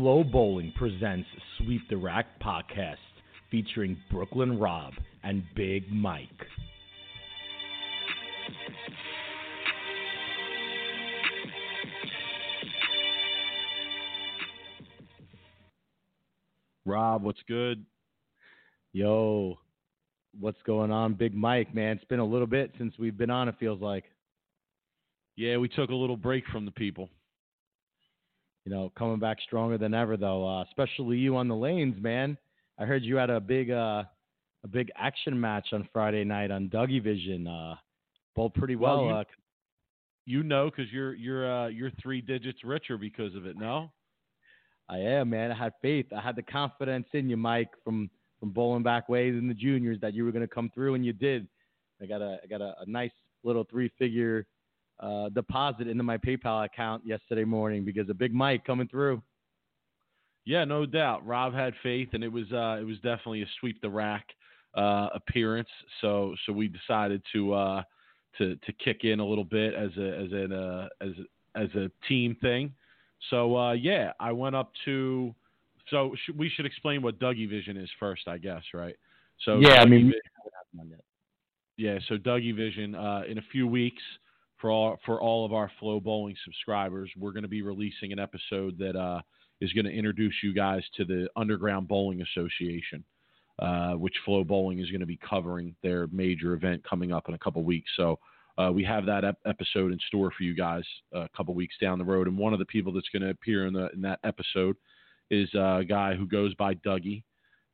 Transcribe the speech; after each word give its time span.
FloBowling 0.00 0.74
presents 0.76 1.28
Sweep 1.58 1.82
the 1.90 1.96
Rack 1.98 2.40
podcast 2.40 2.96
featuring 3.50 3.98
Brooklyn 4.10 4.58
Rob 4.58 4.94
and 5.22 5.44
Big 5.54 5.92
Mike. 5.92 6.26
Rob, 16.86 17.22
what's 17.22 17.42
good? 17.46 17.84
Yo, 18.94 19.58
what's 20.40 20.62
going 20.64 20.90
on, 20.90 21.12
Big 21.12 21.34
Mike, 21.34 21.74
man? 21.74 21.96
It's 21.96 22.06
been 22.06 22.20
a 22.20 22.24
little 22.24 22.46
bit 22.46 22.72
since 22.78 22.94
we've 22.98 23.18
been 23.18 23.28
on, 23.28 23.48
it 23.48 23.56
feels 23.60 23.82
like. 23.82 24.04
Yeah, 25.36 25.58
we 25.58 25.68
took 25.68 25.90
a 25.90 25.94
little 25.94 26.16
break 26.16 26.46
from 26.46 26.64
the 26.64 26.70
people. 26.70 27.10
You 28.64 28.72
know, 28.72 28.92
coming 28.96 29.18
back 29.18 29.38
stronger 29.40 29.78
than 29.78 29.94
ever, 29.94 30.16
though. 30.16 30.46
Uh, 30.46 30.62
especially 30.64 31.16
you 31.16 31.36
on 31.36 31.48
the 31.48 31.56
lanes, 31.56 32.00
man. 32.02 32.36
I 32.78 32.84
heard 32.84 33.02
you 33.02 33.16
had 33.16 33.30
a 33.30 33.40
big, 33.40 33.70
uh, 33.70 34.04
a 34.64 34.68
big 34.68 34.90
action 34.96 35.38
match 35.38 35.68
on 35.72 35.88
Friday 35.92 36.24
night 36.24 36.50
on 36.50 36.68
Dougie 36.68 37.02
Vision. 37.02 37.46
Uh, 37.46 37.74
bowled 38.36 38.54
pretty 38.54 38.76
well. 38.76 38.98
Well, 38.98 39.06
you- 39.06 39.14
uh, 39.14 39.24
You 40.26 40.42
know, 40.42 40.70
because 40.70 40.92
you're 40.92 41.14
you're 41.14 41.50
uh, 41.50 41.68
you're 41.68 41.90
three 42.02 42.20
digits 42.20 42.62
richer 42.62 42.96
because 42.98 43.34
of 43.34 43.46
it. 43.46 43.56
No, 43.56 43.90
I 44.88 44.98
am, 44.98 45.30
man. 45.30 45.50
I 45.50 45.56
had 45.56 45.72
faith. 45.80 46.06
I 46.16 46.20
had 46.20 46.36
the 46.36 46.42
confidence 46.42 47.06
in 47.14 47.28
you, 47.30 47.36
Mike, 47.38 47.70
from 47.82 48.10
from 48.38 48.50
bowling 48.50 48.82
back 48.82 49.08
ways 49.08 49.34
in 49.34 49.48
the 49.48 49.54
juniors 49.54 49.98
that 50.00 50.14
you 50.14 50.24
were 50.24 50.32
going 50.32 50.46
to 50.46 50.54
come 50.54 50.70
through, 50.74 50.94
and 50.94 51.04
you 51.04 51.12
did. 51.12 51.48
I 52.02 52.06
got 52.06 52.20
a 52.20 52.38
I 52.44 52.46
got 52.46 52.60
a, 52.60 52.74
a 52.80 52.86
nice 52.86 53.10
little 53.42 53.64
three 53.64 53.90
figure 53.98 54.46
uh, 55.00 55.28
deposit 55.30 55.88
into 55.88 56.02
my 56.02 56.18
PayPal 56.18 56.64
account 56.64 57.04
yesterday 57.06 57.44
morning 57.44 57.84
because 57.84 58.08
a 58.10 58.14
Big 58.14 58.34
Mike 58.34 58.64
coming 58.64 58.88
through. 58.88 59.22
yeah, 60.44 60.64
no 60.64 60.86
doubt. 60.86 61.26
Rob 61.26 61.54
had 61.54 61.74
faith, 61.82 62.08
and 62.12 62.22
it 62.24 62.32
was 62.32 62.50
uh, 62.52 62.78
it 62.80 62.84
was 62.84 62.96
definitely 62.96 63.42
a 63.42 63.46
sweep 63.60 63.80
the 63.80 63.90
rack 63.90 64.26
uh, 64.74 65.08
appearance. 65.14 65.68
So 66.00 66.34
so 66.46 66.52
we 66.52 66.68
decided 66.68 67.22
to 67.32 67.52
uh, 67.54 67.82
to 68.38 68.56
to 68.56 68.72
kick 68.84 69.04
in 69.04 69.20
a 69.20 69.26
little 69.26 69.44
bit 69.44 69.74
as 69.74 69.90
a 69.96 70.18
as 70.18 70.32
an 70.32 70.52
uh, 70.52 70.88
as 71.00 71.12
as 71.54 71.68
a 71.74 71.90
team 72.08 72.36
thing. 72.40 72.72
So 73.30 73.56
uh, 73.56 73.72
yeah, 73.72 74.12
I 74.20 74.32
went 74.32 74.56
up 74.56 74.72
to. 74.84 75.34
So 75.88 76.14
sh- 76.14 76.32
we 76.36 76.48
should 76.48 76.66
explain 76.66 77.02
what 77.02 77.18
Dougie 77.18 77.48
Vision 77.48 77.76
is 77.76 77.88
first, 77.98 78.28
I 78.28 78.38
guess, 78.38 78.62
right? 78.72 78.94
So 79.44 79.58
yeah, 79.58 79.80
I 79.80 79.84
Dougie 79.84 79.90
mean, 79.90 80.12
Vi- 80.74 80.96
Yeah, 81.76 81.98
so 82.08 82.16
Dougie 82.16 82.54
Vision, 82.54 82.94
uh, 82.94 83.22
in 83.26 83.38
a 83.38 83.42
few 83.50 83.66
weeks, 83.66 84.02
for 84.60 84.70
all 84.70 84.98
for 85.06 85.20
all 85.20 85.44
of 85.44 85.52
our 85.52 85.70
FloBowling 85.80 86.36
subscribers, 86.44 87.10
we're 87.16 87.32
going 87.32 87.42
to 87.42 87.48
be 87.48 87.62
releasing 87.62 88.12
an 88.12 88.18
episode 88.18 88.78
that 88.78 88.96
uh, 88.96 89.20
is 89.60 89.72
going 89.72 89.84
to 89.84 89.92
introduce 89.92 90.34
you 90.42 90.54
guys 90.54 90.82
to 90.96 91.04
the 91.04 91.28
Underground 91.36 91.88
Bowling 91.88 92.22
Association, 92.22 93.04
uh, 93.58 93.92
which 93.92 94.14
FloBowling 94.26 94.82
is 94.82 94.90
going 94.90 95.00
to 95.00 95.06
be 95.06 95.18
covering 95.28 95.74
their 95.82 96.06
major 96.08 96.54
event 96.54 96.82
coming 96.88 97.12
up 97.12 97.28
in 97.28 97.34
a 97.34 97.38
couple 97.38 97.62
weeks. 97.62 97.90
So 97.96 98.18
uh, 98.58 98.70
we 98.72 98.84
have 98.84 99.06
that 99.06 99.24
ep- 99.24 99.38
episode 99.46 99.92
in 99.92 99.98
store 100.06 100.30
for 100.36 100.42
you 100.42 100.54
guys 100.54 100.84
uh, 101.14 101.20
a 101.20 101.28
couple 101.36 101.54
weeks 101.54 101.74
down 101.80 101.98
the 101.98 102.04
road. 102.04 102.26
And 102.26 102.36
one 102.36 102.52
of 102.52 102.58
the 102.58 102.66
people 102.66 102.92
that's 102.92 103.08
going 103.10 103.22
to 103.22 103.30
appear 103.30 103.66
in 103.66 103.72
the 103.72 103.90
in 103.92 104.02
that 104.02 104.20
episode 104.24 104.76
is 105.30 105.48
uh, 105.54 105.78
a 105.78 105.84
guy 105.84 106.14
who 106.14 106.26
goes 106.26 106.54
by 106.54 106.74
Dougie, 106.74 107.22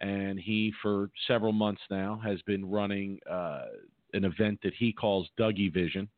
and 0.01 0.39
he 0.39 0.73
for 0.83 1.11
several 1.27 1.53
months 1.53 1.81
now 1.91 2.21
has 2.23 2.41
been 2.43 2.69
running 2.69 3.19
uh, 3.31 3.65
an 4.13 4.25
event 4.25 4.61
that 4.63 4.75
he 4.75 4.93
calls 4.93 5.29
Dougie 5.39 5.73
Vision. 5.73 6.09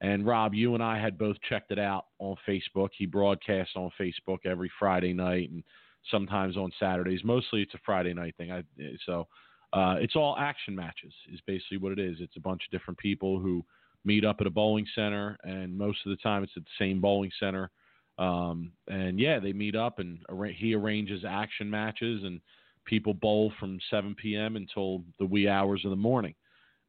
And 0.00 0.26
Rob, 0.26 0.52
you 0.52 0.74
and 0.74 0.82
I 0.82 0.98
had 1.00 1.16
both 1.16 1.36
checked 1.48 1.72
it 1.72 1.78
out 1.78 2.06
on 2.18 2.36
Facebook. 2.46 2.90
He 2.96 3.06
broadcasts 3.06 3.74
on 3.76 3.90
Facebook 3.98 4.38
every 4.44 4.70
Friday 4.78 5.12
night 5.12 5.50
and 5.50 5.64
sometimes 6.10 6.56
on 6.56 6.70
Saturdays. 6.78 7.20
Mostly 7.24 7.62
it's 7.62 7.74
a 7.74 7.80
Friday 7.84 8.12
night 8.12 8.34
thing. 8.36 8.52
I, 8.52 8.62
so 9.06 9.26
uh, 9.72 9.96
it's 9.98 10.16
all 10.16 10.36
action 10.38 10.74
matches, 10.74 11.12
is 11.32 11.40
basically 11.46 11.78
what 11.78 11.92
it 11.92 11.98
is. 11.98 12.18
It's 12.20 12.36
a 12.36 12.40
bunch 12.40 12.62
of 12.66 12.78
different 12.78 12.98
people 12.98 13.38
who 13.38 13.64
meet 14.04 14.24
up 14.24 14.36
at 14.40 14.46
a 14.46 14.50
bowling 14.50 14.86
center, 14.94 15.36
and 15.42 15.76
most 15.76 15.98
of 16.06 16.10
the 16.10 16.16
time 16.16 16.42
it's 16.42 16.52
at 16.56 16.62
the 16.64 16.84
same 16.84 17.00
bowling 17.00 17.32
center. 17.40 17.70
Um, 18.18 18.72
and 18.88 19.18
yeah, 19.18 19.38
they 19.38 19.52
meet 19.52 19.74
up, 19.74 19.98
and 19.98 20.18
arra- 20.28 20.52
he 20.52 20.74
arranges 20.74 21.24
action 21.28 21.68
matches, 21.68 22.22
and 22.24 22.40
people 22.84 23.14
bowl 23.14 23.52
from 23.58 23.78
7 23.90 24.14
p.m. 24.14 24.56
until 24.56 25.02
the 25.18 25.26
wee 25.26 25.48
hours 25.48 25.84
of 25.84 25.90
the 25.90 25.96
morning. 25.96 26.34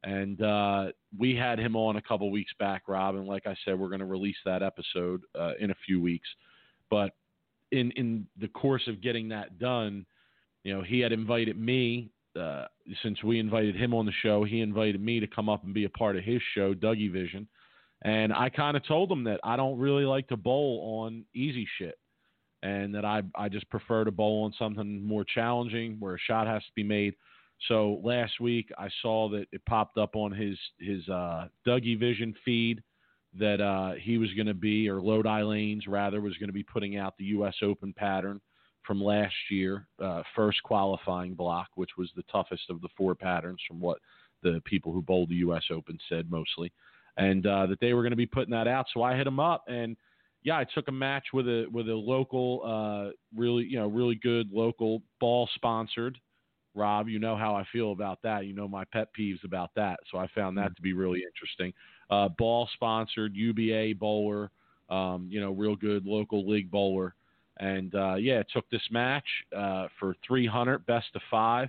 And 0.04 0.40
uh, 0.42 0.86
we 1.18 1.34
had 1.34 1.58
him 1.58 1.74
on 1.74 1.96
a 1.96 2.02
couple 2.02 2.30
weeks 2.30 2.52
back, 2.58 2.82
Rob, 2.86 3.16
and 3.16 3.26
like 3.26 3.46
I 3.46 3.56
said, 3.64 3.78
we're 3.78 3.88
going 3.88 3.98
to 3.98 4.06
release 4.06 4.36
that 4.44 4.62
episode 4.62 5.22
uh, 5.38 5.52
in 5.58 5.70
a 5.70 5.76
few 5.84 6.00
weeks. 6.00 6.28
But 6.88 7.12
in 7.72 7.90
in 7.92 8.26
the 8.40 8.48
course 8.48 8.86
of 8.86 9.02
getting 9.02 9.28
that 9.30 9.58
done, 9.58 10.06
you 10.64 10.74
know, 10.74 10.82
he 10.82 11.00
had 11.00 11.12
invited 11.12 11.58
me. 11.58 12.10
Uh, 12.38 12.66
since 13.02 13.24
we 13.24 13.40
invited 13.40 13.74
him 13.74 13.92
on 13.92 14.06
the 14.06 14.12
show, 14.22 14.44
he 14.44 14.60
invited 14.60 15.00
me 15.00 15.18
to 15.18 15.26
come 15.26 15.48
up 15.48 15.64
and 15.64 15.74
be 15.74 15.84
a 15.84 15.90
part 15.90 16.16
of 16.16 16.22
his 16.22 16.40
show, 16.54 16.72
Dougie 16.72 17.12
Vision. 17.12 17.48
And 18.02 18.32
I 18.32 18.48
kind 18.48 18.76
of 18.76 18.86
told 18.86 19.10
him 19.10 19.24
that 19.24 19.40
I 19.42 19.56
don't 19.56 19.78
really 19.78 20.04
like 20.04 20.28
to 20.28 20.36
bowl 20.36 21.02
on 21.02 21.24
easy 21.34 21.66
shit, 21.78 21.98
and 22.62 22.94
that 22.94 23.04
I 23.04 23.22
I 23.34 23.48
just 23.48 23.68
prefer 23.70 24.04
to 24.04 24.12
bowl 24.12 24.44
on 24.44 24.54
something 24.56 25.02
more 25.02 25.24
challenging 25.24 25.96
where 25.98 26.14
a 26.14 26.18
shot 26.20 26.46
has 26.46 26.62
to 26.62 26.72
be 26.76 26.84
made. 26.84 27.14
So 27.66 28.00
last 28.04 28.40
week 28.40 28.70
I 28.78 28.88
saw 29.02 29.28
that 29.30 29.46
it 29.52 29.64
popped 29.66 29.98
up 29.98 30.14
on 30.14 30.32
his 30.32 30.56
his 30.78 31.08
uh, 31.08 31.48
Dougie 31.66 31.98
Vision 31.98 32.34
feed 32.44 32.82
that 33.34 33.60
uh, 33.60 33.92
he 34.00 34.16
was 34.16 34.32
going 34.34 34.46
to 34.46 34.54
be, 34.54 34.88
or 34.88 35.00
Lodi 35.00 35.42
Lanes 35.42 35.86
rather, 35.86 36.20
was 36.20 36.36
going 36.38 36.48
to 36.48 36.54
be 36.54 36.62
putting 36.62 36.96
out 36.96 37.14
the 37.18 37.24
U.S. 37.24 37.54
Open 37.62 37.92
pattern 37.92 38.40
from 38.86 39.02
last 39.02 39.34
year, 39.50 39.86
uh, 40.02 40.22
first 40.34 40.62
qualifying 40.62 41.34
block, 41.34 41.68
which 41.74 41.90
was 41.98 42.10
the 42.16 42.22
toughest 42.32 42.62
of 42.70 42.80
the 42.80 42.88
four 42.96 43.14
patterns 43.14 43.60
from 43.66 43.80
what 43.80 43.98
the 44.42 44.62
people 44.64 44.92
who 44.92 45.02
bowled 45.02 45.28
the 45.28 45.36
U.S. 45.36 45.64
Open 45.70 45.98
said 46.08 46.30
mostly, 46.30 46.72
and 47.16 47.46
uh, 47.46 47.66
that 47.66 47.80
they 47.80 47.92
were 47.92 48.02
going 48.02 48.12
to 48.12 48.16
be 48.16 48.26
putting 48.26 48.52
that 48.52 48.68
out. 48.68 48.86
So 48.94 49.02
I 49.02 49.16
hit 49.16 49.26
him 49.26 49.40
up 49.40 49.64
and. 49.68 49.96
Yeah, 50.44 50.56
I 50.56 50.64
took 50.72 50.86
a 50.86 50.92
match 50.92 51.24
with 51.34 51.48
a 51.48 51.66
with 51.72 51.88
a 51.88 51.94
local, 51.94 52.62
uh, 52.64 53.10
really 53.36 53.64
you 53.64 53.76
know 53.76 53.88
really 53.88 54.14
good 54.14 54.48
local 54.52 55.02
ball 55.18 55.48
sponsored 55.56 56.16
Rob, 56.78 57.08
you 57.08 57.18
know 57.18 57.36
how 57.36 57.54
I 57.54 57.64
feel 57.72 57.92
about 57.92 58.20
that. 58.22 58.46
You 58.46 58.54
know 58.54 58.68
my 58.68 58.84
pet 58.84 59.08
peeves 59.18 59.44
about 59.44 59.70
that. 59.76 59.98
So 60.10 60.18
I 60.18 60.28
found 60.34 60.56
that 60.58 60.74
to 60.76 60.82
be 60.82 60.92
really 60.92 61.22
interesting. 61.22 61.72
Uh, 62.10 62.28
ball 62.38 62.68
sponsored 62.74 63.34
UBA 63.34 63.94
bowler, 63.98 64.50
um, 64.88 65.26
you 65.30 65.40
know, 65.40 65.52
real 65.52 65.76
good 65.76 66.06
local 66.06 66.48
league 66.48 66.70
bowler. 66.70 67.14
And 67.60 67.94
uh, 67.94 68.14
yeah, 68.14 68.42
took 68.52 68.68
this 68.70 68.82
match 68.90 69.26
uh, 69.56 69.88
for 69.98 70.14
300, 70.26 70.86
best 70.86 71.08
of 71.14 71.22
five. 71.30 71.68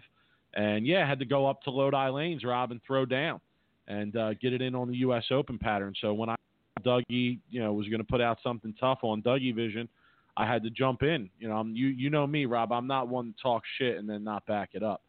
And 0.54 0.86
yeah, 0.86 1.08
had 1.08 1.20
to 1.20 1.26
go 1.26 1.48
up 1.48 1.62
to 1.64 1.72
Lodi 1.72 2.10
Lanes, 2.10 2.44
Rob, 2.44 2.72
and 2.72 2.80
throw 2.86 3.06
down 3.06 3.42
and 3.88 4.16
uh, 4.16 4.34
get 4.36 4.54
it 4.54 4.62
in 4.62 4.76
on 4.76 4.88
the 4.88 4.98
U.S. 4.98 5.26
Open 5.32 5.58
pattern. 5.58 5.94
So 6.00 6.14
when 6.14 6.30
I 6.30 6.36
Dougie, 6.84 7.40
you 7.50 7.60
know, 7.60 7.74
was 7.74 7.88
going 7.88 8.00
to 8.00 8.08
put 8.08 8.22
out 8.22 8.38
something 8.44 8.74
tough 8.80 9.00
on 9.02 9.22
Dougie 9.22 9.54
Vision, 9.54 9.90
I 10.38 10.46
had 10.46 10.64
to 10.64 10.70
jump 10.70 11.04
in. 11.04 11.30
You 11.40 11.50
know, 11.50 11.58
I'm, 11.58 11.76
you 11.76 11.88
you 11.88 12.10
know 12.10 12.26
me, 12.26 12.46
Rob. 12.46 12.72
I'm 12.72 12.88
not 12.88 13.08
one 13.08 13.34
to 13.34 13.42
talk 13.42 13.64
shit 13.78 13.98
and 13.98 14.10
then 14.10 14.24
not 14.24 14.46
back 14.46 14.70
it 14.74 14.84
up. 14.84 15.02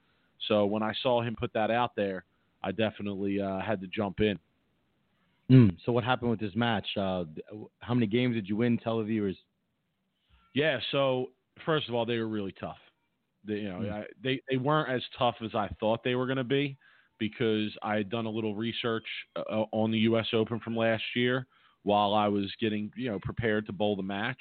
So 0.48 0.66
when 0.66 0.82
I 0.82 0.92
saw 1.02 1.22
him 1.22 1.36
put 1.38 1.52
that 1.52 1.70
out 1.70 1.94
there, 1.94 2.24
I 2.62 2.72
definitely 2.72 3.40
uh, 3.40 3.60
had 3.60 3.80
to 3.80 3.86
jump 3.86 4.20
in. 4.20 4.38
Mm, 5.50 5.76
so 5.84 5.92
what 5.92 6.04
happened 6.04 6.30
with 6.30 6.40
this 6.40 6.54
match? 6.54 6.86
Uh, 6.96 7.24
how 7.80 7.94
many 7.94 8.06
games 8.06 8.34
did 8.34 8.48
you 8.48 8.56
win? 8.56 8.78
Tell 8.78 8.98
the 8.98 9.04
viewers. 9.04 9.36
Yeah. 10.54 10.78
So 10.92 11.30
first 11.64 11.88
of 11.88 11.94
all, 11.94 12.06
they 12.06 12.18
were 12.18 12.28
really 12.28 12.54
tough. 12.58 12.78
They, 13.44 13.54
you 13.54 13.68
know, 13.68 13.78
Mm. 13.80 13.92
I, 13.92 14.06
they 14.22 14.40
they 14.50 14.56
weren't 14.56 14.90
as 14.90 15.02
tough 15.18 15.36
as 15.44 15.54
I 15.54 15.68
thought 15.80 16.04
they 16.04 16.14
were 16.14 16.26
going 16.26 16.36
to 16.36 16.44
be 16.44 16.76
because 17.18 17.70
I 17.82 17.96
had 17.96 18.10
done 18.10 18.26
a 18.26 18.30
little 18.30 18.54
research 18.54 19.04
uh, 19.36 19.64
on 19.72 19.90
the 19.90 19.98
U.S. 20.00 20.26
Open 20.32 20.60
from 20.60 20.76
last 20.76 21.04
year 21.14 21.46
while 21.82 22.14
I 22.14 22.28
was 22.28 22.52
getting 22.60 22.92
you 22.96 23.10
know 23.10 23.18
prepared 23.20 23.66
to 23.66 23.72
bowl 23.72 23.96
the 23.96 24.02
match, 24.02 24.38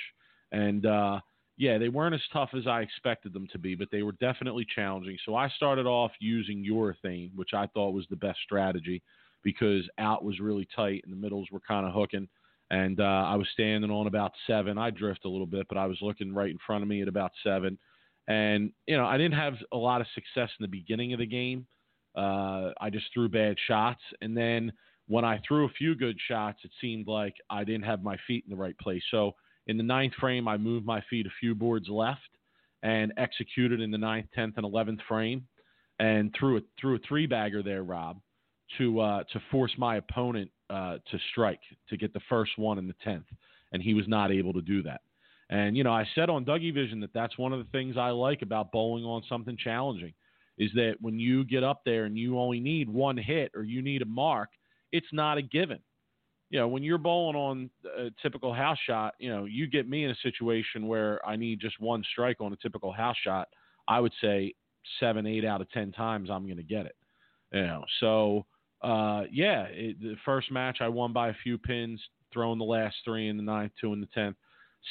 and 0.52 0.86
uh, 0.86 1.20
yeah, 1.58 1.78
they 1.78 1.90
weren't 1.90 2.16
as 2.16 2.22
tough 2.32 2.52
as 2.58 2.68
I 2.68 2.82
expected 2.82 3.34
them 3.34 3.48
to 3.52 3.60
be, 3.60 3.76
but 3.76 3.90
they 3.92 4.02
were 4.02 4.14
definitely 4.14 4.66
challenging. 4.74 5.18
So 5.26 5.36
I 5.36 5.50
started 5.50 5.86
off 5.86 6.12
using 6.20 6.66
urethane, 6.66 7.36
which 7.36 7.54
I 7.54 7.68
thought 7.68 7.92
was 7.92 8.06
the 8.10 8.16
best 8.16 8.40
strategy 8.46 9.04
because 9.44 9.88
out 9.98 10.24
was 10.24 10.40
really 10.40 10.68
tight 10.76 11.02
and 11.04 11.12
the 11.12 11.18
middles 11.18 11.50
were 11.52 11.60
kind 11.60 11.86
of 11.86 11.94
hooking. 11.94 12.30
And 12.72 13.00
uh, 13.02 13.04
I 13.04 13.36
was 13.36 13.48
standing 13.52 13.92
on 13.92 14.08
about 14.08 14.32
seven. 14.48 14.78
I 14.78 14.90
drift 14.90 15.26
a 15.26 15.30
little 15.30 15.48
bit, 15.48 15.68
but 15.68 15.78
I 15.78 15.86
was 15.86 15.98
looking 16.02 16.34
right 16.34 16.50
in 16.50 16.60
front 16.66 16.84
of 16.84 16.88
me 16.88 17.02
at 17.02 17.08
about 17.08 17.32
seven. 17.44 17.78
And, 18.28 18.72
you 18.86 18.96
know, 18.96 19.06
I 19.06 19.18
didn't 19.18 19.38
have 19.40 19.56
a 19.74 19.78
lot 19.78 20.02
of 20.02 20.08
success 20.14 20.50
in 20.60 20.64
the 20.64 20.68
beginning 20.68 21.14
of 21.14 21.20
the 21.20 21.26
game. 21.26 21.66
Uh, 22.16 22.72
I 22.80 22.90
just 22.90 23.08
threw 23.14 23.28
bad 23.28 23.58
shots. 23.68 24.02
And 24.22 24.38
then 24.38 24.72
when 25.08 25.26
I 25.26 25.42
threw 25.48 25.66
a 25.66 25.70
few 25.78 25.96
good 25.96 26.18
shots, 26.28 26.60
it 26.64 26.72
seemed 26.80 27.08
like 27.08 27.34
I 27.50 27.64
didn't 27.64 27.86
have 27.86 28.04
my 28.04 28.18
feet 28.28 28.46
in 28.48 28.52
the 28.52 28.62
right 28.62 28.78
place. 28.78 29.04
So 29.10 29.34
in 29.70 29.78
the 29.78 29.84
ninth 29.84 30.16
frame, 30.20 30.48
I 30.48 30.58
moved 30.58 30.84
my 30.84 31.00
feet 31.12 31.28
a 31.28 31.40
few 31.40 31.54
boards 31.54 31.88
left 31.88 32.28
and 32.82 33.14
executed 33.18 33.80
in 33.82 33.92
the 33.92 34.00
ninth, 34.00 34.26
tenth, 34.34 34.56
and 34.58 34.66
eleventh 34.66 35.00
frame, 35.08 35.48
and 36.00 36.36
threw 36.38 36.58
a 36.58 36.62
threw 36.82 36.96
a 36.96 37.00
three 37.08 37.28
bagger 37.28 37.62
there, 37.62 37.84
Rob, 37.84 38.20
to 38.80 39.00
uh, 39.00 39.24
to 39.32 39.40
force 39.52 39.72
my 39.78 39.98
opponent 39.98 40.50
uh, 40.72 40.98
to 41.12 41.20
strike 41.32 41.60
to 41.88 41.98
get 41.98 42.14
the 42.14 42.22
first 42.28 42.58
one 42.58 42.80
in 42.80 42.88
the 42.88 42.96
tenth, 43.04 43.28
and 43.72 43.84
he 43.84 43.94
was 43.94 44.08
not 44.08 44.32
able 44.32 44.54
to 44.54 44.62
do 44.62 44.82
that. 44.82 45.02
And 45.52 45.78
you 45.78 45.84
know, 45.84 45.94
I 45.94 46.08
said 46.16 46.32
on 46.32 46.46
Dougie 46.46 46.74
Vision 46.74 47.00
that 47.02 47.14
that's 47.14 47.38
one 47.38 47.54
of 47.54 47.60
the 47.60 47.72
things 47.72 47.96
I 47.96 48.10
like 48.10 48.42
about 48.42 48.72
bowling 48.72 49.04
on 49.04 49.22
something 49.30 49.56
challenging 49.56 50.14
is 50.58 50.72
that 50.74 50.96
when 51.00 51.20
you 51.20 51.46
get 51.46 51.64
up 51.64 51.82
there 51.86 52.06
and 52.06 52.18
you 52.18 52.40
only 52.40 52.60
need 52.60 52.90
one 52.90 53.18
hit 53.18 53.52
or 53.56 53.64
you 53.64 53.84
need 53.84 54.02
a 54.02 54.06
mark, 54.06 54.50
it's 54.92 55.14
not 55.14 55.38
a 55.38 55.44
given. 55.44 55.80
You 56.50 56.60
know, 56.60 56.68
when 56.68 56.82
you're 56.82 56.98
bowling 56.98 57.36
on 57.36 57.70
a 57.98 58.10
typical 58.22 58.54
house 58.54 58.80
shot, 58.88 59.14
you 59.20 59.30
know, 59.30 59.46
you 59.46 59.68
get 59.68 59.88
me 59.88 60.04
in 60.04 60.12
a 60.12 60.16
situation 60.24 60.88
where 60.88 61.24
I 61.26 61.36
need 61.36 61.60
just 61.60 61.80
one 61.80 62.04
strike 62.12 62.38
on 62.42 62.54
a 62.54 62.58
typical 62.58 62.92
house 62.92 63.18
shot. 63.24 63.50
I 63.88 64.00
would 64.00 64.14
say 64.22 64.54
seven, 65.00 65.28
eight 65.28 65.46
out 65.46 65.62
of 65.62 65.70
ten 65.72 65.92
times 65.92 66.30
I'm 66.30 66.46
going 66.46 66.58
to 66.58 66.64
get 66.64 66.86
it. 66.86 66.96
You 67.52 67.62
know, 67.62 67.84
so 68.00 68.46
uh, 68.82 69.24
yeah, 69.32 69.64
it, 69.70 70.00
the 70.02 70.16
first 70.26 70.52
match 70.52 70.78
I 70.82 70.88
won 70.88 71.14
by 71.14 71.30
a 71.30 71.36
few 71.44 71.58
pins, 71.58 72.02
throwing 72.32 72.60
the 72.60 72.66
last 72.66 72.96
three 73.04 73.28
in 73.28 73.38
the 73.38 73.44
ninth, 73.44 73.72
two 73.80 73.94
in 73.94 74.00
the 74.00 74.08
tenth. 74.08 74.36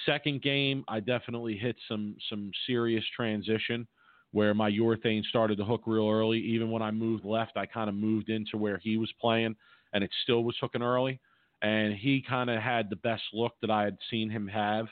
Second 0.04 0.42
game, 0.42 0.84
I 0.88 1.00
definitely 1.00 1.56
hit 1.56 1.76
some 1.88 2.16
some 2.28 2.50
serious 2.66 3.04
transition 3.16 3.86
where 4.32 4.52
my 4.52 4.70
urethane 4.70 5.24
started 5.24 5.56
to 5.58 5.64
hook 5.64 5.82
real 5.86 6.08
early. 6.08 6.38
Even 6.38 6.70
when 6.70 6.82
I 6.82 6.90
moved 6.90 7.24
left, 7.24 7.56
I 7.56 7.64
kind 7.64 7.88
of 7.88 7.94
moved 7.94 8.28
into 8.28 8.58
where 8.58 8.78
he 8.78 8.98
was 8.98 9.10
playing, 9.20 9.56
and 9.92 10.04
it 10.04 10.10
still 10.22 10.44
was 10.44 10.56
hooking 10.60 10.82
early. 10.82 11.20
And 11.62 11.94
he 11.94 12.22
kind 12.26 12.50
of 12.50 12.62
had 12.62 12.88
the 12.88 12.96
best 12.96 13.22
look 13.32 13.54
that 13.60 13.70
I 13.70 13.82
had 13.82 13.96
seen 14.10 14.30
him 14.30 14.46
have 14.48 14.86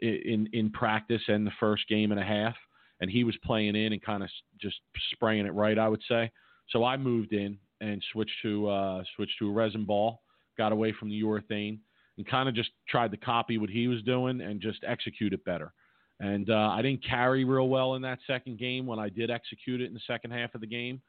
in 0.00 0.48
in 0.52 0.70
practice 0.70 1.22
and 1.28 1.46
the 1.46 1.52
first 1.58 1.88
game 1.88 2.12
and 2.12 2.20
a 2.20 2.24
half. 2.24 2.54
And 3.00 3.10
he 3.10 3.24
was 3.24 3.36
playing 3.44 3.74
in 3.74 3.92
and 3.92 4.02
kind 4.02 4.22
of 4.22 4.30
just 4.60 4.76
spraying 5.12 5.46
it 5.46 5.54
right, 5.54 5.78
I 5.78 5.88
would 5.88 6.02
say. 6.08 6.30
So 6.70 6.84
I 6.84 6.96
moved 6.96 7.32
in 7.32 7.58
and 7.80 8.02
switched 8.12 8.42
to 8.42 8.68
uh, 8.68 9.04
switched 9.16 9.38
to 9.40 9.50
a 9.50 9.52
resin 9.52 9.84
ball, 9.84 10.22
got 10.56 10.72
away 10.72 10.92
from 10.98 11.10
the 11.10 11.20
urethane, 11.20 11.78
and 12.16 12.26
kind 12.26 12.48
of 12.48 12.54
just 12.54 12.70
tried 12.88 13.10
to 13.10 13.16
copy 13.16 13.58
what 13.58 13.70
he 13.70 13.88
was 13.88 14.02
doing 14.02 14.40
and 14.40 14.60
just 14.60 14.84
execute 14.86 15.32
it 15.32 15.44
better. 15.44 15.72
And 16.20 16.48
uh, 16.48 16.70
I 16.70 16.82
didn't 16.82 17.04
carry 17.04 17.44
real 17.44 17.68
well 17.68 17.94
in 17.94 18.02
that 18.02 18.20
second 18.26 18.58
game 18.58 18.86
when 18.86 18.98
I 18.98 19.08
did 19.08 19.30
execute 19.30 19.80
it 19.80 19.86
in 19.86 19.94
the 19.94 20.00
second 20.06 20.30
half 20.30 20.54
of 20.54 20.60
the 20.60 20.66
game. 20.66 21.02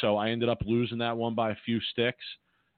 So 0.00 0.16
I 0.16 0.30
ended 0.30 0.48
up 0.48 0.58
losing 0.66 0.98
that 0.98 1.16
one 1.16 1.34
by 1.34 1.52
a 1.52 1.56
few 1.64 1.80
sticks. 1.80 2.24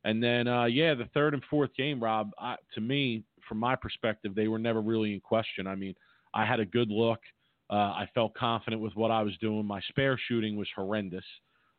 And 0.04 0.22
then, 0.22 0.48
uh, 0.48 0.64
yeah, 0.64 0.94
the 0.94 1.08
third 1.12 1.34
and 1.34 1.42
fourth 1.50 1.74
game, 1.76 2.02
Rob, 2.02 2.30
I, 2.38 2.56
to 2.74 2.80
me, 2.80 3.24
from 3.48 3.58
my 3.58 3.76
perspective, 3.76 4.34
they 4.34 4.48
were 4.48 4.58
never 4.58 4.80
really 4.80 5.12
in 5.12 5.20
question. 5.20 5.66
I 5.66 5.74
mean, 5.74 5.94
I 6.34 6.46
had 6.46 6.60
a 6.60 6.64
good 6.64 6.90
look. 6.90 7.20
Uh, 7.68 7.74
I 7.74 8.08
felt 8.14 8.34
confident 8.34 8.80
with 8.80 8.94
what 8.96 9.10
I 9.10 9.22
was 9.22 9.36
doing. 9.38 9.64
My 9.66 9.80
spare 9.88 10.18
shooting 10.28 10.56
was 10.56 10.68
horrendous. 10.74 11.24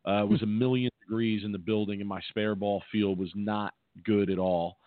Uh, 0.08 0.24
it 0.24 0.30
was 0.30 0.42
a 0.42 0.48
million 0.48 0.90
degrees 1.02 1.44
in 1.44 1.52
the 1.52 1.58
building, 1.58 2.00
and 2.00 2.10
my 2.10 2.22
spare 2.30 2.56
ball 2.56 2.82
field 2.92 3.20
was 3.20 3.32
not 3.36 3.74
good 4.06 4.30
at 4.30 4.40
all. 4.40 4.78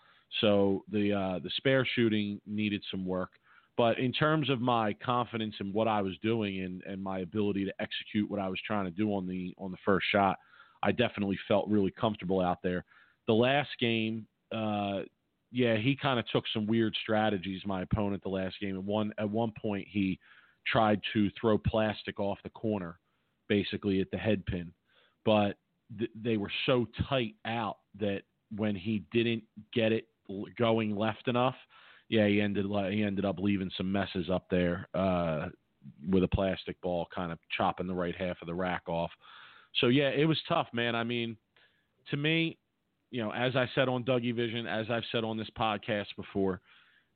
So 0.41 0.85
the 0.91 1.13
uh, 1.13 1.39
the 1.41 1.51
spare 1.57 1.87
shooting 1.95 2.41
needed 2.47 2.83
some 2.91 3.07
work. 3.07 3.31
But 3.77 3.99
in 3.99 4.13
terms 4.13 4.51
of 4.51 4.61
my 4.61 4.93
confidence 4.95 5.55
in 5.61 5.73
what 5.73 5.89
I 5.89 6.01
was 6.01 6.15
doing 6.23 6.63
and, 6.63 6.83
and 6.85 7.03
my 7.03 7.21
ability 7.21 7.65
to 7.65 7.73
execute 7.81 8.31
what 8.31 8.41
I 8.41 8.49
was 8.49 8.59
trying 8.67 8.85
to 8.85 8.91
do 8.91 9.15
on 9.15 9.27
the 9.27 9.55
on 9.59 9.71
the 9.71 9.77
first 9.85 10.07
shot, 10.11 10.39
I 10.83 10.93
definitely 10.93 11.39
felt 11.47 11.69
really 11.69 11.91
comfortable 11.91 12.41
out 12.41 12.63
there. 12.63 12.85
The 13.27 13.35
last 13.35 13.71
game, 13.81 14.27
uh, 14.55 15.01
yeah, 15.51 15.77
he 15.77 15.97
kind 15.97 16.19
of 16.19 16.27
took 16.29 16.45
some 16.53 16.67
weird 16.67 16.97
strategies. 17.03 17.63
My 17.65 17.83
opponent, 17.83 18.23
the 18.23 18.29
last 18.29 18.57
game, 18.61 18.77
at 18.77 18.83
one 18.83 19.13
at 19.19 19.29
one 19.31 19.53
point 19.61 19.87
he 19.91 20.19
tried 20.67 21.01
to 21.13 21.31
throw 21.41 21.59
plastic 21.59 22.19
off 22.19 22.39
the 22.43 22.51
corner, 22.51 22.99
basically 23.49 24.01
at 24.01 24.11
the 24.11 24.17
head 24.17 24.45
pin, 24.47 24.73
but 25.25 25.57
th- 25.99 26.11
they 26.21 26.37
were 26.37 26.51
so 26.67 26.87
tight 27.09 27.35
out 27.45 27.79
that 28.01 28.23
when 28.57 28.75
he 28.75 29.05
didn't 29.13 29.43
get 29.73 29.93
it 29.93 30.07
going 30.59 30.97
left 30.97 31.29
enough, 31.29 31.57
yeah, 32.09 32.27
he 32.27 32.41
ended 32.41 32.67
he 32.91 33.03
ended 33.03 33.25
up 33.25 33.39
leaving 33.39 33.71
some 33.77 33.91
messes 33.91 34.31
up 34.31 34.47
there 34.51 34.89
uh, 34.95 35.49
with 36.09 36.23
a 36.23 36.29
plastic 36.29 36.81
ball, 36.81 37.07
kind 37.15 37.33
of 37.33 37.39
chopping 37.57 37.87
the 37.87 37.95
right 37.95 38.15
half 38.17 38.37
of 38.41 38.47
the 38.47 38.55
rack 38.55 38.83
off. 38.89 39.11
So 39.81 39.89
yeah, 39.89 40.09
it 40.09 40.27
was 40.27 40.39
tough, 40.49 40.69
man. 40.73 40.95
I 40.95 41.05
mean, 41.05 41.37
to 42.11 42.17
me, 42.17 42.59
you 43.15 43.23
know, 43.23 43.31
as 43.31 43.55
I 43.55 43.71
said 43.77 43.89
on 43.89 44.03
Dougie 44.03 44.35
Vision, 44.35 44.67
as 44.67 44.87
I've 44.91 45.05
said 45.13 45.23
on 45.23 45.37
this 45.37 45.49
podcast 45.57 46.07
before, 46.17 46.61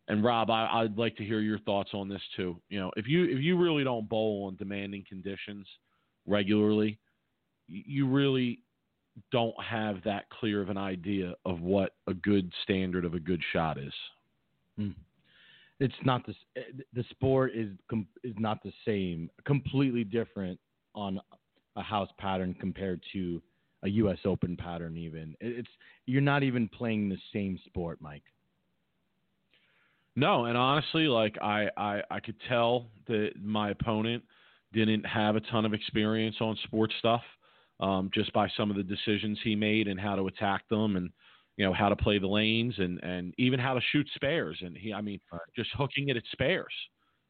and 0.06 0.22
Rob, 0.22 0.48
I, 0.48 0.82
would 0.82 0.96
like 0.96 1.16
to 1.16 1.24
hear 1.24 1.40
your 1.40 1.58
thoughts 1.58 1.90
on 1.92 2.08
this 2.08 2.22
too. 2.36 2.56
You 2.68 2.78
know, 2.78 2.92
if 2.96 3.08
you 3.08 3.24
if 3.24 3.40
you 3.40 3.58
really 3.58 3.82
don't 3.82 4.08
bowl 4.08 4.44
on 4.46 4.54
demanding 4.54 5.04
conditions 5.08 5.66
regularly, 6.24 7.00
you 7.66 8.06
really 8.06 8.62
don't 9.32 9.60
have 9.60 9.96
that 10.04 10.30
clear 10.30 10.62
of 10.62 10.70
an 10.70 10.78
idea 10.78 11.34
of 11.44 11.62
what 11.62 11.96
a 12.06 12.14
good 12.14 12.52
standard 12.62 13.04
of 13.04 13.14
a 13.14 13.20
good 13.20 13.42
shot 13.52 13.76
is. 13.76 13.92
Mm. 14.78 14.94
It's 15.80 15.92
not 16.04 16.24
the 16.24 16.34
eh, 16.56 16.80
the 16.94 17.04
sport 17.10 17.56
is 17.56 17.70
is 18.22 18.36
not 18.38 18.62
the 18.62 18.72
same. 18.86 19.28
Completely 19.44 20.04
different 20.04 20.60
on 20.94 21.20
a 21.74 21.82
house 21.82 22.10
pattern 22.18 22.54
compared 22.60 23.02
to 23.14 23.42
a 23.82 23.88
U.S. 23.88 24.18
Open 24.24 24.56
pattern. 24.56 24.96
Even 24.96 25.34
it's 25.40 25.68
you're 26.06 26.20
not 26.20 26.42
even 26.42 26.68
playing 26.68 27.08
the 27.08 27.18
same 27.32 27.58
sport, 27.66 27.98
Mike. 28.00 28.24
No, 30.18 30.46
and 30.46 30.58
honestly, 30.58 31.06
like 31.06 31.36
I, 31.40 31.68
I, 31.76 32.02
I 32.10 32.18
could 32.18 32.34
tell 32.48 32.86
that 33.06 33.30
my 33.40 33.70
opponent 33.70 34.24
didn't 34.72 35.04
have 35.04 35.36
a 35.36 35.40
ton 35.40 35.64
of 35.64 35.72
experience 35.72 36.34
on 36.40 36.58
sports 36.64 36.92
stuff, 36.98 37.22
um, 37.78 38.10
just 38.12 38.32
by 38.32 38.48
some 38.56 38.68
of 38.68 38.76
the 38.76 38.82
decisions 38.82 39.38
he 39.44 39.54
made 39.54 39.86
and 39.86 39.98
how 39.98 40.16
to 40.16 40.26
attack 40.26 40.68
them, 40.68 40.96
and 40.96 41.10
you 41.56 41.64
know 41.64 41.72
how 41.72 41.88
to 41.88 41.94
play 41.94 42.18
the 42.18 42.26
lanes 42.26 42.74
and 42.78 43.00
and 43.04 43.32
even 43.38 43.60
how 43.60 43.74
to 43.74 43.80
shoot 43.92 44.08
spares. 44.16 44.58
And 44.60 44.76
he, 44.76 44.92
I 44.92 45.00
mean, 45.00 45.20
right. 45.32 45.40
just 45.54 45.70
hooking 45.78 46.08
it 46.08 46.16
at 46.16 46.24
spares. 46.32 46.74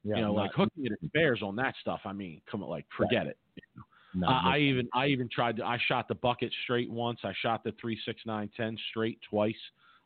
Yeah, 0.02 0.16
you 0.16 0.22
know, 0.22 0.32
not, 0.32 0.42
like 0.42 0.50
hooking 0.54 0.86
it 0.86 0.92
at 0.92 1.08
spares 1.08 1.42
on 1.42 1.56
that 1.56 1.74
stuff. 1.82 2.00
I 2.06 2.14
mean, 2.14 2.40
come 2.50 2.62
on, 2.62 2.70
like 2.70 2.86
forget 2.96 3.26
it. 3.26 3.36
You 3.54 3.62
know? 3.76 3.82
I, 4.26 4.54
I 4.54 4.58
even 4.58 4.88
I 4.94 5.06
even 5.06 5.28
tried 5.28 5.56
to. 5.56 5.64
I 5.64 5.78
shot 5.86 6.08
the 6.08 6.14
bucket 6.14 6.52
straight 6.64 6.90
once. 6.90 7.20
I 7.24 7.32
shot 7.42 7.64
the 7.64 7.72
three 7.80 7.98
six 8.04 8.22
nine 8.26 8.50
ten 8.56 8.76
straight 8.90 9.18
twice. 9.28 9.54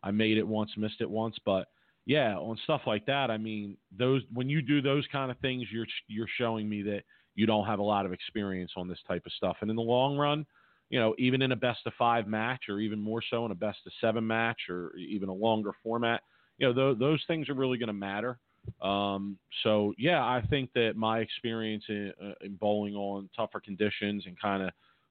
I 0.02 0.10
made 0.10 0.38
it 0.38 0.46
once, 0.46 0.70
missed 0.76 1.00
it 1.00 1.10
once, 1.10 1.36
but 1.44 1.68
yeah, 2.06 2.36
on 2.36 2.58
stuff 2.64 2.82
like 2.86 3.06
that. 3.06 3.30
I 3.30 3.38
mean, 3.38 3.76
those 3.96 4.22
when 4.32 4.48
you 4.48 4.60
do 4.62 4.82
those 4.82 5.06
kind 5.12 5.30
of 5.30 5.38
things, 5.38 5.66
you're 5.70 5.86
you're 6.08 6.28
showing 6.38 6.68
me 6.68 6.82
that 6.82 7.02
you 7.34 7.46
don't 7.46 7.66
have 7.66 7.78
a 7.78 7.82
lot 7.82 8.04
of 8.04 8.12
experience 8.12 8.72
on 8.76 8.88
this 8.88 8.98
type 9.06 9.24
of 9.24 9.32
stuff. 9.32 9.56
And 9.60 9.70
in 9.70 9.76
the 9.76 9.82
long 9.82 10.16
run, 10.16 10.44
you 10.90 10.98
know, 10.98 11.14
even 11.18 11.40
in 11.40 11.52
a 11.52 11.56
best 11.56 11.80
of 11.86 11.92
five 11.98 12.26
match, 12.26 12.64
or 12.68 12.80
even 12.80 13.00
more 13.00 13.22
so 13.30 13.46
in 13.46 13.52
a 13.52 13.54
best 13.54 13.78
of 13.86 13.92
seven 14.00 14.26
match, 14.26 14.62
or 14.68 14.94
even 14.96 15.28
a 15.28 15.34
longer 15.34 15.72
format, 15.82 16.22
you 16.58 16.66
know, 16.66 16.74
th- 16.74 16.98
those 16.98 17.22
things 17.26 17.48
are 17.48 17.54
really 17.54 17.78
going 17.78 17.86
to 17.86 17.92
matter. 17.92 18.38
Um, 18.80 19.38
so 19.62 19.94
yeah, 19.98 20.22
I 20.22 20.42
think 20.50 20.72
that 20.74 20.92
my 20.96 21.18
experience 21.18 21.84
in, 21.88 22.12
uh, 22.22 22.32
in 22.42 22.56
bowling 22.56 22.94
on 22.94 23.28
tougher 23.36 23.60
conditions 23.60 24.24
and 24.26 24.38
kind 24.40 24.62
of 24.62 24.70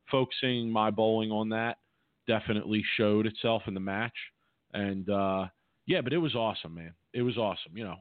focusing 0.09 0.69
my 0.69 0.91
bowling 0.91 1.31
on 1.31 1.49
that 1.49 1.77
definitely 2.27 2.83
showed 2.97 3.25
itself 3.25 3.63
in 3.67 3.73
the 3.73 3.79
match. 3.79 4.15
And 4.73 5.09
uh, 5.09 5.47
yeah, 5.85 6.01
but 6.01 6.13
it 6.13 6.17
was 6.17 6.35
awesome, 6.35 6.75
man. 6.75 6.93
It 7.13 7.21
was 7.21 7.37
awesome. 7.37 7.75
You 7.75 7.85
know, 7.85 7.95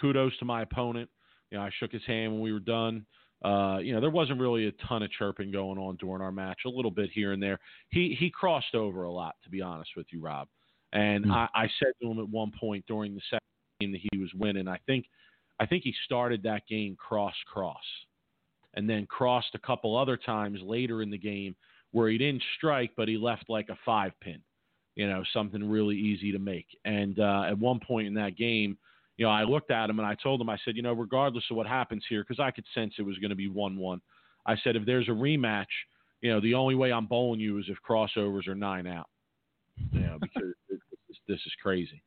kudos 0.00 0.36
to 0.38 0.44
my 0.44 0.62
opponent. 0.62 1.08
You 1.50 1.58
know, 1.58 1.64
I 1.64 1.70
shook 1.78 1.92
his 1.92 2.04
hand 2.06 2.32
when 2.32 2.40
we 2.40 2.52
were 2.52 2.60
done. 2.60 3.06
Uh, 3.44 3.78
you 3.78 3.94
know, 3.94 4.00
there 4.00 4.10
wasn't 4.10 4.40
really 4.40 4.66
a 4.66 4.72
ton 4.88 5.02
of 5.02 5.10
chirping 5.12 5.52
going 5.52 5.78
on 5.78 5.96
during 5.96 6.22
our 6.22 6.32
match. 6.32 6.60
A 6.66 6.68
little 6.68 6.90
bit 6.90 7.10
here 7.12 7.32
and 7.32 7.42
there. 7.42 7.58
He 7.90 8.16
he 8.18 8.30
crossed 8.30 8.74
over 8.74 9.04
a 9.04 9.12
lot, 9.12 9.36
to 9.44 9.50
be 9.50 9.60
honest 9.62 9.90
with 9.96 10.06
you, 10.10 10.20
Rob. 10.20 10.48
And 10.92 11.24
mm-hmm. 11.24 11.32
I, 11.32 11.48
I 11.54 11.68
said 11.78 11.92
to 12.00 12.10
him 12.10 12.18
at 12.18 12.28
one 12.28 12.52
point 12.58 12.84
during 12.86 13.14
the 13.14 13.20
second 13.30 13.45
that 13.80 14.00
he 14.10 14.18
was 14.18 14.30
winning. 14.34 14.68
I 14.68 14.78
think 14.86 15.06
I 15.60 15.66
think 15.66 15.84
he 15.84 15.94
started 16.04 16.42
that 16.42 16.66
game 16.68 16.96
cross 16.96 17.34
cross, 17.46 17.76
and 18.74 18.88
then 18.88 19.06
crossed 19.06 19.54
a 19.54 19.58
couple 19.58 19.96
other 19.96 20.16
times 20.16 20.60
later 20.62 21.02
in 21.02 21.10
the 21.10 21.18
game 21.18 21.54
where 21.92 22.08
he 22.08 22.18
didn't 22.18 22.42
strike, 22.56 22.90
but 22.96 23.08
he 23.08 23.16
left 23.16 23.44
like 23.48 23.68
a 23.68 23.78
five 23.84 24.12
pin. 24.20 24.40
You 24.94 25.08
know, 25.08 25.22
something 25.32 25.68
really 25.68 25.96
easy 25.96 26.32
to 26.32 26.38
make. 26.38 26.66
And 26.86 27.20
uh, 27.20 27.44
at 27.48 27.58
one 27.58 27.80
point 27.80 28.06
in 28.06 28.14
that 28.14 28.36
game, 28.36 28.78
you 29.18 29.26
know, 29.26 29.30
I 29.30 29.44
looked 29.44 29.70
at 29.70 29.90
him 29.90 29.98
and 29.98 30.08
I 30.08 30.14
told 30.14 30.40
him, 30.40 30.48
I 30.48 30.56
said, 30.64 30.74
you 30.74 30.82
know, 30.82 30.94
regardless 30.94 31.44
of 31.50 31.56
what 31.56 31.66
happens 31.66 32.02
here, 32.08 32.22
because 32.22 32.40
I 32.40 32.50
could 32.50 32.64
sense 32.74 32.94
it 32.98 33.02
was 33.02 33.18
going 33.18 33.28
to 33.28 33.36
be 33.36 33.48
1 33.48 33.76
1, 33.76 34.00
I 34.46 34.56
said, 34.64 34.74
if 34.74 34.86
there's 34.86 35.08
a 35.08 35.12
rematch, 35.12 35.66
you 36.22 36.32
know, 36.32 36.40
the 36.40 36.54
only 36.54 36.74
way 36.74 36.92
I'm 36.92 37.06
bowling 37.06 37.40
you 37.40 37.58
is 37.58 37.66
if 37.68 37.76
crossovers 37.86 38.48
are 38.48 38.54
nine 38.54 38.86
out. 38.86 39.08
You 39.92 40.00
know, 40.00 40.18
because 40.18 40.54
this, 40.70 41.18
this 41.28 41.40
is 41.44 41.52
crazy. 41.62 42.02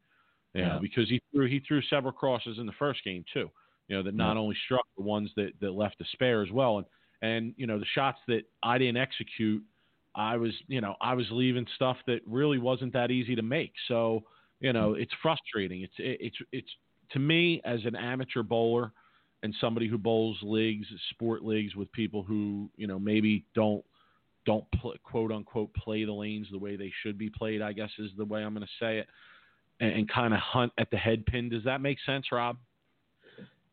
You 0.53 0.61
know, 0.61 0.67
yeah. 0.67 0.79
because 0.81 1.07
he 1.09 1.21
threw 1.31 1.47
he 1.47 1.59
threw 1.59 1.81
several 1.83 2.11
crosses 2.11 2.57
in 2.57 2.65
the 2.65 2.73
first 2.79 3.03
game 3.03 3.23
too. 3.33 3.49
You 3.87 3.97
know, 3.97 4.03
that 4.03 4.15
not 4.15 4.33
yeah. 4.33 4.41
only 4.41 4.57
struck 4.65 4.85
the 4.97 5.03
ones 5.03 5.29
that, 5.35 5.51
that 5.61 5.71
left 5.71 5.97
the 5.99 6.05
spare 6.13 6.41
as 6.43 6.51
well. 6.51 6.77
And 6.77 6.87
and, 7.21 7.53
you 7.57 7.67
know, 7.67 7.79
the 7.79 7.85
shots 7.93 8.19
that 8.27 8.43
I 8.63 8.77
didn't 8.77 8.97
execute, 8.97 9.63
I 10.15 10.37
was, 10.37 10.53
you 10.67 10.81
know, 10.81 10.95
I 11.01 11.13
was 11.15 11.25
leaving 11.31 11.65
stuff 11.75 11.97
that 12.07 12.21
really 12.25 12.57
wasn't 12.57 12.93
that 12.93 13.11
easy 13.11 13.35
to 13.35 13.41
make. 13.41 13.73
So, 13.87 14.23
you 14.59 14.73
know, 14.73 14.93
it's 14.93 15.11
frustrating. 15.21 15.81
It's 15.81 15.93
it's 15.97 16.37
it's 16.51 16.69
to 17.11 17.19
me 17.19 17.61
as 17.65 17.79
an 17.85 17.95
amateur 17.95 18.43
bowler 18.43 18.91
and 19.43 19.55
somebody 19.61 19.87
who 19.87 19.97
bowls 19.97 20.37
leagues, 20.41 20.87
sport 21.11 21.43
leagues 21.43 21.75
with 21.75 21.91
people 21.91 22.23
who 22.23 22.69
you 22.75 22.87
know 22.87 22.99
maybe 22.99 23.45
don't 23.55 23.83
don't 24.45 24.65
pl- 24.79 24.95
quote 25.03 25.31
unquote 25.31 25.73
play 25.73 26.05
the 26.05 26.11
lanes 26.11 26.47
the 26.51 26.59
way 26.59 26.75
they 26.75 26.91
should 27.03 27.17
be 27.17 27.29
played. 27.29 27.61
I 27.61 27.73
guess 27.73 27.91
is 27.99 28.11
the 28.17 28.25
way 28.25 28.43
I'm 28.43 28.53
going 28.53 28.65
to 28.65 28.85
say 28.85 28.99
it, 28.99 29.07
and, 29.79 29.91
and 29.91 30.09
kind 30.09 30.33
of 30.33 30.39
hunt 30.39 30.71
at 30.77 30.89
the 30.91 30.97
head 30.97 31.25
pin. 31.25 31.49
Does 31.49 31.63
that 31.63 31.81
make 31.81 31.97
sense, 32.05 32.27
Rob? 32.31 32.57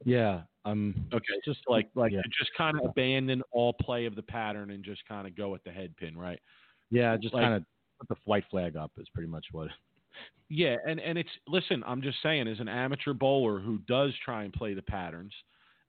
Yeah, 0.04 0.42
um, 0.64 0.94
Okay, 1.12 1.24
just 1.44 1.60
like 1.68 1.88
like 1.94 2.12
yeah, 2.12 2.20
just 2.38 2.50
kind 2.56 2.78
of 2.78 2.84
abandon 2.84 3.42
all 3.50 3.72
play 3.72 4.04
of 4.06 4.14
the 4.14 4.22
pattern 4.22 4.70
and 4.70 4.84
just 4.84 5.06
kind 5.08 5.26
of 5.26 5.34
go 5.36 5.54
at 5.54 5.64
the 5.64 5.70
head 5.70 5.96
pin, 5.96 6.16
right? 6.16 6.40
yeah, 6.90 7.16
just 7.16 7.34
like- 7.34 7.42
kind 7.42 7.54
of 7.54 7.64
put 7.98 8.08
the 8.08 8.16
white 8.24 8.44
flag 8.50 8.76
up 8.76 8.92
is 8.98 9.08
pretty 9.14 9.28
much 9.28 9.46
what. 9.52 9.68
Yeah, 10.48 10.76
and 10.86 11.00
and 11.00 11.18
it's 11.18 11.28
listen, 11.48 11.82
I'm 11.84 12.00
just 12.00 12.22
saying, 12.22 12.46
as 12.46 12.60
an 12.60 12.68
amateur 12.68 13.12
bowler 13.12 13.58
who 13.58 13.78
does 13.88 14.12
try 14.24 14.44
and 14.44 14.52
play 14.52 14.74
the 14.74 14.80
patterns, 14.82 15.34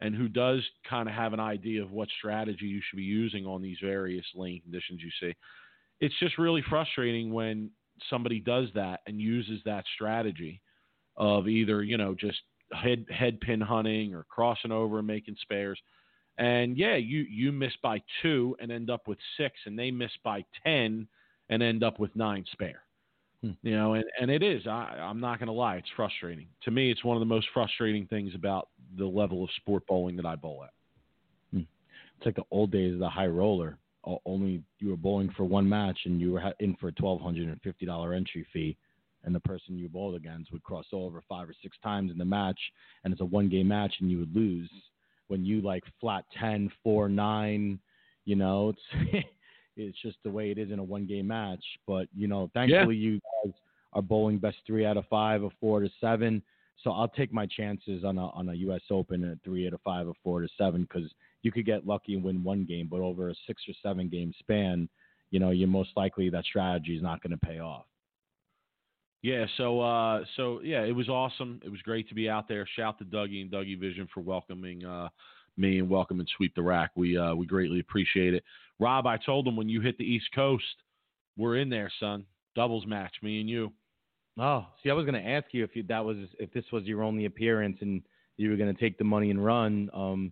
and 0.01 0.15
who 0.15 0.27
does 0.27 0.61
kind 0.89 1.07
of 1.07 1.13
have 1.13 1.31
an 1.33 1.39
idea 1.39 1.81
of 1.83 1.91
what 1.91 2.09
strategy 2.17 2.65
you 2.65 2.81
should 2.81 2.97
be 2.97 3.03
using 3.03 3.45
on 3.45 3.61
these 3.61 3.77
various 3.81 4.25
lane 4.33 4.59
conditions 4.63 4.99
you 5.03 5.11
see, 5.21 5.33
it's 6.01 6.15
just 6.19 6.39
really 6.39 6.63
frustrating 6.67 7.31
when 7.31 7.69
somebody 8.09 8.39
does 8.39 8.69
that 8.75 9.01
and 9.07 9.19
uses 9.21 9.61
that 9.65 9.85
strategy 9.95 10.61
of 11.15 11.47
either 11.47 11.83
you 11.83 11.97
know 11.97 12.13
just 12.13 12.39
head 12.73 13.05
head 13.09 13.39
pin 13.41 13.61
hunting 13.61 14.13
or 14.13 14.25
crossing 14.29 14.71
over 14.71 14.99
and 14.99 15.07
making 15.07 15.35
spares. 15.41 15.79
And 16.37 16.77
yeah, 16.77 16.95
you 16.95 17.21
you 17.21 17.51
miss 17.51 17.73
by 17.81 18.01
two 18.21 18.55
and 18.59 18.71
end 18.71 18.89
up 18.89 19.07
with 19.07 19.17
six, 19.37 19.55
and 19.65 19.77
they 19.77 19.91
miss 19.91 20.11
by 20.23 20.45
ten 20.63 21.07
and 21.49 21.63
end 21.63 21.83
up 21.83 21.99
with 21.99 22.15
nine 22.15 22.45
spare. 22.51 22.83
Hmm. 23.41 23.51
You 23.61 23.75
know, 23.75 23.93
and, 23.93 24.05
and 24.19 24.29
it 24.31 24.43
is. 24.43 24.65
I, 24.67 24.97
I'm 24.99 25.19
not 25.19 25.39
going 25.39 25.47
to 25.47 25.53
lie. 25.53 25.75
It's 25.77 25.87
frustrating. 25.95 26.47
To 26.63 26.71
me, 26.71 26.91
it's 26.91 27.03
one 27.03 27.15
of 27.15 27.21
the 27.21 27.25
most 27.25 27.47
frustrating 27.53 28.07
things 28.07 28.33
about 28.35 28.69
the 28.97 29.05
level 29.05 29.43
of 29.43 29.49
sport 29.57 29.85
bowling 29.87 30.15
that 30.17 30.25
I 30.25 30.35
bowl 30.35 30.63
at. 30.63 30.71
It's 32.17 32.25
like 32.25 32.35
the 32.35 32.43
old 32.51 32.71
days 32.71 32.93
of 32.93 32.99
the 32.99 33.09
high 33.09 33.27
roller. 33.27 33.77
Only 34.25 34.63
you 34.79 34.89
were 34.89 34.97
bowling 34.97 35.33
for 35.35 35.43
one 35.43 35.67
match, 35.67 35.99
and 36.05 36.21
you 36.21 36.33
were 36.33 36.53
in 36.59 36.75
for 36.75 36.87
a 36.87 36.91
twelve 36.93 37.21
hundred 37.21 37.47
and 37.47 37.61
fifty 37.61 37.85
dollar 37.85 38.13
entry 38.13 38.45
fee, 38.53 38.77
and 39.23 39.35
the 39.35 39.39
person 39.41 39.77
you 39.77 39.89
bowled 39.89 40.15
against 40.15 40.51
would 40.51 40.63
cross 40.63 40.85
over 40.93 41.21
five 41.27 41.49
or 41.49 41.55
six 41.61 41.77
times 41.83 42.11
in 42.11 42.17
the 42.17 42.25
match, 42.25 42.59
and 43.03 43.11
it's 43.11 43.21
a 43.21 43.25
one 43.25 43.49
game 43.49 43.67
match, 43.67 43.93
and 43.99 44.09
you 44.09 44.19
would 44.19 44.35
lose. 44.35 44.69
When 45.27 45.43
you 45.43 45.59
like 45.59 45.83
flat 45.99 46.23
10, 46.39 46.71
4, 46.83 47.09
9, 47.09 47.79
you 48.23 48.35
know, 48.37 48.69
it's 48.69 49.25
it's 49.77 49.97
just 50.01 50.17
the 50.23 50.29
way 50.29 50.51
it 50.51 50.57
is 50.57 50.71
in 50.71 50.79
a 50.79 50.83
one 50.83 51.05
game 51.05 51.27
match. 51.27 51.63
But 51.85 52.07
you 52.15 52.27
know, 52.27 52.49
thankfully 52.53 52.95
you 52.95 53.19
guys 53.43 53.53
are 53.93 54.01
bowling 54.01 54.37
best 54.37 54.57
three 54.65 54.85
out 54.85 54.97
of 54.97 55.05
five 55.09 55.43
or 55.43 55.51
four 55.59 55.81
to 55.81 55.89
seven. 55.99 56.41
So 56.83 56.91
I'll 56.91 57.07
take 57.07 57.33
my 57.33 57.45
chances 57.45 58.03
on 58.03 58.17
a 58.17 58.27
on 58.27 58.49
a 58.49 58.53
U.S. 58.53 58.81
Open 58.91 59.23
at 59.29 59.37
three 59.43 59.67
out 59.67 59.73
of 59.73 59.81
five 59.81 60.07
or 60.07 60.13
four 60.23 60.41
to 60.41 60.47
seven 60.57 60.83
because 60.83 61.09
you 61.43 61.51
could 61.51 61.65
get 61.65 61.87
lucky 61.87 62.13
and 62.13 62.23
win 62.23 62.43
one 62.43 62.65
game, 62.65 62.87
but 62.89 62.99
over 62.99 63.29
a 63.29 63.35
six 63.45 63.61
or 63.67 63.73
seven 63.81 64.09
game 64.09 64.33
span, 64.39 64.89
you 65.31 65.39
know, 65.39 65.51
you're 65.51 65.67
most 65.67 65.91
likely 65.95 66.29
that 66.29 66.45
strategy 66.45 66.95
is 66.95 67.01
not 67.01 67.21
going 67.21 67.31
to 67.31 67.45
pay 67.45 67.59
off. 67.59 67.85
Yeah, 69.23 69.45
so 69.57 69.81
uh, 69.81 70.23
so 70.35 70.61
yeah, 70.63 70.83
it 70.83 70.95
was 70.95 71.09
awesome. 71.09 71.59
It 71.65 71.69
was 71.69 71.81
great 71.81 72.07
to 72.09 72.15
be 72.15 72.29
out 72.29 72.47
there. 72.47 72.67
Shout 72.75 72.99
to 72.99 73.05
Dougie 73.05 73.41
and 73.41 73.51
Dougie 73.51 73.79
Vision 73.79 74.07
for 74.13 74.21
welcoming 74.21 74.85
uh, 74.85 75.09
me 75.57 75.79
and 75.79 75.89
welcoming 75.89 76.27
Sweep 76.37 76.53
the 76.55 76.61
Rack. 76.61 76.91
We 76.95 77.17
uh, 77.17 77.33
we 77.33 77.45
greatly 77.45 77.79
appreciate 77.79 78.33
it. 78.33 78.43
Rob, 78.79 79.07
I 79.07 79.17
told 79.17 79.47
him 79.47 79.55
when 79.55 79.67
you 79.67 79.81
hit 79.81 79.97
the 79.97 80.03
East 80.03 80.27
Coast, 80.35 80.63
we're 81.35 81.57
in 81.57 81.69
there, 81.69 81.91
son. 81.99 82.25
Doubles 82.55 82.85
match, 82.85 83.15
me 83.21 83.39
and 83.41 83.49
you. 83.49 83.73
Oh, 84.39 84.67
see, 84.83 84.89
I 84.89 84.93
was 84.93 85.05
going 85.05 85.21
to 85.21 85.29
ask 85.29 85.47
you 85.51 85.63
if 85.63 85.75
you, 85.75 85.83
that 85.83 86.03
was 86.05 86.17
if 86.39 86.53
this 86.53 86.65
was 86.71 86.83
your 86.83 87.01
only 87.01 87.25
appearance 87.25 87.77
and 87.81 88.03
you 88.37 88.51
were 88.51 88.55
going 88.55 88.73
to 88.73 88.79
take 88.79 88.97
the 88.97 89.03
money 89.03 89.31
and 89.31 89.43
run. 89.43 89.89
Um, 89.93 90.31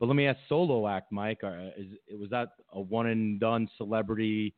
but 0.00 0.06
let 0.06 0.16
me 0.16 0.26
ask 0.26 0.38
solo 0.48 0.88
act, 0.88 1.12
Mike. 1.12 1.40
Uh, 1.44 1.68
is 1.76 2.18
was 2.18 2.30
that 2.30 2.52
a 2.72 2.80
one 2.80 3.06
and 3.06 3.38
done 3.38 3.68
celebrity 3.76 4.54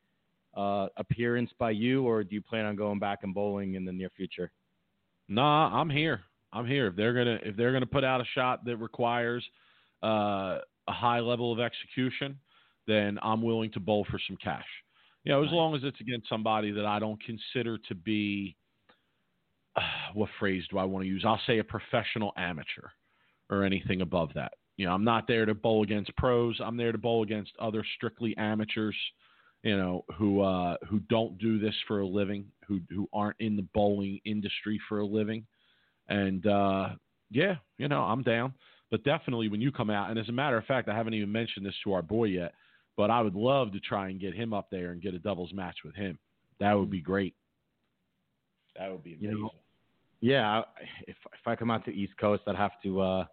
uh, 0.57 0.87
appearance 0.97 1.51
by 1.59 1.73
you, 1.73 2.07
or 2.07 2.23
do 2.23 2.35
you 2.35 2.41
plan 2.41 2.65
on 2.65 2.77
going 2.77 3.01
back 3.01 3.21
and 3.25 3.35
bowling 3.35 3.75
in 3.75 3.85
the 3.85 3.93
near 3.93 4.11
future? 4.17 4.53
Nah, 5.29 5.69
I'm 5.79 5.91
here. 5.91 6.21
I'm 6.53 6.67
here. 6.67 6.87
If 6.87 6.97
they're 6.97 7.13
gonna 7.13 7.39
if 7.43 7.57
they're 7.57 7.73
gonna 7.73 7.87
put 7.87 8.05
out 8.05 8.21
a 8.21 8.25
shot 8.35 8.65
that 8.65 8.77
requires 8.77 9.45
uh, 10.05 10.59
a 10.87 10.93
high 10.93 11.21
level 11.21 11.53
of 11.53 11.59
execution, 11.59 12.39
then 12.87 13.19
I'm 13.21 13.43
willing 13.43 13.73
to 13.73 13.81
bowl 13.81 14.07
for 14.11 14.21
some 14.27 14.37
cash. 14.37 14.67
You 15.25 15.33
know, 15.33 15.45
as 15.45 15.51
long 15.51 15.75
as 15.75 15.83
it's 15.85 16.01
against 16.01 16.29
somebody 16.29 16.71
that 16.73 16.87
I 16.87 16.99
don't 16.99 17.21
consider 17.25 17.79
to 17.89 17.95
be 17.97 18.57
what 20.15 20.31
phrase 20.39 20.65
do 20.71 20.79
I 20.79 20.85
want 20.85 21.05
to 21.05 21.09
use? 21.09 21.25
I'll 21.27 21.41
say 21.47 21.59
a 21.59 21.65
professional 21.65 22.33
amateur 22.37 22.89
or 23.51 23.65
anything 23.65 24.03
above 24.03 24.31
that. 24.35 24.53
You 24.77 24.87
know, 24.87 24.93
I'm 24.95 25.05
not 25.05 25.27
there 25.29 25.45
to 25.47 25.55
bowl 25.55 25.83
against 25.83 26.15
pros. 26.17 26.61
I'm 26.65 26.77
there 26.77 26.93
to 26.93 26.99
bowl 26.99 27.23
against 27.23 27.53
other 27.59 27.85
strictly 27.97 28.37
amateurs, 28.37 28.97
you 29.63 29.77
know, 29.77 30.05
who 30.17 30.41
uh, 30.41 30.77
who 30.89 30.99
don't 31.01 31.39
do 31.39 31.59
this 31.59 31.75
for 31.87 32.01
a 32.01 32.07
living, 32.07 32.47
who 32.67 32.81
who 32.89 33.09
aren't 33.13 33.37
in 33.41 33.57
the 33.57 33.67
bowling 33.75 34.21
industry 34.25 34.81
for 34.89 35.01
a 35.01 35.07
living. 35.07 35.47
And 36.09 36.47
uh, 36.47 36.91
yeah, 37.31 37.57
you 37.79 37.89
know, 37.89 38.03
I'm 38.03 38.23
down. 38.23 38.55
But 38.91 39.05
definitely 39.05 39.49
when 39.49 39.61
you 39.61 39.73
come 39.73 39.89
out, 39.91 40.11
and 40.11 40.19
as 40.19 40.29
a 40.29 40.33
matter 40.33 40.59
of 40.59 40.65
fact, 40.67 40.89
I 40.89 40.95
haven't 40.97 41.15
even 41.15 41.33
mentioned 41.33 41.65
this 41.65 41.75
to 41.85 41.93
our 41.95 42.03
boy 42.03 42.25
yet, 42.25 42.53
but 42.97 43.11
I 43.11 43.23
would 43.23 43.35
love 43.35 43.73
to 43.73 43.81
try 43.81 44.09
and 44.09 44.21
get 44.21 44.35
him 44.35 44.53
up 44.53 44.69
there 44.71 44.91
and 44.91 45.01
get 45.01 45.15
a 45.15 45.19
doubles 45.19 45.53
match 45.53 45.77
with 45.85 45.95
him. 45.95 46.19
That 46.61 46.75
would 46.75 46.91
be 46.91 47.01
great. 47.01 47.35
That 48.77 48.91
would 48.91 49.03
be 49.05 49.17
You 49.19 49.29
amazing. 49.29 49.43
know, 49.43 49.51
Yeah, 50.21 50.63
if 51.07 51.17
if 51.33 51.47
I 51.47 51.57
come 51.57 51.71
out 51.71 51.85
to 51.87 51.91
East 51.91 52.17
Coast, 52.19 52.43
I'd 52.47 52.57
have 52.57 52.81
to 52.83 53.01
uh, 53.01 53.25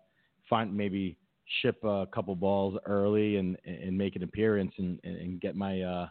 find 0.50 0.76
maybe 0.76 1.18
ship 1.62 1.84
a 1.84 2.08
couple 2.14 2.36
balls 2.36 2.78
early 2.86 3.38
and 3.38 3.58
and 3.66 3.98
make 3.98 4.16
an 4.16 4.24
appearance 4.24 4.74
and 4.78 5.00
and 5.04 5.42
get 5.42 5.56
my 5.56 5.82
uh, 5.82 6.08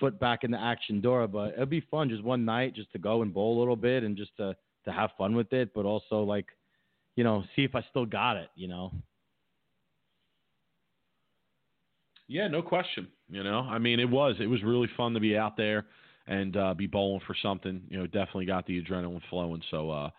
foot 0.00 0.18
back 0.18 0.44
in 0.44 0.50
the 0.50 0.60
action 0.60 1.00
door. 1.00 1.26
But 1.28 1.54
it'd 1.54 1.70
be 1.70 1.84
fun 1.90 2.08
just 2.08 2.24
one 2.24 2.44
night 2.44 2.74
just 2.74 2.92
to 2.92 2.98
go 2.98 3.22
and 3.22 3.32
bowl 3.32 3.58
a 3.58 3.60
little 3.60 3.76
bit 3.76 4.02
and 4.02 4.16
just 4.16 4.36
to 4.38 4.56
to 4.84 4.92
have 4.92 5.10
fun 5.16 5.34
with 5.34 5.52
it, 5.52 5.72
but 5.74 5.84
also 5.84 6.22
like 6.22 6.46
you 7.16 7.24
know 7.24 7.44
see 7.54 7.62
if 7.62 7.74
I 7.74 7.84
still 7.90 8.06
got 8.06 8.36
it. 8.36 8.48
You 8.56 8.68
know. 8.68 8.92
Yeah, 12.28 12.48
no 12.48 12.62
question. 12.62 13.08
You 13.28 13.42
know, 13.44 13.60
I 13.60 13.78
mean, 13.78 14.00
it 14.00 14.08
was 14.08 14.36
it 14.40 14.46
was 14.46 14.62
really 14.62 14.88
fun 14.96 15.14
to 15.14 15.20
be 15.20 15.36
out 15.36 15.56
there 15.56 15.86
and 16.26 16.56
uh, 16.56 16.74
be 16.74 16.86
bowling 16.86 17.20
for 17.26 17.36
something. 17.42 17.82
You 17.88 17.98
know, 17.98 18.06
definitely 18.06 18.46
got 18.46 18.66
the 18.66 18.80
adrenaline 18.80 19.20
flowing. 19.28 19.62
So, 19.70 19.90
uh, 19.90 20.10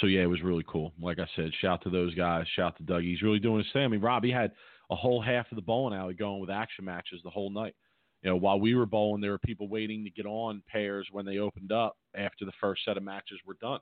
so 0.00 0.06
yeah, 0.06 0.22
it 0.22 0.26
was 0.26 0.42
really 0.42 0.64
cool. 0.68 0.92
Like 1.00 1.18
I 1.18 1.26
said, 1.36 1.50
shout 1.60 1.82
to 1.84 1.90
those 1.90 2.14
guys. 2.14 2.46
Shout 2.54 2.76
to 2.78 2.82
Doug. 2.82 3.02
He's 3.02 3.22
really 3.22 3.38
doing 3.38 3.62
his 3.62 3.72
thing. 3.72 3.84
I 3.84 3.88
mean, 3.88 4.00
Rob, 4.00 4.24
he 4.24 4.30
had 4.30 4.52
a 4.90 4.96
whole 4.96 5.20
half 5.20 5.50
of 5.50 5.56
the 5.56 5.62
bowling 5.62 5.98
alley 5.98 6.14
going 6.14 6.40
with 6.40 6.50
action 6.50 6.84
matches 6.84 7.20
the 7.24 7.30
whole 7.30 7.50
night. 7.50 7.74
You 8.22 8.30
know, 8.30 8.36
while 8.36 8.58
we 8.58 8.74
were 8.74 8.86
bowling, 8.86 9.20
there 9.20 9.30
were 9.30 9.38
people 9.38 9.68
waiting 9.68 10.04
to 10.04 10.10
get 10.10 10.26
on 10.26 10.62
pairs 10.68 11.06
when 11.12 11.24
they 11.26 11.38
opened 11.38 11.72
up 11.72 11.96
after 12.16 12.44
the 12.44 12.52
first 12.60 12.84
set 12.84 12.96
of 12.96 13.02
matches 13.02 13.38
were 13.46 13.56
done. 13.60 13.80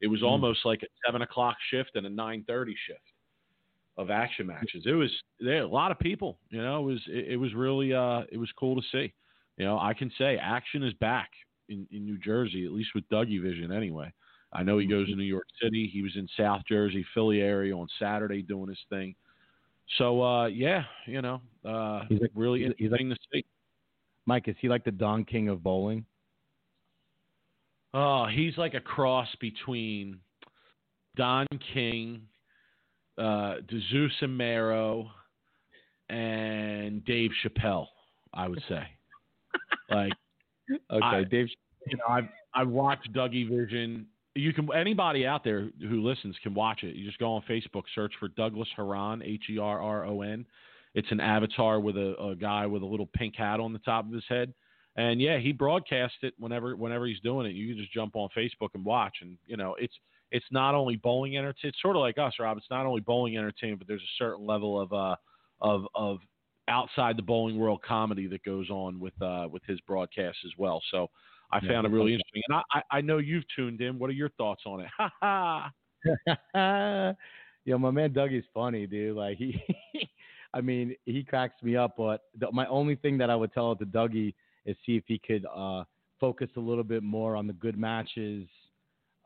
It 0.00 0.06
was 0.08 0.20
Mm. 0.20 0.26
almost 0.26 0.64
like 0.64 0.82
a 0.82 0.86
seven 1.06 1.22
o'clock 1.22 1.56
shift 1.70 1.96
and 1.96 2.06
a 2.06 2.10
nine 2.10 2.44
thirty 2.44 2.74
shift 2.86 3.00
of 3.96 4.10
action 4.10 4.46
matches. 4.46 4.84
It 4.86 4.92
was 4.92 5.10
there 5.38 5.62
a 5.62 5.66
lot 5.66 5.90
of 5.90 5.98
people. 5.98 6.38
You 6.50 6.62
know, 6.62 6.80
it 6.82 6.92
was 6.92 7.02
it, 7.08 7.32
it 7.32 7.36
was 7.36 7.54
really 7.54 7.92
uh 7.92 8.22
it 8.30 8.38
was 8.38 8.50
cool 8.52 8.74
to 8.80 8.86
see. 8.90 9.12
You 9.58 9.66
know, 9.66 9.78
I 9.78 9.94
can 9.94 10.10
say 10.16 10.38
action 10.38 10.82
is 10.82 10.94
back 10.94 11.30
in, 11.68 11.86
in 11.90 12.04
New 12.04 12.18
Jersey, 12.18 12.64
at 12.64 12.72
least 12.72 12.90
with 12.94 13.08
Dougie 13.10 13.40
Vision 13.40 13.70
anyway. 13.70 14.12
I 14.52 14.62
know 14.62 14.78
he 14.78 14.86
goes 14.86 15.08
to 15.08 15.16
New 15.16 15.22
York 15.24 15.46
City. 15.62 15.88
He 15.92 16.02
was 16.02 16.12
in 16.16 16.28
South 16.36 16.62
Jersey, 16.68 17.04
Philly 17.14 17.40
area 17.40 17.74
on 17.76 17.88
Saturday 17.98 18.42
doing 18.42 18.68
his 18.68 18.78
thing. 18.90 19.14
So 19.98 20.22
uh 20.22 20.46
yeah, 20.46 20.84
you 21.06 21.22
know, 21.22 21.40
uh 21.64 22.04
He's 22.08 22.20
like- 22.20 22.30
really 22.34 22.60
he's- 22.60 22.72
he's 22.78 22.90
like- 22.90 23.00
interesting 23.00 23.32
to 23.32 23.38
see. 23.40 23.44
Mike, 24.26 24.46
is 24.48 24.56
he 24.60 24.68
like 24.68 24.84
the 24.84 24.90
Don 24.92 25.24
King 25.24 25.48
of 25.48 25.62
bowling? 25.62 26.04
Oh, 27.94 28.26
he's 28.26 28.56
like 28.56 28.74
a 28.74 28.80
cross 28.80 29.28
between 29.40 30.20
Don 31.16 31.46
King, 31.74 32.22
uh, 33.18 33.56
Desus 33.66 34.10
and 34.22 34.36
Mero, 34.38 35.10
and 36.08 37.04
Dave 37.04 37.30
Chappelle. 37.44 37.86
I 38.32 38.48
would 38.48 38.62
say, 38.68 38.86
like 39.90 40.12
Okay, 40.90 41.04
I- 41.04 41.24
Dave. 41.24 41.48
you 41.86 41.96
know, 41.98 42.04
I've 42.08 42.28
I've 42.54 42.68
watched 42.68 43.12
Dougie 43.12 43.48
Vision. 43.48 44.06
You 44.34 44.52
can 44.52 44.68
anybody 44.74 45.26
out 45.26 45.44
there 45.44 45.68
who 45.80 46.02
listens 46.02 46.36
can 46.42 46.54
watch 46.54 46.84
it. 46.84 46.96
You 46.96 47.06
just 47.06 47.18
go 47.18 47.32
on 47.32 47.42
Facebook, 47.48 47.82
search 47.94 48.14
for 48.18 48.28
Douglas 48.28 48.68
Herron, 48.76 49.22
H 49.22 49.44
E 49.50 49.58
R 49.58 49.80
R 49.80 50.06
O 50.06 50.22
N. 50.22 50.46
It's 50.94 51.10
an 51.10 51.20
avatar 51.20 51.80
with 51.80 51.96
a, 51.96 52.14
a 52.22 52.34
guy 52.34 52.66
with 52.66 52.82
a 52.82 52.86
little 52.86 53.08
pink 53.14 53.36
hat 53.36 53.60
on 53.60 53.72
the 53.72 53.78
top 53.80 54.06
of 54.06 54.12
his 54.12 54.24
head. 54.28 54.52
And 54.96 55.20
yeah, 55.20 55.38
he 55.38 55.52
broadcasts 55.52 56.18
it 56.22 56.34
whenever 56.38 56.76
whenever 56.76 57.06
he's 57.06 57.20
doing 57.20 57.46
it. 57.46 57.54
You 57.54 57.68
can 57.68 57.82
just 57.82 57.92
jump 57.92 58.14
on 58.14 58.28
Facebook 58.36 58.70
and 58.74 58.84
watch. 58.84 59.16
And 59.22 59.38
you 59.46 59.56
know, 59.56 59.74
it's 59.78 59.94
it's 60.30 60.46
not 60.50 60.74
only 60.74 60.96
bowling 60.96 61.36
entertainment. 61.36 61.74
It's 61.74 61.82
sort 61.82 61.96
of 61.96 62.00
like 62.00 62.18
us, 62.18 62.34
Rob. 62.38 62.56
It's 62.56 62.70
not 62.70 62.86
only 62.86 63.00
bowling 63.00 63.36
entertainment, 63.36 63.80
but 63.80 63.88
there's 63.88 64.02
a 64.02 64.18
certain 64.18 64.46
level 64.46 64.80
of 64.80 64.92
uh 64.92 65.16
of 65.60 65.86
of 65.94 66.18
outside 66.68 67.16
the 67.16 67.22
bowling 67.22 67.58
world 67.58 67.80
comedy 67.82 68.26
that 68.28 68.44
goes 68.44 68.70
on 68.70 69.00
with 69.00 69.20
uh 69.22 69.48
with 69.50 69.62
his 69.66 69.80
broadcasts 69.82 70.40
as 70.44 70.52
well. 70.58 70.82
So 70.90 71.08
I 71.52 71.60
Yeah, 71.62 71.68
found 71.68 71.86
it 71.86 71.90
really 71.90 72.12
interesting. 72.14 72.42
And 72.48 72.56
I, 72.58 72.78
I 72.78 72.98
I 72.98 73.00
know 73.00 73.18
you've 73.18 73.44
tuned 73.54 73.80
in. 73.80 73.98
What 73.98 74.10
are 74.10 74.14
your 74.14 74.30
thoughts 74.30 74.62
on 74.66 74.80
it? 74.80 74.88
Ha 74.98 75.70
ha. 76.54 77.14
Yo, 77.64 77.78
my 77.78 77.90
man 77.90 78.12
Dougie's 78.12 78.44
funny, 78.52 78.86
dude. 78.86 79.16
Like 79.16 79.38
he, 79.38 79.62
I 80.54 80.60
mean, 80.60 80.96
he 81.06 81.22
cracks 81.22 81.62
me 81.62 81.76
up. 81.76 81.94
But 81.96 82.22
the, 82.38 82.50
my 82.52 82.66
only 82.66 82.96
thing 82.96 83.18
that 83.18 83.30
I 83.30 83.36
would 83.36 83.52
tell 83.52 83.76
to 83.76 83.84
Dougie 83.86 84.34
is 84.64 84.76
see 84.84 84.96
if 84.96 85.04
he 85.06 85.18
could 85.18 85.46
uh, 85.54 85.84
focus 86.18 86.48
a 86.56 86.60
little 86.60 86.84
bit 86.84 87.02
more 87.02 87.36
on 87.36 87.46
the 87.46 87.52
good 87.52 87.78
matches, 87.78 88.48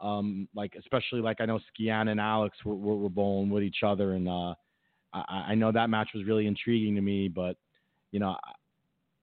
Um, 0.01 0.49
like 0.55 0.75
especially 0.79 1.21
like 1.21 1.41
I 1.41 1.47
know 1.47 1.59
Skiana 1.71 2.11
and 2.11 2.21
Alex 2.21 2.59
were, 2.65 2.75
were, 2.75 2.97
were 2.97 3.09
bowling 3.09 3.51
with 3.51 3.63
each 3.63 3.83
other, 3.83 4.13
and 4.13 4.29
uh, 4.29 4.55
I, 5.13 5.47
I 5.53 5.55
know 5.55 5.73
that 5.73 5.89
match 5.91 6.11
was 6.15 6.25
really 6.27 6.47
intriguing 6.47 6.95
to 6.97 7.01
me. 7.01 7.29
But 7.29 7.57
you 8.13 8.21
know, 8.21 8.37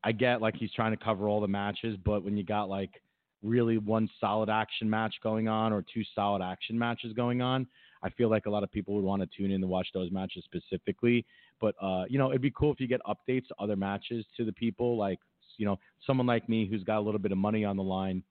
I, 0.04 0.12
get 0.12 0.42
like 0.42 0.56
he's 0.56 0.72
trying 0.72 0.92
to 0.92 1.04
cover 1.04 1.28
all 1.28 1.42
the 1.42 1.48
matches, 1.48 1.98
but 2.04 2.24
when 2.24 2.38
you 2.38 2.44
got 2.44 2.70
like 2.70 3.02
really 3.42 3.78
one 3.78 4.10
solid 4.20 4.50
action 4.50 4.90
match 4.90 5.16
going 5.22 5.48
on 5.48 5.74
or 5.74 5.84
two 5.94 6.04
solid 6.16 6.42
action 6.42 6.78
matches 6.78 7.14
going 7.14 7.42
on, 7.42 7.68
I 8.04 8.10
feel 8.10 8.30
like 8.30 8.46
a 8.46 8.50
lot 8.50 8.64
of 8.64 8.72
people 8.72 8.96
would 8.96 9.04
want 9.04 9.22
to 9.22 9.38
tune 9.38 9.52
in 9.52 9.62
to 9.62 9.68
watch 9.68 9.88
those 9.94 10.12
matches 10.12 10.44
specifically. 10.46 11.26
But 11.62 11.76
uh, 11.82 12.04
you 12.10 12.18
know, 12.18 12.30
it'd 12.30 12.42
be 12.42 12.52
cool 12.52 12.72
if 12.72 12.80
you 12.80 12.88
get 12.88 13.02
updates 13.08 13.48
to 13.48 13.56
other 13.60 13.76
matches 13.76 14.26
to 14.38 14.46
the 14.46 14.54
people, 14.54 14.98
like 14.98 15.20
you 15.58 15.66
know, 15.66 15.80
someone 16.06 16.28
like 16.28 16.50
me 16.50 16.68
who's 16.68 16.84
got 16.84 16.98
a 16.98 17.02
little 17.02 17.20
bit 17.20 17.32
of 17.32 17.38
money 17.38 17.64
on 17.64 17.78
the 17.78 17.84
line. 17.84 18.24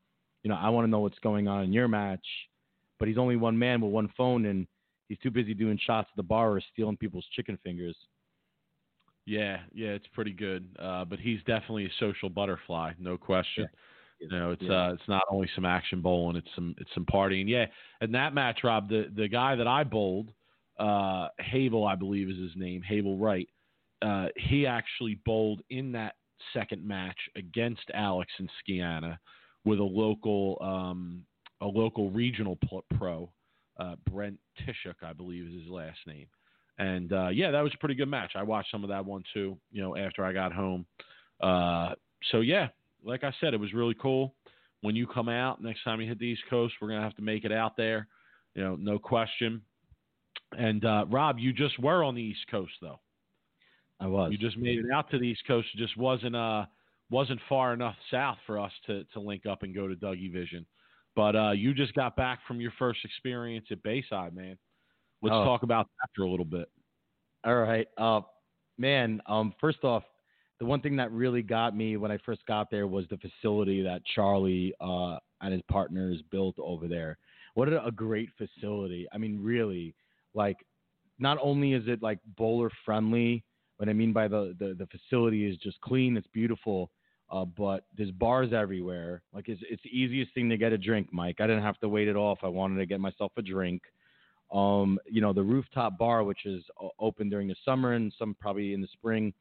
You 0.42 0.50
know, 0.50 0.56
I 0.56 0.68
want 0.70 0.86
to 0.86 0.90
know 0.90 1.00
what's 1.00 1.18
going 1.20 1.48
on 1.48 1.64
in 1.64 1.72
your 1.72 1.88
match. 1.88 2.24
But 2.98 3.08
he's 3.08 3.18
only 3.18 3.36
one 3.36 3.58
man 3.58 3.80
with 3.80 3.90
one 3.90 4.12
phone, 4.16 4.46
and 4.46 4.66
he's 5.08 5.18
too 5.18 5.30
busy 5.30 5.54
doing 5.54 5.78
shots 5.84 6.08
at 6.12 6.16
the 6.16 6.22
bar 6.22 6.52
or 6.52 6.60
stealing 6.72 6.96
people's 6.96 7.26
chicken 7.34 7.58
fingers. 7.64 7.96
Yeah, 9.24 9.58
yeah, 9.72 9.90
it's 9.90 10.06
pretty 10.14 10.32
good. 10.32 10.68
Uh, 10.78 11.04
but 11.04 11.18
he's 11.20 11.38
definitely 11.40 11.86
a 11.86 11.92
social 12.00 12.28
butterfly, 12.28 12.92
no 12.98 13.16
question. 13.16 13.64
Yeah. 13.64 13.78
You 14.20 14.28
know, 14.28 14.50
it's 14.52 14.62
yeah. 14.62 14.88
uh, 14.88 14.92
it's 14.92 15.08
not 15.08 15.22
only 15.30 15.48
some 15.54 15.64
action 15.64 16.00
bowling, 16.00 16.36
it's 16.36 16.48
some 16.54 16.74
it's 16.78 16.90
some 16.94 17.04
partying. 17.06 17.48
Yeah, 17.48 17.66
and 18.00 18.14
that 18.14 18.34
match, 18.34 18.60
Rob, 18.62 18.88
the 18.88 19.10
the 19.14 19.26
guy 19.26 19.56
that 19.56 19.66
I 19.66 19.82
bowled, 19.82 20.30
uh, 20.78 21.28
Havel, 21.38 21.84
I 21.84 21.96
believe 21.96 22.28
is 22.28 22.38
his 22.38 22.52
name, 22.54 22.82
Havel 22.82 23.18
Wright. 23.18 23.48
Uh, 24.00 24.28
he 24.36 24.66
actually 24.66 25.20
bowled 25.24 25.62
in 25.70 25.92
that 25.92 26.14
second 26.52 26.86
match 26.86 27.18
against 27.36 27.82
Alex 27.94 28.30
and 28.38 28.50
Skiana 28.62 29.18
with 29.64 29.80
a 29.80 29.84
local 29.84 30.56
um, 30.60 31.24
a 31.60 31.66
local 31.66 32.10
regional 32.10 32.58
pro, 32.96 33.30
uh, 33.78 33.96
Brent 34.10 34.38
Tishuk, 34.60 35.02
I 35.02 35.12
believe 35.12 35.46
is 35.46 35.62
his 35.62 35.70
last 35.70 35.98
name. 36.06 36.26
And 36.82 37.12
uh, 37.12 37.28
yeah, 37.28 37.52
that 37.52 37.62
was 37.62 37.72
a 37.74 37.78
pretty 37.78 37.94
good 37.94 38.08
match. 38.08 38.32
I 38.34 38.42
watched 38.42 38.72
some 38.72 38.82
of 38.82 38.90
that 38.90 39.04
one 39.06 39.22
too. 39.32 39.56
You 39.70 39.82
know, 39.82 39.96
after 39.96 40.24
I 40.24 40.32
got 40.32 40.52
home. 40.52 40.84
Uh, 41.40 41.90
so 42.32 42.40
yeah, 42.40 42.68
like 43.04 43.22
I 43.22 43.32
said, 43.40 43.54
it 43.54 43.60
was 43.60 43.72
really 43.72 43.94
cool. 43.94 44.34
When 44.80 44.96
you 44.96 45.06
come 45.06 45.28
out 45.28 45.62
next 45.62 45.84
time 45.84 46.00
you 46.00 46.08
hit 46.08 46.18
the 46.18 46.26
East 46.26 46.42
Coast, 46.50 46.74
we're 46.80 46.88
gonna 46.88 47.02
have 47.02 47.14
to 47.16 47.22
make 47.22 47.44
it 47.44 47.52
out 47.52 47.76
there. 47.76 48.08
You 48.56 48.64
know, 48.64 48.74
no 48.74 48.98
question. 48.98 49.62
And 50.58 50.84
uh, 50.84 51.04
Rob, 51.08 51.38
you 51.38 51.52
just 51.52 51.78
were 51.78 52.02
on 52.02 52.16
the 52.16 52.22
East 52.22 52.46
Coast 52.50 52.72
though. 52.80 52.98
I 54.00 54.08
was. 54.08 54.32
You 54.32 54.38
just 54.38 54.58
made 54.58 54.80
it 54.80 54.90
out 54.92 55.08
to 55.12 55.18
the 55.18 55.24
East 55.24 55.42
Coast. 55.46 55.68
It 55.74 55.78
just 55.78 55.96
wasn't 55.96 56.34
uh 56.34 56.64
wasn't 57.10 57.40
far 57.48 57.74
enough 57.74 57.94
south 58.10 58.38
for 58.44 58.58
us 58.58 58.72
to 58.86 59.04
to 59.12 59.20
link 59.20 59.46
up 59.46 59.62
and 59.62 59.72
go 59.72 59.86
to 59.86 59.94
Dougie 59.94 60.32
Vision. 60.32 60.66
But 61.14 61.36
uh, 61.36 61.52
you 61.52 61.74
just 61.74 61.94
got 61.94 62.16
back 62.16 62.40
from 62.48 62.60
your 62.60 62.72
first 62.76 63.04
experience 63.04 63.66
at 63.70 63.84
Bayside, 63.84 64.34
man. 64.34 64.58
Let's 65.22 65.34
oh. 65.34 65.44
talk 65.44 65.62
about 65.62 65.86
that 66.00 66.10
for 66.14 66.22
a 66.22 66.30
little 66.30 66.44
bit. 66.44 66.68
All 67.44 67.56
right, 67.56 67.86
uh, 67.98 68.20
man. 68.78 69.20
Um, 69.26 69.54
first 69.60 69.84
off, 69.84 70.04
the 70.60 70.66
one 70.66 70.80
thing 70.80 70.96
that 70.96 71.10
really 71.10 71.42
got 71.42 71.76
me 71.76 71.96
when 71.96 72.10
I 72.10 72.18
first 72.24 72.44
got 72.46 72.70
there 72.70 72.86
was 72.86 73.06
the 73.10 73.18
facility 73.18 73.82
that 73.82 74.02
Charlie 74.14 74.74
uh, 74.80 75.18
and 75.40 75.52
his 75.52 75.62
partners 75.70 76.22
built 76.30 76.56
over 76.58 76.88
there. 76.88 77.18
What 77.54 77.68
a 77.68 77.90
great 77.94 78.30
facility! 78.38 79.06
I 79.12 79.18
mean, 79.18 79.38
really, 79.42 79.94
like, 80.34 80.56
not 81.18 81.38
only 81.42 81.72
is 81.74 81.84
it 81.86 82.02
like 82.02 82.18
bowler 82.36 82.70
friendly, 82.84 83.44
what 83.76 83.88
I 83.88 83.92
mean 83.92 84.12
by 84.12 84.28
the, 84.28 84.54
the, 84.58 84.74
the 84.78 84.86
facility 84.86 85.44
is 85.44 85.56
just 85.58 85.80
clean, 85.80 86.16
it's 86.16 86.28
beautiful, 86.28 86.90
uh, 87.32 87.44
but 87.44 87.84
there's 87.96 88.10
bars 88.12 88.52
everywhere. 88.52 89.22
Like 89.32 89.48
it's 89.48 89.60
it's 89.68 89.82
the 89.82 89.88
easiest 89.88 90.32
thing 90.34 90.48
to 90.50 90.56
get 90.56 90.72
a 90.72 90.78
drink, 90.78 91.08
Mike. 91.12 91.40
I 91.40 91.46
didn't 91.46 91.62
have 91.62 91.78
to 91.78 91.88
wait 91.88 92.08
at 92.08 92.14
all 92.16 92.32
if 92.32 92.44
I 92.44 92.48
wanted 92.48 92.76
to 92.76 92.86
get 92.86 93.00
myself 93.00 93.32
a 93.36 93.42
drink. 93.42 93.82
Um, 94.52 94.98
you 95.06 95.20
know, 95.20 95.32
the 95.32 95.42
rooftop 95.42 95.96
bar, 95.98 96.24
which 96.24 96.44
is 96.44 96.62
open 96.98 97.30
during 97.30 97.48
the 97.48 97.56
summer 97.64 97.94
and 97.94 98.12
some 98.18 98.36
probably 98.38 98.74
in 98.74 98.80
the 98.80 98.88
spring, 98.92 99.32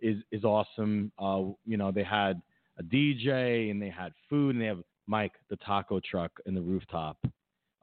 is 0.00 0.18
is 0.30 0.44
awesome. 0.44 1.10
Uh, 1.18 1.44
you 1.64 1.76
know, 1.76 1.90
they 1.90 2.04
had 2.04 2.42
a 2.78 2.82
DJ 2.82 3.70
and 3.70 3.80
they 3.80 3.88
had 3.88 4.12
food 4.28 4.54
and 4.54 4.62
they 4.62 4.66
have 4.66 4.82
Mike 5.06 5.32
the 5.48 5.56
taco 5.56 6.00
truck 6.00 6.32
in 6.46 6.54
the 6.54 6.60
rooftop. 6.60 7.16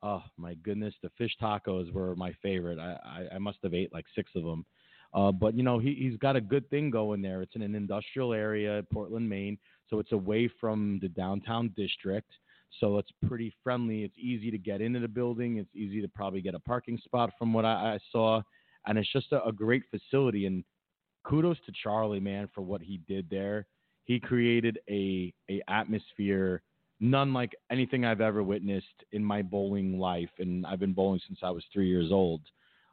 Oh 0.02 0.24
my 0.38 0.54
goodness, 0.56 0.94
the 1.02 1.10
fish 1.18 1.36
tacos 1.42 1.92
were 1.92 2.16
my 2.16 2.34
favorite. 2.42 2.80
I, 2.80 2.98
I, 3.04 3.36
I 3.36 3.38
must 3.40 3.58
have 3.64 3.74
ate 3.74 3.94
like 3.94 4.06
six 4.16 4.32
of 4.36 4.44
them. 4.44 4.66
Uh, 5.14 5.32
but 5.32 5.56
you 5.56 5.64
know 5.64 5.80
he 5.80 5.96
he's 5.96 6.18
got 6.18 6.36
a 6.36 6.42
good 6.42 6.70
thing 6.70 6.92
going 6.92 7.22
there. 7.22 7.42
It's 7.42 7.56
in 7.56 7.64
an 7.64 7.76
industrial 7.76 8.34
area, 8.34 8.84
Portland, 8.94 9.28
Maine, 9.28 9.58
so 9.90 10.00
it's 10.00 10.12
away 10.12 10.50
from 10.60 11.00
the 11.02 11.10
downtown 11.10 11.74
district. 11.76 12.32
So 12.80 12.98
it's 12.98 13.12
pretty 13.28 13.54
friendly. 13.64 14.04
It's 14.04 14.18
easy 14.18 14.52
to 14.52 14.58
get 14.58 14.82
into 14.82 15.00
the 15.00 15.08
building. 15.08 15.58
It's 15.58 15.76
easy 15.76 16.02
to 16.02 16.08
probably 16.08 16.42
get 16.42 16.56
a 16.56 16.60
parking 16.60 17.00
spot 17.04 17.32
from 17.38 17.54
what 17.54 17.66
I, 17.66 17.96
I 17.96 18.00
saw, 18.12 18.42
and 18.86 18.98
it's 18.98 19.12
just 19.12 19.32
a, 19.32 19.44
a 19.44 19.52
great 19.52 19.84
facility. 19.90 20.46
And 20.46 20.64
kudos 21.26 21.58
to 21.66 21.72
Charlie, 21.84 22.20
man, 22.20 22.50
for 22.54 22.62
what 22.62 22.82
he 22.82 23.02
did 23.08 23.30
there. 23.30 23.68
He 24.06 24.20
created 24.20 24.80
a 24.90 25.34
a 25.50 25.62
atmosphere 25.68 26.64
none 27.00 27.34
like 27.34 27.56
anything 27.72 28.06
I've 28.06 28.22
ever 28.22 28.44
witnessed 28.44 28.86
in 29.12 29.24
my 29.24 29.42
bowling 29.42 30.00
life, 30.00 30.30
and 30.40 30.66
I've 30.66 30.80
been 30.80 30.94
bowling 30.94 31.22
since 31.28 31.40
I 31.44 31.50
was 31.50 31.64
three 31.72 31.88
years 31.88 32.12
old. 32.12 32.42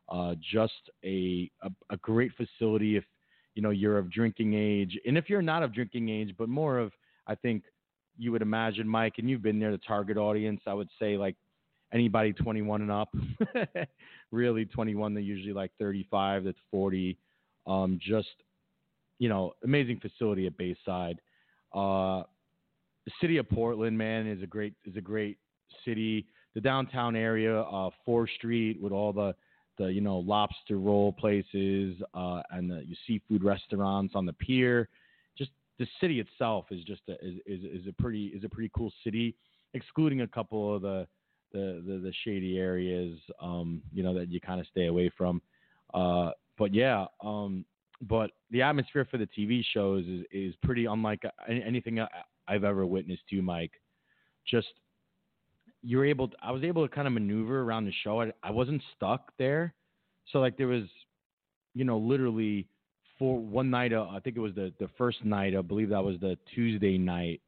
Uh, 0.08 0.34
just 0.40 0.72
a, 1.04 1.50
a, 1.62 1.70
a 1.90 1.96
great 1.96 2.30
facility 2.36 2.96
if 2.96 3.04
you 3.54 3.62
know 3.62 3.70
you're 3.70 3.98
of 3.98 4.10
drinking 4.10 4.54
age, 4.54 4.98
and 5.06 5.18
if 5.18 5.28
you're 5.28 5.42
not 5.42 5.62
of 5.62 5.74
drinking 5.74 6.08
age, 6.08 6.34
but 6.38 6.48
more 6.48 6.78
of 6.78 6.92
I 7.26 7.34
think 7.34 7.64
you 8.18 8.32
would 8.32 8.42
imagine, 8.42 8.88
Mike, 8.88 9.14
and 9.18 9.28
you've 9.28 9.42
been 9.42 9.58
there, 9.58 9.72
the 9.72 9.78
target 9.78 10.16
audience. 10.16 10.60
I 10.66 10.74
would 10.74 10.88
say 10.98 11.16
like 11.16 11.36
anybody 11.92 12.32
21 12.32 12.82
and 12.82 12.90
up. 12.90 13.14
really, 14.30 14.64
21. 14.64 15.14
They're 15.14 15.22
usually 15.22 15.52
like 15.52 15.70
35 15.78 16.44
That's 16.44 16.58
40. 16.70 17.18
Um, 17.66 17.98
just 18.00 18.28
you 19.18 19.28
know, 19.28 19.52
amazing 19.64 20.00
facility 20.00 20.46
at 20.46 20.56
Bayside. 20.56 21.20
Uh, 21.74 22.22
the 23.06 23.12
city 23.20 23.38
of 23.38 23.48
Portland, 23.48 23.96
man, 23.96 24.26
is 24.26 24.42
a 24.42 24.46
great 24.46 24.74
is 24.84 24.96
a 24.96 25.00
great 25.00 25.38
city. 25.84 26.26
The 26.54 26.60
downtown 26.60 27.16
area, 27.16 27.60
uh, 27.60 27.90
Fore 28.04 28.28
Street, 28.28 28.80
with 28.80 28.92
all 28.92 29.12
the 29.12 29.34
the 29.78 29.86
you 29.86 30.00
know 30.00 30.18
lobster 30.18 30.78
roll 30.78 31.12
places 31.12 31.96
uh, 32.14 32.42
and 32.50 32.70
the 32.70 32.84
seafood 33.06 33.44
restaurants 33.44 34.14
on 34.14 34.26
the 34.26 34.32
pier. 34.34 34.88
The 35.78 35.86
city 36.00 36.20
itself 36.20 36.66
is 36.70 36.82
just 36.84 37.02
a, 37.08 37.12
is, 37.14 37.34
is 37.46 37.64
is 37.64 37.86
a 37.86 37.92
pretty 37.92 38.26
is 38.26 38.44
a 38.44 38.48
pretty 38.48 38.70
cool 38.76 38.92
city, 39.04 39.34
excluding 39.74 40.22
a 40.22 40.26
couple 40.26 40.74
of 40.74 40.82
the 40.82 41.06
the 41.52 41.82
the, 41.86 41.98
the 41.98 42.12
shady 42.24 42.58
areas, 42.58 43.18
um, 43.40 43.82
you 43.92 44.02
know, 44.02 44.14
that 44.14 44.30
you 44.30 44.40
kind 44.40 44.60
of 44.60 44.66
stay 44.68 44.86
away 44.86 45.10
from. 45.16 45.42
Uh, 45.94 46.30
but 46.58 46.74
yeah, 46.74 47.06
um, 47.22 47.64
but 48.02 48.30
the 48.50 48.62
atmosphere 48.62 49.06
for 49.10 49.18
the 49.18 49.28
TV 49.38 49.62
shows 49.72 50.04
is 50.06 50.24
is 50.30 50.54
pretty 50.62 50.86
unlike 50.86 51.22
anything 51.48 52.00
I've 52.48 52.64
ever 52.64 52.86
witnessed. 52.86 53.22
To 53.30 53.42
Mike, 53.42 53.72
just 54.48 54.68
you're 55.82 56.04
able 56.04 56.28
to, 56.28 56.36
I 56.42 56.50
was 56.50 56.64
able 56.64 56.86
to 56.86 56.92
kind 56.92 57.06
of 57.06 57.12
maneuver 57.12 57.62
around 57.62 57.84
the 57.84 57.92
show. 58.02 58.20
I, 58.20 58.32
I 58.42 58.50
wasn't 58.50 58.82
stuck 58.96 59.32
there. 59.38 59.72
So 60.32 60.40
like 60.40 60.56
there 60.56 60.66
was, 60.66 60.84
you 61.74 61.84
know, 61.84 61.98
literally 61.98 62.66
for 63.18 63.38
one 63.38 63.70
night, 63.70 63.92
uh, 63.92 64.06
I 64.10 64.20
think 64.20 64.36
it 64.36 64.40
was 64.40 64.54
the, 64.54 64.72
the 64.78 64.88
first 64.98 65.24
night, 65.24 65.56
I 65.56 65.62
believe 65.62 65.88
that 65.90 66.04
was 66.04 66.18
the 66.20 66.36
Tuesday 66.54 66.98
night. 66.98 67.40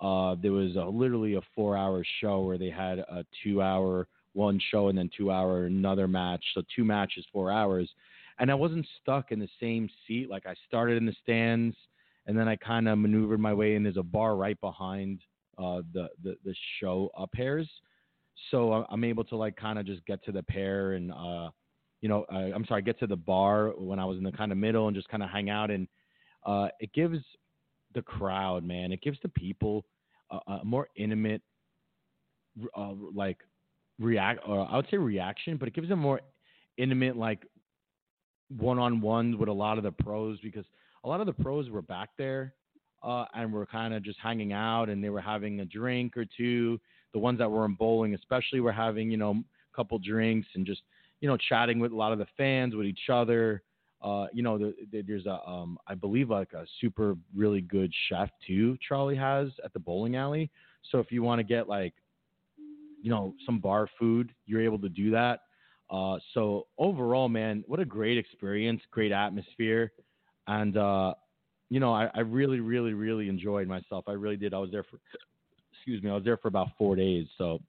Uh, 0.00 0.34
there 0.40 0.52
was 0.52 0.76
a, 0.76 0.84
literally 0.84 1.34
a 1.34 1.40
four 1.54 1.76
hour 1.76 2.04
show 2.20 2.40
where 2.40 2.58
they 2.58 2.70
had 2.70 2.98
a 2.98 3.24
two 3.44 3.60
hour 3.60 4.08
one 4.32 4.60
show 4.70 4.88
and 4.88 4.96
then 4.96 5.10
two 5.16 5.30
hour 5.30 5.66
another 5.66 6.08
match. 6.08 6.42
So 6.54 6.62
two 6.74 6.84
matches, 6.84 7.24
four 7.32 7.50
hours. 7.50 7.90
And 8.38 8.50
I 8.50 8.54
wasn't 8.54 8.86
stuck 9.02 9.32
in 9.32 9.38
the 9.38 9.48
same 9.60 9.88
seat. 10.06 10.30
Like 10.30 10.46
I 10.46 10.54
started 10.66 10.96
in 10.96 11.04
the 11.04 11.14
stands 11.22 11.76
and 12.26 12.38
then 12.38 12.48
I 12.48 12.56
kind 12.56 12.88
of 12.88 12.98
maneuvered 12.98 13.40
my 13.40 13.52
way 13.52 13.74
in. 13.74 13.82
There's 13.82 13.96
a 13.96 14.02
bar 14.02 14.36
right 14.36 14.58
behind 14.60 15.20
uh, 15.58 15.82
the, 15.92 16.08
the 16.22 16.36
the 16.44 16.54
show 16.80 17.10
up 17.18 17.32
pairs. 17.32 17.68
So 18.50 18.86
I'm 18.88 19.04
able 19.04 19.24
to 19.24 19.36
like 19.36 19.56
kind 19.56 19.78
of 19.78 19.84
just 19.84 20.04
get 20.06 20.24
to 20.24 20.32
the 20.32 20.42
pair 20.42 20.92
and 20.92 21.12
uh, 21.12 21.50
you 22.00 22.08
know 22.08 22.24
I, 22.30 22.52
I'm 22.54 22.64
sorry, 22.66 22.82
get 22.82 22.98
to 23.00 23.06
the 23.06 23.16
bar 23.16 23.72
when 23.76 23.98
I 23.98 24.04
was 24.04 24.18
in 24.18 24.24
the 24.24 24.32
kind 24.32 24.52
of 24.52 24.58
middle 24.58 24.86
and 24.88 24.96
just 24.96 25.08
kind 25.08 25.22
of 25.22 25.30
hang 25.30 25.50
out 25.50 25.70
and 25.70 25.88
uh, 26.46 26.68
it 26.80 26.92
gives 26.92 27.18
the 27.94 28.02
crowd, 28.02 28.64
man, 28.64 28.92
it 28.92 29.02
gives 29.02 29.18
the 29.22 29.28
people 29.28 29.84
a, 30.30 30.36
a 30.52 30.64
more 30.64 30.88
intimate 30.96 31.42
uh, 32.76 32.92
like 33.14 33.38
react 33.98 34.40
or 34.46 34.66
I 34.68 34.76
would 34.76 34.86
say 34.90 34.96
reaction, 34.96 35.56
but 35.56 35.68
it 35.68 35.74
gives 35.74 35.88
them 35.88 35.98
more 35.98 36.20
intimate 36.78 37.16
like 37.16 37.46
one 38.48 38.78
on 38.78 39.00
ones 39.00 39.36
with 39.36 39.48
a 39.48 39.52
lot 39.52 39.78
of 39.78 39.84
the 39.84 39.92
pros 39.92 40.38
because 40.42 40.64
a 41.04 41.08
lot 41.08 41.20
of 41.20 41.26
the 41.26 41.32
pros 41.32 41.70
were 41.70 41.82
back 41.82 42.10
there 42.18 42.54
uh, 43.02 43.24
and 43.34 43.52
were 43.52 43.66
kind 43.66 43.94
of 43.94 44.02
just 44.02 44.18
hanging 44.18 44.52
out 44.52 44.88
and 44.88 45.02
they 45.02 45.10
were 45.10 45.20
having 45.20 45.60
a 45.60 45.64
drink 45.64 46.16
or 46.16 46.24
two. 46.36 46.80
The 47.12 47.18
ones 47.18 47.38
that 47.38 47.50
were 47.50 47.64
in 47.64 47.74
bowling, 47.74 48.14
especially, 48.14 48.60
were 48.60 48.72
having 48.72 49.10
you 49.10 49.16
know 49.16 49.30
a 49.32 49.76
couple 49.76 49.98
drinks 49.98 50.48
and 50.54 50.66
just 50.66 50.82
you 51.20 51.28
know 51.28 51.36
chatting 51.36 51.78
with 51.78 51.92
a 51.92 51.96
lot 51.96 52.12
of 52.12 52.18
the 52.18 52.26
fans, 52.36 52.74
with 52.74 52.86
each 52.86 53.08
other. 53.12 53.62
Uh, 54.02 54.26
you 54.32 54.42
know, 54.42 54.56
the, 54.56 54.74
the, 54.90 55.02
there's 55.02 55.26
a 55.26 55.38
um, 55.46 55.78
I 55.86 55.94
believe 55.94 56.30
like 56.30 56.52
a 56.54 56.64
super 56.80 57.16
really 57.34 57.60
good 57.60 57.92
chef 58.08 58.30
too. 58.46 58.78
Charlie 58.86 59.16
has 59.16 59.48
at 59.64 59.72
the 59.72 59.78
bowling 59.78 60.16
alley. 60.16 60.50
So 60.90 60.98
if 60.98 61.12
you 61.12 61.22
want 61.22 61.38
to 61.38 61.44
get 61.44 61.68
like 61.68 61.92
you 63.02 63.10
know, 63.10 63.34
some 63.46 63.58
bar 63.58 63.88
food. 63.98 64.32
You're 64.46 64.62
able 64.62 64.78
to 64.80 64.88
do 64.88 65.10
that. 65.12 65.40
Uh, 65.90 66.18
so 66.34 66.66
overall, 66.78 67.28
man, 67.28 67.64
what 67.66 67.80
a 67.80 67.84
great 67.84 68.16
experience, 68.16 68.80
great 68.90 69.10
atmosphere, 69.10 69.92
and 70.46 70.76
uh, 70.76 71.14
you 71.68 71.80
know, 71.80 71.92
I, 71.92 72.08
I 72.14 72.20
really, 72.20 72.60
really, 72.60 72.94
really 72.94 73.28
enjoyed 73.28 73.66
myself. 73.66 74.04
I 74.06 74.12
really 74.12 74.36
did. 74.36 74.54
I 74.54 74.58
was 74.58 74.70
there 74.70 74.84
for, 74.84 74.98
excuse 75.72 76.02
me, 76.02 76.10
I 76.10 76.14
was 76.14 76.24
there 76.24 76.36
for 76.36 76.48
about 76.48 76.68
four 76.78 76.94
days. 76.94 77.26
So 77.38 77.60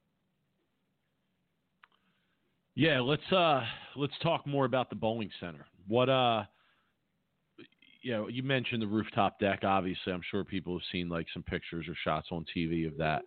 yeah, 2.81 2.99
let's 2.99 3.31
uh 3.31 3.63
let's 3.95 4.13
talk 4.23 4.47
more 4.47 4.65
about 4.65 4.89
the 4.89 4.95
bowling 4.95 5.29
center. 5.39 5.67
What 5.87 6.09
uh 6.09 6.45
you 8.01 8.11
know, 8.11 8.27
you 8.27 8.41
mentioned 8.41 8.81
the 8.81 8.87
rooftop 8.87 9.39
deck. 9.39 9.59
Obviously, 9.63 10.11
I'm 10.11 10.23
sure 10.31 10.43
people 10.43 10.73
have 10.73 10.81
seen 10.91 11.07
like 11.07 11.27
some 11.31 11.43
pictures 11.43 11.85
or 11.87 11.93
shots 12.03 12.29
on 12.31 12.43
TV 12.57 12.87
of 12.87 12.97
that. 12.97 13.21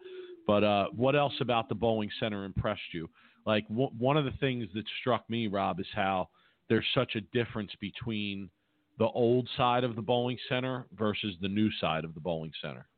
But 0.44 0.64
uh, 0.64 0.86
what 0.96 1.14
else 1.14 1.34
about 1.40 1.68
the 1.68 1.76
bowling 1.76 2.10
center 2.18 2.44
impressed 2.44 2.92
you? 2.92 3.08
Like 3.46 3.68
w- 3.68 3.92
one 3.96 4.16
of 4.16 4.24
the 4.24 4.32
things 4.40 4.66
that 4.74 4.82
struck 5.00 5.30
me, 5.30 5.46
Rob, 5.46 5.78
is 5.78 5.86
how 5.94 6.28
there's 6.68 6.84
such 6.92 7.14
a 7.14 7.20
difference 7.20 7.70
between 7.80 8.50
the 8.98 9.06
old 9.06 9.48
side 9.56 9.84
of 9.84 9.94
the 9.94 10.02
bowling 10.02 10.38
center 10.48 10.86
versus 10.98 11.36
the 11.40 11.48
new 11.48 11.70
side 11.80 12.04
of 12.04 12.14
the 12.14 12.20
bowling 12.20 12.52
center. 12.60 12.88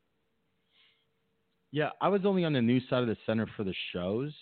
Yeah, 1.71 1.91
I 2.01 2.09
was 2.09 2.25
only 2.25 2.47
on 2.47 2.55
the 2.55 2.63
new 2.63 2.81
side 2.89 3.03
of 3.03 3.09
the 3.09 3.19
center 3.27 3.47
for 3.55 3.65
the 3.65 3.75
shows, 3.93 4.33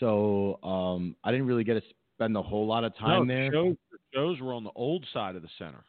so 0.00 0.58
um, 0.62 1.14
I 1.22 1.30
didn't 1.30 1.46
really 1.46 1.64
get 1.64 1.74
to 1.74 1.82
spend 2.16 2.36
a 2.36 2.42
whole 2.42 2.66
lot 2.66 2.84
of 2.84 2.96
time 2.96 3.26
no, 3.26 3.34
there. 3.34 3.52
Shows, 3.52 3.76
shows 4.12 4.40
were 4.40 4.54
on 4.54 4.64
the 4.64 4.72
old 4.74 5.06
side 5.12 5.36
of 5.36 5.42
the 5.42 5.48
center. 5.58 5.84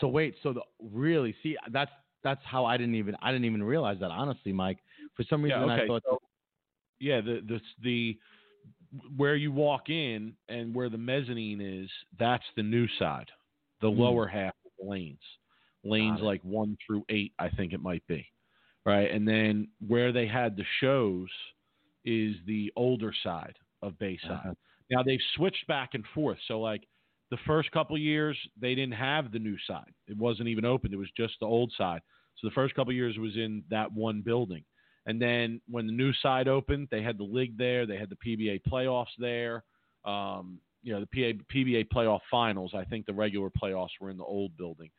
So 0.00 0.08
wait, 0.08 0.36
so 0.42 0.52
the 0.52 0.62
really 0.80 1.34
see 1.42 1.56
that's 1.70 1.90
that's 2.24 2.40
how 2.44 2.64
I 2.64 2.76
didn't 2.76 2.94
even 2.94 3.16
I 3.20 3.30
didn't 3.30 3.44
even 3.44 3.62
realize 3.62 3.98
that 4.00 4.10
honestly, 4.10 4.52
Mike. 4.52 4.78
For 5.16 5.24
some 5.28 5.42
reason 5.42 5.60
yeah, 5.60 5.74
okay. 5.74 5.84
I 5.84 5.86
thought 5.86 6.02
so, 6.08 6.18
yeah, 6.98 7.20
the 7.20 7.42
the 7.46 7.60
the 7.82 8.18
where 9.16 9.36
you 9.36 9.52
walk 9.52 9.90
in 9.90 10.34
and 10.48 10.74
where 10.74 10.88
the 10.88 10.98
mezzanine 10.98 11.60
is, 11.60 11.90
that's 12.18 12.44
the 12.56 12.62
new 12.62 12.86
side, 12.98 13.30
the 13.80 13.90
Hmm. 13.90 14.00
lower 14.00 14.26
half 14.26 14.54
of 14.64 14.70
the 14.78 14.90
lanes. 14.90 15.20
Lanes 15.84 16.20
like 16.20 16.40
one 16.42 16.76
through 16.86 17.04
eight, 17.08 17.32
I 17.38 17.48
think 17.48 17.72
it 17.72 17.82
might 17.82 18.06
be. 18.06 18.24
Right. 18.84 19.10
And 19.10 19.26
then 19.26 19.68
where 19.86 20.12
they 20.12 20.26
had 20.26 20.56
the 20.56 20.64
shows 20.80 21.28
is 22.04 22.36
the 22.46 22.72
older 22.76 23.12
side 23.22 23.56
of 23.82 23.98
Bayside. 23.98 24.30
Uh-huh. 24.30 24.54
Now 24.90 25.02
they've 25.02 25.18
switched 25.36 25.66
back 25.66 25.90
and 25.94 26.04
forth. 26.14 26.38
So 26.48 26.60
like 26.60 26.82
the 27.30 27.38
first 27.46 27.70
couple 27.72 27.96
years 27.98 28.36
they 28.60 28.74
didn't 28.74 28.94
have 28.94 29.32
the 29.32 29.38
new 29.38 29.56
side. 29.66 29.92
It 30.08 30.16
wasn't 30.16 30.48
even 30.48 30.64
open. 30.64 30.92
It 30.92 30.98
was 30.98 31.10
just 31.16 31.34
the 31.40 31.46
old 31.46 31.72
side. 31.76 32.00
So 32.36 32.48
the 32.48 32.54
first 32.54 32.74
couple 32.74 32.92
years 32.92 33.18
was 33.18 33.36
in 33.36 33.64
that 33.70 33.92
one 33.92 34.22
building. 34.22 34.64
And 35.06 35.20
then 35.20 35.60
when 35.68 35.86
the 35.86 35.92
new 35.92 36.12
side 36.22 36.48
opened, 36.48 36.88
they 36.90 37.02
had 37.02 37.18
the 37.18 37.24
league 37.24 37.58
there. 37.58 37.86
They 37.86 37.98
had 37.98 38.10
the 38.10 38.16
PBA 38.16 38.62
playoffs 38.70 39.06
there. 39.18 39.64
Um, 40.04 40.58
you 40.82 40.92
know, 40.92 41.00
the 41.00 41.06
PA, 41.06 41.42
PBA 41.52 41.88
playoff 41.88 42.20
finals. 42.30 42.72
I 42.74 42.84
think 42.84 43.06
the 43.06 43.12
regular 43.12 43.50
playoffs 43.50 44.00
were 44.00 44.10
in 44.10 44.16
the 44.16 44.24
old 44.24 44.56
building. 44.56 44.90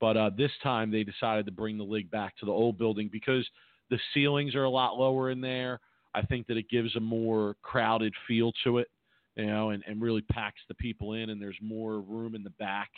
But 0.00 0.16
uh, 0.16 0.30
this 0.36 0.50
time 0.62 0.90
they 0.90 1.04
decided 1.04 1.46
to 1.46 1.52
bring 1.52 1.78
the 1.78 1.84
league 1.84 2.10
back 2.10 2.36
to 2.38 2.46
the 2.46 2.52
old 2.52 2.78
building 2.78 3.08
because 3.10 3.48
the 3.90 3.98
ceilings 4.14 4.54
are 4.54 4.64
a 4.64 4.70
lot 4.70 4.98
lower 4.98 5.30
in 5.30 5.40
there. 5.40 5.80
I 6.14 6.22
think 6.22 6.46
that 6.48 6.56
it 6.56 6.68
gives 6.68 6.94
a 6.96 7.00
more 7.00 7.56
crowded 7.62 8.14
feel 8.28 8.52
to 8.64 8.78
it, 8.78 8.88
you 9.36 9.46
know, 9.46 9.70
and, 9.70 9.82
and 9.86 10.00
really 10.00 10.22
packs 10.22 10.60
the 10.68 10.74
people 10.74 11.14
in, 11.14 11.30
and 11.30 11.40
there's 11.40 11.56
more 11.62 12.00
room 12.00 12.34
in 12.34 12.42
the 12.42 12.50
back, 12.50 12.90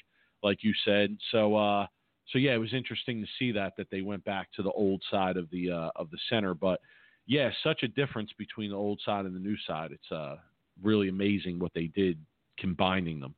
like 0.42 0.58
you 0.62 0.72
said. 0.84 1.16
So, 1.30 1.56
uh, 1.56 1.86
so 2.32 2.38
yeah, 2.38 2.54
it 2.54 2.58
was 2.58 2.74
interesting 2.74 3.20
to 3.20 3.28
see 3.38 3.52
that 3.52 3.74
that 3.76 3.90
they 3.90 4.00
went 4.00 4.24
back 4.24 4.48
to 4.56 4.62
the 4.62 4.72
old 4.72 5.02
side 5.10 5.36
of 5.36 5.48
the 5.50 5.70
uh, 5.70 5.90
of 5.96 6.10
the 6.10 6.18
center. 6.28 6.54
But 6.54 6.80
yeah, 7.26 7.50
such 7.62 7.82
a 7.82 7.88
difference 7.88 8.30
between 8.36 8.70
the 8.70 8.76
old 8.76 9.00
side 9.04 9.26
and 9.26 9.34
the 9.34 9.40
new 9.40 9.56
side. 9.66 9.92
It's 9.92 10.12
uh, 10.12 10.36
really 10.82 11.08
amazing 11.08 11.58
what 11.58 11.72
they 11.74 11.86
did 11.86 12.18
combining 12.58 13.20
them. 13.20 13.34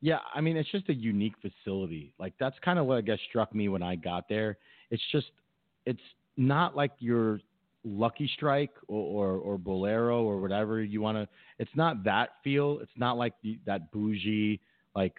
Yeah, 0.00 0.18
I 0.34 0.40
mean 0.40 0.56
it's 0.56 0.70
just 0.70 0.88
a 0.88 0.94
unique 0.94 1.34
facility. 1.40 2.12
Like 2.18 2.34
that's 2.38 2.56
kind 2.64 2.78
of 2.78 2.86
what 2.86 2.98
I 2.98 3.00
guess 3.00 3.18
struck 3.28 3.54
me 3.54 3.68
when 3.68 3.82
I 3.82 3.96
got 3.96 4.28
there. 4.28 4.58
It's 4.90 5.02
just 5.10 5.30
it's 5.86 6.00
not 6.36 6.76
like 6.76 6.92
your 6.98 7.40
Lucky 7.84 8.30
Strike 8.34 8.72
or 8.88 9.36
or, 9.36 9.38
or 9.38 9.58
Bowlero 9.58 10.22
or 10.22 10.40
whatever 10.40 10.82
you 10.82 11.00
want 11.00 11.16
to. 11.16 11.28
It's 11.58 11.70
not 11.74 12.04
that 12.04 12.30
feel. 12.42 12.78
It's 12.80 12.92
not 12.96 13.16
like 13.16 13.34
the, 13.42 13.58
that 13.66 13.90
bougie 13.92 14.60
like 14.94 15.14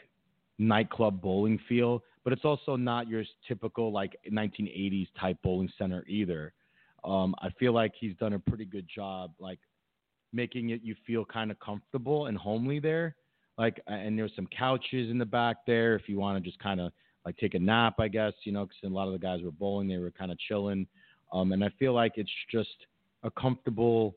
nightclub 0.57 1.21
bowling 1.21 1.59
feel. 1.67 2.03
But 2.23 2.33
it's 2.33 2.45
also 2.45 2.75
not 2.75 3.07
your 3.07 3.23
typical 3.47 3.91
like 3.91 4.17
1980s 4.29 5.07
type 5.19 5.37
bowling 5.41 5.71
center 5.77 6.05
either. 6.07 6.53
Um, 7.03 7.33
I 7.41 7.49
feel 7.57 7.73
like 7.73 7.93
he's 7.97 8.15
done 8.17 8.33
a 8.33 8.39
pretty 8.39 8.65
good 8.65 8.87
job 8.93 9.31
like 9.39 9.59
making 10.33 10.69
it 10.69 10.81
you 10.83 10.95
feel 11.05 11.25
kind 11.25 11.51
of 11.51 11.59
comfortable 11.59 12.27
and 12.27 12.37
homely 12.37 12.79
there 12.79 13.15
like 13.57 13.81
and 13.87 14.17
there's 14.17 14.31
some 14.35 14.47
couches 14.47 15.09
in 15.09 15.17
the 15.17 15.25
back 15.25 15.57
there 15.65 15.95
if 15.95 16.07
you 16.07 16.19
want 16.19 16.41
to 16.41 16.47
just 16.47 16.59
kind 16.59 16.79
of 16.79 16.91
like 17.25 17.35
take 17.37 17.55
a 17.55 17.59
nap 17.59 17.95
i 17.99 18.07
guess 18.07 18.33
you 18.43 18.51
know 18.51 18.65
because 18.65 18.77
a 18.83 18.87
lot 18.87 19.07
of 19.07 19.13
the 19.13 19.19
guys 19.19 19.41
were 19.43 19.51
bowling 19.51 19.87
they 19.87 19.97
were 19.97 20.11
kind 20.11 20.31
of 20.31 20.37
chilling 20.39 20.85
um, 21.33 21.51
and 21.51 21.63
i 21.63 21.69
feel 21.79 21.93
like 21.93 22.13
it's 22.15 22.31
just 22.51 22.69
a 23.23 23.31
comfortable 23.31 24.15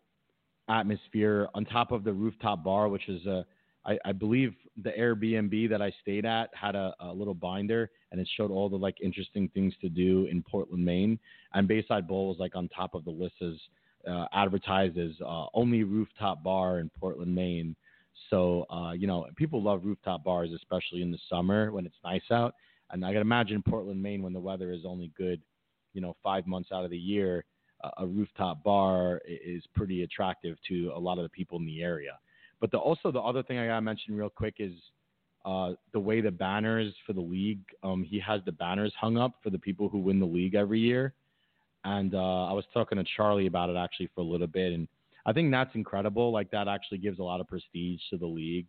atmosphere 0.69 1.49
on 1.55 1.65
top 1.65 1.93
of 1.93 2.05
the 2.05 2.13
rooftop 2.13 2.63
bar 2.63 2.89
which 2.89 3.09
is 3.09 3.25
a 3.27 3.45
I, 3.85 3.99
I 4.05 4.13
believe 4.13 4.55
the 4.83 4.91
Airbnb 4.91 5.69
that 5.71 5.83
I 5.83 5.93
stayed 6.03 6.25
at 6.25 6.51
had 6.55 6.75
a, 6.75 6.95
a 7.01 7.13
little 7.13 7.35
binder 7.35 7.91
and 8.11 8.21
it 8.21 8.29
showed 8.37 8.51
all 8.51 8.69
the 8.69 8.77
like 8.77 9.01
interesting 9.01 9.49
things 9.49 9.75
to 9.81 9.89
do 9.89 10.27
in 10.31 10.43
Portland, 10.43 10.85
Maine. 10.85 11.19
And 11.55 11.67
Bayside 11.67 12.07
Bowl 12.07 12.29
was 12.29 12.39
like 12.39 12.55
on 12.55 12.69
top 12.69 12.95
of 12.95 13.05
the 13.05 13.11
list 13.11 13.35
as 13.43 13.55
uh, 14.09 14.27
advertised 14.33 14.99
as 14.99 15.11
uh, 15.25 15.47
only 15.55 15.85
rooftop 15.85 16.43
bar 16.43 16.79
in 16.79 16.91
Portland, 16.99 17.35
Maine. 17.35 17.75
So 18.31 18.67
uh, 18.71 18.93
you 18.93 19.07
know, 19.07 19.27
people 19.37 19.63
love 19.63 19.83
rooftop 19.85 20.25
bars, 20.25 20.51
especially 20.55 21.03
in 21.03 21.11
the 21.11 21.19
summer 21.29 21.73
when 21.73 21.87
it's 21.87 21.97
nice 22.05 22.31
out. 22.31 22.55
And 22.91 23.05
I 23.05 23.13
can 23.13 23.23
imagine 23.23 23.63
Portland, 23.63 24.03
Maine, 24.03 24.23
when 24.23 24.35
the 24.35 24.41
weather 24.41 24.71
is 24.71 24.83
only 24.85 25.11
good, 25.17 25.41
you 25.93 26.01
know, 26.01 26.17
five 26.23 26.47
months 26.47 26.71
out 26.73 26.85
of 26.85 26.91
the 26.91 26.99
year, 26.99 27.45
a 27.99 28.07
rooftop 28.07 28.63
bar 28.63 29.21
is 29.27 29.65
pretty 29.75 30.03
attractive 30.03 30.57
to 30.69 30.93
a 30.95 30.99
lot 30.99 31.19
of 31.19 31.25
the 31.25 31.29
people 31.29 31.59
in 31.59 31.67
the 31.67 31.83
area. 31.83 32.19
But 32.61 32.71
the, 32.71 32.79
also 32.79 33.11
the 33.11 33.21
other 33.21 33.43
thing 33.43 33.59
I 33.59 33.67
gotta 33.67 33.81
mention 33.81 34.17
real 34.17 34.31
quick 34.31 34.55
is 34.59 34.73
uh, 35.45 35.73
the 35.93 35.99
way 35.99 36.21
the 36.21 36.31
banners 36.31 36.95
for 37.05 37.13
the 37.13 37.21
league. 37.21 37.63
Um, 37.83 38.05
he 38.05 38.21
has 38.21 38.41
the 38.47 38.53
banners 38.53 38.93
hung 38.99 39.17
up 39.17 39.35
for 39.43 39.51
the 39.51 39.59
people 39.59 39.89
who 39.89 39.99
win 39.99 40.21
the 40.21 40.27
league 40.27 40.55
every 40.55 40.79
year. 40.79 41.15
And 41.85 42.15
uh, 42.15 42.45
I 42.47 42.53
was 42.53 42.65
talking 42.73 42.99
to 42.99 43.05
Charlie 43.17 43.49
about 43.49 43.69
it 43.69 43.77
actually 43.77 44.09
for 44.15 44.21
a 44.21 44.25
little 44.25 44.47
bit, 44.47 44.73
and 44.73 44.87
I 45.27 45.33
think 45.33 45.51
that's 45.51 45.75
incredible. 45.75 46.31
Like 46.31 46.51
that 46.53 46.69
actually 46.69 46.99
gives 46.99 47.19
a 47.19 47.25
lot 47.25 47.41
of 47.41 47.49
prestige 47.49 48.01
to 48.11 48.17
the 48.17 48.27
league, 48.27 48.69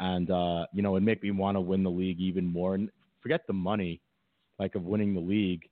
and 0.00 0.28
uh, 0.28 0.66
you 0.72 0.82
know, 0.82 0.96
it 0.96 1.02
make 1.02 1.22
me 1.22 1.30
want 1.30 1.56
to 1.56 1.60
win 1.60 1.84
the 1.84 1.90
league 1.90 2.18
even 2.18 2.44
more. 2.44 2.74
And 2.74 2.90
forget 3.22 3.42
the 3.46 3.52
money, 3.52 4.00
like 4.58 4.74
of 4.74 4.82
winning 4.82 5.14
the 5.14 5.20
league. 5.20 5.68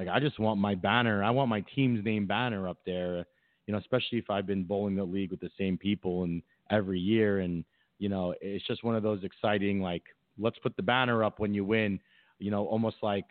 Like 0.00 0.08
I 0.08 0.18
just 0.18 0.38
want 0.38 0.58
my 0.58 0.74
banner. 0.74 1.22
I 1.22 1.28
want 1.28 1.50
my 1.50 1.62
team's 1.74 2.02
name 2.02 2.26
banner 2.26 2.66
up 2.66 2.78
there. 2.86 3.26
You 3.66 3.72
know, 3.72 3.78
especially 3.78 4.16
if 4.16 4.30
I've 4.30 4.46
been 4.46 4.64
bowling 4.64 4.96
the 4.96 5.04
league 5.04 5.30
with 5.30 5.40
the 5.40 5.50
same 5.58 5.76
people 5.76 6.24
and 6.24 6.42
every 6.70 6.98
year, 6.98 7.40
and 7.40 7.66
you 7.98 8.08
know, 8.08 8.34
it's 8.40 8.66
just 8.66 8.82
one 8.82 8.96
of 8.96 9.02
those 9.02 9.22
exciting 9.24 9.82
like 9.82 10.02
let's 10.38 10.58
put 10.60 10.74
the 10.76 10.82
banner 10.82 11.22
up 11.22 11.38
when 11.38 11.52
you 11.52 11.66
win. 11.66 12.00
You 12.38 12.50
know, 12.50 12.64
almost 12.64 12.96
like 13.02 13.26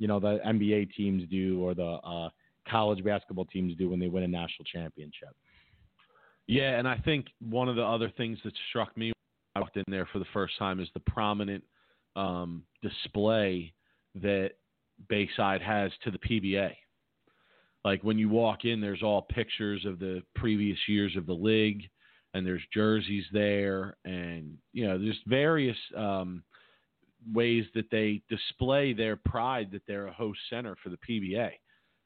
you 0.00 0.08
know 0.08 0.18
the 0.18 0.40
NBA 0.44 0.96
teams 0.96 1.22
do 1.30 1.62
or 1.62 1.76
the 1.76 2.00
uh, 2.04 2.30
college 2.68 3.04
basketball 3.04 3.44
teams 3.44 3.76
do 3.76 3.88
when 3.88 4.00
they 4.00 4.08
win 4.08 4.24
a 4.24 4.28
national 4.28 4.64
championship. 4.64 5.36
Yeah, 6.48 6.76
and 6.76 6.88
I 6.88 6.96
think 6.96 7.26
one 7.38 7.68
of 7.68 7.76
the 7.76 7.84
other 7.84 8.10
things 8.16 8.36
that 8.42 8.52
struck 8.70 8.96
me 8.96 9.12
when 9.12 9.14
I 9.54 9.60
walked 9.60 9.76
in 9.76 9.84
there 9.86 10.08
for 10.12 10.18
the 10.18 10.26
first 10.32 10.58
time 10.58 10.80
is 10.80 10.88
the 10.92 11.00
prominent 11.00 11.62
um, 12.16 12.64
display 12.82 13.72
that 14.16 14.54
Bayside 15.08 15.62
has 15.62 15.90
to 16.04 16.10
the 16.10 16.18
PBA. 16.18 16.72
Like 17.84 18.02
when 18.02 18.18
you 18.18 18.28
walk 18.28 18.64
in, 18.64 18.80
there's 18.80 19.02
all 19.02 19.22
pictures 19.22 19.84
of 19.86 19.98
the 19.98 20.22
previous 20.34 20.78
years 20.86 21.16
of 21.16 21.26
the 21.26 21.32
league, 21.32 21.82
and 22.34 22.46
there's 22.46 22.62
jerseys 22.72 23.24
there, 23.32 23.96
and 24.04 24.56
you 24.72 24.86
know, 24.86 24.98
there's 24.98 25.18
various 25.26 25.76
um, 25.96 26.42
ways 27.32 27.64
that 27.74 27.90
they 27.90 28.22
display 28.28 28.92
their 28.92 29.16
pride 29.16 29.70
that 29.72 29.82
they're 29.86 30.08
a 30.08 30.12
host 30.12 30.38
center 30.50 30.76
for 30.82 30.90
the 30.90 30.98
PBA, 31.08 31.50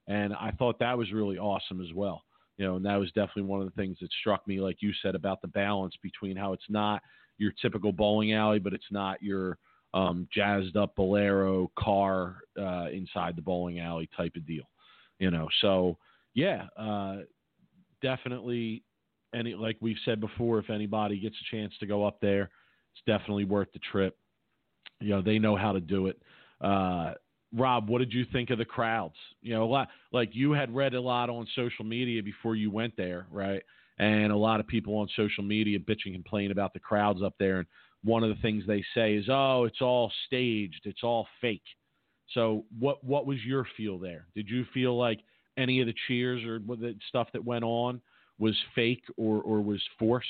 and 0.07 0.33
I 0.35 0.53
thought 0.53 0.79
that 0.79 0.97
was 0.97 1.13
really 1.13 1.39
awesome 1.39 1.81
as 1.81 1.93
well 1.93 2.25
you 2.57 2.65
know, 2.65 2.77
and 2.77 2.85
that 2.85 2.97
was 2.97 3.11
definitely 3.13 3.43
one 3.43 3.61
of 3.61 3.67
the 3.67 3.81
things 3.81 3.99
that 4.01 4.11
struck 4.21 4.47
me, 4.47 4.61
like 4.61 4.77
you 4.81 4.93
said, 5.03 5.15
about 5.15 5.43
the 5.43 5.49
balance 5.49 5.95
between 6.03 6.37
how 6.37 6.53
it's 6.53 6.69
not 6.69 7.03
your 7.37 7.53
typical 7.61 7.93
bowling 7.93 8.33
alley, 8.33 8.61
but 8.61 8.73
it's 8.73 8.85
not 8.93 9.21
your 9.23 9.59
um, 9.95 10.29
jazzed 10.35 10.77
up 10.77 10.97
Bowlero 10.97 11.69
car 11.79 12.39
uh, 12.61 12.89
inside 12.93 13.37
the 13.37 13.43
bowling 13.43 13.79
alley 13.81 14.11
type 14.15 14.33
of 14.37 14.47
deal, 14.47 14.65
you 15.19 15.31
know. 15.31 15.49
So 15.63 15.97
yeah, 16.35 16.67
uh, 16.77 17.19
definitely. 18.03 18.83
Any 19.35 19.55
like 19.55 19.77
we've 19.81 19.97
said 20.05 20.21
before, 20.21 20.59
if 20.59 20.71
anybody 20.71 21.19
gets 21.19 21.37
a 21.37 21.57
chance 21.57 21.73
to 21.81 21.87
go 21.87 22.05
up 22.05 22.19
there, 22.21 22.51
it's 22.93 23.03
definitely 23.07 23.45
worth 23.45 23.73
the 23.73 23.81
trip. 23.91 24.17
You 25.01 25.11
know, 25.11 25.23
they 25.23 25.39
know 25.39 25.57
how 25.57 25.73
to 25.73 25.81
do 25.81 26.09
it. 26.09 26.21
Uh, 26.61 27.15
Rob, 27.53 27.89
what 27.89 27.99
did 27.99 28.13
you 28.13 28.25
think 28.33 28.51
of 28.51 28.59
the 28.59 28.65
crowds? 28.65 29.17
You 29.43 29.55
know, 29.55 29.65
a 29.65 29.67
lot 29.67 29.89
like 30.13 30.31
you 30.33 30.53
had 30.53 30.75
read 30.75 30.95
a 30.95 31.01
lot 31.01 31.31
on 31.31 31.47
social 31.55 31.85
media 31.85 32.23
before 32.23 32.57
you 32.57 32.71
went 32.71 32.97
there, 32.97 33.27
right? 33.31 33.63
And 33.99 34.33
a 34.33 34.37
lot 34.37 34.59
of 34.59 34.67
people 34.67 34.97
on 34.97 35.09
social 35.17 35.45
media 35.45 35.79
bitch 35.79 36.01
and 36.05 36.15
complain 36.15 36.51
about 36.51 36.73
the 36.73 36.81
crowds 36.81 37.23
up 37.23 37.35
there. 37.39 37.59
And 37.59 37.67
one 38.05 38.23
of 38.23 38.29
the 38.29 38.41
things 38.43 38.65
they 38.67 38.85
say 38.95 39.15
is, 39.15 39.27
"Oh, 39.29 39.65
it's 39.65 39.81
all 39.81 40.13
staged. 40.27 40.83
It's 40.85 41.03
all 41.03 41.27
fake." 41.41 41.65
So, 42.33 42.65
what 42.79 43.03
what 43.05 43.27
was 43.27 43.45
your 43.45 43.67
feel 43.77 43.99
there? 43.99 44.27
Did 44.35 44.49
you 44.49 44.65
feel 44.73 44.97
like 44.97 45.21
any 45.57 45.81
of 45.81 45.87
the 45.87 45.95
cheers 46.07 46.45
or 46.45 46.59
the 46.59 46.97
stuff 47.09 47.29
that 47.33 47.45
went 47.45 47.65
on 47.65 48.01
was 48.39 48.57
fake 48.75 49.05
or 49.17 49.41
or 49.43 49.61
was 49.61 49.83
forced? 49.99 50.29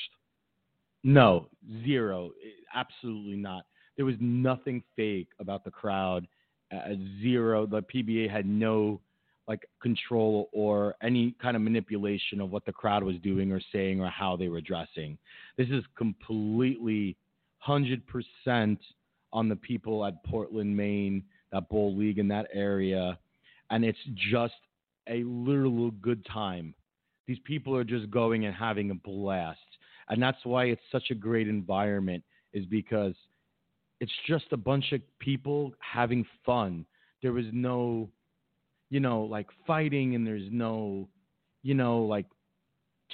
No, 1.03 1.47
zero, 1.83 2.31
absolutely 2.73 3.35
not. 3.35 3.65
There 3.95 4.05
was 4.05 4.15
nothing 4.19 4.83
fake 4.95 5.29
about 5.39 5.63
the 5.63 5.71
crowd. 5.71 6.27
Uh, 6.71 6.95
zero. 7.21 7.65
The 7.65 7.83
PBA 7.83 8.29
had 8.29 8.45
no 8.45 8.99
like 9.47 9.69
control 9.81 10.49
or 10.51 10.95
any 11.03 11.35
kind 11.39 11.55
of 11.55 11.61
manipulation 11.61 12.41
of 12.41 12.51
what 12.51 12.65
the 12.65 12.71
crowd 12.71 13.03
was 13.03 13.17
doing 13.17 13.51
or 13.51 13.61
saying 13.71 14.01
or 14.01 14.09
how 14.09 14.35
they 14.35 14.47
were 14.47 14.61
dressing. 14.61 15.17
This 15.57 15.69
is 15.69 15.83
completely 15.95 17.15
100% 17.67 18.77
on 19.33 19.49
the 19.49 19.55
people 19.55 20.05
at 20.05 20.23
Portland, 20.23 20.75
Maine, 20.75 21.23
that 21.51 21.67
bowl 21.69 21.95
league 21.95 22.19
in 22.19 22.27
that 22.29 22.47
area. 22.53 23.17
And 23.69 23.83
it's 23.83 23.97
just 24.31 24.53
a 25.09 25.23
literal 25.23 25.91
good 25.91 26.25
time. 26.25 26.73
These 27.27 27.39
people 27.43 27.75
are 27.75 27.83
just 27.83 28.09
going 28.11 28.45
and 28.45 28.55
having 28.55 28.91
a 28.91 28.95
blast. 28.95 29.59
And 30.09 30.21
that's 30.21 30.43
why 30.43 30.65
it's 30.65 30.81
such 30.91 31.09
a 31.09 31.15
great 31.15 31.47
environment, 31.47 32.23
is 32.53 32.65
because 32.67 33.15
it's 33.99 34.11
just 34.27 34.45
a 34.51 34.57
bunch 34.57 34.91
of 34.91 35.01
people 35.19 35.73
having 35.79 36.25
fun. 36.45 36.85
There 37.21 37.33
was 37.33 37.45
no, 37.51 38.09
you 38.91 38.99
know, 38.99 39.23
like 39.23 39.47
fighting, 39.65 40.13
and 40.13 40.25
there's 40.25 40.47
no, 40.51 41.07
you 41.63 41.73
know, 41.73 42.03
like 42.03 42.27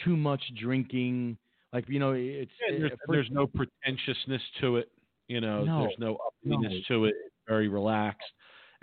too 0.04 0.18
much 0.18 0.42
drinking. 0.60 1.38
Like 1.74 1.88
you 1.88 2.00
know, 2.00 2.12
it's 2.12 2.52
yeah, 2.70 2.78
there's, 2.80 2.92
there's, 3.08 3.30
no 3.32 3.48
pretentiousness 3.48 4.42
to 4.60 4.78
it. 4.78 4.92
You 5.28 5.40
know, 5.40 5.64
no, 5.64 5.80
there's 5.82 5.96
no 6.00 6.18
uppiness 6.18 6.82
no. 6.90 6.96
to 6.96 7.06
it. 7.06 7.16
It's 7.26 7.36
very 7.48 7.70
relaxed, 7.70 8.32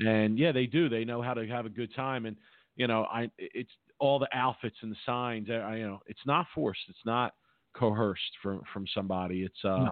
and 0.00 0.38
yeah, 0.38 0.52
they 0.52 0.66
do. 0.66 0.88
They 0.88 1.04
know 1.04 1.20
how 1.20 1.34
to 1.34 1.46
have 1.46 1.66
a 1.66 1.70
good 1.70 1.94
time, 1.94 2.24
and 2.24 2.36
you 2.76 2.86
know, 2.86 3.04
I 3.04 3.30
it's 3.38 3.72
all 3.98 4.18
the 4.18 4.28
outfits 4.32 4.76
and 4.82 4.90
the 4.90 4.96
signs. 5.04 5.48
I, 5.50 5.76
you 5.76 5.86
know, 5.86 6.00
it's 6.06 6.24
not 6.24 6.46
forced. 6.54 6.80
It's 6.88 6.98
not 7.04 7.34
coerced 7.74 8.22
from 8.42 8.62
from 8.72 8.86
somebody. 8.94 9.42
It's 9.42 9.64
uh, 9.64 9.84
no 9.84 9.90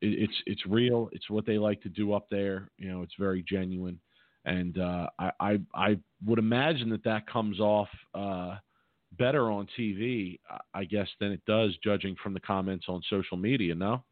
it, 0.00 0.22
it's 0.22 0.42
it's 0.46 0.66
real. 0.66 1.08
It's 1.12 1.28
what 1.30 1.46
they 1.46 1.58
like 1.58 1.82
to 1.82 1.88
do 1.88 2.12
up 2.12 2.26
there. 2.30 2.70
You 2.78 2.90
know, 2.90 3.02
it's 3.02 3.14
very 3.18 3.44
genuine, 3.48 3.98
and 4.44 4.78
uh, 4.78 5.08
I, 5.18 5.30
I 5.40 5.60
I 5.74 5.98
would 6.24 6.38
imagine 6.38 6.88
that 6.90 7.04
that 7.04 7.26
comes 7.26 7.60
off 7.60 7.88
uh, 8.14 8.56
better 9.18 9.50
on 9.50 9.66
TV, 9.78 10.38
I 10.74 10.84
guess, 10.84 11.08
than 11.20 11.32
it 11.32 11.40
does 11.46 11.76
judging 11.82 12.16
from 12.22 12.34
the 12.34 12.40
comments 12.40 12.86
on 12.88 13.02
social 13.10 13.36
media. 13.36 13.74
No. 13.74 14.02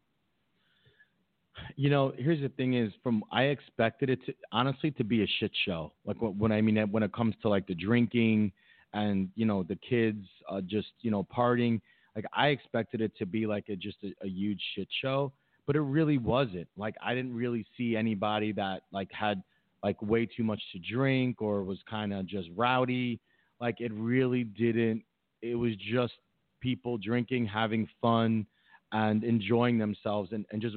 You 1.75 1.89
know, 1.89 2.13
here's 2.17 2.41
the 2.41 2.49
thing: 2.49 2.75
is 2.75 2.93
from 3.01 3.23
I 3.31 3.43
expected 3.43 4.09
it 4.09 4.23
to 4.25 4.33
honestly 4.51 4.91
to 4.91 5.03
be 5.03 5.23
a 5.23 5.27
shit 5.39 5.51
show. 5.65 5.93
Like 6.05 6.17
when 6.19 6.51
I 6.51 6.61
mean 6.61 6.77
when 6.91 7.03
it 7.03 7.13
comes 7.13 7.35
to 7.41 7.49
like 7.49 7.65
the 7.65 7.73
drinking 7.73 8.51
and 8.93 9.29
you 9.35 9.45
know 9.45 9.63
the 9.63 9.77
kids 9.77 10.25
uh, 10.49 10.61
just 10.61 10.89
you 11.01 11.11
know 11.11 11.25
partying. 11.35 11.81
Like 12.15 12.25
I 12.33 12.47
expected 12.47 13.01
it 13.01 13.15
to 13.17 13.25
be 13.25 13.45
like 13.45 13.69
a 13.69 13.75
just 13.75 13.97
a, 14.03 14.13
a 14.25 14.27
huge 14.27 14.61
shit 14.75 14.87
show 15.01 15.31
but 15.67 15.75
it 15.75 15.81
really 15.81 16.17
wasn't. 16.17 16.67
Like 16.77 16.95
I 17.05 17.13
didn't 17.13 17.35
really 17.35 17.65
see 17.77 17.95
anybody 17.95 18.53
that 18.53 18.83
like 18.91 19.11
had 19.11 19.43
like 19.83 20.01
way 20.01 20.25
too 20.25 20.43
much 20.43 20.61
to 20.71 20.79
drink 20.79 21.41
or 21.41 21.63
was 21.63 21.77
kind 21.87 22.13
of 22.13 22.25
just 22.25 22.47
rowdy. 22.55 23.19
Like 23.59 23.81
it 23.81 23.91
really 23.93 24.43
didn't. 24.43 25.03
It 25.41 25.55
was 25.55 25.73
just 25.77 26.13
people 26.61 26.97
drinking, 26.97 27.45
having 27.45 27.87
fun, 28.01 28.45
and 28.91 29.23
enjoying 29.23 29.77
themselves, 29.77 30.31
and 30.31 30.45
and 30.51 30.61
just 30.61 30.75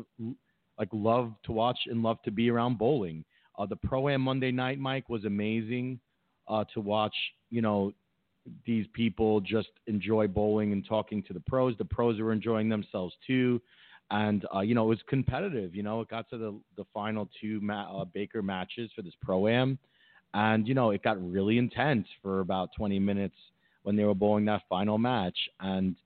like 0.78 0.88
love 0.92 1.34
to 1.44 1.52
watch 1.52 1.78
and 1.86 2.02
love 2.02 2.22
to 2.24 2.30
be 2.30 2.50
around 2.50 2.78
bowling. 2.78 3.24
Uh, 3.58 3.66
the 3.66 3.76
pro 3.76 4.08
am 4.08 4.22
Monday 4.22 4.50
night, 4.50 4.78
Mike, 4.78 5.08
was 5.08 5.24
amazing 5.24 6.00
uh, 6.48 6.64
to 6.72 6.80
watch. 6.80 7.14
You 7.50 7.60
know, 7.62 7.92
these 8.66 8.86
people 8.94 9.40
just 9.40 9.68
enjoy 9.86 10.26
bowling 10.26 10.72
and 10.72 10.86
talking 10.86 11.22
to 11.24 11.32
the 11.32 11.40
pros. 11.40 11.76
The 11.76 11.84
pros 11.84 12.18
are 12.18 12.32
enjoying 12.32 12.68
themselves 12.68 13.14
too 13.26 13.60
and 14.10 14.44
uh, 14.54 14.60
you 14.60 14.74
know 14.74 14.84
it 14.84 14.88
was 14.88 14.98
competitive. 15.08 15.74
You 15.74 15.82
know, 15.82 16.00
it 16.00 16.08
got 16.08 16.28
to 16.30 16.38
the 16.38 16.58
the 16.76 16.84
final 16.92 17.28
two 17.40 17.60
ma- 17.60 18.00
uh, 18.02 18.04
Baker 18.04 18.42
matches 18.42 18.90
for 18.94 19.02
this 19.02 19.14
pro 19.22 19.48
am, 19.48 19.78
and 20.34 20.66
you 20.66 20.74
know 20.74 20.90
it 20.90 21.02
got 21.02 21.16
really 21.30 21.58
intense 21.58 22.06
for 22.22 22.40
about 22.40 22.70
20 22.76 22.98
minutes 22.98 23.36
when 23.82 23.96
they 23.96 24.04
were 24.04 24.14
bowling 24.14 24.44
that 24.46 24.62
final 24.68 24.98
match. 24.98 25.36
And 25.60 25.96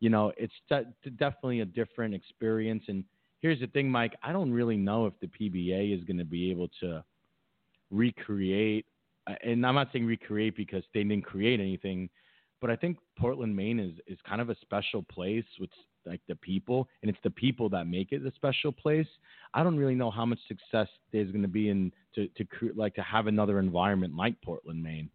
you 0.00 0.10
know, 0.10 0.32
it's 0.36 0.54
de- 0.68 1.10
definitely 1.16 1.60
a 1.60 1.64
different 1.64 2.14
experience. 2.14 2.84
And 2.88 3.04
here's 3.40 3.60
the 3.60 3.66
thing, 3.66 3.90
Mike, 3.90 4.14
I 4.22 4.32
don't 4.32 4.52
really 4.52 4.76
know 4.76 5.06
if 5.06 5.14
the 5.20 5.26
PBA 5.26 5.96
is 5.96 6.04
going 6.04 6.18
to 6.18 6.24
be 6.24 6.50
able 6.50 6.68
to 6.80 7.02
recreate. 7.90 8.86
Uh, 9.26 9.34
and 9.42 9.66
I'm 9.66 9.74
not 9.74 9.88
saying 9.92 10.06
recreate 10.06 10.56
because 10.56 10.84
they 10.94 11.02
didn't 11.02 11.24
create 11.24 11.60
anything, 11.60 12.08
but 12.60 12.70
I 12.70 12.76
think 12.76 12.98
Portland, 13.18 13.54
Maine 13.54 13.80
is 13.80 13.92
is 14.06 14.18
kind 14.28 14.40
of 14.40 14.50
a 14.50 14.56
special 14.60 15.02
place 15.02 15.44
with 15.60 15.70
like 16.08 16.20
the 16.28 16.36
people, 16.36 16.88
and 17.02 17.10
it's 17.10 17.18
the 17.22 17.30
people 17.30 17.68
that 17.70 17.86
make 17.86 18.12
it 18.12 18.24
a 18.26 18.32
special 18.34 18.72
place. 18.72 19.06
I 19.54 19.62
don't 19.62 19.76
really 19.76 19.94
know 19.94 20.10
how 20.10 20.24
much 20.24 20.38
success 20.48 20.88
there's 21.12 21.30
going 21.30 21.42
to 21.42 21.48
be 21.48 21.68
in 21.68 21.92
to 22.14 22.28
to 22.28 22.46
like 22.74 22.94
to 22.94 23.02
have 23.02 23.26
another 23.26 23.58
environment 23.58 24.16
like 24.16 24.40
Portland, 24.42 24.82
Maine. 24.82 25.10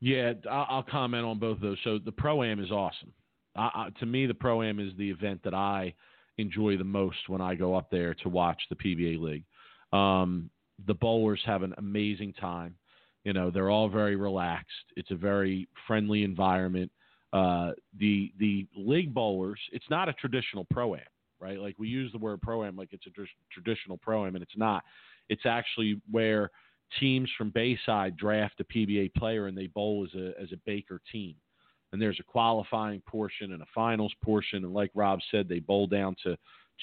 Yeah, 0.00 0.34
I'll 0.50 0.82
comment 0.82 1.24
on 1.24 1.38
both 1.38 1.56
of 1.56 1.62
those. 1.62 1.78
So 1.82 1.98
the 1.98 2.12
pro 2.12 2.42
am 2.42 2.62
is 2.62 2.70
awesome. 2.70 3.12
I, 3.56 3.70
I, 3.74 3.88
to 4.00 4.06
me, 4.06 4.26
the 4.26 4.34
pro 4.34 4.62
am 4.62 4.78
is 4.78 4.92
the 4.98 5.10
event 5.10 5.40
that 5.44 5.54
I 5.54 5.94
enjoy 6.36 6.76
the 6.76 6.84
most 6.84 7.28
when 7.28 7.40
I 7.40 7.54
go 7.54 7.74
up 7.74 7.90
there 7.90 8.14
to 8.14 8.28
watch 8.28 8.60
the 8.68 8.76
PBA 8.76 9.18
league. 9.20 9.44
Um, 9.98 10.50
the 10.86 10.94
bowlers 10.94 11.40
have 11.46 11.62
an 11.62 11.74
amazing 11.78 12.34
time. 12.34 12.74
You 13.24 13.32
know, 13.32 13.50
they're 13.50 13.70
all 13.70 13.88
very 13.88 14.16
relaxed. 14.16 14.92
It's 14.96 15.10
a 15.10 15.16
very 15.16 15.68
friendly 15.86 16.24
environment. 16.24 16.90
Uh, 17.34 17.72
the 17.98 18.32
the 18.38 18.64
league 18.76 19.12
bowlers, 19.12 19.58
it's 19.72 19.90
not 19.90 20.08
a 20.08 20.12
traditional 20.12 20.64
pro 20.70 20.94
am, 20.94 21.00
right? 21.40 21.58
Like 21.58 21.74
we 21.80 21.88
use 21.88 22.12
the 22.12 22.18
word 22.18 22.40
pro 22.40 22.62
am 22.64 22.76
like 22.76 22.92
it's 22.92 23.06
a 23.08 23.10
tr- 23.10 23.24
traditional 23.50 23.98
pro 23.98 24.24
am, 24.24 24.36
and 24.36 24.42
it's 24.42 24.56
not. 24.56 24.84
It's 25.28 25.44
actually 25.44 26.00
where 26.08 26.52
teams 27.00 27.28
from 27.36 27.50
Bayside 27.50 28.16
draft 28.16 28.60
a 28.60 28.64
PBA 28.64 29.14
player 29.14 29.48
and 29.48 29.58
they 29.58 29.66
bowl 29.66 30.06
as 30.08 30.18
a 30.18 30.40
as 30.40 30.52
a 30.52 30.60
Baker 30.64 31.00
team. 31.10 31.34
And 31.92 32.00
there's 32.00 32.20
a 32.20 32.24
qualifying 32.24 33.02
portion 33.06 33.52
and 33.52 33.62
a 33.62 33.66
finals 33.74 34.14
portion, 34.22 34.64
and 34.64 34.72
like 34.72 34.92
Rob 34.94 35.18
said, 35.32 35.48
they 35.48 35.58
bowl 35.58 35.88
down 35.88 36.14
to 36.22 36.36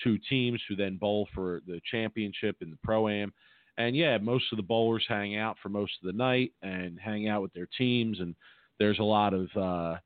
two 0.03 0.17
teams 0.29 0.61
who 0.67 0.75
then 0.75 0.97
bowl 0.97 1.29
for 1.33 1.61
the 1.65 1.79
championship 1.89 2.57
in 2.61 2.69
the 2.71 2.77
pro 2.83 3.07
am. 3.07 3.33
And 3.77 3.95
yeah, 3.95 4.17
most 4.17 4.45
of 4.51 4.57
the 4.57 4.63
bowlers 4.63 5.05
hang 5.07 5.37
out 5.37 5.57
for 5.63 5.69
most 5.69 5.93
of 6.01 6.07
the 6.07 6.17
night 6.17 6.51
and 6.61 6.99
hang 6.99 7.29
out 7.29 7.41
with 7.41 7.53
their 7.53 7.69
teams, 7.77 8.19
and 8.19 8.35
there's 8.79 8.99
a 8.99 9.03
lot 9.03 9.33
of 9.33 9.49
uh, 9.55 9.97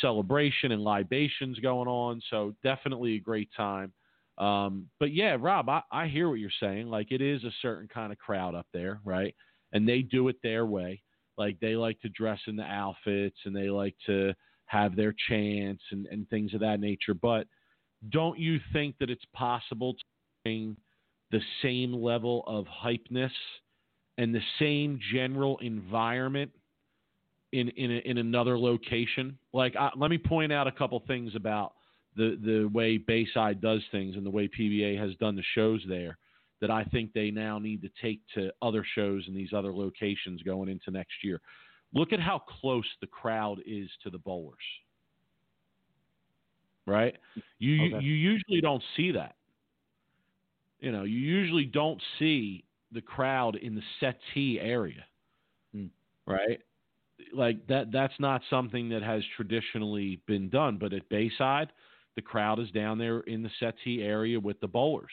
celebration 0.00 0.72
and 0.72 0.82
libations 0.82 1.58
going 1.58 1.88
on. 1.88 2.20
So 2.30 2.54
definitely 2.62 3.16
a 3.16 3.20
great 3.20 3.48
time. 3.56 3.92
Um, 4.38 4.88
but 4.98 5.12
yeah, 5.12 5.36
Rob, 5.38 5.68
I, 5.68 5.82
I 5.92 6.06
hear 6.08 6.28
what 6.28 6.38
you're 6.40 6.50
saying. 6.60 6.88
Like 6.88 7.12
it 7.12 7.20
is 7.20 7.44
a 7.44 7.52
certain 7.62 7.88
kind 7.88 8.12
of 8.12 8.18
crowd 8.18 8.54
up 8.54 8.66
there, 8.72 9.00
right? 9.04 9.34
And 9.72 9.88
they 9.88 10.02
do 10.02 10.28
it 10.28 10.36
their 10.42 10.66
way. 10.66 11.02
Like 11.36 11.58
they 11.60 11.76
like 11.76 12.00
to 12.00 12.08
dress 12.08 12.40
in 12.46 12.56
the 12.56 12.64
outfits 12.64 13.36
and 13.44 13.54
they 13.54 13.70
like 13.70 13.94
to 14.06 14.34
have 14.66 14.96
their 14.96 15.14
chants 15.28 15.82
and, 15.90 16.06
and 16.06 16.28
things 16.28 16.54
of 16.54 16.60
that 16.60 16.80
nature. 16.80 17.14
But 17.14 17.46
don't 18.10 18.38
you 18.38 18.58
think 18.72 18.96
that 19.00 19.10
it's 19.10 19.24
possible 19.34 19.94
to 19.94 20.04
bring 20.44 20.76
the 21.30 21.40
same 21.62 21.92
level 21.92 22.44
of 22.46 22.66
hypeness 22.66 23.30
and 24.18 24.34
the 24.34 24.42
same 24.58 24.98
general 25.12 25.58
environment 25.58 26.50
in 27.54 27.68
in, 27.70 27.90
a, 27.90 27.98
in 28.04 28.18
another 28.18 28.58
location. 28.58 29.38
Like, 29.52 29.76
I, 29.76 29.90
let 29.96 30.10
me 30.10 30.18
point 30.18 30.52
out 30.52 30.66
a 30.66 30.72
couple 30.72 31.02
things 31.06 31.34
about 31.34 31.74
the 32.16 32.38
the 32.44 32.68
way 32.72 32.98
Bayside 32.98 33.60
does 33.60 33.80
things 33.92 34.16
and 34.16 34.26
the 34.26 34.30
way 34.30 34.48
PBA 34.48 34.98
has 34.98 35.14
done 35.16 35.36
the 35.36 35.44
shows 35.54 35.82
there 35.88 36.18
that 36.60 36.70
I 36.70 36.84
think 36.84 37.12
they 37.12 37.30
now 37.30 37.58
need 37.58 37.82
to 37.82 37.90
take 38.02 38.20
to 38.34 38.50
other 38.62 38.84
shows 38.94 39.24
in 39.28 39.34
these 39.34 39.52
other 39.52 39.72
locations 39.72 40.42
going 40.42 40.68
into 40.68 40.90
next 40.90 41.12
year. 41.22 41.40
Look 41.92 42.12
at 42.12 42.20
how 42.20 42.40
close 42.60 42.86
the 43.00 43.06
crowd 43.06 43.60
is 43.66 43.88
to 44.02 44.10
the 44.10 44.18
bowlers. 44.18 44.56
Right? 46.86 47.14
You 47.58 47.96
okay. 47.96 48.04
you 48.04 48.12
usually 48.12 48.60
don't 48.60 48.82
see 48.96 49.12
that. 49.12 49.36
You 50.80 50.92
know, 50.92 51.04
you 51.04 51.18
usually 51.18 51.64
don't 51.64 52.00
see 52.18 52.64
the 52.92 53.00
crowd 53.00 53.56
in 53.56 53.74
the 53.74 53.82
settee 54.00 54.60
area. 54.60 55.04
Hmm. 55.72 55.86
Right? 56.26 56.60
Like 57.32 57.66
that 57.68 57.92
that's 57.92 58.18
not 58.18 58.42
something 58.50 58.88
that 58.90 59.02
has 59.02 59.22
traditionally 59.36 60.20
been 60.26 60.48
done. 60.48 60.78
But 60.78 60.92
at 60.92 61.08
Bayside, 61.08 61.72
the 62.16 62.22
crowd 62.22 62.58
is 62.58 62.70
down 62.70 62.98
there 62.98 63.20
in 63.20 63.42
the 63.42 63.50
settee 63.60 64.02
area 64.02 64.38
with 64.38 64.60
the 64.60 64.68
bowlers. 64.68 65.12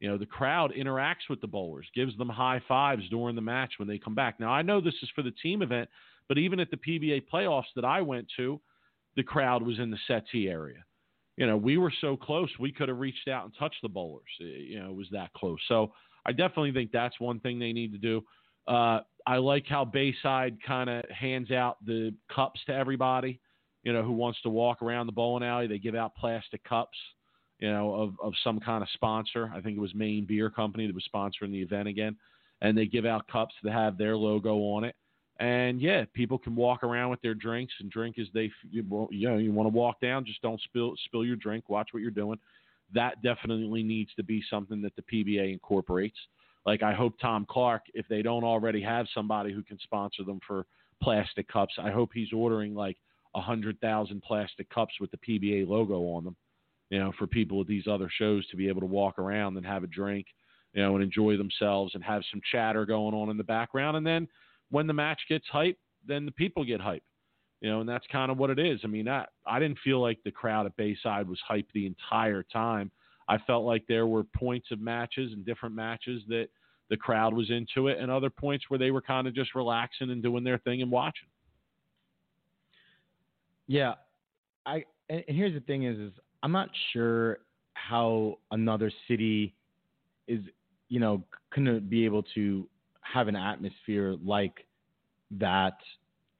You 0.00 0.10
know, 0.10 0.18
the 0.18 0.26
crowd 0.26 0.72
interacts 0.76 1.30
with 1.30 1.40
the 1.40 1.46
bowlers, 1.46 1.86
gives 1.94 2.16
them 2.18 2.28
high 2.28 2.60
fives 2.68 3.08
during 3.08 3.36
the 3.36 3.42
match 3.42 3.74
when 3.78 3.88
they 3.88 3.98
come 3.98 4.14
back. 4.14 4.38
Now, 4.38 4.50
I 4.50 4.62
know 4.62 4.80
this 4.80 4.94
is 5.02 5.08
for 5.14 5.22
the 5.22 5.30
team 5.42 5.62
event, 5.62 5.88
but 6.28 6.36
even 6.36 6.60
at 6.60 6.70
the 6.70 6.76
PBA 6.76 7.22
playoffs 7.32 7.72
that 7.76 7.84
I 7.84 8.02
went 8.02 8.26
to, 8.36 8.60
the 9.16 9.22
crowd 9.22 9.62
was 9.62 9.78
in 9.78 9.90
the 9.90 9.98
settee 10.06 10.48
area. 10.48 10.84
You 11.36 11.46
know, 11.46 11.56
we 11.56 11.78
were 11.78 11.92
so 12.00 12.16
close, 12.16 12.50
we 12.60 12.70
could 12.70 12.88
have 12.88 12.98
reached 12.98 13.28
out 13.28 13.44
and 13.44 13.54
touched 13.58 13.82
the 13.82 13.88
bowlers. 13.88 14.28
You 14.38 14.80
know, 14.80 14.90
it 14.90 14.96
was 14.96 15.08
that 15.12 15.32
close. 15.32 15.58
So 15.68 15.92
I 16.26 16.32
definitely 16.32 16.72
think 16.72 16.92
that's 16.92 17.18
one 17.18 17.40
thing 17.40 17.58
they 17.58 17.72
need 17.72 17.92
to 17.92 17.98
do. 17.98 18.22
Uh, 18.66 19.00
I 19.26 19.36
like 19.36 19.66
how 19.66 19.84
Bayside 19.84 20.58
kind 20.66 20.90
of 20.90 21.04
hands 21.10 21.50
out 21.50 21.84
the 21.84 22.14
cups 22.34 22.60
to 22.66 22.74
everybody, 22.74 23.40
you 23.82 23.92
know, 23.92 24.02
who 24.02 24.12
wants 24.12 24.40
to 24.42 24.50
walk 24.50 24.82
around 24.82 25.06
the 25.06 25.12
bowling 25.12 25.44
alley. 25.44 25.66
They 25.66 25.78
give 25.78 25.94
out 25.94 26.14
plastic 26.14 26.62
cups, 26.64 26.98
you 27.58 27.70
know, 27.70 27.94
of, 27.94 28.14
of 28.22 28.34
some 28.42 28.60
kind 28.60 28.82
of 28.82 28.88
sponsor. 28.94 29.50
I 29.54 29.60
think 29.60 29.76
it 29.76 29.80
was 29.80 29.94
Maine 29.94 30.26
Beer 30.26 30.50
Company 30.50 30.86
that 30.86 30.94
was 30.94 31.08
sponsoring 31.14 31.52
the 31.52 31.62
event 31.62 31.88
again. 31.88 32.16
And 32.60 32.76
they 32.76 32.86
give 32.86 33.06
out 33.06 33.26
cups 33.28 33.54
that 33.62 33.72
have 33.72 33.98
their 33.98 34.16
logo 34.16 34.56
on 34.56 34.84
it. 34.84 34.94
And 35.40 35.80
yeah, 35.80 36.04
people 36.14 36.38
can 36.38 36.54
walk 36.54 36.84
around 36.84 37.10
with 37.10 37.20
their 37.20 37.34
drinks 37.34 37.74
and 37.80 37.90
drink 37.90 38.18
as 38.18 38.28
they, 38.32 38.50
you 38.70 38.82
know, 38.82 39.08
you 39.10 39.52
want 39.52 39.66
to 39.66 39.76
walk 39.76 40.00
down, 40.00 40.24
just 40.24 40.40
don't 40.42 40.60
spill 40.62 40.94
spill 41.06 41.24
your 41.24 41.36
drink. 41.36 41.68
Watch 41.68 41.88
what 41.90 42.02
you're 42.02 42.12
doing. 42.12 42.38
That 42.94 43.20
definitely 43.22 43.82
needs 43.82 44.10
to 44.14 44.22
be 44.22 44.44
something 44.48 44.80
that 44.82 44.94
the 44.94 45.02
PBA 45.02 45.52
incorporates. 45.52 46.18
Like 46.66 46.82
I 46.82 46.94
hope 46.94 47.14
Tom 47.20 47.46
Clark, 47.48 47.82
if 47.94 48.06
they 48.08 48.22
don't 48.22 48.44
already 48.44 48.82
have 48.82 49.06
somebody 49.14 49.52
who 49.52 49.62
can 49.62 49.78
sponsor 49.80 50.24
them 50.24 50.40
for 50.46 50.66
plastic 51.02 51.48
cups, 51.48 51.74
I 51.78 51.90
hope 51.90 52.10
he's 52.14 52.32
ordering 52.32 52.74
like 52.74 52.96
a 53.34 53.40
hundred 53.40 53.80
thousand 53.80 54.22
plastic 54.22 54.70
cups 54.70 54.94
with 55.00 55.10
the 55.10 55.18
PBA 55.18 55.68
logo 55.68 56.00
on 56.14 56.24
them. 56.24 56.36
You 56.90 57.00
know, 57.00 57.12
for 57.18 57.26
people 57.26 57.60
at 57.60 57.66
these 57.66 57.86
other 57.90 58.10
shows 58.18 58.46
to 58.48 58.56
be 58.56 58.68
able 58.68 58.80
to 58.80 58.86
walk 58.86 59.18
around 59.18 59.56
and 59.56 59.66
have 59.66 59.82
a 59.82 59.88
drink, 59.88 60.26
you 60.74 60.82
know, 60.82 60.94
and 60.94 61.02
enjoy 61.02 61.36
themselves 61.36 61.94
and 61.94 62.04
have 62.04 62.22
some 62.30 62.40
chatter 62.52 62.84
going 62.86 63.14
on 63.14 63.30
in 63.30 63.36
the 63.36 63.44
background. 63.44 63.96
And 63.96 64.06
then 64.06 64.28
when 64.70 64.86
the 64.86 64.92
match 64.92 65.20
gets 65.28 65.46
hype, 65.50 65.78
then 66.06 66.24
the 66.26 66.32
people 66.32 66.64
get 66.64 66.80
hype. 66.80 67.02
You 67.60 67.70
know, 67.70 67.80
and 67.80 67.88
that's 67.88 68.06
kind 68.12 68.30
of 68.30 68.36
what 68.36 68.50
it 68.50 68.58
is. 68.58 68.80
I 68.84 68.88
mean, 68.88 69.08
I, 69.08 69.24
I 69.46 69.58
didn't 69.58 69.78
feel 69.82 70.00
like 70.00 70.18
the 70.22 70.30
crowd 70.30 70.66
at 70.66 70.76
Bayside 70.76 71.26
was 71.26 71.40
hype 71.48 71.66
the 71.72 71.86
entire 71.86 72.42
time. 72.42 72.90
I 73.28 73.38
felt 73.38 73.64
like 73.64 73.84
there 73.88 74.06
were 74.06 74.24
points 74.24 74.68
of 74.70 74.80
matches 74.80 75.32
and 75.32 75.44
different 75.44 75.74
matches 75.74 76.22
that 76.28 76.48
the 76.90 76.96
crowd 76.96 77.32
was 77.32 77.50
into 77.50 77.88
it, 77.88 77.98
and 77.98 78.10
other 78.10 78.30
points 78.30 78.66
where 78.68 78.78
they 78.78 78.90
were 78.90 79.00
kind 79.00 79.26
of 79.26 79.34
just 79.34 79.54
relaxing 79.54 80.10
and 80.10 80.22
doing 80.22 80.44
their 80.44 80.58
thing 80.58 80.82
and 80.82 80.90
watching. 80.90 81.28
Yeah, 83.66 83.94
I 84.66 84.84
and 85.08 85.24
here's 85.26 85.54
the 85.54 85.60
thing 85.60 85.84
is 85.84 85.98
is 85.98 86.12
I'm 86.42 86.52
not 86.52 86.68
sure 86.92 87.38
how 87.74 88.38
another 88.50 88.92
city 89.08 89.54
is 90.28 90.40
you 90.88 91.00
know 91.00 91.24
to 91.54 91.80
be 91.80 92.04
able 92.04 92.22
to 92.34 92.68
have 93.00 93.28
an 93.28 93.36
atmosphere 93.36 94.16
like 94.24 94.66
that 95.30 95.78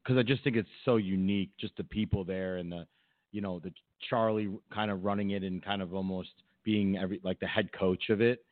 because 0.02 0.18
I 0.18 0.22
just 0.22 0.44
think 0.44 0.56
it's 0.56 0.68
so 0.84 0.96
unique, 0.96 1.50
just 1.58 1.76
the 1.76 1.84
people 1.84 2.24
there 2.24 2.56
and 2.56 2.70
the 2.70 2.86
you 3.32 3.40
know 3.40 3.58
the 3.58 3.72
Charlie 4.10 4.50
kind 4.72 4.90
of 4.90 5.04
running 5.04 5.30
it 5.30 5.42
and 5.42 5.64
kind 5.64 5.80
of 5.80 5.94
almost 5.94 6.30
being 6.64 6.98
every 6.98 7.20
like 7.22 7.40
the 7.40 7.46
head 7.46 7.70
coach 7.72 8.10
of 8.10 8.20
it. 8.20 8.44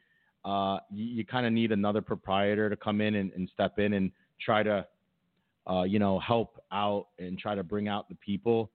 Uh, 0.45 0.79
you, 0.91 1.05
you 1.05 1.25
kind 1.25 1.47
of 1.47 1.53
need 1.53 1.73
another 1.73 2.01
proprietor 2.01 2.69
to 2.69 2.77
come 2.77 3.01
in 3.01 3.15
and, 3.15 3.33
and 3.33 3.49
step 3.53 3.79
in 3.79 3.95
and 3.95 4.11
try 4.41 4.63
to, 4.63 4.87
uh, 5.71 5.83
you 5.83 5.99
know, 5.99 6.19
help 6.19 6.61
out 6.73 7.07
and 7.19 7.39
try 7.39 7.55
to 7.55 7.63
bring 7.63 7.89
out 7.89 8.09
the 8.09 8.15
people 8.17 8.71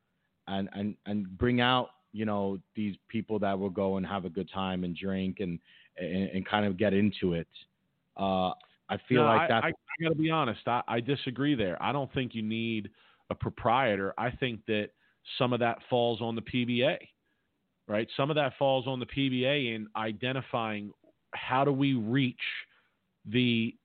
and, 0.48 0.70
and, 0.74 0.96
and 1.06 1.38
bring 1.38 1.60
out, 1.60 1.90
you 2.14 2.26
know, 2.26 2.58
these 2.76 2.96
people 3.10 3.38
that 3.40 3.58
will 3.58 3.70
go 3.70 3.98
and 3.98 4.06
have 4.06 4.24
a 4.24 4.30
good 4.30 4.50
time 4.54 4.86
and 4.86 4.96
drink 4.96 5.38
and, 5.42 5.60
and, 5.98 6.30
and 6.30 6.48
kind 6.48 6.66
of 6.66 6.78
get 6.78 6.94
into 6.94 7.34
it. 7.34 7.48
Uh, 8.16 8.52
I 8.90 8.98
feel 9.10 9.24
no, 9.24 9.28
like 9.28 9.50
that. 9.50 9.66
I, 9.66 9.68
I 9.68 10.04
got 10.04 10.10
to 10.10 10.16
be 10.16 10.32
honest. 10.32 10.62
I, 10.68 10.82
I 10.88 11.00
disagree 11.02 11.56
there. 11.56 11.82
I 11.84 11.92
don't 11.92 12.12
think 12.14 12.34
you 12.34 12.42
need 12.42 12.90
a 13.30 13.36
proprietor. 13.36 14.14
I 14.18 14.32
think 14.32 14.66
that 14.68 14.92
some 15.38 15.52
of 15.52 15.60
that 15.60 15.80
falls 15.90 16.22
on 16.22 16.36
the 16.36 16.42
PBA 16.42 16.98
right? 17.88 18.08
Some 18.18 18.30
of 18.30 18.36
that 18.36 18.54
falls 18.58 18.88
on 18.88 19.00
the 19.00 19.06
PBA 19.06 19.76
in 19.76 19.88
identifying 19.96 20.92
how 21.34 21.64
do 21.64 21.72
we 21.72 21.94
reach 21.94 22.36
the 23.26 23.76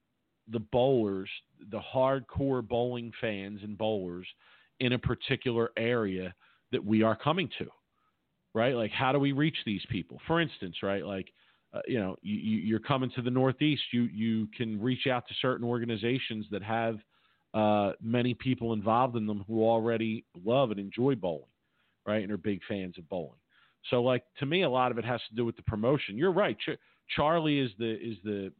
the 0.48 0.58
bowlers, 0.58 1.30
the 1.70 1.80
hardcore 1.94 2.66
bowling 2.66 3.12
fans 3.20 3.60
and 3.62 3.78
bowlers 3.78 4.26
in 4.80 4.92
a 4.92 4.98
particular 4.98 5.70
area 5.78 6.34
that 6.72 6.84
we 6.84 7.02
are 7.02 7.14
coming 7.14 7.48
to, 7.58 7.68
right? 8.54 8.74
Like, 8.74 8.90
how 8.90 9.12
do 9.12 9.20
we 9.20 9.30
reach 9.30 9.56
these 9.64 9.82
people? 9.88 10.20
For 10.26 10.40
instance, 10.40 10.76
right? 10.82 11.06
Like, 11.06 11.28
uh, 11.72 11.80
you 11.86 11.98
know, 12.00 12.16
you, 12.22 12.34
you're 12.34 12.80
coming 12.80 13.10
to 13.14 13.22
the 13.22 13.30
Northeast, 13.30 13.82
you 13.92 14.02
you 14.12 14.48
can 14.56 14.80
reach 14.80 15.06
out 15.06 15.26
to 15.28 15.34
certain 15.40 15.66
organizations 15.66 16.46
that 16.50 16.62
have 16.62 16.98
uh, 17.54 17.92
many 18.02 18.34
people 18.34 18.72
involved 18.72 19.16
in 19.16 19.26
them 19.26 19.44
who 19.46 19.62
already 19.62 20.24
love 20.44 20.70
and 20.70 20.80
enjoy 20.80 21.14
bowling, 21.14 21.44
right? 22.06 22.22
And 22.22 22.32
are 22.32 22.36
big 22.36 22.60
fans 22.68 22.98
of 22.98 23.08
bowling. 23.08 23.38
So, 23.90 24.02
like 24.02 24.24
to 24.38 24.46
me, 24.46 24.62
a 24.62 24.70
lot 24.70 24.90
of 24.92 24.98
it 24.98 25.04
has 25.04 25.20
to 25.28 25.34
do 25.34 25.44
with 25.44 25.56
the 25.56 25.62
promotion. 25.62 26.16
You're 26.16 26.32
right. 26.32 26.56
Ch- 26.58 26.78
Charlie 27.14 27.58
is 27.58 27.70
the 27.78 27.92
is 27.92 28.16
the 28.24 28.52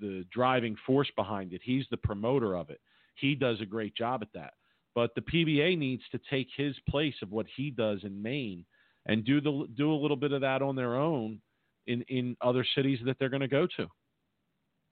the 0.00 0.24
driving 0.32 0.76
force 0.86 1.10
behind 1.16 1.52
it. 1.52 1.60
He's 1.62 1.84
the 1.90 1.96
promoter 1.96 2.56
of 2.56 2.70
it. 2.70 2.80
He 3.16 3.34
does 3.34 3.60
a 3.60 3.66
great 3.66 3.94
job 3.94 4.22
at 4.22 4.32
that. 4.34 4.54
But 4.94 5.14
the 5.14 5.20
PBA 5.20 5.78
needs 5.78 6.02
to 6.12 6.20
take 6.30 6.48
his 6.56 6.74
place 6.88 7.14
of 7.22 7.30
what 7.30 7.46
he 7.56 7.70
does 7.70 8.00
in 8.02 8.20
Maine 8.20 8.64
and 9.06 9.24
do 9.24 9.40
the 9.40 9.66
do 9.76 9.92
a 9.92 9.94
little 9.94 10.16
bit 10.16 10.32
of 10.32 10.40
that 10.40 10.62
on 10.62 10.76
their 10.76 10.96
own 10.96 11.40
in 11.86 12.02
in 12.02 12.36
other 12.40 12.64
cities 12.74 12.98
that 13.04 13.18
they're 13.18 13.28
going 13.28 13.40
to 13.40 13.48
go 13.48 13.66
to. 13.76 13.86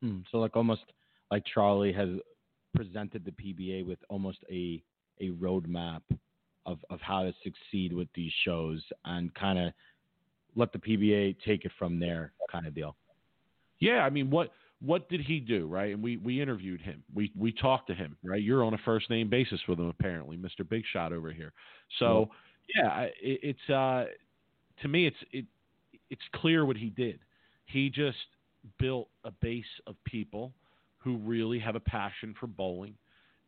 Hmm. 0.03 0.19
So, 0.31 0.39
like 0.39 0.57
almost 0.57 0.83
like 1.31 1.45
Charlie 1.53 1.93
has 1.93 2.09
presented 2.75 3.25
the 3.25 3.33
PBA 3.33 3.87
with 3.87 3.99
almost 4.09 4.39
a 4.51 4.83
a 5.21 5.31
roadmap 5.31 6.03
of, 6.69 6.79
of 6.91 7.01
how 7.01 7.23
to 7.23 7.33
succeed 7.43 7.93
with 7.93 8.09
these 8.15 8.33
shows 8.45 8.83
and 9.07 9.35
kind 9.35 9.59
of 9.59 9.73
let 10.55 10.73
the 10.73 10.79
PBA 10.79 11.37
take 11.45 11.65
it 11.65 11.73
from 11.79 11.99
there, 11.99 12.33
kind 12.53 12.67
of 12.67 12.75
deal. 12.75 12.95
Yeah, 13.81 14.01
I 14.01 14.11
mean, 14.11 14.29
what 14.29 14.53
what 14.81 15.09
did 15.09 15.21
he 15.21 15.41
do, 15.41 15.67
right? 15.67 15.93
And 15.93 16.03
we 16.03 16.19
we 16.19 16.41
interviewed 16.41 16.81
him. 16.81 17.03
We 17.15 17.33
we 17.37 17.53
talked 17.53 17.89
to 17.89 17.95
him, 17.95 18.17
right? 18.23 18.43
You're 18.43 18.63
on 18.65 18.75
a 18.75 18.79
first 18.85 19.09
name 19.09 19.31
basis 19.31 19.61
with 19.67 19.79
him, 19.79 19.89
apparently, 19.89 20.37
Mr. 20.37 20.69
Big 20.69 20.85
Shot 20.93 21.13
over 21.13 21.33
here. 21.33 21.53
So 21.99 22.29
yeah, 22.77 23.03
it, 23.03 23.15
it's 23.23 23.71
uh, 23.71 24.07
to 24.83 24.89
me, 24.89 25.07
it's 25.07 25.17
it 25.33 25.47
it's 26.11 26.23
clear 26.35 26.67
what 26.67 26.77
he 26.77 26.91
did. 26.91 27.21
He 27.67 27.89
just 27.89 28.19
built 28.79 29.09
a 29.25 29.31
base 29.31 29.65
of 29.87 29.95
people 30.05 30.53
who 30.99 31.17
really 31.19 31.59
have 31.59 31.77
a 31.77 31.81
passion 31.81 32.35
for 32.39 32.47
bowling 32.47 32.95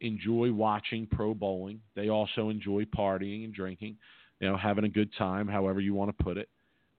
enjoy 0.00 0.52
watching 0.52 1.06
pro 1.06 1.34
bowling. 1.34 1.80
They 1.94 2.08
also 2.08 2.48
enjoy 2.48 2.84
partying 2.84 3.44
and 3.44 3.54
drinking, 3.54 3.96
you 4.40 4.48
know, 4.48 4.56
having 4.56 4.84
a 4.84 4.88
good 4.88 5.10
time, 5.16 5.48
however 5.48 5.80
you 5.80 5.94
want 5.94 6.16
to 6.16 6.24
put 6.24 6.36
it. 6.36 6.48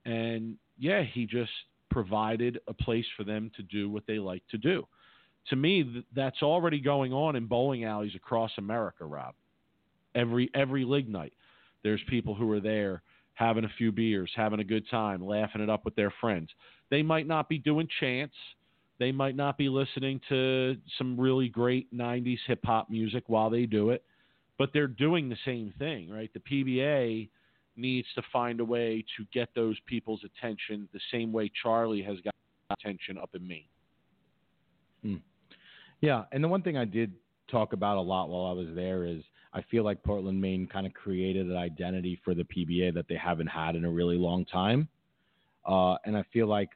And 0.05 0.57
yeah, 0.77 1.03
he 1.03 1.25
just 1.25 1.51
provided 1.89 2.59
a 2.67 2.73
place 2.73 3.05
for 3.17 3.23
them 3.23 3.51
to 3.55 3.63
do 3.63 3.89
what 3.89 4.03
they 4.07 4.19
like 4.19 4.43
to 4.51 4.57
do. 4.57 4.87
To 5.49 5.55
me, 5.55 6.05
that's 6.15 6.43
already 6.43 6.79
going 6.79 7.13
on 7.13 7.35
in 7.35 7.45
bowling 7.47 7.83
alleys 7.83 8.15
across 8.15 8.51
America, 8.57 9.05
Rob. 9.05 9.33
Every 10.13 10.49
every 10.53 10.83
league 10.85 11.09
night, 11.09 11.33
there's 11.83 12.01
people 12.09 12.35
who 12.35 12.51
are 12.51 12.59
there 12.59 13.01
having 13.33 13.63
a 13.63 13.71
few 13.77 13.91
beers, 13.91 14.31
having 14.35 14.59
a 14.59 14.63
good 14.63 14.87
time, 14.89 15.25
laughing 15.25 15.61
it 15.61 15.69
up 15.69 15.83
with 15.85 15.95
their 15.95 16.13
friends. 16.21 16.49
They 16.89 17.01
might 17.01 17.27
not 17.27 17.49
be 17.49 17.57
doing 17.57 17.87
chants, 17.99 18.35
they 19.01 19.11
might 19.11 19.35
not 19.35 19.57
be 19.57 19.67
listening 19.67 20.21
to 20.29 20.77
some 20.99 21.19
really 21.19 21.49
great 21.49 21.91
90s 21.91 22.37
hip 22.45 22.59
hop 22.63 22.87
music 22.87 23.23
while 23.25 23.49
they 23.49 23.65
do 23.65 23.89
it, 23.89 24.03
but 24.59 24.69
they're 24.73 24.85
doing 24.85 25.27
the 25.27 25.37
same 25.43 25.73
thing, 25.79 26.07
right? 26.07 26.29
The 26.35 26.39
PBA 26.39 27.27
needs 27.75 28.07
to 28.13 28.21
find 28.31 28.59
a 28.59 28.63
way 28.65 29.03
to 29.17 29.25
get 29.33 29.49
those 29.55 29.75
people's 29.87 30.21
attention 30.23 30.87
the 30.93 30.99
same 31.11 31.33
way 31.33 31.51
Charlie 31.63 32.03
has 32.03 32.17
got 32.21 32.35
attention 32.69 33.17
up 33.17 33.31
in 33.33 33.47
Maine. 33.47 33.65
Hmm. 35.01 35.15
Yeah, 36.01 36.25
and 36.31 36.43
the 36.43 36.47
one 36.47 36.61
thing 36.61 36.77
I 36.77 36.85
did 36.85 37.11
talk 37.49 37.73
about 37.73 37.97
a 37.97 38.01
lot 38.01 38.29
while 38.29 38.51
I 38.51 38.53
was 38.53 38.67
there 38.75 39.05
is 39.05 39.23
I 39.51 39.63
feel 39.63 39.83
like 39.83 40.03
Portland, 40.03 40.39
Maine 40.39 40.67
kind 40.71 40.85
of 40.85 40.93
created 40.93 41.47
an 41.47 41.57
identity 41.57 42.21
for 42.23 42.35
the 42.35 42.43
PBA 42.43 42.93
that 42.93 43.07
they 43.09 43.17
haven't 43.17 43.47
had 43.47 43.75
in 43.75 43.83
a 43.83 43.89
really 43.89 44.17
long 44.17 44.45
time. 44.45 44.87
Uh, 45.65 45.95
and 46.05 46.15
I 46.15 46.23
feel 46.31 46.45
like 46.45 46.69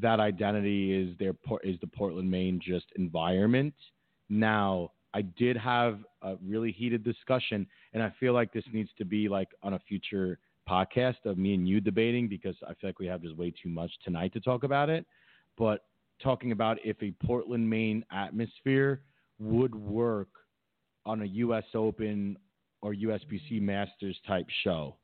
that 0.00 0.20
identity 0.20 0.92
is 0.92 1.16
their 1.18 1.34
is 1.62 1.78
the 1.80 1.86
Portland, 1.86 2.30
Maine 2.30 2.60
just 2.62 2.86
environment. 2.96 3.74
Now, 4.28 4.92
I 5.14 5.22
did 5.22 5.56
have 5.56 6.00
a 6.22 6.36
really 6.46 6.72
heated 6.72 7.02
discussion, 7.02 7.66
and 7.94 8.02
I 8.02 8.12
feel 8.20 8.32
like 8.32 8.52
this 8.52 8.64
needs 8.72 8.90
to 8.98 9.04
be 9.04 9.28
like 9.28 9.48
on 9.62 9.74
a 9.74 9.78
future 9.80 10.38
podcast 10.68 11.24
of 11.24 11.38
me 11.38 11.54
and 11.54 11.66
you 11.66 11.80
debating 11.80 12.28
because 12.28 12.56
I 12.62 12.74
feel 12.74 12.88
like 12.88 12.98
we 12.98 13.06
have 13.06 13.22
just 13.22 13.36
way 13.36 13.52
too 13.62 13.68
much 13.68 13.90
tonight 14.04 14.32
to 14.34 14.40
talk 14.40 14.64
about 14.64 14.90
it. 14.90 15.06
But 15.56 15.84
talking 16.22 16.52
about 16.52 16.78
if 16.84 17.02
a 17.02 17.12
Portland, 17.24 17.68
Maine 17.68 18.04
atmosphere 18.10 19.00
would 19.38 19.74
work 19.74 20.28
on 21.04 21.22
a 21.22 21.26
U.S. 21.26 21.64
Open 21.74 22.36
or 22.82 22.94
USBC 22.94 23.62
Masters 23.62 24.18
type 24.26 24.46
show. 24.64 24.96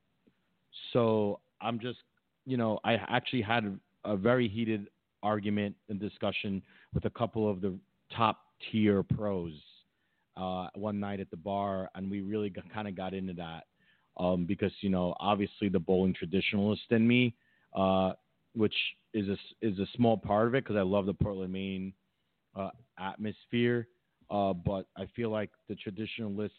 So 0.92 1.40
I'm 1.60 1.78
just, 1.78 1.98
you 2.44 2.56
know, 2.56 2.80
I 2.84 2.94
actually 2.94 3.42
had 3.42 3.78
a 4.04 4.16
very 4.16 4.48
heated 4.48 4.88
argument 5.22 5.74
and 5.88 6.00
discussion 6.00 6.62
with 6.94 7.04
a 7.04 7.10
couple 7.10 7.48
of 7.48 7.60
the 7.60 7.74
top 8.14 8.40
tier 8.70 9.02
pros 9.02 9.52
uh, 10.36 10.68
one 10.74 10.98
night 10.98 11.20
at 11.20 11.30
the 11.30 11.36
bar, 11.36 11.88
and 11.94 12.10
we 12.10 12.20
really 12.20 12.52
kind 12.72 12.88
of 12.88 12.96
got 12.96 13.14
into 13.14 13.32
that 13.34 13.64
um, 14.18 14.44
because 14.46 14.72
you 14.80 14.90
know 14.90 15.14
obviously 15.20 15.68
the 15.68 15.78
bowling 15.78 16.14
traditionalist 16.14 16.90
in 16.90 17.06
me, 17.06 17.34
uh, 17.76 18.12
which 18.54 18.74
is 19.14 19.28
a 19.28 19.36
is 19.66 19.78
a 19.78 19.86
small 19.96 20.16
part 20.16 20.46
of 20.46 20.54
it 20.54 20.64
because 20.64 20.76
I 20.76 20.82
love 20.82 21.06
the 21.06 21.14
Portland, 21.14 21.52
Maine 21.52 21.92
uh, 22.56 22.70
atmosphere, 22.98 23.88
uh, 24.30 24.52
but 24.52 24.86
I 24.96 25.06
feel 25.14 25.30
like 25.30 25.50
the 25.68 25.76
traditionalist 25.76 26.50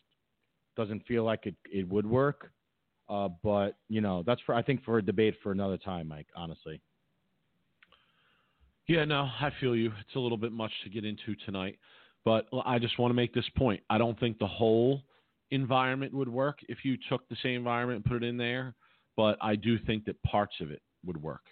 doesn't 0.76 1.06
feel 1.06 1.24
like 1.24 1.46
it 1.46 1.56
it 1.72 1.88
would 1.88 2.06
work. 2.06 2.52
Uh, 3.10 3.28
but 3.44 3.78
you 3.90 4.02
know 4.02 4.24
that's 4.26 4.42
for 4.46 4.56
I 4.56 4.62
think 4.62 4.84
for 4.84 4.98
a 4.98 5.02
debate 5.02 5.36
for 5.44 5.52
another 5.52 5.78
time, 5.78 6.08
Mike. 6.08 6.28
Honestly. 6.36 6.82
Yeah, 8.88 9.06
no, 9.06 9.30
I 9.40 9.52
feel 9.60 9.76
you. 9.76 9.92
It's 10.02 10.16
a 10.16 10.20
little 10.20 10.38
bit 10.38 10.52
much 10.52 10.72
to 10.84 10.90
get 10.90 11.06
into 11.06 11.36
tonight, 11.46 11.78
but 12.26 12.48
I 12.66 12.80
just 12.80 13.00
want 13.00 13.12
to 13.12 13.16
make 13.16 13.34
this 13.34 13.48
point. 13.56 13.82
I 13.90 13.98
don't 13.98 14.20
think 14.20 14.40
the 14.40 14.48
whole 14.48 15.04
environment 15.52 16.14
would 16.14 16.30
work 16.30 16.60
if 16.68 16.80
you 16.84 16.98
took 17.10 17.28
the 17.30 17.38
same 17.42 17.56
environment 17.56 17.98
and 17.98 18.06
put 18.06 18.24
it 18.24 18.28
in 18.28 18.38
there, 18.38 18.76
but 19.16 19.38
I 19.42 19.56
do 19.56 19.78
think 19.80 20.06
that 20.06 20.22
parts 20.24 20.56
of 20.62 20.72
it 20.72 20.82
would 21.06 21.22
work. 21.22 21.44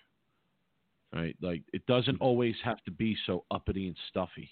Right? 1.14 1.36
Like 1.42 1.64
it 1.74 1.86
doesn't 1.88 2.20
always 2.22 2.56
have 2.64 2.84
to 2.86 2.92
be 2.92 3.18
so 3.26 3.46
uppity 3.52 3.88
and 3.88 3.96
stuffy. 4.10 4.50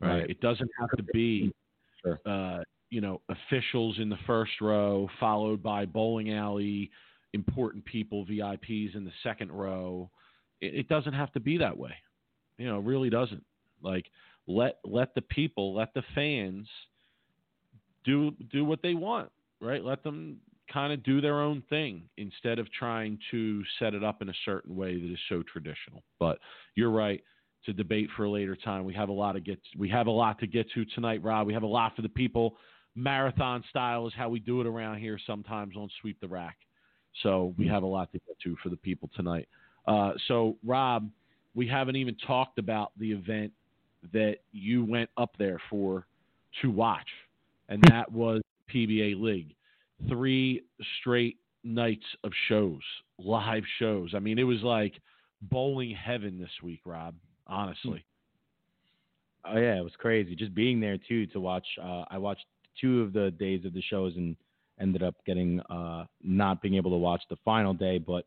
Right? 0.00 0.20
right. 0.20 0.30
It 0.30 0.40
doesn't 0.40 0.70
have 0.78 0.90
to 0.96 1.02
be 1.12 1.52
sure. 2.02 2.20
uh, 2.24 2.62
you 2.90 3.00
know, 3.00 3.20
officials 3.28 3.98
in 3.98 4.08
the 4.08 4.18
first 4.26 4.52
row, 4.60 5.08
followed 5.18 5.62
by 5.62 5.86
bowling 5.86 6.32
alley, 6.32 6.90
important 7.32 7.84
people, 7.84 8.26
VIPs 8.26 8.96
in 8.96 9.04
the 9.04 9.12
second 9.22 9.52
row. 9.52 10.10
It, 10.60 10.74
it 10.74 10.88
doesn't 10.88 11.12
have 11.12 11.32
to 11.32 11.40
be 11.40 11.58
that 11.58 11.76
way. 11.76 11.94
You 12.58 12.66
know, 12.66 12.78
it 12.78 12.84
really 12.84 13.10
doesn't. 13.10 13.44
Like 13.82 14.06
let 14.46 14.78
let 14.84 15.14
the 15.14 15.22
people, 15.22 15.74
let 15.74 15.94
the 15.94 16.02
fans 16.14 16.68
do 18.04 18.32
do 18.52 18.64
what 18.64 18.82
they 18.82 18.94
want, 18.94 19.30
right? 19.60 19.84
Let 19.84 20.02
them 20.02 20.38
kind 20.72 20.92
of 20.92 21.02
do 21.02 21.20
their 21.20 21.40
own 21.40 21.62
thing 21.68 22.02
instead 22.16 22.58
of 22.58 22.70
trying 22.72 23.18
to 23.30 23.62
set 23.78 23.94
it 23.94 24.04
up 24.04 24.22
in 24.22 24.28
a 24.28 24.34
certain 24.44 24.76
way 24.76 25.00
that 25.00 25.12
is 25.12 25.18
so 25.28 25.42
traditional. 25.42 26.02
But 26.18 26.38
you're 26.76 26.90
right 26.90 27.22
to 27.66 27.72
debate 27.72 28.08
for 28.16 28.24
a 28.24 28.30
later 28.30 28.56
time. 28.56 28.84
We 28.84 28.94
have 28.94 29.08
a 29.08 29.12
lot 29.12 29.32
to 29.32 29.40
get 29.40 29.58
we 29.78 29.88
have 29.88 30.06
a 30.06 30.12
lot 30.12 30.38
to 30.40 30.46
get 30.46 30.70
to 30.72 30.84
tonight, 30.86 31.22
Rob. 31.22 31.46
We 31.46 31.54
have 31.54 31.62
a 31.62 31.66
lot 31.66 31.96
for 31.96 32.02
the 32.02 32.08
people 32.08 32.56
marathon 32.94 33.64
style 33.70 34.06
is 34.06 34.12
how 34.16 34.28
we 34.28 34.40
do 34.40 34.60
it 34.60 34.66
around 34.66 34.98
here 34.98 35.18
sometimes 35.26 35.76
on 35.76 35.88
Sweep 36.00 36.20
the 36.20 36.28
Rack. 36.28 36.56
So 37.22 37.54
we 37.56 37.64
mm-hmm. 37.64 37.74
have 37.74 37.82
a 37.82 37.86
lot 37.86 38.12
to 38.12 38.18
get 38.26 38.38
to 38.44 38.56
for 38.62 38.68
the 38.68 38.76
people 38.76 39.10
tonight. 39.16 39.48
Uh, 39.86 40.12
so, 40.28 40.56
Rob, 40.64 41.10
we 41.54 41.66
haven't 41.66 41.96
even 41.96 42.16
talked 42.26 42.58
about 42.58 42.92
the 42.98 43.12
event 43.12 43.52
that 44.12 44.36
you 44.52 44.84
went 44.84 45.10
up 45.16 45.34
there 45.38 45.60
for 45.68 46.06
to 46.62 46.70
watch, 46.70 47.08
and 47.68 47.82
that 47.88 48.10
was 48.10 48.40
PBA 48.72 49.20
League. 49.20 49.54
Three 50.08 50.62
straight 51.00 51.36
nights 51.64 52.04
of 52.24 52.32
shows, 52.48 52.80
live 53.18 53.64
shows. 53.78 54.12
I 54.14 54.18
mean, 54.18 54.38
it 54.38 54.44
was 54.44 54.62
like 54.62 54.94
bowling 55.42 55.94
heaven 55.94 56.38
this 56.38 56.50
week, 56.62 56.80
Rob, 56.84 57.14
honestly. 57.46 58.04
Oh 59.44 59.58
yeah, 59.58 59.78
it 59.78 59.84
was 59.84 59.92
crazy. 59.98 60.34
Just 60.34 60.54
being 60.54 60.80
there 60.80 60.98
too 61.08 61.26
to 61.28 61.40
watch. 61.40 61.66
Uh, 61.82 62.04
I 62.10 62.18
watched 62.18 62.44
two 62.80 63.02
of 63.02 63.12
the 63.12 63.30
days 63.32 63.64
of 63.64 63.72
the 63.72 63.82
shows 63.82 64.14
and 64.16 64.36
ended 64.80 65.02
up 65.02 65.14
getting 65.26 65.60
uh, 65.70 66.04
not 66.22 66.62
being 66.62 66.74
able 66.74 66.90
to 66.90 66.96
watch 66.96 67.22
the 67.30 67.36
final 67.44 67.74
day. 67.74 67.98
But 67.98 68.26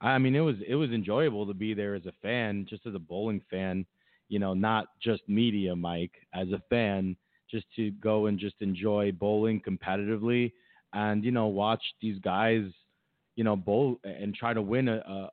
I 0.00 0.18
mean, 0.18 0.34
it 0.36 0.40
was 0.40 0.56
it 0.66 0.74
was 0.74 0.90
enjoyable 0.90 1.46
to 1.46 1.54
be 1.54 1.74
there 1.74 1.94
as 1.94 2.06
a 2.06 2.12
fan, 2.22 2.66
just 2.68 2.86
as 2.86 2.94
a 2.94 2.98
bowling 2.98 3.40
fan. 3.50 3.86
You 4.28 4.38
know, 4.38 4.54
not 4.54 4.88
just 5.00 5.22
media, 5.28 5.74
Mike, 5.74 6.12
as 6.34 6.48
a 6.48 6.62
fan, 6.68 7.16
just 7.50 7.66
to 7.76 7.90
go 7.92 8.26
and 8.26 8.38
just 8.38 8.56
enjoy 8.60 9.12
bowling 9.12 9.60
competitively, 9.60 10.52
and 10.92 11.24
you 11.24 11.30
know, 11.30 11.46
watch 11.46 11.82
these 12.02 12.18
guys, 12.18 12.64
you 13.36 13.44
know, 13.44 13.56
bowl 13.56 13.98
and 14.04 14.34
try 14.34 14.52
to 14.52 14.62
win 14.62 14.88
a 14.88 14.96
a, 14.96 15.30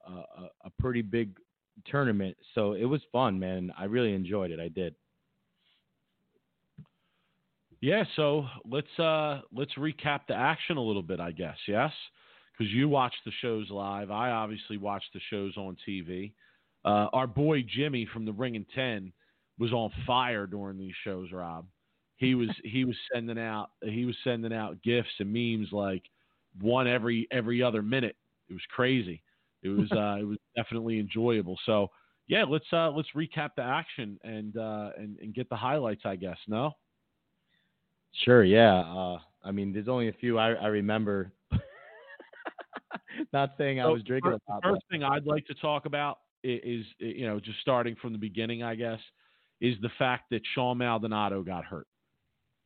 a, 0.66 0.70
pretty 0.80 1.02
big 1.02 1.36
tournament. 1.86 2.38
So 2.56 2.74
it 2.74 2.86
was 2.86 3.02
fun, 3.12 3.40
man. 3.40 3.74
I 3.78 3.86
really 3.86 4.14
enjoyed 4.14 4.52
it. 4.52 4.60
I 4.60 4.70
did. 4.70 4.96
Yeah, 7.82 8.06
so 8.16 8.46
let's 8.64 8.98
uh, 8.98 9.42
let's 9.54 9.74
recap 9.74 10.22
the 10.30 10.36
action 10.36 10.78
a 10.78 10.82
little 10.82 11.02
bit, 11.04 11.20
I 11.20 11.32
guess. 11.32 11.58
Yes, 11.68 11.92
because 12.58 12.72
you 12.72 12.88
watch 12.88 13.14
the 13.26 13.32
shows 13.42 13.70
live. 13.70 14.12
I 14.12 14.30
obviously 14.32 14.78
watch 14.78 15.04
the 15.14 15.20
shows 15.30 15.58
on 15.58 15.78
TV. 15.88 16.34
Uh, 16.86 17.08
our 17.14 17.28
boy 17.28 17.64
Jimmy 17.68 18.08
from 18.12 18.26
the 18.26 18.34
Ring 18.34 18.56
and 18.56 18.66
Ten 18.76 19.12
was 19.58 19.72
on 19.72 19.92
fire 20.06 20.46
during 20.46 20.78
these 20.78 20.94
shows. 21.04 21.32
Rob, 21.32 21.66
he 22.18 22.36
was 22.36 22.50
he 22.64 22.86
was 22.86 22.96
sending 23.14 23.40
out 23.40 23.72
he 23.84 24.06
was 24.06 24.16
sending 24.24 24.54
out 24.54 24.82
gifts 24.84 25.14
and 25.20 25.32
memes 25.32 25.72
like 25.72 26.04
one 26.62 26.88
every 26.88 27.28
every 27.32 27.62
other 27.64 27.82
minute. 27.82 28.16
It 28.50 28.54
was 28.54 28.64
crazy. 28.70 29.22
It 29.64 29.70
was 29.70 29.92
uh, 29.92 30.18
it 30.20 30.26
was 30.26 30.38
definitely 30.56 31.00
enjoyable. 31.00 31.58
So 31.66 31.90
yeah, 32.28 32.44
let's 32.48 32.72
uh, 32.72 32.92
let's 32.92 33.10
recap 33.16 33.52
the 33.56 33.64
action 33.64 34.20
and 34.24 34.58
uh, 34.58 34.90
and 34.98 35.18
and 35.20 35.34
get 35.34 35.50
the 35.50 35.56
highlights. 35.56 36.02
I 36.06 36.16
guess 36.16 36.38
no. 36.48 36.72
Sure, 38.24 38.44
yeah. 38.44 38.80
Uh, 38.82 39.20
I 39.44 39.52
mean, 39.52 39.74
there's 39.74 39.88
only 39.88 40.08
a 40.08 40.14
few 40.14 40.38
I, 40.38 40.52
I 40.54 40.68
remember. 40.68 41.32
Not 43.34 43.52
saying 43.58 43.80
so 43.80 43.84
I 43.84 43.88
was 43.88 44.04
drinking. 44.04 44.32
First, 44.32 44.44
the 44.48 44.60
first 44.64 44.82
thing 44.90 45.04
I'd 45.04 45.26
like 45.26 45.46
to 45.48 45.54
talk 45.56 45.86
about 45.86 46.20
is, 46.44 46.86
you 47.00 47.26
know, 47.26 47.40
just 47.40 47.60
starting 47.62 47.96
from 48.02 48.12
the 48.12 48.20
beginning, 48.20 48.64
I 48.64 48.76
guess, 48.76 49.00
is 49.62 49.76
the 49.82 49.90
fact 49.98 50.26
that 50.32 50.42
Sean 50.54 50.78
Maldonado 50.78 51.42
got 51.42 51.64
hurt. 51.64 51.88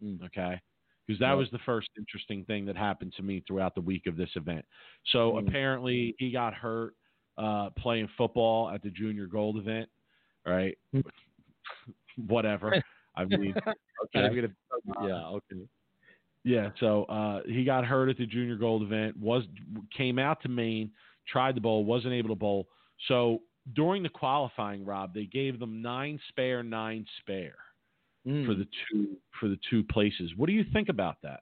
Mm. 0.04 0.24
Okay. 0.26 0.60
Because 1.06 1.20
that 1.22 1.34
was 1.34 1.48
the 1.52 1.60
first 1.60 1.88
interesting 1.98 2.44
thing 2.46 2.66
that 2.66 2.76
happened 2.76 3.14
to 3.16 3.24
me 3.24 3.42
throughout 3.48 3.76
the 3.76 3.82
week 3.82 4.08
of 4.08 4.18
this 4.18 4.30
event. 4.36 4.66
So 5.14 5.34
mm. 5.34 5.48
apparently 5.48 6.16
he 6.18 6.32
got 6.32 6.54
hurt 6.54 6.96
uh, 7.38 7.70
playing 7.78 8.10
football 8.18 8.70
at 8.70 8.82
the 8.82 8.90
Junior 8.90 9.26
Gold 9.26 9.58
event, 9.58 9.88
right? 10.46 10.78
Mm. 10.94 11.04
Whatever. 12.28 12.84
I 13.16 13.26
mean, 13.26 13.54
okay. 14.16 14.36
Gonna, 14.36 15.08
yeah, 15.08 15.28
okay. 15.28 15.68
Yeah, 16.48 16.70
so 16.80 17.04
uh, 17.04 17.42
he 17.46 17.66
got 17.66 17.84
hurt 17.84 18.08
at 18.08 18.18
the 18.18 18.26
Junior 18.26 18.56
Gold 18.56 18.82
event. 18.82 19.18
Was 19.20 19.44
came 19.96 20.18
out 20.18 20.42
to 20.44 20.48
Maine, 20.48 20.92
tried 21.28 21.56
to 21.56 21.62
bowl, 21.62 21.84
wasn't 21.84 22.14
able 22.14 22.30
to 22.30 22.36
bowl. 22.36 22.70
So 23.10 23.42
during 23.76 24.02
the 24.02 24.08
qualifying, 24.08 24.86
Rob, 24.86 25.14
they 25.14 25.26
gave 25.26 25.60
them 25.60 25.82
nine 25.82 26.18
spare, 26.30 26.64
nine 26.64 27.06
spare 27.20 27.58
mm. 28.26 28.46
for 28.46 28.54
the 28.54 28.66
two 28.90 29.18
for 29.38 29.50
the 29.50 29.60
two 29.70 29.84
places. 29.84 30.32
What 30.38 30.48
do 30.48 30.54
you 30.54 30.64
think 30.72 30.88
about 30.88 31.18
that? 31.22 31.42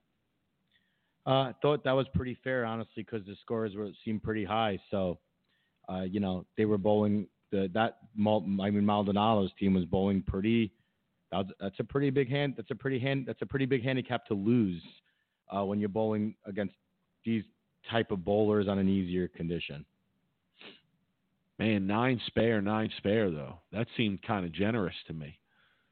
Uh, 1.28 1.30
I 1.30 1.54
thought 1.62 1.84
that 1.84 1.92
was 1.92 2.08
pretty 2.16 2.40
fair, 2.44 2.66
honestly, 2.66 3.04
because 3.04 3.24
the 3.28 3.36
scores 3.44 3.76
were 3.76 3.92
seemed 4.04 4.24
pretty 4.24 4.44
high. 4.44 4.80
So, 4.90 5.20
uh, 5.88 6.02
you 6.02 6.20
know, 6.20 6.48
they 6.58 6.66
were 6.66 6.80
bowling 6.80 7.28
the 7.52 7.70
that 7.76 8.00
I 8.20 8.72
mean 8.72 8.86
Maldonado's 8.86 9.52
team 9.60 9.76
was 9.76 9.86
bowling 9.86 10.24
pretty 10.24 10.72
that's 11.60 11.80
a 11.80 11.84
pretty 11.84 12.10
big 12.10 12.30
hand. 12.30 12.54
That's 12.58 12.72
a 12.72 12.76
pretty 12.76 13.00
hand. 13.00 13.26
That's 13.28 13.42
a 13.42 13.46
pretty 13.46 13.66
big 13.66 13.84
handicap 13.84 14.26
to 14.28 14.34
lose 14.34 14.82
uh, 15.50 15.64
when 15.64 15.80
you're 15.80 15.90
bowling 15.90 16.36
against 16.46 16.76
these 17.24 17.44
type 17.90 18.12
of 18.12 18.24
bowlers 18.24 18.68
on 18.68 18.80
an 18.80 18.90
easier 18.90 19.28
condition. 19.28 19.86
Man, 21.58 21.88
nine 21.88 22.20
spare, 22.28 22.62
nine 22.62 22.92
spare 22.98 23.32
though. 23.32 23.60
That 23.72 23.88
seemed 23.96 24.22
kind 24.24 24.46
of 24.46 24.52
generous 24.52 24.96
to 25.08 25.14
me. 25.14 25.40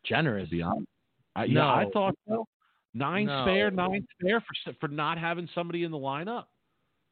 Generous, 0.04 0.50
to 0.50 0.56
be 0.56 0.62
honest. 0.62 0.88
I, 1.36 1.48
no, 1.48 1.62
yeah, 1.62 1.74
I 1.74 1.86
thought 1.94 2.16
so. 2.28 2.46
Nine 2.94 3.26
no. 3.26 3.44
spare, 3.44 3.72
nine 3.72 4.06
spare 4.20 4.42
for 4.42 4.74
for 4.80 4.88
not 4.88 5.18
having 5.18 5.48
somebody 5.56 5.84
in 5.84 5.92
the 5.92 5.98
lineup. 5.98 6.46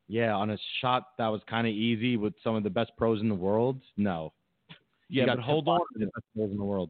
Yeah, 0.07 0.35
on 0.35 0.49
a 0.49 0.57
shot 0.81 1.03
that 1.17 1.27
was 1.27 1.41
kind 1.49 1.65
of 1.65 1.73
easy 1.73 2.17
with 2.17 2.33
some 2.43 2.55
of 2.55 2.63
the 2.63 2.69
best 2.69 2.91
pros 2.97 3.21
in 3.21 3.29
the 3.29 3.35
world. 3.35 3.81
No. 3.97 4.33
Yeah, 5.13 5.25
but 5.25 5.39
hold 5.39 5.67
on. 5.67 5.81
The 5.93 6.05
best 6.05 6.23
pros 6.33 6.51
in 6.51 6.57
the 6.57 6.63
world 6.63 6.89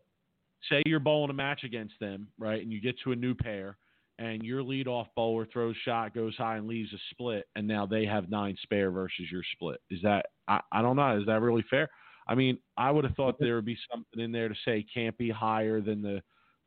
say 0.70 0.82
you're 0.86 1.00
bowling 1.00 1.30
a 1.30 1.34
match 1.34 1.64
against 1.64 1.96
them, 2.00 2.28
right, 2.38 2.62
and 2.62 2.72
you 2.72 2.82
get 2.82 2.96
to 3.04 3.12
a 3.12 3.16
new 3.16 3.34
pair, 3.34 3.78
and 4.20 4.44
your 4.44 4.64
leadoff 4.64 5.08
bowler 5.16 5.46
throws 5.46 5.76
shot, 5.84 6.14
goes 6.14 6.36
high, 6.36 6.58
and 6.58 6.68
leaves 6.68 6.94
a 6.94 6.98
split, 7.12 7.48
and 7.56 7.68
now 7.68 7.86
they 7.86 8.06
have 8.06 8.30
nine 8.30 8.56
spare 8.62 8.92
versus 8.92 9.26
your 9.32 9.44
split. 9.54 9.80
Is 9.90 10.02
that 10.04 10.28
I, 10.48 10.60
I 10.72 10.82
don't 10.82 10.96
know. 10.96 11.20
Is 11.20 11.26
that 11.26 11.42
really 11.42 11.66
fair? 11.70 11.90
I 12.28 12.36
mean, 12.36 12.58
I 12.78 12.92
would 12.92 13.04
have 13.04 13.16
thought 13.16 13.38
there 13.40 13.56
would 13.56 13.66
be 13.66 13.78
something 13.92 14.20
in 14.24 14.32
there 14.32 14.48
to 14.48 14.56
say 14.64 14.86
can't 14.94 15.18
be 15.18 15.30
higher 15.30 15.82
than 15.82 16.02
the 16.02 16.22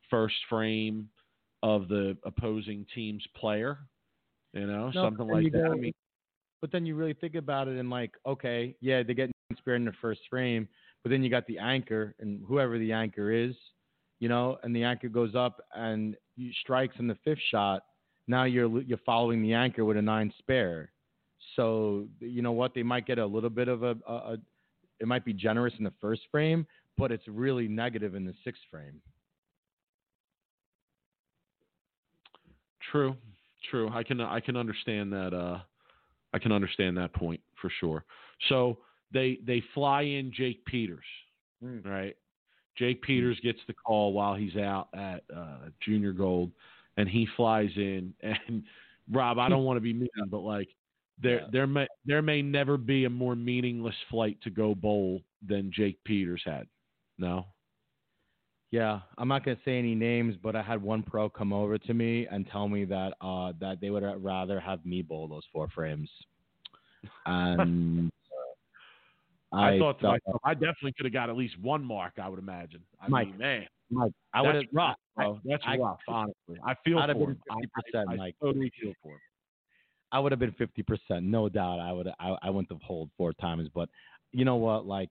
first 0.09 0.35
frame 0.49 1.09
of 1.63 1.87
the 1.87 2.17
opposing 2.25 2.85
team's 2.93 3.25
player. 3.35 3.79
You 4.53 4.67
know, 4.67 4.89
no, 4.89 5.03
something 5.03 5.27
like 5.27 5.51
that. 5.53 5.71
I 5.71 5.75
mean, 5.75 5.93
but 6.61 6.71
then 6.71 6.85
you 6.85 6.95
really 6.95 7.13
think 7.13 7.35
about 7.35 7.67
it 7.67 7.77
and 7.77 7.89
like, 7.89 8.11
okay, 8.25 8.75
yeah, 8.81 9.03
they 9.03 9.13
get 9.13 9.31
spare 9.57 9.75
in 9.75 9.85
the 9.85 9.91
first 10.01 10.21
frame, 10.29 10.67
but 11.03 11.09
then 11.09 11.23
you 11.23 11.29
got 11.29 11.45
the 11.47 11.59
anchor 11.59 12.15
and 12.19 12.41
whoever 12.47 12.77
the 12.77 12.91
anchor 12.91 13.31
is, 13.31 13.55
you 14.19 14.29
know, 14.29 14.57
and 14.63 14.75
the 14.75 14.83
anchor 14.83 15.09
goes 15.09 15.35
up 15.35 15.61
and 15.75 16.15
you 16.35 16.51
strikes 16.61 16.95
in 16.99 17.07
the 17.07 17.17
fifth 17.23 17.39
shot. 17.51 17.83
Now 18.27 18.43
you're 18.45 18.81
you're 18.81 18.97
following 19.05 19.41
the 19.41 19.53
anchor 19.53 19.85
with 19.85 19.97
a 19.97 20.01
nine 20.01 20.33
spare. 20.39 20.91
So 21.55 22.07
you 22.19 22.41
know 22.41 22.51
what? 22.53 22.73
They 22.73 22.83
might 22.83 23.05
get 23.05 23.19
a 23.19 23.25
little 23.25 23.49
bit 23.49 23.67
of 23.67 23.83
a, 23.83 23.95
a, 24.07 24.37
it 24.99 25.07
might 25.07 25.25
be 25.25 25.33
generous 25.33 25.73
in 25.77 25.83
the 25.83 25.93
first 26.01 26.21
frame, 26.31 26.65
but 26.97 27.11
it's 27.11 27.27
really 27.27 27.67
negative 27.67 28.15
in 28.15 28.25
the 28.25 28.33
sixth 28.43 28.61
frame. 28.71 29.01
True, 32.91 33.15
true. 33.69 33.89
I 33.93 34.03
can 34.03 34.21
I 34.21 34.39
can 34.39 34.55
understand 34.55 35.11
that. 35.13 35.33
Uh, 35.33 35.59
I 36.33 36.39
can 36.39 36.51
understand 36.51 36.97
that 36.97 37.13
point 37.13 37.41
for 37.61 37.69
sure. 37.79 38.05
So 38.49 38.77
they 39.13 39.39
they 39.45 39.61
fly 39.73 40.01
in 40.01 40.31
Jake 40.33 40.63
Peters, 40.65 41.05
Mm. 41.63 41.85
right? 41.85 42.15
Jake 42.77 43.01
Peters 43.01 43.39
gets 43.41 43.59
the 43.67 43.73
call 43.73 44.13
while 44.13 44.35
he's 44.35 44.55
out 44.55 44.89
at 44.93 45.23
uh, 45.35 45.69
Junior 45.81 46.11
Gold, 46.11 46.51
and 46.97 47.07
he 47.09 47.27
flies 47.35 47.71
in. 47.75 48.13
And 48.23 48.63
Rob, 49.11 49.37
I 49.37 49.49
don't 49.49 49.63
want 49.65 49.77
to 49.77 49.81
be 49.81 49.93
mean, 49.93 50.09
but 50.29 50.39
like 50.39 50.67
there 51.21 51.41
Yeah. 51.41 51.47
there 51.51 51.67
may 51.67 51.87
there 52.05 52.21
may 52.21 52.41
never 52.41 52.75
be 52.77 53.05
a 53.05 53.09
more 53.09 53.35
meaningless 53.35 53.95
flight 54.09 54.37
to 54.41 54.49
go 54.49 54.73
bowl 54.75 55.21
than 55.47 55.71
Jake 55.71 56.03
Peters 56.03 56.41
had. 56.43 56.67
No. 57.17 57.45
Yeah, 58.71 59.01
I'm 59.17 59.27
not 59.27 59.45
gonna 59.45 59.59
say 59.63 59.77
any 59.77 59.95
names, 59.95 60.35
but 60.41 60.55
I 60.55 60.61
had 60.63 60.81
one 60.81 61.03
pro 61.03 61.29
come 61.29 61.53
over 61.53 61.77
to 61.77 61.93
me 61.93 62.27
and 62.27 62.47
tell 62.49 62.67
me 62.67 62.83
that 62.85 63.13
uh, 63.21 63.53
that 63.61 63.79
they 63.79 63.89
would 63.91 64.03
rather 64.23 64.59
have 64.59 64.83
me 64.85 65.01
bowl 65.03 65.27
those 65.27 65.45
four 65.53 65.69
frames. 65.69 66.09
And 67.25 68.11
I, 69.55 69.79
thought 69.79 69.99
to 69.99 70.07
myself, 70.07 70.41
I 70.43 70.53
definitely 70.53 70.93
could 70.93 71.05
have 71.05 71.13
got 71.13 71.29
at 71.29 71.35
least 71.37 71.59
one 71.61 71.83
mark. 71.83 72.13
I 72.21 72.27
would 72.29 72.39
imagine. 72.39 72.81
I 73.01 73.07
Mike, 73.07 73.27
mean, 73.29 73.37
man, 73.37 73.65
Mike, 73.91 74.11
I 74.33 74.41
would 74.41 74.55
have 74.55 74.63
that's 74.63 74.73
rough, 74.73 74.95
bro. 75.15 75.39
That's 75.45 75.63
I- 75.65 75.77
rough. 75.77 75.99
Honestly, 76.07 76.57
I 76.65 76.75
feel 76.83 76.99
I'd 76.99 77.09
have 77.09 77.17
for 77.17 77.27
been. 77.27 77.37
I- 77.49 77.97
50%, 77.97 78.05
I, 78.07 78.13
I, 78.13 78.15
Mike. 78.15 78.35
totally 78.41 78.71
feel 78.81 78.93
for 79.01 79.13
him. 79.13 79.19
I 80.11 80.19
would 80.19 80.31
have 80.31 80.39
been 80.39 80.53
fifty 80.53 80.81
percent, 80.83 81.25
no 81.25 81.49
doubt. 81.49 81.79
I 81.79 81.91
would 81.91 82.07
I, 82.19 82.35
I 82.41 82.49
wouldn't 82.49 82.71
have 82.71 82.81
hold 82.81 83.09
four 83.17 83.33
times, 83.33 83.69
but 83.73 83.89
you 84.31 84.45
know 84.45 84.55
what? 84.55 84.85
Like 84.85 85.09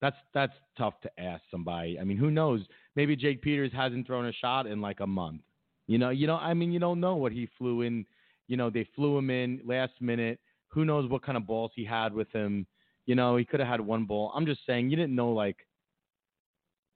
that's 0.00 0.16
that's 0.34 0.52
tough 0.78 0.94
to 1.02 1.10
ask 1.20 1.42
somebody. 1.50 1.98
I 1.98 2.04
mean, 2.04 2.16
who 2.16 2.30
knows? 2.30 2.60
Maybe 2.96 3.16
Jake 3.16 3.42
Peters 3.42 3.72
hasn't 3.74 4.06
thrown 4.06 4.26
a 4.26 4.32
shot 4.32 4.66
in 4.66 4.80
like 4.80 5.00
a 5.00 5.06
month. 5.06 5.40
You 5.86 5.98
know, 5.98 6.10
you 6.10 6.26
know. 6.26 6.36
I 6.36 6.54
mean, 6.54 6.70
you 6.70 6.78
don't 6.78 7.00
know 7.00 7.16
what 7.16 7.32
he 7.32 7.48
flew 7.58 7.82
in. 7.82 8.06
You 8.46 8.56
know, 8.56 8.70
they 8.70 8.86
flew 8.94 9.18
him 9.18 9.30
in 9.30 9.60
last 9.64 9.92
minute. 10.00 10.38
Who 10.68 10.84
knows 10.84 11.10
what 11.10 11.22
kind 11.22 11.36
of 11.36 11.46
balls 11.46 11.72
he 11.74 11.84
had 11.84 12.12
with 12.12 12.30
him? 12.32 12.66
You 13.06 13.14
know, 13.14 13.36
he 13.36 13.44
could 13.44 13.60
have 13.60 13.68
had 13.68 13.80
one 13.80 14.04
ball. 14.04 14.32
I'm 14.34 14.46
just 14.46 14.60
saying, 14.66 14.90
you 14.90 14.96
didn't 14.96 15.14
know 15.14 15.30
like 15.30 15.56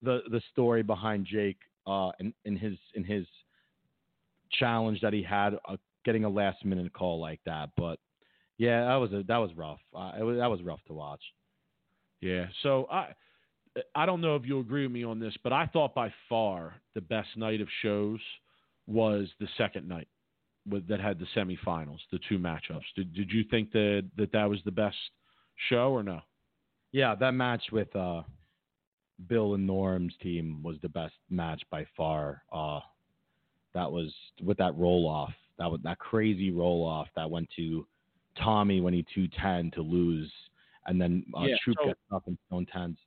the 0.02 0.20
the 0.30 0.40
story 0.52 0.82
behind 0.82 1.26
Jake 1.26 1.59
uh 1.86 2.11
in, 2.20 2.32
in 2.44 2.57
his 2.57 2.78
in 2.94 3.05
his 3.05 3.26
challenge 4.59 5.00
that 5.00 5.12
he 5.12 5.22
had 5.22 5.55
uh, 5.68 5.76
getting 6.05 6.24
a 6.24 6.28
last 6.28 6.64
minute 6.64 6.92
call 6.92 7.18
like 7.20 7.40
that. 7.46 7.70
But 7.76 7.98
yeah, 8.59 8.84
that 8.84 8.96
was 8.96 9.12
a, 9.12 9.24
that 9.26 9.38
was 9.38 9.50
rough. 9.57 9.80
Uh, 9.94 10.12
was, 10.20 10.38
that 10.38 10.50
was 10.50 10.62
rough 10.62 10.80
to 10.86 10.92
watch. 10.92 11.22
Yeah. 12.20 12.46
So 12.62 12.86
I 12.90 13.09
I 13.94 14.07
don't 14.07 14.20
know 14.20 14.36
if 14.36 14.42
you'll 14.44 14.61
agree 14.61 14.84
with 14.86 14.92
me 14.92 15.05
on 15.05 15.18
this, 15.18 15.34
but 15.42 15.52
I 15.52 15.66
thought 15.66 15.94
by 15.94 16.12
far 16.28 16.74
the 16.94 17.00
best 17.00 17.28
night 17.36 17.61
of 17.61 17.68
shows 17.82 18.20
was 18.86 19.28
the 19.40 19.48
second 19.59 19.88
night 19.88 20.09
with, 20.68 20.86
that 20.88 21.00
had 21.00 21.18
the 21.18 21.26
semifinals, 21.34 21.98
the 22.12 22.20
two 22.28 22.38
matchups. 22.38 22.84
Did 22.94 23.12
did 23.14 23.30
you 23.32 23.44
think 23.50 23.72
that 23.72 24.09
that, 24.16 24.32
that 24.32 24.48
was 24.48 24.61
the 24.64 24.70
best 24.70 24.96
show 25.68 25.92
or 25.92 26.02
no? 26.02 26.20
Yeah, 26.92 27.14
that 27.16 27.32
match 27.32 27.62
with 27.72 27.94
uh, 27.96 28.22
Bill 29.28 29.55
and 29.55 29.66
Norm's 29.66 30.14
team 30.22 30.62
was 30.62 30.76
the 30.82 30.88
best 30.88 31.14
match 31.30 31.62
by 31.70 31.86
far. 31.96 32.42
Uh, 32.52 32.80
that 33.74 33.90
was 33.90 34.12
with 34.42 34.59
that 34.59 34.76
roll 34.76 35.07
off. 35.09 35.32
That 35.59 35.70
was 35.70 35.80
that 35.84 35.98
crazy 35.98 36.50
roll 36.50 36.84
off 36.84 37.09
that 37.16 37.30
went 37.30 37.48
to 37.57 37.86
Tommy 38.36 38.80
when 38.80 38.94
he 38.94 39.05
two 39.14 39.28
ten 39.40 39.70
to 39.72 39.82
lose, 39.82 40.30
and 40.86 41.00
then 41.00 41.24
uh, 41.36 41.42
Yeah, 41.44 41.57
Troup 41.62 41.76
so- 41.80 41.86
gets 41.88 42.00
up 42.12 42.22
in 42.26 42.38
stone 42.46 42.66
tens. 42.72 42.98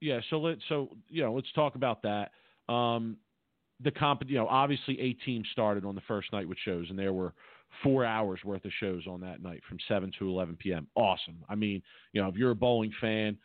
Yeah, 0.00 0.20
so 0.30 0.38
let 0.38 0.58
so 0.68 0.90
you 1.08 1.22
know 1.24 1.34
let's 1.34 1.50
talk 1.54 1.74
about 1.74 2.02
that. 2.02 2.30
Um, 2.72 3.16
the 3.82 3.90
comp, 3.90 4.22
you 4.26 4.36
know, 4.36 4.46
obviously 4.46 5.00
eight 5.00 5.18
teams 5.24 5.46
started 5.52 5.84
on 5.84 5.94
the 5.96 6.00
first 6.02 6.32
night 6.32 6.48
with 6.48 6.58
shows, 6.64 6.86
and 6.90 6.98
there 6.98 7.12
were 7.12 7.32
four 7.82 8.04
hours 8.04 8.40
worth 8.44 8.64
of 8.64 8.72
shows 8.80 9.06
on 9.06 9.20
that 9.20 9.42
night 9.42 9.62
from 9.68 9.78
seven 9.88 10.12
to 10.18 10.28
eleven 10.28 10.56
p.m. 10.56 10.86
Awesome. 10.94 11.36
I 11.48 11.54
mean, 11.54 11.82
you 12.12 12.22
know, 12.22 12.28
if 12.28 12.34
you're 12.34 12.50
a 12.50 12.56
bowling 12.56 12.92
fan, 13.00 13.36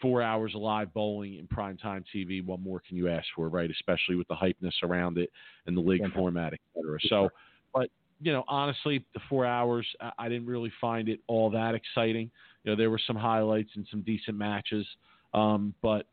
four 0.00 0.22
hours 0.22 0.54
of 0.54 0.62
live 0.62 0.92
bowling 0.94 1.36
in 1.36 1.46
primetime 1.46 2.04
TV, 2.14 2.44
what 2.44 2.60
more 2.60 2.80
can 2.86 2.96
you 2.96 3.08
ask 3.08 3.26
for, 3.34 3.48
right? 3.48 3.70
Especially 3.70 4.16
with 4.16 4.28
the 4.28 4.34
hypeness 4.34 4.72
around 4.82 5.18
it 5.18 5.30
and 5.66 5.76
the 5.76 5.80
league 5.80 6.00
Fantastic. 6.00 6.20
format, 6.20 6.52
et 6.52 6.60
cetera. 6.74 6.98
So, 7.08 7.28
but 7.74 7.90
you 8.20 8.32
know, 8.32 8.44
honestly, 8.48 9.04
the 9.14 9.20
four 9.28 9.46
hours, 9.46 9.86
I, 10.00 10.12
I 10.18 10.28
didn't 10.28 10.46
really 10.46 10.72
find 10.80 11.08
it 11.08 11.20
all 11.26 11.50
that 11.50 11.74
exciting. 11.74 12.30
You 12.64 12.72
know, 12.72 12.76
there 12.76 12.90
were 12.90 13.00
some 13.06 13.16
highlights 13.16 13.70
and 13.76 13.86
some 13.90 14.02
decent 14.02 14.36
matches. 14.36 14.86
Um, 15.32 15.74
but 15.82 16.06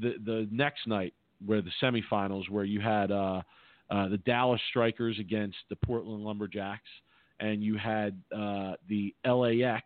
the 0.00 0.14
the 0.24 0.48
next 0.50 0.86
night, 0.86 1.14
where 1.44 1.62
the 1.62 1.70
semifinals, 1.82 2.48
where 2.50 2.64
you 2.64 2.80
had 2.80 3.10
uh, 3.10 3.42
uh, 3.90 4.08
the 4.08 4.18
Dallas 4.18 4.60
Strikers 4.70 5.18
against 5.18 5.56
the 5.70 5.76
Portland 5.76 6.24
Lumberjacks, 6.24 6.88
and 7.40 7.62
you 7.62 7.76
had 7.76 8.20
uh, 8.34 8.74
the 8.88 9.14
LAX 9.24 9.84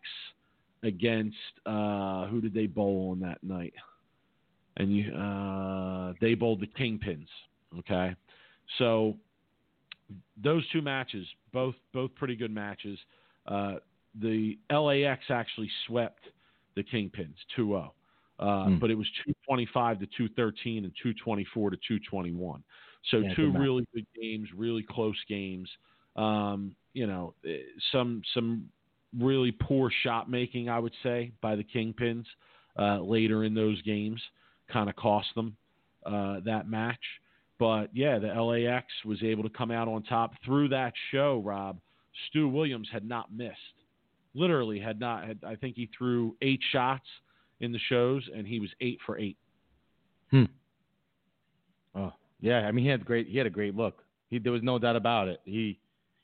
against 0.83 1.35
uh, 1.65 2.27
who 2.27 2.41
did 2.41 2.53
they 2.53 2.67
bowl 2.67 3.11
on 3.11 3.19
that 3.19 3.43
night? 3.43 3.73
And 4.77 4.95
you 4.95 5.13
uh, 5.13 6.13
they 6.21 6.33
bowled 6.33 6.61
the 6.61 6.67
Kingpins. 6.67 7.27
Okay, 7.79 8.15
so 8.77 9.17
those 10.41 10.67
two 10.69 10.81
matches, 10.81 11.27
both 11.51 11.75
both 11.93 12.13
pretty 12.15 12.35
good 12.35 12.51
matches. 12.51 12.97
Uh, 13.45 13.75
the 14.21 14.57
LAX 14.69 15.23
actually 15.29 15.69
swept 15.87 16.25
the 16.75 16.83
Kingpins 16.83 17.35
2-0. 17.57 17.91
Uh, 18.39 18.65
Hmm. 18.65 18.77
But 18.79 18.89
it 18.89 18.95
was 18.95 19.07
225 19.23 19.99
to 19.99 20.05
213 20.05 20.83
and 20.83 20.93
224 21.01 21.69
to 21.69 21.77
221. 21.77 22.63
So 23.09 23.19
Yeah, 23.19 23.33
two 23.35 23.51
really 23.51 23.85
good 23.93 24.05
games, 24.19 24.49
really 24.55 24.83
close 24.83 25.17
games. 25.27 25.69
Um, 26.15 26.75
you 26.93 27.07
know, 27.07 27.33
eh, 27.47 27.57
some 27.91 28.21
some 28.33 28.69
really 29.17 29.51
poor 29.51 29.91
shot 30.03 30.29
making, 30.29 30.69
I 30.69 30.79
would 30.79 30.93
say, 31.03 31.31
by 31.41 31.55
the 31.55 31.63
Kingpins 31.63 32.25
uh, 32.77 32.99
later 33.01 33.43
in 33.43 33.53
those 33.53 33.81
games, 33.81 34.21
kind 34.71 34.89
of 34.89 34.95
cost 34.95 35.27
them 35.35 35.55
uh, 36.05 36.39
that 36.45 36.69
match. 36.69 37.01
But 37.59 37.89
yeah, 37.93 38.17
the 38.17 38.27
LAX 38.27 38.87
was 39.05 39.21
able 39.21 39.43
to 39.43 39.49
come 39.49 39.69
out 39.69 39.87
on 39.87 40.03
top 40.03 40.33
through 40.43 40.69
that 40.69 40.93
show. 41.11 41.41
Rob 41.45 41.79
Stu 42.27 42.47
Williams 42.47 42.89
had 42.91 43.05
not 43.05 43.33
missed, 43.33 43.55
literally 44.33 44.79
had 44.79 44.99
not. 44.99 45.27
Had, 45.27 45.39
I 45.45 45.55
think 45.55 45.75
he 45.75 45.89
threw 45.97 46.35
eight 46.41 46.61
shots 46.71 47.05
in 47.59 47.71
the 47.71 47.79
shows, 47.89 48.27
and 48.35 48.47
he 48.47 48.59
was 48.59 48.69
eight 48.81 48.99
for 49.05 49.17
eight. 49.17 49.37
Hmm. 50.31 50.45
Oh 51.95 52.13
yeah, 52.39 52.59
I 52.61 52.71
mean 52.71 52.83
he 52.83 52.89
had 52.89 53.05
great 53.05 53.27
he 53.27 53.37
had 53.37 53.47
a 53.47 53.51
great 53.51 53.75
look. 53.75 54.03
He 54.29 54.39
there 54.39 54.51
was 54.51 54.63
no 54.63 54.79
doubt 54.79 54.95
about 54.95 55.27
it. 55.27 55.41
He 55.45 55.77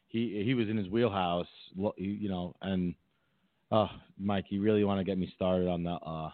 he 0.08 0.42
he 0.44 0.54
was 0.54 0.70
in 0.70 0.78
his 0.78 0.88
wheelhouse, 0.88 1.48
you 1.98 2.30
know. 2.30 2.56
And 2.62 2.96
oh, 3.72 3.90
Mike, 4.20 4.46
you 4.50 4.62
really 4.62 4.84
want 4.84 5.00
to 5.00 5.04
get 5.04 5.18
me 5.18 5.32
started 5.36 5.68
on 5.68 5.84
the 5.84 5.92
uh 5.92 6.32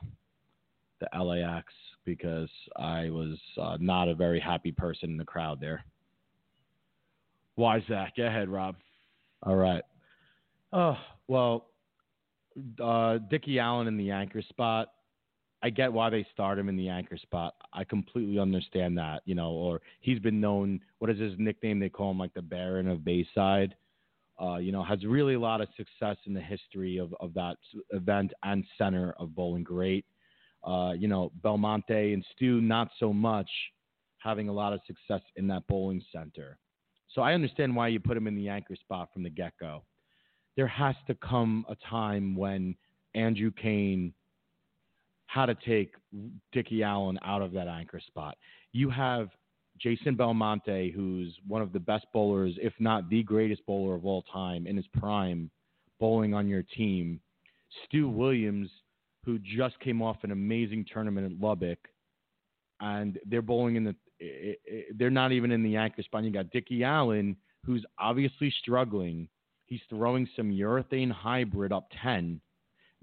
the 0.99 1.23
LAX 1.23 1.73
because 2.05 2.49
I 2.77 3.09
was 3.09 3.37
uh, 3.61 3.77
not 3.79 4.07
a 4.07 4.15
very 4.15 4.39
happy 4.39 4.71
person 4.71 5.09
in 5.09 5.17
the 5.17 5.25
crowd 5.25 5.59
there. 5.59 5.83
Why 7.55 7.77
is 7.77 7.83
that? 7.89 8.13
Go 8.15 8.25
ahead, 8.25 8.49
Rob. 8.49 8.75
All 9.43 9.55
right. 9.55 9.83
Oh 10.71 10.97
well, 11.27 11.67
uh, 12.81 13.19
Dickie 13.29 13.59
Allen 13.59 13.87
in 13.87 13.97
the 13.97 14.11
anchor 14.11 14.41
spot. 14.41 14.89
I 15.63 15.69
get 15.69 15.91
why 15.91 16.09
they 16.09 16.27
start 16.33 16.59
him 16.59 16.67
in 16.67 16.75
the 16.75 16.89
anchor 16.89 17.17
spot. 17.17 17.55
I 17.71 17.85
completely 17.85 18.37
understand 18.37 18.97
that, 18.97 19.21
you 19.25 19.33
know. 19.33 19.51
Or 19.51 19.81
he's 20.01 20.19
been 20.19 20.41
known. 20.41 20.81
What 20.99 21.09
is 21.09 21.17
his 21.17 21.33
nickname? 21.37 21.79
They 21.79 21.89
call 21.89 22.11
him 22.11 22.19
like 22.19 22.33
the 22.33 22.41
Baron 22.41 22.89
of 22.89 23.05
Bayside. 23.05 23.73
Uh, 24.41 24.57
you 24.57 24.71
know, 24.71 24.83
has 24.83 25.05
really 25.05 25.35
a 25.35 25.39
lot 25.39 25.61
of 25.61 25.69
success 25.77 26.17
in 26.25 26.33
the 26.33 26.41
history 26.41 26.97
of 26.97 27.15
of 27.21 27.33
that 27.35 27.55
event 27.91 28.33
and 28.43 28.65
center 28.77 29.15
of 29.17 29.33
Bowling 29.33 29.63
Great. 29.63 30.05
Uh, 30.65 30.91
you 30.97 31.07
know, 31.07 31.31
Belmonte 31.41 32.13
and 32.13 32.25
Stu 32.35 32.59
not 32.59 32.89
so 32.99 33.13
much 33.13 33.49
having 34.17 34.49
a 34.49 34.53
lot 34.53 34.73
of 34.73 34.81
success 34.85 35.21
in 35.35 35.47
that 35.47 35.67
bowling 35.67 36.01
center. 36.11 36.57
So 37.09 37.21
I 37.21 37.33
understand 37.33 37.75
why 37.75 37.89
you 37.89 37.99
put 37.99 38.17
him 38.17 38.27
in 38.27 38.35
the 38.35 38.49
anchor 38.49 38.75
spot 38.75 39.09
from 39.13 39.23
the 39.23 39.29
get 39.29 39.53
go. 39.59 39.83
There 40.55 40.67
has 40.67 40.95
to 41.07 41.15
come 41.15 41.65
a 41.69 41.75
time 41.89 42.35
when 42.35 42.75
Andrew 43.13 43.51
Kane 43.51 44.13
had 45.33 45.47
to 45.47 45.55
take 45.55 45.95
Dickie 46.51 46.83
Allen 46.83 47.17
out 47.23 47.41
of 47.41 47.51
that 47.53 47.67
anchor 47.67 47.99
spot. 48.05 48.37
You 48.71 48.89
have 48.91 49.29
Jason 49.79 50.15
Belmonte, 50.15 50.91
who's 50.91 51.35
one 51.47 51.63
of 51.63 51.73
the 51.73 51.79
best 51.79 52.05
bowlers, 52.13 52.53
if 52.61 52.73
not 52.79 53.09
the 53.09 53.23
greatest 53.23 53.65
bowler 53.65 53.95
of 53.95 54.05
all 54.05 54.21
time 54.31 54.67
in 54.67 54.77
his 54.77 54.85
prime, 54.93 55.49
bowling 55.99 56.35
on 56.35 56.47
your 56.47 56.61
team. 56.61 57.19
Stu 57.85 58.07
Williams, 58.07 58.69
who 59.25 59.39
just 59.39 59.79
came 59.79 60.03
off 60.03 60.17
an 60.23 60.31
amazing 60.31 60.85
tournament 60.93 61.31
at 61.31 61.41
Lubbock, 61.41 61.79
and 62.79 63.17
they're 63.25 63.41
bowling 63.41 63.75
in 63.75 63.83
the. 63.83 63.95
They're 64.95 65.09
not 65.09 65.31
even 65.31 65.51
in 65.51 65.63
the 65.63 65.75
anchor 65.75 66.03
spot. 66.03 66.23
You 66.23 66.31
got 66.31 66.51
Dickie 66.51 66.83
Allen, 66.83 67.35
who's 67.65 67.83
obviously 67.97 68.53
struggling. 68.61 69.27
He's 69.65 69.81
throwing 69.89 70.29
some 70.35 70.51
urethane 70.51 71.11
hybrid 71.11 71.71
up 71.71 71.87
ten. 72.01 72.39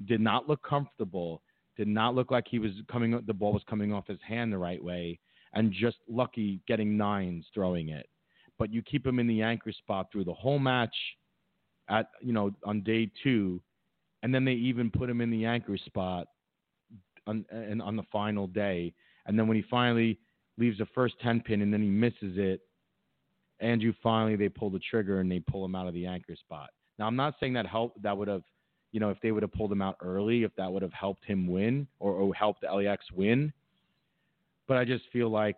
Did 0.04 0.20
not 0.20 0.48
look 0.48 0.62
comfortable. 0.62 1.42
Did 1.80 1.88
not 1.88 2.14
look 2.14 2.30
like 2.30 2.46
he 2.46 2.58
was 2.58 2.72
coming. 2.92 3.18
The 3.26 3.32
ball 3.32 3.54
was 3.54 3.62
coming 3.66 3.90
off 3.90 4.06
his 4.06 4.18
hand 4.20 4.52
the 4.52 4.58
right 4.58 4.84
way, 4.84 5.18
and 5.54 5.72
just 5.72 5.96
lucky 6.10 6.60
getting 6.68 6.94
nines 6.94 7.46
throwing 7.54 7.88
it. 7.88 8.06
But 8.58 8.70
you 8.70 8.82
keep 8.82 9.06
him 9.06 9.18
in 9.18 9.26
the 9.26 9.40
anchor 9.40 9.72
spot 9.72 10.08
through 10.12 10.24
the 10.24 10.34
whole 10.34 10.58
match. 10.58 10.94
At 11.88 12.10
you 12.20 12.34
know 12.34 12.50
on 12.66 12.82
day 12.82 13.10
two, 13.22 13.62
and 14.22 14.34
then 14.34 14.44
they 14.44 14.52
even 14.52 14.90
put 14.90 15.08
him 15.08 15.22
in 15.22 15.30
the 15.30 15.46
anchor 15.46 15.78
spot 15.78 16.26
on 17.26 17.46
and 17.50 17.80
on 17.80 17.96
the 17.96 18.04
final 18.12 18.46
day. 18.46 18.92
And 19.24 19.38
then 19.38 19.48
when 19.48 19.56
he 19.56 19.64
finally 19.70 20.18
leaves 20.58 20.76
the 20.76 20.86
first 20.94 21.14
ten 21.22 21.40
pin 21.40 21.62
and 21.62 21.72
then 21.72 21.80
he 21.80 21.88
misses 21.88 22.36
it, 22.36 22.60
Andrew 23.60 23.94
finally 24.02 24.36
they 24.36 24.50
pull 24.50 24.68
the 24.68 24.80
trigger 24.80 25.20
and 25.20 25.32
they 25.32 25.40
pull 25.40 25.64
him 25.64 25.74
out 25.74 25.88
of 25.88 25.94
the 25.94 26.04
anchor 26.04 26.36
spot. 26.36 26.68
Now 26.98 27.06
I'm 27.06 27.16
not 27.16 27.36
saying 27.40 27.54
that 27.54 27.66
help 27.66 27.94
that 28.02 28.14
would 28.14 28.28
have, 28.28 28.42
you 28.92 29.00
know, 29.00 29.10
if 29.10 29.18
they 29.22 29.32
would 29.32 29.42
have 29.42 29.52
pulled 29.52 29.70
him 29.72 29.82
out 29.82 29.96
early, 30.02 30.42
if 30.42 30.54
that 30.56 30.70
would 30.70 30.82
have 30.82 30.92
helped 30.92 31.24
him 31.24 31.46
win 31.46 31.86
or, 31.98 32.12
or 32.12 32.34
helped 32.34 32.62
the 32.62 32.72
LAX 32.72 33.04
win. 33.14 33.52
But 34.66 34.76
I 34.76 34.84
just 34.84 35.04
feel 35.12 35.28
like 35.30 35.56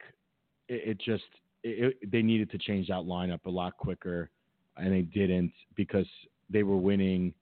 it, 0.68 0.90
it 0.90 0.98
just 0.98 1.24
it, 1.62 1.96
it, 2.02 2.10
they 2.10 2.22
needed 2.22 2.50
to 2.50 2.58
change 2.58 2.88
that 2.88 3.02
lineup 3.02 3.44
a 3.46 3.50
lot 3.50 3.76
quicker, 3.76 4.30
and 4.76 4.92
they 4.92 5.02
didn't 5.02 5.52
because 5.76 6.06
they 6.50 6.62
were 6.62 6.76
winning. 6.76 7.32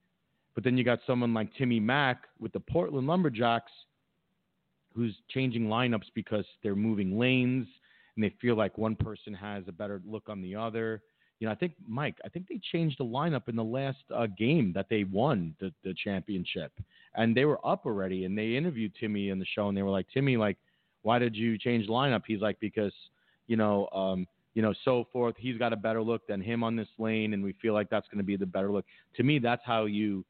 But 0.55 0.63
then 0.63 0.77
you 0.77 0.83
got 0.83 0.99
someone 1.07 1.33
like 1.33 1.53
Timmy 1.55 1.79
Mack 1.79 2.23
with 2.39 2.51
the 2.53 2.59
Portland 2.59 3.07
Lumberjacks, 3.07 3.71
who's 4.93 5.15
changing 5.29 5.67
lineups 5.67 6.11
because 6.13 6.45
they're 6.61 6.75
moving 6.75 7.17
lanes 7.17 7.67
and 8.15 8.23
they 8.23 8.33
feel 8.41 8.55
like 8.55 8.77
one 8.77 8.95
person 8.95 9.33
has 9.33 9.63
a 9.67 9.71
better 9.71 10.01
look 10.05 10.27
on 10.27 10.41
the 10.41 10.55
other. 10.55 11.01
You 11.41 11.47
know, 11.47 11.53
I 11.53 11.55
think 11.55 11.73
Mike, 11.87 12.17
I 12.23 12.29
think 12.29 12.47
they 12.47 12.61
changed 12.71 12.99
the 12.99 13.03
lineup 13.03 13.49
in 13.49 13.55
the 13.55 13.63
last 13.63 13.97
uh, 14.15 14.27
game 14.37 14.71
that 14.75 14.85
they 14.91 15.05
won 15.05 15.55
the, 15.59 15.73
the 15.83 15.95
championship, 15.95 16.71
and 17.15 17.35
they 17.35 17.45
were 17.45 17.59
up 17.65 17.87
already. 17.87 18.25
And 18.25 18.37
they 18.37 18.55
interviewed 18.55 18.93
Timmy 18.99 19.29
in 19.29 19.39
the 19.39 19.45
show, 19.55 19.67
and 19.67 19.75
they 19.75 19.81
were 19.81 19.89
like, 19.89 20.05
Timmy, 20.13 20.37
like, 20.37 20.57
why 21.01 21.17
did 21.17 21.35
you 21.35 21.57
change 21.57 21.87
the 21.87 21.93
lineup? 21.93 22.21
He's 22.27 22.41
like, 22.41 22.59
because, 22.59 22.93
you 23.47 23.57
know, 23.57 23.89
um, 23.91 24.27
you 24.53 24.61
know, 24.61 24.71
so 24.85 25.07
forth. 25.11 25.33
He's 25.39 25.57
got 25.57 25.73
a 25.73 25.75
better 25.75 26.03
look 26.03 26.27
than 26.27 26.41
him 26.41 26.63
on 26.63 26.75
this 26.75 26.89
lane, 26.99 27.33
and 27.33 27.43
we 27.43 27.53
feel 27.59 27.73
like 27.73 27.89
that's 27.89 28.07
going 28.09 28.19
to 28.19 28.23
be 28.23 28.37
the 28.37 28.45
better 28.45 28.71
look. 28.71 28.85
To 29.15 29.23
me, 29.23 29.39
that's 29.39 29.63
how 29.65 29.85
you 29.85 30.23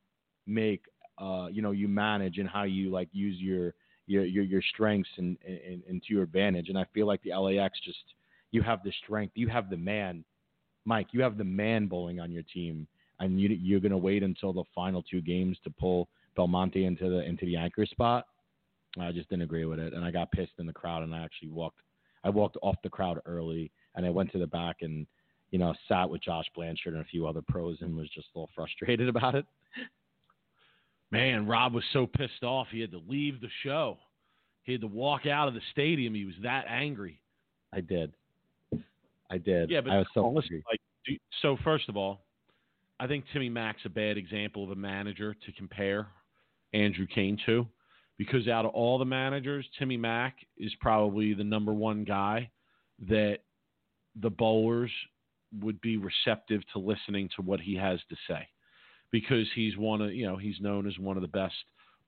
make, 0.47 0.85
uh, 1.17 1.47
you 1.51 1.61
know, 1.61 1.71
you 1.71 1.89
manage 1.89 2.37
and 2.37 2.47
how 2.47 2.63
you 2.63 2.89
like 2.89 3.09
use 3.11 3.35
your 3.37 3.73
your 4.07 4.23
your, 4.23 4.45
your 4.45 4.61
strengths 4.73 5.09
and, 5.17 5.37
and, 5.45 5.83
and 5.89 6.01
to 6.03 6.13
your 6.13 6.23
advantage. 6.23 6.69
And 6.69 6.77
I 6.77 6.85
feel 6.93 7.05
like 7.05 7.21
the 7.21 7.37
LAX 7.37 7.77
just 7.83 7.99
you 8.51 8.61
have 8.61 8.81
the 8.83 8.93
strength, 9.03 9.33
you 9.35 9.49
have 9.49 9.69
the 9.69 9.77
man, 9.77 10.23
Mike, 10.85 11.07
you 11.11 11.21
have 11.21 11.37
the 11.37 11.43
man 11.43 11.87
bowling 11.87 12.19
on 12.19 12.31
your 12.31 12.43
team, 12.43 12.87
and 13.19 13.39
you 13.39 13.49
you're 13.49 13.79
going 13.79 13.91
to 13.91 13.97
wait 13.97 14.23
until 14.23 14.53
the 14.53 14.63
final 14.73 15.03
two 15.03 15.21
games 15.21 15.57
to 15.63 15.69
pull 15.69 16.09
Belmonte 16.35 16.85
into 16.85 17.09
the 17.09 17.23
into 17.23 17.45
the 17.45 17.55
anchor 17.55 17.85
spot. 17.85 18.25
I 18.99 19.11
just 19.11 19.29
didn't 19.29 19.43
agree 19.43 19.65
with 19.65 19.79
it, 19.79 19.93
and 19.93 20.03
I 20.03 20.11
got 20.11 20.31
pissed 20.31 20.53
in 20.59 20.65
the 20.65 20.73
crowd, 20.73 21.03
and 21.03 21.13
I 21.13 21.23
actually 21.23 21.49
walked 21.49 21.79
I 22.23 22.29
walked 22.29 22.57
off 22.61 22.75
the 22.83 22.89
crowd 22.89 23.19
early, 23.25 23.71
and 23.95 24.05
I 24.05 24.09
went 24.09 24.31
to 24.31 24.39
the 24.39 24.47
back 24.47 24.77
and 24.81 25.05
you 25.51 25.59
know 25.59 25.73
sat 25.87 26.09
with 26.09 26.21
Josh 26.21 26.45
Blanchard 26.55 26.93
and 26.93 27.01
a 27.01 27.05
few 27.05 27.27
other 27.27 27.41
pros, 27.47 27.77
and 27.81 27.95
was 27.95 28.09
just 28.09 28.27
a 28.35 28.39
little 28.39 28.49
frustrated 28.55 29.07
about 29.07 29.35
it. 29.35 29.45
Man, 31.11 31.45
Rob 31.45 31.73
was 31.73 31.83
so 31.91 32.07
pissed 32.07 32.43
off 32.43 32.67
he 32.71 32.79
had 32.79 32.91
to 32.91 33.01
leave 33.07 33.41
the 33.41 33.49
show. 33.63 33.97
He 34.63 34.71
had 34.71 34.81
to 34.81 34.87
walk 34.87 35.25
out 35.25 35.47
of 35.47 35.53
the 35.53 35.61
stadium. 35.71 36.13
He 36.13 36.23
was 36.23 36.35
that 36.43 36.65
angry. 36.69 37.19
I 37.73 37.81
did. 37.81 38.13
I 39.31 39.37
did. 39.37 39.69
Yeah, 39.69 39.81
but 39.81 39.91
I 39.91 39.97
was 39.99 40.07
so 40.13 40.29
listen, 40.29 40.61
like, 40.69 41.19
so 41.41 41.57
first 41.63 41.89
of 41.89 41.97
all, 41.97 42.25
I 42.99 43.07
think 43.07 43.25
Timmy 43.33 43.49
Mack's 43.49 43.81
a 43.85 43.89
bad 43.89 44.17
example 44.17 44.63
of 44.63 44.71
a 44.71 44.75
manager 44.75 45.33
to 45.33 45.51
compare 45.53 46.07
Andrew 46.73 47.07
Kane 47.07 47.37
to, 47.45 47.65
because 48.17 48.47
out 48.47 48.65
of 48.65 48.71
all 48.71 48.99
the 48.99 49.05
managers, 49.05 49.65
Timmy 49.79 49.97
Mack 49.97 50.37
is 50.57 50.71
probably 50.79 51.33
the 51.33 51.43
number 51.43 51.73
one 51.73 52.03
guy 52.03 52.51
that 53.07 53.39
the 54.21 54.29
bowlers 54.29 54.91
would 55.61 55.79
be 55.81 55.97
receptive 55.97 56.61
to 56.73 56.79
listening 56.79 57.29
to 57.35 57.41
what 57.41 57.59
he 57.59 57.75
has 57.75 57.99
to 58.09 58.15
say 58.27 58.47
because 59.11 59.47
he's 59.55 59.77
one 59.77 60.01
of 60.01 60.13
you 60.13 60.25
know 60.25 60.37
he's 60.37 60.59
known 60.61 60.87
as 60.87 60.97
one 60.97 61.17
of 61.17 61.21
the 61.21 61.27
best 61.27 61.55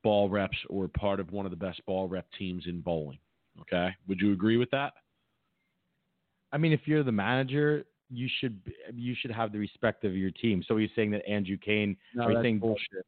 ball 0.03 0.30
reps 0.30 0.57
or 0.69 0.88
part 0.88 1.19
of 1.19 1.32
one 1.32 1.45
of 1.45 1.51
the 1.51 1.57
best 1.57 1.86
ball 1.86 2.07
rep 2.07 2.26
teams 2.38 2.65
in 2.67 2.82
bowling. 2.82 3.19
Okay, 3.61 3.89
would 4.07 4.19
you 4.19 4.34
agree 4.34 4.57
with 4.57 4.69
that? 4.71 4.93
I 6.53 6.57
mean, 6.57 6.71
if 6.71 6.81
you're 6.85 7.03
the 7.03 7.11
manager, 7.11 7.83
you 8.09 8.29
should 8.39 8.61
you 8.93 9.15
should 9.19 9.31
have 9.31 9.51
the 9.51 9.57
respect 9.57 10.05
of 10.05 10.15
your 10.15 10.31
team. 10.31 10.63
So 10.67 10.77
he's 10.77 10.91
saying 10.95 11.11
that 11.11 11.27
Andrew 11.27 11.57
Kane. 11.57 11.97
No, 12.13 12.27
that's 12.27 12.43
saying 12.43 12.59
bullshit. 12.59 13.05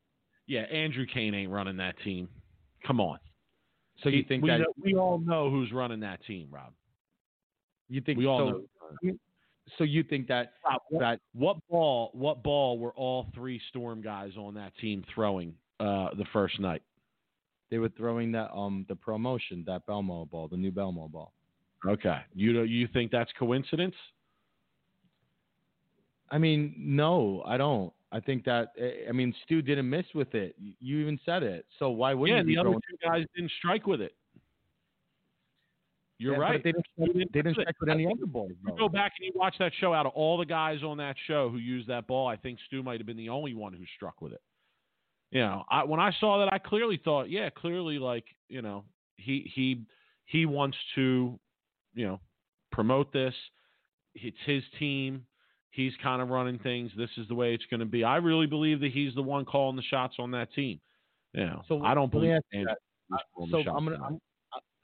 Yeah, 0.48 0.62
Andrew 0.62 1.06
Kane 1.06 1.34
ain't 1.34 1.52
running 1.52 1.78
that 1.78 1.96
team. 2.04 2.28
Come 2.86 3.00
on. 3.00 3.20
So 4.04 4.10
you 4.10 4.24
think 4.28 4.44
we, 4.44 4.50
that 4.50 4.60
know, 4.60 4.74
we 4.84 4.96
all 4.96 5.20
know 5.20 5.50
who's 5.50 5.72
running 5.72 6.02
that 6.02 6.24
team, 6.26 6.48
Rob? 6.52 6.74
You 7.88 8.02
think 8.02 8.18
we 8.18 8.26
all 8.26 8.40
so, 8.40 8.64
know? 9.04 9.14
So 9.78 9.84
you 9.84 10.04
think 10.04 10.28
that 10.28 10.54
what, 10.90 11.00
that 11.00 11.20
what 11.34 11.58
ball 11.70 12.10
what 12.14 12.44
ball 12.44 12.78
were 12.80 12.94
all 12.94 13.28
three 13.34 13.62
Storm 13.70 14.02
guys 14.02 14.32
on 14.38 14.56
that 14.56 14.76
team 14.78 15.04
throwing 15.14 15.54
uh, 15.80 16.10
the 16.18 16.26
first 16.34 16.60
night? 16.60 16.82
They 17.72 17.78
were 17.78 17.90
throwing 17.90 18.32
that 18.34 18.52
um 18.54 18.86
the 18.90 18.96
promotion 18.96 19.64
that 19.68 19.88
Belmo 19.88 20.30
ball, 20.30 20.48
the 20.48 20.58
new 20.58 20.72
Belmo 20.72 21.12
ball. 21.12 21.34
Okay, 21.88 22.20
you 22.34 22.64
you 22.64 22.88
think 22.94 23.12
that's 23.12 23.32
coincidence? 23.38 23.96
I 26.32 26.38
mean, 26.38 26.74
no, 26.78 27.44
I 27.46 27.58
don't. 27.58 27.94
I 28.12 28.20
think 28.20 28.46
that 28.46 28.72
eh, 28.80 29.08
I 29.10 29.12
mean 29.12 29.34
Stu 29.44 29.62
didn't 29.62 29.90
miss 29.90 30.06
with 30.14 30.34
it. 30.36 30.56
You 30.80 31.00
even 31.00 31.20
said 31.26 31.44
it. 31.44 31.66
So 31.80 31.90
why 31.90 32.14
wouldn't 32.14 32.48
yeah? 32.48 32.56
The 32.56 32.60
other 32.60 32.72
two 32.74 32.98
guys 33.04 33.26
didn't 33.36 33.52
strike 33.60 33.86
with 33.86 34.02
it. 34.02 34.16
You're 36.18 36.34
yeah, 36.34 36.40
right. 36.40 36.64
They 36.64 36.72
didn't, 36.72 36.86
they 36.98 37.06
didn't, 37.08 37.34
they 37.34 37.42
didn't 37.42 37.54
strike 37.56 37.76
with 37.80 37.90
any 37.90 38.06
other 38.06 38.26
balls. 38.26 38.52
You 38.66 38.74
go 38.78 38.88
back 38.88 39.14
and 39.20 39.26
you 39.26 39.34
watch 39.36 39.56
that 39.60 39.74
show. 39.80 39.94
Out 39.94 40.06
of 40.06 40.14
all 40.14 40.38
the 40.38 40.46
guys 40.46 40.82
on 40.82 40.98
that 40.98 41.18
show 41.28 41.50
who 41.50 41.58
used 41.58 41.90
that 41.90 42.08
ball, 42.08 42.28
I 42.28 42.38
think 42.38 42.60
Stu 42.68 42.82
might 42.82 43.00
have 43.00 43.06
been 43.06 43.18
the 43.18 43.30
only 43.30 43.54
one 43.54 43.74
who 43.74 43.84
struck 43.98 44.22
with 44.22 44.32
it. 44.32 44.42
You 45.32 45.42
know, 45.42 45.66
I, 45.70 45.84
when 45.84 46.00
I 46.00 46.14
saw 46.20 46.40
that, 46.40 46.54
I 46.54 46.58
clearly 46.58 47.02
thought, 47.04 47.30
yeah, 47.30 47.50
clearly, 47.50 48.00
like 48.00 48.24
you 48.48 48.62
know, 48.62 48.86
he 49.18 49.52
he 49.54 49.82
he 50.24 50.46
wants 50.46 50.78
to, 50.96 51.38
you 51.96 52.06
know, 52.06 52.20
promote 52.72 53.12
this. 53.12 53.34
It's 54.14 54.38
his 54.46 54.64
team. 54.80 55.26
He's 55.72 55.94
kind 56.02 56.22
of 56.22 56.30
running 56.30 56.60
things. 56.60 56.92
This 56.96 57.10
is 57.18 57.28
the 57.28 57.36
way 57.36 57.54
it's 57.54 57.66
going 57.70 57.82
to 57.82 57.86
be. 57.86 58.04
I 58.04 58.18
really 58.18 58.48
believe 58.48 58.80
that 58.82 58.92
he's 58.92 59.14
the 59.16 59.22
one 59.22 59.44
calling 59.44 59.76
the 59.76 59.82
shots 59.82 60.16
on 60.20 60.32
that 60.32 60.54
team. 60.54 60.80
You 61.34 61.46
know, 61.46 61.64
so 61.68 61.84
I 61.84 61.94
don't 61.94 62.12
believe. 62.12 62.40
That. 62.54 62.78
So 63.52 63.58
I'm 63.58 63.84
gonna, 63.84 64.00
I'm, 64.02 64.20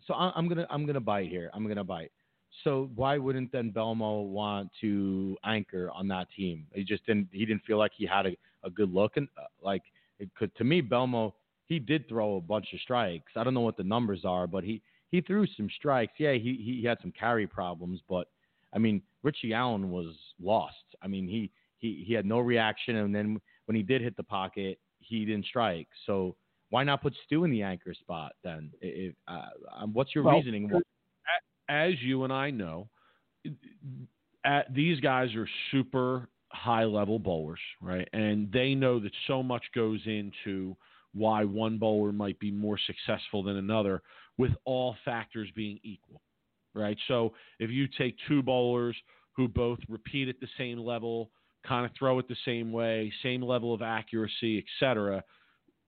so 0.06 0.14
I'm 0.14 0.50
gonna 0.50 0.68
I'm 0.70 0.86
gonna 0.86 1.00
bite 1.00 1.30
here. 1.30 1.50
I'm 1.54 1.66
gonna 1.66 1.84
bite. 1.84 2.12
So 2.66 2.90
why 2.96 3.18
wouldn't 3.18 3.54
then 3.54 3.72
Belmo 3.72 4.28
want 4.28 4.70
to 4.82 5.38
anchor 5.46 5.90
on 5.92 6.10
that 6.10 6.28
team? 6.36 6.68
He 6.74 6.84
just 6.84 7.06
didn't. 7.06 7.30
He 7.32 7.46
didn't 7.46 7.64
feel 7.64 7.78
like 7.78 7.92
he 7.96 8.06
had 8.06 8.26
a, 8.26 8.38
a 8.66 8.70
good 8.70 8.94
look 8.94 9.16
and 9.16 9.30
uh, 9.38 9.46
like 9.62 9.84
it 10.20 10.30
could. 10.36 10.54
To 10.58 10.66
me, 10.66 10.82
Belmo 10.82 11.32
he 11.72 11.80
did 11.80 12.06
throw 12.10 12.36
a 12.36 12.42
bunch 12.42 12.68
of 12.74 12.82
strikes. 12.82 13.32
I 13.38 13.46
don't 13.46 13.54
know 13.54 13.62
what 13.62 13.78
the 13.78 13.84
numbers 13.84 14.26
are, 14.26 14.46
but 14.46 14.66
he 14.66 14.82
he 15.12 15.22
threw 15.22 15.46
some 15.58 15.70
strikes. 15.78 16.14
Yeah, 16.18 16.34
he 16.34 16.56
he 16.64 16.84
had 16.86 16.98
some 17.02 17.12
carry 17.12 17.46
problems, 17.46 18.00
but 18.10 18.28
I 18.74 18.80
mean 18.80 19.02
Richie 19.24 19.54
Allen 19.54 19.92
was 19.92 20.16
lost. 20.42 20.76
I 21.02 21.08
mean 21.08 21.28
he 21.28 21.52
he 21.78 22.04
he 22.08 22.14
had 22.14 22.26
no 22.26 22.40
reaction, 22.40 22.96
and 22.96 23.14
then 23.14 23.40
when 23.66 23.76
he 23.76 23.84
did 23.84 24.02
hit 24.02 24.18
the 24.18 24.24
pocket, 24.24 24.80
he 25.00 25.26
didn't 25.26 25.46
strike. 25.46 25.88
So 26.06 26.36
why 26.70 26.84
not 26.84 27.02
put 27.02 27.14
Stu 27.26 27.44
in 27.44 27.52
the 27.52 27.62
anchor 27.62 27.94
spot 27.94 28.34
then? 28.44 28.72
If, 28.82 29.14
uh, 29.28 29.42
um, 29.78 29.94
what's 29.94 30.16
your 30.16 30.24
well, 30.24 30.36
reasoning? 30.36 30.72
As 31.70 31.94
you 32.02 32.24
and 32.24 32.34
I 32.34 32.50
know, 32.50 32.90
at, 34.46 34.74
these 34.74 35.00
guys 35.00 35.36
are 35.36 35.48
super 35.72 36.30
high 36.50 36.86
level 36.86 37.20
bowlers, 37.20 37.60
right? 37.82 38.08
And 38.14 38.52
they 38.52 38.74
know 38.74 39.00
that 39.00 39.12
so 39.28 39.44
much 39.44 39.64
goes 39.76 40.00
into 40.06 40.76
why 41.14 41.44
one 41.44 41.78
bowler 41.78 42.12
might 42.12 42.40
be 42.40 42.52
more 42.52 42.80
successful 42.88 43.44
than 43.44 43.58
another, 43.58 44.02
with 44.42 44.52
all 44.66 44.96
factors 45.06 45.50
being 45.56 45.80
equal, 45.84 46.22
right? 46.74 46.98
So 47.08 47.34
if 47.60 47.70
you 47.70 47.88
take 47.98 48.16
two 48.28 48.42
bowlers 48.42 48.96
who 49.38 49.48
both 49.48 49.80
repeat 49.88 50.28
at 50.28 50.40
the 50.40 50.48
same 50.58 50.80
level, 50.80 51.32
kind 51.66 51.86
of 51.86 51.92
throw 51.98 52.20
it 52.20 52.28
the 52.28 52.36
same 52.46 52.72
way, 52.72 53.12
same 53.24 53.42
level 53.42 53.74
of 53.74 53.82
accuracy, 53.82 54.64
etc 54.64 55.24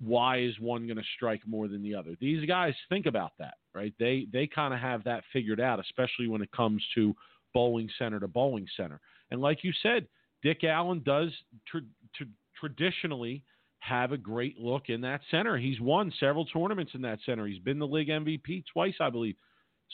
why 0.06 0.40
is 0.40 0.60
one 0.60 0.86
going 0.86 0.98
to 0.98 1.04
strike 1.16 1.42
more 1.48 1.68
than 1.68 1.82
the 1.82 1.96
other? 1.96 2.16
These 2.20 2.46
guys 2.48 2.74
think 2.90 3.06
about 3.06 3.32
that, 3.40 3.56
right? 3.74 3.94
They 4.00 4.28
they 4.32 4.48
kind 4.48 4.74
of 4.74 4.80
have 4.80 5.04
that 5.06 5.24
figured 5.32 5.62
out, 5.62 5.80
especially 5.80 6.28
when 6.28 6.42
it 6.42 6.52
comes 6.52 6.84
to 6.96 7.16
bowling 7.54 7.90
center 7.98 8.20
to 8.20 8.28
bowling 8.28 8.68
center. 8.76 9.00
And 9.32 9.42
like 9.42 9.64
you 9.64 9.72
said, 9.82 10.08
Dick 10.42 10.64
Allen 10.64 11.02
does 11.06 11.30
tr- 11.68 11.80
tr- 12.16 12.24
traditionally 12.60 13.44
have 13.84 14.14
a 14.14 14.18
great 14.18 14.58
look 14.58 14.84
in 14.88 15.02
that 15.02 15.20
center. 15.30 15.58
He's 15.58 15.80
won 15.82 16.12
several 16.18 16.46
tournaments 16.46 16.94
in 16.96 17.02
that 17.02 17.20
center. 17.26 17.46
He's 17.46 17.60
been 17.60 17.80
the 17.80 17.88
league 17.88 18.08
MVP 18.08 18.64
twice, 18.72 18.94
I 19.02 19.10
believe. 19.10 19.36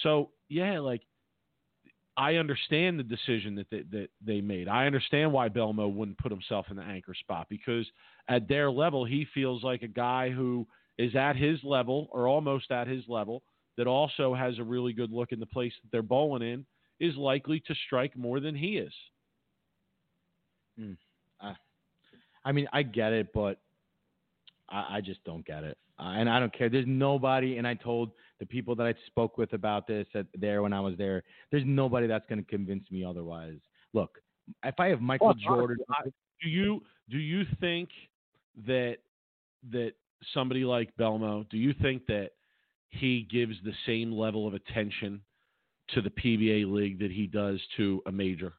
So 0.04 0.30
yeah, 0.48 0.80
like 0.80 1.02
I 2.16 2.36
understand 2.36 3.00
the 3.00 3.04
decision 3.04 3.56
that 3.56 3.70
they, 3.72 3.84
that 3.92 4.10
they 4.24 4.42
made. 4.42 4.68
I 4.68 4.86
understand 4.86 5.34
why 5.34 5.50
Belmo 5.50 5.92
wouldn't 5.92 6.20
put 6.20 6.32
himself 6.32 6.68
in 6.70 6.76
the 6.76 6.84
anchor 6.84 7.16
spot 7.16 7.48
because 7.50 7.88
at 8.28 8.48
their 8.48 8.70
level, 8.70 9.06
he 9.06 9.26
feels 9.34 9.64
like 9.64 9.82
a 9.82 9.88
guy 9.88 10.30
who 10.30 10.68
is 11.00 11.16
at 11.16 11.36
his 11.36 11.58
level 11.64 12.10
or 12.12 12.28
almost 12.28 12.70
at 12.70 12.88
his 12.88 13.04
level 13.08 13.42
that 13.78 13.88
also 13.88 14.36
has 14.36 14.60
a 14.60 14.64
really 14.64 14.94
good 14.94 15.12
look 15.12 15.32
in 15.32 15.40
the 15.40 15.46
place 15.48 15.74
that 15.82 15.92
they're 15.92 16.04
bowling 16.04 16.48
in 16.48 16.66
is 17.00 17.16
likely 17.16 17.60
to 17.62 17.74
strike 17.88 18.16
more 18.16 18.40
than 18.40 18.54
he 18.54 18.78
is. 18.78 18.94
Mm. 20.80 20.98
I, 21.42 21.56
I 22.46 22.52
mean, 22.52 22.68
I 22.72 22.84
get 22.84 23.14
it, 23.14 23.30
but 23.34 23.60
I, 24.70 24.98
I 24.98 25.02
just 25.02 25.24
don't 25.24 25.46
get 25.46 25.64
it. 25.64 25.78
Uh, 26.00 26.14
and 26.16 26.30
I 26.30 26.40
don't 26.40 26.54
care. 26.58 26.70
There's 26.70 26.86
nobody, 26.88 27.58
and 27.58 27.68
I 27.68 27.74
told 27.74 28.12
the 28.40 28.46
people 28.46 28.76
that 28.76 28.88
I 28.88 28.94
spoke 29.08 29.38
with 29.38 29.54
about 29.54 29.88
this 29.88 30.08
at, 30.16 30.28
there 30.38 30.62
when 30.62 30.74
I 30.74 30.80
was 30.80 30.96
there, 30.98 31.24
there's 31.52 31.64
nobody 31.66 32.08
that's 32.08 32.26
going 32.30 32.44
to 32.44 32.50
convince 32.50 32.90
me 32.90 33.04
otherwise. 33.04 33.58
Look, 33.94 34.20
if 34.64 34.76
I 34.80 34.88
have 34.88 35.02
Michael 35.02 35.28
well, 35.28 35.36
Jordan, 35.36 35.78
do 36.42 36.50
you 36.50 36.82
do 37.10 37.18
you 37.18 37.44
think 37.60 37.90
that 38.66 38.98
that 39.72 39.94
somebody 40.34 40.64
like 40.64 40.96
Belmo, 40.98 41.48
do 41.50 41.58
you 41.58 41.74
think 41.82 42.06
that 42.08 42.32
he 42.90 43.28
gives 43.30 43.56
the 43.64 43.74
same 43.86 44.12
level 44.12 44.48
of 44.48 44.54
attention 44.54 45.22
to 45.90 46.02
the 46.02 46.10
PBA 46.10 46.72
league 46.72 47.00
that 47.00 47.12
he 47.12 47.28
does 47.28 47.60
to 47.78 48.02
a 48.06 48.12
major? 48.12 48.54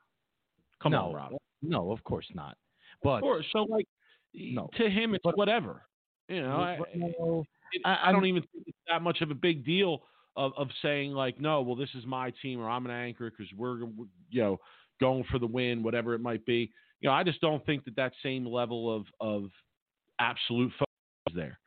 Come 0.82 0.92
no, 0.92 1.06
on, 1.06 1.14
Rob. 1.14 1.32
No, 1.62 1.90
of 1.90 2.02
course 2.04 2.26
not. 2.34 2.56
But 3.02 3.16
of 3.16 3.22
course, 3.22 3.46
so 3.52 3.62
like 3.64 3.86
no, 4.34 4.68
to 4.76 4.90
him, 4.90 5.14
it's 5.14 5.22
but, 5.22 5.36
whatever. 5.36 5.82
You 6.31 6.43
know, 6.43 6.57
I, 6.57 6.78
it, 6.95 7.83
I, 7.85 7.99
I, 8.05 8.12
don't 8.12 8.24
even 8.24 8.43
think 8.53 8.64
it's 8.68 8.78
that 8.89 9.03
much 9.03 9.20
of 9.20 9.33
a 9.33 9.35
big 9.35 9.64
deal 9.64 10.03
of, 10.37 10.53
of 10.57 10.68
saying 10.81 11.11
like, 11.11 11.41
no, 11.41 11.61
well, 11.61 11.74
this 11.74 11.89
is 11.97 12.07
my 12.07 12.33
team, 12.41 12.61
or 12.61 12.70
I'm 12.70 12.85
an 12.87 12.93
anchor 12.93 13.31
because 13.31 13.53
we're, 13.57 13.81
you 14.31 14.41
know, 14.41 14.61
going 15.01 15.24
for 15.28 15.41
the 15.41 15.47
win, 15.47 15.83
whatever 15.83 16.14
it 16.14 16.20
might 16.20 16.47
be. 16.47 16.70
You 17.01 17.09
know, 17.09 17.14
I 17.14 17.24
just 17.24 17.41
don't 17.41 17.66
think 17.66 17.85
that 17.85 17.97
that 17.97 18.12
same 18.22 18.47
level 18.47 18.95
of 18.95 19.07
of 19.20 19.51
absolute 20.20 20.70
focus 20.78 20.87
is 21.31 21.35
there. 21.35 21.59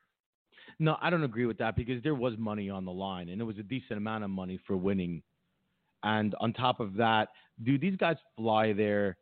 No, 0.80 0.96
I 1.02 1.10
don't 1.10 1.26
agree 1.26 1.46
with 1.46 1.58
that 1.58 1.76
because 1.76 2.02
there 2.02 2.16
was 2.16 2.36
money 2.38 2.70
on 2.70 2.86
the 2.86 2.92
line, 2.92 3.28
and 3.28 3.42
it 3.42 3.44
was 3.44 3.58
a 3.58 3.64
decent 3.64 3.98
amount 3.98 4.24
of 4.24 4.30
money 4.30 4.60
for 4.66 4.78
winning. 4.78 5.22
And 6.04 6.36
on 6.40 6.54
top 6.54 6.80
of 6.80 6.96
that, 6.96 7.30
dude, 7.64 7.82
these 7.82 7.98
guys 7.98 8.16
fly 8.38 8.72
there 8.72 9.18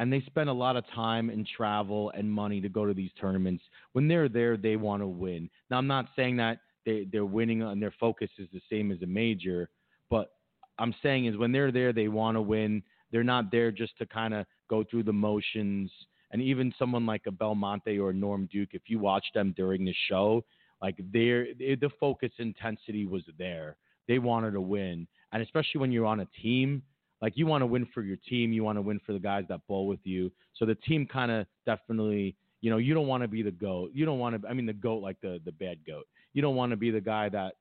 and 0.00 0.10
they 0.10 0.22
spend 0.22 0.48
a 0.48 0.52
lot 0.52 0.76
of 0.76 0.84
time 0.94 1.28
and 1.28 1.46
travel 1.46 2.10
and 2.16 2.32
money 2.32 2.58
to 2.58 2.70
go 2.70 2.86
to 2.86 2.94
these 2.94 3.10
tournaments. 3.20 3.62
When 3.92 4.08
they're 4.08 4.30
there, 4.30 4.56
they 4.56 4.76
want 4.76 5.02
to 5.02 5.06
win. 5.06 5.50
Now, 5.70 5.76
I'm 5.76 5.86
not 5.86 6.06
saying 6.16 6.38
that 6.38 6.60
they, 6.86 7.06
they're 7.12 7.26
winning 7.26 7.60
and 7.60 7.82
their 7.82 7.92
focus 8.00 8.30
is 8.38 8.48
the 8.50 8.62
same 8.70 8.90
as 8.90 9.02
a 9.02 9.06
major, 9.06 9.68
but 10.08 10.32
I'm 10.78 10.94
saying 11.02 11.26
is 11.26 11.36
when 11.36 11.52
they're 11.52 11.70
there, 11.70 11.92
they 11.92 12.08
want 12.08 12.38
to 12.38 12.40
win. 12.40 12.82
They're 13.12 13.22
not 13.22 13.52
there 13.52 13.70
just 13.70 13.92
to 13.98 14.06
kind 14.06 14.32
of 14.32 14.46
go 14.70 14.82
through 14.90 15.02
the 15.02 15.12
motions. 15.12 15.90
And 16.30 16.40
even 16.40 16.72
someone 16.78 17.04
like 17.04 17.26
a 17.26 17.30
Belmonte 17.30 17.98
or 17.98 18.14
Norm 18.14 18.48
Duke, 18.50 18.70
if 18.72 18.82
you 18.86 18.98
watch 18.98 19.26
them 19.34 19.52
during 19.54 19.84
the 19.84 19.94
show, 20.08 20.42
like 20.80 20.96
their 21.12 21.48
the 21.58 21.90
focus 22.00 22.30
intensity 22.38 23.04
was 23.04 23.24
there. 23.36 23.76
They 24.08 24.18
wanted 24.18 24.52
to 24.52 24.62
win, 24.62 25.06
and 25.32 25.42
especially 25.42 25.78
when 25.80 25.92
you're 25.92 26.06
on 26.06 26.20
a 26.20 26.28
team, 26.42 26.82
like 27.22 27.34
you 27.36 27.46
want 27.46 27.62
to 27.62 27.66
win 27.66 27.86
for 27.92 28.02
your 28.02 28.16
team, 28.28 28.52
you 28.52 28.64
want 28.64 28.78
to 28.78 28.82
win 28.82 29.00
for 29.04 29.12
the 29.12 29.18
guys 29.18 29.44
that 29.48 29.66
bowl 29.66 29.86
with 29.86 30.00
you. 30.04 30.32
So 30.54 30.64
the 30.64 30.74
team 30.74 31.06
kind 31.06 31.30
of 31.30 31.46
definitely, 31.66 32.36
you 32.60 32.70
know, 32.70 32.78
you 32.78 32.94
don't 32.94 33.06
want 33.06 33.22
to 33.22 33.28
be 33.28 33.42
the 33.42 33.50
goat. 33.50 33.90
You 33.92 34.04
don't 34.04 34.18
want 34.18 34.40
to. 34.40 34.48
I 34.48 34.54
mean, 34.54 34.66
the 34.66 34.72
goat 34.72 35.02
like 35.02 35.20
the 35.20 35.40
the 35.44 35.52
bad 35.52 35.78
goat. 35.86 36.06
You 36.32 36.42
don't 36.42 36.56
want 36.56 36.70
to 36.70 36.76
be 36.76 36.90
the 36.90 37.00
guy 37.00 37.28
that, 37.30 37.54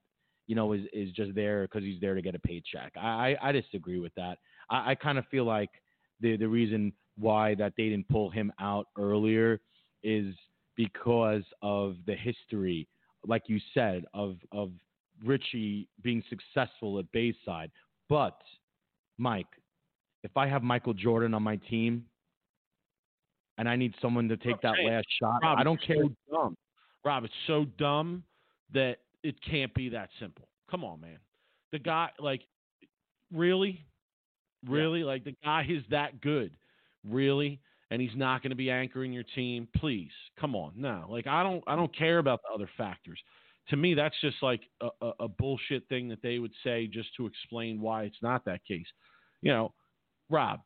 you 0.48 0.56
know, 0.56 0.74
is 0.74 0.82
is 0.94 1.12
just 1.12 1.36
there 1.36 1.64
because 1.64 1.84
he's 1.84 2.00
there 2.00 2.16
to 2.16 2.22
get 2.22 2.36
a 2.36 2.40
paycheck. 2.40 2.94
I 2.96 3.36
I, 3.42 3.50
I 3.50 3.52
disagree 3.52 4.00
with 4.00 4.14
that. 4.16 4.38
I, 4.70 4.92
I 4.92 4.96
kind 4.96 5.18
of 5.18 5.26
feel 5.28 5.46
like 5.46 5.70
the 6.22 6.38
the 6.38 6.48
reason 6.48 6.94
why 7.18 7.56
that 7.56 7.74
they 7.76 7.90
didn't 7.90 8.08
pull 8.10 8.30
him 8.30 8.52
out 8.60 8.88
earlier 8.98 9.60
is 10.04 10.34
because 10.76 11.44
of 11.62 11.98
the 12.06 12.16
history, 12.16 12.88
like 13.28 13.44
you 13.48 13.60
said, 13.74 14.06
of 14.14 14.38
of 14.54 14.72
Richie 15.26 15.90
being 16.02 16.24
successful 16.30 17.00
at 17.00 17.12
Bayside, 17.12 17.72
but 18.08 18.40
Mike, 19.20 19.48
if 20.24 20.36
I 20.36 20.48
have 20.48 20.64
Michael 20.64 20.94
Jordan 20.94 21.34
on 21.34 21.44
my 21.44 21.58
team 21.58 22.06
and 23.58 23.68
I 23.68 23.76
need 23.76 23.94
someone 24.02 24.28
to 24.30 24.38
take 24.38 24.62
that 24.62 24.76
last 24.86 25.08
shot, 25.20 25.42
Rob, 25.44 25.60
I 25.60 25.64
don't 25.64 25.82
care. 25.82 25.98
So 26.04 26.12
dumb. 26.32 26.58
Rob, 27.04 27.26
it's 27.26 27.34
so 27.46 27.66
dumb 27.78 28.24
that 28.74 28.98
it 29.24 29.36
can't 29.44 29.74
be 29.74 29.90
that 29.90 30.10
simple. 30.20 30.48
Come 30.72 30.84
on, 30.84 31.02
man. 31.02 31.18
The 31.72 31.80
guy, 31.80 32.10
like, 32.20 32.42
really, 33.34 33.86
really, 34.68 35.02
yeah. 35.02 35.06
like 35.06 35.24
the 35.24 35.36
guy 35.44 35.66
is 35.70 35.84
that 35.92 36.22
good, 36.22 36.52
really, 37.08 37.60
and 37.92 38.02
he's 38.02 38.16
not 38.16 38.42
going 38.42 38.52
to 38.52 38.56
be 38.56 38.72
anchoring 38.72 39.14
your 39.14 39.24
team. 39.36 39.68
Please, 39.76 40.12
come 40.40 40.56
on, 40.56 40.74
no. 40.76 41.06
Like, 41.10 41.28
I 41.28 41.44
don't, 41.44 41.64
I 41.68 41.76
don't 41.76 41.96
care 41.96 42.20
about 42.20 42.42
the 42.42 42.54
other 42.54 42.70
factors 42.78 43.20
to 43.70 43.78
me, 43.78 43.94
that's 43.94 44.16
just 44.22 44.38
like 44.42 44.62
a, 44.82 44.90
a, 45.02 45.12
a, 45.22 45.28
bullshit 45.28 45.88
thing 45.90 46.10
that 46.10 46.22
they 46.22 46.40
would 46.40 46.54
say 46.64 46.88
just 46.88 47.10
to 47.18 47.26
explain 47.26 47.80
why 47.80 48.04
it's 48.04 48.22
not 48.22 48.44
that 48.46 48.66
case. 48.66 48.88
You 49.42 49.52
know, 49.52 49.74
Rob, 50.30 50.62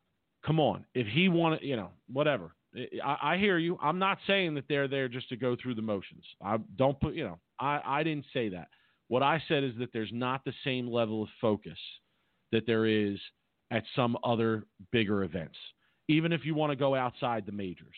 come 0.45 0.59
on. 0.59 0.85
If 0.93 1.07
he 1.07 1.29
wanted, 1.29 1.61
you 1.63 1.75
know, 1.75 1.89
whatever. 2.11 2.55
I, 3.03 3.17
I, 3.21 3.37
hear 3.37 3.59
you. 3.59 3.77
I'm 3.81 3.99
not 3.99 4.17
saying 4.25 4.55
that 4.55 4.65
they're 4.67 4.87
there 4.87 5.07
just 5.07 5.29
to 5.29 5.35
go 5.35 5.55
through 5.61 5.75
the 5.75 5.81
motions. 5.81 6.23
I 6.43 6.57
don't 6.75 6.99
put, 6.99 7.13
you 7.13 7.23
know, 7.23 7.39
I, 7.59 7.81
I 7.85 8.03
didn't 8.03 8.25
say 8.33 8.49
that. 8.49 8.69
What 9.09 9.21
I 9.21 9.43
said 9.47 9.63
is 9.63 9.73
that 9.79 9.93
there's 9.93 10.11
not 10.11 10.43
the 10.43 10.53
same 10.63 10.89
level 10.89 11.21
of 11.21 11.29
focus 11.39 11.77
that 12.51 12.65
there 12.65 12.85
is 12.85 13.19
at 13.69 13.83
some 13.95 14.17
other 14.23 14.65
bigger 14.91 15.23
events, 15.23 15.57
even 16.07 16.31
if 16.31 16.45
you 16.45 16.55
want 16.55 16.71
to 16.71 16.75
go 16.75 16.95
outside 16.95 17.45
the 17.45 17.51
majors. 17.51 17.95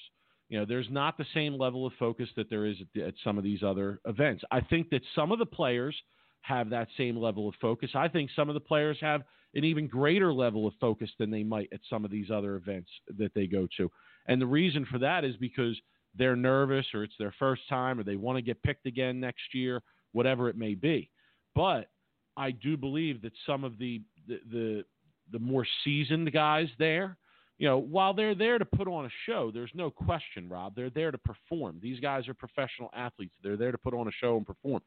You 0.49 0.59
know, 0.59 0.65
there's 0.65 0.89
not 0.91 1.17
the 1.17 1.25
same 1.33 1.57
level 1.57 1.87
of 1.87 1.93
focus 1.97 2.29
that 2.35 2.49
there 2.49 2.65
is 2.65 2.77
at, 2.95 3.01
at 3.01 3.13
some 3.23 3.37
of 3.37 3.43
these 3.43 3.63
other 3.63 3.99
events. 4.05 4.43
I 4.51 4.61
think 4.61 4.89
that 4.91 5.01
some 5.15 5.31
of 5.31 5.39
the 5.39 5.45
players 5.45 5.95
have 6.41 6.69
that 6.69 6.87
same 6.97 7.17
level 7.17 7.49
of 7.49 7.55
focus. 7.59 7.89
I 7.95 8.07
think 8.07 8.29
some 8.35 8.49
of 8.49 8.53
the 8.53 8.59
players 8.59 8.97
have 9.01 9.23
an 9.55 9.63
even 9.63 9.87
greater 9.87 10.31
level 10.31 10.67
of 10.67 10.73
focus 10.79 11.09
than 11.17 11.31
they 11.31 11.43
might 11.43 11.69
at 11.73 11.79
some 11.89 12.05
of 12.05 12.11
these 12.11 12.29
other 12.29 12.55
events 12.55 12.89
that 13.17 13.33
they 13.33 13.47
go 13.47 13.67
to. 13.77 13.89
And 14.27 14.39
the 14.39 14.45
reason 14.45 14.85
for 14.91 14.99
that 14.99 15.23
is 15.23 15.35
because 15.37 15.75
they're 16.15 16.35
nervous 16.35 16.85
or 16.93 17.03
it's 17.03 17.15
their 17.17 17.33
first 17.39 17.63
time 17.67 17.99
or 17.99 18.03
they 18.03 18.15
want 18.15 18.37
to 18.37 18.41
get 18.41 18.61
picked 18.63 18.85
again 18.85 19.19
next 19.19 19.53
year, 19.53 19.81
whatever 20.11 20.49
it 20.49 20.57
may 20.57 20.75
be. 20.75 21.09
But 21.55 21.89
I 22.37 22.51
do 22.51 22.77
believe 22.77 23.21
that 23.21 23.33
some 23.45 23.63
of 23.63 23.77
the 23.77 24.01
the 24.27 24.39
the, 24.51 24.85
the 25.31 25.39
more 25.39 25.65
seasoned 25.83 26.31
guys 26.31 26.67
there 26.77 27.17
you 27.57 27.67
know, 27.67 27.77
while 27.77 28.13
they're 28.13 28.35
there 28.35 28.57
to 28.57 28.65
put 28.65 28.87
on 28.87 29.05
a 29.05 29.09
show, 29.25 29.49
there's 29.53 29.71
no 29.73 29.89
question, 29.89 30.49
Rob. 30.49 30.75
They're 30.75 30.89
there 30.89 31.11
to 31.11 31.17
perform. 31.17 31.79
These 31.81 31.99
guys 31.99 32.27
are 32.27 32.33
professional 32.33 32.89
athletes. 32.93 33.35
They're 33.41 33.57
there 33.57 33.71
to 33.71 33.77
put 33.77 33.93
on 33.93 34.07
a 34.07 34.11
show 34.11 34.35
and 34.35 34.45
perform. 34.45 34.81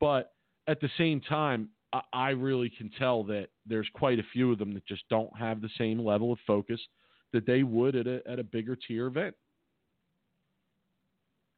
But 0.00 0.32
at 0.66 0.80
the 0.80 0.88
same 0.96 1.20
time, 1.20 1.68
I, 1.92 2.00
I 2.12 2.30
really 2.30 2.70
can 2.70 2.90
tell 2.98 3.24
that 3.24 3.48
there's 3.66 3.88
quite 3.94 4.18
a 4.18 4.24
few 4.32 4.52
of 4.52 4.58
them 4.58 4.72
that 4.74 4.86
just 4.86 5.02
don't 5.10 5.36
have 5.38 5.60
the 5.60 5.68
same 5.76 5.98
level 5.98 6.32
of 6.32 6.38
focus 6.46 6.80
that 7.32 7.46
they 7.46 7.62
would 7.62 7.96
at 7.96 8.06
a 8.06 8.22
at 8.26 8.38
a 8.38 8.44
bigger 8.44 8.76
tier 8.76 9.06
event. 9.06 9.34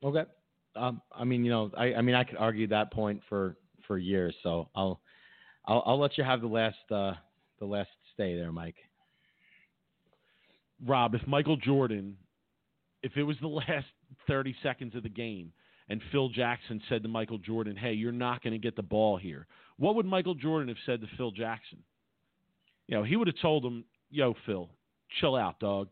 Okay. 0.04 0.24
Um, 0.74 1.00
I 1.12 1.24
mean, 1.24 1.44
you 1.44 1.50
know, 1.50 1.70
I, 1.76 1.94
I 1.94 2.02
mean, 2.02 2.14
I 2.14 2.24
could 2.24 2.36
argue 2.36 2.66
that 2.68 2.92
point 2.92 3.20
for 3.28 3.56
for 3.86 3.98
years. 3.98 4.34
So 4.42 4.68
I'll 4.74 5.00
I'll, 5.66 5.82
I'll 5.86 6.00
let 6.00 6.18
you 6.18 6.24
have 6.24 6.40
the 6.40 6.48
last 6.48 6.90
uh, 6.90 7.12
the 7.60 7.66
last 7.66 7.90
stay 8.14 8.36
there, 8.36 8.52
Mike. 8.52 8.76
Rob, 10.84 11.14
if 11.14 11.26
Michael 11.26 11.56
Jordan, 11.56 12.16
if 13.02 13.16
it 13.16 13.22
was 13.22 13.36
the 13.40 13.48
last 13.48 13.86
30 14.26 14.54
seconds 14.62 14.94
of 14.94 15.02
the 15.02 15.08
game 15.08 15.52
and 15.88 16.00
Phil 16.10 16.28
Jackson 16.28 16.80
said 16.88 17.02
to 17.02 17.08
Michael 17.08 17.38
Jordan, 17.38 17.76
hey, 17.76 17.92
you're 17.92 18.12
not 18.12 18.42
going 18.42 18.52
to 18.52 18.58
get 18.58 18.76
the 18.76 18.82
ball 18.82 19.16
here, 19.16 19.46
what 19.78 19.94
would 19.94 20.06
Michael 20.06 20.34
Jordan 20.34 20.68
have 20.68 20.78
said 20.84 21.00
to 21.00 21.06
Phil 21.16 21.30
Jackson? 21.30 21.78
You 22.88 22.96
know, 22.96 23.04
he 23.04 23.16
would 23.16 23.28
have 23.28 23.40
told 23.40 23.64
him, 23.64 23.84
yo, 24.10 24.34
Phil, 24.46 24.68
chill 25.20 25.36
out, 25.36 25.58
dog. 25.60 25.88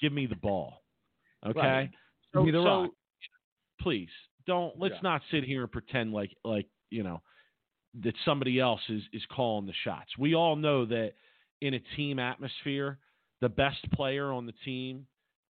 Give 0.00 0.12
me 0.12 0.26
the 0.26 0.36
ball. 0.36 0.82
Okay? 1.44 1.58
Right. 1.58 1.90
So, 2.34 2.44
the 2.44 2.52
so 2.52 2.88
please, 3.80 4.08
don't, 4.46 4.78
let's 4.78 4.94
yeah. 4.96 5.00
not 5.02 5.22
sit 5.30 5.44
here 5.44 5.62
and 5.62 5.72
pretend 5.72 6.12
like, 6.12 6.30
like, 6.44 6.66
you 6.90 7.02
know, 7.02 7.20
that 8.02 8.14
somebody 8.24 8.60
else 8.60 8.80
is, 8.88 9.02
is 9.12 9.22
calling 9.34 9.66
the 9.66 9.72
shots. 9.84 10.10
We 10.18 10.34
all 10.34 10.56
know 10.56 10.84
that 10.86 11.12
in 11.60 11.74
a 11.74 11.80
team 11.96 12.18
atmosphere, 12.18 12.98
the 13.40 13.48
best 13.48 13.90
player 13.92 14.32
on 14.32 14.46
the 14.46 14.54
team 14.64 15.06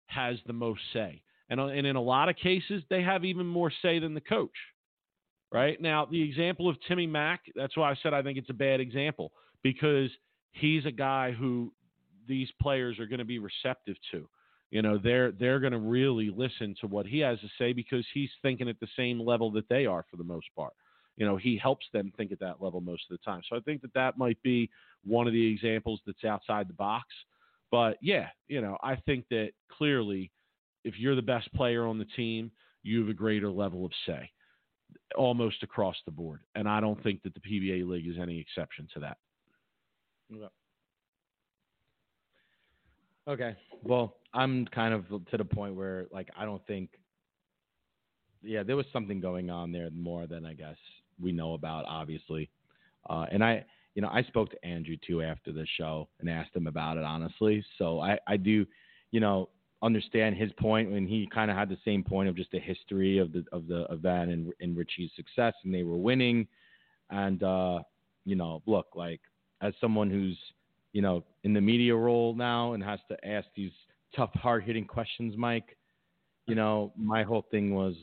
has 0.07 0.37
the 0.45 0.53
most 0.53 0.81
say. 0.93 1.21
And, 1.49 1.59
uh, 1.59 1.67
and 1.67 1.87
in 1.87 1.95
a 1.95 2.01
lot 2.01 2.29
of 2.29 2.35
cases, 2.35 2.83
they 2.89 3.01
have 3.01 3.23
even 3.23 3.45
more 3.45 3.71
say 3.81 3.99
than 3.99 4.13
the 4.13 4.21
coach. 4.21 4.49
Right 5.51 5.79
now, 5.81 6.05
the 6.05 6.21
example 6.21 6.69
of 6.69 6.75
Timmy 6.87 7.07
Mack, 7.07 7.41
that's 7.55 7.77
why 7.77 7.89
I 7.89 7.95
said 8.03 8.13
I 8.13 8.21
think 8.21 8.37
it's 8.37 8.49
a 8.49 8.53
bad 8.53 8.81
example 8.81 9.31
because 9.63 10.09
he's 10.51 10.85
a 10.85 10.91
guy 10.91 11.31
who 11.31 11.71
these 12.27 12.49
players 12.61 12.99
are 12.99 13.05
going 13.05 13.19
to 13.19 13.25
be 13.25 13.39
receptive 13.39 13.95
to. 14.11 14.27
You 14.71 14.81
know, 14.81 14.99
they're 15.01 15.31
they're 15.31 15.61
going 15.61 15.71
to 15.71 15.79
really 15.79 16.29
listen 16.35 16.75
to 16.81 16.87
what 16.87 17.05
he 17.05 17.19
has 17.19 17.39
to 17.39 17.47
say 17.57 17.71
because 17.71 18.05
he's 18.13 18.29
thinking 18.41 18.67
at 18.67 18.79
the 18.81 18.87
same 18.97 19.19
level 19.19 19.49
that 19.51 19.69
they 19.69 19.85
are 19.85 20.05
for 20.11 20.17
the 20.17 20.25
most 20.25 20.47
part. 20.57 20.73
You 21.15 21.25
know, 21.25 21.37
he 21.37 21.57
helps 21.57 21.85
them 21.93 22.11
think 22.17 22.33
at 22.33 22.39
that 22.41 22.61
level 22.61 22.81
most 22.81 23.03
of 23.09 23.17
the 23.17 23.23
time. 23.23 23.41
So 23.49 23.55
I 23.55 23.61
think 23.61 23.81
that 23.81 23.93
that 23.93 24.17
might 24.17 24.41
be 24.43 24.69
one 25.05 25.25
of 25.25 25.33
the 25.33 25.51
examples 25.51 26.01
that's 26.05 26.25
outside 26.25 26.67
the 26.67 26.73
box. 26.73 27.07
But 27.71 27.97
yeah, 28.01 28.27
you 28.47 28.61
know, 28.61 28.77
I 28.83 28.95
think 28.95 29.25
that 29.29 29.51
clearly 29.71 30.31
if 30.83 30.97
you're 30.97 31.15
the 31.15 31.21
best 31.21 31.53
player 31.53 31.85
on 31.85 31.97
the 31.97 32.05
team, 32.15 32.51
you 32.83 32.99
have 33.01 33.09
a 33.09 33.13
greater 33.13 33.49
level 33.49 33.85
of 33.85 33.91
say. 34.05 34.31
almost 35.17 35.63
across 35.63 35.95
the 36.05 36.11
board. 36.11 36.41
And 36.55 36.67
I 36.67 36.79
don't 36.79 37.01
think 37.03 37.23
that 37.23 37.33
the 37.33 37.39
PBA 37.41 37.87
league 37.87 38.07
is 38.07 38.17
any 38.21 38.39
exception 38.39 38.87
to 38.93 38.99
that. 39.01 39.17
Okay. 43.27 43.55
Well, 43.83 44.15
I'm 44.33 44.65
kind 44.67 44.93
of 44.93 45.07
to 45.27 45.37
the 45.37 45.45
point 45.45 45.75
where 45.75 46.07
like 46.11 46.29
I 46.37 46.45
don't 46.45 46.65
think 46.67 46.91
yeah, 48.43 48.63
there 48.63 48.75
was 48.77 48.85
something 48.93 49.19
going 49.19 49.49
on 49.49 49.71
there 49.71 49.89
more 49.91 50.27
than 50.27 50.45
I 50.45 50.53
guess 50.53 50.77
we 51.19 51.31
know 51.31 51.53
about 51.53 51.85
obviously. 51.87 52.49
Uh, 53.09 53.25
and 53.31 53.43
I 53.43 53.65
you 53.97 54.03
know, 54.03 54.09
I 54.13 54.21
spoke 54.21 54.51
to 54.51 54.63
Andrew 54.63 54.95
too 55.07 55.23
after 55.23 55.51
the 55.51 55.65
show 55.75 56.07
and 56.19 56.29
asked 56.29 56.55
him 56.55 56.67
about 56.67 56.97
it 56.97 57.03
honestly. 57.03 57.65
So 57.79 57.99
I 57.99 58.19
I 58.27 58.37
do, 58.37 58.63
you 59.09 59.19
know, 59.19 59.49
understand 59.81 60.35
his 60.35 60.51
point 60.59 60.91
when 60.91 61.07
he 61.07 61.27
kind 61.33 61.49
of 61.49 61.57
had 61.57 61.67
the 61.67 61.79
same 61.83 62.03
point 62.03 62.29
of 62.29 62.35
just 62.35 62.51
the 62.51 62.59
history 62.59 63.17
of 63.17 63.33
the 63.33 63.43
of 63.51 63.65
the 63.67 63.85
event 63.89 64.29
and, 64.29 64.53
and 64.61 64.77
Richie's 64.77 65.09
success 65.15 65.55
and 65.63 65.73
they 65.73 65.81
were 65.81 65.97
winning 65.97 66.47
and 67.09 67.41
uh 67.41 67.79
you 68.23 68.35
know, 68.35 68.61
look, 68.67 68.85
like 68.93 69.21
as 69.61 69.73
someone 69.81 70.11
who's 70.11 70.37
you 70.93 71.01
know, 71.01 71.23
in 71.43 71.53
the 71.53 71.61
media 71.61 71.95
role 71.95 72.35
now 72.35 72.73
and 72.73 72.83
has 72.83 72.99
to 73.09 73.27
ask 73.27 73.47
these 73.55 73.71
tough, 74.15 74.33
hard 74.35 74.63
hitting 74.63 74.85
questions, 74.85 75.33
Mike. 75.35 75.75
You 76.45 76.53
know, 76.53 76.93
my 76.95 77.23
whole 77.23 77.47
thing 77.49 77.73
was 77.73 77.95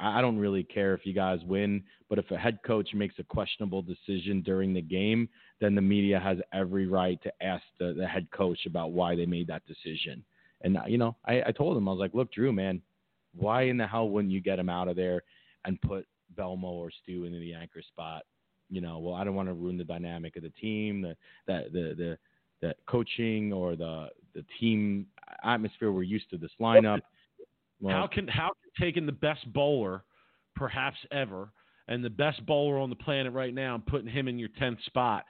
I 0.00 0.20
don't 0.20 0.38
really 0.38 0.62
care 0.62 0.94
if 0.94 1.04
you 1.04 1.12
guys 1.12 1.40
win, 1.44 1.82
but 2.08 2.18
if 2.18 2.30
a 2.30 2.36
head 2.36 2.60
coach 2.64 2.90
makes 2.94 3.16
a 3.18 3.24
questionable 3.24 3.82
decision 3.82 4.42
during 4.42 4.72
the 4.72 4.82
game, 4.82 5.28
then 5.60 5.74
the 5.74 5.80
media 5.80 6.20
has 6.20 6.38
every 6.52 6.86
right 6.86 7.20
to 7.22 7.32
ask 7.42 7.64
the, 7.78 7.94
the 7.96 8.06
head 8.06 8.28
coach 8.30 8.66
about 8.66 8.92
why 8.92 9.16
they 9.16 9.26
made 9.26 9.48
that 9.48 9.62
decision. 9.66 10.24
And, 10.62 10.76
uh, 10.76 10.82
you 10.86 10.98
know, 10.98 11.16
I, 11.26 11.42
I 11.46 11.52
told 11.52 11.76
him, 11.76 11.88
I 11.88 11.92
was 11.92 12.00
like, 12.00 12.14
look, 12.14 12.32
Drew, 12.32 12.52
man, 12.52 12.80
why 13.34 13.62
in 13.62 13.76
the 13.76 13.86
hell 13.86 14.08
wouldn't 14.08 14.32
you 14.32 14.40
get 14.40 14.58
him 14.58 14.68
out 14.68 14.88
of 14.88 14.96
there 14.96 15.22
and 15.64 15.80
put 15.80 16.06
Belmo 16.36 16.64
or 16.64 16.90
Stu 17.02 17.24
into 17.24 17.38
the 17.40 17.54
anchor 17.54 17.82
spot? 17.82 18.22
You 18.70 18.80
know, 18.80 18.98
well, 18.98 19.14
I 19.14 19.24
don't 19.24 19.34
want 19.34 19.48
to 19.48 19.54
ruin 19.54 19.78
the 19.78 19.84
dynamic 19.84 20.36
of 20.36 20.42
the 20.42 20.50
team, 20.50 21.02
the, 21.02 21.16
the, 21.46 21.64
the, 21.72 21.94
the 21.96 22.18
the 22.60 22.74
coaching 22.86 23.52
or 23.52 23.76
the 23.76 24.08
the 24.34 24.44
team 24.60 25.06
atmosphere 25.44 25.92
we're 25.92 26.02
used 26.02 26.28
to 26.30 26.36
this 26.36 26.50
lineup. 26.60 27.00
Well, 27.80 27.94
how 27.94 28.06
can 28.06 28.26
how 28.26 28.48
can 28.48 28.67
taking 28.80 29.06
the 29.06 29.12
best 29.12 29.50
bowler, 29.52 30.04
perhaps 30.56 30.98
ever, 31.10 31.50
and 31.88 32.04
the 32.04 32.10
best 32.10 32.44
bowler 32.46 32.78
on 32.78 32.90
the 32.90 32.96
planet 32.96 33.32
right 33.32 33.54
now, 33.54 33.74
and 33.74 33.86
putting 33.86 34.08
him 34.08 34.28
in 34.28 34.38
your 34.38 34.50
tenth 34.58 34.78
spot, 34.84 35.24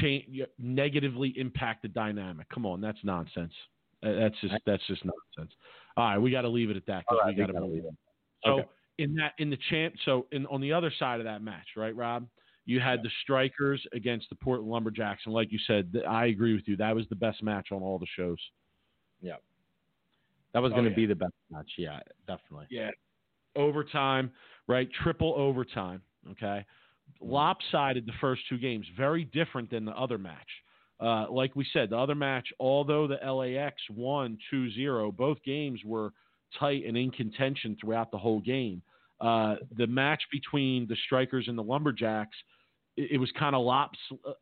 change 0.00 0.24
negatively 0.58 1.34
impact 1.36 1.82
the 1.82 1.88
dynamic? 1.88 2.48
Come 2.48 2.66
on, 2.66 2.80
that's 2.80 2.98
nonsense. 3.04 3.52
Uh, 4.04 4.12
that's 4.12 4.34
just 4.40 4.54
that's 4.66 4.86
just 4.86 5.02
nonsense. 5.04 5.54
All 5.96 6.04
right, 6.04 6.18
we 6.18 6.30
got 6.30 6.42
to 6.42 6.48
leave 6.48 6.70
it 6.70 6.76
at 6.76 6.86
that 6.86 7.04
because 7.08 7.20
right, 7.24 7.36
we 7.36 7.40
got 7.40 7.52
to 7.52 7.60
move. 7.60 7.84
So 8.44 8.50
okay. 8.50 8.68
in 8.98 9.14
that 9.14 9.32
in 9.38 9.50
the 9.50 9.58
champ, 9.70 9.94
so 10.04 10.26
in 10.32 10.46
on 10.46 10.60
the 10.60 10.72
other 10.72 10.92
side 10.98 11.20
of 11.20 11.24
that 11.24 11.42
match, 11.42 11.66
right, 11.76 11.94
Rob? 11.94 12.26
You 12.66 12.80
had 12.80 13.02
the 13.02 13.10
Strikers 13.22 13.86
against 13.92 14.30
the 14.30 14.36
Portland 14.36 14.70
Lumberjacks, 14.70 15.22
and 15.26 15.34
like 15.34 15.52
you 15.52 15.58
said, 15.66 15.92
I 16.08 16.26
agree 16.26 16.54
with 16.54 16.66
you. 16.66 16.76
That 16.78 16.94
was 16.94 17.04
the 17.10 17.14
best 17.14 17.42
match 17.42 17.68
on 17.72 17.82
all 17.82 17.98
the 17.98 18.06
shows. 18.16 18.38
Yeah, 19.20 19.36
that 20.54 20.62
was 20.62 20.72
going 20.72 20.84
to 20.84 20.90
oh, 20.90 20.92
yeah. 20.92 20.96
be 20.96 21.06
the 21.06 21.14
best 21.14 21.34
match. 21.50 21.70
Yeah, 21.76 22.00
definitely. 22.26 22.66
Yeah, 22.70 22.90
overtime, 23.56 24.30
right? 24.66 24.88
Triple 25.02 25.34
overtime. 25.36 26.00
Okay, 26.30 26.64
mm-hmm. 26.64 27.26
lopsided 27.28 28.06
the 28.06 28.12
first 28.20 28.42
two 28.48 28.58
games. 28.58 28.86
Very 28.96 29.24
different 29.24 29.70
than 29.70 29.84
the 29.84 29.92
other 29.92 30.18
match. 30.18 30.48
Uh, 31.00 31.26
like 31.30 31.54
we 31.54 31.66
said, 31.72 31.90
the 31.90 31.98
other 31.98 32.14
match, 32.14 32.48
although 32.60 33.06
the 33.06 33.16
LAX 33.16 33.74
won 33.90 34.38
2-0, 34.52 35.14
both 35.16 35.36
games 35.44 35.80
were 35.84 36.12
tight 36.58 36.84
and 36.86 36.96
in 36.96 37.10
contention 37.10 37.76
throughout 37.80 38.12
the 38.12 38.16
whole 38.16 38.40
game. 38.40 38.80
Uh, 39.20 39.56
the 39.76 39.88
match 39.88 40.22
between 40.30 40.86
the 40.86 40.96
Strikers 41.04 41.48
and 41.48 41.58
the 41.58 41.62
Lumberjacks 41.62 42.36
it, 42.96 43.12
it 43.12 43.18
was 43.18 43.30
kind 43.38 43.54
of 43.54 43.64
lops 43.64 43.98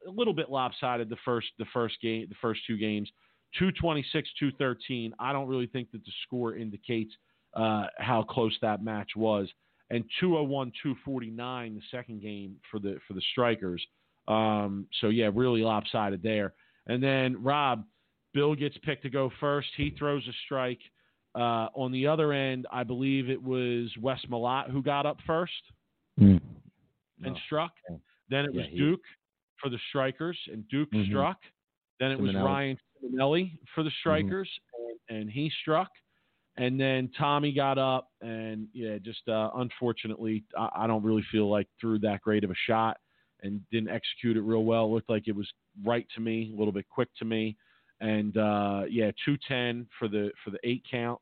a 0.07 0.11
little 0.11 0.35
bit 0.35 0.51
lopsided 0.51 1.09
the 1.09 1.17
first 1.25 1.49
the 1.59 1.67
first 1.73 2.01
game 2.01 2.27
the 2.29 2.35
first 2.41 2.61
two 2.67 2.77
games 2.77 3.11
226 3.59 4.29
213 4.39 5.15
i 5.19 5.33
don't 5.33 5.49
really 5.49 5.67
think 5.67 5.91
that 5.93 6.05
the 6.05 6.13
score 6.27 6.57
indicates 6.57 7.13
uh, 7.55 7.87
how 7.99 8.23
close 8.23 8.57
that 8.63 8.83
match 8.83 9.11
was. 9.17 9.49
And 9.91 10.05
201 10.21 10.73
249 10.83 11.75
the 11.75 11.81
second 11.91 12.23
game 12.23 12.57
for 12.71 12.81
the 12.81 12.99
for 13.07 13.15
the 13.15 13.23
strikers. 13.33 13.85
Um, 14.29 14.87
so 15.01 15.09
yeah 15.09 15.31
really 15.35 15.63
lopsided 15.63 16.23
there. 16.23 16.55
And 16.87 17.03
then 17.03 17.43
rob 17.43 17.85
bill 18.33 18.55
gets 18.55 18.77
picked 18.79 19.03
to 19.03 19.11
go 19.11 19.31
first. 19.41 19.69
He 19.77 19.95
throws 19.99 20.27
a 20.27 20.33
strike. 20.45 20.81
Uh, 21.35 21.69
on 21.75 21.91
the 21.93 22.07
other 22.07 22.35
end 22.35 22.67
i 22.71 22.85
believe 22.85 23.31
it 23.31 23.43
was 23.43 23.91
wes 24.03 24.21
Malott 24.29 24.71
who 24.71 24.83
got 24.83 25.07
up 25.07 25.17
first 25.27 25.63
mm. 26.21 26.39
and 27.23 27.39
struck. 27.47 27.73
Then 28.29 28.45
it 28.45 28.53
was 28.53 28.67
yeah, 28.71 28.79
Duke 28.79 29.01
for 29.59 29.71
the 29.71 29.79
Strikers, 29.89 30.39
and 30.51 30.69
Duke 30.69 30.91
mm-hmm. 30.91 31.11
struck. 31.11 31.39
Then 32.01 32.11
it 32.11 32.21
was 32.21 32.35
Ryan 32.35 32.79
Ciminelli 33.03 33.59
for 33.75 33.83
the 33.83 33.89
mm-hmm. 33.89 33.95
Strikers, 34.01 34.49
mm-hmm. 34.49 35.15
and, 35.15 35.23
and, 35.23 35.31
he 35.31 35.51
struck. 35.61 35.89
And 36.59 36.79
then 36.79 37.11
Tommy 37.19 37.53
got 37.53 37.79
up, 37.79 38.09
and 38.21 38.69
yeah, 38.75 38.99
just 38.99 39.27
uh, 39.29 39.51
unfortunately, 39.55 40.45
I, 40.57 40.69
I, 40.77 40.87
don't 40.87 41.03
really 41.03 41.25
feel 41.33 41.51
like 41.51 41.67
threw 41.81 41.99
that 42.01 42.21
great 42.21 42.45
of 42.45 42.51
a 42.51 42.55
shot 42.67 42.99
and 43.43 43.61
didn't 43.71 43.89
execute 43.89 44.37
it 44.37 44.43
real 44.43 44.65
well. 44.65 44.85
It 44.85 44.89
looked 44.89 45.09
like 45.09 45.29
it 45.29 45.35
was 45.35 45.49
right 45.83 46.07
to 46.15 46.21
me, 46.21 46.53
a 46.55 46.59
little 46.59 46.73
bit 46.73 46.85
quick 46.91 47.09
to 47.21 47.25
me, 47.25 47.57
and 48.01 48.37
uh, 48.37 48.83
yeah, 48.91 49.13
two 49.25 49.39
ten 49.49 49.87
for 49.99 50.09
the 50.09 50.31
for 50.45 50.51
the 50.51 50.59
eight 50.63 50.83
count, 50.91 51.19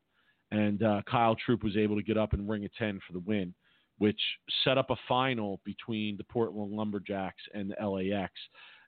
and 0.51 0.83
uh, 0.83 1.01
Kyle 1.09 1.37
Troup 1.45 1.63
was 1.63 1.77
able 1.77 1.95
to 1.95 2.03
get 2.03 2.17
up 2.17 2.33
and 2.33 2.49
ring 2.49 2.65
a 2.65 2.69
ten 2.77 2.99
for 3.07 3.13
the 3.13 3.19
win 3.19 3.53
which 4.01 4.19
set 4.63 4.79
up 4.79 4.89
a 4.89 4.95
final 5.07 5.61
between 5.63 6.17
the 6.17 6.23
Portland 6.23 6.71
Lumberjacks 6.71 7.43
and 7.53 7.69
the 7.69 7.87
LAX. 7.87 8.31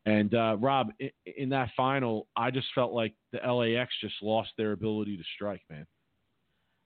And 0.06 0.34
uh, 0.36 0.58
Rob, 0.60 0.92
in, 1.26 1.50
that 1.50 1.70
final, 1.78 2.28
I 2.36 2.52
just 2.52 2.68
felt 2.76 2.92
like 2.92 3.14
the 3.32 3.40
LAX 3.40 3.94
just 4.02 4.16
lost 4.22 4.50
their 4.58 4.74
ability 4.74 5.16
to 5.16 5.24
strike, 5.36 5.62
man. 5.70 5.88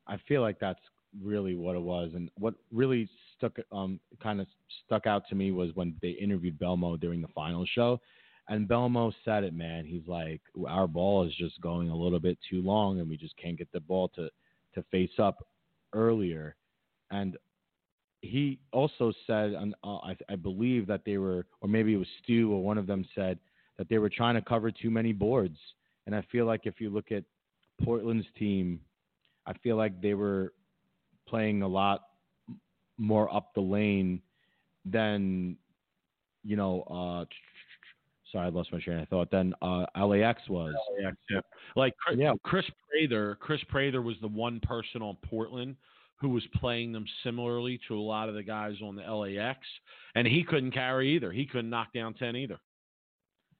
I 0.07 0.17
feel 0.27 0.41
like 0.41 0.59
that's 0.59 0.79
really 1.21 1.55
what 1.55 1.75
it 1.75 1.81
was, 1.81 2.11
and 2.13 2.29
what 2.37 2.53
really 2.71 3.09
stuck, 3.35 3.57
um, 3.71 3.99
kind 4.21 4.39
of 4.39 4.47
stuck 4.85 5.07
out 5.07 5.23
to 5.29 5.35
me 5.35 5.51
was 5.51 5.71
when 5.73 5.95
they 6.01 6.09
interviewed 6.09 6.59
Belmo 6.59 6.99
during 6.99 7.21
the 7.21 7.27
final 7.29 7.65
show, 7.65 7.99
and 8.49 8.67
Belmo 8.67 9.11
said 9.25 9.43
it, 9.43 9.53
man. 9.53 9.85
He's 9.85 10.07
like, 10.07 10.41
our 10.67 10.87
ball 10.87 11.25
is 11.25 11.35
just 11.35 11.59
going 11.59 11.89
a 11.89 11.95
little 11.95 12.19
bit 12.19 12.37
too 12.49 12.61
long, 12.61 12.99
and 12.99 13.09
we 13.09 13.17
just 13.17 13.35
can't 13.37 13.57
get 13.57 13.71
the 13.71 13.79
ball 13.79 14.09
to 14.15 14.29
to 14.75 14.83
face 14.91 15.17
up 15.17 15.45
earlier. 15.93 16.55
And 17.09 17.35
he 18.27 18.59
also 18.71 19.11
said, 19.25 19.53
uh, 19.83 19.87
I, 19.87 20.15
I, 20.29 20.35
believe 20.35 20.87
that 20.87 21.01
they 21.05 21.17
were, 21.17 21.45
or 21.61 21.69
maybe 21.69 21.93
it 21.93 21.97
was 21.97 22.07
Stu 22.23 22.51
or 22.51 22.63
one 22.63 22.77
of 22.77 22.87
them 22.87 23.05
said 23.15 23.39
that 23.77 23.89
they 23.89 23.97
were 23.97 24.09
trying 24.09 24.35
to 24.35 24.41
cover 24.41 24.71
too 24.71 24.89
many 24.89 25.13
boards. 25.13 25.57
And 26.05 26.15
I 26.15 26.23
feel 26.31 26.45
like 26.45 26.61
if 26.65 26.79
you 26.79 26.89
look 26.89 27.11
at 27.11 27.23
Portland's 27.83 28.27
team, 28.37 28.79
I 29.45 29.53
feel 29.63 29.75
like 29.77 30.01
they 30.01 30.13
were 30.13 30.53
playing 31.27 31.61
a 31.61 31.67
lot 31.67 32.07
more 32.97 33.33
up 33.33 33.53
the 33.53 33.61
lane 33.61 34.21
than, 34.85 35.57
you 36.43 36.55
know, 36.55 36.81
uh, 36.83 37.25
sorry, 38.31 38.47
I 38.47 38.49
lost 38.49 38.71
my 38.71 38.79
train 38.79 38.99
of 38.99 39.07
thought. 39.09 39.31
Then 39.31 39.53
uh, 39.61 39.85
LAX 39.95 40.41
was. 40.49 40.73
LAX, 41.03 41.17
yeah. 41.29 41.39
Like 41.75 41.93
yeah. 42.15 42.33
Chris 42.43 42.65
Prather, 42.89 43.37
Chris 43.39 43.61
Prather 43.69 44.01
was 44.01 44.15
the 44.21 44.27
one 44.27 44.59
person 44.61 45.01
on 45.01 45.17
Portland 45.29 45.75
who 46.19 46.29
was 46.29 46.43
playing 46.55 46.91
them 46.91 47.05
similarly 47.23 47.79
to 47.87 47.97
a 47.97 48.01
lot 48.01 48.29
of 48.29 48.35
the 48.35 48.43
guys 48.43 48.75
on 48.83 48.95
the 48.95 49.03
LAX, 49.03 49.59
and 50.15 50.27
he 50.27 50.43
couldn't 50.43 50.71
carry 50.71 51.15
either. 51.15 51.31
He 51.31 51.45
couldn't 51.45 51.69
knock 51.69 51.93
down 51.93 52.13
ten 52.13 52.35
either. 52.35 52.59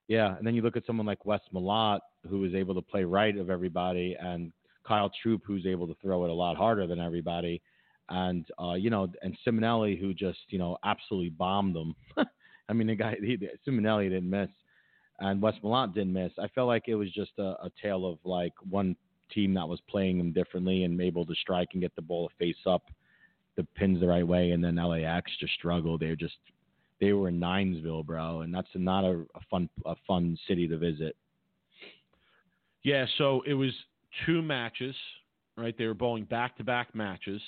Yeah, 0.08 0.38
and 0.38 0.48
then 0.48 0.56
you 0.56 0.62
look 0.62 0.78
at 0.78 0.86
someone 0.86 1.06
like 1.06 1.26
Wes 1.26 1.42
Malott, 1.54 2.00
who 2.30 2.46
is 2.46 2.56
able 2.56 2.74
to 2.76 2.82
play 2.82 3.04
right 3.04 3.38
of 3.38 3.50
everybody, 3.50 4.16
and 4.20 4.52
Kyle 4.88 5.12
Troup, 5.22 5.42
who's 5.46 5.66
able 5.66 5.88
to 5.88 5.96
throw 6.02 6.24
it 6.24 6.30
a 6.30 6.34
lot 6.34 6.56
harder 6.56 6.88
than 6.88 7.00
everybody, 7.00 7.62
and 8.10 8.46
uh, 8.62 8.74
you 8.74 8.90
know, 8.90 9.08
and 9.22 9.38
Ciminelli, 9.46 10.00
who 10.00 10.14
just 10.14 10.40
you 10.50 10.58
know 10.58 10.78
absolutely 10.84 11.30
bombed 11.30 11.76
them. 11.76 11.96
I 12.70 12.74
mean, 12.74 12.88
the 12.88 12.96
guy, 12.96 13.16
he, 13.22 13.38
Ciminelli 13.68 14.10
didn't 14.10 14.30
miss, 14.30 14.50
and 15.20 15.42
Wes 15.42 15.56
Malott 15.64 15.94
didn't 15.94 16.14
miss. 16.14 16.32
I 16.40 16.48
felt 16.50 16.68
like 16.68 16.84
it 16.88 16.96
was 16.96 17.12
just 17.12 17.32
a, 17.38 17.56
a 17.64 17.72
tale 17.82 18.06
of 18.06 18.18
like 18.24 18.54
one 18.70 18.96
team 19.34 19.54
that 19.54 19.68
was 19.68 19.80
playing 19.90 20.18
them 20.18 20.32
differently 20.32 20.84
and 20.84 21.00
able 21.00 21.26
to 21.26 21.36
strike 21.36 21.70
and 21.74 21.82
get 21.82 21.96
the 21.96 22.02
ball 22.02 22.30
face 22.38 22.56
up 22.66 22.84
the 23.56 23.68
pins 23.76 24.00
the 24.00 24.08
right 24.08 24.28
way. 24.28 24.52
And 24.52 24.64
then 24.64 24.76
LAX 24.76 25.32
just 25.40 25.54
struggled. 25.54 26.00
They 26.02 26.08
were 26.08 26.16
just 26.16 26.38
they 27.00 27.14
were 27.14 27.30
in 27.30 27.40
Ninesville, 27.40 28.06
bro, 28.06 28.42
and 28.42 28.54
that's 28.54 28.68
not 28.76 29.04
a, 29.04 29.26
a 29.36 29.40
fun 29.50 29.70
a 29.86 29.96
fun 30.08 30.38
city 30.48 30.68
to 30.68 30.78
visit. 30.78 31.16
Yeah, 32.84 33.06
so 33.18 33.42
it 33.46 33.54
was 33.54 33.72
two 34.26 34.42
matches, 34.42 34.96
right? 35.58 35.78
They 35.78 35.86
were 35.86 35.94
bowling 35.94 36.24
back 36.24 36.58
to 36.58 36.64
back 36.64 36.96
matches 36.96 37.42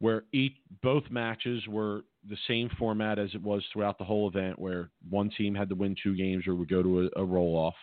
where 0.00 0.24
each 0.32 0.56
both 0.82 1.04
matches 1.10 1.62
were 1.68 2.02
the 2.28 2.36
same 2.48 2.68
format 2.76 3.20
as 3.20 3.30
it 3.34 3.42
was 3.42 3.62
throughout 3.72 3.98
the 3.98 4.04
whole 4.04 4.28
event, 4.28 4.58
where 4.58 4.90
one 5.08 5.30
team 5.38 5.54
had 5.54 5.68
to 5.68 5.76
win 5.76 5.94
two 6.02 6.16
games 6.16 6.46
or 6.46 6.56
would 6.56 6.68
go 6.68 6.82
to 6.82 7.02
a, 7.16 7.20
a 7.20 7.24
roll 7.24 7.54
off, 7.54 7.76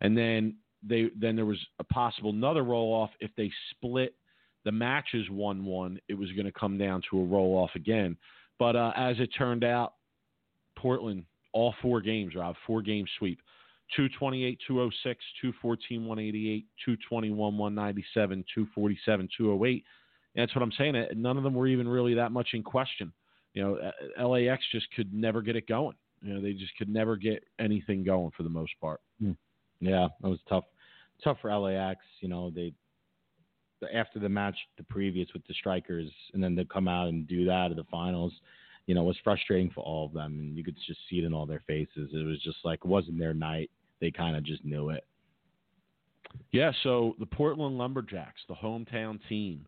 and 0.00 0.16
then 0.16 0.56
they 0.82 1.10
then 1.18 1.36
there 1.36 1.46
was 1.46 1.58
a 1.78 1.84
possible 1.84 2.30
another 2.30 2.64
roll 2.64 2.92
off 2.92 3.10
if 3.20 3.30
they 3.36 3.50
split 3.70 4.14
the 4.64 4.72
matches 4.72 5.28
one 5.30 5.64
one. 5.64 5.98
It 6.08 6.14
was 6.14 6.30
going 6.32 6.46
to 6.46 6.52
come 6.52 6.78
down 6.78 7.02
to 7.10 7.20
a 7.20 7.24
roll 7.24 7.56
off 7.56 7.70
again. 7.74 8.16
But 8.58 8.76
uh, 8.76 8.92
as 8.96 9.18
it 9.18 9.28
turned 9.36 9.64
out, 9.64 9.94
Portland, 10.76 11.24
all 11.52 11.74
four 11.80 12.00
games, 12.00 12.34
Rob, 12.34 12.54
four 12.66 12.82
game 12.82 13.06
sweep. 13.18 13.40
228, 13.96 14.58
206, 14.68 15.24
214, 15.40 16.06
188, 16.06 16.66
221, 16.84 17.58
197, 17.58 18.44
247, 18.54 19.28
208. 19.36 19.84
And 20.34 20.42
that's 20.42 20.54
what 20.54 20.62
I'm 20.62 20.72
saying. 20.78 21.06
None 21.16 21.36
of 21.36 21.42
them 21.42 21.54
were 21.54 21.66
even 21.66 21.88
really 21.88 22.14
that 22.14 22.30
much 22.30 22.50
in 22.52 22.62
question. 22.62 23.12
You 23.54 23.62
know, 24.16 24.28
LAX 24.28 24.62
just 24.70 24.86
could 24.94 25.12
never 25.12 25.42
get 25.42 25.56
it 25.56 25.66
going. 25.66 25.96
You 26.22 26.34
know, 26.34 26.40
they 26.40 26.52
just 26.52 26.76
could 26.76 26.88
never 26.88 27.16
get 27.16 27.42
anything 27.58 28.04
going 28.04 28.30
for 28.36 28.44
the 28.44 28.48
most 28.48 28.72
part. 28.80 29.00
Yeah, 29.80 30.08
that 30.20 30.28
was 30.28 30.38
tough. 30.48 30.64
Tough 31.22 31.38
for 31.42 31.54
LAX. 31.54 32.00
You 32.20 32.28
know, 32.28 32.50
they 32.50 32.72
after 33.94 34.18
the 34.18 34.28
match, 34.28 34.56
the 34.76 34.84
previous 34.84 35.28
with 35.32 35.46
the 35.46 35.54
strikers, 35.54 36.10
and 36.34 36.42
then 36.42 36.56
to 36.56 36.64
come 36.64 36.88
out 36.88 37.08
and 37.08 37.26
do 37.26 37.44
that 37.46 37.70
at 37.70 37.76
the 37.76 37.84
finals, 37.90 38.32
you 38.86 38.94
know, 38.94 39.02
was 39.02 39.16
frustrating 39.22 39.70
for 39.70 39.82
all 39.82 40.06
of 40.06 40.12
them, 40.12 40.38
and 40.38 40.56
you 40.56 40.64
could 40.64 40.76
just 40.86 41.00
see 41.08 41.18
it 41.18 41.24
in 41.24 41.32
all 41.32 41.46
their 41.46 41.62
faces. 41.66 42.10
It 42.12 42.26
was 42.26 42.40
just 42.42 42.58
like 42.64 42.80
it 42.84 42.88
wasn't 42.88 43.18
their 43.18 43.34
night. 43.34 43.70
They 44.00 44.10
kind 44.10 44.36
of 44.36 44.44
just 44.44 44.64
knew 44.64 44.90
it. 44.90 45.04
Yeah. 46.52 46.72
So 46.82 47.16
the 47.18 47.26
Portland 47.26 47.76
Lumberjacks, 47.78 48.40
the 48.48 48.54
hometown 48.54 49.18
team, 49.28 49.66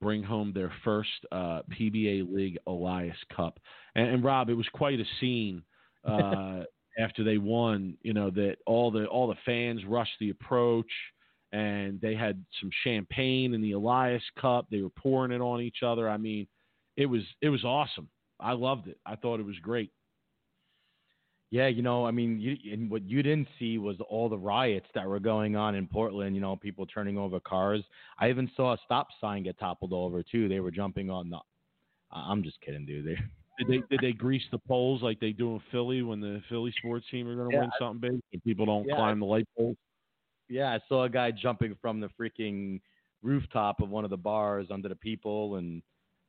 bring 0.00 0.22
home 0.22 0.52
their 0.52 0.72
first 0.84 1.10
uh, 1.32 1.62
PBA 1.78 2.32
League 2.32 2.58
Elias 2.66 3.16
Cup, 3.34 3.58
and, 3.94 4.08
and 4.08 4.24
Rob, 4.24 4.48
it 4.48 4.54
was 4.54 4.68
quite 4.72 5.00
a 5.00 5.04
scene. 5.20 5.62
Uh, 6.04 6.60
after 6.98 7.22
they 7.24 7.38
won, 7.38 7.96
you 8.02 8.12
know 8.12 8.30
that 8.30 8.56
all 8.66 8.90
the 8.90 9.06
all 9.06 9.28
the 9.28 9.36
fans 9.44 9.84
rushed 9.84 10.18
the 10.20 10.30
approach 10.30 10.90
and 11.52 12.00
they 12.00 12.14
had 12.14 12.44
some 12.60 12.70
champagne 12.84 13.54
in 13.54 13.62
the 13.62 13.72
Elias 13.72 14.22
Cup. 14.38 14.66
They 14.70 14.82
were 14.82 14.90
pouring 14.90 15.32
it 15.32 15.40
on 15.40 15.60
each 15.60 15.82
other. 15.84 16.08
I 16.08 16.16
mean, 16.16 16.46
it 16.96 17.06
was 17.06 17.22
it 17.40 17.48
was 17.48 17.64
awesome. 17.64 18.08
I 18.40 18.52
loved 18.52 18.88
it. 18.88 18.98
I 19.06 19.16
thought 19.16 19.40
it 19.40 19.46
was 19.46 19.58
great. 19.62 19.90
Yeah, 21.50 21.68
you 21.68 21.80
know, 21.80 22.04
I 22.04 22.10
mean, 22.10 22.38
you, 22.38 22.56
and 22.70 22.90
what 22.90 23.08
you 23.08 23.22
didn't 23.22 23.48
see 23.58 23.78
was 23.78 23.96
all 24.10 24.28
the 24.28 24.36
riots 24.36 24.86
that 24.94 25.08
were 25.08 25.18
going 25.18 25.56
on 25.56 25.74
in 25.74 25.86
Portland. 25.86 26.34
You 26.34 26.42
know, 26.42 26.56
people 26.56 26.84
turning 26.84 27.16
over 27.16 27.40
cars. 27.40 27.82
I 28.18 28.28
even 28.28 28.50
saw 28.54 28.74
a 28.74 28.78
stop 28.84 29.08
sign 29.18 29.44
get 29.44 29.58
toppled 29.58 29.94
over 29.94 30.22
too. 30.22 30.48
They 30.48 30.60
were 30.60 30.70
jumping 30.70 31.08
on 31.08 31.30
the. 31.30 31.38
I'm 32.12 32.42
just 32.42 32.60
kidding, 32.60 32.84
dude. 32.84 33.06
They 33.06 33.16
did 33.58 33.68
they 33.68 33.82
did 33.90 34.00
they 34.00 34.12
grease 34.12 34.42
the 34.50 34.58
poles 34.58 35.02
like 35.02 35.20
they 35.20 35.32
do 35.32 35.54
in 35.54 35.62
Philly 35.70 36.02
when 36.02 36.20
the 36.20 36.40
Philly 36.48 36.72
sports 36.78 37.06
team 37.10 37.28
are 37.28 37.34
going 37.34 37.50
to 37.50 37.56
yeah, 37.56 37.62
win 37.62 37.70
something 37.78 38.00
big 38.00 38.20
and 38.32 38.44
people 38.44 38.66
don't 38.66 38.86
yeah, 38.86 38.96
climb 38.96 39.20
the 39.20 39.26
light 39.26 39.48
poles? 39.56 39.76
Yeah, 40.48 40.72
I 40.72 40.80
saw 40.88 41.04
a 41.04 41.08
guy 41.10 41.30
jumping 41.30 41.76
from 41.80 42.00
the 42.00 42.08
freaking 42.18 42.80
rooftop 43.22 43.80
of 43.80 43.90
one 43.90 44.04
of 44.04 44.10
the 44.10 44.16
bars 44.16 44.68
under 44.70 44.88
the 44.88 44.96
people, 44.96 45.56
and 45.56 45.82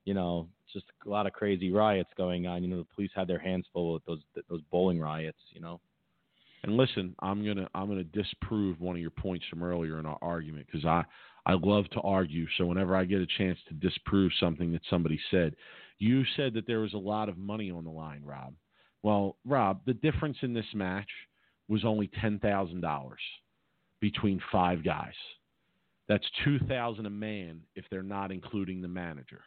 you 0.05 0.13
know, 0.13 0.47
just 0.73 0.85
a 1.05 1.09
lot 1.09 1.27
of 1.27 1.33
crazy 1.33 1.71
riots 1.71 2.09
going 2.17 2.47
on. 2.47 2.63
You 2.63 2.69
know, 2.69 2.77
the 2.77 2.95
police 2.95 3.11
had 3.15 3.27
their 3.27 3.39
hands 3.39 3.65
full 3.71 3.93
with 3.93 4.05
those 4.05 4.21
those 4.49 4.61
bowling 4.71 4.99
riots. 4.99 5.39
You 5.51 5.61
know. 5.61 5.79
And 6.63 6.75
listen, 6.75 7.15
I'm 7.19 7.45
gonna 7.45 7.69
I'm 7.73 7.87
gonna 7.87 8.03
disprove 8.03 8.81
one 8.81 8.95
of 8.95 9.01
your 9.01 9.11
points 9.11 9.45
from 9.49 9.63
earlier 9.63 9.99
in 9.99 10.05
our 10.05 10.17
argument 10.21 10.67
because 10.67 10.85
I 10.85 11.03
I 11.45 11.53
love 11.53 11.89
to 11.91 12.01
argue. 12.01 12.45
So 12.57 12.65
whenever 12.65 12.95
I 12.95 13.05
get 13.05 13.21
a 13.21 13.27
chance 13.37 13.57
to 13.69 13.73
disprove 13.75 14.31
something 14.39 14.71
that 14.73 14.81
somebody 14.89 15.19
said, 15.31 15.55
you 15.99 16.23
said 16.35 16.53
that 16.53 16.65
there 16.65 16.79
was 16.79 16.93
a 16.93 16.97
lot 16.97 17.29
of 17.29 17.37
money 17.37 17.69
on 17.69 17.83
the 17.83 17.89
line, 17.89 18.23
Rob. 18.23 18.53
Well, 19.03 19.37
Rob, 19.45 19.81
the 19.85 19.93
difference 19.93 20.37
in 20.41 20.53
this 20.53 20.65
match 20.73 21.09
was 21.67 21.85
only 21.85 22.09
ten 22.19 22.39
thousand 22.39 22.81
dollars 22.81 23.21
between 23.99 24.41
five 24.51 24.83
guys. 24.83 25.13
That's 26.07 26.25
two 26.43 26.59
thousand 26.59 27.05
a 27.05 27.11
man 27.11 27.61
if 27.75 27.85
they're 27.91 28.01
not 28.01 28.31
including 28.31 28.81
the 28.81 28.87
manager. 28.87 29.41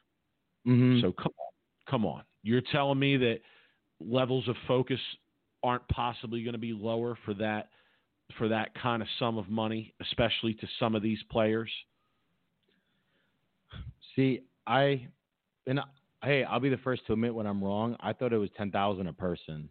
Mm-hmm. 0.67 1.01
So 1.01 1.13
come 1.13 1.33
on, 1.39 1.53
come 1.91 2.07
on. 2.07 2.23
You're 2.43 2.63
telling 2.73 2.99
me 2.99 3.17
that 3.17 3.41
levels 4.01 4.49
of 4.49 4.57
focus 4.69 5.01
aren't 5.63 5.87
possibly 5.89 6.43
going 6.43 6.55
to 6.55 6.59
be 6.59 6.73
lower 6.73 7.17
for 7.25 7.35
that 7.35 7.69
for 8.39 8.49
that 8.49 8.75
kind 8.81 9.03
of 9.03 9.09
sum 9.19 9.39
of 9.39 9.49
money, 9.49 9.93
especially 10.01 10.55
to 10.55 10.67
some 10.79 10.95
of 10.95 11.03
these 11.03 11.19
players? 11.31 11.71
See, 14.17 14.43
I 14.67 15.09
and 15.67 15.81
hey, 16.23 16.45
I'll 16.45 16.61
be 16.61 16.68
the 16.68 16.79
first 16.79 17.07
to 17.07 17.12
admit 17.12 17.35
when 17.35 17.47
I'm 17.47 17.62
wrong. 17.62 17.97
I 18.01 18.12
thought 18.12 18.33
it 18.33 18.39
was 18.39 18.51
ten 18.57 18.70
thousand 18.70 19.07
a 19.09 19.12
person. 19.12 19.68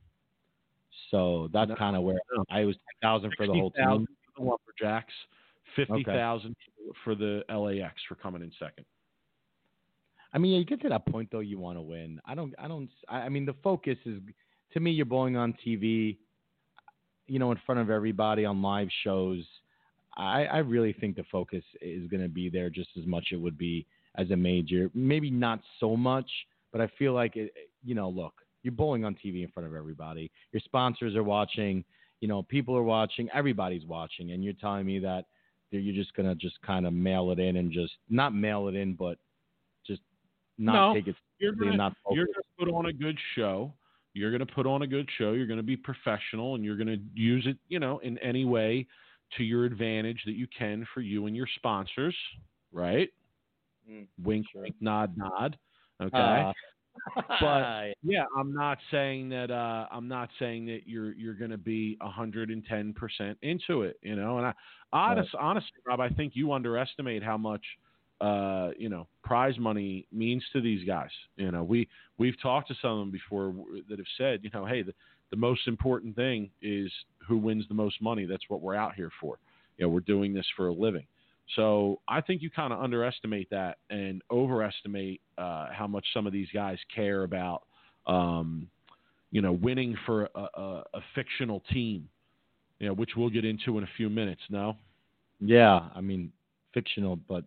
So 1.10 1.50
that's 1.54 1.70
no, 1.70 1.76
kind 1.76 1.96
of 1.96 2.04
where 2.04 2.20
no. 2.36 2.44
I 2.50 2.66
was 2.66 2.76
ten 2.76 3.10
thousand 3.10 3.34
for 3.38 3.48
the 3.48 3.54
whole 3.54 3.72
team 3.72 4.08
the 4.38 4.44
Lumberjacks, 4.44 5.14
fifty 5.76 6.04
thousand 6.04 6.56
okay. 6.80 6.98
for 7.04 7.16
the 7.16 7.44
LAX 7.50 7.96
for 8.08 8.16
coming 8.16 8.42
in 8.42 8.52
second. 8.60 8.86
I 10.34 10.38
mean, 10.38 10.58
you 10.58 10.66
get 10.66 10.82
to 10.82 10.90
that 10.90 11.06
point 11.06 11.30
though, 11.32 11.40
you 11.40 11.60
want 11.60 11.78
to 11.78 11.82
win. 11.82 12.22
I 12.26 12.36
don't. 12.36 12.54
I 12.58 12.68
don't. 12.68 12.90
I 13.10 13.30
mean, 13.30 13.46
the 13.46 13.56
focus 13.64 13.98
is 14.06 14.20
to 14.74 14.80
me. 14.80 14.92
You're 14.92 15.06
bowling 15.06 15.36
on 15.36 15.54
TV, 15.66 16.18
you 17.28 17.40
know, 17.40 17.52
in 17.52 17.60
front 17.66 17.82
of 17.82 17.90
everybody 17.90 18.46
on 18.46 18.62
live 18.62 18.88
shows. 19.04 19.44
I, 20.18 20.44
I 20.46 20.58
really 20.58 20.94
think 20.94 21.16
the 21.16 21.24
focus 21.32 21.64
is 21.82 22.10
going 22.10 22.22
to 22.22 22.30
be 22.30 22.50
there 22.50 22.70
just 22.70 22.90
as 23.00 23.06
much 23.06 23.28
it 23.32 23.38
would 23.38 23.58
be 23.58 23.86
as 24.18 24.30
a 24.32 24.36
major. 24.36 24.90
Maybe 24.94 25.32
not 25.32 25.60
so 25.80 25.96
much, 25.96 26.30
but 26.72 26.82
I 26.82 26.90
feel 27.00 27.14
like 27.14 27.36
it. 27.36 27.54
You 27.84 27.96
know, 27.96 28.10
look, 28.10 28.34
you're 28.64 28.74
bowling 28.74 29.06
on 29.06 29.16
TV 29.16 29.44
in 29.44 29.50
front 29.52 29.68
of 29.68 29.76
everybody. 29.76 30.32
Your 30.52 30.62
sponsors 30.66 31.16
are 31.16 31.24
watching 31.24 31.84
you 32.22 32.28
know, 32.28 32.44
people 32.44 32.78
are 32.78 32.84
watching, 32.84 33.28
everybody's 33.34 33.86
watching, 33.86 34.32
and 34.32 34.44
you're 34.44 34.54
telling 34.54 34.86
me 34.86 35.00
that 35.00 35.26
you're 35.72 35.96
just 35.96 36.14
gonna 36.16 36.36
just 36.36 36.62
kind 36.62 36.86
of 36.86 36.94
mail 36.94 37.32
it 37.32 37.40
in 37.40 37.58
and 37.58 37.72
just 37.72 37.94
not 38.10 38.34
mail 38.34 38.68
it 38.68 38.76
in, 38.76 38.94
but 38.94 39.18
just 39.86 40.02
not 40.58 40.74
no, 40.74 40.94
take 40.94 41.08
it. 41.08 41.16
You're 41.40 41.54
gonna, 41.54 41.76
not 41.76 41.94
you're 42.12 42.28
gonna 42.28 42.44
put 42.60 42.74
on 42.74 42.86
a 42.86 42.94
good 42.94 43.18
show. 43.36 43.74
You're 44.14 44.32
gonna 44.32 44.46
put 44.46 44.68
on 44.68 44.84
a 44.84 44.88
good 44.88 45.10
show. 45.18 45.32
You're 45.32 45.48
gonna 45.48 45.64
be 45.64 45.76
professional, 45.76 46.56
and 46.56 46.64
you're 46.64 46.78
gonna 46.78 46.98
use 47.16 47.46
it, 47.48 47.58
you 47.70 47.80
know, 47.80 47.98
in 48.00 48.18
any 48.20 48.46
way 48.46 48.86
to 49.38 49.44
your 49.44 49.66
advantage 49.66 50.22
that 50.26 50.34
you 50.34 50.46
can 50.56 50.86
for 50.94 51.02
you 51.02 51.26
and 51.26 51.36
your 51.36 51.48
sponsors, 51.56 52.16
right? 52.72 53.10
Mm, 53.92 54.08
wink, 54.24 54.46
sure. 54.52 54.64
wink, 54.64 54.76
nod, 54.80 55.16
nod. 55.18 55.58
Okay. 56.02 56.18
Uh, 56.18 56.54
but 57.40 57.96
yeah, 58.04 58.26
I'm 58.38 58.54
not 58.54 58.78
saying 58.92 59.30
that. 59.30 59.50
Uh, 59.50 59.88
I'm 59.92 60.08
not 60.08 60.30
saying 60.40 60.66
that 60.68 60.82
you're 60.86 61.14
you're 61.14 61.34
going 61.34 61.52
to 61.52 61.58
be 61.58 61.98
110 62.02 62.94
percent 62.94 63.38
into 63.42 63.84
it. 63.84 63.98
You 64.02 64.16
know, 64.16 64.38
and 64.38 64.48
I, 64.48 64.54
honest, 64.92 65.34
right. 65.34 65.42
honestly, 65.42 65.72
Rob, 65.86 66.00
I 66.00 66.10
think 66.10 66.34
you 66.36 66.52
underestimate 66.52 67.24
how 67.24 67.38
much 67.38 67.62
uh, 68.20 68.70
you 68.78 68.90
know 68.90 69.08
prize 69.24 69.58
money 69.58 70.06
means 70.12 70.44
to 70.54 70.62
these 70.62 70.86
guys. 70.86 71.10
You 71.38 71.52
know, 71.52 71.64
we 71.64 71.88
we've 72.18 72.40
talked 72.42 72.68
to 72.70 72.76
some 72.82 72.92
of 72.92 73.00
them 73.00 73.12
before 73.12 73.54
that 73.90 73.98
have 73.98 74.06
said, 74.18 74.42
you 74.44 74.50
know, 74.54 74.66
hey, 74.66 74.82
the, 74.82 74.94
the 75.32 75.38
most 75.38 75.68
important 75.68 76.16
thing 76.16 76.50
is 76.62 76.92
who 77.28 77.38
wins 77.38 77.66
the 77.68 77.74
most 77.74 78.02
money. 78.02 78.26
That's 78.26 78.44
what 78.50 78.62
we're 78.62 78.76
out 78.76 78.96
here 78.96 79.12
for. 79.20 79.40
You 79.78 79.86
know, 79.86 79.90
we're 79.90 80.02
doing 80.02 80.34
this 80.34 80.46
for 80.56 80.68
a 80.68 80.74
living. 80.74 81.06
So 81.56 82.00
I 82.08 82.22
think 82.22 82.42
you 82.42 82.50
kind 82.50 82.72
of 82.72 82.82
underestimate 82.82 83.50
that 83.50 83.78
and 83.90 84.22
overestimate 84.32 85.22
uh, 85.38 85.68
how 85.72 85.88
much 85.88 86.06
some 86.14 86.26
of 86.26 86.34
these 86.34 86.48
guys 86.54 86.78
care 86.94 87.24
about, 87.24 87.64
um, 88.08 88.68
you 89.32 89.42
know, 89.42 89.52
winning 89.52 89.96
for 90.06 90.30
a, 90.36 90.40
a, 90.40 90.84
a, 90.94 91.02
fictional 91.14 91.62
team, 91.72 92.08
you 92.80 92.88
know, 92.88 92.94
which 92.94 93.12
we'll 93.16 93.30
get 93.30 93.46
into 93.46 93.78
in 93.78 93.84
a 93.84 93.90
few 93.98 94.10
minutes. 94.10 94.42
No. 94.50 94.76
Yeah, 95.40 95.90
I 95.96 96.02
mean, 96.02 96.32
fictional, 96.74 97.16
but 97.16 97.44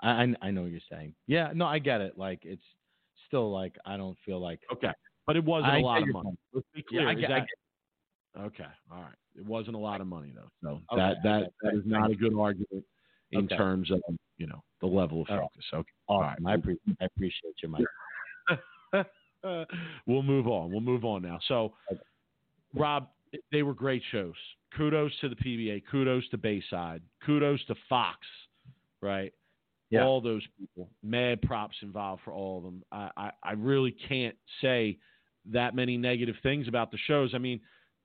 I, 0.00 0.10
I, 0.10 0.34
I 0.42 0.50
know 0.50 0.62
what 0.62 0.70
you're 0.70 0.80
saying. 0.90 1.14
Yeah, 1.26 1.52
no, 1.54 1.66
I 1.66 1.78
get 1.78 2.00
it. 2.00 2.18
Like 2.18 2.40
it's 2.42 2.62
still 3.26 3.52
like 3.52 3.76
I 3.84 3.96
don't 3.96 4.16
feel 4.24 4.40
like 4.40 4.60
okay, 4.72 4.92
but 5.26 5.36
it 5.36 5.44
wasn't 5.44 5.72
I 5.72 5.78
a 5.78 5.82
lot 5.82 6.02
of 6.02 6.08
money. 6.08 6.38
Let's 6.52 6.66
be 6.74 6.82
clear. 6.82 7.02
Yeah, 7.02 7.08
I 7.08 7.14
get, 7.14 7.28
that, 7.28 7.34
I 7.34 7.40
get, 7.40 8.44
Okay, 8.46 8.64
all 8.90 9.02
right. 9.02 9.14
It 9.36 9.44
wasn't 9.44 9.76
a 9.76 9.78
lot 9.78 10.00
of 10.00 10.06
money 10.06 10.32
though, 10.34 10.50
so 10.62 10.80
okay, 10.92 10.96
that 10.96 11.16
that 11.22 11.52
that 11.62 11.74
is 11.74 11.82
not 11.84 12.10
a 12.10 12.14
good 12.14 12.34
argument 12.38 12.84
in 13.32 13.44
Okay. 13.44 13.56
terms 13.56 13.90
of 13.90 14.00
you 14.38 14.46
know 14.46 14.62
the 14.80 14.86
level 14.86 15.22
of 15.22 15.28
All 15.30 15.36
right. 15.38 15.48
focus. 15.52 15.64
Okay, 15.74 15.90
awesome. 16.08 16.46
I, 16.46 16.56
appre- 16.56 16.78
I 17.00 17.04
appreciate 17.04 17.54
you, 17.62 17.68
Mike. 17.68 17.86
we'll 20.06 20.22
move 20.22 20.46
on. 20.48 20.70
We'll 20.70 20.80
move 20.80 21.04
on 21.04 21.22
now. 21.22 21.38
So, 21.48 21.74
Okay. 21.90 22.00
Rob, 22.74 23.08
they 23.52 23.62
were 23.62 23.74
great 23.74 24.02
shows. 24.10 24.34
Kudos 24.76 25.12
to 25.20 25.28
the 25.28 25.36
PBA. 25.36 25.82
Kudos 25.90 26.28
to 26.30 26.36
Bayside. 26.38 27.02
Kudos 27.24 27.64
to 27.66 27.74
Fox. 27.88 28.18
Right. 29.00 29.32
Yeah. 29.90 30.04
All 30.04 30.20
those 30.20 30.42
people. 30.58 30.90
Mad 31.02 31.40
props 31.42 31.76
involved 31.82 32.22
for 32.24 32.32
all 32.32 32.58
of 32.58 32.64
them. 32.64 32.82
I, 32.92 33.10
I, 33.16 33.30
I 33.42 33.52
really 33.52 33.92
can't 34.08 34.36
say 34.60 34.98
that 35.50 35.74
many 35.74 35.96
negative 35.96 36.34
things 36.42 36.68
about 36.68 36.90
the 36.90 36.98
shows. 37.06 37.30
I 37.34 37.38
mean, 37.38 37.60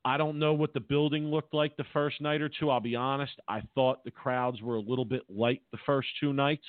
I 0.06 0.18
don't 0.18 0.38
know 0.38 0.54
what 0.54 0.74
the 0.74 0.80
building 0.82 1.28
looked 1.28 1.54
like 1.54 1.78
the 1.78 1.86
first 1.94 2.20
night 2.20 2.42
or 2.42 2.50
two. 2.50 2.70
I'll 2.70 2.80
be 2.82 2.96
honest. 2.96 3.34
I 3.48 3.62
thought 3.74 4.04
the 4.04 4.12
crowds 4.12 4.62
were 4.62 4.76
a 4.76 4.82
little 4.82 5.06
bit 5.06 5.24
light 5.30 5.62
the 5.72 5.78
first 5.86 6.10
two 6.20 6.34
nights, 6.34 6.66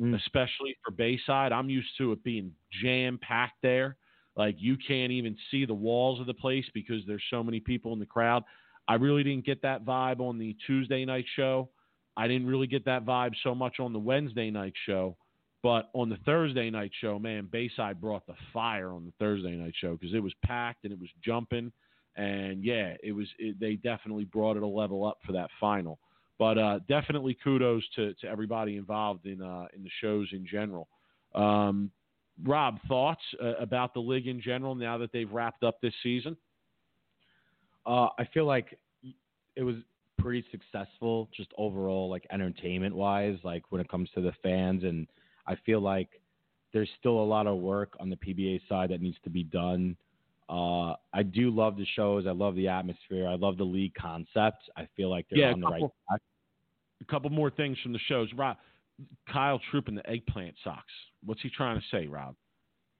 Mm. 0.00 0.14
especially 0.14 0.76
for 0.82 0.92
Bayside. 0.92 1.52
I'm 1.52 1.68
used 1.68 1.94
to 1.98 2.12
it 2.12 2.22
being 2.24 2.54
jam 2.82 3.18
packed 3.18 3.60
there. 3.60 3.96
Like 4.36 4.54
you 4.58 4.76
can't 4.78 5.12
even 5.12 5.36
see 5.50 5.66
the 5.66 5.74
walls 5.74 6.20
of 6.20 6.26
the 6.26 6.32
place 6.34 6.64
because 6.72 7.04
there's 7.06 7.24
so 7.28 7.42
many 7.42 7.60
people 7.60 7.92
in 7.92 7.98
the 7.98 8.06
crowd. 8.06 8.44
I 8.88 8.94
really 8.94 9.22
didn't 9.22 9.44
get 9.44 9.60
that 9.62 9.84
vibe 9.84 10.20
on 10.20 10.38
the 10.38 10.56
Tuesday 10.66 11.04
night 11.04 11.26
show. 11.36 11.68
I 12.16 12.28
didn't 12.28 12.46
really 12.46 12.66
get 12.66 12.84
that 12.86 13.04
vibe 13.04 13.34
so 13.42 13.54
much 13.54 13.78
on 13.78 13.92
the 13.92 13.98
Wednesday 13.98 14.50
night 14.50 14.72
show. 14.86 15.16
But 15.62 15.90
on 15.92 16.08
the 16.08 16.16
Thursday 16.24 16.70
night 16.70 16.92
show, 17.00 17.18
man, 17.18 17.46
Bayside 17.52 18.00
brought 18.00 18.26
the 18.26 18.36
fire 18.52 18.92
on 18.92 19.04
the 19.04 19.12
Thursday 19.18 19.56
night 19.56 19.74
show 19.76 19.96
because 19.96 20.14
it 20.14 20.22
was 20.22 20.32
packed 20.42 20.84
and 20.84 20.92
it 20.92 20.98
was 20.98 21.10
jumping, 21.22 21.70
and 22.16 22.64
yeah, 22.64 22.94
it 23.02 23.12
was. 23.12 23.26
It, 23.38 23.58
they 23.60 23.74
definitely 23.76 24.24
brought 24.24 24.56
it 24.56 24.62
a 24.62 24.66
level 24.66 25.06
up 25.06 25.18
for 25.24 25.32
that 25.32 25.50
final. 25.58 25.98
But 26.38 26.56
uh, 26.56 26.78
definitely 26.88 27.36
kudos 27.44 27.82
to, 27.96 28.14
to 28.14 28.26
everybody 28.26 28.76
involved 28.76 29.26
in 29.26 29.42
uh, 29.42 29.66
in 29.74 29.82
the 29.82 29.90
shows 30.00 30.28
in 30.32 30.46
general. 30.46 30.88
Um, 31.34 31.90
Rob, 32.44 32.78
thoughts 32.88 33.22
uh, 33.42 33.56
about 33.56 33.94
the 33.94 34.00
league 34.00 34.26
in 34.26 34.40
general 34.40 34.74
now 34.74 34.96
that 34.98 35.12
they've 35.12 35.30
wrapped 35.30 35.62
up 35.62 35.80
this 35.80 35.92
season? 36.02 36.36
Uh, 37.86 38.08
I 38.18 38.26
feel 38.32 38.46
like 38.46 38.78
it 39.56 39.62
was 39.62 39.76
pretty 40.18 40.44
successful, 40.50 41.28
just 41.34 41.50
overall, 41.58 42.08
like 42.08 42.26
entertainment 42.32 42.94
wise, 42.94 43.36
like 43.42 43.64
when 43.70 43.80
it 43.80 43.88
comes 43.88 44.08
to 44.14 44.20
the 44.20 44.32
fans. 44.42 44.84
And 44.84 45.06
I 45.46 45.56
feel 45.66 45.80
like 45.80 46.08
there's 46.72 46.88
still 46.98 47.20
a 47.20 47.24
lot 47.24 47.46
of 47.46 47.58
work 47.58 47.94
on 48.00 48.10
the 48.10 48.16
PBA 48.16 48.60
side 48.68 48.90
that 48.90 49.00
needs 49.00 49.18
to 49.24 49.30
be 49.30 49.44
done. 49.44 49.96
Uh, 50.50 50.96
I 51.14 51.22
do 51.22 51.50
love 51.50 51.76
the 51.76 51.86
shows. 51.94 52.26
I 52.26 52.32
love 52.32 52.56
the 52.56 52.66
atmosphere. 52.66 53.28
I 53.28 53.36
love 53.36 53.56
the 53.56 53.64
league 53.64 53.94
concept. 53.94 54.68
I 54.76 54.88
feel 54.96 55.08
like 55.08 55.26
they're 55.30 55.38
yeah, 55.38 55.52
on 55.52 55.60
the 55.60 55.66
couple, 55.66 55.82
right 55.82 55.92
track. 56.08 56.20
A 57.00 57.04
couple 57.04 57.30
more 57.30 57.50
things 57.50 57.78
from 57.82 57.92
the 57.92 58.00
shows. 58.08 58.28
Rob, 58.36 58.56
Kyle 59.32 59.60
Troup 59.70 59.86
and 59.86 59.96
the 59.96 60.10
eggplant 60.10 60.56
socks. 60.64 60.92
What's 61.24 61.40
he 61.40 61.50
trying 61.50 61.80
to 61.80 61.86
say, 61.92 62.08
Rob? 62.08 62.34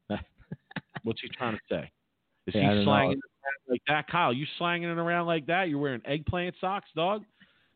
What's 1.03 1.21
he 1.21 1.29
trying 1.29 1.55
to 1.55 1.61
say? 1.69 1.91
Is 2.47 2.55
Yeah, 2.55 2.79
he 2.79 2.85
slanging 2.85 3.19
it 3.19 3.71
like 3.71 3.83
that? 3.89 4.07
Kyle, 4.09 4.33
you 4.33 4.47
slanging 4.59 4.89
it 4.89 4.99
around 4.99 5.27
like 5.27 5.47
that? 5.47 5.69
You're 5.69 5.79
wearing 5.81 6.03
eggplant 6.05 6.55
socks, 6.61 6.89
dog? 6.95 7.25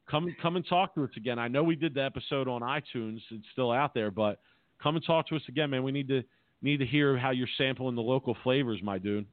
Come 0.09 0.35
come 0.41 0.57
and 0.57 0.67
talk 0.69 0.95
to 0.95 1.05
us 1.05 1.11
again. 1.17 1.39
I 1.39 1.49
know 1.49 1.65
we 1.65 1.77
did 1.77 1.95
the 1.95 2.05
episode 2.05 2.47
on 2.47 2.61
iTunes. 2.61 3.21
It's 3.31 3.47
still 3.53 3.73
out 3.73 3.95
there, 3.95 4.11
but 4.11 4.39
come 4.83 4.97
and 4.97 5.05
talk 5.05 5.27
to 5.29 5.37
us 5.37 5.43
again, 5.49 5.71
man. 5.71 5.83
We 5.83 5.93
need 5.93 6.09
to 6.09 6.23
need 6.63 6.77
to 6.79 6.87
hear 6.87 7.17
how 7.17 7.31
you're 7.31 7.49
sampling 7.57 7.95
the 7.95 8.03
local 8.03 8.37
flavors, 8.43 8.81
my 8.83 8.99
dude. 8.99 9.27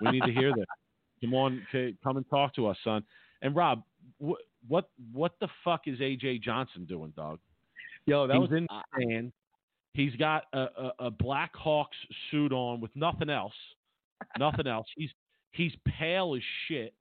We 0.00 0.10
need 0.10 0.22
to 0.24 0.32
hear 0.32 0.52
that. 0.52 0.66
Come 1.20 1.34
on, 1.34 1.66
come 2.02 2.16
and 2.16 2.28
talk 2.28 2.54
to 2.56 2.66
us, 2.66 2.76
son. 2.82 3.04
And 3.42 3.54
Rob, 3.54 3.82
what 4.18 4.40
what 4.66 4.90
what 5.12 5.34
the 5.40 5.48
fuck 5.64 5.82
is 5.86 5.98
AJ 5.98 6.42
Johnson 6.42 6.84
doing, 6.84 7.12
dog? 7.16 7.38
Yo, 8.06 8.26
that 8.26 8.34
He's 8.34 8.50
was 8.50 8.66
stand. 8.96 9.32
He's 9.94 10.16
got 10.16 10.44
a, 10.52 10.58
a, 10.58 10.92
a 11.00 11.10
Black 11.10 11.54
Hawks 11.54 11.96
suit 12.30 12.52
on 12.52 12.80
with 12.80 12.90
nothing 12.96 13.30
else. 13.30 13.52
Nothing 14.38 14.66
else. 14.66 14.86
He's 14.96 15.10
he's 15.52 15.72
pale 15.98 16.34
as 16.34 16.42
shit. 16.66 16.94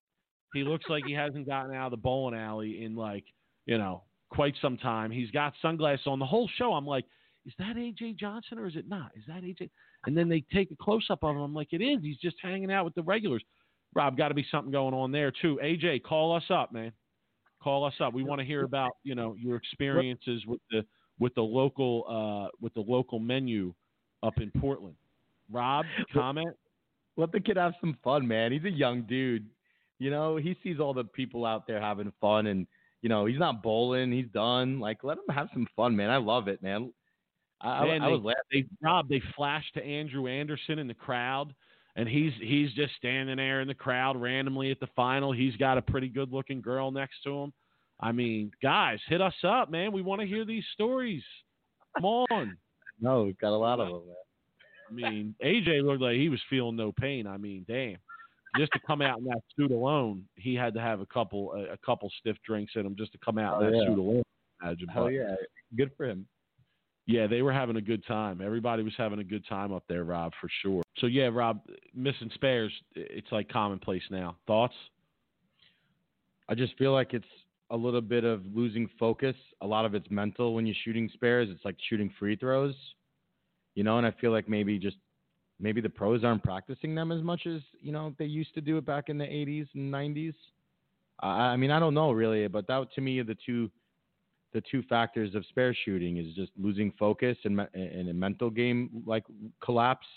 He 0.53 0.63
looks 0.63 0.85
like 0.89 1.03
he 1.05 1.13
hasn't 1.13 1.47
gotten 1.47 1.73
out 1.73 1.85
of 1.85 1.91
the 1.91 1.97
bowling 1.97 2.37
alley 2.37 2.83
in 2.83 2.95
like, 2.95 3.23
you 3.65 3.77
know, 3.77 4.03
quite 4.29 4.53
some 4.61 4.77
time. 4.77 5.09
He's 5.09 5.31
got 5.31 5.53
sunglasses 5.61 6.07
on. 6.07 6.19
The 6.19 6.25
whole 6.25 6.49
show, 6.57 6.73
I'm 6.73 6.85
like, 6.85 7.05
is 7.45 7.53
that 7.57 7.77
AJ 7.77 8.17
Johnson 8.17 8.59
or 8.59 8.67
is 8.67 8.75
it 8.75 8.87
not? 8.87 9.11
Is 9.15 9.23
that 9.27 9.43
AJ? 9.43 9.69
And 10.05 10.17
then 10.17 10.29
they 10.29 10.43
take 10.53 10.71
a 10.71 10.75
close 10.75 11.05
up 11.09 11.23
of 11.23 11.35
him. 11.35 11.41
I'm 11.41 11.53
like, 11.53 11.73
it 11.73 11.81
is. 11.81 11.99
He's 12.01 12.17
just 12.17 12.37
hanging 12.41 12.71
out 12.71 12.85
with 12.85 12.95
the 12.95 13.03
regulars. 13.03 13.43
Rob, 13.93 14.17
got 14.17 14.29
to 14.29 14.33
be 14.33 14.45
something 14.49 14.71
going 14.71 14.93
on 14.93 15.11
there 15.11 15.31
too. 15.31 15.59
AJ, 15.63 16.03
call 16.03 16.35
us 16.35 16.45
up, 16.49 16.71
man. 16.71 16.91
Call 17.61 17.85
us 17.85 17.93
up. 17.99 18.13
We 18.13 18.23
want 18.23 18.39
to 18.39 18.45
hear 18.45 18.63
about 18.63 18.91
you 19.03 19.13
know 19.13 19.35
your 19.37 19.55
experiences 19.55 20.43
with 20.47 20.61
the 20.71 20.83
with 21.19 21.35
the 21.35 21.41
local 21.41 22.05
uh, 22.07 22.49
with 22.59 22.73
the 22.73 22.81
local 22.81 23.19
menu 23.19 23.73
up 24.23 24.39
in 24.39 24.51
Portland. 24.59 24.95
Rob, 25.51 25.85
comment. 26.13 26.55
let 27.17 27.31
the 27.31 27.39
kid 27.39 27.57
have 27.57 27.73
some 27.81 27.97
fun, 28.03 28.27
man. 28.27 28.51
He's 28.51 28.63
a 28.63 28.71
young 28.71 29.03
dude. 29.03 29.45
You 29.99 30.09
know, 30.09 30.37
he 30.37 30.57
sees 30.63 30.79
all 30.79 30.93
the 30.93 31.03
people 31.03 31.45
out 31.45 31.67
there 31.67 31.79
having 31.79 32.11
fun, 32.19 32.47
and 32.47 32.65
you 33.01 33.09
know, 33.09 33.25
he's 33.25 33.37
not 33.37 33.61
bowling. 33.61 34.11
He's 34.11 34.29
done. 34.33 34.79
Like, 34.79 35.03
let 35.03 35.17
him 35.17 35.35
have 35.35 35.49
some 35.53 35.67
fun, 35.75 35.95
man. 35.95 36.09
I 36.09 36.17
love 36.17 36.47
it, 36.47 36.63
man. 36.63 36.91
I, 37.63 37.85
Man, 37.85 38.01
I, 38.01 38.05
I 38.05 38.09
was 38.09 38.21
laughing. 38.23 38.41
They 38.51 38.65
Rob, 38.81 39.07
they 39.09 39.21
flashed 39.35 39.73
to 39.75 39.83
Andrew 39.83 40.27
Anderson 40.27 40.79
in 40.79 40.87
the 40.87 40.93
crowd, 40.93 41.53
and 41.95 42.07
he's 42.09 42.33
he's 42.39 42.71
just 42.73 42.93
standing 42.95 43.37
there 43.37 43.61
in 43.61 43.67
the 43.67 43.73
crowd 43.75 44.19
randomly 44.19 44.71
at 44.71 44.79
the 44.79 44.87
final. 44.95 45.31
He's 45.31 45.55
got 45.57 45.77
a 45.77 45.81
pretty 45.81 46.07
good 46.09 46.31
looking 46.31 46.61
girl 46.61 46.91
next 46.91 47.21
to 47.23 47.37
him. 47.43 47.53
I 47.99 48.11
mean, 48.11 48.51
guys, 48.63 48.99
hit 49.07 49.21
us 49.21 49.35
up, 49.43 49.69
man. 49.69 49.91
We 49.91 50.01
want 50.01 50.21
to 50.21 50.27
hear 50.27 50.43
these 50.43 50.63
stories. 50.73 51.23
Come 51.95 52.05
on. 52.05 52.57
No, 53.03 53.23
we've 53.23 53.37
got 53.39 53.49
a 53.51 53.57
lot 53.57 53.79
of 53.79 53.87
them, 53.87 54.01
man. 54.91 55.05
I 55.05 55.09
mean, 55.09 55.35
AJ 55.43 55.83
looked 55.83 56.03
like 56.03 56.17
he 56.17 56.29
was 56.29 56.39
feeling 56.51 56.75
no 56.75 56.91
pain. 56.91 57.25
I 57.25 57.37
mean, 57.37 57.65
damn. 57.67 57.95
Just 58.59 58.71
to 58.73 58.79
come 58.85 59.01
out 59.01 59.17
in 59.17 59.23
that 59.23 59.41
suit 59.57 59.71
alone, 59.71 60.25
he 60.35 60.53
had 60.53 60.75
to 60.75 60.81
have 60.81 60.99
a 60.99 61.07
couple 61.07 61.51
a, 61.53 61.73
a 61.73 61.77
couple 61.83 62.11
stiff 62.19 62.37
drinks 62.45 62.73
in 62.75 62.85
him 62.85 62.95
just 62.95 63.11
to 63.13 63.17
come 63.25 63.39
out 63.39 63.59
in 63.59 63.69
Oh, 63.69 63.71
that 63.71 63.77
yeah. 63.77 63.85
suit 63.87 63.97
alone. 63.97 64.23
Imagine. 64.61 64.87
Hell 64.89 65.03
But, 65.05 65.09
yeah, 65.13 65.35
good 65.75 65.89
for 65.97 66.05
him. 66.05 66.27
Yeah, 67.11 67.27
they 67.27 67.41
were 67.41 67.51
having 67.51 67.75
a 67.75 67.81
good 67.81 68.05
time. 68.05 68.41
Everybody 68.41 68.83
was 68.83 68.93
having 68.97 69.19
a 69.19 69.23
good 69.23 69.45
time 69.47 69.73
up 69.73 69.83
there, 69.87 70.03
Rob, 70.03 70.31
for 70.39 70.49
sure. 70.61 70.81
So 70.99 71.07
yeah, 71.07 71.29
Rob, 71.31 71.61
missing 71.93 72.31
spares, 72.33 72.71
it's 72.95 73.31
like 73.31 73.49
commonplace 73.49 74.03
now. 74.09 74.37
Thoughts? 74.47 74.75
I 76.47 76.55
just 76.55 76.77
feel 76.77 76.93
like 76.93 77.13
it's 77.13 77.25
a 77.69 77.75
little 77.75 78.01
bit 78.01 78.23
of 78.23 78.41
losing 78.53 78.89
focus. 78.99 79.35
A 79.61 79.67
lot 79.67 79.85
of 79.85 79.95
it's 79.95 80.09
mental 80.09 80.53
when 80.53 80.65
you're 80.65 80.75
shooting 80.83 81.09
spares. 81.13 81.49
It's 81.51 81.63
like 81.65 81.75
shooting 81.89 82.11
free 82.17 82.35
throws, 82.35 82.75
you 83.75 83.83
know. 83.83 83.97
And 83.97 84.07
I 84.07 84.11
feel 84.19 84.31
like 84.31 84.47
maybe 84.49 84.77
just 84.77 84.97
maybe 85.59 85.81
the 85.81 85.89
pros 85.89 86.23
aren't 86.23 86.43
practicing 86.43 86.95
them 86.95 87.11
as 87.11 87.21
much 87.21 87.45
as 87.45 87.61
you 87.81 87.91
know 87.91 88.13
they 88.17 88.25
used 88.25 88.53
to 88.55 88.61
do 88.61 88.77
it 88.77 88.85
back 88.85 89.09
in 89.09 89.17
the 89.17 89.25
80s 89.25 89.67
and 89.75 89.93
90s. 89.93 90.33
I, 91.21 91.27
I 91.27 91.57
mean, 91.57 91.71
I 91.71 91.79
don't 91.79 91.93
know 91.93 92.11
really, 92.11 92.47
but 92.47 92.67
that 92.67 92.87
to 92.95 93.01
me 93.01 93.19
are 93.19 93.23
the 93.23 93.37
two 93.45 93.69
the 94.53 94.61
two 94.69 94.83
factors 94.83 95.35
of 95.35 95.45
spare 95.47 95.75
shooting 95.85 96.17
is 96.17 96.33
just 96.35 96.51
losing 96.57 96.91
focus 96.99 97.37
and 97.45 97.59
and 97.73 98.09
a 98.09 98.13
mental 98.13 98.49
game 98.49 99.03
like 99.05 99.23
collapse, 99.63 100.07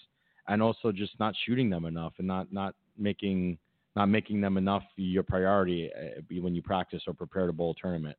and 0.48 0.62
also 0.62 0.92
just 0.92 1.18
not 1.18 1.34
shooting 1.46 1.70
them 1.70 1.84
enough 1.84 2.14
and 2.18 2.26
not 2.26 2.52
not 2.52 2.74
making 2.98 3.58
not 3.96 4.06
making 4.06 4.40
them 4.40 4.56
enough 4.56 4.82
your 4.96 5.22
priority 5.22 5.90
uh, 5.94 6.20
when 6.40 6.54
you 6.54 6.62
practice 6.62 7.02
or 7.06 7.14
prepare 7.14 7.46
to 7.46 7.52
bowl 7.52 7.74
tournament. 7.74 8.16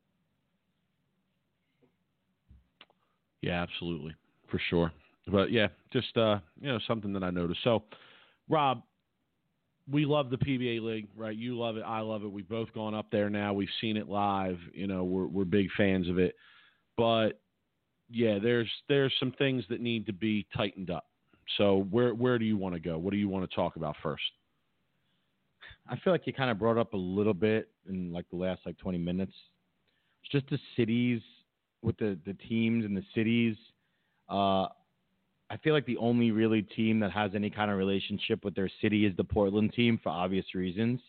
Yeah, 3.42 3.62
absolutely, 3.62 4.14
for 4.50 4.60
sure. 4.70 4.92
But 5.28 5.52
yeah, 5.52 5.68
just 5.92 6.16
uh, 6.16 6.38
you 6.60 6.68
know, 6.68 6.78
something 6.86 7.12
that 7.12 7.22
I 7.22 7.30
noticed. 7.30 7.60
So, 7.64 7.82
Rob, 8.48 8.82
we 9.90 10.04
love 10.04 10.30
the 10.30 10.38
PBA 10.38 10.82
league, 10.82 11.08
right? 11.16 11.36
You 11.36 11.58
love 11.58 11.76
it, 11.76 11.84
I 11.86 12.00
love 12.00 12.24
it. 12.24 12.30
We've 12.30 12.48
both 12.48 12.72
gone 12.72 12.94
up 12.94 13.06
there 13.10 13.30
now. 13.30 13.52
We've 13.52 13.68
seen 13.80 13.96
it 13.96 14.08
live. 14.08 14.58
You 14.72 14.86
know, 14.86 15.04
we're 15.04 15.26
we're 15.26 15.44
big 15.44 15.68
fans 15.76 16.08
of 16.08 16.18
it. 16.18 16.34
But 16.96 17.40
yeah, 18.10 18.38
there's 18.42 18.70
there's 18.88 19.12
some 19.20 19.32
things 19.32 19.64
that 19.68 19.80
need 19.80 20.06
to 20.06 20.12
be 20.12 20.46
tightened 20.56 20.90
up. 20.90 21.06
So 21.58 21.86
where 21.90 22.14
where 22.14 22.38
do 22.38 22.44
you 22.44 22.56
want 22.56 22.74
to 22.74 22.80
go? 22.80 22.98
What 22.98 23.12
do 23.12 23.16
you 23.16 23.28
want 23.28 23.48
to 23.48 23.54
talk 23.54 23.76
about 23.76 23.96
first? 24.02 24.22
I 25.88 25.96
feel 25.98 26.12
like 26.12 26.26
you 26.26 26.32
kind 26.32 26.50
of 26.50 26.58
brought 26.58 26.78
up 26.78 26.94
a 26.94 26.96
little 26.96 27.34
bit 27.34 27.68
in 27.88 28.12
like 28.12 28.28
the 28.30 28.36
last 28.36 28.62
like 28.66 28.76
20 28.78 28.98
minutes. 28.98 29.32
It's 30.22 30.32
just 30.32 30.50
the 30.50 30.58
cities 30.76 31.20
with 31.82 31.96
the 31.98 32.18
the 32.26 32.34
teams 32.34 32.84
and 32.84 32.96
the 32.96 33.04
cities. 33.14 33.56
Uh, 34.28 34.66
I 35.48 35.56
feel 35.58 35.74
like 35.74 35.86
the 35.86 35.98
only 35.98 36.32
really 36.32 36.62
team 36.62 37.00
that 37.00 37.12
has 37.12 37.32
any 37.34 37.50
kind 37.50 37.70
of 37.70 37.78
relationship 37.78 38.44
with 38.44 38.54
their 38.54 38.70
city 38.80 39.06
is 39.06 39.16
the 39.16 39.24
Portland 39.24 39.72
team 39.72 40.00
for 40.02 40.08
obvious 40.08 40.54
reasons. 40.54 41.00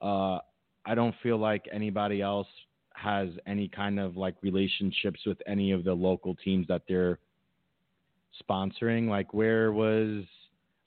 Uh, 0.00 0.38
I 0.86 0.94
don't 0.94 1.14
feel 1.22 1.38
like 1.38 1.66
anybody 1.72 2.22
else 2.22 2.46
has 2.94 3.28
any 3.46 3.68
kind 3.68 3.98
of 4.00 4.16
like 4.16 4.36
relationships 4.42 5.20
with 5.26 5.38
any 5.46 5.72
of 5.72 5.84
the 5.84 5.92
local 5.92 6.34
teams 6.34 6.66
that 6.68 6.82
they're 6.88 7.18
sponsoring. 8.48 9.08
Like, 9.08 9.34
where 9.34 9.72
was 9.72 10.24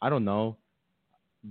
I 0.02 0.10
don't 0.10 0.26
know. 0.26 0.57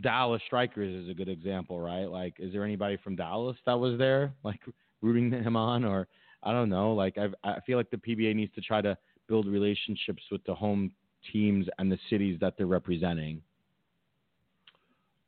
Dallas 0.03 0.43
Strikers 0.47 1.05
is 1.05 1.09
a 1.09 1.15
good 1.15 1.29
example, 1.29 1.81
right? 1.81 2.05
Like, 2.05 2.35
is 2.39 2.53
there 2.53 2.65
anybody 2.65 2.99
from 3.03 3.17
Dallas 3.17 3.57
that 3.67 3.79
was 3.79 3.99
there, 3.99 4.33
like 4.43 4.61
rooting 5.01 5.31
him 5.31 5.57
on, 5.57 5.85
or 5.85 6.09
I 6.43 6.53
don't 6.53 6.69
know. 6.69 6.93
Like, 6.93 7.19
I've, 7.19 7.35
I 7.45 7.61
feel 7.67 7.79
like 7.79 7.91
the 7.91 7.97
PBA 7.97 8.35
needs 8.35 8.55
to 8.55 8.61
try 8.61 8.81
to 8.83 8.97
build 9.29 9.47
relationships 9.47 10.23
with 10.31 10.45
the 10.45 10.55
home 10.55 10.93
teams 11.33 11.67
and 11.79 11.91
the 11.91 11.99
cities 12.11 12.39
that 12.41 12.57
they're 12.57 12.67
representing. 12.67 13.43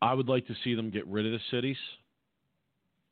I 0.01 0.15
would 0.15 0.29
like 0.29 0.47
to 0.47 0.55
see 0.63 0.75
them 0.75 0.91
get 0.91 1.07
rid 1.07 1.27
of 1.27 1.33
the 1.33 1.41
cities. 1.51 1.77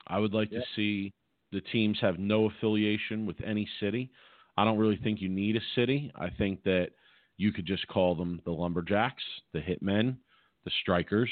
I 0.07 0.19
would 0.19 0.33
like 0.33 0.53
Yeah. 0.53 0.61
to 0.61 0.67
see 0.77 1.13
the 1.51 1.61
teams 1.61 1.99
have 2.01 2.19
no 2.19 2.47
affiliation 2.47 3.27
with 3.27 3.41
any 3.43 3.67
city. 3.81 4.11
I 4.57 4.65
don't 4.65 4.79
really 4.79 4.97
think 4.97 5.21
you 5.21 5.29
need 5.29 5.57
a 5.57 5.61
city. 5.75 6.11
I 6.15 6.31
think 6.31 6.63
that 6.63 6.93
you 7.37 7.53
could 7.53 7.67
just 7.67 7.87
call 7.89 8.15
them 8.15 8.41
the 8.45 8.53
Lumberjacks, 8.53 9.23
the 9.53 9.61
Hitmen, 9.61 10.17
the 10.65 10.71
Strikers, 10.81 11.31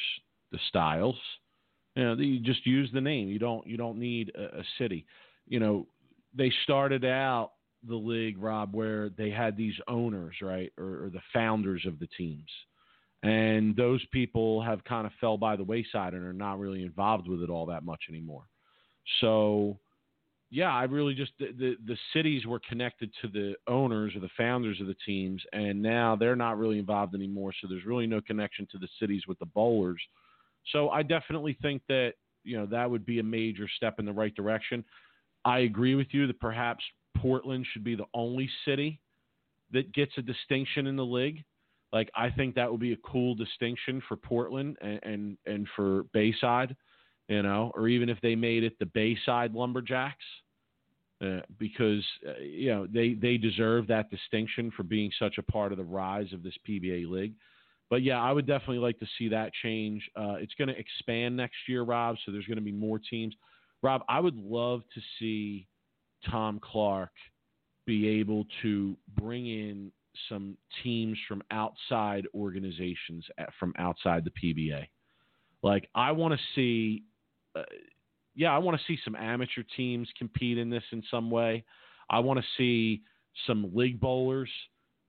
the 0.51 0.59
Styles. 0.69 1.19
You 1.97 2.05
know, 2.05 2.15
you 2.15 2.41
just 2.41 2.67
use 2.67 2.91
the 2.93 3.01
name. 3.01 3.29
You 3.29 3.39
don't 3.39 3.67
you 3.67 3.77
don't 3.77 3.99
need 3.99 4.31
a, 4.35 4.59
a 4.59 4.65
city. 4.79 5.07
You 5.47 5.61
know, 5.61 5.87
they 6.35 6.51
started 6.65 7.05
out 7.05 7.53
the 7.89 7.95
league, 7.95 8.39
Rob, 8.39 8.75
where 8.75 9.11
they 9.11 9.31
had 9.31 9.57
these 9.57 9.75
owners, 9.89 10.37
right, 10.43 10.73
or, 10.79 11.05
or 11.05 11.11
the 11.11 11.23
founders 11.33 11.85
of 11.87 11.99
the 11.99 12.09
teams 12.19 12.49
and 13.25 13.75
those 13.75 14.05
people 14.13 14.63
have 14.63 14.85
kind 14.85 15.07
of 15.07 15.13
fell 15.19 15.39
by 15.39 15.57
the 15.57 15.65
wayside 15.65 16.13
and 16.13 16.23
are 16.25 16.35
not 16.35 16.59
really 16.59 16.83
involved 16.83 17.27
with 17.27 17.43
it 17.43 17.49
all 17.49 17.65
that 17.65 17.83
much 17.83 18.03
anymore. 18.11 18.45
So, 19.23 19.79
yeah, 20.51 20.71
I 20.71 20.85
really 20.85 21.15
just 21.15 21.33
the, 21.39 21.47
the, 21.59 21.77
the 21.87 21.97
cities 22.13 22.45
were 22.45 22.61
connected 22.69 23.11
to 23.23 23.29
the 23.29 23.55
owners 23.67 24.15
or 24.15 24.21
the 24.21 24.29
founders 24.37 24.79
of 24.79 24.89
the 24.89 24.97
teams, 25.07 25.43
and 25.55 25.81
now 25.81 26.15
they're 26.15 26.37
not 26.37 26.59
really 26.59 26.79
involved 26.79 27.15
anymore. 27.15 27.53
So 27.61 27.67
there's 27.67 27.87
really 27.87 28.07
no 28.07 28.21
connection 28.21 28.69
to 28.73 28.79
the 28.79 28.89
cities 29.01 29.23
with 29.27 29.39
the 29.39 29.47
bowlers. 29.47 30.01
So 30.71 30.91
I 30.91 31.03
definitely 31.03 31.57
think 31.63 31.81
that 31.89 32.13
you 32.45 32.59
know 32.59 32.67
that 32.67 32.91
would 32.91 33.07
be 33.07 33.21
a 33.21 33.25
major 33.25 33.67
step 33.75 33.99
in 33.99 34.05
the 34.05 34.13
right 34.13 34.35
direction. 34.35 34.85
I 35.47 35.61
agree 35.61 35.95
with 35.95 36.09
you 36.11 36.27
that 36.27 36.41
perhaps 36.41 36.85
Portland 37.17 37.67
should 37.73 37.85
be 37.85 37.95
the 37.95 38.07
only 38.15 38.49
city 38.65 39.01
that 39.73 39.93
gets 39.93 40.13
a 40.19 40.23
distinction 40.23 40.87
in 40.87 40.97
the 40.97 41.05
league. 41.05 41.45
Like 41.93 42.11
I 42.15 42.31
think 42.31 42.55
that 42.55 42.71
would 42.71 42.81
be 42.81 42.93
a 42.93 42.99
cool 42.99 43.35
distinction 43.35 44.03
for 44.09 44.17
Portland 44.17 44.77
and 44.81 45.01
and, 45.03 45.39
and 45.47 45.69
for 45.77 46.05
Bayside, 46.13 46.77
you 47.29 47.43
know, 47.43 47.73
or 47.75 47.89
even 47.89 48.09
if 48.09 48.21
they 48.21 48.35
made 48.35 48.65
it 48.65 48.79
the 48.79 48.87
Bayside 48.87 49.55
Lumberjacks 49.55 50.25
uh, 51.25 51.41
because 51.59 52.05
uh, 52.29 52.41
you 52.41 52.71
know 52.71 52.87
they 52.87 53.15
they 53.15 53.37
deserve 53.37 53.87
that 53.87 54.11
distinction 54.11 54.73
for 54.77 54.83
being 54.83 55.11
such 55.19 55.39
a 55.39 55.43
part 55.43 55.73
of 55.73 55.79
the 55.79 55.85
rise 55.85 56.33
of 56.33 56.43
this 56.43 56.55
PBA 56.69 57.09
league. 57.09 57.35
But 57.91 58.03
yeah, 58.03 58.21
I 58.21 58.33
would 58.33 58.47
definitely 58.47 58.79
like 58.79 58.99
to 58.99 59.07
see 59.19 59.29
that 59.29 59.53
change. 59.63 60.03
Uh, 60.17 60.35
it's 60.41 60.55
going 60.55 60.69
to 60.69 60.79
expand 60.79 61.37
next 61.37 61.57
year, 61.69 61.83
Rob. 61.83 62.17
So 62.25 62.33
there's 62.33 62.47
going 62.47 62.59
to 62.59 62.65
be 62.65 62.73
more 62.73 62.99
teams. 62.99 63.35
Rob, 63.83 64.03
I 64.09 64.21
would 64.21 64.37
love 64.37 64.83
to 64.95 65.01
see 65.19 65.67
Tom 66.31 66.61
Clark 66.63 67.11
be 67.87 68.09
able 68.09 68.47
to 68.63 68.97
bring 69.21 69.47
in 69.47 69.93
some 70.29 70.57
teams 70.83 71.19
from 71.29 71.43
outside 71.51 72.27
organizations 72.35 73.25
at, 73.39 73.51
from 73.59 73.75
outside 73.79 74.25
the 74.25 74.31
PBA. 74.31 74.87
Like 75.63 75.89
I 75.95 76.13
want 76.13 76.35
to 76.35 76.41
see 76.55 77.05
uh, 77.57 77.63
yeah, 78.35 78.53
I 78.53 78.59
want 78.59 78.79
to 78.79 78.85
see 78.87 78.99
some 79.05 79.15
amateur 79.15 79.63
teams 79.77 80.09
compete 80.19 80.59
in 80.59 80.71
this 80.71 80.83
in 80.93 81.03
some 81.11 81.31
way. 81.31 81.65
I 82.11 82.19
want 82.19 82.41
to 82.41 82.47
see 82.59 83.03
some 83.47 83.71
league 83.75 84.01
bowlers 84.01 84.51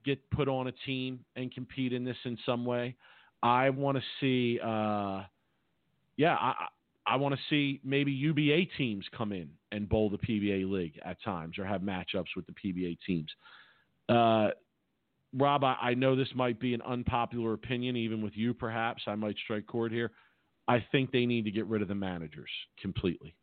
get 0.04 0.18
put 0.30 0.48
on 0.48 0.68
a 0.68 0.72
team 0.72 1.20
and 1.34 1.52
compete 1.52 1.92
in 1.92 2.04
this 2.04 2.16
in 2.24 2.38
some 2.46 2.64
way. 2.64 2.96
I 3.42 3.70
want 3.70 3.98
to 3.98 4.04
see, 4.20 4.60
uh, 4.60 5.24
yeah, 6.16 6.34
I, 6.34 6.66
I 7.06 7.16
want 7.16 7.34
to 7.34 7.40
see 7.48 7.80
maybe 7.84 8.10
UBA 8.10 8.66
teams 8.76 9.04
come 9.16 9.32
in 9.32 9.48
and 9.70 9.88
bowl 9.88 10.10
the 10.10 10.18
PBA 10.18 10.68
league 10.68 10.98
at 11.04 11.22
times 11.22 11.58
or 11.58 11.64
have 11.64 11.80
matchups 11.80 12.34
with 12.34 12.46
the 12.46 12.52
PBA 12.52 12.98
teams. 13.06 13.28
Uh, 14.08 14.48
Rob, 15.32 15.62
I, 15.62 15.76
I 15.80 15.94
know 15.94 16.16
this 16.16 16.28
might 16.34 16.58
be 16.58 16.74
an 16.74 16.82
unpopular 16.82 17.52
opinion, 17.52 17.96
even 17.96 18.22
with 18.22 18.32
you, 18.36 18.54
perhaps. 18.54 19.04
I 19.06 19.14
might 19.14 19.36
strike 19.44 19.66
chord 19.66 19.92
here. 19.92 20.10
I 20.66 20.84
think 20.90 21.12
they 21.12 21.26
need 21.26 21.44
to 21.44 21.50
get 21.50 21.66
rid 21.66 21.80
of 21.82 21.88
the 21.88 21.94
managers 21.94 22.50
completely. 22.80 23.36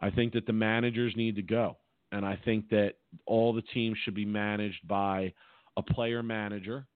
I 0.00 0.10
think 0.10 0.32
that 0.32 0.46
the 0.46 0.52
managers 0.52 1.14
need 1.16 1.36
to 1.36 1.42
go. 1.42 1.76
And 2.10 2.24
I 2.24 2.38
think 2.44 2.70
that 2.70 2.94
all 3.26 3.52
the 3.52 3.62
teams 3.62 3.98
should 4.04 4.14
be 4.14 4.24
managed 4.24 4.86
by 4.88 5.32
a 5.76 5.82
player 5.82 6.22
manager. 6.22 6.86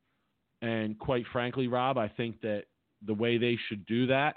And 0.60 0.98
quite 0.98 1.24
frankly, 1.32 1.68
Rob, 1.68 1.98
I 1.98 2.08
think 2.08 2.40
that 2.40 2.64
the 3.04 3.14
way 3.14 3.36
they 3.36 3.58
should 3.68 3.84
do 3.86 4.06
that 4.06 4.36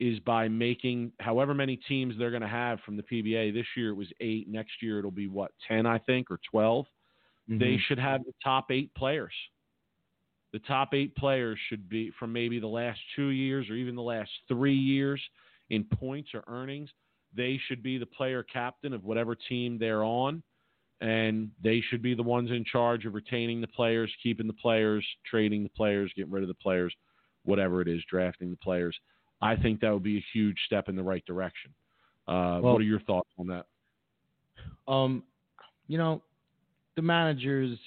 is 0.00 0.18
by 0.20 0.48
making 0.48 1.12
however 1.20 1.54
many 1.54 1.76
teams 1.76 2.14
they're 2.18 2.30
going 2.30 2.42
to 2.42 2.48
have 2.48 2.80
from 2.80 2.96
the 2.96 3.02
PBA. 3.02 3.54
This 3.54 3.66
year 3.76 3.90
it 3.90 3.96
was 3.96 4.08
eight. 4.20 4.48
Next 4.48 4.82
year 4.82 4.98
it'll 4.98 5.10
be 5.10 5.28
what, 5.28 5.52
10, 5.68 5.86
I 5.86 5.98
think, 5.98 6.30
or 6.30 6.40
12. 6.50 6.86
Mm-hmm. 7.50 7.58
They 7.58 7.78
should 7.86 7.98
have 7.98 8.24
the 8.24 8.32
top 8.42 8.70
eight 8.70 8.92
players 8.94 9.32
the 10.54 10.60
top 10.60 10.94
eight 10.94 11.16
players 11.16 11.58
should 11.68 11.88
be 11.88 12.12
from 12.16 12.32
maybe 12.32 12.60
the 12.60 12.66
last 12.68 13.00
two 13.16 13.30
years 13.30 13.68
or 13.68 13.74
even 13.74 13.96
the 13.96 14.02
last 14.02 14.30
three 14.46 14.76
years 14.76 15.20
in 15.70 15.82
points 15.82 16.30
or 16.32 16.44
earnings. 16.46 16.88
They 17.36 17.60
should 17.66 17.82
be 17.82 17.98
the 17.98 18.06
player 18.06 18.44
captain 18.44 18.92
of 18.92 19.02
whatever 19.02 19.34
team 19.34 19.78
they're 19.80 20.04
on, 20.04 20.44
and 21.00 21.50
they 21.60 21.80
should 21.80 22.02
be 22.02 22.14
the 22.14 22.22
ones 22.22 22.52
in 22.52 22.64
charge 22.64 23.04
of 23.04 23.14
retaining 23.14 23.60
the 23.60 23.66
players, 23.66 24.12
keeping 24.22 24.46
the 24.46 24.52
players, 24.52 25.04
trading 25.28 25.64
the 25.64 25.70
players, 25.70 26.12
getting 26.14 26.30
rid 26.30 26.44
of 26.44 26.48
the 26.48 26.54
players, 26.54 26.94
whatever 27.42 27.80
it 27.82 27.88
is, 27.88 28.00
drafting 28.08 28.50
the 28.50 28.56
players. 28.58 28.96
I 29.44 29.56
think 29.56 29.80
that 29.80 29.92
would 29.92 30.02
be 30.02 30.16
a 30.16 30.24
huge 30.32 30.56
step 30.66 30.88
in 30.88 30.96
the 30.96 31.02
right 31.02 31.24
direction. 31.26 31.70
Uh, 32.26 32.58
well, 32.62 32.72
what 32.72 32.80
are 32.80 32.84
your 32.84 33.00
thoughts 33.00 33.28
on 33.38 33.46
that? 33.48 33.66
Um, 34.90 35.22
you 35.86 35.98
know, 35.98 36.22
the 36.96 37.02
managers 37.02 37.78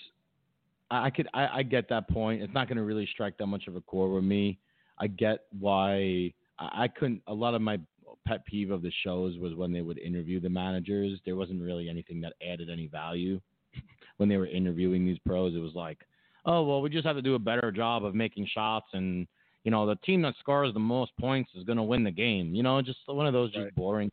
I 0.89 1.09
could 1.09 1.27
I, 1.33 1.47
I 1.47 1.63
get 1.63 1.89
that 1.89 2.07
point. 2.09 2.41
It's 2.41 2.53
not 2.53 2.67
going 2.67 2.77
to 2.77 2.83
really 2.83 3.07
strike 3.11 3.37
that 3.37 3.47
much 3.47 3.67
of 3.67 3.75
a 3.75 3.81
chord 3.81 4.11
with 4.11 4.23
me. 4.23 4.59
I 4.99 5.07
get 5.07 5.45
why 5.59 6.31
I, 6.59 6.83
I 6.83 6.87
couldn't. 6.87 7.21
A 7.27 7.33
lot 7.33 7.55
of 7.55 7.61
my 7.61 7.79
pet 8.25 8.45
peeve 8.45 8.71
of 8.71 8.81
the 8.81 8.91
shows 9.03 9.37
was 9.37 9.55
when 9.55 9.71
they 9.71 9.81
would 9.81 9.97
interview 9.97 10.39
the 10.39 10.49
managers. 10.49 11.19
There 11.25 11.35
wasn't 11.35 11.61
really 11.61 11.89
anything 11.89 12.21
that 12.21 12.33
added 12.47 12.69
any 12.69 12.87
value 12.87 13.41
when 14.17 14.29
they 14.29 14.37
were 14.37 14.47
interviewing 14.47 15.05
these 15.05 15.19
pros. 15.25 15.55
It 15.55 15.59
was 15.59 15.75
like, 15.75 15.97
oh 16.45 16.63
well, 16.63 16.81
we 16.81 16.89
just 16.89 17.05
have 17.05 17.15
to 17.15 17.21
do 17.21 17.35
a 17.35 17.39
better 17.39 17.71
job 17.71 18.05
of 18.05 18.15
making 18.15 18.47
shots, 18.53 18.87
and 18.93 19.27
you 19.67 19.71
know, 19.71 19.85
the 19.85 19.97
team 19.97 20.21
that 20.21 20.33
scores 20.39 20.73
the 20.73 20.79
most 20.79 21.11
points 21.19 21.51
is 21.53 21.65
going 21.65 21.75
to 21.75 21.83
win 21.83 22.01
the 22.01 22.09
game. 22.09 22.55
You 22.55 22.63
know, 22.63 22.81
just 22.81 22.99
one 23.05 23.27
of 23.27 23.33
those 23.33 23.51
just 23.51 23.65
right. 23.65 23.75
boring. 23.75 24.09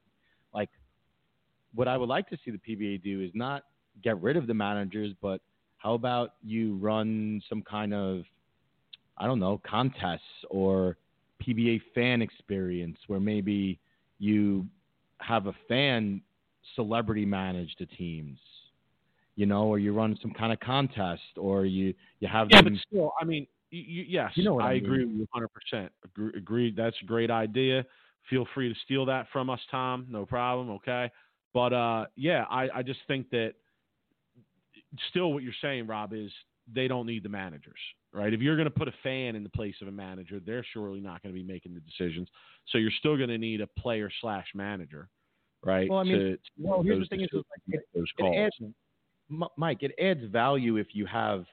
Like, 0.53 0.69
what 1.77 1.87
I 1.87 1.97
would 1.97 2.09
like 2.09 2.29
to 2.31 2.39
see 2.45 2.51
the 2.51 2.59
PBA 2.59 3.05
do 3.05 3.21
is 3.21 3.31
not 3.35 3.63
get 4.03 4.21
rid 4.21 4.37
of 4.37 4.49
the 4.49 4.55
managers, 4.55 5.13
but 5.23 5.41
how 5.79 5.95
about 5.95 6.35
you 6.43 6.75
run 6.79 7.41
some 7.49 7.63
kind 7.63 7.95
of, 7.95 8.25
I 9.17 9.29
don't 9.29 9.39
know, 9.39 9.61
contests 9.65 10.23
or 10.51 10.97
PBA 11.47 11.83
fan 11.95 12.21
experience 12.21 12.99
where 13.07 13.21
maybe 13.21 13.79
you 14.19 14.67
have 15.19 15.47
a 15.47 15.55
fan 15.69 16.21
celebrity 16.75 17.25
manage 17.25 17.77
the 17.79 17.87
teams, 17.87 18.41
you 19.37 19.47
know, 19.47 19.69
or 19.69 19.79
you 19.79 19.93
run 19.93 20.19
some 20.21 20.33
kind 20.33 20.53
of 20.53 20.59
contest 20.59 21.23
or 21.37 21.65
you, 21.65 21.95
you 22.19 22.27
have 22.27 22.49
yeah, 22.51 22.61
them. 22.61 22.73
but 22.73 22.83
still, 22.89 23.13
I 23.21 23.25
mean, 23.25 23.47
you, 23.77 24.05
yes, 24.09 24.33
you 24.35 24.45
know 24.45 24.61
I, 24.61 24.65
I 24.65 24.75
mean. 24.75 24.85
agree 24.85 25.05
with 25.05 25.17
you 25.17 25.27
100%. 25.75 25.89
Agree, 26.05 26.33
agreed. 26.37 26.77
That's 26.77 26.97
a 27.03 27.07
great 27.07 27.31
idea. 27.31 27.85
Feel 28.31 28.47
free 28.55 28.73
to 28.73 28.79
steal 28.85 29.05
that 29.07 29.27
from 29.33 29.51
us, 29.51 29.61
Tom. 29.71 30.07
No 30.09 30.25
problem. 30.25 30.71
Okay. 30.71 31.11
But 31.53 31.73
uh, 31.73 32.07
yeah, 32.17 32.45
I, 32.51 32.69
I 32.75 32.83
just 32.83 33.01
think 33.07 33.31
that 33.31 33.55
still 35.11 35.33
what 35.33 35.43
you're 35.43 35.53
saying, 35.63 35.87
Rob, 35.87 36.13
is 36.13 36.31
they 36.73 36.89
don't 36.89 37.07
need 37.07 37.23
the 37.23 37.29
managers, 37.29 37.79
right? 38.13 38.33
If 38.33 38.41
you're 38.41 38.57
going 38.57 38.65
to 38.67 38.71
put 38.71 38.89
a 38.89 38.95
fan 39.03 39.37
in 39.37 39.43
the 39.43 39.51
place 39.51 39.75
of 39.83 39.89
a 39.89 39.93
manager, 39.93 40.41
they're 40.45 40.65
surely 40.73 41.01
not 41.01 41.23
going 41.23 41.35
to 41.35 41.41
be 41.41 41.47
making 41.47 41.75
the 41.75 41.81
decisions. 41.81 42.29
So 42.71 42.79
you're 42.79 42.93
still 42.99 43.17
going 43.17 43.29
to 43.29 43.39
need 43.39 43.61
a 43.61 43.67
player 43.67 44.11
slash 44.21 44.47
manager, 44.55 45.09
right? 45.65 45.89
Well, 45.89 46.01
I 46.01 46.05
mean, 46.05 46.19
to, 46.19 46.33
to 46.33 46.39
well, 46.59 46.83
here's 46.83 47.01
the 47.01 47.17
thing 47.17 47.21
is, 47.21 47.29
like, 47.33 47.43
it, 47.69 48.07
it 48.19 48.37
adds, 48.37 48.73
Mike, 49.57 49.83
it 49.83 49.93
adds 50.03 50.25
value 50.33 50.77
if 50.77 50.89
you 50.93 51.07
have 51.07 51.45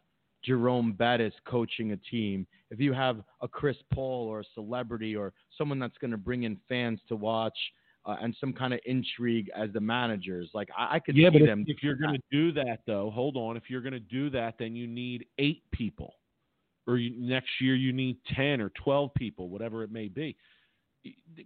Jerome 0.44 0.94
Bettis 0.94 1.34
coaching 1.46 1.92
a 1.92 1.98
team, 1.98 2.48
if 2.70 2.80
you 2.80 2.94
have 2.94 3.22
a 3.42 3.48
Chris 3.48 3.78
Paul 3.94 4.28
or 4.28 4.42
a 4.42 4.46
celebrity 4.54 5.16
or 5.16 5.34
someone 5.58 5.80
that's 5.80 5.98
going 5.98 6.12
to 6.12 6.18
bring 6.18 6.44
in 6.44 6.58
fans 6.68 7.00
to 7.08 7.16
watch– 7.16 7.58
uh, 8.06 8.16
and 8.22 8.36
some 8.40 8.54
kind 8.54 8.74
of 8.74 8.80
intrigue 8.86 9.50
as 9.56 9.70
the 9.74 9.80
managers. 9.80 10.50
Like 10.54 10.70
I, 10.78 10.96
I 10.96 11.00
could 11.00 11.16
yeah, 11.16 11.30
see 11.30 11.40
but 11.40 11.46
them. 11.46 11.66
If, 11.68 11.78
if 11.78 11.84
you're 11.84 11.96
going 11.96 12.16
to 12.16 12.22
do 12.32 12.52
that, 12.54 12.80
though, 12.88 13.12
hold 13.12 13.38
on. 13.38 13.58
If 13.58 13.64
you're 13.70 13.82
going 13.82 13.94
to 13.94 14.00
do 14.00 14.30
that, 14.32 14.56
then 14.58 14.76
you 14.76 14.88
need 14.88 15.26
eight 15.38 15.64
people, 15.72 16.16
or 16.88 16.98
you, 16.98 17.14
next 17.20 17.50
year 17.60 17.76
you 17.76 17.94
need 17.94 18.18
ten 18.36 18.62
or 18.62 18.70
twelve 18.70 19.14
people, 19.16 19.50
whatever 19.50 19.84
it 19.84 19.92
may 19.92 20.08
be. 20.08 20.36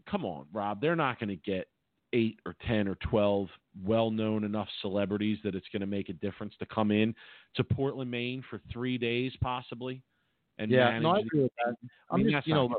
Come 0.10 0.26
on, 0.26 0.46
Rob. 0.52 0.82
They're 0.82 0.96
not 0.96 1.20
going 1.20 1.30
to 1.30 1.36
get 1.36 1.68
eight 2.16 2.40
or 2.46 2.56
ten 2.66 2.88
or 2.88 2.96
twelve 2.96 3.48
well-known 3.84 4.46
enough 4.46 4.70
celebrities 4.82 5.38
that 5.44 5.54
it's 5.54 5.68
going 5.72 5.82
to 5.82 5.88
make 5.88 6.08
a 6.10 6.14
difference 6.14 6.54
to 6.60 6.66
come 6.68 6.92
in 6.92 7.14
to 7.56 7.64
Portland, 7.64 8.10
Maine 8.10 8.42
for 8.50 8.62
three 8.72 8.98
days, 8.98 9.34
possibly. 9.42 10.02
And 10.58 10.72
yeah, 10.72 10.98
no, 11.00 11.10
I 11.12 11.20
agree 11.20 11.44
with 11.44 11.52
that. 11.66 11.76
I'm 12.10 12.22
I 12.22 12.24
mean, 12.24 12.32
just, 12.32 12.48
you 12.48 12.54
know, 12.54 12.70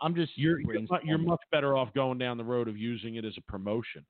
I'm 0.00 0.14
just 0.14 0.32
you're 0.36 0.60
you're, 0.60 0.86
you're, 1.04 1.18
much 1.18 1.42
better 1.52 1.76
off 1.76 1.92
going 1.94 2.16
down 2.16 2.38
the 2.38 2.44
road 2.44 2.68
of 2.68 2.78
using 2.78 3.16
it 3.16 3.24
as 3.24 3.34
a 3.36 3.42
promotion. 3.42 4.04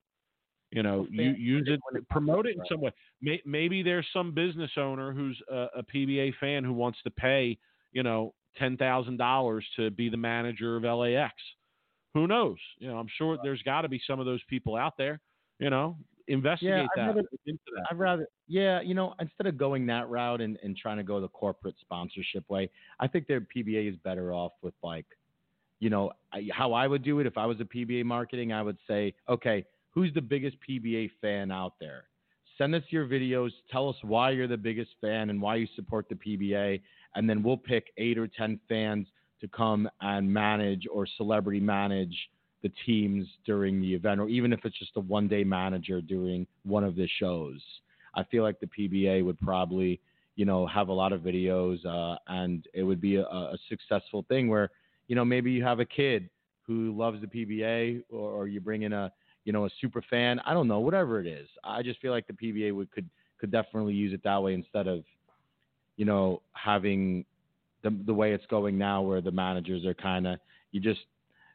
You 0.71 0.83
know, 0.83 1.07
you 1.11 1.35
use 1.35 1.69
it, 1.69 2.09
promote 2.09 2.47
it 2.47 2.57
in 2.57 2.63
some 2.69 2.81
way. 2.81 2.91
May, 3.21 3.41
maybe 3.45 3.83
there's 3.83 4.07
some 4.13 4.33
business 4.33 4.71
owner 4.77 5.13
who's 5.13 5.41
a, 5.51 5.67
a 5.77 5.83
PBA 5.83 6.33
fan 6.41 6.65
who 6.65 6.73
wants 6.73 6.99
to 7.05 7.11
pay, 7.11 7.59
you 7.93 8.03
know, 8.03 8.35
ten 8.59 8.77
thousand 8.77 9.17
dollars 9.17 9.65
to 9.77 9.91
be 9.91 10.09
the 10.09 10.17
manager 10.17 10.77
of 10.77 10.83
LAX. 10.83 11.35
Who 12.15 12.27
knows? 12.27 12.59
You 12.79 12.89
know, 12.89 12.99
I'm 12.99 13.09
sure 13.19 13.39
there's 13.43 13.63
got 13.63 13.83
to 13.83 13.89
be 13.89 14.01
some 14.07 14.21
of 14.21 14.27
those 14.27 14.43
people 14.49 14.77
out 14.77 14.97
there. 14.97 15.21
You 15.59 15.71
know, 15.71 15.97
investigate 16.27 16.73
yeah, 16.73 16.87
that, 16.97 17.07
rather, 17.07 17.23
that. 17.47 17.87
I'd 17.91 17.99
rather, 17.99 18.27
yeah, 18.49 18.81
you 18.81 18.95
know, 18.95 19.15
instead 19.21 19.47
of 19.47 19.57
going 19.57 19.87
that 19.87 20.09
route 20.09 20.41
and, 20.41 20.59
and 20.63 20.77
trying 20.77 20.97
to 20.97 21.03
go 21.03 21.21
the 21.21 21.29
corporate 21.29 21.77
sponsorship 21.81 22.49
way, 22.49 22.71
I 22.99 23.07
think 23.07 23.27
their 23.27 23.41
PBA 23.41 23.91
is 23.91 23.97
better 24.05 24.33
off 24.33 24.53
with 24.63 24.75
like 24.83 25.07
you 25.81 25.91
know, 25.91 26.13
how 26.51 26.73
I 26.73 26.87
would 26.87 27.03
do 27.03 27.21
it 27.21 27.27
if 27.27 27.37
I 27.37 27.45
was 27.45 27.61
a 27.61 27.65
PBA 27.65 28.05
marketing, 28.05 28.53
I 28.53 28.63
would 28.63 28.79
say, 28.89 29.13
okay, 29.29 29.67
who's 29.91 30.15
the 30.15 30.23
biggest 30.23 30.57
PBA 30.67 31.11
fan 31.21 31.51
out 31.51 31.75
there? 31.79 32.05
Send 32.57 32.75
us 32.75 32.83
your 32.89 33.07
videos. 33.07 33.51
Tell 33.71 33.91
us 33.91 33.97
why 34.03 34.31
you're 34.31 34.49
the 34.49 34.57
biggest 34.57 34.93
fan 35.01 35.29
and 35.29 35.43
why 35.43 35.57
you 35.57 35.67
support 35.77 36.09
the 36.09 36.15
PBA. 36.15 36.81
And 37.17 37.29
then 37.29 37.43
we'll 37.43 37.59
pick 37.59 37.93
eight 37.99 38.17
or 38.17 38.29
10 38.29 38.61
fans 38.67 39.09
to 39.45 39.49
come 39.57 39.89
and 40.01 40.33
manage 40.33 40.87
or 40.91 41.07
celebrity 41.19 41.61
manage 41.61 42.17
the 42.63 42.73
teams 42.87 43.27
during 43.45 43.79
the 43.79 43.93
event, 43.93 44.19
or 44.19 44.29
even 44.29 44.55
if 44.55 44.61
it's 44.65 44.79
just 44.79 44.93
a 44.97 45.01
one 45.01 45.29
day 45.29 45.45
manager 45.45 46.01
during 46.01 46.47
one 46.63 46.83
of 46.83 46.97
the 46.97 47.07
shows. 47.19 47.61
I 48.15 48.25
feel 48.25 48.43
like 48.43 48.59
the 48.59 48.67
PBA 48.67 49.23
would 49.23 49.39
probably, 49.41 50.01
you 50.37 50.47
know, 50.47 50.67
have 50.67 50.89
a 50.89 50.93
lot 50.93 51.13
of 51.13 51.21
videos, 51.21 51.85
uh, 51.85 52.17
and 52.29 52.67
it 52.73 52.83
would 52.83 53.03
be 53.03 53.17
a, 53.17 53.25
a 53.25 53.59
successful 53.69 54.25
thing 54.29 54.49
where, 54.49 54.71
you 55.09 55.15
know, 55.15 55.27
maybe 55.27 55.53
you 55.53 55.63
have 55.63 55.81
a 55.81 55.85
kid 55.85 56.31
who 56.63 56.97
loves 56.97 57.21
the 57.21 57.27
PBA, 57.27 58.03
or, 58.11 58.31
or 58.31 58.49
you 58.49 58.61
bring 58.63 58.83
in 58.83 58.95
a, 58.95 59.13
you 59.45 59.53
know, 59.53 59.67
a 59.67 59.71
super 59.79 60.03
fan. 60.09 60.41
I 60.47 60.55
don't 60.55 60.69
know, 60.69 60.81
whatever 60.81 61.21
it 61.21 61.27
is. 61.27 61.49
I 61.65 61.83
just 61.83 62.01
feel 62.01 62.13
like 62.13 62.27
the 62.27 62.33
PBA 62.33 62.75
would 62.75 62.91
could 62.91 63.11
could 63.39 63.51
definitely 63.51 63.93
use 63.93 64.15
it 64.15 64.23
that 64.25 64.43
way 64.43 64.55
instead 64.55 64.87
of, 64.87 65.05
you 65.99 66.07
know, 66.07 66.41
having 66.55 67.27
the 67.85 67.97
the 68.07 68.15
way 68.15 68.33
it's 68.33 68.47
going 68.47 68.77
now, 68.77 69.03
where 69.03 69.21
the 69.21 69.31
managers 69.31 69.85
are 69.85 69.95
kind 69.95 70.27
of 70.27 70.41
you 70.73 70.81
just 70.81 71.01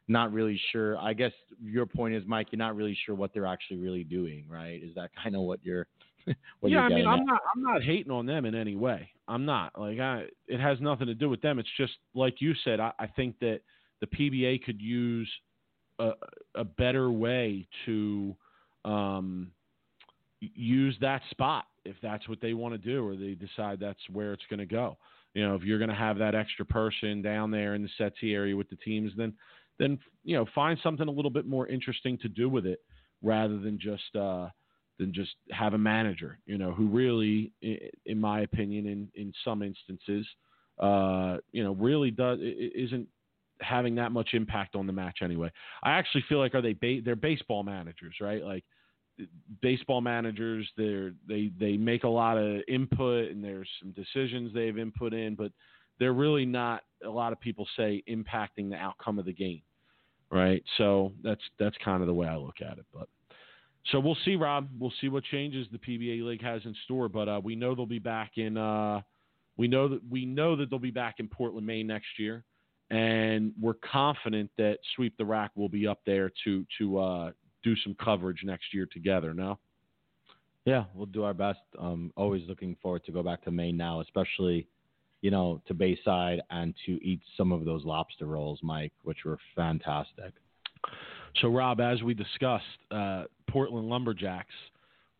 not 0.08 0.32
really 0.32 0.58
sure. 0.72 0.96
I 0.96 1.12
guess 1.12 1.32
your 1.62 1.84
point 1.84 2.14
is, 2.14 2.22
Mike, 2.26 2.48
you're 2.50 2.58
not 2.58 2.74
really 2.74 2.96
sure 3.04 3.14
what 3.14 3.34
they're 3.34 3.46
actually 3.46 3.76
really 3.76 4.04
doing, 4.04 4.44
right? 4.48 4.82
Is 4.82 4.94
that 4.94 5.10
kind 5.22 5.36
of 5.36 5.42
what 5.42 5.60
you're? 5.62 5.86
what 6.60 6.70
yeah, 6.70 6.78
you're 6.78 6.80
I 6.80 6.88
mean, 6.88 7.06
at? 7.06 7.08
I'm 7.08 7.24
not, 7.26 7.40
I'm 7.54 7.62
not 7.62 7.82
hating 7.82 8.10
on 8.10 8.26
them 8.26 8.44
in 8.44 8.54
any 8.54 8.76
way. 8.76 9.10
I'm 9.28 9.44
not 9.44 9.78
like 9.78 9.98
I. 9.98 10.24
It 10.48 10.60
has 10.60 10.80
nothing 10.80 11.06
to 11.08 11.14
do 11.14 11.28
with 11.28 11.42
them. 11.42 11.58
It's 11.58 11.68
just 11.76 11.92
like 12.14 12.40
you 12.40 12.54
said. 12.64 12.80
I, 12.80 12.92
I 12.98 13.06
think 13.06 13.38
that 13.40 13.60
the 14.00 14.06
PBA 14.06 14.64
could 14.64 14.80
use 14.80 15.30
a, 15.98 16.12
a 16.54 16.64
better 16.64 17.10
way 17.10 17.68
to 17.86 18.34
um, 18.84 19.50
use 20.40 20.96
that 21.00 21.22
spot 21.30 21.64
if 21.84 21.96
that's 22.02 22.28
what 22.28 22.40
they 22.40 22.54
want 22.54 22.74
to 22.74 22.78
do, 22.78 23.06
or 23.06 23.16
they 23.16 23.34
decide 23.34 23.80
that's 23.80 24.00
where 24.12 24.32
it's 24.32 24.42
going 24.50 24.58
to 24.60 24.66
go. 24.66 24.96
You 25.34 25.46
know, 25.46 25.54
if 25.54 25.62
you're 25.62 25.78
going 25.78 25.90
to 25.90 25.96
have 25.96 26.18
that 26.18 26.34
extra 26.34 26.64
person 26.64 27.22
down 27.22 27.50
there 27.50 27.74
in 27.74 27.82
the 27.82 27.88
settee 27.96 28.34
area 28.34 28.56
with 28.56 28.68
the 28.68 28.76
teams, 28.76 29.12
then 29.16 29.32
then 29.78 29.98
you 30.24 30.36
know 30.36 30.46
find 30.54 30.78
something 30.82 31.08
a 31.08 31.10
little 31.10 31.30
bit 31.30 31.46
more 31.46 31.66
interesting 31.66 32.18
to 32.18 32.28
do 32.28 32.48
with 32.48 32.66
it 32.66 32.80
rather 33.22 33.58
than 33.58 33.78
just 33.78 34.14
uh, 34.16 34.48
than 34.98 35.12
just 35.12 35.34
have 35.50 35.74
a 35.74 35.78
manager. 35.78 36.38
You 36.46 36.58
know, 36.58 36.72
who 36.72 36.88
really, 36.88 37.52
in 38.06 38.20
my 38.20 38.40
opinion, 38.40 38.86
in 38.86 39.08
in 39.14 39.32
some 39.44 39.62
instances, 39.62 40.26
uh, 40.78 41.38
you 41.52 41.62
know, 41.62 41.72
really 41.72 42.10
does 42.10 42.38
isn't 42.42 43.06
having 43.60 43.94
that 43.94 44.10
much 44.10 44.30
impact 44.32 44.74
on 44.74 44.86
the 44.86 44.92
match 44.92 45.18
anyway. 45.22 45.50
I 45.82 45.92
actually 45.92 46.24
feel 46.28 46.38
like 46.38 46.54
are 46.54 46.62
they 46.62 46.72
ba- 46.72 47.00
they're 47.04 47.16
baseball 47.16 47.62
managers, 47.62 48.16
right? 48.20 48.42
Like 48.42 48.64
baseball 49.62 50.00
managers, 50.00 50.68
they're 50.76 51.12
they 51.28 51.50
they 51.58 51.76
make 51.76 52.04
a 52.04 52.08
lot 52.08 52.36
of 52.38 52.60
input 52.68 53.30
and 53.30 53.42
there's 53.42 53.68
some 53.80 53.92
decisions 53.92 54.52
they've 54.52 54.78
input 54.78 55.12
in, 55.12 55.34
but 55.34 55.52
they're 55.98 56.12
really 56.12 56.46
not 56.46 56.82
a 57.04 57.08
lot 57.08 57.32
of 57.32 57.40
people 57.40 57.66
say 57.76 58.02
impacting 58.08 58.70
the 58.70 58.76
outcome 58.76 59.18
of 59.18 59.24
the 59.24 59.32
game, 59.32 59.62
right? 60.30 60.62
So 60.78 61.12
that's 61.22 61.42
that's 61.58 61.76
kind 61.84 62.00
of 62.02 62.06
the 62.06 62.14
way 62.14 62.26
I 62.26 62.36
look 62.36 62.60
at 62.60 62.78
it, 62.78 62.86
but. 62.92 63.08
So 63.92 63.98
we'll 63.98 64.18
see, 64.26 64.36
Rob. 64.36 64.68
We'll 64.78 64.92
see 65.00 65.08
what 65.08 65.24
changes 65.24 65.66
the 65.72 65.78
PBA 65.78 66.22
league 66.22 66.42
has 66.42 66.60
in 66.66 66.74
store, 66.84 67.08
but 67.08 67.30
uh, 67.30 67.40
we 67.42 67.56
know 67.56 67.74
they'll 67.74 67.86
be 67.86 67.98
back 67.98 68.32
in. 68.36 68.58
Uh, 68.58 69.00
we 69.56 69.68
know 69.68 69.88
that 69.88 70.00
we 70.10 70.26
know 70.26 70.54
that 70.54 70.68
they'll 70.68 70.78
be 70.78 70.90
back 70.90 71.14
in 71.18 71.28
Portland, 71.28 71.66
Maine 71.66 71.86
next 71.86 72.18
year 72.18 72.44
and 72.90 73.52
we're 73.60 73.74
confident 73.74 74.50
that 74.58 74.78
Sweep 74.94 75.16
the 75.16 75.24
Rack 75.24 75.52
will 75.54 75.68
be 75.68 75.86
up 75.86 76.00
there 76.04 76.30
to 76.44 76.66
to 76.78 76.98
uh, 76.98 77.30
do 77.62 77.74
some 77.76 77.94
coverage 78.02 78.42
next 78.44 78.72
year 78.72 78.86
together. 78.90 79.34
No. 79.34 79.58
Yeah, 80.64 80.84
we'll 80.94 81.06
do 81.06 81.24
our 81.24 81.34
best. 81.34 81.60
Um, 81.78 82.12
always 82.16 82.42
looking 82.46 82.76
forward 82.82 83.04
to 83.04 83.12
go 83.12 83.22
back 83.22 83.42
to 83.44 83.50
Maine 83.50 83.76
now, 83.76 84.00
especially, 84.00 84.68
you 85.22 85.30
know, 85.30 85.62
to 85.66 85.74
Bayside 85.74 86.42
and 86.50 86.74
to 86.86 86.92
eat 87.04 87.20
some 87.36 87.50
of 87.50 87.64
those 87.64 87.84
lobster 87.84 88.26
rolls, 88.26 88.60
Mike, 88.62 88.92
which 89.02 89.24
were 89.24 89.38
fantastic. 89.56 90.34
So, 91.40 91.48
Rob, 91.48 91.80
as 91.80 92.02
we 92.02 92.14
discussed, 92.14 92.64
uh, 92.90 93.24
Portland 93.48 93.88
Lumberjacks, 93.88 94.54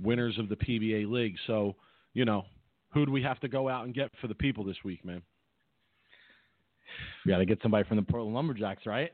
winners 0.01 0.39
of 0.39 0.49
the 0.49 0.57
PBA 0.57 1.11
League. 1.11 1.37
So, 1.47 1.77
you 2.15 2.25
know, 2.25 2.45
who 2.93 3.07
do 3.07 3.13
we 3.13 3.23
have 3.23 3.41
to 3.41 3.49
go 3.49 3.69
out 3.69 3.85
and 3.85 3.95
get 3.95 4.11
for 4.21 4.27
the 4.27 4.35
people 4.35 4.65
this 4.65 4.77
week, 4.85 5.05
man? 5.05 5.23
We 7.25 7.31
got 7.31 7.39
to 7.39 7.47
get 7.47 7.61
somebody 7.63 7.87
from 7.89 7.97
the 7.99 8.03
Portland 8.03 8.35
Lumberjacks, 8.35 8.85
right? 8.87 9.13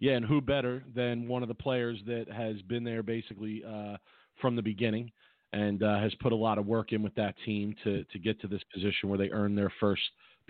Yeah, 0.00 0.12
and 0.12 0.24
who 0.24 0.40
better 0.40 0.82
than 0.94 1.28
one 1.28 1.42
of 1.42 1.48
the 1.48 1.54
players 1.54 1.98
that 2.06 2.26
has 2.32 2.60
been 2.62 2.84
there 2.84 3.02
basically 3.02 3.62
uh, 3.62 3.98
from 4.40 4.56
the 4.56 4.62
beginning 4.62 5.12
and 5.52 5.82
uh, 5.82 5.98
has 5.98 6.14
put 6.20 6.32
a 6.32 6.36
lot 6.36 6.56
of 6.56 6.66
work 6.66 6.92
in 6.92 7.02
with 7.02 7.14
that 7.16 7.34
team 7.44 7.74
to 7.84 8.04
to 8.04 8.18
get 8.18 8.40
to 8.40 8.48
this 8.48 8.62
position 8.72 9.10
where 9.10 9.18
they 9.18 9.28
earned 9.30 9.58
their 9.58 9.72
first 9.78 10.02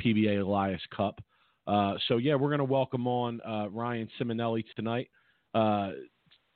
PBA 0.03 0.41
Elias 0.41 0.81
Cup. 0.97 1.21
Uh, 1.67 1.95
so 2.07 2.17
yeah, 2.17 2.37
we're 2.37 2.49
going 2.49 2.59
to 2.59 2.65
welcome 2.65 3.09
on 3.09 3.41
uh, 3.43 3.69
Ryan 3.71 4.09
Ciminelli 4.19 4.65
tonight. 4.77 5.11
Uh, 5.53 5.91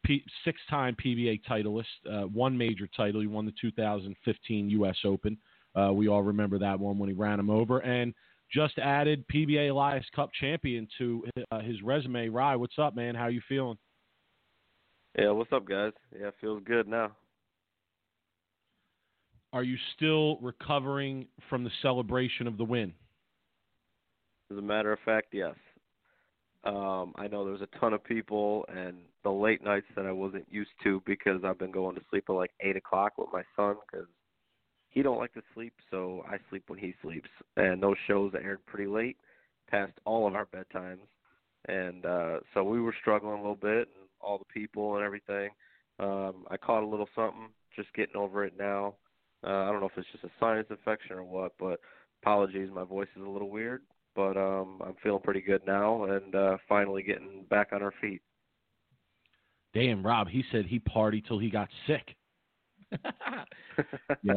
P- 0.05 0.25
six-time 0.45 0.95
PBA 1.03 1.41
titleist, 1.49 1.85
uh, 2.13 2.27
one 2.27 2.57
major 2.57 2.87
title. 2.95 3.23
He 3.23 3.27
won 3.27 3.47
the 3.47 3.55
2015 3.59 4.69
U.S. 4.71 4.97
Open. 5.03 5.39
we 5.95 6.09
all 6.09 6.23
remember 6.23 6.59
that 6.59 6.79
one 6.79 6.99
when 6.99 7.09
he 7.09 7.15
ran 7.15 7.41
him 7.41 7.49
over, 7.49 7.79
and 7.79 8.13
just 8.55 8.79
added 8.79 9.25
PBA 9.29 9.71
Elias 9.71 10.05
Cup 10.15 10.31
champion 10.39 10.87
to 10.99 11.25
uh, 11.51 11.61
his 11.61 11.83
resume. 11.83 12.29
Rye, 12.29 12.57
what's 12.57 12.79
up, 12.79 12.95
man? 12.95 13.15
How 13.15 13.27
you 13.27 13.41
feeling? 13.49 13.77
Yeah, 15.19 15.31
what's 15.31 15.53
up, 15.53 15.67
guys? 15.67 15.93
Yeah, 16.19 16.31
feels 16.41 16.63
good 16.65 16.87
now. 16.89 17.13
Are 19.53 19.63
you 19.63 19.77
still 19.97 20.39
recovering 20.39 21.27
from 21.49 21.65
the 21.65 21.71
celebration 21.83 22.47
of 22.47 22.57
the 22.57 22.65
win? 22.65 22.93
As 24.51 24.59
a 24.59 24.63
matter 24.63 24.93
of 24.93 24.99
fact, 25.05 25.29
yes. 25.33 25.55
Um, 26.65 27.13
I 27.17 27.29
know 27.29 27.45
there's 27.45 27.61
a 27.61 27.79
ton 27.79 27.93
of 27.93 28.03
people 28.03 28.65
and 28.75 28.97
the 29.23 29.31
late 29.31 29.63
nights 29.63 29.87
that 29.97 30.07
I 30.07 30.13
wasn't 30.13 30.47
used 30.51 30.71
to 30.83 31.03
because 31.07 31.43
I've 31.45 31.59
been 31.59 31.71
going 31.71 31.95
to 31.95 32.03
sleep 32.11 32.25
at 32.29 32.33
like 32.33 32.53
eight 32.61 32.77
o'clock 32.77 33.13
with 33.19 33.29
my 33.33 33.43
son 33.55 33.77
because 33.91 34.07
he 34.95 35.03
don't 35.03 35.19
like 35.19 35.35
to 35.35 35.43
sleep, 35.55 35.75
so 35.91 36.25
I 36.29 36.39
sleep 36.49 36.65
when 36.69 36.79
he 36.79 36.95
sleeps. 37.03 37.29
And 37.57 37.83
those 37.83 37.97
shows 38.07 38.33
aired 38.35 38.65
pretty 38.65 38.89
late, 38.89 39.17
past 39.69 39.93
all 40.05 40.27
of 40.29 40.35
our 40.37 40.47
bedtimes, 40.47 41.07
and 41.67 42.07
uh, 42.07 42.41
so 42.55 42.63
we 42.63 42.81
were 42.81 42.95
struggling 43.01 43.35
a 43.35 43.41
little 43.41 43.57
bit, 43.57 43.89
and 43.99 44.09
all 44.21 44.39
the 44.39 44.45
people 44.45 44.97
and 44.97 45.05
everything. 45.05 45.51
Um, 45.99 46.47
I 46.49 46.57
caught 46.57 46.85
a 46.85 46.87
little 46.87 47.09
something, 47.15 47.49
just 47.75 47.93
getting 47.95 48.17
over 48.17 48.45
it 48.45 48.55
now. 48.57 48.95
Uh, 49.45 49.65
I 49.65 49.73
don't 49.73 49.81
know 49.81 49.87
if 49.87 49.99
it's 49.99 50.07
just 50.13 50.25
a 50.25 50.31
sinus 50.39 50.67
infection 50.71 51.17
or 51.17 51.25
what, 51.25 51.53
but 51.59 51.81
apologies, 52.23 52.71
my 52.73 52.85
voice 52.85 53.09
is 53.17 53.23
a 53.23 53.29
little 53.29 53.51
weird, 53.51 53.83
but 54.15 54.37
um, 54.37 54.81
I'm 54.85 54.95
feeling 55.03 55.23
pretty 55.23 55.41
good 55.41 55.63
now, 55.67 56.05
and 56.05 56.35
uh, 56.35 56.57
finally 56.69 57.03
getting 57.03 57.45
back 57.51 57.71
on 57.73 57.83
our 57.83 57.93
feet. 58.01 58.23
Damn, 59.75 60.07
Rob, 60.07 60.29
he 60.29 60.45
said 60.53 60.67
he 60.67 60.79
partied 60.79 61.27
till 61.27 61.41
he 61.41 61.51
got 61.51 61.69
sick. 61.89 62.15
yeah, 64.23 64.35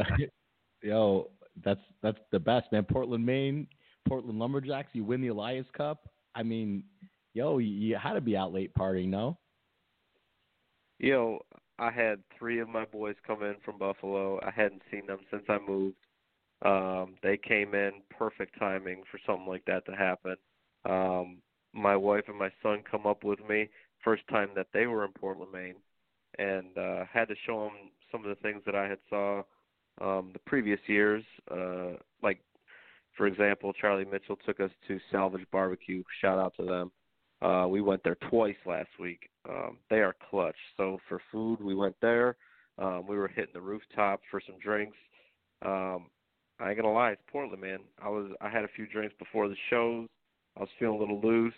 yo, 0.82 1.30
that's 1.64 1.80
that's 2.02 2.20
the 2.32 2.40
best, 2.40 2.72
man. 2.72 2.84
Portland, 2.84 3.26
Maine, 3.26 3.68
Portland 4.08 4.40
Lumberjacks. 4.40 4.90
You 4.94 5.04
win 5.04 5.22
the 5.22 5.28
Elias 5.28 5.66
Cup. 5.76 6.10
I 6.36 6.44
mean, 6.44 6.84
yo, 7.34 7.58
you, 7.58 7.70
you 7.70 7.98
had 7.98 8.14
to 8.14 8.22
be 8.22 8.38
out 8.38 8.54
late 8.54 8.74
partying, 8.74 9.10
no? 9.10 9.38
Yo, 11.00 11.40
I 11.80 11.92
had 11.92 12.20
three 12.38 12.60
of 12.60 12.70
my 12.70 12.86
boys 12.86 13.16
come 13.26 13.44
in 13.44 13.56
from 13.64 13.78
Buffalo. 13.78 14.40
I 14.44 14.52
hadn't 14.52 14.82
seen 14.92 15.06
them 15.06 15.20
since 15.32 15.44
I 15.48 15.60
moved. 15.60 15.96
Um, 16.64 17.16
they 17.22 17.38
came 17.38 17.76
in 17.76 17.92
perfect 18.10 18.58
timing 18.58 19.04
for 19.12 19.20
something 19.26 19.48
like 19.48 19.66
that 19.66 19.86
to 19.86 19.92
happen. 19.92 20.36
Um, 20.86 21.38
my 21.74 21.96
wife 21.96 22.24
and 22.28 22.38
my 22.38 22.50
son 22.64 22.84
come 22.90 23.06
up 23.06 23.24
with 23.24 23.40
me 23.48 23.70
first 24.04 24.24
time 24.30 24.50
that 24.56 24.68
they 24.74 24.88
were 24.88 25.06
in 25.06 25.12
Portland, 25.12 25.52
Maine, 25.52 25.76
and 26.40 26.76
uh, 26.78 27.04
had 27.12 27.28
to 27.28 27.36
show 27.46 27.66
them 27.66 27.92
some 28.12 28.24
of 28.24 28.30
the 28.30 28.42
things 28.42 28.64
that 28.66 28.76
I 28.76 28.88
had 28.88 29.00
saw 29.10 29.44
um, 30.02 30.32
the 30.34 30.40
previous 30.46 30.80
years. 30.88 31.24
Uh, 31.50 31.94
like, 32.22 32.40
for 33.16 33.28
example, 33.28 33.74
Charlie 33.74 34.06
Mitchell 34.06 34.38
took 34.46 34.60
us 34.60 34.72
to 34.88 35.00
Salvage 35.12 35.46
Barbecue. 35.52 36.04
Shout 36.22 36.40
out 36.40 36.54
to 36.58 36.64
them. 36.64 36.92
Uh, 37.42 37.68
we 37.68 37.82
went 37.82 38.04
there 38.04 38.18
twice 38.30 38.56
last 38.66 38.90
week. 39.00 39.30
Um, 39.48 39.78
they 39.90 39.98
are 39.98 40.16
clutch. 40.30 40.56
So 40.76 41.00
for 41.08 41.22
food, 41.32 41.62
we 41.62 41.76
went 41.76 41.96
there. 42.02 42.36
Um, 42.80 43.06
we 43.08 43.18
were 43.18 43.28
hitting 43.28 43.54
the 43.54 43.62
rooftop 43.62 44.22
for 44.30 44.42
some 44.46 44.56
drinks. 44.60 44.98
Um, 45.66 46.08
I 46.60 46.70
ain't 46.70 46.78
gonna 46.78 46.94
lie, 46.94 47.12
it's 47.12 47.22
Portland, 47.32 47.62
man. 47.62 47.80
I 48.02 48.10
was 48.10 48.32
I 48.42 48.50
had 48.50 48.64
a 48.64 48.70
few 48.76 48.88
drinks 48.88 49.16
before 49.20 49.48
the 49.48 49.56
shows. 49.70 50.08
I 50.56 50.62
was 50.62 50.70
feeling 50.80 50.98
a 50.98 51.00
little 51.00 51.22
loose. 51.22 51.54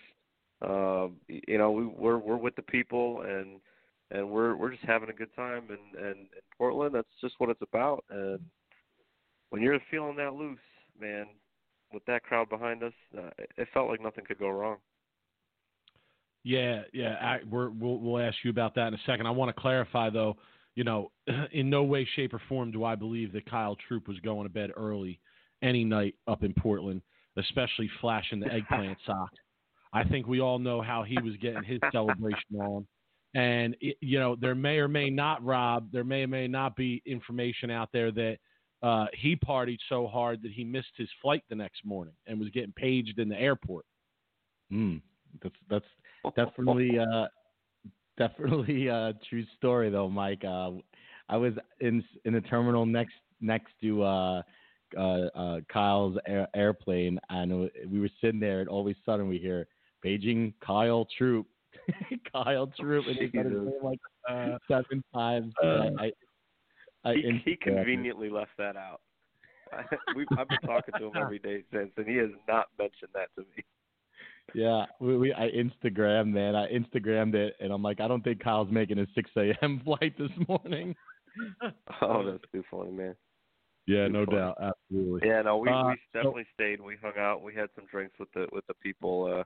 Um, 0.61 1.15
you 1.27 1.57
know, 1.57 1.71
we, 1.71 1.85
we're 1.85 2.17
we're 2.17 2.37
with 2.37 2.55
the 2.55 2.61
people, 2.61 3.21
and 3.21 3.61
and 4.11 4.29
we're 4.29 4.55
we're 4.55 4.71
just 4.71 4.83
having 4.83 5.09
a 5.09 5.13
good 5.13 5.33
time 5.35 5.63
and 5.69 6.03
and 6.03 6.15
in 6.17 6.41
Portland. 6.57 6.95
That's 6.95 7.07
just 7.21 7.35
what 7.37 7.49
it's 7.49 7.61
about. 7.61 8.03
And 8.09 8.39
when 9.49 9.61
you're 9.61 9.79
feeling 9.89 10.15
that 10.17 10.33
loose 10.33 10.59
man 10.99 11.27
with 11.93 12.05
that 12.05 12.23
crowd 12.23 12.49
behind 12.49 12.83
us 12.83 12.93
uh, 13.17 13.29
it 13.57 13.67
felt 13.73 13.89
like 13.89 14.01
nothing 14.01 14.25
could 14.25 14.39
go 14.39 14.49
wrong. 14.49 14.77
Yeah 16.43 16.81
yeah 16.93 17.15
I, 17.21 17.39
we're, 17.49 17.69
we'll 17.69 17.99
we'll 17.99 18.21
ask 18.21 18.37
you 18.43 18.51
about 18.51 18.75
that 18.75 18.89
in 18.89 18.93
a 18.93 18.99
second. 19.05 19.27
I 19.27 19.31
want 19.31 19.55
to 19.55 19.61
clarify 19.61 20.09
though 20.09 20.37
you 20.75 20.83
know 20.83 21.11
in 21.51 21.69
no 21.69 21.83
way 21.83 22.07
shape 22.15 22.33
or 22.33 22.41
form 22.49 22.71
do 22.71 22.83
I 22.83 22.95
believe 22.95 23.31
that 23.33 23.49
Kyle 23.49 23.77
Troup 23.87 24.07
was 24.07 24.19
going 24.19 24.43
to 24.43 24.53
bed 24.53 24.71
early 24.75 25.19
any 25.61 25.83
night 25.83 26.15
up 26.27 26.43
in 26.43 26.53
Portland 26.53 27.01
especially 27.39 27.89
flashing 28.01 28.39
the 28.39 28.51
eggplant 28.51 28.97
sock. 29.05 29.31
I 29.93 30.03
think 30.03 30.27
we 30.27 30.39
all 30.39 30.59
know 30.59 30.81
how 30.81 31.03
he 31.03 31.17
was 31.21 31.35
getting 31.41 31.63
his 31.63 31.79
celebration 31.91 32.55
on. 32.59 32.85
And 33.35 33.75
it, 33.79 33.97
you 34.01 34.19
know, 34.19 34.35
there 34.35 34.55
may 34.55 34.77
or 34.77 34.87
may 34.87 35.09
not, 35.09 35.43
Rob, 35.43 35.91
there 35.91 36.03
may 36.03 36.23
or 36.23 36.27
may 36.27 36.47
not 36.47 36.75
be 36.75 37.01
information 37.05 37.69
out 37.69 37.89
there 37.93 38.11
that 38.11 38.37
uh, 38.81 39.05
he 39.13 39.35
partied 39.35 39.77
so 39.87 40.07
hard 40.07 40.41
that 40.41 40.51
he 40.51 40.63
missed 40.63 40.93
his 40.97 41.09
flight 41.21 41.43
the 41.49 41.55
next 41.55 41.85
morning 41.85 42.13
and 42.27 42.39
was 42.39 42.49
getting 42.49 42.71
paged 42.71 43.19
in 43.19 43.29
the 43.29 43.39
airport. 43.39 43.85
Mm, 44.71 45.01
that's 45.41 45.55
that's 45.69 46.35
definitely 46.35 46.97
uh, 46.97 47.27
definitely 48.17 48.87
a 48.87 49.13
true 49.29 49.45
story 49.57 49.89
though, 49.89 50.09
Mike. 50.09 50.43
Uh, 50.45 50.71
I 51.27 51.37
was 51.37 51.53
in 51.81 52.03
in 52.25 52.33
the 52.33 52.41
terminal 52.41 52.85
next 52.85 53.15
next 53.41 53.71
to 53.81 54.03
uh, 54.03 54.41
uh, 54.97 55.01
uh, 55.01 55.59
Kyle's 55.71 56.17
air, 56.27 56.47
airplane, 56.55 57.19
and 57.29 57.69
we 57.89 57.99
were 57.99 58.09
sitting 58.21 58.39
there, 58.39 58.61
and 58.61 58.69
all 58.69 58.81
of 58.81 58.87
a 58.87 58.95
sudden 59.05 59.27
we 59.27 59.37
hear 59.37 59.67
paging 60.01 60.53
Kyle 60.65 61.07
Troup, 61.17 61.47
Kyle 62.33 62.71
Troup, 62.79 63.05
and 63.07 63.17
he 63.17 63.29
said 63.35 63.45
his 63.45 63.55
name 63.55 63.71
like 63.83 63.99
uh, 64.29 64.57
seven 64.67 65.03
times. 65.13 65.53
Uh, 65.63 65.89
I, 65.99 66.11
I, 67.05 67.13
he, 67.13 67.41
he 67.45 67.55
conveniently 67.55 68.29
left 68.29 68.51
that 68.57 68.75
out. 68.75 69.01
we 70.15 70.25
I've 70.37 70.47
been 70.47 70.59
talking 70.65 70.93
to 70.97 71.07
him 71.07 71.13
every 71.21 71.39
day 71.39 71.63
since, 71.71 71.91
and 71.97 72.07
he 72.07 72.15
has 72.17 72.29
not 72.47 72.67
mentioned 72.77 73.11
that 73.13 73.29
to 73.35 73.41
me. 73.41 73.63
Yeah, 74.55 74.85
we, 74.99 75.17
we 75.17 75.33
I 75.33 75.49
Instagram 75.51 76.33
man, 76.33 76.55
I 76.55 76.67
Instagrammed 76.71 77.35
it, 77.35 77.55
and 77.59 77.71
I'm 77.71 77.83
like, 77.83 78.01
I 78.01 78.07
don't 78.07 78.23
think 78.23 78.43
Kyle's 78.43 78.71
making 78.71 78.99
a 78.99 79.05
6 79.13 79.29
a.m. 79.37 79.81
flight 79.83 80.17
this 80.17 80.31
morning. 80.47 80.95
oh, 82.01 82.25
that's 82.25 82.43
too 82.51 82.63
funny, 82.71 82.91
man. 82.91 83.15
Yeah, 83.85 84.07
no 84.07 84.25
doubt, 84.25 84.57
absolutely. 84.61 85.27
Yeah, 85.27 85.41
no, 85.41 85.57
we 85.57 85.69
uh, 85.69 85.87
we 85.87 85.95
definitely 86.13 86.43
so, 86.43 86.63
stayed. 86.63 86.79
We 86.79 86.97
hung 87.01 87.17
out. 87.17 87.41
We 87.41 87.55
had 87.55 87.69
some 87.75 87.85
drinks 87.89 88.13
with 88.19 88.31
the 88.33 88.47
with 88.51 88.65
the 88.67 88.75
people. 88.75 89.39
Uh, 89.39 89.43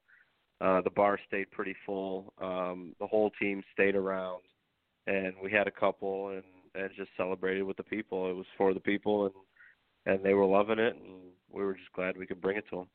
uh, 0.63 0.81
the 0.81 0.89
bar 0.89 1.19
stayed 1.27 1.51
pretty 1.51 1.75
full. 1.85 2.33
Um, 2.41 2.95
the 2.99 3.07
whole 3.07 3.31
team 3.39 3.63
stayed 3.73 3.95
around, 3.95 4.41
and 5.07 5.33
we 5.43 5.51
had 5.51 5.67
a 5.67 5.71
couple 5.71 6.29
and 6.29 6.43
and 6.75 6.89
just 6.97 7.11
celebrated 7.15 7.63
with 7.63 7.77
the 7.77 7.83
people. 7.83 8.29
It 8.29 8.33
was 8.33 8.47
for 8.57 8.73
the 8.73 8.79
people, 8.79 9.25
and 9.25 9.33
and 10.05 10.25
they 10.25 10.33
were 10.33 10.45
loving 10.45 10.79
it, 10.79 10.95
and 10.95 11.21
we 11.51 11.63
were 11.63 11.73
just 11.73 11.91
glad 11.93 12.17
we 12.17 12.25
could 12.25 12.41
bring 12.41 12.57
it 12.57 12.65
to 12.69 12.77
them. 12.77 12.87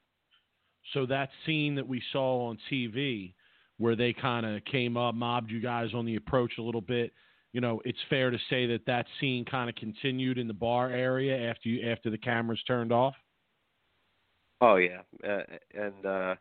So 0.95 1.07
that 1.07 1.31
scene 1.45 1.75
that 1.75 1.87
we 1.87 2.03
saw 2.13 2.49
on 2.49 2.59
TV, 2.71 3.35
where 3.77 3.97
they 3.97 4.13
kind 4.13 4.47
of 4.47 4.65
came 4.65 4.97
up, 4.97 5.15
mobbed 5.15 5.51
you 5.51 5.61
guys 5.61 5.91
on 5.95 6.07
the 6.07 6.17
approach 6.17 6.53
a 6.59 6.63
little 6.63 6.81
bit 6.81 7.13
you 7.53 7.61
know, 7.61 7.81
it's 7.85 7.99
fair 8.11 8.31
to 8.31 8.39
say 8.51 8.67
that 8.67 8.85
that 8.87 9.07
scene 9.21 9.45
kind 9.45 9.71
of 9.71 9.77
continued 9.77 10.39
in 10.39 10.49
the 10.49 10.55
bar 10.55 10.91
area 10.91 11.51
after 11.51 11.69
you 11.69 11.91
after 11.91 12.11
the 12.11 12.19
cameras 12.19 12.63
turned 12.67 12.93
off. 12.93 13.15
Oh 14.61 14.77
yeah, 14.77 15.01
uh, 15.27 15.43
and 15.75 16.07
uh, 16.07 16.35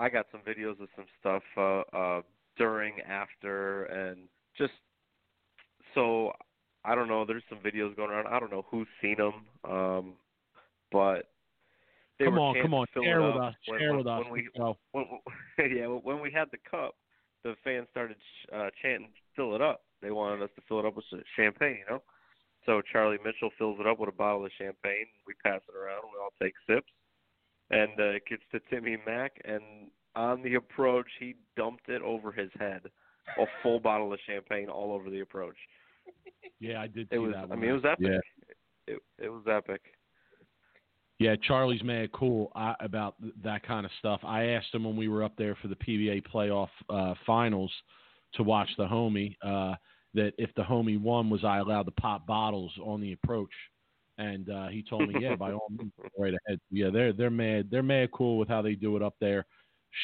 I 0.00 0.08
got 0.08 0.26
some 0.32 0.40
videos 0.40 0.80
of 0.80 0.88
some 0.96 1.04
stuff 1.20 1.42
uh, 1.58 1.96
uh, 1.96 2.22
during, 2.56 2.94
after, 3.02 3.84
and 3.84 4.20
just 4.56 4.72
so 5.94 6.32
I 6.84 6.94
don't 6.94 7.08
know. 7.08 7.26
There's 7.26 7.42
some 7.50 7.58
videos 7.58 7.94
going 7.94 8.10
around. 8.10 8.26
I 8.26 8.40
don't 8.40 8.50
know 8.50 8.64
who's 8.70 8.88
seen 9.02 9.16
them, 9.18 9.34
um, 9.70 10.14
but 10.90 11.28
come 12.18 12.38
on, 12.38 12.54
come 12.62 12.72
on, 12.72 12.86
share 12.94 13.20
with 13.20 13.36
us, 13.36 13.54
when, 13.66 13.78
share 13.78 13.88
when, 13.90 13.98
with 13.98 14.06
us. 14.06 14.24
When 14.24 14.32
we, 14.32 14.48
when, 14.92 15.04
yeah, 15.76 15.86
when 15.86 16.20
we 16.20 16.30
had 16.32 16.48
the 16.50 16.58
cup, 16.70 16.94
the 17.44 17.54
fans 17.62 17.86
started 17.90 18.16
uh, 18.54 18.70
chanting, 18.80 19.10
"Fill 19.36 19.54
it 19.54 19.60
up." 19.60 19.82
They 20.00 20.10
wanted 20.10 20.42
us 20.42 20.50
to 20.56 20.62
fill 20.66 20.80
it 20.80 20.86
up 20.86 20.96
with 20.96 21.04
champagne, 21.36 21.76
you 21.80 21.94
know. 21.94 22.02
So 22.64 22.80
Charlie 22.90 23.18
Mitchell 23.22 23.50
fills 23.58 23.78
it 23.80 23.86
up 23.86 23.98
with 23.98 24.08
a 24.08 24.12
bottle 24.12 24.46
of 24.46 24.52
champagne. 24.56 25.06
We 25.26 25.34
pass 25.44 25.60
it 25.68 25.76
around. 25.76 26.04
We 26.04 26.20
all 26.20 26.32
take 26.40 26.54
sips, 26.66 26.90
and 27.70 27.90
uh, 27.98 28.10
it 28.10 28.22
gets 28.28 28.42
to 28.52 28.60
Timmy 28.70 28.96
Mack. 29.06 29.40
And 29.44 29.90
on 30.16 30.42
the 30.42 30.54
approach, 30.54 31.06
he 31.18 31.36
dumped 31.56 31.88
it 31.88 32.02
over 32.02 32.32
his 32.32 32.50
head, 32.58 32.82
a 33.38 33.44
full 33.62 33.80
bottle 33.80 34.12
of 34.12 34.18
champagne 34.26 34.68
all 34.68 34.92
over 34.92 35.10
the 35.10 35.20
approach. 35.20 35.56
Yeah, 36.58 36.82
I 36.82 36.88
did. 36.88 37.08
it 37.10 37.18
was. 37.18 37.34
I 37.34 37.54
mean, 37.54 37.70
it 37.70 37.72
was 37.72 37.84
epic. 37.84 38.06
Yeah. 38.06 38.94
It, 38.94 38.98
it 39.18 39.28
was 39.28 39.44
epic. 39.50 39.80
Yeah, 41.18 41.36
Charlie's 41.46 41.82
mad 41.82 42.12
cool 42.12 42.50
uh, 42.54 42.74
about 42.80 43.14
that 43.44 43.62
kind 43.62 43.84
of 43.84 43.92
stuff. 43.98 44.20
I 44.24 44.44
asked 44.44 44.74
him 44.74 44.84
when 44.84 44.96
we 44.96 45.08
were 45.08 45.22
up 45.22 45.32
there 45.36 45.54
for 45.60 45.68
the 45.68 45.76
PBA 45.76 46.22
playoff 46.32 46.68
uh, 46.88 47.14
finals 47.26 47.70
to 48.34 48.42
watch 48.42 48.68
the 48.78 48.86
homie. 48.86 49.36
Uh, 49.42 49.74
that 50.14 50.32
if 50.38 50.50
the 50.56 50.62
homie 50.62 51.00
won, 51.00 51.30
was 51.30 51.44
I 51.44 51.58
allowed 51.58 51.84
to 51.84 51.92
pop 51.92 52.26
bottles 52.26 52.72
on 52.84 53.00
the 53.00 53.12
approach? 53.12 53.50
And 54.20 54.50
uh, 54.50 54.68
he 54.68 54.82
told 54.82 55.08
me, 55.08 55.14
yeah, 55.18 55.34
by 55.34 55.52
all 55.52 55.68
means, 55.70 55.92
right 56.18 56.34
ahead. 56.46 56.60
Yeah, 56.70 56.90
they're 56.90 57.12
they're 57.12 57.30
mad. 57.30 57.68
They're 57.70 57.82
mad 57.82 58.10
cool 58.12 58.38
with 58.38 58.48
how 58.48 58.60
they 58.60 58.74
do 58.74 58.96
it 58.96 59.02
up 59.02 59.14
there. 59.18 59.46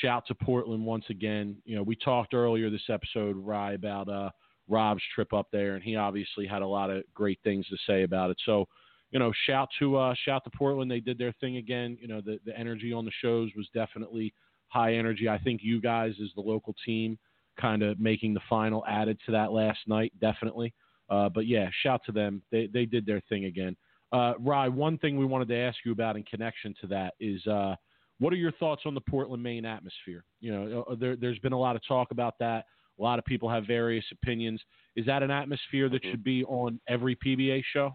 Shout 0.00 0.26
to 0.28 0.34
Portland 0.34 0.84
once 0.84 1.04
again. 1.10 1.56
You 1.64 1.76
know, 1.76 1.82
we 1.82 1.96
talked 1.96 2.32
earlier 2.32 2.70
this 2.70 2.88
episode, 2.88 3.36
Rye, 3.36 3.74
about 3.74 4.08
uh, 4.08 4.30
Rob's 4.68 5.02
trip 5.14 5.32
up 5.34 5.48
there, 5.52 5.74
and 5.74 5.84
he 5.84 5.96
obviously 5.96 6.46
had 6.46 6.62
a 6.62 6.66
lot 6.66 6.90
of 6.90 7.04
great 7.14 7.38
things 7.44 7.66
to 7.68 7.76
say 7.86 8.02
about 8.02 8.30
it. 8.30 8.38
So, 8.46 8.66
you 9.10 9.18
know, 9.18 9.32
shout 9.46 9.68
to 9.80 9.96
uh, 9.96 10.14
shout 10.24 10.44
to 10.44 10.50
Portland. 10.56 10.90
They 10.90 11.00
did 11.00 11.18
their 11.18 11.34
thing 11.40 11.58
again. 11.58 11.98
You 12.00 12.08
know, 12.08 12.22
the 12.22 12.38
the 12.46 12.58
energy 12.58 12.94
on 12.94 13.04
the 13.04 13.12
shows 13.20 13.50
was 13.54 13.68
definitely 13.74 14.32
high 14.68 14.94
energy. 14.94 15.28
I 15.28 15.38
think 15.38 15.60
you 15.62 15.78
guys, 15.80 16.14
as 16.22 16.30
the 16.34 16.40
local 16.40 16.74
team, 16.86 17.18
kind 17.60 17.82
of 17.82 18.00
making 18.00 18.32
the 18.32 18.40
final 18.48 18.82
added 18.86 19.18
to 19.26 19.32
that 19.32 19.52
last 19.52 19.80
night, 19.86 20.14
definitely. 20.22 20.72
Uh, 21.10 21.28
but 21.28 21.46
yeah, 21.46 21.68
shout 21.82 22.00
to 22.06 22.12
them. 22.12 22.42
They 22.50 22.66
they 22.72 22.86
did 22.86 23.04
their 23.04 23.20
thing 23.28 23.44
again. 23.44 23.76
Uh, 24.12 24.34
Rye, 24.38 24.68
one 24.68 24.98
thing 24.98 25.18
we 25.18 25.24
wanted 25.24 25.48
to 25.48 25.56
ask 25.56 25.78
you 25.84 25.92
about 25.92 26.16
in 26.16 26.22
connection 26.22 26.74
to 26.80 26.86
that 26.88 27.14
is 27.20 27.44
uh, 27.46 27.74
what 28.18 28.32
are 28.32 28.36
your 28.36 28.52
thoughts 28.52 28.82
on 28.86 28.94
the 28.94 29.00
Portland, 29.00 29.42
Maine 29.42 29.64
atmosphere? 29.64 30.24
You 30.40 30.52
know, 30.52 30.84
uh, 30.90 30.94
there, 30.98 31.16
has 31.20 31.38
been 31.38 31.52
a 31.52 31.58
lot 31.58 31.76
of 31.76 31.82
talk 31.86 32.10
about 32.10 32.38
that. 32.38 32.66
A 32.98 33.02
lot 33.02 33.18
of 33.18 33.24
people 33.24 33.50
have 33.50 33.66
various 33.66 34.04
opinions. 34.12 34.60
Is 34.94 35.04
that 35.06 35.22
an 35.22 35.30
atmosphere 35.30 35.88
that 35.88 36.02
mm-hmm. 36.02 36.10
should 36.12 36.24
be 36.24 36.44
on 36.44 36.80
every 36.88 37.16
PBA 37.16 37.62
show? 37.72 37.94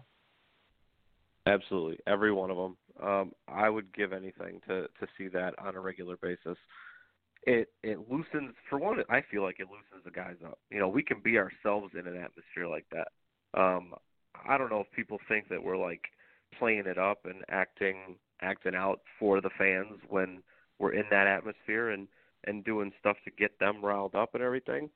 Absolutely, 1.46 1.98
every 2.06 2.32
one 2.32 2.50
of 2.50 2.56
them. 2.56 2.76
Um, 3.02 3.32
I 3.48 3.68
would 3.68 3.92
give 3.94 4.12
anything 4.12 4.60
to 4.68 4.82
to 4.82 5.06
see 5.18 5.26
that 5.28 5.54
on 5.58 5.74
a 5.74 5.80
regular 5.80 6.16
basis 6.18 6.56
it 7.44 7.68
it 7.82 7.98
loosens 8.08 8.54
for 8.68 8.78
one 8.78 9.02
I 9.08 9.22
feel 9.30 9.42
like 9.42 9.58
it 9.58 9.66
loosens 9.68 10.04
the 10.04 10.10
guys 10.10 10.36
up. 10.44 10.58
You 10.70 10.78
know, 10.78 10.88
we 10.88 11.02
can 11.02 11.20
be 11.20 11.38
ourselves 11.38 11.92
in 11.94 12.06
an 12.06 12.16
atmosphere 12.16 12.68
like 12.68 12.86
that. 12.92 13.08
Um 13.60 13.94
I 14.48 14.58
don't 14.58 14.70
know 14.70 14.80
if 14.80 14.90
people 14.94 15.18
think 15.28 15.48
that 15.48 15.62
we're 15.62 15.76
like 15.76 16.02
playing 16.58 16.84
it 16.86 16.98
up 16.98 17.24
and 17.24 17.44
acting 17.48 18.16
acting 18.40 18.74
out 18.74 19.00
for 19.18 19.40
the 19.40 19.50
fans 19.56 20.00
when 20.08 20.42
we're 20.78 20.94
in 20.94 21.04
that 21.10 21.26
atmosphere 21.26 21.90
and 21.90 22.08
and 22.44 22.64
doing 22.64 22.92
stuff 22.98 23.16
to 23.24 23.30
get 23.30 23.58
them 23.60 23.84
riled 23.84 24.14
up 24.14 24.34
and 24.34 24.42
everything. 24.42 24.90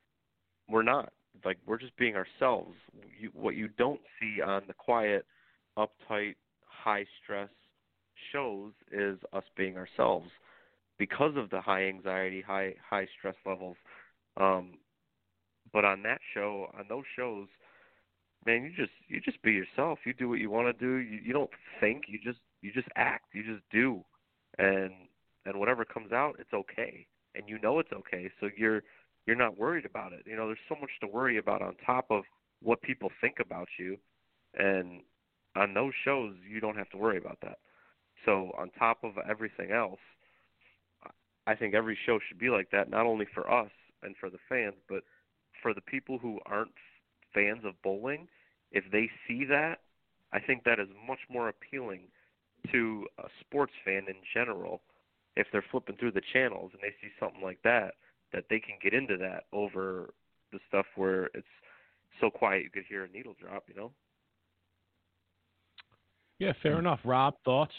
We're 0.68 0.82
not. 0.82 1.12
Like 1.44 1.58
we're 1.66 1.78
just 1.78 1.96
being 1.96 2.16
ourselves. 2.16 2.74
You, 3.20 3.30
what 3.34 3.54
you 3.54 3.68
don't 3.68 4.00
see 4.18 4.40
on 4.40 4.62
the 4.66 4.74
quiet, 4.74 5.26
uptight, 5.78 6.34
high 6.64 7.04
stress 7.22 7.50
shows 8.32 8.72
is 8.90 9.18
us 9.32 9.44
being 9.56 9.76
ourselves 9.76 10.30
because 10.98 11.36
of 11.36 11.50
the 11.50 11.60
high 11.60 11.84
anxiety, 11.84 12.40
high 12.40 12.74
high 12.88 13.06
stress 13.18 13.36
levels. 13.44 13.76
Um, 14.38 14.78
but 15.72 15.84
on 15.84 16.02
that 16.02 16.20
show, 16.34 16.70
on 16.78 16.86
those 16.88 17.04
shows, 17.16 17.48
man, 18.46 18.62
you 18.62 18.70
just 18.76 18.92
you 19.08 19.20
just 19.20 19.42
be 19.42 19.52
yourself. 19.52 19.98
You 20.06 20.14
do 20.14 20.28
what 20.28 20.38
you 20.38 20.50
want 20.50 20.66
to 20.66 20.72
do. 20.72 20.96
You 20.96 21.20
you 21.22 21.32
don't 21.32 21.50
think. 21.80 22.04
You 22.08 22.18
just 22.22 22.38
you 22.62 22.72
just 22.72 22.88
act. 22.96 23.34
You 23.34 23.42
just 23.42 23.64
do, 23.70 24.04
and 24.58 24.92
and 25.44 25.58
whatever 25.58 25.84
comes 25.84 26.12
out, 26.12 26.36
it's 26.38 26.52
okay, 26.54 27.06
and 27.34 27.48
you 27.48 27.58
know 27.60 27.78
it's 27.78 27.92
okay. 27.92 28.30
So 28.40 28.48
you're 28.56 28.82
you're 29.26 29.36
not 29.36 29.58
worried 29.58 29.84
about 29.84 30.12
it. 30.12 30.22
You 30.24 30.36
know, 30.36 30.46
there's 30.46 30.58
so 30.68 30.76
much 30.80 30.90
to 31.00 31.06
worry 31.06 31.36
about 31.36 31.60
on 31.60 31.74
top 31.84 32.06
of 32.10 32.22
what 32.62 32.80
people 32.82 33.10
think 33.20 33.36
about 33.40 33.68
you, 33.78 33.98
and 34.54 35.00
on 35.56 35.74
those 35.74 35.92
shows, 36.04 36.34
you 36.48 36.60
don't 36.60 36.76
have 36.76 36.90
to 36.90 36.96
worry 36.96 37.18
about 37.18 37.38
that. 37.42 37.58
So 38.24 38.52
on 38.58 38.70
top 38.78 39.04
of 39.04 39.12
everything 39.28 39.72
else, 39.72 40.00
I 41.46 41.54
think 41.54 41.74
every 41.74 41.98
show 42.06 42.18
should 42.26 42.38
be 42.38 42.50
like 42.50 42.70
that, 42.72 42.90
not 42.90 43.06
only 43.06 43.26
for 43.32 43.50
us 43.50 43.70
and 44.02 44.14
for 44.18 44.30
the 44.30 44.38
fans, 44.48 44.74
but 44.88 45.02
for 45.62 45.72
the 45.74 45.80
people 45.80 46.18
who 46.18 46.40
aren't 46.46 46.72
fans 47.34 47.64
of 47.64 47.80
bowling. 47.82 48.28
If 48.72 48.84
they 48.92 49.10
see 49.26 49.44
that, 49.46 49.80
I 50.32 50.40
think 50.40 50.64
that 50.64 50.80
is 50.80 50.88
much 51.06 51.20
more 51.30 51.48
appealing 51.48 52.08
to 52.72 53.06
a 53.18 53.28
sports 53.40 53.72
fan 53.84 54.04
in 54.08 54.16
general. 54.34 54.82
If 55.36 55.46
they're 55.52 55.64
flipping 55.70 55.96
through 55.96 56.12
the 56.12 56.22
channels 56.32 56.70
and 56.72 56.82
they 56.82 56.94
see 57.00 57.12
something 57.20 57.42
like 57.42 57.62
that, 57.62 57.94
that 58.32 58.44
they 58.50 58.58
can 58.58 58.76
get 58.82 58.92
into 58.94 59.16
that 59.18 59.44
over 59.52 60.14
the 60.52 60.58
stuff 60.68 60.86
where 60.96 61.26
it's 61.26 61.46
so 62.20 62.30
quiet 62.30 62.64
you 62.64 62.70
could 62.70 62.84
hear 62.88 63.04
a 63.04 63.08
needle 63.08 63.36
drop, 63.40 63.64
you 63.68 63.74
know? 63.74 63.92
Yeah, 66.38 66.52
fair 66.62 66.78
enough. 66.78 67.00
Rob, 67.04 67.34
thoughts? 67.44 67.72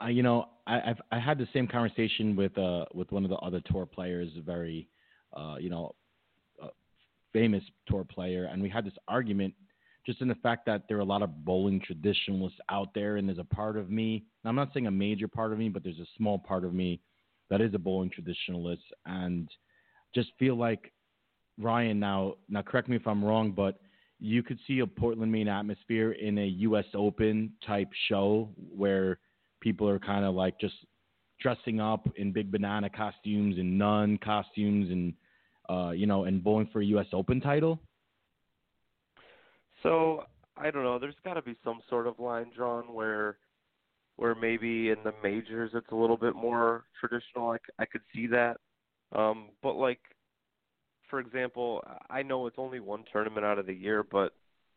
I, 0.00 0.10
you 0.10 0.22
know, 0.22 0.48
I, 0.66 0.80
I've 0.90 1.00
I 1.10 1.18
had 1.18 1.38
the 1.38 1.48
same 1.52 1.66
conversation 1.66 2.36
with 2.36 2.56
uh 2.58 2.84
with 2.94 3.10
one 3.12 3.24
of 3.24 3.30
the 3.30 3.36
other 3.36 3.60
tour 3.70 3.86
players, 3.86 4.28
very, 4.44 4.88
uh, 5.34 5.56
you 5.58 5.70
know, 5.70 5.94
famous 7.32 7.62
tour 7.86 8.04
player, 8.04 8.44
and 8.44 8.62
we 8.62 8.68
had 8.68 8.84
this 8.84 8.96
argument 9.08 9.54
just 10.06 10.20
in 10.20 10.28
the 10.28 10.36
fact 10.36 10.64
that 10.66 10.84
there 10.88 10.96
are 10.96 11.00
a 11.00 11.04
lot 11.04 11.22
of 11.22 11.44
bowling 11.44 11.80
traditionalists 11.80 12.58
out 12.70 12.88
there, 12.94 13.16
and 13.16 13.28
there's 13.28 13.38
a 13.38 13.44
part 13.44 13.76
of 13.76 13.90
me. 13.90 14.24
I'm 14.44 14.54
not 14.54 14.72
saying 14.72 14.86
a 14.86 14.90
major 14.90 15.26
part 15.26 15.52
of 15.52 15.58
me, 15.58 15.68
but 15.68 15.82
there's 15.82 15.98
a 15.98 16.06
small 16.16 16.38
part 16.38 16.64
of 16.64 16.72
me 16.72 17.00
that 17.50 17.60
is 17.60 17.74
a 17.74 17.78
bowling 17.78 18.10
traditionalist, 18.10 18.78
and 19.04 19.48
just 20.14 20.30
feel 20.38 20.56
like 20.56 20.92
Ryan. 21.58 21.98
Now, 21.98 22.34
now 22.48 22.62
correct 22.62 22.88
me 22.88 22.96
if 22.96 23.06
I'm 23.06 23.24
wrong, 23.24 23.50
but 23.50 23.80
you 24.18 24.42
could 24.42 24.58
see 24.66 24.78
a 24.78 24.86
Portland, 24.86 25.30
Maine 25.30 25.48
atmosphere 25.48 26.12
in 26.12 26.38
a 26.38 26.46
U.S. 26.46 26.86
Open 26.94 27.52
type 27.66 27.88
show 28.08 28.48
where 28.56 29.18
people 29.60 29.88
are 29.88 29.98
kind 29.98 30.24
of 30.24 30.34
like 30.34 30.58
just 30.60 30.74
dressing 31.40 31.80
up 31.80 32.08
in 32.16 32.32
big 32.32 32.50
banana 32.50 32.88
costumes 32.88 33.58
and 33.58 33.76
nun 33.76 34.18
costumes 34.18 34.90
and 34.90 35.12
uh, 35.68 35.90
you 35.90 36.06
know 36.06 36.24
and 36.24 36.42
bowling 36.42 36.68
for 36.72 36.80
a 36.80 36.84
U.S. 36.86 37.06
Open 37.12 37.40
title. 37.40 37.78
So 39.82 40.24
I 40.56 40.70
don't 40.70 40.84
know. 40.84 40.98
There's 40.98 41.14
got 41.24 41.34
to 41.34 41.42
be 41.42 41.56
some 41.62 41.80
sort 41.88 42.06
of 42.06 42.18
line 42.18 42.50
drawn 42.54 42.92
where 42.92 43.38
where 44.16 44.34
maybe 44.34 44.90
in 44.90 44.96
the 45.04 45.12
majors 45.22 45.70
it's 45.74 45.90
a 45.92 45.94
little 45.94 46.16
bit 46.16 46.34
more 46.34 46.84
traditional. 46.98 47.50
I, 47.50 47.58
I 47.78 47.84
could 47.84 48.00
see 48.14 48.26
that. 48.28 48.56
Um, 49.14 49.50
but 49.62 49.74
like, 49.74 50.00
for 51.10 51.20
example, 51.20 51.84
I 52.10 52.22
know 52.22 52.46
it's 52.46 52.58
only 52.58 52.80
one 52.80 53.04
tournament 53.12 53.46
out 53.46 53.58
of 53.58 53.66
the 53.66 53.74
year, 53.74 54.02
but 54.02 54.32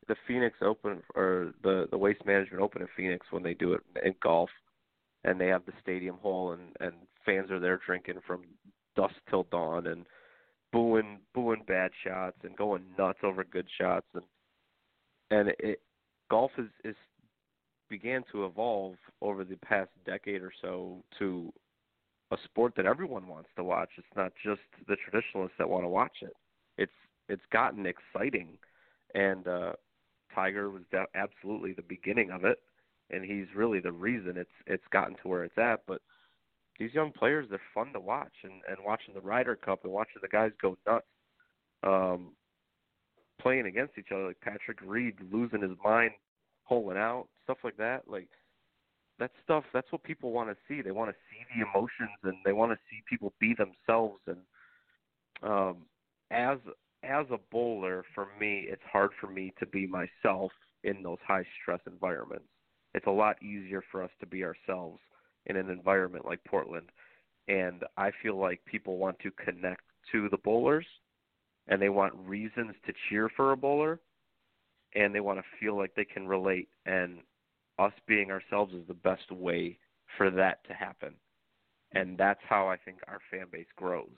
the 0.08 0.16
Phoenix 0.28 0.58
Open 0.62 1.02
or 1.16 1.54
the 1.64 1.88
the 1.92 1.98
Waste 1.98 2.26
Management 2.26 2.62
Open 2.62 2.82
in 2.82 2.88
Phoenix 2.96 3.26
when 3.32 3.44
they 3.44 3.54
do 3.54 3.74
it 3.74 3.82
in 4.04 4.14
golf, 4.22 4.50
and 5.24 5.40
they 5.40 5.48
have 5.48 5.66
the 5.66 5.74
stadium 5.82 6.18
hole 6.22 6.52
and 6.52 6.76
and 6.82 6.94
fans 7.26 7.50
are 7.52 7.60
there 7.60 7.80
drinking 7.86 8.20
from 8.28 8.44
dusk 8.96 9.16
till 9.30 9.44
dawn 9.52 9.88
and 9.88 10.06
booing 10.72 11.20
booing 11.34 11.64
bad 11.68 11.92
shots 12.04 12.38
and 12.44 12.56
going 12.56 12.84
nuts 12.98 13.20
over 13.24 13.44
good 13.44 13.68
shots 13.80 14.06
and 14.14 14.24
and 15.32 15.50
it 15.60 15.82
golf 16.30 16.52
is 16.58 16.70
is 16.84 16.96
began 17.90 18.24
to 18.32 18.46
evolve 18.46 18.96
over 19.22 19.44
the 19.44 19.56
past 19.58 19.90
decade 20.06 20.42
or 20.42 20.52
so 20.62 21.04
to 21.18 21.52
a 22.32 22.38
sport 22.46 22.74
that 22.78 22.86
everyone 22.86 23.28
wants 23.28 23.50
to 23.56 23.64
watch. 23.64 23.90
It's 23.98 24.08
not 24.16 24.32
just 24.44 24.62
the 24.88 24.96
traditionalists 24.96 25.56
that 25.58 25.68
want 25.70 25.84
to 25.84 25.90
watch 25.90 26.18
it. 26.22 26.34
It's 26.78 26.92
it's 27.28 27.44
gotten 27.52 27.86
exciting, 27.86 28.58
and 29.16 29.48
uh, 29.48 29.74
Tiger 30.34 30.70
was 30.70 30.84
da- 30.92 31.06
absolutely 31.16 31.74
the 31.74 31.82
beginning 31.82 32.32
of 32.32 32.46
it, 32.46 32.60
and 33.10 33.24
he's 33.24 33.48
really 33.56 33.80
the 33.80 33.92
reason 33.92 34.38
it's 34.38 34.50
it's 34.68 34.84
gotten 34.92 35.16
to 35.16 35.28
where 35.28 35.44
it's 35.44 35.58
at. 35.58 35.82
But 35.88 36.02
these 36.80 36.94
young 36.94 37.12
players, 37.12 37.46
they're 37.50 37.60
fun 37.74 37.92
to 37.94 38.00
watch, 38.00 38.34
and 38.44 38.62
and 38.70 38.78
watching 38.86 39.14
the 39.14 39.22
Ryder 39.22 39.58
Cup 39.58 39.84
and 39.84 39.92
watching 39.92 40.22
the 40.22 40.30
guys 40.30 40.52
go 40.62 40.78
nuts, 40.88 41.06
um, 41.84 42.32
playing 43.42 43.66
against 43.66 43.98
each 43.98 44.12
other, 44.14 44.28
like 44.28 44.42
Patrick 44.42 44.80
Reed 44.84 45.16
losing 45.32 45.62
his 45.62 45.78
mind, 45.84 46.12
holing 46.64 46.98
out, 46.98 47.28
stuff 47.44 47.58
like 47.64 47.78
that. 47.78 48.04
Like 48.08 48.30
that 49.20 49.32
stuff. 49.44 49.66
That's 49.74 49.92
what 49.92 50.04
people 50.04 50.32
want 50.32 50.50
to 50.50 50.56
see. 50.68 50.82
They 50.82 50.92
want 50.92 51.12
to 51.12 51.16
see 51.30 51.46
the 51.54 51.68
emotions, 51.70 52.18
and 52.24 52.36
they 52.46 52.54
want 52.54 52.72
to 52.72 52.78
see 52.90 53.04
people 53.10 53.34
be 53.40 53.54
themselves. 53.54 54.22
And 54.26 54.40
um, 55.44 55.78
as 56.32 56.58
as 57.04 57.26
a 57.30 57.40
bowler, 57.52 58.06
for 58.16 58.28
me, 58.40 58.68
it's 58.70 58.82
hard 58.90 59.12
for 59.20 59.28
me 59.28 59.54
to 59.60 59.66
be 59.66 59.86
myself 59.86 60.52
in 60.86 61.04
those 61.04 61.20
high 61.28 61.44
stress 61.62 61.82
environments. 61.88 62.46
It's 62.94 63.06
a 63.08 63.12
lot 63.12 63.42
easier 63.44 63.84
for 63.92 64.02
us 64.02 64.10
to 64.22 64.26
be 64.26 64.46
ourselves 64.46 65.02
in 65.46 65.56
an 65.56 65.70
environment 65.70 66.26
like 66.26 66.44
Portland. 66.44 66.90
And 67.48 67.84
I 67.98 68.12
feel 68.22 68.38
like 68.38 68.64
people 68.66 68.98
want 68.98 69.18
to 69.20 69.32
connect 69.32 69.82
to 70.12 70.30
the 70.30 70.38
bowlers 70.38 70.86
and 71.68 71.82
they 71.82 71.90
want 71.90 72.14
reasons 72.16 72.76
to 72.86 72.94
cheer 73.10 73.30
for 73.36 73.52
a 73.52 73.58
bowler 73.58 74.00
and 74.96 75.14
they 75.14 75.20
want 75.20 75.40
to 75.40 75.46
feel 75.60 75.78
like 75.78 75.94
they 75.96 76.06
can 76.06 76.28
relate. 76.28 76.68
And 76.86 77.20
us 77.80 77.94
being 78.08 78.30
ourselves 78.30 78.74
is 78.74 78.86
the 78.88 78.94
best 78.94 79.32
way 79.32 79.78
for 80.18 80.30
that 80.32 80.64
to 80.68 80.74
happen. 80.74 81.14
And 81.94 82.18
that's 82.18 82.42
how 82.48 82.68
i 82.68 82.78
think 82.78 82.98
our 83.08 83.20
fan 83.32 83.46
base 83.52 83.68
grows. 83.76 84.10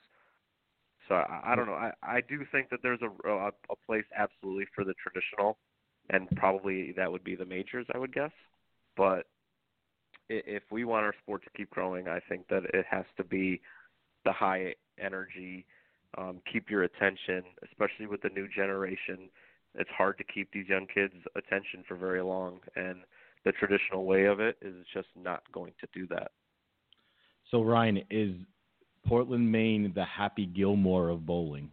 So 1.08 1.16
i, 1.16 1.42
I 1.46 1.56
don't 1.56 1.68
know. 1.68 1.74
I 1.74 1.92
i 2.02 2.22
do 2.28 2.46
think 2.52 2.70
that 2.70 2.80
there's 2.84 3.02
a, 3.02 3.30
a 3.30 3.48
a 3.48 3.76
place 3.86 4.06
absolutely 4.18 4.66
for 4.76 4.84
the 4.84 4.94
traditional 4.96 5.58
and 6.10 6.28
probably 6.36 6.92
that 6.98 7.12
would 7.12 7.24
be 7.24 7.36
the 7.36 7.46
majors 7.46 7.86
i 7.94 7.98
would 7.98 8.14
guess. 8.14 8.32
But 8.98 9.28
if 10.32 10.64
we 10.72 10.86
want 10.86 11.06
our 11.06 11.14
sport 11.22 11.44
to 11.44 11.50
keep 11.56 11.70
growing 11.70 12.08
i 12.08 12.20
think 12.30 12.48
that 12.48 12.64
it 12.74 12.86
has 12.90 13.06
to 13.18 13.24
be 13.24 13.62
the 14.26 14.32
high 14.32 14.74
energy 15.00 15.66
um, 16.18 16.42
keep 16.52 16.70
your 16.70 16.84
attention, 16.84 17.44
especially 17.70 18.08
with 18.08 18.22
the 18.22 18.30
new 18.30 18.48
generation. 18.48 19.30
It's 19.76 19.90
hard 19.98 20.18
to 20.18 20.24
keep 20.24 20.52
these 20.52 20.68
young 20.68 20.88
kids' 20.94 21.14
attention 21.36 21.84
for 21.88 21.96
very 21.96 22.22
long, 22.22 22.60
and 22.76 23.00
the 23.46 23.52
traditional 23.54 24.06
way 24.06 24.26
of 24.26 24.40
it 24.40 24.58
is 24.62 24.76
just 24.94 25.08
not 25.16 25.44
going 25.52 25.74
to 25.80 25.88
do 25.94 26.08
that. 26.08 26.32
So, 27.50 27.62
Ryan, 27.62 28.02
is 28.10 28.36
Portland, 29.06 29.50
Maine 29.50 29.92
the 29.96 30.04
Happy 30.06 30.46
Gilmore 30.46 31.10
of 31.10 31.26
bowling? 31.26 31.70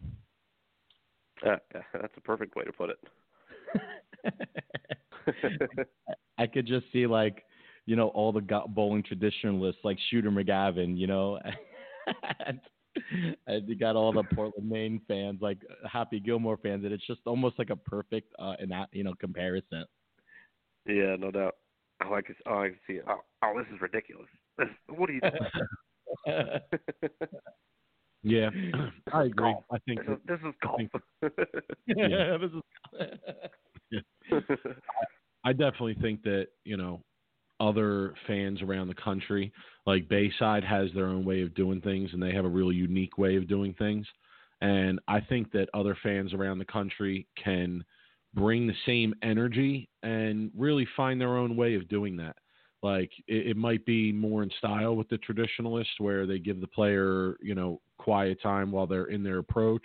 Uh, 1.45 1.57
that's 1.93 2.13
a 2.15 2.21
perfect 2.21 2.55
way 2.55 2.63
to 2.63 2.71
put 2.71 2.89
it. 2.91 2.99
I 6.37 6.47
could 6.47 6.65
just 6.65 6.85
see 6.93 7.05
like, 7.05 7.43
you 7.89 7.95
know, 7.95 8.09
all 8.09 8.31
the 8.31 8.61
bowling 8.67 9.01
traditionalists 9.01 9.81
like 9.83 9.97
Shooter 10.11 10.29
McGavin, 10.29 10.95
you 10.95 11.07
know, 11.07 11.39
and 13.47 13.67
you 13.67 13.75
got 13.75 13.95
all 13.95 14.13
the 14.13 14.23
Portland, 14.35 14.69
Maine 14.69 15.01
fans, 15.07 15.39
like 15.41 15.57
Happy 15.91 16.19
Gilmore 16.19 16.57
fans, 16.57 16.85
and 16.85 16.93
it's 16.93 17.07
just 17.07 17.21
almost 17.25 17.57
like 17.57 17.71
a 17.71 17.75
perfect, 17.75 18.31
uh, 18.37 18.53
in 18.59 18.69
that 18.69 18.89
you 18.91 19.03
know 19.03 19.15
comparison. 19.19 19.85
Yeah, 20.85 21.15
no 21.17 21.31
doubt. 21.31 21.55
Oh, 22.05 22.13
I 22.13 22.21
can, 22.21 22.35
oh, 22.45 22.59
I 22.59 22.67
can 22.67 22.79
see 22.85 22.93
it. 22.93 23.05
Oh, 23.09 23.21
oh, 23.43 23.53
this 23.57 23.65
is 23.73 23.81
ridiculous. 23.81 24.27
This, 24.59 24.67
what 24.89 25.09
are 25.09 25.13
you 25.13 25.21
doing? 25.21 25.33
yeah, 28.21 28.49
I 29.11 29.23
agree. 29.23 29.51
Golf. 29.51 29.63
I 29.71 29.79
think 29.87 30.05
this 30.05 30.15
is, 30.15 30.21
this 30.27 30.39
is 30.47 30.53
golf. 30.61 30.81
yeah, 31.87 32.37
this 32.37 32.51
is. 32.51 34.37
I 35.43 35.53
definitely 35.53 35.97
think 35.99 36.21
that 36.21 36.49
you 36.65 36.77
know 36.77 37.01
other 37.59 38.13
fans 38.27 38.61
around 38.61 38.87
the 38.87 38.95
country. 38.95 39.51
Like 39.85 40.09
Bayside 40.09 40.63
has 40.63 40.89
their 40.93 41.07
own 41.07 41.25
way 41.25 41.41
of 41.41 41.53
doing 41.55 41.81
things, 41.81 42.11
and 42.13 42.21
they 42.21 42.33
have 42.33 42.45
a 42.45 42.49
really 42.49 42.75
unique 42.75 43.17
way 43.17 43.35
of 43.35 43.47
doing 43.47 43.73
things. 43.73 44.05
And 44.61 44.99
I 45.07 45.21
think 45.21 45.51
that 45.53 45.69
other 45.73 45.97
fans 46.03 46.33
around 46.33 46.59
the 46.59 46.65
country 46.65 47.27
can 47.41 47.83
bring 48.33 48.67
the 48.67 48.73
same 48.85 49.13
energy 49.23 49.89
and 50.03 50.51
really 50.55 50.87
find 50.95 51.19
their 51.19 51.37
own 51.37 51.55
way 51.55 51.75
of 51.75 51.87
doing 51.89 52.17
that. 52.17 52.35
Like 52.83 53.11
it, 53.27 53.47
it 53.47 53.57
might 53.57 53.85
be 53.85 54.11
more 54.11 54.43
in 54.43 54.51
style 54.57 54.95
with 54.95 55.09
the 55.09 55.17
traditionalists, 55.17 55.99
where 55.99 56.25
they 56.25 56.39
give 56.39 56.61
the 56.61 56.67
player, 56.67 57.35
you 57.41 57.55
know, 57.55 57.81
quiet 57.97 58.41
time 58.41 58.71
while 58.71 58.87
they're 58.87 59.05
in 59.05 59.23
their 59.23 59.39
approach. 59.39 59.83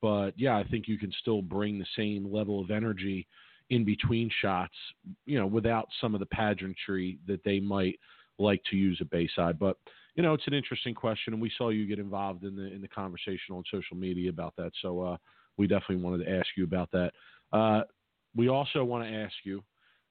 But 0.00 0.32
yeah, 0.36 0.56
I 0.56 0.64
think 0.64 0.88
you 0.88 0.98
can 0.98 1.12
still 1.20 1.42
bring 1.42 1.78
the 1.78 1.86
same 1.96 2.32
level 2.32 2.60
of 2.60 2.70
energy 2.70 3.26
in 3.72 3.84
between 3.84 4.30
shots, 4.42 4.74
you 5.24 5.38
know, 5.38 5.46
without 5.46 5.88
some 5.98 6.12
of 6.12 6.20
the 6.20 6.26
pageantry 6.26 7.18
that 7.26 7.42
they 7.42 7.58
might 7.58 7.98
like 8.38 8.62
to 8.68 8.76
use 8.76 8.98
at 9.00 9.08
Bayside. 9.08 9.58
But 9.58 9.78
you 10.14 10.22
know, 10.22 10.34
it's 10.34 10.46
an 10.46 10.52
interesting 10.52 10.94
question, 10.94 11.32
and 11.32 11.40
we 11.40 11.50
saw 11.56 11.70
you 11.70 11.86
get 11.86 11.98
involved 11.98 12.44
in 12.44 12.54
the 12.54 12.70
in 12.70 12.82
the 12.82 12.88
conversation 12.88 13.54
on 13.54 13.64
social 13.70 13.96
media 13.96 14.28
about 14.28 14.52
that. 14.58 14.72
So 14.82 15.00
uh, 15.00 15.16
we 15.56 15.66
definitely 15.66 16.04
wanted 16.04 16.26
to 16.26 16.30
ask 16.30 16.48
you 16.54 16.64
about 16.64 16.90
that. 16.92 17.12
Uh, 17.50 17.82
we 18.36 18.48
also 18.48 18.84
want 18.84 19.08
to 19.08 19.10
ask 19.10 19.34
you. 19.42 19.64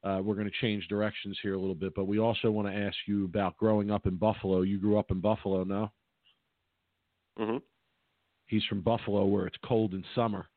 Uh, 0.04 0.20
we're 0.24 0.34
going 0.34 0.50
to 0.50 0.62
change 0.62 0.88
directions 0.88 1.38
here 1.44 1.54
a 1.54 1.60
little 1.60 1.76
bit, 1.76 1.94
but 1.96 2.08
we 2.08 2.18
also 2.18 2.50
want 2.50 2.68
to 2.68 2.74
ask 2.74 2.98
you 3.06 3.24
about 3.26 3.56
growing 3.58 3.92
up 3.92 4.08
in 4.08 4.16
Buffalo. 4.16 4.62
You 4.62 4.80
grew 4.80 4.98
up 4.98 5.12
in 5.12 5.20
Buffalo, 5.20 5.64
no? 5.64 5.92
Mm-hmm. 7.40 7.58
He's 8.48 8.64
from 8.64 8.82
Buffalo, 8.82 9.26
where 9.26 9.46
it's 9.46 9.60
cold 9.64 9.94
in 9.94 10.04
summer. 10.16 10.48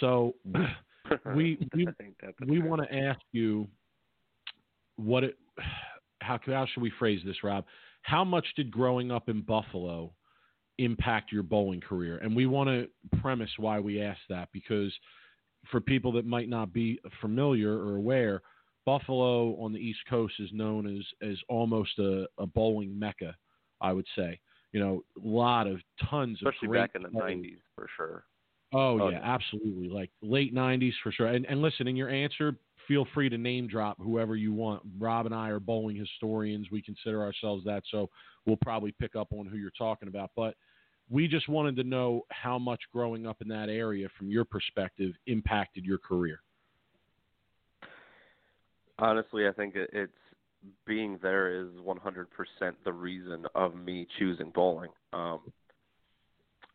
So 0.00 0.34
we 1.34 1.58
we, 1.74 1.86
we 2.46 2.58
want 2.60 2.82
to 2.82 2.94
ask 2.94 3.20
you 3.32 3.68
what 4.96 5.24
it 5.24 5.36
how 6.20 6.38
how 6.46 6.66
should 6.66 6.82
we 6.82 6.92
phrase 6.98 7.20
this, 7.24 7.42
Rob? 7.42 7.64
How 8.02 8.24
much 8.24 8.46
did 8.56 8.70
growing 8.70 9.10
up 9.10 9.28
in 9.28 9.42
Buffalo 9.42 10.12
impact 10.78 11.32
your 11.32 11.42
bowling 11.42 11.80
career? 11.80 12.18
And 12.18 12.34
we 12.34 12.46
want 12.46 12.68
to 12.68 12.88
premise 13.20 13.50
why 13.58 13.80
we 13.80 14.00
ask 14.00 14.20
that 14.28 14.48
because 14.52 14.92
for 15.70 15.80
people 15.80 16.12
that 16.12 16.26
might 16.26 16.48
not 16.48 16.72
be 16.72 16.98
familiar 17.20 17.72
or 17.72 17.96
aware, 17.96 18.40
Buffalo 18.86 19.54
on 19.62 19.72
the 19.72 19.78
East 19.78 20.00
Coast 20.08 20.34
is 20.38 20.50
known 20.52 20.86
as 20.86 21.04
as 21.28 21.36
almost 21.48 21.98
a, 21.98 22.26
a 22.38 22.46
bowling 22.46 22.98
mecca, 22.98 23.36
I 23.80 23.92
would 23.92 24.06
say. 24.16 24.40
You 24.72 24.80
know, 24.80 25.04
a 25.22 25.26
lot 25.26 25.66
of 25.66 25.80
tons 26.08 26.38
Especially 26.38 26.68
of 26.68 26.74
back 26.74 26.90
in 26.94 27.02
the 27.02 27.08
'90s 27.08 27.58
for 27.74 27.88
sure. 27.96 28.24
Oh, 28.72 29.00
oh 29.00 29.10
yeah, 29.10 29.20
absolutely. 29.22 29.88
Like 29.88 30.10
late 30.22 30.54
'90s 30.54 30.92
for 31.02 31.12
sure. 31.12 31.26
And, 31.26 31.44
and 31.46 31.60
listen, 31.60 31.88
in 31.88 31.96
your 31.96 32.08
answer, 32.08 32.56
feel 32.86 33.06
free 33.14 33.28
to 33.28 33.38
name 33.38 33.66
drop 33.66 33.98
whoever 34.00 34.36
you 34.36 34.52
want. 34.52 34.82
Rob 34.98 35.26
and 35.26 35.34
I 35.34 35.48
are 35.48 35.60
bowling 35.60 35.96
historians. 35.96 36.68
We 36.70 36.82
consider 36.82 37.22
ourselves 37.22 37.64
that, 37.64 37.82
so 37.90 38.10
we'll 38.46 38.56
probably 38.56 38.92
pick 38.92 39.16
up 39.16 39.32
on 39.32 39.46
who 39.46 39.56
you're 39.56 39.72
talking 39.76 40.08
about. 40.08 40.30
But 40.36 40.54
we 41.08 41.26
just 41.26 41.48
wanted 41.48 41.76
to 41.76 41.84
know 41.84 42.22
how 42.30 42.58
much 42.58 42.80
growing 42.92 43.26
up 43.26 43.42
in 43.42 43.48
that 43.48 43.68
area, 43.68 44.08
from 44.16 44.30
your 44.30 44.44
perspective, 44.44 45.12
impacted 45.26 45.84
your 45.84 45.98
career. 45.98 46.40
Honestly, 48.98 49.48
I 49.48 49.52
think 49.52 49.74
it's 49.74 50.12
being 50.86 51.18
there 51.22 51.62
is 51.62 51.68
100% 51.84 52.26
the 52.84 52.92
reason 52.92 53.46
of 53.54 53.74
me 53.74 54.06
choosing 54.18 54.50
bowling. 54.54 54.90
Um, 55.12 55.40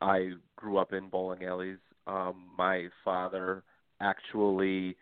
I 0.06 0.34
grew 0.56 0.77
up 0.77 0.94
in 0.94 1.10
bowling 1.10 1.44
alleys. 1.45 1.80
Um, 2.06 2.45
my 2.56 2.90
father 3.03 3.64
actually 3.99 4.95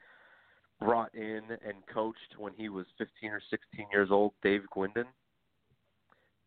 brought 0.80 1.14
in 1.14 1.42
and 1.50 1.86
coached 1.94 2.38
when 2.38 2.54
he 2.56 2.70
was 2.70 2.86
15 2.98 3.30
or 3.30 3.42
16 3.50 3.88
years 3.92 4.10
old, 4.12 4.32
Dave 4.42 4.62
Gwinden. 4.74 5.04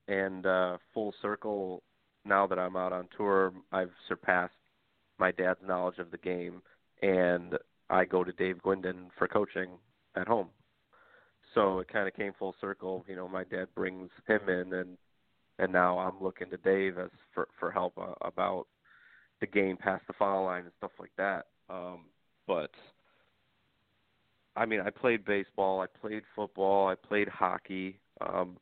And 0.09 0.47
uh, 0.47 0.79
full 0.95 1.13
circle, 1.21 1.83
now 2.25 2.47
that 2.47 2.59
I'm 2.59 2.77
out 2.77 2.95
on 2.95 3.09
tour, 3.15 3.53
I've 3.73 3.93
surpassed 4.09 4.55
my 5.19 5.33
dad's 5.33 5.61
knowledge 5.67 5.99
of 5.99 6.11
the 6.11 6.19
game, 6.19 6.63
and 7.03 7.59
I 7.91 8.07
go 8.07 8.25
to 8.25 8.33
Dave 8.33 8.57
Gwinden 8.65 9.09
for 9.19 9.29
coaching 9.29 9.73
at 10.15 10.27
home. 10.27 10.49
So 11.55 11.81
it 11.81 11.89
kind 11.89 12.09
of 12.09 12.15
came 12.15 12.33
full 12.39 12.55
circle. 12.59 13.05
You 13.07 13.17
know, 13.17 13.29
my 13.29 13.45
dad 13.45 13.67
brings 13.75 14.09
him 14.27 14.49
in, 14.49 14.73
and 14.73 14.97
and 15.59 15.73
now 15.73 15.99
I'm 15.99 16.23
looking 16.23 16.51
to 16.51 16.57
Dave 16.59 16.99
as 16.99 17.11
for 17.35 17.49
for 17.59 17.71
help 17.71 17.95
uh, 17.99 18.13
about 18.23 18.67
the 19.41 19.47
game 19.47 19.77
past 19.77 20.05
the 20.07 20.15
foul 20.19 20.45
line 20.45 20.65
and 20.65 20.73
stuff 20.79 20.93
like 20.99 21.13
that. 21.17 21.47
Um, 21.69 22.07
but 22.47 22.71
I 24.55 24.67
mean, 24.67 24.81
I 24.81 24.91
played 24.91 25.25
baseball, 25.25 25.81
I 25.81 25.87
played 26.01 26.23
football, 26.35 26.89
I 26.89 26.95
played 26.95 27.29
hockey. 27.29 28.01
Um, 28.21 28.57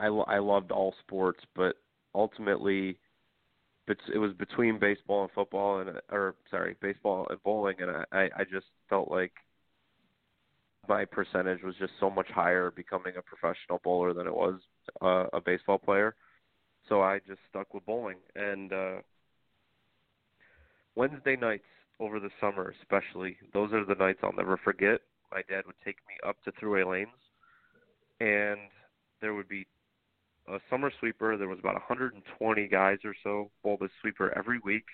I 0.00 0.06
I 0.06 0.38
loved 0.38 0.70
all 0.70 0.94
sports, 1.00 1.40
but 1.54 1.76
ultimately, 2.14 2.98
it 3.88 4.18
was 4.18 4.32
between 4.34 4.78
baseball 4.78 5.22
and 5.22 5.32
football, 5.32 5.80
and 5.80 5.90
or 6.10 6.34
sorry, 6.50 6.76
baseball 6.80 7.26
and 7.30 7.42
bowling, 7.42 7.76
and 7.80 7.90
I 8.12 8.30
I 8.36 8.44
just 8.44 8.66
felt 8.88 9.10
like 9.10 9.32
my 10.88 11.04
percentage 11.04 11.62
was 11.62 11.74
just 11.78 11.92
so 11.98 12.10
much 12.10 12.28
higher 12.28 12.70
becoming 12.70 13.14
a 13.16 13.22
professional 13.22 13.80
bowler 13.82 14.12
than 14.12 14.26
it 14.26 14.34
was 14.34 14.60
uh, 15.02 15.26
a 15.32 15.40
baseball 15.40 15.78
player. 15.78 16.14
So 16.88 17.02
I 17.02 17.20
just 17.26 17.40
stuck 17.48 17.72
with 17.72 17.86
bowling. 17.86 18.18
And 18.36 18.72
uh, 18.72 18.96
Wednesday 20.94 21.36
nights 21.36 21.64
over 22.00 22.20
the 22.20 22.30
summer, 22.40 22.74
especially, 22.80 23.36
those 23.52 23.72
are 23.72 23.84
the 23.84 23.94
nights 23.94 24.20
I'll 24.22 24.32
never 24.32 24.56
forget. 24.56 25.00
My 25.32 25.42
dad 25.48 25.64
would 25.66 25.76
take 25.84 25.96
me 26.08 26.14
up 26.28 26.36
to 26.44 26.52
Thruway 26.52 26.88
Lanes, 26.88 27.08
and 28.20 28.58
there 29.20 29.34
would 29.34 29.48
be 29.48 29.66
a 30.48 30.58
summer 30.70 30.92
sweeper. 31.00 31.36
There 31.36 31.48
was 31.48 31.58
about 31.58 31.74
120 31.74 32.68
guys 32.68 32.98
or 33.04 33.14
so 33.22 33.50
bowl 33.62 33.78
the 33.80 33.88
sweeper 34.00 34.36
every 34.36 34.60
week, 34.64 34.84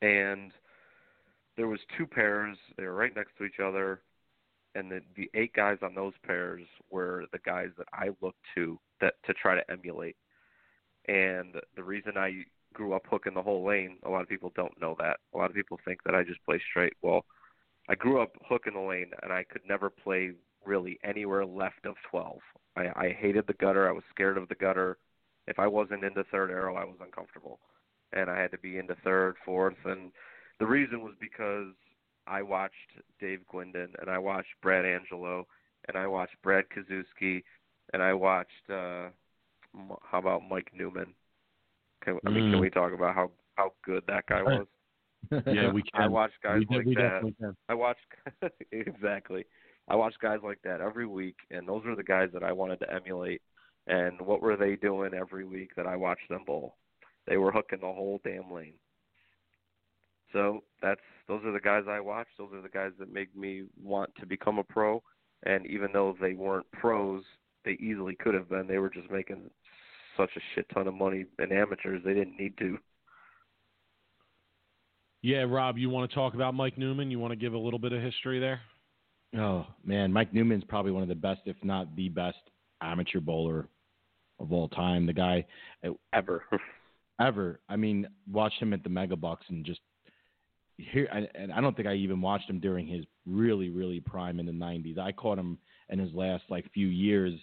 and 0.00 0.52
there 1.56 1.68
was 1.68 1.80
two 1.96 2.06
pairs. 2.06 2.56
They 2.76 2.84
were 2.84 2.94
right 2.94 3.14
next 3.14 3.36
to 3.38 3.44
each 3.44 3.60
other 3.62 4.00
and 4.74 4.90
the 4.90 5.00
the 5.16 5.30
eight 5.34 5.52
guys 5.54 5.78
on 5.82 5.94
those 5.94 6.14
pairs 6.26 6.62
were 6.90 7.24
the 7.32 7.38
guys 7.38 7.70
that 7.78 7.88
I 7.92 8.10
looked 8.20 8.44
to 8.54 8.78
that 9.00 9.14
to 9.26 9.34
try 9.34 9.54
to 9.54 9.70
emulate. 9.70 10.16
And 11.06 11.54
the 11.74 11.82
reason 11.82 12.12
I 12.16 12.44
grew 12.74 12.92
up 12.92 13.06
hooking 13.10 13.34
the 13.34 13.42
whole 13.42 13.64
lane, 13.64 13.98
a 14.04 14.10
lot 14.10 14.22
of 14.22 14.28
people 14.28 14.52
don't 14.54 14.78
know 14.80 14.94
that. 14.98 15.18
A 15.34 15.38
lot 15.38 15.50
of 15.50 15.56
people 15.56 15.78
think 15.84 16.02
that 16.04 16.14
I 16.14 16.22
just 16.22 16.44
play 16.44 16.60
straight. 16.70 16.92
Well, 17.02 17.24
I 17.88 17.94
grew 17.94 18.20
up 18.20 18.32
hooking 18.46 18.74
the 18.74 18.80
lane, 18.80 19.10
and 19.22 19.32
I 19.32 19.44
could 19.44 19.62
never 19.66 19.88
play 19.88 20.32
really 20.66 20.98
anywhere 21.02 21.46
left 21.46 21.86
of 21.86 21.94
12. 22.10 22.38
I, 22.76 22.86
I 22.94 23.16
hated 23.18 23.46
the 23.46 23.54
gutter. 23.54 23.88
I 23.88 23.92
was 23.92 24.04
scared 24.10 24.36
of 24.36 24.48
the 24.48 24.54
gutter. 24.54 24.98
If 25.46 25.58
I 25.58 25.66
wasn't 25.66 26.04
into 26.04 26.24
third 26.24 26.50
arrow, 26.50 26.76
I 26.76 26.84
was 26.84 26.98
uncomfortable, 27.00 27.58
and 28.12 28.28
I 28.28 28.38
had 28.38 28.50
to 28.50 28.58
be 28.58 28.76
into 28.76 28.94
third, 29.02 29.36
fourth, 29.46 29.76
and 29.86 30.12
the 30.60 30.66
reason 30.66 31.00
was 31.00 31.14
because 31.18 31.72
I 32.28 32.42
watched 32.42 32.74
Dave 33.20 33.40
Gwinden 33.52 33.88
and 34.00 34.10
I 34.10 34.18
watched 34.18 34.48
Brad 34.62 34.84
Angelo 34.84 35.46
and 35.88 35.96
I 35.96 36.06
watched 36.06 36.34
Brad 36.42 36.64
Kazuski 36.68 37.42
and 37.92 38.02
I 38.02 38.12
watched 38.12 38.70
uh 38.70 39.08
how 40.02 40.18
about 40.18 40.42
Mike 40.48 40.70
Neumann? 40.74 41.14
Can, 42.02 42.18
I 42.26 42.30
mean, 42.30 42.44
mm. 42.44 42.52
can 42.52 42.60
we 42.60 42.70
talk 42.70 42.92
about 42.92 43.14
how 43.14 43.30
how 43.56 43.72
good 43.84 44.02
that 44.06 44.26
guy 44.26 44.42
was? 44.42 44.66
yeah, 45.46 45.70
we 45.70 45.82
can. 45.82 46.02
I 46.02 46.08
watched 46.08 46.40
guys 46.42 46.62
we, 46.70 46.76
like 46.76 46.86
we 46.86 46.94
that. 46.94 47.54
I 47.68 47.74
watched 47.74 48.00
exactly. 48.72 49.44
I 49.88 49.96
watched 49.96 50.20
guys 50.20 50.38
like 50.42 50.60
that 50.64 50.80
every 50.80 51.06
week, 51.06 51.36
and 51.50 51.66
those 51.66 51.84
were 51.84 51.96
the 51.96 52.02
guys 52.02 52.28
that 52.34 52.42
I 52.42 52.52
wanted 52.52 52.78
to 52.80 52.92
emulate. 52.92 53.42
And 53.86 54.20
what 54.20 54.42
were 54.42 54.56
they 54.56 54.76
doing 54.76 55.14
every 55.14 55.44
week 55.44 55.70
that 55.76 55.86
I 55.86 55.96
watched 55.96 56.28
them 56.28 56.44
bowl? 56.46 56.76
They 57.26 57.38
were 57.38 57.50
hooking 57.50 57.80
the 57.80 57.86
whole 57.86 58.20
damn 58.22 58.52
lane. 58.52 58.74
So 60.32 60.62
that's 60.82 61.00
those 61.28 61.44
are 61.44 61.52
the 61.52 61.60
guys 61.60 61.84
I 61.88 62.00
watch. 62.00 62.26
Those 62.38 62.52
are 62.54 62.62
the 62.62 62.68
guys 62.68 62.92
that 62.98 63.12
make 63.12 63.36
me 63.36 63.64
want 63.80 64.10
to 64.18 64.26
become 64.26 64.58
a 64.58 64.64
pro. 64.64 65.02
And 65.44 65.66
even 65.66 65.90
though 65.92 66.16
they 66.20 66.32
weren't 66.32 66.70
pros, 66.72 67.22
they 67.64 67.72
easily 67.72 68.16
could 68.18 68.34
have 68.34 68.48
been. 68.48 68.66
They 68.66 68.78
were 68.78 68.90
just 68.90 69.10
making 69.10 69.50
such 70.16 70.30
a 70.36 70.40
shit 70.54 70.66
ton 70.72 70.88
of 70.88 70.94
money 70.94 71.26
in 71.38 71.52
amateurs. 71.52 72.02
They 72.04 72.14
didn't 72.14 72.38
need 72.38 72.56
to. 72.58 72.78
Yeah, 75.22 75.44
Rob, 75.48 75.78
you 75.78 75.90
want 75.90 76.10
to 76.10 76.14
talk 76.14 76.34
about 76.34 76.54
Mike 76.54 76.78
Neumann? 76.78 77.10
You 77.10 77.18
want 77.18 77.32
to 77.32 77.36
give 77.36 77.52
a 77.52 77.58
little 77.58 77.78
bit 77.78 77.92
of 77.92 78.00
history 78.00 78.40
there? 78.40 78.60
Oh 79.36 79.66
man, 79.84 80.12
Mike 80.12 80.32
Neumann's 80.32 80.64
probably 80.64 80.92
one 80.92 81.02
of 81.02 81.08
the 81.08 81.14
best, 81.14 81.42
if 81.44 81.56
not 81.62 81.94
the 81.96 82.08
best, 82.08 82.38
amateur 82.80 83.20
bowler 83.20 83.68
of 84.40 84.52
all 84.52 84.68
time. 84.68 85.06
The 85.06 85.12
guy 85.12 85.44
uh, 85.86 85.90
ever, 86.14 86.44
ever. 87.20 87.60
I 87.68 87.76
mean, 87.76 88.06
watch 88.30 88.54
him 88.58 88.72
at 88.72 88.82
the 88.82 88.88
Mega 88.88 89.16
Bucks 89.16 89.44
and 89.50 89.66
just 89.66 89.80
here, 90.78 91.08
and 91.34 91.52
I 91.52 91.60
don't 91.60 91.76
think 91.76 91.88
I 91.88 91.94
even 91.94 92.20
watched 92.20 92.48
him 92.48 92.60
during 92.60 92.86
his 92.86 93.04
really, 93.26 93.68
really 93.68 94.00
prime 94.00 94.40
in 94.40 94.46
the 94.46 94.52
'90s. 94.52 94.98
I 94.98 95.12
caught 95.12 95.38
him 95.38 95.58
in 95.90 95.98
his 95.98 96.12
last 96.14 96.44
like 96.48 96.70
few 96.72 96.86
years, 96.86 97.34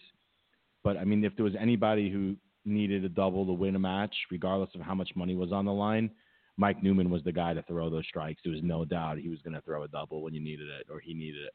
but 0.84 0.98
I 0.98 1.04
mean, 1.04 1.24
if 1.24 1.36
there 1.36 1.46
was 1.46 1.56
anybody 1.60 2.10
who 2.10 2.36
needed 2.64 3.04
a 3.06 3.10
double 3.10 3.46
to 3.46 3.54
win 3.54 3.76
a 3.76 3.80
match, 3.80 4.16
regardless 4.32 4.70
of 4.74 4.82
how 4.82 4.96
much 4.96 5.12
money 5.16 5.36
was 5.36 5.52
on 5.52 5.66
the 5.66 5.74
line, 5.74 6.10
Mike 6.58 6.82
Neumann 6.82 7.10
was 7.10 7.24
the 7.24 7.32
guy 7.32 7.54
to 7.54 7.62
throw 7.64 7.90
those 7.90 8.06
strikes. 8.08 8.42
There 8.44 8.54
was 8.54 8.64
no 8.64 8.86
doubt 8.86 9.18
he 9.18 9.30
was 9.30 9.42
going 9.42 9.54
to 9.54 9.62
throw 9.62 9.84
a 9.84 9.88
double 9.88 10.22
when 10.22 10.34
you 10.34 10.42
needed 10.42 10.70
it, 10.70 10.88
or 10.90 11.00
he 11.00 11.14
needed 11.14 11.44
it. 11.44 11.54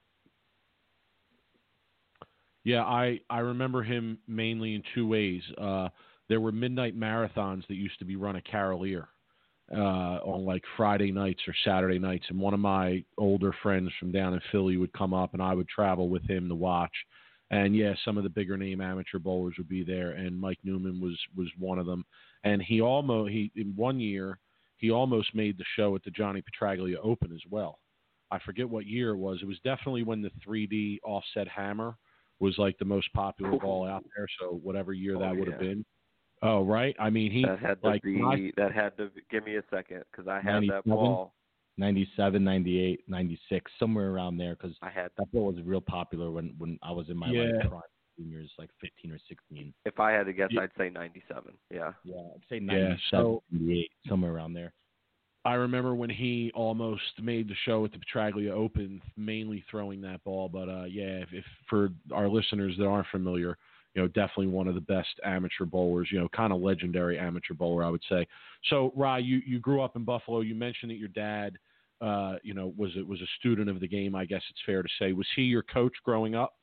Yeah, 2.63 2.85
I 2.85 3.21
I 3.31 3.39
remember 3.39 3.83
him 3.83 4.19
mainly 4.29 4.75
in 4.75 4.83
two 4.95 5.09
ways. 5.09 5.43
Uh, 5.57 5.89
there 6.29 6.41
were 6.41 6.53
midnight 6.53 6.97
marathons 6.97 7.67
that 7.69 7.75
used 7.75 7.99
to 8.01 8.05
be 8.05 8.17
run 8.17 8.37
at 8.37 8.45
Carolier 8.45 9.09
uh, 9.75 10.19
on 10.25 10.45
like 10.45 10.63
Friday 10.77 11.13
nights 11.13 11.41
or 11.47 11.55
Saturday 11.65 11.99
nights, 11.99 12.27
and 12.29 12.39
one 12.39 12.55
of 12.55 12.61
my 12.61 13.05
older 13.19 13.55
friends 13.63 13.91
from 13.99 14.13
down 14.13 14.35
in 14.35 14.41
Philly 14.51 14.77
would 14.77 14.93
come 14.93 15.15
up, 15.15 15.33
and 15.33 15.43
I 15.43 15.55
would 15.55 15.69
travel 15.69 16.09
with 16.09 16.29
him 16.29 16.49
to 16.49 16.55
watch. 16.55 16.95
And 17.51 17.75
yeah, 17.75 17.95
some 18.05 18.17
of 18.17 18.23
the 18.23 18.31
bigger 18.31 18.57
name 18.57 18.81
amateur 18.81 19.19
bowlers 19.19 19.55
would 19.59 19.69
be 19.69 19.85
there, 19.85 20.13
and 20.13 20.41
Mike 20.41 20.59
Neumann 20.65 21.01
was 21.01 21.19
was 21.37 21.49
one 21.59 21.79
of 21.79 21.87
them. 21.87 22.05
And 22.45 22.63
he 22.63 22.81
almost 22.81 23.33
he 23.33 23.51
in 23.57 23.75
one 23.77 24.01
year 24.01 24.39
he 24.77 24.91
almost 24.91 25.35
made 25.35 25.59
the 25.59 25.65
show 25.77 25.95
at 25.95 26.03
the 26.05 26.11
Johnny 26.11 26.43
Petraglia 26.43 26.97
Open 27.03 27.33
as 27.33 27.43
well. 27.51 27.79
I 28.31 28.39
forget 28.39 28.69
what 28.69 28.87
year 28.87 29.11
it 29.11 29.19
was. 29.19 29.39
It 29.43 29.47
was 29.47 29.59
definitely 29.65 30.05
when 30.05 30.23
the 30.23 30.31
3D 30.47 30.99
offset 31.05 31.49
hammer 31.49 31.97
was 32.39 32.57
like 32.57 32.79
the 32.79 32.85
most 32.85 33.13
popular 33.13 33.59
ball 33.59 33.87
out 33.87 34.05
there. 34.17 34.27
So 34.41 34.59
whatever 34.63 34.93
year 34.93 35.19
that 35.19 35.33
oh, 35.33 35.35
would 35.35 35.49
yeah. 35.49 35.53
have 35.53 35.61
been. 35.61 35.85
Oh, 36.43 36.65
right. 36.65 36.97
I 36.99 37.11
mean, 37.11 37.31
he 37.31 37.45
that 37.45 37.59
had 37.59 37.83
to 37.83 37.89
like 37.89 38.03
be 38.03 38.19
my, 38.19 38.51
that 38.57 38.73
had 38.73 38.97
to 38.97 39.11
give 39.31 39.45
me 39.45 39.57
a 39.57 39.63
second 39.71 40.05
because 40.11 40.27
I 40.29 40.41
had 40.41 40.63
that 40.69 40.85
ball. 40.87 41.35
97, 41.77 42.43
98, 42.43 43.01
96, 43.09 43.71
somewhere 43.79 44.11
around 44.11 44.37
there. 44.37 44.55
Because 44.55 44.77
I 44.83 44.91
had 44.91 45.11
that 45.19 45.31
ball 45.33 45.47
was 45.53 45.57
real 45.65 45.81
popular 45.81 46.31
when 46.31 46.55
when 46.59 46.79
I 46.83 46.93
was 46.93 47.09
in 47.09 47.17
my 47.17 47.29
yeah. 47.31 47.43
like 47.43 47.69
prime 47.69 47.83
juniors, 48.19 48.51
like 48.59 48.71
15 48.81 49.13
or 49.13 49.19
16. 49.29 49.75
If 49.85 49.99
I 50.01 50.13
had 50.13 50.27
to 50.27 50.33
guess, 50.33 50.49
Yeah. 50.51 50.63
I'd 50.63 50.71
say 50.79 50.91
97. 50.91 51.55
Yeah. 51.71 51.93
Yeah, 52.05 52.17
I'd 52.35 52.43
say 52.49 52.61
Yeah, 52.63 52.95
so- 53.11 53.43
98, 53.51 53.91
somewhere 54.09 54.33
around 54.33 54.55
there. 54.55 54.73
I 55.43 55.55
remember 55.55 55.95
when 55.95 56.11
he 56.11 56.53
almost 56.55 57.19
made 57.19 57.49
the 57.49 57.55
show 57.65 57.83
at 57.87 57.93
the 57.93 57.99
Petraglia 57.99 58.51
Open, 58.51 59.01
mainly 59.17 59.65
throwing 59.71 60.03
that 60.03 60.23
ball. 60.23 60.51
But 60.51 60.69
uh, 60.69 60.85
yeah, 60.85 61.23
if, 61.23 61.33
if 61.33 61.45
for 61.67 61.89
our 62.13 62.29
listeners 62.29 62.75
that 62.77 62.85
aren't 62.85 63.07
familiar, 63.11 63.57
you 63.95 64.03
know, 64.03 64.09
definitely 64.09 64.47
one 64.49 64.69
of 64.69 64.75
the 64.75 64.81
best 64.81 65.09
amateur 65.25 65.65
bowlers. 65.65 66.09
You 66.13 66.21
know, 66.21 66.29
kind 66.29 66.53
of 66.53 66.61
legendary 66.61 67.19
amateur 67.19 67.55
bowler, 67.55 67.85
I 67.85 67.91
would 67.91 68.03
say. 68.09 68.27
So, 68.69 68.93
Rye, 68.97 69.19
you 69.19 69.41
you 69.47 69.59
grew 69.59 69.83
up 69.83 69.97
in 69.97 70.05
Buffalo. 70.05 70.41
You 70.41 70.55
mentioned 70.55 70.91
that 70.91 70.99
your 70.99 71.09
dad, 71.09 71.57
uh, 72.01 72.37
you 72.43 72.55
know, 72.55 72.73
was 72.77 72.93
it 72.97 73.07
was 73.07 73.21
a 73.21 73.27
student 73.39 73.69
of 73.69 73.81
the 73.81 73.89
game. 73.89 74.15
I 74.15 74.25
guess 74.25 74.43
it's 74.51 74.61
fair 74.65 74.83
to 74.83 74.89
say. 74.99 75.13
Was 75.13 75.27
he 75.35 75.43
your 75.43 75.63
coach 75.63 75.95
growing 76.05 76.35
up? 76.35 76.55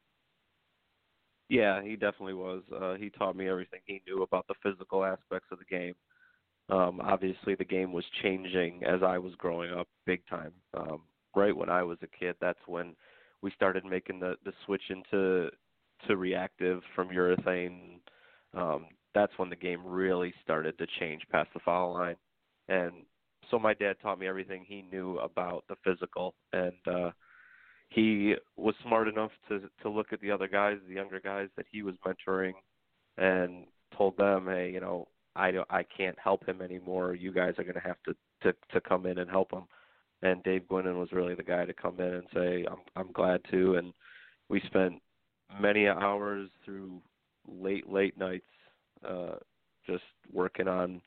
Yeah, 1.49 1.82
he 1.82 1.95
definitely 1.95 2.34
was. 2.34 2.64
Uh, 2.76 2.95
he 2.95 3.10
taught 3.10 3.36
me 3.36 3.48
everything 3.48 3.80
he 3.86 4.02
knew 4.06 4.24
about 4.24 4.45
the 4.48 4.56
physical 4.62 5.06
aspects 5.06 5.48
of 5.52 5.60
the 5.60 5.66
game. 5.66 5.95
Um, 6.70 6.99
obviously, 7.02 7.56
the 7.56 7.64
game 7.64 7.94
was 7.94 8.04
changing 8.22 8.84
as 8.84 9.02
I 9.02 9.18
was 9.18 9.34
growing 9.36 9.72
up, 9.72 9.88
big 10.06 10.22
time. 10.30 10.52
Um, 10.74 11.02
right 11.36 11.56
when 11.56 11.70
I 11.70 11.84
was 11.84 11.98
a 12.02 12.20
kid, 12.20 12.36
that's 12.41 12.60
when 12.68 12.95
we 13.41 13.52
started 13.52 13.86
making 13.86 14.20
the 14.20 14.36
the 14.44 14.52
switch 14.66 14.82
into 14.90 15.49
to 16.07 16.18
reactive 16.18 16.82
from 16.95 17.10
urethane. 17.10 17.99
Um, 18.53 18.88
that's 19.14 19.34
when 19.38 19.49
the 19.49 19.56
game 19.56 19.86
really 19.86 20.34
started 20.44 20.78
to 20.78 20.88
change 20.99 21.22
past 21.32 21.49
the 21.53 21.60
foul 21.65 21.94
line, 21.94 22.18
and 22.68 22.91
so 23.49 23.57
my 23.57 23.74
dad 23.74 23.95
taught 24.02 24.19
me 24.19 24.28
everything 24.28 24.65
he 24.68 24.86
knew 24.91 25.18
about 25.19 25.64
the 25.69 25.76
physical, 25.84 26.36
and 26.53 26.74
uh, 26.86 27.11
he 27.90 28.36
was 28.57 28.76
smart 28.84 29.07
enough 29.07 29.32
to 29.49 29.61
to 29.82 29.90
look 29.90 30.11
at 30.11 30.22
the 30.22 30.32
other 30.32 30.48
guys, 30.48 30.78
the 30.88 30.95
younger 30.95 31.19
guys 31.19 31.49
that 31.56 31.65
he 31.72 31.82
was 31.82 31.95
mentoring, 32.06 32.53
and 33.18 33.65
told 33.98 34.18
them, 34.18 34.48
hey, 34.48 34.69
you 34.72 34.80
know, 34.80 35.07
I 35.36 35.52
don't, 35.52 35.68
I 35.69 35.84
can't 35.84 36.18
help 36.19 36.48
him 36.48 36.61
anymore. 36.61 37.15
You 37.15 37.32
guys 37.32 37.53
are 37.57 37.64
going 37.64 37.76
to 37.76 37.80
have 37.80 38.02
to 38.06 38.15
to 38.44 38.53
to 38.74 38.82
come 38.82 39.06
in 39.06 39.19
and 39.19 39.30
help 39.30 39.52
him. 39.52 39.64
And 40.24 40.44
Dave 40.44 40.64
Gwinnen 40.69 40.99
was 40.99 41.11
really 41.11 41.36
the 41.36 41.44
guy 41.44 41.65
to 41.65 41.74
come 41.74 41.99
in 41.99 42.14
and 42.14 42.28
say, 42.34 42.65
I'm 42.69 42.80
I'm 42.95 43.11
glad 43.14 43.41
to. 43.52 43.76
And 43.76 43.94
we 44.49 44.61
spent 44.68 44.95
many 45.60 45.88
hours 45.88 46.49
through 46.65 47.02
late 47.48 47.90
late 47.90 48.18
nights 48.18 48.45
uh, 49.07 49.36
just 49.86 50.03
working 50.34 50.68
on 50.68 51.02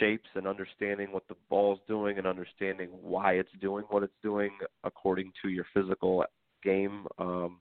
shapes 0.00 0.28
and 0.34 0.46
understanding 0.46 1.12
what 1.12 1.26
the 1.28 1.36
ball's 1.48 1.78
doing 1.86 2.18
and 2.18 2.26
understanding 2.26 2.88
why 3.02 3.34
it's 3.34 3.50
doing 3.60 3.84
what 3.88 4.02
it's 4.02 4.12
doing 4.22 4.50
according 4.84 5.32
to 5.42 5.48
your 5.48 5.64
physical 5.72 6.24
game. 6.62 7.06
Um, 7.18 7.58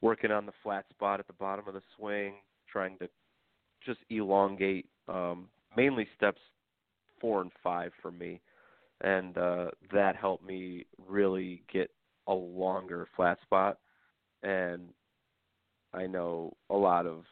working 0.00 0.30
on 0.30 0.46
the 0.46 0.52
flat 0.62 0.86
spot 0.90 1.20
at 1.20 1.26
the 1.26 1.32
bottom 1.34 1.66
of 1.68 1.74
the 1.74 1.82
swing, 1.96 2.34
trying 2.70 2.96
to 2.98 3.08
just 3.84 4.00
elongate 4.10 4.86
um, 5.08 5.48
mainly 5.76 6.06
steps 6.16 6.40
four 7.20 7.42
and 7.42 7.50
five 7.62 7.92
for 8.00 8.10
me, 8.10 8.40
and 9.02 9.36
uh, 9.36 9.66
that 9.92 10.16
helped 10.16 10.44
me 10.44 10.86
really 11.08 11.62
get 11.72 11.90
a 12.26 12.32
longer 12.32 13.08
flat 13.16 13.38
spot. 13.42 13.78
And 14.42 14.88
I 15.92 16.06
know 16.06 16.56
a 16.70 16.76
lot 16.76 17.06
of 17.06 17.24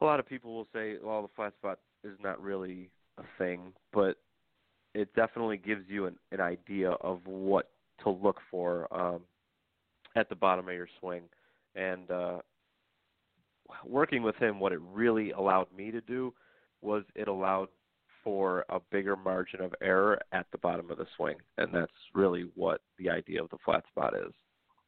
a 0.00 0.04
lot 0.04 0.18
of 0.18 0.26
people 0.26 0.54
will 0.54 0.66
say, 0.72 0.96
well, 1.02 1.22
the 1.22 1.28
flat 1.36 1.54
spot 1.58 1.78
is 2.02 2.16
not 2.20 2.42
really 2.42 2.90
a 3.18 3.22
thing, 3.38 3.72
but 3.92 4.16
it 4.94 5.14
definitely 5.14 5.56
gives 5.56 5.84
you 5.88 6.06
an, 6.06 6.16
an 6.32 6.40
idea 6.40 6.90
of 6.90 7.20
what 7.24 7.70
to 8.02 8.10
look 8.10 8.38
for 8.50 8.92
um, 8.92 9.20
at 10.16 10.28
the 10.28 10.34
bottom 10.34 10.68
of 10.68 10.74
your 10.74 10.88
swing. 11.00 11.22
And 11.76 12.10
uh, 12.10 12.38
working 13.86 14.22
with 14.22 14.36
him, 14.36 14.58
what 14.58 14.72
it 14.72 14.80
really 14.92 15.30
allowed 15.30 15.68
me 15.76 15.90
to 15.92 16.00
do 16.00 16.34
was 16.80 17.04
it 17.14 17.28
allowed 17.28 17.68
for 18.24 18.64
a 18.68 18.80
bigger 18.90 19.16
margin 19.16 19.60
of 19.60 19.74
error 19.82 20.20
at 20.32 20.46
the 20.52 20.58
bottom 20.58 20.90
of 20.90 20.98
the 20.98 21.06
swing, 21.16 21.36
and 21.58 21.72
that's 21.72 21.92
really 22.14 22.50
what 22.54 22.80
the 22.98 23.10
idea 23.10 23.42
of 23.42 23.50
the 23.50 23.58
flat 23.64 23.84
spot 23.88 24.14
is. 24.14 24.32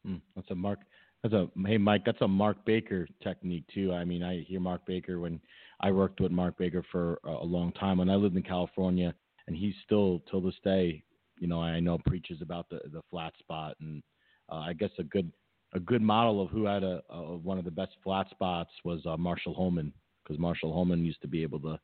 Mm, 0.06 0.20
that's 0.34 0.50
a 0.50 0.54
mark. 0.54 0.80
That's 1.22 1.34
a 1.34 1.48
hey 1.66 1.78
Mike. 1.78 2.02
That's 2.04 2.20
a 2.20 2.28
Mark 2.28 2.64
Baker 2.66 3.08
technique 3.22 3.64
too. 3.72 3.92
I 3.92 4.04
mean, 4.04 4.22
I 4.22 4.40
hear 4.46 4.60
Mark 4.60 4.84
Baker 4.86 5.20
when 5.20 5.40
I 5.80 5.90
worked 5.90 6.20
with 6.20 6.32
Mark 6.32 6.58
Baker 6.58 6.84
for 6.92 7.18
a 7.24 7.44
long 7.44 7.72
time 7.72 7.98
when 7.98 8.10
I 8.10 8.14
lived 8.14 8.36
in 8.36 8.42
California, 8.42 9.14
and 9.46 9.56
he's 9.56 9.74
still 9.84 10.22
till 10.30 10.40
this 10.40 10.58
day, 10.62 11.02
you 11.38 11.46
know, 11.46 11.62
I 11.62 11.80
know 11.80 11.98
preaches 12.06 12.42
about 12.42 12.68
the 12.68 12.80
the 12.92 13.00
flat 13.10 13.32
spot, 13.38 13.76
and 13.80 14.02
uh, 14.50 14.56
I 14.56 14.74
guess 14.74 14.90
a 14.98 15.04
good 15.04 15.32
a 15.72 15.80
good 15.80 16.02
model 16.02 16.42
of 16.42 16.50
who 16.50 16.66
had 16.66 16.82
a, 16.82 17.02
a 17.10 17.36
one 17.36 17.58
of 17.58 17.64
the 17.64 17.70
best 17.70 17.92
flat 18.02 18.28
spots 18.30 18.70
was 18.84 19.00
uh, 19.06 19.16
Marshall 19.16 19.54
Holman 19.54 19.92
because 20.22 20.38
Marshall 20.38 20.72
Holman 20.72 21.04
used 21.04 21.22
to 21.22 21.28
be 21.28 21.42
able 21.42 21.60
to 21.60 21.78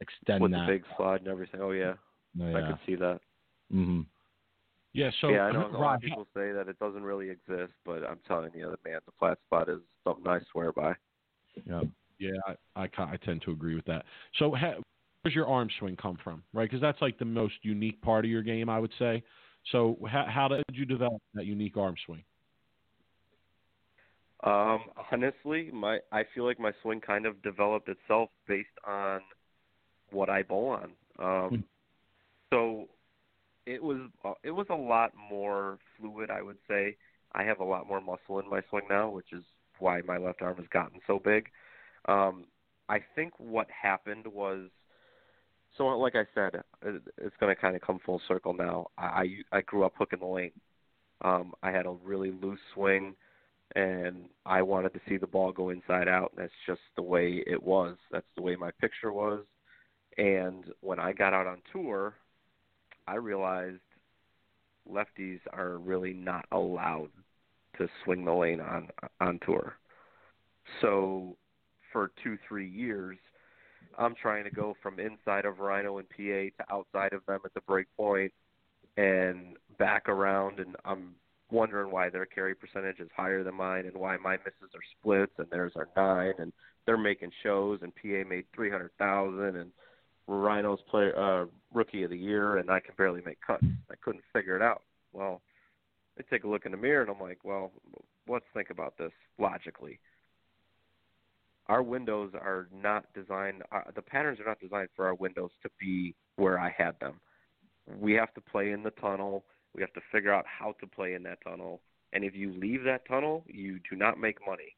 extend 0.00 0.42
with 0.42 0.52
that 0.52 0.66
the 0.66 0.72
big 0.74 0.84
slide 0.96 1.20
and 1.20 1.28
everything. 1.28 1.60
Oh 1.60 1.72
yeah, 1.72 1.94
oh, 2.40 2.48
yeah. 2.48 2.56
I 2.56 2.60
could 2.68 2.78
see 2.86 2.94
that. 2.96 3.20
hmm 3.70 4.02
Yeah, 4.98 5.10
so 5.20 5.30
yeah, 5.30 5.42
I 5.42 5.52
know 5.52 5.70
a 5.72 5.78
lot 5.78 5.94
of 5.94 6.00
people 6.00 6.26
say 6.34 6.50
that 6.50 6.66
it 6.66 6.76
doesn't 6.80 7.04
really 7.04 7.30
exist, 7.30 7.72
but 7.84 8.02
I'm 8.02 8.18
telling 8.26 8.50
you, 8.52 8.62
the 8.64 8.90
man, 8.90 8.98
the 9.06 9.12
flat 9.16 9.38
spot 9.46 9.68
is 9.68 9.78
something 10.02 10.26
I 10.26 10.40
swear 10.50 10.72
by. 10.72 10.94
Yeah. 11.64 11.82
Yeah, 12.18 12.30
I, 12.74 12.82
I, 12.82 12.88
I 12.98 13.16
tend 13.24 13.42
to 13.42 13.52
agree 13.52 13.76
with 13.76 13.84
that. 13.84 14.04
So, 14.40 14.52
ha, 14.56 14.72
where's 15.22 15.36
your 15.36 15.46
arm 15.46 15.68
swing 15.78 15.94
come 15.94 16.18
from, 16.24 16.42
right? 16.52 16.68
Because 16.68 16.80
that's 16.80 17.00
like 17.00 17.16
the 17.16 17.24
most 17.24 17.54
unique 17.62 18.02
part 18.02 18.24
of 18.24 18.30
your 18.32 18.42
game, 18.42 18.68
I 18.68 18.80
would 18.80 18.90
say. 18.98 19.22
So, 19.70 19.96
how, 20.10 20.26
how 20.28 20.48
did 20.48 20.64
you 20.72 20.84
develop 20.84 21.22
that 21.34 21.46
unique 21.46 21.76
arm 21.76 21.94
swing? 22.04 22.24
Um, 24.42 24.80
honestly, 25.12 25.70
my 25.72 26.00
I 26.10 26.24
feel 26.34 26.44
like 26.44 26.58
my 26.58 26.72
swing 26.82 27.00
kind 27.00 27.24
of 27.24 27.40
developed 27.42 27.88
itself 27.88 28.30
based 28.48 28.66
on 28.84 29.20
what 30.10 30.28
I 30.28 30.42
bowl 30.42 30.70
on. 30.70 30.90
Um, 31.20 31.50
Hmm. 31.50 31.60
so 32.52 32.88
it 33.68 33.82
was 33.82 33.98
uh, 34.24 34.32
it 34.42 34.50
was 34.50 34.66
a 34.70 34.74
lot 34.74 35.12
more 35.30 35.78
fluid, 35.98 36.30
I 36.30 36.42
would 36.42 36.56
say. 36.66 36.96
I 37.32 37.44
have 37.44 37.60
a 37.60 37.64
lot 37.64 37.86
more 37.86 38.00
muscle 38.00 38.38
in 38.40 38.48
my 38.48 38.62
swing 38.70 38.84
now, 38.88 39.10
which 39.10 39.32
is 39.32 39.44
why 39.78 40.00
my 40.00 40.16
left 40.16 40.40
arm 40.40 40.56
has 40.56 40.66
gotten 40.72 41.00
so 41.06 41.20
big. 41.22 41.50
Um, 42.06 42.46
I 42.88 43.00
think 43.14 43.34
what 43.36 43.66
happened 43.70 44.26
was, 44.26 44.70
so 45.76 45.86
like 45.88 46.14
I 46.14 46.24
said, 46.34 46.62
it, 46.82 47.02
it's 47.18 47.36
going 47.38 47.54
to 47.54 47.60
kind 47.60 47.76
of 47.76 47.82
come 47.82 47.98
full 48.04 48.22
circle 48.26 48.54
now. 48.54 48.86
I 48.96 49.26
I 49.52 49.60
grew 49.60 49.84
up 49.84 49.92
hooking 49.98 50.20
the 50.20 50.26
lane. 50.26 50.52
Um, 51.20 51.52
I 51.62 51.70
had 51.70 51.84
a 51.84 51.96
really 52.02 52.30
loose 52.30 52.60
swing, 52.72 53.14
and 53.76 54.30
I 54.46 54.62
wanted 54.62 54.94
to 54.94 55.00
see 55.06 55.18
the 55.18 55.26
ball 55.26 55.52
go 55.52 55.68
inside 55.68 56.08
out. 56.08 56.32
That's 56.36 56.52
just 56.66 56.80
the 56.96 57.02
way 57.02 57.42
it 57.46 57.62
was. 57.62 57.96
That's 58.10 58.32
the 58.34 58.42
way 58.42 58.56
my 58.56 58.70
picture 58.80 59.12
was. 59.12 59.44
And 60.16 60.64
when 60.80 60.98
I 60.98 61.12
got 61.12 61.34
out 61.34 61.46
on 61.46 61.58
tour, 61.72 62.14
I 63.08 63.14
realized 63.14 63.80
lefties 64.90 65.40
are 65.52 65.78
really 65.78 66.12
not 66.12 66.44
allowed 66.52 67.10
to 67.78 67.88
swing 68.04 68.24
the 68.24 68.32
lane 68.32 68.60
on 68.60 68.88
on 69.20 69.40
tour. 69.46 69.78
So 70.82 71.36
for 71.90 72.10
two 72.22 72.36
three 72.46 72.68
years, 72.68 73.16
I'm 73.98 74.14
trying 74.14 74.44
to 74.44 74.50
go 74.50 74.76
from 74.82 75.00
inside 75.00 75.46
of 75.46 75.58
Rhino 75.58 75.98
and 75.98 76.08
PA 76.10 76.16
to 76.16 76.72
outside 76.72 77.14
of 77.14 77.24
them 77.26 77.40
at 77.46 77.54
the 77.54 77.62
break 77.62 77.86
point 77.96 78.32
and 78.98 79.56
back 79.78 80.08
around, 80.08 80.60
and 80.60 80.76
I'm 80.84 81.14
wondering 81.50 81.90
why 81.90 82.10
their 82.10 82.26
carry 82.26 82.54
percentage 82.54 83.00
is 83.00 83.08
higher 83.16 83.42
than 83.42 83.54
mine 83.54 83.86
and 83.86 83.96
why 83.96 84.18
my 84.18 84.36
misses 84.36 84.74
are 84.74 84.80
splits 85.00 85.32
and 85.38 85.48
theirs 85.50 85.72
are 85.76 85.88
nine 85.96 86.34
and 86.38 86.52
they're 86.84 86.98
making 86.98 87.30
shows 87.42 87.78
and 87.80 87.94
PA 87.94 88.28
made 88.28 88.44
three 88.54 88.70
hundred 88.70 88.90
thousand 88.98 89.56
and 89.56 89.70
Rhino's 90.26 90.80
player 90.90 91.16
uh 91.18 91.46
rookie 91.72 92.02
of 92.02 92.10
the 92.10 92.18
year 92.18 92.58
and 92.58 92.70
I 92.70 92.80
can 92.80 92.94
barely 92.96 93.20
make 93.24 93.40
cuts. 93.40 93.64
I 93.90 93.94
couldn't 94.02 94.24
figure 94.32 94.56
it 94.56 94.62
out. 94.62 94.82
Well, 95.12 95.42
I 96.18 96.22
take 96.30 96.44
a 96.44 96.48
look 96.48 96.66
in 96.66 96.72
the 96.72 96.78
mirror 96.78 97.02
and 97.02 97.10
I'm 97.10 97.20
like, 97.20 97.44
well, 97.44 97.72
let's 98.28 98.44
think 98.54 98.70
about 98.70 98.96
this 98.98 99.12
logically. 99.38 100.00
Our 101.66 101.82
windows 101.82 102.32
are 102.34 102.68
not 102.74 103.04
designed 103.14 103.62
uh, 103.72 103.82
the 103.94 104.02
patterns 104.02 104.40
are 104.40 104.46
not 104.46 104.58
designed 104.58 104.88
for 104.96 105.06
our 105.06 105.14
windows 105.14 105.50
to 105.62 105.70
be 105.78 106.14
where 106.36 106.58
I 106.58 106.74
had 106.76 106.98
them. 107.00 107.20
We 108.00 108.14
have 108.14 108.32
to 108.34 108.40
play 108.40 108.72
in 108.72 108.82
the 108.82 108.90
tunnel. 108.92 109.44
We 109.74 109.82
have 109.82 109.92
to 109.92 110.00
figure 110.10 110.32
out 110.32 110.46
how 110.46 110.74
to 110.80 110.86
play 110.86 111.14
in 111.14 111.22
that 111.24 111.38
tunnel. 111.44 111.80
And 112.14 112.24
if 112.24 112.34
you 112.34 112.54
leave 112.58 112.84
that 112.84 113.06
tunnel, 113.06 113.44
you 113.46 113.80
do 113.90 113.96
not 113.96 114.18
make 114.18 114.38
money. 114.46 114.76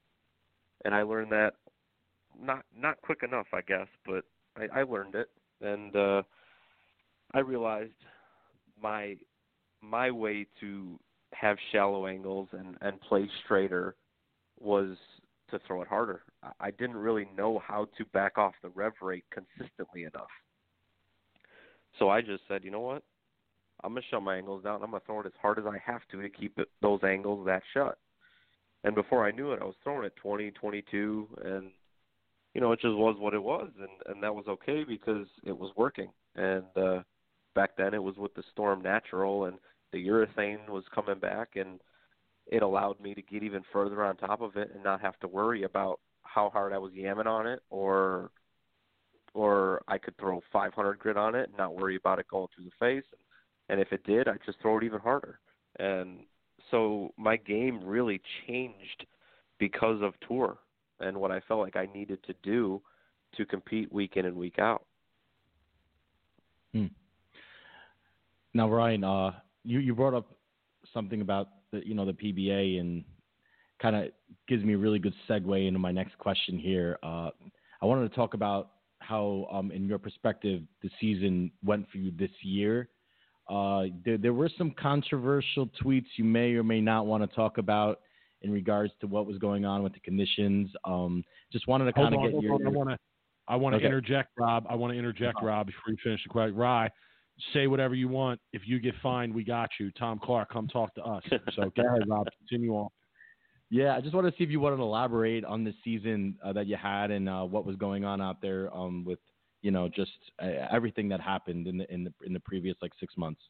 And 0.85 0.95
I 0.95 1.03
learned 1.03 1.31
that 1.31 1.55
not 2.39 2.65
not 2.77 3.01
quick 3.03 3.23
enough, 3.23 3.47
I 3.53 3.61
guess, 3.61 3.89
but 4.07 4.25
I, 4.57 4.81
I 4.81 4.83
learned 4.83 5.15
it, 5.15 5.29
and 5.61 5.95
uh, 5.95 6.23
I 7.33 7.41
realized 7.41 7.93
my 8.83 9.17
my 9.83 10.11
way 10.11 10.47
to 10.61 10.99
have 11.33 11.57
shallow 11.73 12.07
angles 12.07 12.49
and 12.53 12.77
and 12.81 13.01
play 13.01 13.29
straighter 13.45 13.95
was 14.59 14.97
to 15.51 15.59
throw 15.67 15.83
it 15.83 15.89
harder. 15.89 16.23
I- 16.61 16.71
didn't 16.71 16.97
really 16.97 17.29
know 17.37 17.59
how 17.59 17.89
to 17.99 18.05
back 18.07 18.39
off 18.39 18.55
the 18.63 18.69
rev 18.71 18.93
rate 19.03 19.25
consistently 19.31 20.05
enough. 20.05 20.31
So 21.99 22.09
I 22.09 22.21
just 22.21 22.47
said, 22.47 22.65
you 22.65 22.71
know 22.71 22.81
what? 22.81 23.03
I'm 23.83 23.93
gonna 23.93 24.07
shut 24.11 24.23
my 24.23 24.37
angles 24.37 24.63
down. 24.63 24.83
I'm 24.83 24.91
gonna 24.91 25.03
throw 25.07 25.21
it 25.21 25.27
as 25.27 25.33
hard 25.41 25.59
as 25.59 25.67
I 25.67 25.79
have 25.79 26.07
to 26.13 26.23
to 26.23 26.29
keep 26.29 26.59
it, 26.59 26.69
those 26.81 27.01
angles 27.03 27.45
that 27.47 27.63
shut. 27.75 27.99
And 28.85 28.95
before 28.95 29.27
I 29.27 29.31
knew 29.31 29.53
it, 29.53 29.61
I 29.61 29.65
was 29.65 29.75
throwing 29.83 30.05
it 30.05 30.17
20, 30.17 30.51
22, 30.53 31.29
and 31.45 31.71
you 32.55 32.61
know 32.61 32.73
it 32.73 32.81
just 32.81 32.97
was 32.97 33.17
what 33.19 33.35
it 33.35 33.43
was, 33.43 33.71
and 33.79 33.91
and 34.07 34.23
that 34.23 34.35
was 34.35 34.47
okay 34.49 34.85
because 34.85 35.27
it 35.45 35.57
was 35.57 35.73
working. 35.77 36.11
And 36.37 36.65
uh, 36.77 37.03
back 37.61 37.77
then 37.77 37.93
it 37.93 38.03
was 38.03 38.17
with 38.17 38.35
the 38.35 38.43
Storm 38.53 38.81
Natural, 38.81 39.45
and 39.45 39.59
the 39.93 40.07
urethane 40.07 40.67
was 40.71 40.85
coming 40.95 41.19
back, 41.19 41.57
and 41.57 41.79
it 42.47 42.63
allowed 42.63 42.99
me 43.01 43.15
to 43.15 43.21
get 43.21 43.43
even 43.43 43.63
further 43.71 44.03
on 44.03 44.17
top 44.17 44.41
of 44.41 44.57
it 44.57 44.71
and 44.75 44.83
not 44.83 45.03
have 45.03 45.19
to 45.21 45.29
worry 45.29 45.65
about 45.65 46.01
how 46.23 46.49
hard 46.49 46.73
I 46.73 46.79
was 46.79 46.93
yamming 46.93 47.27
on 47.27 47.47
it 47.47 47.61
or 47.71 48.31
or 49.35 49.83
I 49.87 49.99
could 49.99 50.17
throw 50.17 50.41
500 50.53 50.99
grit 50.99 51.17
on 51.17 51.35
it 51.35 51.49
and 51.49 51.59
not 51.59 51.77
worry 51.77 51.97
about 51.97 52.19
it 52.19 52.27
going 52.29 52.49
through 52.55 52.65
the 52.65 52.71
face. 52.81 53.05
And 53.69 53.81
if 53.81 53.93
it 53.93 54.03
did, 54.05 54.27
I'd 54.27 54.45
just 54.45 54.61
throw 54.61 54.79
it 54.79 54.85
even 54.85 54.99
harder. 54.99 55.39
And 55.79 56.21
so 56.71 57.13
my 57.17 57.37
game 57.37 57.81
really 57.85 58.21
changed 58.47 59.07
because 59.59 60.03
of 60.03 60.15
tour 60.27 60.59
and 60.99 61.17
what 61.17 61.31
I 61.31 61.41
felt 61.47 61.61
like 61.61 61.77
I 61.77 61.87
needed 61.95 62.25
to 62.25 62.35
do 62.43 62.83
to 63.37 63.47
compete 63.47 63.93
week 63.93 64.17
in 64.17 64.25
and 64.25 64.37
week 64.37 64.59
out. 64.59 64.85
Hmm. 66.73 66.87
Now, 68.55 68.69
Ryan, 68.69 69.05
uh, 69.05 69.33
you 69.65 69.79
you 69.79 69.95
brought 69.95 70.15
up 70.15 70.27
something 70.93 71.21
about 71.21 71.49
the 71.73 71.87
you 71.87 71.95
know 71.95 72.05
the 72.05 72.13
PBA 72.13 72.81
and 72.81 73.05
kind 73.81 73.97
of 73.97 74.11
gives 74.49 74.65
me 74.65 74.75
a 74.75 74.79
really 74.79 74.99
good 74.99 75.15
segue 75.29 75.67
into 75.67 75.79
my 75.79 75.93
next 75.93 76.17
question 76.19 76.59
here. 76.59 76.99
Uh, 77.03 77.31
I 77.81 77.87
wanted 77.87 78.09
to 78.11 78.15
talk 78.15 78.35
about 78.35 78.73
how, 78.99 79.47
um, 79.51 79.71
in 79.73 79.87
your 79.89 79.99
perspective, 79.99 80.63
the 80.83 80.91
season 81.01 81.51
went 81.65 81.89
for 81.91 81.97
you 81.97 82.13
this 82.19 82.31
year. 82.43 82.91
Uh, 83.49 83.85
there, 84.05 84.19
there 84.19 84.35
were 84.35 84.51
some 84.59 84.75
controversial 84.79 85.67
tweets 85.83 86.05
you 86.17 86.25
may 86.25 86.53
or 86.53 86.63
may 86.63 86.81
not 86.83 87.07
want 87.07 87.23
to 87.29 87.35
talk 87.35 87.57
about 87.57 88.01
in 88.43 88.51
regards 88.53 88.93
to 89.01 89.07
what 89.07 89.27
was 89.27 89.39
going 89.39 89.65
on 89.65 89.83
with 89.83 89.95
the 89.95 90.01
conditions. 90.01 90.71
Um, 90.85 91.25
just 91.51 91.67
wanted 91.67 91.87
to 91.87 91.93
kind 91.95 92.15
of 92.15 92.21
get 92.21 92.43
your. 92.43 92.55
On, 92.55 92.67
I 92.67 92.69
want 92.69 92.91
to. 92.91 92.99
I 93.49 93.57
want 93.57 93.73
to 93.73 93.77
Okay. 93.79 93.87
interject, 93.87 94.29
Rob. 94.39 94.67
I 94.69 94.75
want 94.75 94.93
to 94.93 94.99
interject, 94.99 95.39
Uh-huh. 95.39 95.47
Rob, 95.47 95.67
before 95.69 95.91
you 95.93 95.97
finish 96.05 96.23
the 96.23 96.29
question. 96.29 96.55
Rye, 96.55 96.91
say 97.53 97.67
whatever 97.67 97.95
you 97.95 98.09
want. 98.09 98.41
If 98.53 98.63
you 98.67 98.79
get 98.79 98.95
fined, 99.03 99.35
we 99.35 99.45
got 99.45 99.71
you. 99.79 99.91
Tom 99.93 100.21
Clark, 100.23 100.51
come 100.53 100.69
talk 100.69 100.95
to 100.95 101.03
us. 101.03 101.23
So 101.57 101.71
go 101.77 101.87
ahead, 101.87 102.09
Rob. 102.09 102.27
Continue 102.39 102.73
on. 102.73 102.89
Yeah, 103.71 103.97
I 103.97 104.01
just 104.01 104.15
want 104.15 104.27
to 104.27 104.33
see 104.37 104.45
if 104.45 104.51
you 104.51 104.59
want 104.59 104.77
to 104.77 104.83
elaborate 104.83 105.45
on 105.45 105.63
the 105.63 105.73
season 105.85 106.37
uh, 106.45 106.53
that 106.53 106.67
you 106.67 106.77
had 106.77 107.11
and 107.11 107.29
uh, 107.29 107.43
what 107.43 107.65
was 107.65 107.77
going 107.77 108.05
on 108.05 108.21
out 108.21 108.43
there 108.43 108.75
um, 108.75 109.05
with 109.05 109.21
you 109.63 109.71
know 109.71 109.89
just 109.89 110.11
uh, 110.43 110.67
everything 110.73 111.09
that 111.09 111.21
happened 111.21 111.69
in 111.69 111.79
the 111.79 111.93
in 111.93 112.05
the 112.05 112.13
in 112.25 112.33
the 112.33 112.41
previous 112.41 112.77
like 112.83 112.93
six 112.99 113.17
months. 113.17 113.41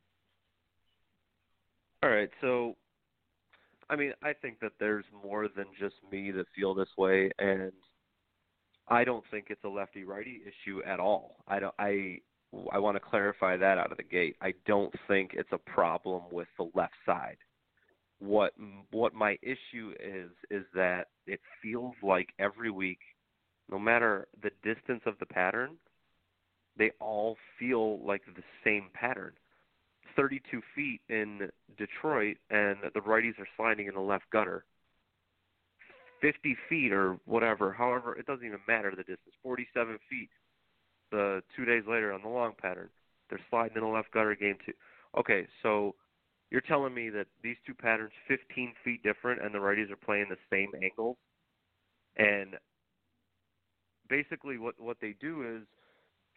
All 2.02 2.10
right, 2.10 2.30
so 2.40 2.76
I 3.88 3.96
mean, 3.96 4.12
I 4.22 4.32
think 4.32 4.60
that 4.60 4.72
there's 4.78 5.04
more 5.24 5.48
than 5.54 5.66
just 5.78 5.96
me 6.12 6.30
that 6.32 6.46
feel 6.54 6.74
this 6.74 6.88
way, 6.96 7.30
and 7.38 7.72
I 8.88 9.04
don't 9.04 9.24
think 9.30 9.46
it's 9.50 9.64
a 9.64 9.68
lefty 9.68 10.04
righty 10.04 10.42
issue 10.46 10.80
at 10.86 11.00
all. 11.00 11.44
I 11.48 11.60
don't. 11.60 11.74
I 11.78 12.18
I 12.72 12.78
want 12.78 12.96
to 12.96 13.00
clarify 13.00 13.56
that 13.56 13.78
out 13.78 13.90
of 13.90 13.96
the 13.96 14.02
gate. 14.02 14.36
I 14.40 14.54
don't 14.66 14.92
think 15.06 15.32
it's 15.34 15.52
a 15.52 15.58
problem 15.58 16.22
with 16.32 16.48
the 16.58 16.70
left 16.74 16.94
side. 17.06 17.36
What 18.18 18.52
what 18.90 19.14
my 19.14 19.38
issue 19.42 19.94
is 19.98 20.30
is 20.50 20.64
that 20.74 21.08
it 21.26 21.40
feels 21.62 21.94
like 22.02 22.28
every 22.38 22.70
week, 22.70 22.98
no 23.70 23.78
matter 23.78 24.28
the 24.42 24.50
distance 24.62 25.02
of 25.06 25.14
the 25.20 25.26
pattern, 25.26 25.76
they 26.76 26.90
all 27.00 27.36
feel 27.58 28.04
like 28.04 28.22
the 28.26 28.42
same 28.64 28.90
pattern. 28.92 29.32
32 30.16 30.60
feet 30.74 31.00
in 31.08 31.48
Detroit, 31.78 32.36
and 32.50 32.78
the 32.94 33.00
righties 33.00 33.38
are 33.38 33.48
sliding 33.56 33.86
in 33.86 33.94
the 33.94 34.00
left 34.00 34.24
gutter. 34.30 34.64
50 36.20 36.56
feet 36.68 36.92
or 36.92 37.18
whatever, 37.24 37.72
however, 37.72 38.16
it 38.16 38.26
doesn't 38.26 38.44
even 38.44 38.58
matter 38.68 38.90
the 38.90 39.04
distance. 39.04 39.34
47 39.42 39.98
feet. 40.10 40.28
The 41.10 41.42
two 41.56 41.64
days 41.64 41.84
later 41.88 42.12
on 42.12 42.22
the 42.22 42.28
long 42.28 42.52
pattern, 42.60 42.88
they're 43.28 43.40
sliding 43.50 43.76
in 43.76 43.82
the 43.82 43.88
left 43.88 44.12
gutter 44.12 44.34
game 44.34 44.56
two. 44.64 44.72
Okay, 45.18 45.46
so 45.62 45.94
you're 46.50 46.60
telling 46.60 46.94
me 46.94 47.10
that 47.10 47.26
these 47.42 47.56
two 47.66 47.74
patterns, 47.74 48.12
15 48.28 48.74
feet 48.84 49.02
different, 49.02 49.42
and 49.42 49.54
the 49.54 49.58
righties 49.58 49.90
are 49.90 49.96
playing 49.96 50.26
the 50.28 50.36
same 50.50 50.70
angles, 50.82 51.16
and 52.16 52.56
basically 54.08 54.58
what 54.58 54.74
what 54.78 54.98
they 55.00 55.14
do 55.20 55.56
is 55.56 55.66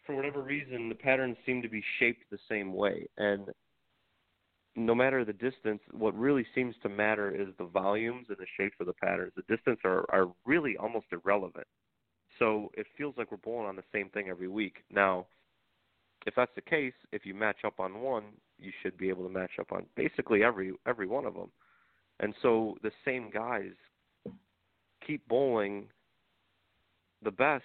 for 0.06 0.14
whatever 0.14 0.42
reason, 0.42 0.88
the 0.88 0.94
patterns 0.94 1.36
seem 1.46 1.62
to 1.62 1.68
be 1.68 1.82
shaped 1.98 2.24
the 2.30 2.38
same 2.48 2.72
way. 2.72 3.06
And 3.16 3.48
no 4.76 4.94
matter 4.94 5.24
the 5.24 5.32
distance, 5.32 5.80
what 5.92 6.16
really 6.16 6.46
seems 6.54 6.74
to 6.82 6.88
matter 6.88 7.30
is 7.30 7.48
the 7.58 7.64
volumes 7.64 8.26
and 8.28 8.36
the 8.38 8.46
shapes 8.56 8.76
of 8.80 8.86
the 8.86 8.92
patterns. 8.92 9.32
The 9.36 9.56
distance 9.56 9.80
are, 9.84 10.04
are 10.10 10.32
really 10.44 10.76
almost 10.76 11.06
irrelevant. 11.12 11.66
So 12.38 12.70
it 12.74 12.86
feels 12.96 13.14
like 13.16 13.30
we're 13.30 13.38
bowling 13.38 13.66
on 13.66 13.76
the 13.76 13.84
same 13.92 14.08
thing 14.10 14.28
every 14.28 14.48
week. 14.48 14.78
Now, 14.90 15.26
if 16.26 16.34
that's 16.34 16.50
the 16.54 16.62
case, 16.62 16.94
if 17.12 17.24
you 17.26 17.34
match 17.34 17.58
up 17.64 17.78
on 17.78 18.00
one, 18.00 18.24
you 18.58 18.72
should 18.82 18.96
be 18.96 19.08
able 19.08 19.24
to 19.24 19.32
match 19.32 19.52
up 19.60 19.72
on 19.72 19.86
basically 19.96 20.42
every 20.42 20.72
every 20.86 21.06
one 21.06 21.26
of 21.26 21.34
them. 21.34 21.50
And 22.20 22.34
so 22.42 22.76
the 22.82 22.92
same 23.04 23.30
guys 23.30 23.72
keep 25.06 25.26
bowling 25.28 25.88
the 27.22 27.30
best 27.30 27.64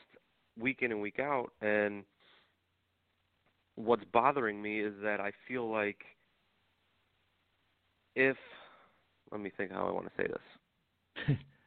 week 0.59 0.79
in 0.81 0.91
and 0.91 1.01
week 1.01 1.19
out 1.19 1.51
and 1.61 2.03
what's 3.75 4.03
bothering 4.11 4.61
me 4.61 4.81
is 4.81 4.93
that 5.01 5.21
I 5.21 5.31
feel 5.47 5.71
like 5.71 6.01
if 8.15 8.35
let 9.31 9.39
me 9.39 9.51
think 9.55 9.71
how 9.71 9.87
I 9.87 9.91
want 9.91 10.07
to 10.07 10.11
say 10.17 10.27
this. 10.27 11.37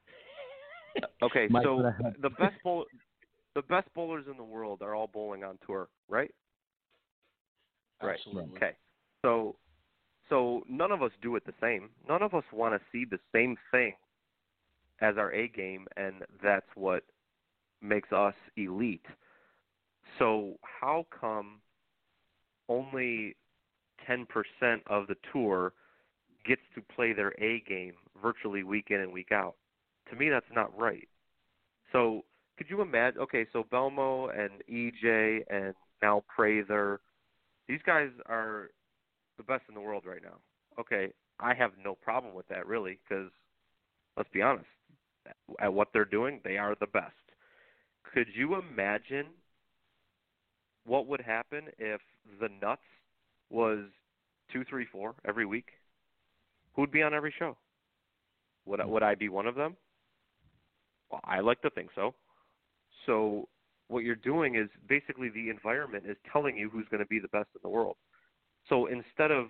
Okay, 1.23 1.48
so 1.62 1.93
the 2.20 2.31
best 2.31 2.60
bowl, 2.64 2.85
the 3.55 3.62
best 3.62 3.86
bowlers 3.94 4.24
in 4.28 4.36
the 4.36 4.43
world 4.43 4.82
are 4.82 4.94
all 4.94 5.06
bowling 5.06 5.44
on 5.44 5.56
tour, 5.64 5.89
right? 6.09 6.32
Right. 8.02 8.19
Absolutely. 8.19 8.56
Okay. 8.56 8.73
So 9.23 9.55
so 10.28 10.64
none 10.69 10.90
of 10.90 11.02
us 11.02 11.12
do 11.23 11.36
it 11.36 11.44
the 11.47 11.55
same. 11.60 11.90
None 12.09 12.23
of 12.23 12.35
us 12.35 12.44
want 12.52 12.74
to 12.74 12.81
see 12.90 13.05
the 13.05 13.20
same 13.32 13.56
thing 13.70 13.93
as 15.01 15.16
our 15.16 15.32
A 15.32 15.48
game 15.48 15.86
and 15.97 16.16
that's 16.43 16.66
what 16.74 17.05
makes 17.81 18.10
us 18.12 18.35
elite. 18.56 19.06
So 20.19 20.55
how 20.62 21.06
come 21.20 21.60
only 22.69 23.36
10% 24.09 24.24
of 24.86 25.06
the 25.06 25.16
tour 25.32 25.73
gets 26.47 26.62
to 26.74 26.82
play 26.94 27.12
their 27.12 27.32
A 27.43 27.60
game 27.69 27.94
virtually 28.20 28.62
week 28.62 28.86
in 28.90 29.01
and 29.01 29.12
week 29.12 29.32
out? 29.32 29.55
To 30.12 30.18
me 30.18 30.28
that's 30.28 30.47
not 30.55 30.78
right. 30.78 31.09
So 31.90 32.24
could 32.59 32.68
you 32.68 32.82
imagine 32.82 33.22
okay, 33.22 33.47
so 33.52 33.64
Belmo 33.72 34.28
and 34.39 34.51
EJ 34.70 35.40
and 35.51 35.74
now 36.02 36.22
Prather 36.28 37.01
these 37.66 37.80
guys 37.86 38.10
are 38.26 38.70
the 39.39 39.43
best 39.43 39.62
in 39.68 39.74
the 39.74 39.80
world 39.80 40.05
right 40.06 40.22
now. 40.22 40.36
Okay, 40.78 41.12
I 41.40 41.55
have 41.55 41.72
no 41.82 41.94
problem 41.94 42.34
with 42.34 42.47
that 42.48 42.66
really 42.66 42.98
because 43.09 43.30
let's 44.16 44.28
be 44.34 44.43
honest, 44.43 44.66
at 45.60 45.72
what 45.72 45.89
they're 45.94 46.05
doing, 46.05 46.40
they 46.44 46.59
are 46.59 46.76
the 46.78 46.86
best. 46.86 47.14
Could 48.12 48.26
you 48.34 48.56
imagine 48.56 49.26
what 50.84 51.06
would 51.06 51.22
happen 51.22 51.68
if 51.78 52.01
the 52.39 52.48
nuts 52.60 52.82
was 53.48 53.84
two, 54.52 54.64
three, 54.68 54.86
four 54.90 55.14
every 55.26 55.47
week? 55.47 55.68
Who'd 56.74 56.90
be 56.90 57.02
on 57.02 57.14
every 57.14 57.32
show? 57.39 57.56
Would 58.66 58.80
I, 58.80 58.84
would 58.84 59.02
I 59.02 59.14
be 59.14 59.30
one 59.30 59.47
of 59.47 59.55
them? 59.55 59.76
I 61.24 61.40
like 61.40 61.60
to 61.62 61.70
think 61.70 61.90
so. 61.94 62.14
So 63.06 63.48
what 63.89 64.05
you're 64.05 64.14
doing 64.14 64.56
is 64.56 64.68
basically 64.89 65.28
the 65.28 65.51
environment 65.51 66.05
is 66.06 66.16
telling 66.32 66.56
you 66.56 66.70
who's 66.70 66.86
going 66.90 67.02
to 67.02 67.06
be 67.06 67.18
the 67.18 67.28
best 67.28 67.48
in 67.55 67.60
the 67.62 67.68
world. 67.68 67.97
So 68.68 68.86
instead 68.86 69.30
of 69.30 69.48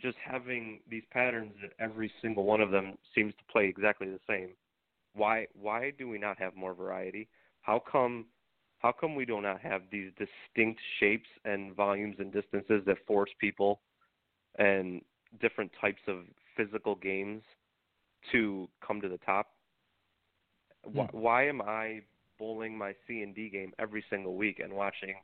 just 0.00 0.16
having 0.24 0.80
these 0.88 1.02
patterns 1.12 1.52
that 1.62 1.72
every 1.78 2.10
single 2.22 2.44
one 2.44 2.60
of 2.60 2.70
them 2.70 2.96
seems 3.14 3.34
to 3.34 3.52
play 3.52 3.66
exactly 3.66 4.08
the 4.08 4.20
same, 4.28 4.50
why 5.14 5.46
why 5.60 5.92
do 5.98 6.08
we 6.08 6.18
not 6.18 6.38
have 6.38 6.56
more 6.56 6.74
variety? 6.74 7.28
How 7.62 7.82
come 7.90 8.26
how 8.78 8.92
come 8.92 9.14
we 9.14 9.26
do 9.26 9.40
not 9.40 9.60
have 9.60 9.82
these 9.92 10.10
distinct 10.18 10.80
shapes 10.98 11.28
and 11.44 11.74
volumes 11.76 12.16
and 12.18 12.32
distances 12.32 12.82
that 12.86 12.96
force 13.06 13.30
people 13.38 13.80
and 14.58 15.02
different 15.40 15.70
types 15.80 16.00
of 16.08 16.24
physical 16.56 16.94
games 16.94 17.42
to 18.32 18.68
come 18.86 19.00
to 19.00 19.08
the 19.08 19.18
top? 19.18 19.48
Why, 20.84 21.08
why 21.12 21.48
am 21.48 21.60
I 21.62 22.00
bowling 22.38 22.76
my 22.76 22.94
C 23.06 23.22
and 23.22 23.34
D 23.34 23.48
game 23.48 23.72
every 23.78 24.04
single 24.10 24.34
week 24.34 24.60
and 24.60 24.72
watching 24.72 25.14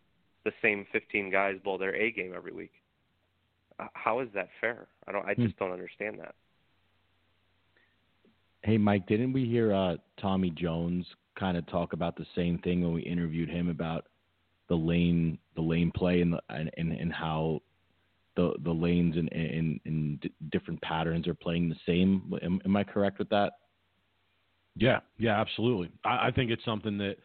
the 0.45 0.53
same 0.63 0.87
15 0.93 1.31
guys 1.31 1.57
bowl 1.65 1.79
their 1.79 1.95
A 1.95 2.11
game 2.11 2.33
every 2.37 2.53
week? 2.53 2.73
Uh, 3.79 3.87
How 3.95 4.21
is 4.21 4.29
that 4.35 4.49
fair? 4.61 4.89
I 5.07 5.13
don't. 5.13 5.27
I 5.27 5.35
Hmm. 5.35 5.45
just 5.45 5.57
don't 5.59 5.73
understand 5.73 6.19
that. 6.21 6.35
Hey, 8.63 8.79
Mike, 8.79 9.07
didn't 9.07 9.33
we 9.33 9.45
hear 9.45 9.73
uh, 9.73 9.97
Tommy 10.21 10.51
Jones 10.51 11.07
kind 11.39 11.57
of 11.57 11.67
talk 11.67 11.93
about 11.93 12.17
the 12.17 12.27
same 12.35 12.59
thing 12.59 12.83
when 12.83 12.93
we 12.93 13.03
interviewed 13.03 13.49
him 13.49 13.69
about 13.69 14.07
the 14.69 14.75
lane, 14.75 15.39
the 15.55 15.63
lane 15.63 15.93
play, 15.93 16.21
and 16.21 16.33
the, 16.33 16.41
and, 16.49 16.71
and 16.77 16.93
and 16.93 17.13
how 17.13 17.61
the 18.35 18.55
the 18.65 18.73
lanes 18.73 19.17
and 19.17 19.29
in, 19.31 19.81
in, 19.85 20.17
d- 20.21 20.33
different 20.51 20.81
patterns 20.83 21.29
are 21.29 21.35
playing 21.35 21.69
the 21.69 21.77
same? 21.87 22.33
Am, 22.43 22.61
am 22.65 22.77
I 22.77 22.83
correct 22.85 23.19
with 23.19 23.29
that? 23.31 23.53
Yeah, 24.77 25.01
yeah, 25.19 25.41
absolutely. 25.41 25.91
I, 26.05 26.29
I 26.29 26.31
think 26.31 26.51
it's 26.51 26.65
something 26.65 26.99
that 26.99 27.17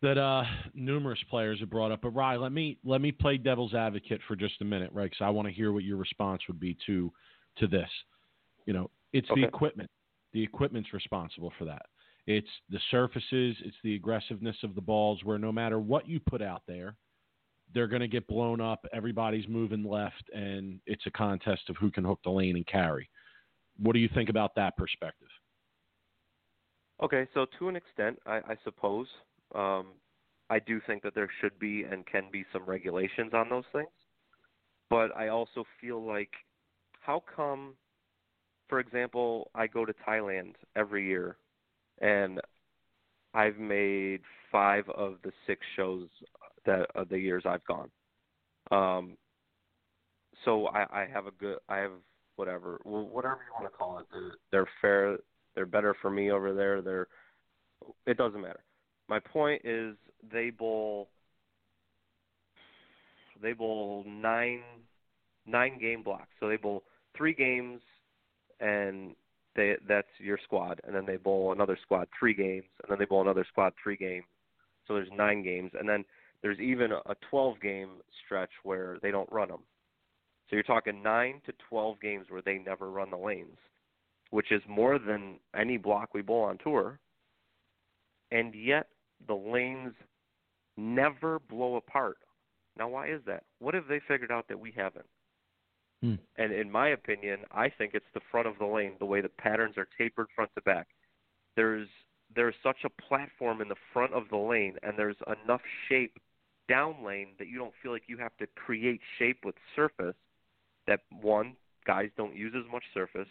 that 0.00 0.16
uh, 0.16 0.44
numerous 0.74 1.18
players 1.28 1.58
have 1.58 1.70
brought 1.70 1.90
up. 1.90 2.02
But 2.02 2.10
Rye, 2.10 2.36
let 2.36 2.52
me 2.52 2.78
let 2.84 3.00
me 3.00 3.10
play 3.12 3.36
devil's 3.36 3.74
advocate 3.74 4.20
for 4.28 4.36
just 4.36 4.60
a 4.60 4.64
minute, 4.64 4.90
right? 4.92 5.10
Because 5.10 5.24
I 5.24 5.30
want 5.30 5.48
to 5.48 5.54
hear 5.54 5.72
what 5.72 5.82
your 5.82 5.96
response 5.96 6.42
would 6.48 6.60
be 6.60 6.76
to 6.86 7.12
to 7.58 7.66
this. 7.66 7.90
You 8.66 8.74
know, 8.74 8.90
it's 9.12 9.28
Okay. 9.30 9.40
the 9.40 9.46
equipment. 9.46 9.90
The 10.32 10.42
equipment's 10.42 10.92
responsible 10.92 11.52
for 11.58 11.64
that. 11.64 11.86
It's 12.26 12.48
the 12.70 12.78
surfaces. 12.90 13.56
It's 13.64 13.76
the 13.82 13.94
aggressiveness 13.96 14.56
of 14.62 14.74
the 14.74 14.80
balls. 14.80 15.24
Where 15.24 15.38
no 15.38 15.50
matter 15.50 15.80
what 15.80 16.08
you 16.08 16.20
put 16.20 16.42
out 16.42 16.62
there, 16.68 16.94
they're 17.74 17.88
going 17.88 18.02
to 18.02 18.08
get 18.08 18.28
blown 18.28 18.60
up. 18.60 18.86
Everybody's 18.92 19.48
moving 19.48 19.82
left, 19.82 20.30
and 20.32 20.80
it's 20.86 21.06
a 21.06 21.10
contest 21.10 21.62
of 21.70 21.76
who 21.76 21.90
can 21.90 22.04
hook 22.04 22.20
the 22.22 22.30
lane 22.30 22.56
and 22.56 22.66
carry. 22.66 23.10
What 23.78 23.94
do 23.94 23.98
you 23.98 24.08
think 24.14 24.28
about 24.28 24.54
that 24.56 24.76
perspective? 24.76 25.28
Okay, 27.02 27.28
so 27.32 27.46
to 27.58 27.68
an 27.68 27.76
extent, 27.76 28.18
I, 28.26 28.36
I 28.38 28.56
suppose 28.64 29.06
um, 29.54 29.88
I 30.50 30.58
do 30.58 30.80
think 30.86 31.02
that 31.02 31.14
there 31.14 31.30
should 31.40 31.58
be 31.58 31.84
and 31.84 32.04
can 32.06 32.24
be 32.32 32.44
some 32.52 32.64
regulations 32.64 33.32
on 33.34 33.48
those 33.48 33.64
things. 33.72 33.88
But 34.90 35.16
I 35.16 35.28
also 35.28 35.64
feel 35.80 36.04
like, 36.04 36.30
how 37.00 37.22
come, 37.36 37.74
for 38.68 38.80
example, 38.80 39.50
I 39.54 39.66
go 39.66 39.84
to 39.84 39.94
Thailand 40.06 40.54
every 40.74 41.06
year, 41.06 41.36
and 42.00 42.40
I've 43.34 43.58
made 43.58 44.22
five 44.50 44.88
of 44.90 45.16
the 45.22 45.32
six 45.46 45.60
shows 45.76 46.08
that 46.66 46.86
of 46.94 47.08
the 47.08 47.18
years 47.18 47.44
I've 47.46 47.64
gone. 47.64 47.90
Um, 48.70 49.16
so 50.44 50.66
I, 50.68 51.02
I 51.02 51.06
have 51.12 51.26
a 51.26 51.30
good 51.32 51.58
I 51.68 51.78
have 51.78 51.92
whatever 52.36 52.78
whatever 52.84 53.38
you 53.46 53.52
want 53.60 53.72
to 53.72 53.76
call 53.76 53.98
it. 53.98 54.06
They're, 54.12 54.32
they're 54.50 54.68
fair. 54.80 55.18
They're 55.58 55.66
better 55.66 55.96
for 56.00 56.08
me 56.08 56.30
over 56.30 56.54
there. 56.54 56.80
They're 56.80 57.08
it 58.06 58.16
doesn't 58.16 58.40
matter. 58.40 58.62
My 59.08 59.18
point 59.18 59.62
is 59.64 59.96
they 60.32 60.50
bowl 60.50 61.08
they 63.42 63.54
bowl 63.54 64.04
nine 64.06 64.60
nine 65.48 65.80
game 65.80 66.04
blocks. 66.04 66.28
So 66.38 66.48
they 66.48 66.58
bowl 66.58 66.84
three 67.16 67.34
games 67.34 67.80
and 68.60 69.16
they 69.56 69.74
that's 69.88 70.06
your 70.18 70.38
squad 70.44 70.80
and 70.84 70.94
then 70.94 71.04
they 71.04 71.16
bowl 71.16 71.50
another 71.50 71.76
squad 71.82 72.06
three 72.16 72.34
games 72.34 72.66
and 72.84 72.90
then 72.92 73.00
they 73.00 73.04
bowl 73.04 73.22
another 73.22 73.44
squad 73.50 73.72
three 73.82 73.96
games. 73.96 74.26
So 74.86 74.94
there's 74.94 75.08
nine 75.12 75.42
games 75.42 75.72
and 75.76 75.88
then 75.88 76.04
there's 76.40 76.60
even 76.60 76.92
a 76.92 77.16
12 77.30 77.60
game 77.60 77.88
stretch 78.24 78.52
where 78.62 78.98
they 79.02 79.10
don't 79.10 79.32
run 79.32 79.48
them. 79.48 79.64
So 80.48 80.54
you're 80.54 80.62
talking 80.62 81.02
9 81.02 81.42
to 81.46 81.52
12 81.68 82.00
games 82.00 82.26
where 82.28 82.42
they 82.42 82.58
never 82.58 82.92
run 82.92 83.10
the 83.10 83.16
lanes, 83.16 83.58
which 84.30 84.52
is 84.52 84.62
more 84.68 84.98
than 84.98 85.38
any 85.56 85.76
block 85.76 86.14
we 86.14 86.22
bowl 86.22 86.44
on 86.44 86.58
tour. 86.58 86.98
And 88.30 88.54
yet 88.54 88.88
the 89.26 89.34
lanes 89.34 89.94
never 90.76 91.38
blow 91.38 91.76
apart. 91.76 92.18
Now, 92.78 92.88
why 92.88 93.08
is 93.08 93.20
that? 93.26 93.44
What 93.58 93.74
have 93.74 93.88
they 93.88 94.00
figured 94.06 94.30
out 94.30 94.46
that 94.48 94.60
we 94.60 94.72
haven't? 94.76 95.06
Hmm. 96.02 96.14
And 96.36 96.52
in 96.52 96.70
my 96.70 96.88
opinion, 96.88 97.40
I 97.50 97.68
think 97.68 97.92
it's 97.94 98.06
the 98.14 98.20
front 98.30 98.46
of 98.46 98.54
the 98.58 98.66
lane, 98.66 98.92
the 98.98 99.06
way 99.06 99.20
the 99.20 99.28
patterns 99.28 99.76
are 99.76 99.88
tapered 99.98 100.28
front 100.34 100.50
to 100.54 100.62
back. 100.62 100.88
There's 101.56 101.88
there's 102.36 102.54
such 102.62 102.84
a 102.84 103.02
platform 103.02 103.62
in 103.62 103.68
the 103.68 103.74
front 103.92 104.12
of 104.12 104.24
the 104.30 104.36
lane, 104.36 104.76
and 104.82 104.98
there's 104.98 105.16
enough 105.26 105.62
shape 105.88 106.18
down 106.68 107.02
lane 107.04 107.28
that 107.38 107.48
you 107.48 107.58
don't 107.58 107.72
feel 107.82 107.90
like 107.90 108.02
you 108.06 108.18
have 108.18 108.36
to 108.36 108.46
create 108.54 109.00
shape 109.18 109.44
with 109.44 109.54
surface. 109.74 110.14
That 110.86 111.00
one, 111.20 111.56
guys 111.86 112.10
don't 112.16 112.36
use 112.36 112.52
as 112.56 112.70
much 112.70 112.84
surface. 112.94 113.28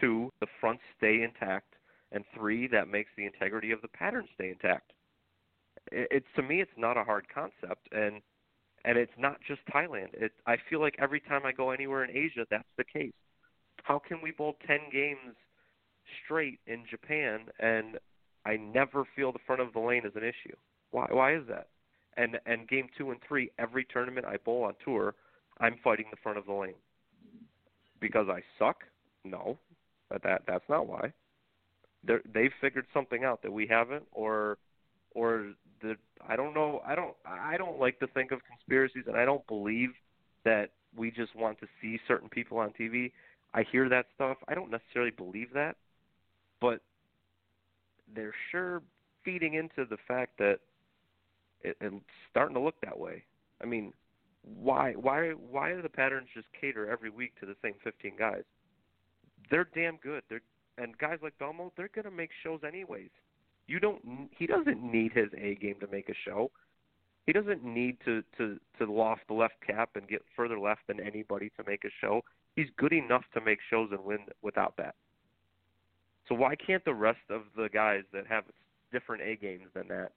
Two, 0.00 0.32
the 0.40 0.46
fronts 0.60 0.82
stay 0.96 1.22
intact, 1.22 1.74
and 2.12 2.24
three, 2.34 2.66
that 2.68 2.88
makes 2.88 3.10
the 3.16 3.26
integrity 3.26 3.72
of 3.72 3.82
the 3.82 3.88
pattern 3.88 4.26
stay 4.34 4.50
intact. 4.50 4.92
It's 5.92 6.26
to 6.36 6.42
me, 6.42 6.60
it's 6.60 6.70
not 6.76 6.96
a 6.96 7.04
hard 7.04 7.26
concept, 7.32 7.88
and 7.92 8.20
and 8.84 8.96
it's 8.96 9.12
not 9.18 9.38
just 9.46 9.60
Thailand. 9.72 10.14
It 10.14 10.32
I 10.46 10.56
feel 10.70 10.80
like 10.80 10.94
every 10.98 11.20
time 11.20 11.42
I 11.44 11.52
go 11.52 11.70
anywhere 11.70 12.04
in 12.04 12.10
Asia, 12.10 12.46
that's 12.50 12.68
the 12.76 12.84
case. 12.84 13.12
How 13.82 13.98
can 13.98 14.18
we 14.22 14.30
bowl 14.30 14.56
ten 14.66 14.80
games 14.90 15.36
straight 16.24 16.60
in 16.66 16.84
Japan 16.88 17.46
and 17.58 17.98
I 18.44 18.56
never 18.56 19.04
feel 19.16 19.32
the 19.32 19.40
front 19.44 19.60
of 19.60 19.72
the 19.72 19.80
lane 19.80 20.06
is 20.06 20.12
an 20.14 20.22
issue? 20.22 20.56
Why 20.92 21.06
why 21.10 21.34
is 21.34 21.42
that? 21.48 21.68
And 22.16 22.38
and 22.46 22.68
game 22.68 22.88
two 22.96 23.10
and 23.10 23.20
three, 23.26 23.50
every 23.58 23.84
tournament 23.92 24.26
I 24.26 24.36
bowl 24.38 24.64
on 24.64 24.74
tour, 24.84 25.14
I'm 25.60 25.76
fighting 25.82 26.06
the 26.10 26.16
front 26.22 26.38
of 26.38 26.46
the 26.46 26.52
lane. 26.52 26.74
Because 28.00 28.28
I 28.28 28.42
suck? 28.58 28.84
No, 29.24 29.58
but 30.10 30.22
that 30.22 30.42
that's 30.46 30.68
not 30.68 30.86
why. 30.86 31.12
They're, 32.04 32.22
they've 32.32 32.52
figured 32.60 32.86
something 32.94 33.24
out 33.24 33.42
that 33.42 33.52
we 33.52 33.66
haven't, 33.66 34.04
or 34.12 34.58
or 35.14 35.52
the 35.82 35.96
I 36.26 36.36
don't 36.36 36.54
know. 36.54 36.82
I 36.86 36.94
don't 36.94 37.14
I 37.24 37.56
don't 37.56 37.78
like 37.78 37.98
to 38.00 38.06
think 38.08 38.32
of 38.32 38.40
conspiracies, 38.44 39.04
and 39.06 39.16
I 39.16 39.24
don't 39.24 39.46
believe 39.46 39.90
that 40.44 40.70
we 40.96 41.10
just 41.10 41.34
want 41.34 41.58
to 41.60 41.66
see 41.80 41.98
certain 42.06 42.28
people 42.28 42.58
on 42.58 42.72
TV. 42.78 43.12
I 43.54 43.64
hear 43.70 43.88
that 43.88 44.06
stuff. 44.14 44.36
I 44.48 44.54
don't 44.54 44.70
necessarily 44.70 45.10
believe 45.10 45.52
that, 45.54 45.76
but 46.60 46.80
they're 48.14 48.34
sure 48.50 48.82
feeding 49.24 49.54
into 49.54 49.88
the 49.88 49.96
fact 50.06 50.38
that 50.38 50.58
it, 51.62 51.76
it's 51.80 51.96
starting 52.30 52.54
to 52.54 52.60
look 52.60 52.80
that 52.82 52.98
way. 52.98 53.24
I 53.62 53.66
mean, 53.66 53.92
why 54.42 54.92
why 54.92 55.30
why 55.30 55.72
do 55.72 55.82
the 55.82 55.88
patterns 55.88 56.28
just 56.34 56.46
cater 56.58 56.88
every 56.88 57.10
week 57.10 57.32
to 57.40 57.46
the 57.46 57.56
same 57.62 57.74
15 57.82 58.12
guys? 58.18 58.44
They're 59.50 59.68
damn 59.74 59.96
good. 59.96 60.22
They're 60.28 60.42
and 60.78 60.96
guys 60.98 61.18
like 61.22 61.38
Belmo, 61.38 61.70
they're 61.76 61.88
to 61.88 62.10
make 62.10 62.30
shows 62.42 62.60
anyways. 62.66 63.10
You 63.66 63.80
don't. 63.80 64.28
He 64.36 64.46
doesn't 64.46 64.82
need 64.82 65.12
his 65.12 65.28
A 65.36 65.54
game 65.56 65.76
to 65.80 65.86
make 65.88 66.08
a 66.08 66.14
show. 66.24 66.50
He 67.26 67.32
doesn't 67.32 67.64
need 67.64 67.96
to 68.04 68.22
to 68.38 68.58
to 68.78 68.92
loft 68.92 69.22
the 69.28 69.34
left 69.34 69.54
cap 69.66 69.90
and 69.96 70.06
get 70.06 70.22
further 70.36 70.58
left 70.58 70.86
than 70.86 71.00
anybody 71.00 71.50
to 71.56 71.64
make 71.66 71.84
a 71.84 71.90
show. 72.00 72.22
He's 72.54 72.68
good 72.76 72.92
enough 72.92 73.24
to 73.34 73.40
make 73.40 73.58
shows 73.68 73.88
and 73.90 74.04
win 74.04 74.20
without 74.42 74.76
that. 74.76 74.94
So 76.28 76.34
why 76.34 76.54
can't 76.54 76.84
the 76.84 76.94
rest 76.94 77.18
of 77.30 77.42
the 77.56 77.68
guys 77.68 78.02
that 78.12 78.26
have 78.28 78.44
different 78.92 79.22
A 79.22 79.36
games 79.36 79.66
than 79.74 79.88
that 79.88 80.12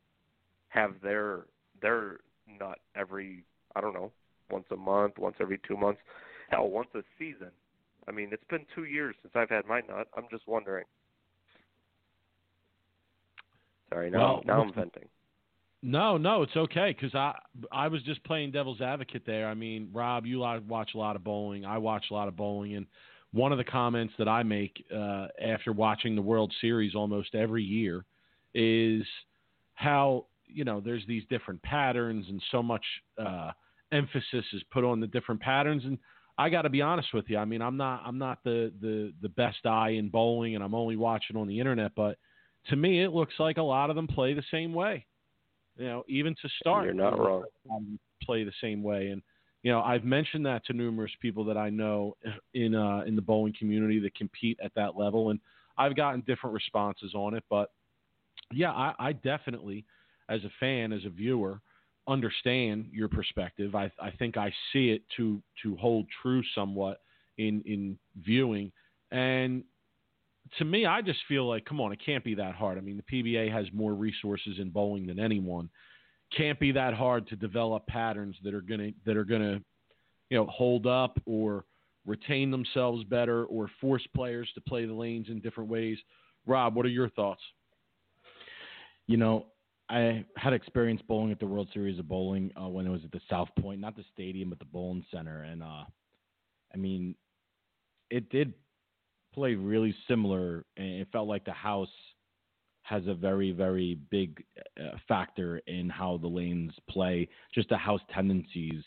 have 0.70 0.94
their 1.02 1.46
their 1.82 2.20
nut 2.60 2.80
every 2.96 3.44
I 3.76 3.82
don't 3.82 3.94
know 3.94 4.12
once 4.52 4.66
a 4.72 4.76
month, 4.76 5.18
once 5.18 5.36
every 5.40 5.60
two 5.68 5.78
months, 5.78 6.02
hell 6.50 6.70
once 6.70 6.90
a 6.94 7.02
season? 7.18 7.50
I 8.08 8.12
mean, 8.12 8.30
it's 8.32 8.44
been 8.50 8.66
two 8.76 8.86
years 8.86 9.16
since 9.22 9.34
I've 9.36 9.50
had 9.50 9.66
my 9.66 9.82
nut. 9.82 10.08
I'm 10.16 10.26
just 10.32 10.48
wondering. 10.48 10.86
Sorry, 13.90 14.10
now 14.10 14.20
Well, 14.20 14.44
now 14.46 14.62
I'm 14.62 14.74
venting. 14.74 15.08
No, 15.82 16.18
no, 16.18 16.42
it's 16.42 16.56
okay 16.56 16.96
because 16.96 17.16
I 17.16 17.34
I 17.72 17.88
was 17.88 18.04
just 18.04 18.24
playing 18.26 18.52
devil's 18.52 18.82
advocate 18.82 19.24
there. 19.26 19.48
I 19.48 19.54
mean, 19.54 19.90
Rob, 19.94 20.26
you 20.26 20.40
watch 20.40 20.92
a 20.94 20.98
lot 20.98 21.16
of 21.16 21.24
bowling. 21.24 21.66
I 21.66 21.78
watch 21.78 22.06
a 22.12 22.14
lot 22.14 22.28
of 22.28 22.36
bowling, 22.36 22.76
and 22.76 22.86
one 23.32 23.52
of 23.52 23.58
the 23.58 23.64
comments 23.64 24.14
that 24.18 24.28
I 24.28 24.44
make 24.44 24.84
uh, 24.94 25.28
after 25.42 25.72
watching 25.72 26.16
the 26.16 26.22
World 26.22 26.54
Series 26.60 26.96
almost 26.96 27.34
every 27.34 27.64
year 27.64 28.04
is 28.54 29.04
how 29.76 30.26
you 30.48 30.66
know 30.66 30.82
there's 30.82 31.06
these 31.08 31.24
different 31.30 31.62
patterns 31.62 32.26
and 32.28 32.42
so 32.52 32.62
much 32.62 32.84
uh, 33.18 33.52
emphasis 33.92 34.46
is 34.54 34.62
put 34.72 34.84
on 34.84 35.00
the 35.00 35.08
different 35.08 35.40
patterns. 35.40 35.86
And 35.86 35.98
I 36.40 36.49
got 36.49 36.61
to 36.61 36.70
be 36.70 36.82
honest 36.82 37.14
with 37.14 37.26
you. 37.28 37.38
I 37.38 37.44
mean, 37.44 37.61
I'm 37.61 37.76
not 37.76 38.02
I'm 38.06 38.18
not 38.18 38.40
the 38.45 38.72
the 38.82 39.14
the 39.22 39.28
best 39.28 39.66
eye 39.66 39.90
in 39.90 40.07
bowling, 40.07 40.56
and 40.56 40.64
I'm 40.64 40.74
only 40.74 40.95
watching 40.95 41.36
on 41.36 41.48
the 41.48 41.60
internet, 41.60 41.91
but 41.95 42.18
to 42.70 42.78
me, 42.78 43.03
it 43.03 43.11
looks 43.11 43.34
like 43.40 43.57
a 43.57 43.61
lot 43.61 43.90
of 43.90 43.98
them 43.98 44.07
play 44.07 44.34
the 44.34 44.44
same 44.49 44.74
way. 44.74 45.06
You 45.76 45.86
know, 45.86 46.03
even 46.07 46.34
to 46.41 46.49
start, 46.60 46.86
You're 46.86 46.94
not 46.94 47.20
wrong. 47.20 47.44
play 48.24 48.45
the 48.45 48.53
same 48.61 48.82
way. 48.82 49.07
And 49.10 49.22
you 49.64 49.72
know, 49.72 49.82
I've 49.82 50.06
mentioned 50.06 50.45
that 50.45 50.66
to 50.68 50.74
numerous 50.74 51.11
people 51.22 51.44
that 51.44 51.57
I 51.57 51.70
know 51.70 52.16
in 52.53 52.74
uh, 52.74 53.03
in 53.06 53.18
the 53.18 53.22
bowling 53.22 53.53
community 53.60 53.99
that 53.99 54.16
compete 54.16 54.57
at 54.64 54.74
that 54.76 54.95
level, 54.95 55.32
and 55.32 55.41
I've 55.78 55.95
gotten 55.95 56.22
different 56.22 56.53
responses 56.53 57.14
on 57.16 57.34
it. 57.34 57.44
But 57.49 57.70
yeah, 58.53 58.72
I, 58.72 58.94
I 58.98 59.11
definitely, 59.11 59.84
as 60.30 60.41
a 60.45 60.52
fan, 60.61 60.94
as 60.94 61.03
a 61.03 61.10
viewer, 61.10 61.60
understand 62.10 62.90
your 62.91 63.07
perspective. 63.07 63.76
I, 63.76 63.91
I 64.02 64.11
think 64.11 64.38
I 64.38 64.52
see 64.73 64.90
it 64.90 65.03
to 65.18 65.41
to 65.64 65.76
hold 65.77 66.07
true 66.22 66.44
somewhat 66.56 67.02
in 67.38 67.61
in 67.65 67.98
viewing, 68.18 68.72
and 69.11 69.64
to 70.57 70.65
me, 70.65 70.86
I 70.86 71.02
just 71.02 71.19
feel 71.27 71.48
like, 71.48 71.65
come 71.65 71.80
on, 71.80 71.91
it 71.91 71.99
can't 72.03 72.23
be 72.23 72.36
that 72.36 72.56
hard. 72.56 72.77
I 72.77 72.81
mean, 72.81 72.98
the 72.98 73.23
PBA 73.23 73.52
has 73.52 73.68
more 73.73 73.94
resources 73.94 74.57
in 74.60 74.69
bowling 74.69 75.06
than 75.06 75.19
anyone. 75.19 75.69
Can't 76.36 76.60
be 76.60 76.72
that 76.72 76.94
hard 76.94 77.27
to 77.27 77.36
develop 77.36 77.86
patterns 77.88 78.36
that 78.44 78.53
are 78.53 78.61
gonna 78.61 78.91
that 79.06 79.18
are 79.18 79.26
gonna, 79.26 79.61
you 80.30 80.38
know, 80.38 80.45
hold 80.48 80.88
up 80.88 81.19
or 81.26 81.65
retain 82.06 82.52
themselves 82.52 83.03
better 83.03 83.45
or 83.45 83.69
force 83.81 84.06
players 84.15 84.49
to 84.56 84.61
play 84.61 84.86
the 84.86 84.94
lanes 84.94 85.27
in 85.30 85.40
different 85.40 85.69
ways. 85.69 85.98
Rob, 86.45 86.76
what 86.76 86.86
are 86.86 86.90
your 86.90 87.10
thoughts? 87.10 87.41
You 89.07 89.18
know, 89.18 89.48
I 89.90 90.24
had 90.38 90.53
experience 90.53 91.02
bowling 91.07 91.32
at 91.32 91.40
the 91.40 91.48
World 91.48 91.68
Series 91.74 91.98
of 91.98 92.07
Bowling 92.07 92.52
uh, 92.56 92.68
when 92.68 92.86
it 92.86 92.91
was 92.91 93.02
at 93.03 93.11
the 93.11 93.22
South 93.30 93.49
Point, 93.60 93.82
not 93.82 93.95
the 93.95 94.06
stadium, 94.14 94.49
but 94.49 94.60
the 94.60 94.66
bowling 94.66 95.03
center, 95.11 95.44
and 95.44 95.64
uh, 95.64 95.84
I 96.74 96.78
mean, 96.78 97.16
it 98.11 98.30
did 98.30 98.53
play 99.34 99.56
really 99.56 99.95
similar, 100.07 100.66
and 100.78 100.88
it 101.02 101.07
felt 101.11 101.28
like 101.28 101.45
the 101.45 101.52
house 101.52 101.90
has 102.84 103.06
a 103.07 103.14
very, 103.14 103.52
very 103.52 103.99
big 104.10 104.44
uh, 104.80 104.98
factor 105.07 105.61
in 105.68 105.90
how 105.90 106.18
the 106.18 106.28
lanes 106.28 106.74
play, 106.90 107.28
just 107.53 107.70
the 107.70 107.78
house 107.78 108.02
tendencies. 108.14 108.84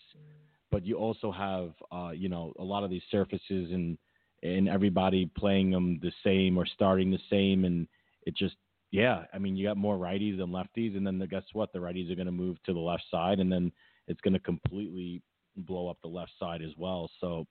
But 0.70 0.84
you 0.84 0.96
also 0.96 1.30
have, 1.30 1.72
uh, 1.92 2.10
you 2.10 2.28
know, 2.28 2.52
a 2.58 2.64
lot 2.64 2.82
of 2.82 2.90
these 2.90 3.02
surfaces 3.10 3.70
and 3.72 3.98
and 4.42 4.68
everybody 4.68 5.30
playing 5.38 5.70
them 5.70 6.00
the 6.02 6.12
same 6.24 6.58
or 6.58 6.66
starting 6.66 7.10
the 7.10 7.20
same, 7.30 7.64
and 7.64 7.86
it 8.26 8.36
just, 8.36 8.56
yeah, 8.92 9.24
I 9.32 9.38
mean, 9.38 9.56
you 9.56 9.66
got 9.66 9.76
more 9.76 9.96
righties 9.96 10.38
than 10.38 10.50
lefties, 10.50 10.96
and 10.96 11.04
then 11.04 11.18
the, 11.18 11.26
guess 11.26 11.42
what? 11.54 11.72
The 11.72 11.78
righties 11.80 12.12
are 12.12 12.14
going 12.14 12.26
to 12.26 12.32
move 12.32 12.62
to 12.64 12.72
the 12.72 12.78
left 12.78 13.04
side, 13.10 13.40
and 13.40 13.50
then 13.50 13.72
it's 14.06 14.20
going 14.20 14.34
to 14.34 14.38
completely 14.38 15.22
blow 15.56 15.88
up 15.88 15.96
the 16.02 16.08
left 16.08 16.32
side 16.38 16.62
as 16.62 16.72
well. 16.76 17.10
So, 17.20 17.46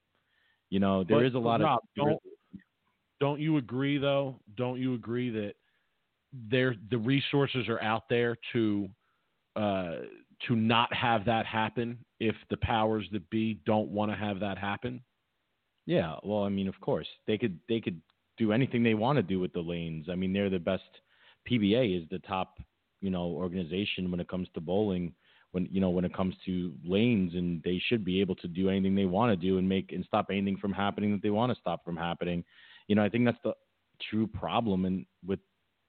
you 0.69 0.79
know, 0.79 1.03
there 1.03 1.17
But- 1.17 1.25
is 1.25 1.33
a 1.33 1.39
lot 1.39 1.59
Rob, 1.61 1.81
of 1.81 1.89
don't 1.95 2.21
don't 3.19 3.39
you 3.39 3.57
agree 3.57 3.97
though? 3.97 4.39
Don't 4.55 4.79
you 4.79 4.93
agree 4.95 5.29
that 5.31 5.53
there 6.33 6.75
the 6.89 6.97
resources 6.97 7.67
are 7.67 7.81
out 7.81 8.07
there 8.09 8.37
to 8.53 8.89
uh, 9.55 9.97
to 10.47 10.55
not 10.55 10.91
have 10.93 11.25
that 11.25 11.45
happen 11.45 12.03
if 12.19 12.35
the 12.49 12.57
powers 12.57 13.05
that 13.11 13.29
be 13.29 13.55
don't 13.65 13.89
want 13.89 14.11
to 14.11 14.17
have 14.17 14.39
that 14.39 14.57
happen? 14.57 15.01
Yeah, 15.85 16.15
well, 16.23 16.43
I 16.43 16.49
mean, 16.49 16.67
of 16.67 16.79
course, 16.79 17.07
they 17.27 17.37
could 17.37 17.59
they 17.67 17.79
could 17.81 18.01
do 18.37 18.51
anything 18.51 18.81
they 18.81 18.93
want 18.93 19.17
to 19.17 19.23
do 19.23 19.39
with 19.39 19.53
the 19.53 19.61
lanes. 19.61 20.07
I 20.09 20.15
mean, 20.15 20.33
they're 20.33 20.49
the 20.49 20.59
best. 20.59 20.83
PBA 21.49 22.01
is 22.01 22.09
the 22.09 22.19
top, 22.19 22.57
you 23.01 23.09
know, 23.09 23.25
organization 23.25 24.11
when 24.11 24.19
it 24.19 24.27
comes 24.27 24.47
to 24.53 24.61
bowling 24.61 25.13
when 25.51 25.67
you 25.71 25.81
know 25.81 25.89
when 25.89 26.05
it 26.05 26.13
comes 26.13 26.35
to 26.45 26.73
lanes, 26.83 27.33
and 27.35 27.61
they 27.63 27.81
should 27.87 28.03
be 28.03 28.21
able 28.21 28.35
to 28.35 28.47
do 28.47 28.69
anything 28.69 28.95
they 28.95 29.05
want 29.05 29.31
to 29.31 29.47
do 29.47 29.57
and 29.57 29.67
make 29.67 29.91
and 29.91 30.05
stop 30.05 30.27
anything 30.31 30.57
from 30.57 30.71
happening 30.71 31.11
that 31.11 31.21
they 31.21 31.29
want 31.29 31.51
to 31.53 31.59
stop 31.59 31.83
from 31.83 31.97
happening. 31.97 32.43
You 32.87 32.95
know, 32.95 33.03
I 33.03 33.09
think 33.09 33.25
that's 33.25 33.37
the 33.43 33.53
true 34.09 34.27
problem 34.27 34.85
and 34.85 35.05
with 35.25 35.39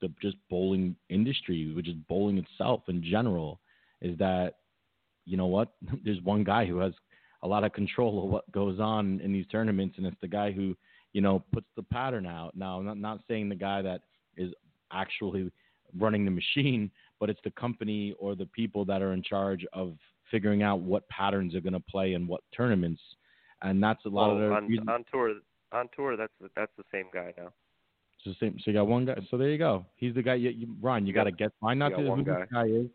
the 0.01 0.11
just 0.21 0.37
bowling 0.49 0.95
industry, 1.09 1.73
which 1.73 1.87
is 1.87 1.95
bowling 2.09 2.37
itself 2.37 2.83
in 2.89 3.03
general, 3.03 3.61
is 4.01 4.17
that 4.17 4.55
you 5.25 5.37
know 5.37 5.47
what? 5.47 5.69
There's 6.03 6.21
one 6.21 6.43
guy 6.43 6.65
who 6.65 6.77
has 6.79 6.93
a 7.41 7.47
lot 7.47 7.63
of 7.63 7.73
control 7.73 8.23
of 8.23 8.29
what 8.29 8.51
goes 8.51 8.79
on 8.79 9.19
in 9.21 9.31
these 9.31 9.47
tournaments, 9.47 9.95
and 9.97 10.05
it's 10.05 10.21
the 10.21 10.27
guy 10.27 10.51
who 10.51 10.75
you 11.13 11.21
know 11.21 11.43
puts 11.53 11.67
the 11.75 11.83
pattern 11.83 12.25
out. 12.25 12.55
Now, 12.55 12.79
I'm 12.79 12.85
not 12.85 12.97
not 12.97 13.21
saying 13.29 13.47
the 13.47 13.55
guy 13.55 13.81
that 13.81 14.01
is 14.35 14.53
actually 14.93 15.51
running 15.97 16.25
the 16.25 16.31
machine, 16.31 16.89
but 17.19 17.29
it's 17.29 17.39
the 17.43 17.51
company 17.51 18.15
or 18.19 18.35
the 18.35 18.45
people 18.47 18.85
that 18.85 19.01
are 19.01 19.13
in 19.13 19.23
charge 19.23 19.65
of 19.73 19.95
figuring 20.31 20.63
out 20.63 20.79
what 20.79 21.07
patterns 21.09 21.55
are 21.55 21.61
going 21.61 21.73
to 21.73 21.79
play 21.79 22.13
in 22.13 22.27
what 22.27 22.41
tournaments, 22.55 23.01
and 23.61 23.81
that's 23.81 24.03
a 24.05 24.09
lot 24.09 24.31
of 24.31 24.39
the 24.39 24.45
on, 24.45 24.89
on 24.89 25.05
tour. 25.11 25.33
On 25.71 25.89
tour, 25.95 26.15
that's 26.15 26.33
that's 26.55 26.71
the 26.77 26.83
same 26.91 27.05
guy 27.13 27.33
now. 27.37 27.51
It's 28.25 28.39
the 28.39 28.45
same. 28.45 28.57
So 28.59 28.71
you 28.71 28.77
got 28.77 28.87
one 28.87 29.05
guy. 29.05 29.15
So 29.29 29.37
there 29.37 29.49
you 29.49 29.57
go. 29.57 29.85
He's 29.95 30.13
the 30.13 30.21
guy. 30.21 30.35
You, 30.35 30.49
you 30.51 30.75
Ron, 30.81 31.03
you, 31.03 31.07
you 31.07 31.13
got 31.13 31.25
to 31.25 31.31
get 31.31 31.51
find 31.59 31.81
out 31.81 31.93
who 31.93 32.23
guy. 32.23 32.39
this 32.39 32.49
guy 32.51 32.65
is. 32.65 32.87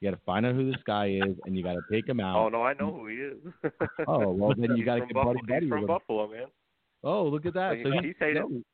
You 0.00 0.10
got 0.10 0.16
to 0.16 0.22
find 0.24 0.44
out 0.44 0.54
who 0.54 0.70
this 0.70 0.80
guy 0.86 1.08
is, 1.10 1.36
and 1.44 1.56
you 1.56 1.62
got 1.62 1.74
to 1.74 1.82
take 1.90 2.08
him 2.08 2.20
out. 2.20 2.36
Oh 2.36 2.48
no, 2.48 2.62
I 2.62 2.74
know 2.74 2.92
who 2.92 3.06
he 3.06 3.16
is. 3.16 3.72
oh 4.06 4.30
well, 4.30 4.52
then 4.56 4.76
you 4.76 4.84
got 4.86 4.96
to 4.96 5.00
get 5.06 5.14
buddy 5.14 5.40
buddy 5.46 5.66
he's 5.66 5.70
from 5.70 5.86
Buffalo, 5.86 6.28
man. 6.30 6.46
Oh, 7.02 7.24
look 7.24 7.46
at 7.46 7.54
that. 7.54 7.76
He, 7.76 7.84
so 7.84 7.90
he's, 7.92 8.02
he's 8.02 8.14
hated. 8.18 8.64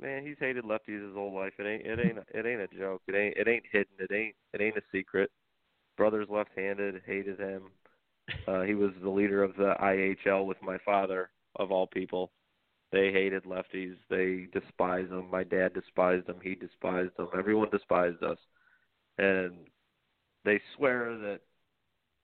Man, 0.00 0.26
he's 0.26 0.36
hated 0.40 0.64
lefties 0.64 1.06
his 1.06 1.14
whole 1.14 1.34
life. 1.34 1.52
It 1.58 1.66
ain't. 1.66 1.86
It 1.86 2.04
ain't. 2.04 2.18
It 2.34 2.46
ain't 2.46 2.60
a 2.60 2.78
joke. 2.78 3.02
It 3.06 3.14
ain't. 3.14 3.36
It 3.36 3.48
ain't 3.48 3.64
hidden. 3.70 3.92
It 3.98 4.12
ain't. 4.12 4.34
It 4.52 4.60
ain't 4.60 4.76
a 4.76 4.82
secret. 4.92 5.30
Brothers 5.96 6.28
left-handed. 6.28 7.02
Hated 7.06 7.38
him. 7.38 7.62
Uh, 8.48 8.62
he 8.62 8.74
was 8.74 8.90
the 9.02 9.10
leader 9.10 9.42
of 9.42 9.54
the 9.56 9.74
IHL 9.80 10.46
with 10.46 10.60
my 10.62 10.78
father, 10.84 11.30
of 11.56 11.70
all 11.70 11.86
people. 11.86 12.32
They 12.90 13.12
hated 13.12 13.44
lefties. 13.44 13.96
They 14.08 14.46
despised 14.52 15.10
them. 15.10 15.28
My 15.30 15.44
dad 15.44 15.74
despised 15.74 16.26
them. 16.26 16.38
He 16.42 16.54
despised 16.54 17.10
them. 17.16 17.28
Everyone 17.36 17.68
despised 17.70 18.22
us, 18.22 18.38
and 19.18 19.54
they 20.44 20.60
swear 20.76 21.16
that 21.18 21.40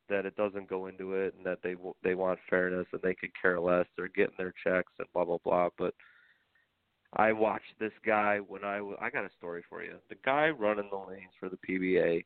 that 0.08 0.26
it 0.26 0.36
doesn't 0.36 0.68
go 0.68 0.86
into 0.86 1.14
it 1.14 1.34
and 1.36 1.46
that 1.46 1.58
they 1.62 1.74
they 2.02 2.14
want 2.14 2.38
fairness 2.48 2.86
and 2.92 3.00
they 3.02 3.14
could 3.14 3.30
care 3.40 3.60
less. 3.60 3.86
They're 3.96 4.08
getting 4.08 4.34
their 4.38 4.54
checks 4.64 4.92
and 4.98 5.08
blah 5.12 5.24
blah 5.24 5.38
blah. 5.44 5.68
But 5.78 5.94
I 7.14 7.32
watched 7.32 7.74
this 7.78 7.92
guy 8.06 8.38
when 8.38 8.64
I 8.64 8.80
was. 8.80 8.96
I 9.00 9.10
got 9.10 9.24
a 9.24 9.30
story 9.36 9.64
for 9.68 9.82
you. 9.82 9.96
The 10.08 10.16
guy 10.24 10.50
running 10.50 10.88
the 10.90 10.96
lanes 10.96 11.32
for 11.38 11.48
the 11.48 11.58
PBA 11.68 12.24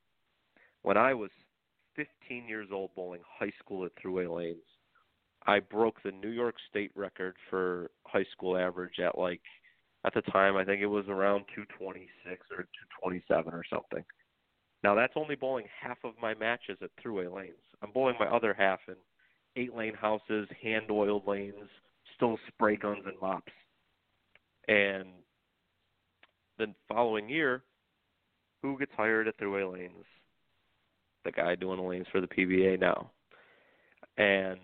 when 0.83 0.97
I 0.97 1.15
was 1.15 1.31
15 1.97 2.47
years 2.47 2.69
old 2.73 2.91
bowling 2.95 3.23
high 3.39 3.53
school 3.61 3.85
at 3.87 3.93
Thruway 3.97 4.29
Lanes 4.29 4.65
I 5.47 5.61
broke 5.61 6.03
the 6.03 6.11
New 6.11 6.31
York 6.31 6.55
State 6.71 6.91
record 6.95 7.37
for 7.51 7.91
high 8.07 8.25
school 8.33 8.57
average 8.57 8.99
at 8.99 9.19
like 9.19 9.43
at 10.05 10.15
the 10.15 10.23
time 10.23 10.57
I 10.57 10.65
think 10.65 10.81
it 10.81 10.87
was 10.87 11.07
around 11.09 11.45
226 11.55 12.47
or 12.51 12.65
227 13.03 13.53
or 13.53 13.63
something. 13.69 14.05
Now 14.83 14.95
that's 14.95 15.15
only 15.17 15.35
bowling 15.35 15.67
half 15.81 15.99
of 16.05 16.15
my 16.21 16.35
matches 16.35 16.79
at 16.83 16.91
Thruway 17.03 17.35
Lanes. 17.35 17.55
I'm 17.83 17.91
bowling 17.93 18.17
my 18.19 18.27
other 18.27 18.55
half 18.55 18.81
in 18.89 18.95
eight 19.57 19.75
lane 19.75 19.95
houses, 19.95 20.49
hand 20.63 20.91
oiled 20.91 21.27
lanes, 21.27 21.69
still 22.17 22.39
spray 22.49 22.77
guns 22.77 23.05
and 23.05 23.21
mops. 23.21 23.53
And 24.69 25.09
the 26.59 26.75
following 26.89 27.29
year, 27.29 27.63
who 28.63 28.79
gets 28.79 28.93
hired 28.97 29.29
at 29.29 29.39
Thruway 29.39 29.71
Lanes? 29.71 30.07
The 31.25 31.33
guy 31.33 31.55
doing 31.55 31.79
the 31.79 31.83
lanes 31.83 32.07
for 32.13 32.21
the 32.21 32.27
PBA 32.27 32.81
now. 32.81 33.11
And 34.17 34.61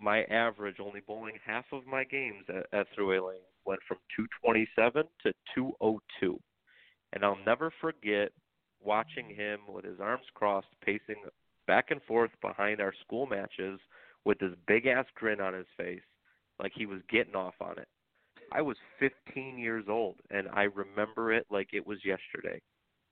my 0.00 0.24
average 0.24 0.76
only 0.80 1.00
bowling 1.06 1.38
half 1.44 1.64
of 1.72 1.86
my 1.86 2.04
games 2.04 2.44
at, 2.48 2.66
at 2.78 2.86
Thruway 2.96 3.26
Lane 3.26 3.40
went 3.64 3.80
from 3.86 3.98
227 4.16 5.04
to 5.22 5.32
202. 5.54 6.38
And 7.12 7.24
I'll 7.24 7.38
never 7.46 7.72
forget 7.80 8.32
watching 8.82 9.28
him 9.28 9.60
with 9.68 9.84
his 9.84 10.00
arms 10.00 10.24
crossed, 10.34 10.68
pacing 10.84 11.22
back 11.66 11.90
and 11.90 12.02
forth 12.02 12.30
behind 12.40 12.80
our 12.80 12.92
school 13.04 13.26
matches 13.26 13.78
with 14.24 14.38
this 14.38 14.52
big 14.66 14.86
ass 14.86 15.06
grin 15.14 15.40
on 15.40 15.54
his 15.54 15.66
face, 15.76 16.02
like 16.58 16.72
he 16.74 16.86
was 16.86 17.00
getting 17.10 17.34
off 17.34 17.54
on 17.60 17.78
it. 17.78 17.88
I 18.54 18.62
was 18.62 18.76
15 18.98 19.58
years 19.58 19.84
old, 19.88 20.16
and 20.30 20.48
I 20.52 20.64
remember 20.64 21.32
it 21.32 21.46
like 21.50 21.68
it 21.72 21.86
was 21.86 21.98
yesterday. 22.04 22.60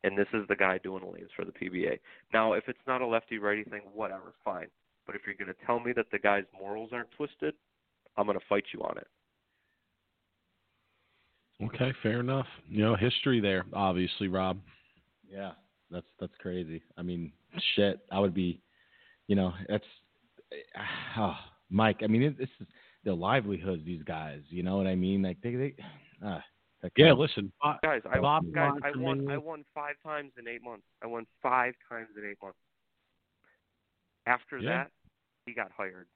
And 0.02 0.16
this 0.16 0.28
is 0.32 0.46
the 0.48 0.56
guy 0.56 0.78
doing 0.78 1.02
the 1.02 1.10
lanes 1.10 1.30
for 1.36 1.44
the 1.44 1.52
PBA. 1.52 1.98
Now, 2.32 2.54
if 2.54 2.64
it's 2.68 2.78
not 2.86 3.02
a 3.02 3.06
lefty 3.06 3.38
righty 3.38 3.64
thing, 3.64 3.82
whatever, 3.92 4.32
fine. 4.44 4.68
But 5.06 5.14
if 5.14 5.22
you're 5.26 5.34
going 5.34 5.54
to 5.54 5.66
tell 5.66 5.80
me 5.80 5.92
that 5.94 6.06
the 6.10 6.18
guy's 6.18 6.44
morals 6.58 6.90
aren't 6.92 7.10
twisted, 7.12 7.54
I'm 8.16 8.26
going 8.26 8.38
to 8.38 8.44
fight 8.48 8.64
you 8.72 8.80
on 8.82 8.96
it. 8.96 9.06
Okay, 11.62 11.92
fair 12.02 12.20
enough. 12.20 12.46
You 12.68 12.82
know, 12.82 12.96
history 12.96 13.40
there, 13.40 13.64
obviously, 13.74 14.28
Rob. 14.28 14.58
Yeah, 15.30 15.52
that's 15.90 16.06
that's 16.18 16.32
crazy. 16.40 16.82
I 16.96 17.02
mean, 17.02 17.32
shit. 17.76 18.00
I 18.10 18.18
would 18.18 18.32
be, 18.32 18.62
you 19.26 19.36
know, 19.36 19.52
that's, 19.68 19.84
oh, 21.18 21.36
Mike. 21.68 22.00
I 22.02 22.06
mean, 22.06 22.34
this 22.38 22.48
is 22.60 22.66
their 23.04 23.14
livelihoods. 23.14 23.84
These 23.84 24.02
guys, 24.02 24.40
you 24.48 24.62
know 24.62 24.76
what 24.76 24.86
I 24.86 24.94
mean? 24.94 25.22
Like 25.22 25.38
they, 25.42 25.54
they 25.54 25.74
uh, 26.26 26.38
yeah. 26.96 27.12
Listen, 27.12 27.52
guys, 27.82 28.02
I, 28.10 28.18
Bob 28.18 28.52
guys, 28.52 28.72
I 28.82 28.96
won. 28.96 29.30
I 29.30 29.36
won 29.36 29.64
five 29.74 29.96
times 30.04 30.32
in 30.38 30.48
eight 30.48 30.62
months. 30.62 30.84
I 31.02 31.06
won 31.06 31.26
five 31.42 31.74
times 31.88 32.08
in 32.16 32.28
eight 32.28 32.38
months. 32.42 32.58
After 34.26 34.58
yeah. 34.58 34.70
that, 34.70 34.90
he 35.46 35.52
got 35.52 35.70
hired. 35.76 36.06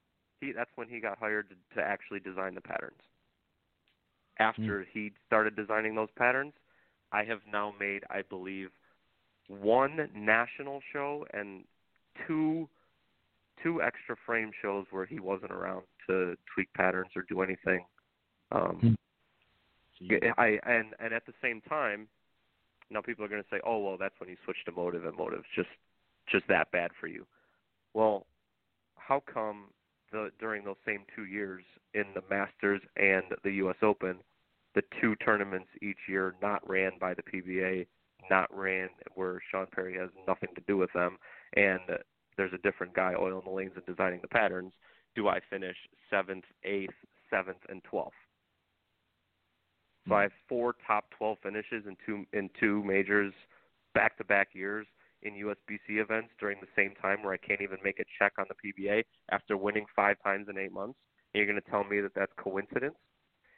He 0.41 0.51
that's 0.51 0.71
when 0.75 0.87
he 0.87 0.99
got 0.99 1.17
hired 1.17 1.49
to, 1.49 1.55
to 1.75 1.85
actually 1.85 2.19
design 2.19 2.55
the 2.55 2.61
patterns. 2.61 3.01
After 4.39 4.81
mm. 4.81 4.85
he 4.91 5.11
started 5.25 5.55
designing 5.55 5.95
those 5.95 6.09
patterns, 6.17 6.53
I 7.11 7.23
have 7.23 7.39
now 7.51 7.73
made, 7.79 8.03
I 8.09 8.21
believe, 8.23 8.69
one 9.47 10.09
national 10.13 10.81
show 10.91 11.25
and 11.33 11.63
two 12.27 12.67
two 13.61 13.81
extra 13.81 14.15
frame 14.25 14.51
shows 14.61 14.85
where 14.91 15.05
he 15.05 15.19
wasn't 15.19 15.51
around 15.51 15.83
to 16.07 16.35
tweak 16.53 16.71
patterns 16.73 17.11
or 17.15 17.23
do 17.27 17.41
anything. 17.41 17.85
Um, 18.51 18.97
mm. 20.01 20.33
I 20.37 20.59
and 20.63 20.93
and 20.99 21.13
at 21.13 21.25
the 21.25 21.33
same 21.41 21.61
time, 21.61 22.07
now 22.89 23.01
people 23.01 23.23
are 23.25 23.29
going 23.29 23.41
to 23.41 23.49
say, 23.49 23.59
"Oh, 23.65 23.79
well, 23.79 23.97
that's 23.97 24.15
when 24.19 24.29
you 24.29 24.37
switched 24.43 24.65
to 24.65 24.71
Motiv 24.71 25.05
and 25.05 25.17
Motiv's 25.17 25.45
just 25.55 25.69
just 26.27 26.47
that 26.47 26.71
bad 26.71 26.91
for 26.99 27.07
you." 27.07 27.25
Well, 27.93 28.25
how 28.95 29.23
come 29.31 29.65
the 30.11 30.31
during 30.39 30.63
those 30.65 30.75
same 30.85 31.05
two 31.15 31.25
years 31.25 31.63
in 31.93 32.05
the 32.13 32.23
Masters 32.29 32.81
and 32.97 33.23
the 33.43 33.51
U.S. 33.53 33.77
Open, 33.81 34.17
the 34.73 34.83
two 35.01 35.15
tournaments 35.17 35.69
each 35.81 35.97
year 36.07 36.35
not 36.41 36.67
ran 36.69 36.91
by 36.99 37.13
the 37.13 37.23
PBA, 37.23 37.87
not 38.29 38.55
ran 38.55 38.89
where 39.15 39.41
Sean 39.49 39.67
Perry 39.71 39.97
has 39.97 40.09
nothing 40.27 40.49
to 40.55 40.61
do 40.67 40.77
with 40.77 40.91
them, 40.93 41.17
and 41.55 41.81
there's 42.37 42.53
a 42.53 42.57
different 42.59 42.93
guy 42.93 43.13
oiling 43.17 43.41
the 43.45 43.51
lanes 43.51 43.73
and 43.75 43.85
designing 43.85 44.19
the 44.21 44.27
patterns. 44.27 44.73
Do 45.15 45.27
I 45.27 45.39
finish 45.49 45.77
seventh, 46.09 46.45
eighth, 46.63 46.93
seventh, 47.29 47.59
and 47.69 47.83
twelfth? 47.83 48.15
So 50.07 50.15
I 50.15 50.23
have 50.23 50.31
hmm. 50.31 50.55
four 50.55 50.75
top 50.85 51.05
12 51.17 51.37
finishes 51.41 51.85
in 51.87 51.95
two 52.05 52.25
in 52.33 52.49
two 52.59 52.83
majors 52.83 53.33
back 53.93 54.17
to 54.17 54.23
back 54.23 54.49
years 54.53 54.85
in 55.23 55.33
USBC 55.33 56.01
events 56.01 56.29
during 56.39 56.57
the 56.61 56.67
same 56.75 56.93
time 57.01 57.23
where 57.23 57.33
I 57.33 57.37
can't 57.37 57.61
even 57.61 57.77
make 57.83 57.99
a 57.99 58.05
check 58.19 58.33
on 58.37 58.45
the 58.47 58.73
PBA 58.73 59.03
after 59.31 59.57
winning 59.57 59.85
five 59.95 60.17
times 60.23 60.47
in 60.49 60.57
eight 60.57 60.71
months. 60.71 60.99
And 61.33 61.39
you're 61.39 61.51
going 61.51 61.61
to 61.61 61.71
tell 61.71 61.83
me 61.83 61.99
that 62.01 62.13
that's 62.13 62.31
coincidence? 62.37 62.95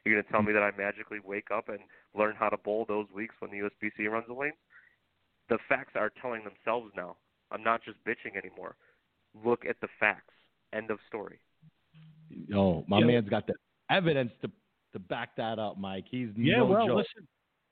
You're 0.05 0.15
going 0.15 0.23
to 0.23 0.31
tell 0.31 0.41
me 0.41 0.53
that 0.53 0.63
I 0.63 0.71
magically 0.77 1.19
wake 1.23 1.51
up 1.53 1.67
and 1.67 1.79
learn 2.15 2.35
how 2.39 2.47
to 2.47 2.57
bowl 2.57 2.85
those 2.87 3.07
weeks 3.13 3.35
when 3.39 3.51
the 3.51 3.57
USBC 3.57 4.09
runs 4.09 4.27
the 4.27 4.33
lanes? 4.33 4.55
The 5.49 5.57
facts 5.67 5.93
are 5.95 6.11
telling 6.21 6.43
themselves 6.43 6.91
now. 6.95 7.17
I'm 7.51 7.63
not 7.63 7.83
just 7.83 7.97
bitching 8.05 8.37
anymore. 8.37 8.75
Look 9.45 9.65
at 9.65 9.77
the 9.81 9.87
facts. 9.99 10.33
End 10.73 10.91
of 10.91 10.99
story. 11.07 11.39
Oh, 12.53 12.83
my 12.87 12.99
yeah. 12.99 13.05
man's 13.05 13.29
got 13.29 13.47
the 13.47 13.53
evidence 13.89 14.31
to 14.41 14.51
to 14.93 14.99
back 14.99 15.35
that 15.35 15.59
up, 15.59 15.77
Mike. 15.77 16.05
He's 16.09 16.29
yeah. 16.35 16.57
No 16.57 16.65
well, 16.65 16.87
joke. 16.87 16.97
listen, 16.97 17.27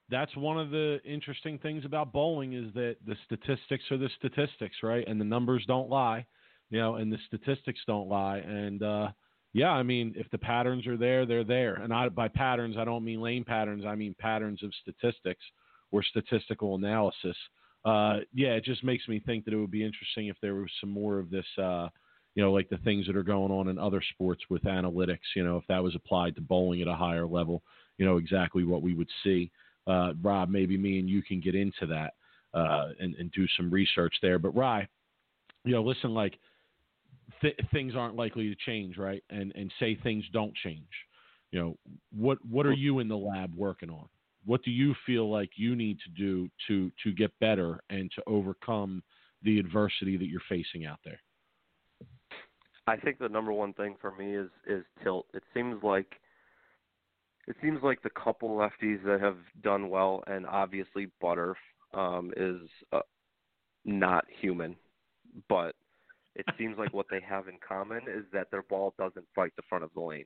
that's 0.10 0.36
one 0.36 0.60
of 0.60 0.70
the 0.70 1.00
interesting 1.06 1.58
things 1.60 1.86
about 1.86 2.14
bowling 2.14 2.54
is 2.54 2.74
that 2.74 2.98
the 3.06 3.16
statistics 3.26 3.84
are 3.92 3.98
the 3.98 4.10
statistics, 4.18 4.78
right? 4.84 5.06
And 5.08 5.20
the 5.20 5.26
numbers 5.26 5.64
don't 5.68 5.90
lie, 5.90 6.26
you 6.70 6.80
know, 6.80 6.96
and 6.96 7.12
the 7.12 7.18
statistics 7.28 7.80
don't 7.88 8.08
lie. 8.08 8.38
And 8.38 8.84
uh, 8.84 9.08
yeah, 9.54 9.72
I 9.72 9.84
mean, 9.84 10.14
if 10.16 10.30
the 10.32 10.38
patterns 10.38 10.86
are 10.88 10.98
there, 10.98 11.26
they're 11.26 11.44
there. 11.44 11.76
And 11.76 11.94
I, 11.94 12.10
by 12.10 12.28
patterns, 12.28 12.76
I 12.78 12.86
don't 12.86 13.04
mean 13.04 13.22
lane 13.22 13.44
patterns. 13.44 13.86
I 13.86 13.96
mean 13.96 14.16
patterns 14.20 14.62
of 14.64 14.72
statistics 14.82 15.44
or 15.92 16.04
statistical 16.04 16.76
analysis. 16.76 17.38
Uh, 17.86 18.20
yeah, 18.34 18.54
it 18.54 18.64
just 18.64 18.84
makes 18.84 19.08
me 19.08 19.20
think 19.20 19.46
that 19.46 19.54
it 19.54 19.58
would 19.58 19.72
be 19.72 19.86
interesting 19.86 20.28
if 20.28 20.38
there 20.42 20.56
was 20.56 20.72
some 20.82 20.90
more 20.90 21.20
of 21.20 21.30
this. 21.30 21.46
Uh, 21.58 21.88
you 22.34 22.44
know, 22.44 22.52
like 22.52 22.68
the 22.68 22.78
things 22.80 23.08
that 23.08 23.16
are 23.16 23.24
going 23.24 23.52
on 23.52 23.70
in 23.70 23.80
other 23.80 24.04
sports 24.12 24.42
with 24.50 24.64
analytics, 24.64 25.20
you 25.38 25.44
know, 25.46 25.56
if 25.56 25.64
that 25.68 25.82
was 25.82 25.96
applied 25.96 26.36
to 26.36 26.42
bowling 26.42 26.82
at 26.82 26.88
a 26.88 26.94
higher 26.94 27.26
level, 27.26 27.64
you 27.98 28.06
know, 28.06 28.18
exactly 28.18 28.66
what 28.66 28.82
we 28.82 28.94
would 28.94 29.08
see 29.24 29.50
uh, 29.88 30.14
Rob, 30.22 30.50
maybe 30.50 30.78
me 30.78 31.00
and 31.00 31.10
you 31.10 31.22
can 31.22 31.40
get 31.40 31.56
into 31.56 31.86
that 31.88 32.14
uh, 32.54 32.90
and, 33.00 33.16
and, 33.16 33.32
do 33.32 33.46
some 33.58 33.70
research 33.70 34.16
there. 34.22 34.40
But 34.40 34.56
Rye, 34.56 34.88
you 35.64 35.74
know, 35.74 35.84
listen, 35.84 36.14
like 36.14 36.40
th- 37.42 37.60
things 37.72 37.96
aren't 37.96 38.16
likely 38.16 38.50
to 38.50 38.56
change, 38.66 38.98
right? 38.98 39.24
And 39.30 39.52
and 39.56 39.72
say 39.80 39.96
things 40.02 40.24
don't 40.32 40.54
change. 40.64 40.88
You 41.52 41.60
know, 41.60 41.78
what 42.18 42.38
what 42.46 42.66
are 42.66 42.74
you 42.74 43.00
in 43.00 43.08
the 43.08 43.18
lab 43.18 43.54
working 43.56 43.90
on? 43.90 44.08
What 44.46 44.64
do 44.64 44.72
you 44.72 44.94
feel 45.06 45.30
like 45.30 45.52
you 45.56 45.76
need 45.76 45.98
to 46.06 46.10
do 46.12 46.50
to 46.68 46.92
to 47.04 47.12
get 47.12 47.32
better 47.40 47.80
and 47.90 48.12
to 48.16 48.24
overcome 48.28 49.04
the 49.44 49.60
adversity 49.60 50.18
that 50.18 50.28
you're 50.28 50.42
facing 50.48 50.86
out 50.86 51.00
there? 51.04 51.20
I 52.88 52.98
think 52.98 53.18
the 53.18 53.30
number 53.30 53.52
one 53.52 53.74
thing 53.74 53.96
for 54.00 54.16
me 54.16 54.36
is 54.36 54.50
is 54.68 54.84
tilt. 55.04 55.26
It 55.34 55.44
seems 55.54 55.82
like 55.84 56.20
it 57.48 57.56
seems 57.62 57.82
like 57.84 58.02
the 58.02 58.10
couple 58.12 58.50
lefties 58.50 59.04
that 59.06 59.20
have 59.22 59.38
done 59.64 59.90
well, 59.90 60.24
and 60.28 60.46
obviously 60.46 61.08
Butter 61.22 61.56
um, 61.94 62.32
is 62.36 62.58
uh, 62.92 63.02
not 63.86 64.26
human, 64.42 64.76
but 65.48 65.76
it 66.36 66.46
seems 66.58 66.78
like 66.78 66.94
what 66.94 67.06
they 67.10 67.22
have 67.22 67.48
in 67.48 67.56
common 67.66 68.02
is 68.08 68.26
that 68.34 68.52
their 68.52 68.64
ball 68.64 68.94
doesn't 68.98 69.26
fight 69.34 69.54
the 69.56 69.64
front 69.70 69.84
of 69.84 69.92
the 69.94 70.02
lane. 70.02 70.26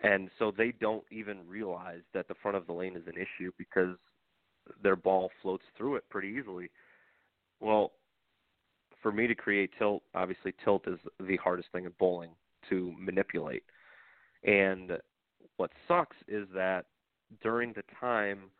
And 0.00 0.30
so 0.38 0.52
they 0.56 0.72
don't 0.80 1.04
even 1.10 1.38
realize 1.48 2.02
that 2.12 2.28
the 2.28 2.34
front 2.42 2.56
of 2.56 2.66
the 2.66 2.72
lane 2.72 2.96
is 2.96 3.06
an 3.06 3.14
issue 3.14 3.50
because 3.56 3.96
their 4.82 4.96
ball 4.96 5.30
floats 5.42 5.64
through 5.76 5.96
it 5.96 6.04
pretty 6.10 6.28
easily. 6.28 6.70
Well, 7.60 7.92
for 9.02 9.10
me 9.12 9.26
to 9.26 9.34
create 9.34 9.70
tilt, 9.78 10.02
obviously 10.14 10.52
tilt 10.64 10.86
is 10.86 10.98
the 11.20 11.36
hardest 11.36 11.68
thing 11.72 11.84
in 11.84 11.92
bowling 11.98 12.30
to 12.68 12.92
manipulate. 12.98 13.62
And 14.44 14.92
what 15.56 15.70
sucks 15.88 16.16
is 16.28 16.46
that 16.54 16.86
during 17.42 17.72
the 17.72 17.84
time 17.98 18.50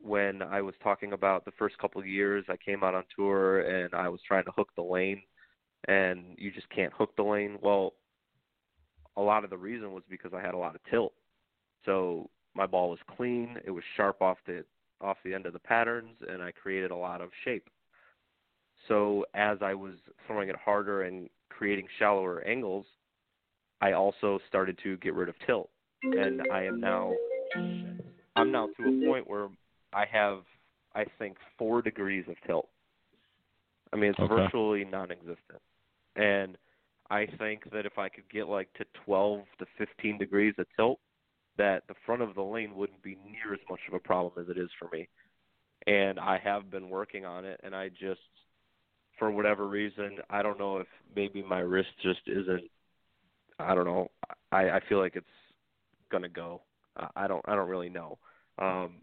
when 0.00 0.42
I 0.42 0.62
was 0.62 0.74
talking 0.82 1.12
about 1.12 1.44
the 1.44 1.52
first 1.58 1.78
couple 1.78 2.00
of 2.00 2.06
years, 2.06 2.44
I 2.48 2.56
came 2.56 2.84
out 2.84 2.94
on 2.94 3.04
tour 3.14 3.60
and 3.60 3.94
I 3.94 4.08
was 4.08 4.20
trying 4.26 4.44
to 4.44 4.52
hook 4.52 4.68
the 4.76 4.82
lane, 4.82 5.22
and 5.86 6.34
you 6.36 6.50
just 6.50 6.68
can't 6.70 6.92
hook 6.92 7.14
the 7.16 7.22
lane. 7.22 7.58
Well, 7.62 7.94
a 9.18 9.20
lot 9.20 9.44
of 9.44 9.50
the 9.50 9.58
reason 9.58 9.92
was 9.92 10.04
because 10.08 10.32
I 10.32 10.40
had 10.40 10.54
a 10.54 10.58
lot 10.58 10.76
of 10.76 10.80
tilt. 10.90 11.12
So 11.84 12.30
my 12.54 12.66
ball 12.66 12.88
was 12.88 13.00
clean, 13.16 13.58
it 13.64 13.70
was 13.70 13.84
sharp 13.96 14.22
off 14.22 14.38
the 14.46 14.64
off 15.00 15.16
the 15.24 15.34
end 15.34 15.46
of 15.46 15.52
the 15.52 15.58
patterns, 15.60 16.16
and 16.28 16.42
I 16.42 16.50
created 16.50 16.90
a 16.90 16.96
lot 16.96 17.20
of 17.20 17.30
shape. 17.44 17.68
So 18.88 19.24
as 19.34 19.58
I 19.60 19.74
was 19.74 19.94
throwing 20.26 20.48
it 20.48 20.56
harder 20.56 21.02
and 21.02 21.28
creating 21.50 21.86
shallower 21.98 22.42
angles, 22.46 22.86
I 23.80 23.92
also 23.92 24.40
started 24.48 24.78
to 24.82 24.96
get 24.98 25.14
rid 25.14 25.28
of 25.28 25.34
tilt, 25.46 25.70
and 26.02 26.42
I 26.50 26.64
am 26.64 26.80
now 26.80 27.12
I'm 28.36 28.52
now 28.52 28.68
to 28.76 28.82
a 28.88 29.06
point 29.06 29.28
where 29.28 29.48
I 29.92 30.04
have 30.10 30.42
I 30.94 31.04
think 31.18 31.36
four 31.58 31.82
degrees 31.82 32.24
of 32.28 32.36
tilt. 32.46 32.68
I 33.92 33.96
mean 33.96 34.10
it's 34.10 34.20
Okay. 34.20 34.34
virtually 34.34 34.84
non-existent, 34.84 35.60
and 36.16 36.56
I 37.10 37.26
think 37.38 37.70
that 37.72 37.86
if 37.86 37.98
I 37.98 38.08
could 38.08 38.28
get 38.30 38.48
like 38.48 38.72
to 38.74 38.84
12 39.04 39.40
to 39.58 39.66
15 39.78 40.18
degrees 40.18 40.54
of 40.58 40.66
tilt, 40.76 41.00
that 41.56 41.82
the 41.88 41.94
front 42.06 42.22
of 42.22 42.34
the 42.34 42.42
lane 42.42 42.74
wouldn't 42.74 43.02
be 43.02 43.18
near 43.24 43.54
as 43.54 43.60
much 43.68 43.80
of 43.88 43.94
a 43.94 43.98
problem 43.98 44.32
as 44.42 44.50
it 44.50 44.58
is 44.60 44.70
for 44.78 44.88
me. 44.92 45.08
And 45.86 46.18
I 46.20 46.38
have 46.38 46.70
been 46.70 46.90
working 46.90 47.24
on 47.24 47.44
it, 47.44 47.60
and 47.62 47.74
I 47.74 47.88
just, 47.88 48.20
for 49.18 49.30
whatever 49.30 49.66
reason, 49.68 50.18
I 50.30 50.42
don't 50.42 50.58
know 50.58 50.78
if 50.78 50.86
maybe 51.16 51.42
my 51.42 51.60
wrist 51.60 51.88
just 52.02 52.20
isn't. 52.26 52.70
I 53.58 53.74
don't 53.74 53.86
know. 53.86 54.08
I 54.52 54.70
I 54.70 54.80
feel 54.88 54.98
like 54.98 55.16
it's 55.16 55.26
gonna 56.10 56.28
go. 56.28 56.62
I- 56.96 57.10
I 57.16 57.26
don't 57.26 57.44
I 57.48 57.54
don't 57.54 57.68
really 57.68 57.88
know. 57.88 58.18
Um, 58.58 59.02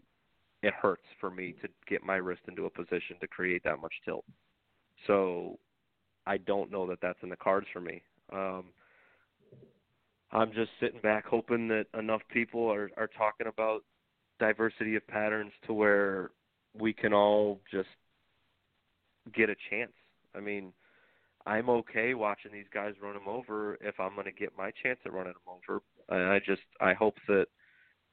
it 0.62 0.72
hurts 0.74 1.06
for 1.20 1.30
me 1.30 1.54
to 1.62 1.68
get 1.86 2.02
my 2.02 2.16
wrist 2.16 2.42
into 2.48 2.66
a 2.66 2.70
position 2.70 3.18
to 3.20 3.28
create 3.28 3.62
that 3.64 3.80
much 3.80 3.94
tilt. 4.04 4.24
So 5.06 5.58
I 6.26 6.38
don't 6.38 6.70
know 6.70 6.86
that 6.88 6.98
that's 7.00 7.18
in 7.22 7.28
the 7.28 7.36
cards 7.36 7.66
for 7.72 7.80
me. 7.80 8.02
Um, 8.32 8.64
I'm 10.32 10.52
just 10.52 10.70
sitting 10.80 11.00
back 11.00 11.24
hoping 11.26 11.68
that 11.68 11.86
enough 11.98 12.22
people 12.32 12.70
are 12.70 12.90
are 12.96 13.08
talking 13.16 13.46
about 13.46 13.82
diversity 14.38 14.96
of 14.96 15.06
patterns 15.06 15.52
to 15.66 15.72
where 15.72 16.30
we 16.78 16.92
can 16.92 17.12
all 17.12 17.60
just 17.72 17.88
get 19.34 19.50
a 19.50 19.56
chance. 19.70 19.92
I 20.34 20.40
mean, 20.40 20.72
I'm 21.46 21.70
okay 21.70 22.14
watching 22.14 22.52
these 22.52 22.66
guys 22.74 22.94
run 23.00 23.14
them 23.14 23.28
over 23.28 23.78
if 23.80 23.98
I'm 24.00 24.14
going 24.14 24.26
to 24.26 24.32
get 24.32 24.58
my 24.58 24.72
chance 24.82 24.98
at 25.06 25.12
running 25.12 25.32
them 25.32 25.54
over. 25.54 25.80
And 26.08 26.30
I 26.30 26.40
just 26.40 26.62
I 26.80 26.92
hope 26.92 27.16
that 27.28 27.46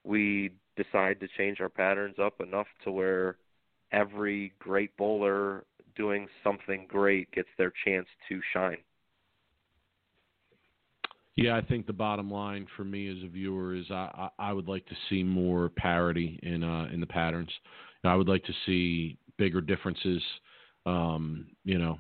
we 0.04 0.52
decide 0.76 1.20
to 1.20 1.28
change 1.38 1.60
our 1.60 1.70
patterns 1.70 2.16
up 2.22 2.42
enough 2.42 2.68
to 2.84 2.92
where 2.92 3.38
every 3.94 4.52
great 4.60 4.96
bowler 4.98 5.64
doing 5.96 6.28
something 6.44 6.86
great 6.90 7.32
gets 7.32 7.50
their 7.58 7.72
chance 7.86 8.08
to 8.28 8.42
shine. 8.52 8.78
Yeah, 11.36 11.58
I 11.58 11.62
think 11.62 11.88
the 11.88 11.94
bottom 11.94 12.30
line 12.30 12.68
for 12.78 12.84
me 12.84 13.10
as 13.10 13.24
a 13.24 13.28
viewer 13.28 13.74
is 13.76 13.86
I, 13.90 14.30
I, 14.40 14.50
I 14.50 14.54
would 14.54 14.68
like 14.68 14.86
to 14.88 14.96
see 15.10 15.24
more 15.24 15.70
parity 15.70 16.40
in 16.44 16.64
uh, 16.64 16.88
in 16.94 17.00
the 17.00 17.08
patterns. 17.08 17.50
I 18.04 18.16
would 18.16 18.28
like 18.28 18.44
to 18.46 18.54
see 18.66 19.18
bigger 19.38 19.62
differences. 19.62 20.22
Um, 20.86 21.48
you 21.64 21.78
know, 21.80 21.98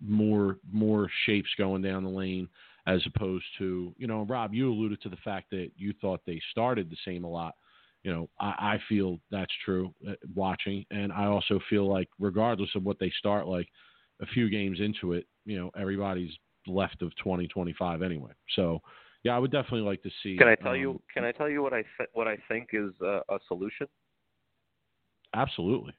more 0.00 0.58
more 0.70 1.08
shapes 1.24 1.48
going 1.56 1.82
down 1.82 2.04
the 2.04 2.10
lane 2.10 2.48
as 2.86 3.00
opposed 3.06 3.44
to 3.58 3.94
you 3.96 4.06
know. 4.06 4.26
Rob, 4.28 4.52
you 4.52 4.70
alluded 4.70 5.00
to 5.02 5.08
the 5.08 5.16
fact 5.24 5.50
that 5.50 5.70
you 5.76 5.94
thought 6.00 6.20
they 6.26 6.40
started 6.50 6.90
the 6.90 6.96
same 7.06 7.24
a 7.24 7.30
lot. 7.30 7.54
You 8.04 8.12
know, 8.12 8.30
I, 8.40 8.46
I 8.46 8.78
feel 8.88 9.18
that's 9.30 9.52
true 9.64 9.92
uh, 10.08 10.12
watching, 10.34 10.84
and 10.90 11.12
I 11.12 11.24
also 11.24 11.60
feel 11.68 11.88
like 11.88 12.08
regardless 12.18 12.70
of 12.74 12.84
what 12.84 12.98
they 12.98 13.12
start, 13.18 13.46
like 13.46 13.68
a 14.20 14.26
few 14.26 14.48
games 14.48 14.78
into 14.80 15.12
it, 15.12 15.26
you 15.44 15.58
know, 15.58 15.70
everybody's 15.78 16.32
left 16.66 17.02
of 17.02 17.14
2025 17.16 18.02
anyway. 18.02 18.30
So, 18.54 18.80
yeah, 19.24 19.34
I 19.34 19.38
would 19.38 19.50
definitely 19.50 19.80
like 19.80 20.02
to 20.02 20.10
see. 20.22 20.36
Can 20.36 20.48
I 20.48 20.54
tell 20.54 20.72
um, 20.72 20.78
you? 20.78 21.02
Can 21.12 21.24
I 21.24 21.32
tell 21.32 21.48
you 21.48 21.62
what 21.62 21.72
I 21.72 21.82
th- 21.96 22.10
what 22.12 22.28
I 22.28 22.36
think 22.48 22.68
is 22.72 22.92
a, 23.02 23.20
a 23.28 23.38
solution? 23.48 23.88
Absolutely. 25.34 25.92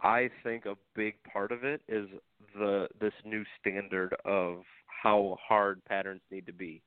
I 0.00 0.30
think 0.42 0.66
a 0.66 0.76
big 0.94 1.14
part 1.24 1.52
of 1.52 1.64
it 1.64 1.80
is 1.88 2.08
the 2.54 2.88
this 3.00 3.14
new 3.24 3.44
standard 3.60 4.14
of 4.24 4.62
how 5.02 5.38
hard 5.40 5.84
patterns 5.84 6.20
need 6.30 6.46
to 6.46 6.52
be 6.52 6.82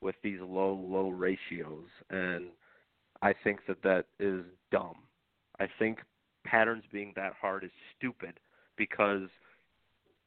with 0.00 0.16
these 0.22 0.40
low 0.40 0.74
low 0.74 1.08
ratios 1.08 1.86
and 2.10 2.46
I 3.22 3.32
think 3.44 3.60
that 3.68 3.82
that 3.82 4.06
is 4.18 4.44
dumb. 4.70 4.96
I 5.60 5.68
think 5.78 5.98
patterns 6.44 6.84
being 6.92 7.12
that 7.16 7.32
hard 7.40 7.64
is 7.64 7.70
stupid 7.96 8.40
because 8.76 9.28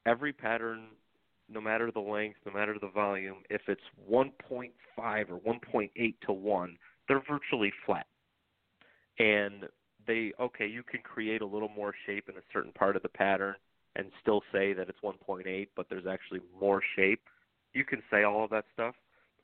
every 0.05 0.31
pattern 0.31 0.87
no 1.49 1.61
matter 1.61 1.91
the 1.91 1.99
length, 1.99 2.37
no 2.45 2.51
matter 2.51 2.75
the 2.79 2.89
volume, 2.89 3.37
if 3.49 3.61
it's 3.67 3.81
1.5 4.09 4.71
or 4.97 5.39
1.8 5.39 6.13
to 6.25 6.33
1, 6.33 6.77
they're 7.07 7.21
virtually 7.29 7.71
flat. 7.85 8.07
And 9.19 9.65
they 10.07 10.33
okay, 10.39 10.67
you 10.67 10.83
can 10.83 11.01
create 11.01 11.41
a 11.41 11.45
little 11.45 11.69
more 11.69 11.93
shape 12.05 12.29
in 12.29 12.35
a 12.35 12.41
certain 12.51 12.71
part 12.71 12.95
of 12.95 13.01
the 13.01 13.09
pattern 13.09 13.55
and 13.95 14.07
still 14.21 14.41
say 14.51 14.73
that 14.73 14.89
it's 14.89 14.99
1.8, 15.03 15.67
but 15.75 15.87
there's 15.89 16.05
actually 16.05 16.41
more 16.59 16.81
shape. 16.95 17.21
You 17.73 17.85
can 17.85 18.01
say 18.11 18.23
all 18.23 18.43
of 18.43 18.49
that 18.49 18.65
stuff, 18.73 18.95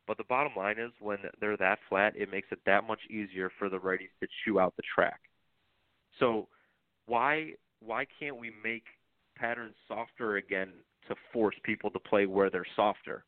but 0.07 0.17
the 0.17 0.23
bottom 0.23 0.53
line 0.55 0.77
is 0.79 0.91
when 0.99 1.19
they're 1.39 1.57
that 1.57 1.79
flat, 1.89 2.15
it 2.15 2.31
makes 2.31 2.47
it 2.51 2.59
that 2.65 2.85
much 2.85 2.99
easier 3.09 3.51
for 3.57 3.69
the 3.69 3.77
righties 3.77 4.09
to 4.19 4.27
chew 4.43 4.59
out 4.59 4.75
the 4.75 4.83
track. 4.93 5.21
So 6.19 6.47
why 7.05 7.53
why 7.79 8.05
can't 8.19 8.37
we 8.37 8.51
make 8.63 8.83
patterns 9.35 9.75
softer 9.87 10.37
again 10.37 10.69
to 11.07 11.15
force 11.33 11.55
people 11.63 11.89
to 11.91 11.99
play 11.99 12.25
where 12.25 12.49
they're 12.49 12.65
softer? 12.75 13.23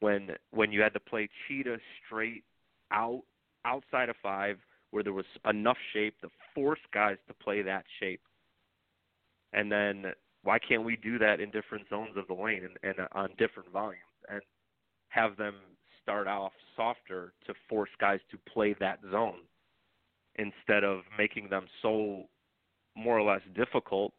When 0.00 0.30
when 0.50 0.72
you 0.72 0.80
had 0.80 0.94
to 0.94 1.00
play 1.00 1.28
cheetah 1.46 1.78
straight 2.04 2.44
out 2.90 3.22
outside 3.64 4.08
of 4.08 4.16
five 4.22 4.58
where 4.90 5.02
there 5.02 5.12
was 5.12 5.26
enough 5.48 5.76
shape 5.92 6.20
to 6.20 6.28
force 6.54 6.80
guys 6.92 7.16
to 7.28 7.34
play 7.34 7.62
that 7.62 7.84
shape. 8.00 8.20
And 9.52 9.70
then 9.70 10.06
why 10.42 10.58
can't 10.58 10.84
we 10.84 10.96
do 10.96 11.18
that 11.18 11.40
in 11.40 11.50
different 11.50 11.88
zones 11.88 12.16
of 12.16 12.26
the 12.26 12.34
lane 12.34 12.68
and, 12.82 12.98
and 12.98 13.06
on 13.12 13.30
different 13.38 13.70
volumes 13.70 14.00
and 14.28 14.40
have 15.08 15.36
them 15.36 15.54
start 16.10 16.26
off 16.26 16.52
softer 16.76 17.32
to 17.46 17.54
force 17.68 17.90
guys 18.00 18.18
to 18.32 18.38
play 18.52 18.74
that 18.80 18.98
zone 19.12 19.38
instead 20.36 20.82
of 20.82 21.02
making 21.16 21.48
them 21.48 21.66
so 21.82 22.24
more 22.96 23.16
or 23.16 23.22
less 23.22 23.42
difficult 23.54 24.12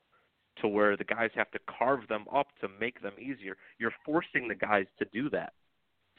to 0.62 0.70
where 0.70 0.96
the 0.96 1.04
guys 1.04 1.32
have 1.36 1.52
to 1.52 1.60
carve 1.78 2.08
them 2.08 2.26
up 2.34 2.48
to 2.62 2.68
make 2.80 3.02
them 3.02 3.14
easier. 3.20 3.58
You're 3.78 3.94
forcing 4.06 4.48
the 4.48 4.56
guys 4.56 4.86
to 5.00 5.06
do 5.12 5.30
that. 5.32 5.52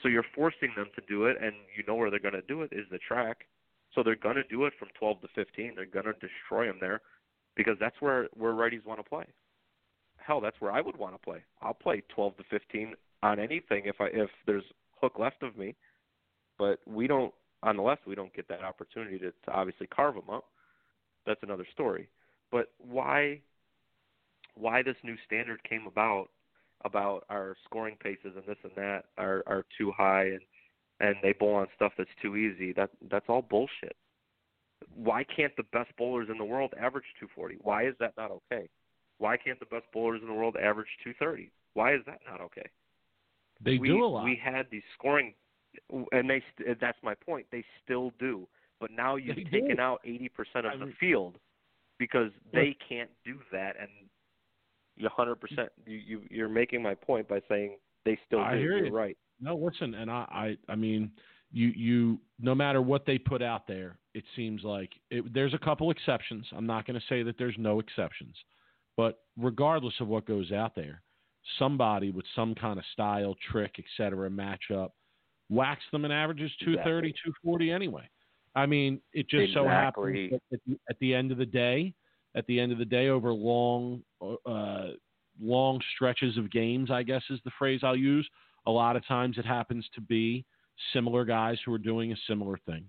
So 0.03 0.09
you're 0.09 0.25
forcing 0.35 0.73
them 0.77 0.89
to 0.95 1.03
do 1.09 1.25
it 1.25 1.37
and 1.41 1.55
you 1.75 1.85
know 1.87 1.95
where 1.95 2.11
they're 2.11 2.19
going 2.19 2.35
to 2.35 2.43
do 2.43 2.63
it 2.63 2.73
is 2.73 2.87
the 2.91 2.99
track. 2.99 3.47
So 3.95 4.03
they're 4.03 4.17
going 4.17 4.37
to 4.37 4.45
do 4.45 4.67
it 4.67 4.75
from 4.79 4.89
12 4.99 5.23
to 5.23 5.29
15. 5.35 5.73
They're 5.75 5.87
going 5.87 6.07
to 6.07 6.13
destroy 6.15 6.67
them 6.67 6.79
there 6.81 7.01
because 7.57 7.77
that's 7.81 7.97
where 8.01 8.29
where 8.35 8.53
righties 8.53 8.85
want 8.85 9.01
to 9.01 9.09
play. 9.09 9.25
Hell, 10.17 10.41
that's 10.41 10.61
where 10.61 10.73
I 10.73 10.81
would 10.81 10.97
want 10.97 11.15
to 11.15 11.19
play. 11.19 11.43
I'll 11.63 11.75
play 11.75 12.03
12 12.15 12.37
to 12.39 12.45
15 12.51 12.95
on 13.23 13.39
anything 13.39 13.83
if 13.85 14.01
I 14.01 14.07
if 14.07 14.31
there's 14.47 14.65
hook 15.03 15.19
left 15.19 15.43
of 15.43 15.57
me. 15.57 15.75
But 16.59 16.79
we 16.87 17.07
don't 17.07 17.33
on 17.63 17.77
the 17.77 17.83
left 17.83 18.07
we 18.07 18.15
don't 18.15 18.35
get 18.35 18.49
that 18.49 18.63
opportunity 18.63 19.19
to, 19.19 19.31
to 19.31 19.53
obviously 19.53 19.87
carve 19.87 20.15
them 20.15 20.31
up. 20.31 20.45
That's 21.27 21.43
another 21.43 21.67
story. 21.73 22.09
But 22.51 22.71
why 22.79 23.41
why 24.55 24.83
this 24.83 24.97
new 25.03 25.17
standard 25.27 25.63
came 25.69 25.87
about 25.87 26.29
about 26.85 27.25
our 27.31 27.57
scoring 27.65 27.97
paces 28.03 28.33
and 28.37 28.45
this 28.47 28.59
and 28.63 28.73
that 28.77 29.05
are 29.19 29.43
are 29.47 29.65
too 29.79 29.93
high 29.97 30.25
and 30.25 30.41
and 31.01 31.17
they 31.23 31.33
bowl 31.33 31.55
on 31.55 31.67
stuff 31.75 31.93
that's 31.99 32.11
too 32.21 32.37
easy. 32.37 32.73
That 32.73 32.91
that's 33.11 33.27
all 33.29 33.43
bullshit. 33.43 33.97
Why 34.95 35.25
can't 35.25 35.55
the 35.57 35.65
best 35.73 35.91
bowlers 35.97 36.29
in 36.31 36.39
the 36.39 36.45
world 36.45 36.75
average 36.79 37.05
240? 37.21 37.59
Why 37.63 37.87
is 37.87 37.95
that 38.01 38.15
not 38.17 38.31
okay? 38.31 38.69
Why 39.19 39.37
can't 39.37 39.61
the 39.61 39.67
best 39.67 39.85
bowlers 39.93 40.21
in 40.23 40.29
the 40.29 40.35
world 40.35 40.57
average 40.57 40.89
230? 41.05 41.51
Why 41.75 41.95
is 41.95 42.01
that 42.07 42.21
not 42.29 42.41
okay? 42.41 42.69
They 43.65 43.79
we, 43.79 43.89
do 43.89 44.05
a 44.05 44.07
lot. 44.07 44.25
We 44.25 44.41
had 44.43 44.67
these 44.71 44.83
scoring, 44.99 45.35
and 46.13 46.29
they. 46.29 46.43
That's 46.81 46.99
my 47.03 47.15
point. 47.15 47.47
They 47.53 47.65
still 47.85 48.13
do, 48.19 48.47
but 48.81 48.91
now 48.91 49.17
you've 49.17 49.37
They 49.37 49.45
taken 49.45 49.77
do. 49.77 49.83
out 49.83 50.01
80% 50.07 50.29
of 50.57 50.65
I 50.67 50.77
the 50.77 50.87
mean- 50.87 50.95
field 50.99 51.39
because 51.99 52.31
they 52.53 52.77
can't 52.89 53.11
do 53.25 53.39
that, 53.53 53.77
and 53.81 53.89
you 54.97 55.09
100%. 55.09 55.37
You, 55.87 55.97
you 55.97 56.23
you're 56.31 56.49
making 56.49 56.83
my 56.83 56.95
point 56.95 57.29
by 57.29 57.41
saying 57.49 57.77
they 58.05 58.19
still 58.27 58.41
I 58.41 58.55
do. 58.55 58.59
hear 58.59 58.77
You're 58.79 58.87
you. 58.87 58.93
right. 58.93 59.17
No, 59.41 59.57
listen, 59.57 59.95
and 59.95 60.11
I, 60.11 60.57
I, 60.69 60.73
I 60.73 60.77
mean, 60.77 61.11
you, 61.51 61.69
you, 61.69 62.19
no 62.41 62.55
matter 62.55 62.81
what 62.83 63.07
they 63.07 63.19
put 63.19 63.43
out 63.43 63.67
there, 63.67 63.99
it 64.15 64.25
seems 64.37 64.63
like 64.63 64.91
it, 65.11 65.33
there's 65.35 65.55
a 65.55 65.59
couple 65.59 65.91
exceptions. 65.91 66.47
I'm 66.57 66.67
not 66.67 66.87
going 66.87 66.99
to 66.99 67.07
say 67.09 67.23
that 67.25 67.37
there's 67.39 67.57
no 67.59 67.81
exceptions, 67.81 68.37
but 68.97 69.21
regardless 69.37 69.95
of 70.01 70.09
what 70.09 70.27
goes 70.27 70.53
out 70.53 70.75
there, 70.77 71.03
somebody 71.59 72.11
with 72.11 72.25
some 72.35 72.55
kind 72.55 72.79
of 72.79 72.85
style, 72.93 73.35
trick, 73.51 73.77
et 73.79 73.85
cetera, 73.97 74.31
matchup, 74.31 74.91
whacks 75.51 75.83
them 75.93 76.05
and 76.05 76.13
averages 76.13 76.51
230, 76.61 77.09
240 77.13 77.71
anyway. 77.71 78.09
I 78.55 78.67
mean, 78.67 79.01
it 79.13 79.29
just 79.29 79.55
so 79.55 79.65
happens 79.67 79.97
that 80.31 80.41
at 80.53 80.61
the, 80.67 80.79
at 80.91 80.99
the 81.01 81.15
end 81.15 81.33
of 81.33 81.39
the 81.39 81.47
day, 81.47 81.95
at 82.35 82.47
the 82.47 82.61
end 82.61 82.73
of 82.73 82.79
the 82.79 82.85
day, 82.85 83.09
over 83.09 83.33
long, 83.33 84.03
uh, 84.47 84.89
long 85.41 85.81
stretches 85.95 86.37
of 86.37 86.51
games, 86.51 86.91
I 86.91 87.03
guess 87.03 87.23
is 87.31 87.41
the 87.45 87.51
phrase 87.59 87.81
I'll 87.83 87.97
use. 87.97 88.29
A 88.67 88.71
lot 88.71 88.97
of 88.97 89.07
times 89.07 89.39
it 89.39 89.47
happens 89.47 89.87
to 89.95 90.01
be 90.01 90.45
similar 90.93 91.25
guys 91.25 91.59
who 91.65 91.73
are 91.73 91.79
doing 91.79 92.13
a 92.13 92.17
similar 92.29 92.59
thing, 92.67 92.85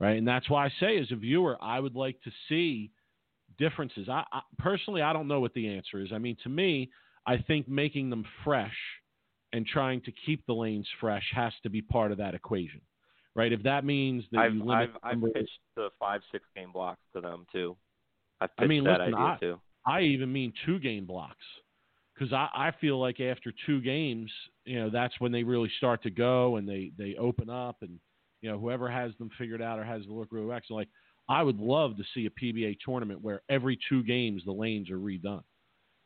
right? 0.00 0.16
And 0.16 0.26
that's 0.26 0.48
why 0.48 0.66
I 0.66 0.72
say, 0.80 0.98
as 0.98 1.10
a 1.12 1.16
viewer, 1.16 1.58
I 1.60 1.80
would 1.80 1.94
like 1.94 2.20
to 2.22 2.30
see 2.48 2.90
differences. 3.58 4.08
I, 4.08 4.24
I 4.32 4.40
personally, 4.58 5.02
I 5.02 5.12
don't 5.12 5.28
know 5.28 5.40
what 5.40 5.54
the 5.54 5.68
answer 5.68 6.00
is. 6.00 6.12
I 6.12 6.18
mean, 6.18 6.36
to 6.44 6.48
me, 6.48 6.90
I 7.28 7.36
think 7.46 7.68
making 7.68 8.08
them 8.10 8.24
fresh 8.42 8.74
and 9.52 9.66
trying 9.66 10.00
to 10.02 10.12
keep 10.26 10.44
the 10.46 10.54
lanes 10.54 10.88
fresh 11.00 11.24
has 11.34 11.52
to 11.62 11.70
be 11.70 11.82
part 11.82 12.10
of 12.10 12.18
that 12.18 12.34
equation, 12.34 12.80
right? 13.34 13.52
If 13.52 13.62
that 13.64 13.84
means 13.84 14.24
that 14.32 14.38
I've 14.38 14.54
you 14.54 14.64
limit 14.64 14.90
I've 15.02 15.20
the 15.20 15.26
I've 15.26 15.34
pitched 15.34 15.60
the 15.76 15.90
five 16.00 16.22
six 16.32 16.44
game 16.56 16.72
blocks 16.72 17.02
to 17.14 17.20
them 17.20 17.46
too. 17.52 17.76
I've 18.40 18.48
pitched 18.56 18.64
I 18.64 18.66
mean, 18.66 18.84
that 18.84 19.00
listen, 19.00 19.14
idea 19.14 19.26
I- 19.26 19.38
too. 19.38 19.60
I 19.86 20.00
even 20.02 20.32
mean 20.32 20.52
two 20.66 20.78
game 20.78 21.06
blocks 21.06 21.44
because 22.14 22.32
I, 22.32 22.48
I 22.54 22.72
feel 22.80 23.00
like 23.00 23.20
after 23.20 23.52
two 23.66 23.80
games, 23.80 24.30
you 24.64 24.78
know, 24.78 24.90
that's 24.90 25.14
when 25.18 25.32
they 25.32 25.42
really 25.44 25.70
start 25.78 26.02
to 26.02 26.10
go 26.10 26.56
and 26.56 26.68
they, 26.68 26.90
they 26.98 27.14
open 27.14 27.48
up 27.48 27.76
and, 27.80 27.98
you 28.42 28.50
know, 28.50 28.58
whoever 28.58 28.90
has 28.90 29.12
them 29.18 29.30
figured 29.38 29.62
out 29.62 29.78
or 29.78 29.84
has 29.84 30.04
the 30.04 30.12
look 30.12 30.28
real 30.30 30.52
excellent. 30.52 30.80
Like, 30.80 30.88
I 31.28 31.42
would 31.42 31.58
love 31.58 31.96
to 31.96 32.04
see 32.14 32.26
a 32.26 32.30
PBA 32.30 32.78
tournament 32.84 33.22
where 33.22 33.42
every 33.48 33.78
two 33.88 34.02
games 34.02 34.42
the 34.44 34.52
lanes 34.52 34.90
are 34.90 34.98
redone. 34.98 35.42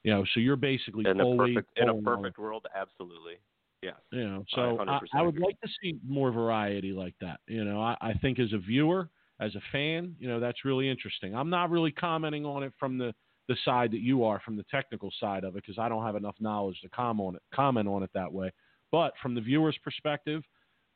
You 0.05 0.13
know, 0.13 0.25
so 0.35 0.41
you're 0.41 0.57
basically 0.57 1.05
In 1.09 1.21
a 1.21 1.37
perfect 1.37 1.71
in 1.77 1.89
a 1.89 2.03
perfect 2.03 2.39
world, 2.39 2.67
absolutely. 2.75 3.35
Yes. 3.83 3.97
you 4.13 4.29
know, 4.29 4.45
so 4.55 4.79
I, 4.79 5.01
I 5.13 5.23
would 5.23 5.41
like 5.41 5.61
to 5.61 5.69
see 5.83 5.97
more 6.07 6.31
variety 6.31 6.93
like 6.93 7.15
that. 7.21 7.41
You 7.49 7.65
know, 7.65 7.83
I, 7.83 7.97
I 8.01 8.15
think 8.15 8.39
as 8.39 8.53
a 8.53 8.59
viewer, 8.59 9.09
as 9.41 9.57
a 9.57 9.61
fan, 9.73 10.15
you 10.21 10.29
know, 10.29 10.39
that's 10.39 10.65
really 10.65 10.89
interesting. 10.89 11.35
I'm 11.35 11.51
not 11.51 11.69
really 11.69 11.91
commenting 11.91 12.47
on 12.47 12.63
it 12.63 12.73
from 12.79 12.97
the, 12.97 13.13
the 13.49 13.57
side 13.65 13.91
that 13.91 14.01
you 14.01 14.23
are, 14.23 14.41
from 14.45 14.57
the 14.57 14.65
technical 14.71 15.13
side 15.19 15.43
of 15.43 15.57
it, 15.57 15.65
because 15.65 15.81
I 15.81 15.89
don't 15.89 16.05
have 16.07 16.15
enough 16.15 16.37
knowledge 16.39 16.81
to 16.83 16.89
comment 16.91 17.27
on 17.27 17.35
it, 17.35 17.43
comment 17.53 17.89
on 17.89 18.05
it 18.05 18.11
that 18.15 18.33
way. 18.33 18.53
But 18.93 19.15
from 19.21 19.35
the 19.35 19.41
viewer's 19.41 19.79
perspective, 19.83 20.45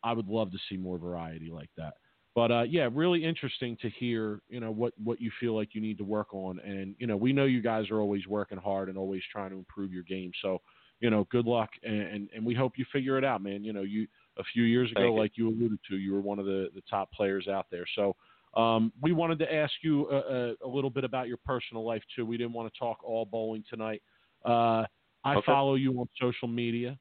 I 0.05 0.12
would 0.12 0.28
love 0.28 0.53
to 0.53 0.59
see 0.69 0.77
more 0.77 0.97
variety 0.97 1.51
like 1.51 1.70
that. 1.77 1.95
But 2.37 2.53
uh, 2.53 2.63
yeah, 2.69 2.89
really 2.93 3.25
interesting 3.25 3.79
to 3.81 3.89
hear, 3.91 4.43
you 4.51 4.61
know, 4.61 4.71
what 4.71 4.93
what 5.03 5.23
you 5.23 5.33
feel 5.41 5.57
like 5.57 5.75
you 5.75 5.81
need 5.81 5.99
to 5.99 6.05
work 6.05 6.35
on, 6.35 6.61
and 6.61 6.95
you 6.99 7.07
know, 7.09 7.17
we 7.17 7.33
know 7.33 7.47
you 7.47 7.63
guys 7.63 7.91
are 7.91 7.99
always 8.01 8.27
working 8.29 8.59
hard 8.59 8.91
and 8.91 8.99
always 8.99 9.23
trying 9.33 9.51
to 9.53 9.57
improve 9.57 9.91
your 9.91 10.03
game. 10.05 10.33
So, 10.43 10.61
you 11.01 11.11
know, 11.11 11.27
good 11.31 11.47
luck, 11.47 11.71
and 11.83 11.97
and, 12.03 12.29
and 12.37 12.47
we 12.47 12.55
hope 12.55 12.75
you 12.77 12.85
figure 12.93 13.19
it 13.19 13.25
out, 13.25 13.43
man. 13.43 13.65
You 13.65 13.73
know, 13.73 13.83
you 13.83 14.07
a 14.37 14.45
few 14.53 14.65
years 14.65 14.93
ago, 14.93 15.15
Thank 15.15 15.17
you. 15.17 15.23
like 15.23 15.33
you 15.39 15.49
alluded 15.49 15.79
to, 15.89 15.97
you 15.97 16.13
were 16.13 16.21
one 16.21 16.39
of 16.39 16.45
the 16.45 16.69
the 16.75 16.83
top 16.91 17.11
players 17.13 17.49
out 17.49 17.67
there. 17.71 17.87
So. 17.97 18.17
Um, 18.55 18.91
we 19.03 19.13
wanted 19.13 19.39
to 19.41 19.53
ask 19.53 19.75
you 19.83 20.09
a, 20.11 20.17
a, 20.17 20.55
a 20.65 20.69
little 20.69 20.89
bit 20.89 21.05
about 21.05 21.29
your 21.29 21.37
personal 21.45 21.85
life 21.85 22.03
too. 22.15 22.25
We 22.25 22.39
didn't 22.39 22.55
want 22.55 22.73
to 22.73 22.79
talk 22.79 23.05
all 23.05 23.27
bowling 23.27 23.65
tonight. 23.69 24.03
Uh, 24.47 24.85
I 25.25 25.37
Okay. 25.37 25.45
follow 25.45 25.75
you 25.75 25.93
on 26.01 26.09
social 26.19 26.49
media, 26.49 26.99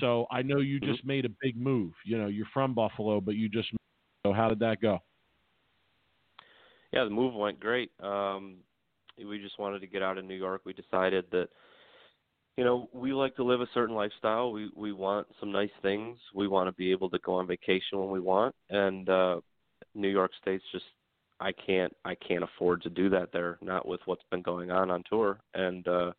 so 0.00 0.26
I 0.32 0.42
know 0.42 0.58
you 0.58 0.80
Mhm. 0.82 0.92
just 0.92 1.04
made 1.04 1.24
a 1.24 1.28
big 1.40 1.56
move. 1.56 1.92
You 2.04 2.18
know, 2.18 2.26
you're 2.26 2.48
from 2.52 2.74
Buffalo, 2.74 3.20
but 3.20 3.36
you 3.36 3.48
just 3.48 3.68
so 4.26 4.32
how 4.32 4.48
did 4.48 4.58
that 4.60 4.80
go? 4.80 4.98
Yeah, 6.92 7.04
the 7.04 7.10
move 7.10 7.34
went 7.34 7.60
great. 7.60 7.90
Um, 8.02 8.56
we 9.16 9.38
just 9.38 9.58
wanted 9.58 9.80
to 9.80 9.86
get 9.86 10.02
out 10.02 10.18
of 10.18 10.24
New 10.24 10.34
York. 10.34 10.62
We 10.64 10.72
decided 10.72 11.26
that, 11.30 11.48
you 12.56 12.64
know, 12.64 12.88
we 12.92 13.12
like 13.12 13.36
to 13.36 13.44
live 13.44 13.60
a 13.60 13.68
certain 13.72 13.94
lifestyle. 13.94 14.50
We 14.50 14.70
we 14.74 14.92
want 14.92 15.26
some 15.38 15.52
nice 15.52 15.70
things. 15.82 16.18
We 16.34 16.48
want 16.48 16.68
to 16.68 16.72
be 16.72 16.90
able 16.90 17.10
to 17.10 17.18
go 17.24 17.34
on 17.34 17.46
vacation 17.46 17.98
when 17.98 18.10
we 18.10 18.20
want, 18.20 18.54
and 18.70 19.08
uh, 19.08 19.40
New 19.94 20.08
York 20.08 20.32
State's 20.40 20.64
just 20.72 20.84
I 21.38 21.52
can't 21.52 21.94
I 22.04 22.14
can't 22.14 22.44
afford 22.44 22.82
to 22.82 22.90
do 22.90 23.08
that 23.10 23.30
there. 23.32 23.58
Not 23.62 23.86
with 23.86 24.00
what's 24.06 24.24
been 24.30 24.42
going 24.42 24.70
on 24.70 24.90
on 24.90 25.02
tour, 25.08 25.38
and 25.54 25.86
uh, 25.86 26.12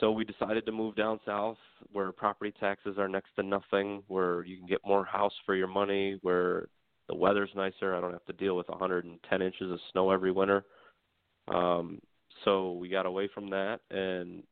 so 0.00 0.10
we 0.10 0.24
decided 0.24 0.66
to 0.66 0.72
move 0.72 0.96
down 0.96 1.20
south 1.24 1.58
where 1.92 2.10
property 2.12 2.52
taxes 2.58 2.96
are 2.98 3.08
next 3.08 3.30
to 3.36 3.42
nothing, 3.42 4.02
where 4.08 4.44
you 4.44 4.56
can 4.56 4.66
get 4.66 4.80
more 4.84 5.04
house 5.04 5.34
for 5.46 5.54
your 5.54 5.68
money, 5.68 6.18
where 6.22 6.68
the 7.08 7.14
weather's 7.14 7.50
nicer. 7.54 7.94
I 7.94 8.00
don't 8.00 8.12
have 8.12 8.24
to 8.26 8.32
deal 8.32 8.56
with 8.56 8.68
110 8.68 9.42
inches 9.42 9.70
of 9.70 9.78
snow 9.92 10.10
every 10.10 10.32
winter. 10.32 10.64
Um, 11.48 12.00
so 12.44 12.72
we 12.72 12.88
got 12.88 13.06
away 13.06 13.28
from 13.32 13.50
that, 13.50 13.80
and 13.90 14.42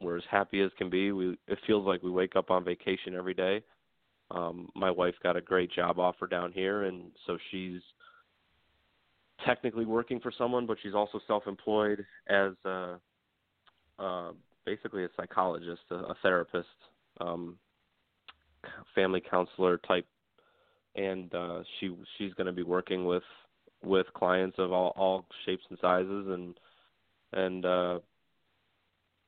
we're 0.00 0.18
as 0.18 0.24
happy 0.30 0.60
as 0.60 0.70
can 0.76 0.90
be. 0.90 1.12
We 1.12 1.38
it 1.46 1.58
feels 1.66 1.86
like 1.86 2.02
we 2.02 2.10
wake 2.10 2.36
up 2.36 2.50
on 2.50 2.64
vacation 2.64 3.14
every 3.14 3.34
day. 3.34 3.62
Um, 4.30 4.68
my 4.74 4.90
wife 4.90 5.14
got 5.22 5.36
a 5.36 5.40
great 5.40 5.70
job 5.72 5.98
offer 5.98 6.26
down 6.26 6.52
here, 6.52 6.84
and 6.84 7.12
so 7.26 7.38
she's 7.50 7.80
technically 9.44 9.84
working 9.84 10.18
for 10.18 10.32
someone, 10.36 10.66
but 10.66 10.78
she's 10.82 10.94
also 10.94 11.20
self-employed 11.26 12.04
as 12.28 12.52
a, 12.64 12.98
uh, 13.98 14.30
basically 14.64 15.04
a 15.04 15.08
psychologist, 15.16 15.82
a, 15.90 15.94
a 15.96 16.16
therapist, 16.22 16.66
um, 17.20 17.56
family 18.94 19.22
counselor 19.30 19.78
type 19.78 20.06
and 20.96 21.34
uh 21.34 21.62
she 21.78 21.94
she's 22.16 22.34
going 22.34 22.46
to 22.46 22.52
be 22.52 22.62
working 22.62 23.04
with 23.04 23.22
with 23.84 24.06
clients 24.14 24.58
of 24.58 24.72
all 24.72 24.92
all 24.96 25.26
shapes 25.44 25.64
and 25.70 25.78
sizes 25.80 26.26
and 26.28 26.58
and 27.32 27.64
uh 27.64 27.98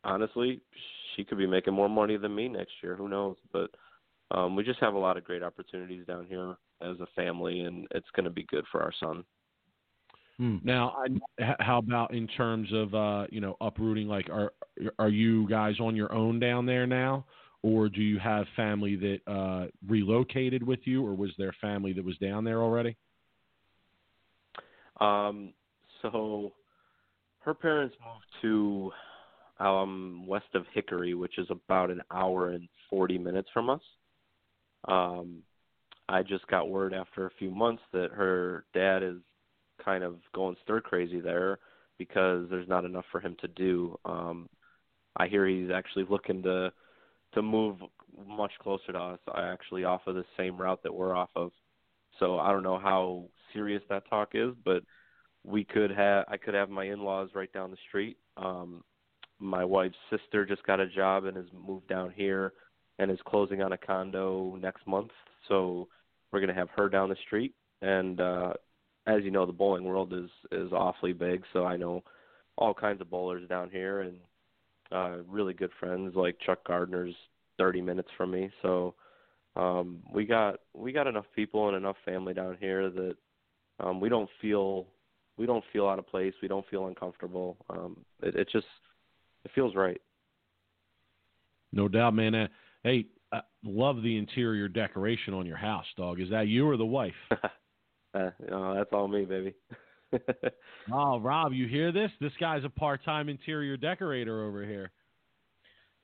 honestly 0.05 0.61
she 1.15 1.25
could 1.25 1.39
be 1.39 1.47
making 1.47 1.75
more 1.75 1.89
money 1.89 2.17
than 2.17 2.35
me 2.35 2.49
next 2.49 2.73
year. 2.83 2.97
Who 2.97 3.09
knows? 3.09 3.37
But 3.53 3.71
um 4.31 4.57
we 4.57 4.65
just 4.65 4.81
have 4.81 4.95
a 4.95 4.99
lot 4.99 5.17
of 5.17 5.25
great 5.25 5.43
opportunities 5.43 6.07
down 6.07 6.27
here 6.27 6.57
as 6.81 6.99
a 7.01 7.07
family 7.15 7.61
and 7.61 7.87
it's 7.93 8.11
going 8.15 8.25
to 8.25 8.31
be 8.31 8.45
good 8.45 8.65
for 8.71 8.83
our 8.83 8.93
son. 9.01 9.25
Now, 10.63 10.95
I, 10.97 11.07
h- 11.43 11.57
how 11.59 11.79
about 11.79 12.15
in 12.15 12.29
terms 12.29 12.69
of 12.73 12.95
uh, 12.95 13.27
you 13.31 13.41
know 13.41 13.57
uprooting? 13.61 14.07
Like, 14.07 14.31
are 14.31 14.53
are 14.99 15.09
you 15.09 15.49
guys 15.49 15.81
on 15.81 15.97
your 15.97 16.13
own 16.13 16.39
down 16.39 16.65
there 16.65 16.87
now, 16.87 17.25
or 17.63 17.89
do 17.89 18.01
you 18.01 18.19
have 18.19 18.47
family 18.57 18.97
that 18.97 19.19
uh, 19.31 19.67
relocated 19.87 20.63
with 20.63 20.81
you, 20.85 21.05
or 21.05 21.15
was 21.15 21.31
there 21.39 21.55
family 21.61 21.93
that 21.93 22.05
was 22.05 22.17
down 22.19 22.45
there 22.45 22.63
already? 22.63 22.97
Um, 25.01 25.53
so 26.03 26.53
her 27.41 27.55
parents 27.55 27.97
moved 28.05 28.27
to 28.43 28.93
um 29.65 30.25
west 30.27 30.55
of 30.55 30.65
Hickory, 30.73 31.15
which 31.15 31.39
is 31.39 31.49
about 31.51 31.91
an 31.91 32.03
hour 32.13 32.51
and 32.51 32.69
40 32.91 33.19
minutes 33.19 33.49
from 33.53 33.71
us. 33.71 33.81
Um 34.87 35.43
I 36.09 36.23
just 36.23 36.47
got 36.47 36.71
word 36.71 36.95
after 36.95 37.27
a 37.27 37.31
few 37.39 37.51
months 37.51 37.83
that 37.93 38.11
her 38.13 38.65
dad 38.73 39.03
is 39.03 39.17
kind 39.85 40.05
of 40.05 40.17
going 40.35 40.57
stir 40.63 40.81
crazy 40.81 41.21
there 41.21 41.59
because 41.99 42.49
there's 42.49 42.69
not 42.69 42.85
enough 42.85 43.05
for 43.11 43.21
him 43.21 43.37
to 43.41 43.49
do. 43.49 43.99
Um 44.05 44.49
I 45.17 45.27
hear 45.27 45.47
he's 45.47 45.71
actually 45.71 46.07
looking 46.09 46.43
to 46.45 46.73
to 47.35 47.43
move 47.43 47.77
much 48.27 48.53
closer 48.61 48.93
to 48.93 48.99
us, 48.99 49.19
I 49.33 49.49
actually 49.49 49.85
off 49.85 50.03
of 50.07 50.15
the 50.15 50.25
same 50.37 50.57
route 50.57 50.83
that 50.83 50.95
we're 50.95 51.15
off 51.15 51.31
of. 51.37 51.53
So 52.19 52.39
I 52.39 52.51
don't 52.51 52.63
know 52.63 52.79
how 52.79 53.25
serious 53.53 53.83
that 53.89 54.09
talk 54.09 54.31
is, 54.35 54.55
but 54.65 54.83
we 55.45 55.65
could 55.65 55.91
have 55.91 56.25
I 56.29 56.37
could 56.37 56.55
have 56.55 56.69
my 56.69 56.85
in-laws 56.85 57.31
right 57.35 57.53
down 57.53 57.71
the 57.71 57.77
street. 57.89 58.17
Um 58.37 58.83
my 59.41 59.65
wife's 59.65 59.95
sister 60.11 60.45
just 60.45 60.65
got 60.65 60.81
a 60.81 60.89
job 60.89 61.25
and 61.25 61.37
has 61.37 61.47
moved 61.55 61.87
down 61.87 62.13
here 62.15 62.55
and 62.99 63.11
is 63.11 63.19
closing 63.25 63.63
on 63.63 63.73
a 63.73 63.79
condo 63.79 64.59
next 64.61 64.85
month. 64.87 65.13
So 65.47 65.87
we're 66.33 66.41
going 66.41 66.49
to 66.49 66.61
have 66.61 66.71
her 66.71 66.89
down 66.89 67.09
the 67.09 67.17
street 67.27 67.55
and 67.81 68.21
uh 68.21 68.53
as 69.07 69.23
you 69.23 69.31
know 69.31 69.47
the 69.47 69.53
bowling 69.53 69.85
world 69.85 70.13
is 70.13 70.31
is 70.53 70.73
awfully 70.73 71.13
big, 71.13 71.45
so 71.53 71.65
I 71.65 71.77
know 71.77 72.03
all 72.57 72.75
kinds 72.75 73.01
of 73.01 73.11
bowlers 73.11 73.49
down 73.49 73.71
here 73.71 74.01
and 74.01 74.19
uh, 74.93 75.19
really 75.29 75.55
good 75.55 75.71
friends. 75.79 76.15
Like 76.15 76.37
Chuck 76.45 76.67
Gardner's 76.67 77.15
30 77.59 77.81
minutes 77.83 78.09
from 78.17 78.31
me, 78.31 78.51
so 78.63 78.95
um, 79.57 80.03
we 80.13 80.25
got 80.25 80.61
we 80.75 80.93
got 80.93 81.07
enough 81.07 81.27
people 81.35 81.69
and 81.69 81.77
enough 81.77 81.97
family 82.05 82.35
down 82.35 82.57
here 82.61 82.91
that 82.91 83.17
um, 83.81 84.01
we 84.01 84.09
don't 84.09 84.31
feel 84.41 84.87
we 85.37 85.47
don't 85.47 85.65
feel 85.73 85.87
out 85.89 85.99
of 85.99 86.07
place. 86.07 86.35
We 86.41 86.49
don't 86.49 86.67
feel 86.69 86.87
uncomfortable. 86.87 87.57
Um, 87.71 88.05
it, 88.23 88.35
it 88.37 88.49
just 88.53 88.67
it 89.45 89.51
feels 89.55 89.75
right. 89.75 90.01
No 91.73 91.89
doubt, 91.89 92.15
man. 92.15 92.35
Uh, 92.35 92.49
hey, 92.83 93.07
I 93.33 93.41
love 93.63 94.03
the 94.03 94.17
interior 94.17 94.69
decoration 94.69 95.35
on 95.35 95.47
your 95.47 95.57
house, 95.57 95.87
dog. 95.97 96.21
Is 96.21 96.31
that 96.31 96.49
you 96.49 96.69
or 96.69 96.77
the 96.77 96.87
wife? 96.87 97.13
uh, 97.31 98.31
no, 98.49 98.75
that's 98.75 98.91
all 98.93 99.09
me, 99.09 99.25
baby. 99.25 99.55
oh, 100.93 101.21
Rob, 101.21 101.53
you 101.53 101.67
hear 101.67 101.93
this? 101.93 102.11
This 102.21 102.33
guy's 102.41 102.65
a 102.65 102.69
part-time 102.69 103.29
interior 103.29 103.77
decorator 103.77 104.45
over 104.45 104.65
here. 104.65 104.91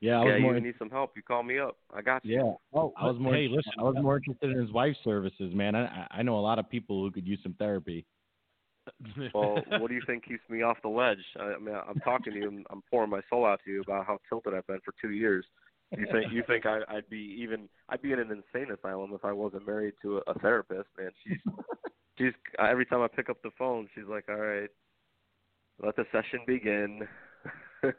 Yeah, 0.01 0.19
I 0.19 0.25
yeah, 0.25 0.33
was 0.33 0.41
more. 0.41 0.53
you 0.55 0.61
need 0.61 0.75
some 0.77 0.89
help? 0.89 1.13
You 1.15 1.23
call 1.23 1.41
me 1.41 1.57
up. 1.57 1.77
I 1.93 2.01
got 2.01 2.23
you. 2.25 2.35
Yeah. 2.35 2.53
Oh, 2.79 2.93
I 2.97 3.07
was 3.07 3.17
more. 3.19 3.33
Hey, 3.33 3.47
listen, 3.47 3.71
I 3.79 3.83
was 3.83 3.95
more 3.99 4.17
interested 4.17 4.51
in 4.51 4.59
his 4.59 4.71
wife's 4.71 4.99
services, 5.03 5.53
man. 5.53 5.75
I 5.75 6.05
I 6.11 6.21
know 6.21 6.37
a 6.37 6.41
lot 6.41 6.59
of 6.59 6.69
people 6.69 7.01
who 7.01 7.11
could 7.11 7.25
use 7.25 7.39
some 7.41 7.55
therapy. 7.57 8.05
well, 9.33 9.63
what 9.79 9.87
do 9.87 9.95
you 9.95 10.01
think 10.05 10.25
keeps 10.25 10.43
me 10.49 10.61
off 10.61 10.77
the 10.83 10.89
ledge? 10.89 11.23
I, 11.39 11.53
I 11.53 11.57
mean, 11.57 11.73
I'm 11.73 11.99
talking 12.01 12.33
to 12.33 12.39
you. 12.39 12.47
and 12.49 12.67
I'm 12.69 12.83
pouring 12.91 13.09
my 13.09 13.21
soul 13.29 13.45
out 13.45 13.61
to 13.65 13.71
you 13.71 13.81
about 13.81 14.05
how 14.05 14.19
tilted 14.29 14.53
I've 14.53 14.67
been 14.67 14.79
for 14.83 14.93
two 15.01 15.11
years. 15.11 15.45
You 15.91 16.07
think 16.11 16.31
you 16.31 16.43
think 16.47 16.65
I, 16.65 16.79
I'd 16.89 17.09
be 17.09 17.37
even? 17.39 17.69
I'd 17.89 18.01
be 18.01 18.11
in 18.11 18.19
an 18.19 18.31
insane 18.31 18.73
asylum 18.73 19.11
if 19.13 19.23
I 19.23 19.31
wasn't 19.31 19.67
married 19.67 19.93
to 20.01 20.17
a, 20.17 20.31
a 20.31 20.39
therapist, 20.39 20.89
man. 20.97 21.11
She's 21.23 21.37
she's 22.17 22.33
every 22.59 22.85
time 22.85 23.01
I 23.01 23.07
pick 23.07 23.29
up 23.29 23.41
the 23.43 23.51
phone, 23.57 23.87
she's 23.93 24.05
like, 24.07 24.25
"All 24.27 24.35
right, 24.35 24.69
let 25.83 25.95
the 25.95 26.05
session 26.11 26.39
begin." 26.47 27.07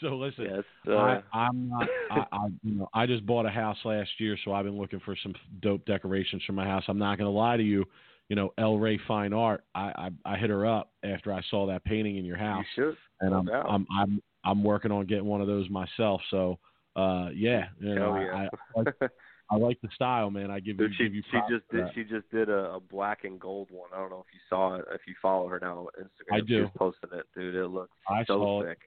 so 0.00 0.08
listen, 0.16 0.46
yes, 0.50 0.64
uh, 0.88 0.96
I, 0.96 1.22
I'm 1.32 1.68
not. 1.68 1.88
I, 2.10 2.18
I 2.32 2.46
you 2.62 2.74
know 2.74 2.88
I 2.92 3.06
just 3.06 3.24
bought 3.26 3.46
a 3.46 3.50
house 3.50 3.78
last 3.84 4.10
year, 4.18 4.36
so 4.44 4.52
I've 4.52 4.64
been 4.64 4.78
looking 4.78 5.00
for 5.00 5.16
some 5.22 5.34
dope 5.60 5.84
decorations 5.86 6.42
for 6.46 6.52
my 6.52 6.66
house. 6.66 6.84
I'm 6.88 6.98
not 6.98 7.16
going 7.16 7.30
to 7.30 7.36
lie 7.36 7.56
to 7.56 7.62
you. 7.62 7.84
You 8.28 8.36
know, 8.36 8.52
El 8.58 8.78
Rey 8.78 8.98
Fine 9.06 9.32
Art. 9.32 9.64
I, 9.74 10.10
I 10.24 10.32
I 10.34 10.36
hit 10.36 10.50
her 10.50 10.66
up 10.66 10.92
after 11.04 11.32
I 11.32 11.42
saw 11.50 11.66
that 11.68 11.84
painting 11.84 12.16
in 12.16 12.24
your 12.24 12.38
house, 12.38 12.66
you 12.76 12.94
and 13.20 13.34
I'm. 13.34 13.48
I'm 13.48 13.86
I'm 13.96 14.22
I'm 14.44 14.64
working 14.64 14.90
on 14.90 15.06
getting 15.06 15.26
one 15.26 15.40
of 15.40 15.46
those 15.46 15.70
myself. 15.70 16.20
So 16.30 16.58
uh, 16.96 17.28
yeah, 17.34 17.66
you 17.80 17.94
know, 17.94 18.16
yeah. 18.16 18.34
I, 18.34 18.42
I, 18.44 18.48
like, 18.82 18.94
I 19.50 19.56
like 19.56 19.80
the 19.82 19.88
style, 19.94 20.30
man. 20.30 20.50
I 20.50 20.60
give 20.60 20.78
you 20.80 20.88
she 20.96 21.04
give 21.04 21.14
you 21.14 21.22
she 21.30 21.38
just 21.50 21.68
did 21.70 21.84
that. 21.84 21.90
she 21.94 22.04
just 22.04 22.30
did 22.30 22.48
a, 22.48 22.74
a 22.74 22.80
black 22.80 23.24
and 23.24 23.38
gold 23.40 23.68
one. 23.70 23.90
I 23.94 23.98
don't 23.98 24.10
know 24.10 24.24
if 24.26 24.32
you 24.32 24.40
saw 24.48 24.76
it. 24.76 24.84
If 24.94 25.02
you 25.06 25.14
follow 25.20 25.48
her 25.48 25.58
now 25.60 25.78
on 25.80 25.86
Instagram, 26.04 26.36
I 26.36 26.40
do. 26.40 26.64
She's 26.64 26.76
posting 26.76 27.10
it, 27.18 27.26
dude. 27.34 27.54
It 27.54 27.66
looks 27.68 27.92
I 28.08 28.24
so 28.24 28.38
saw 28.38 28.62
it. 28.62 28.68
sick. 28.70 28.78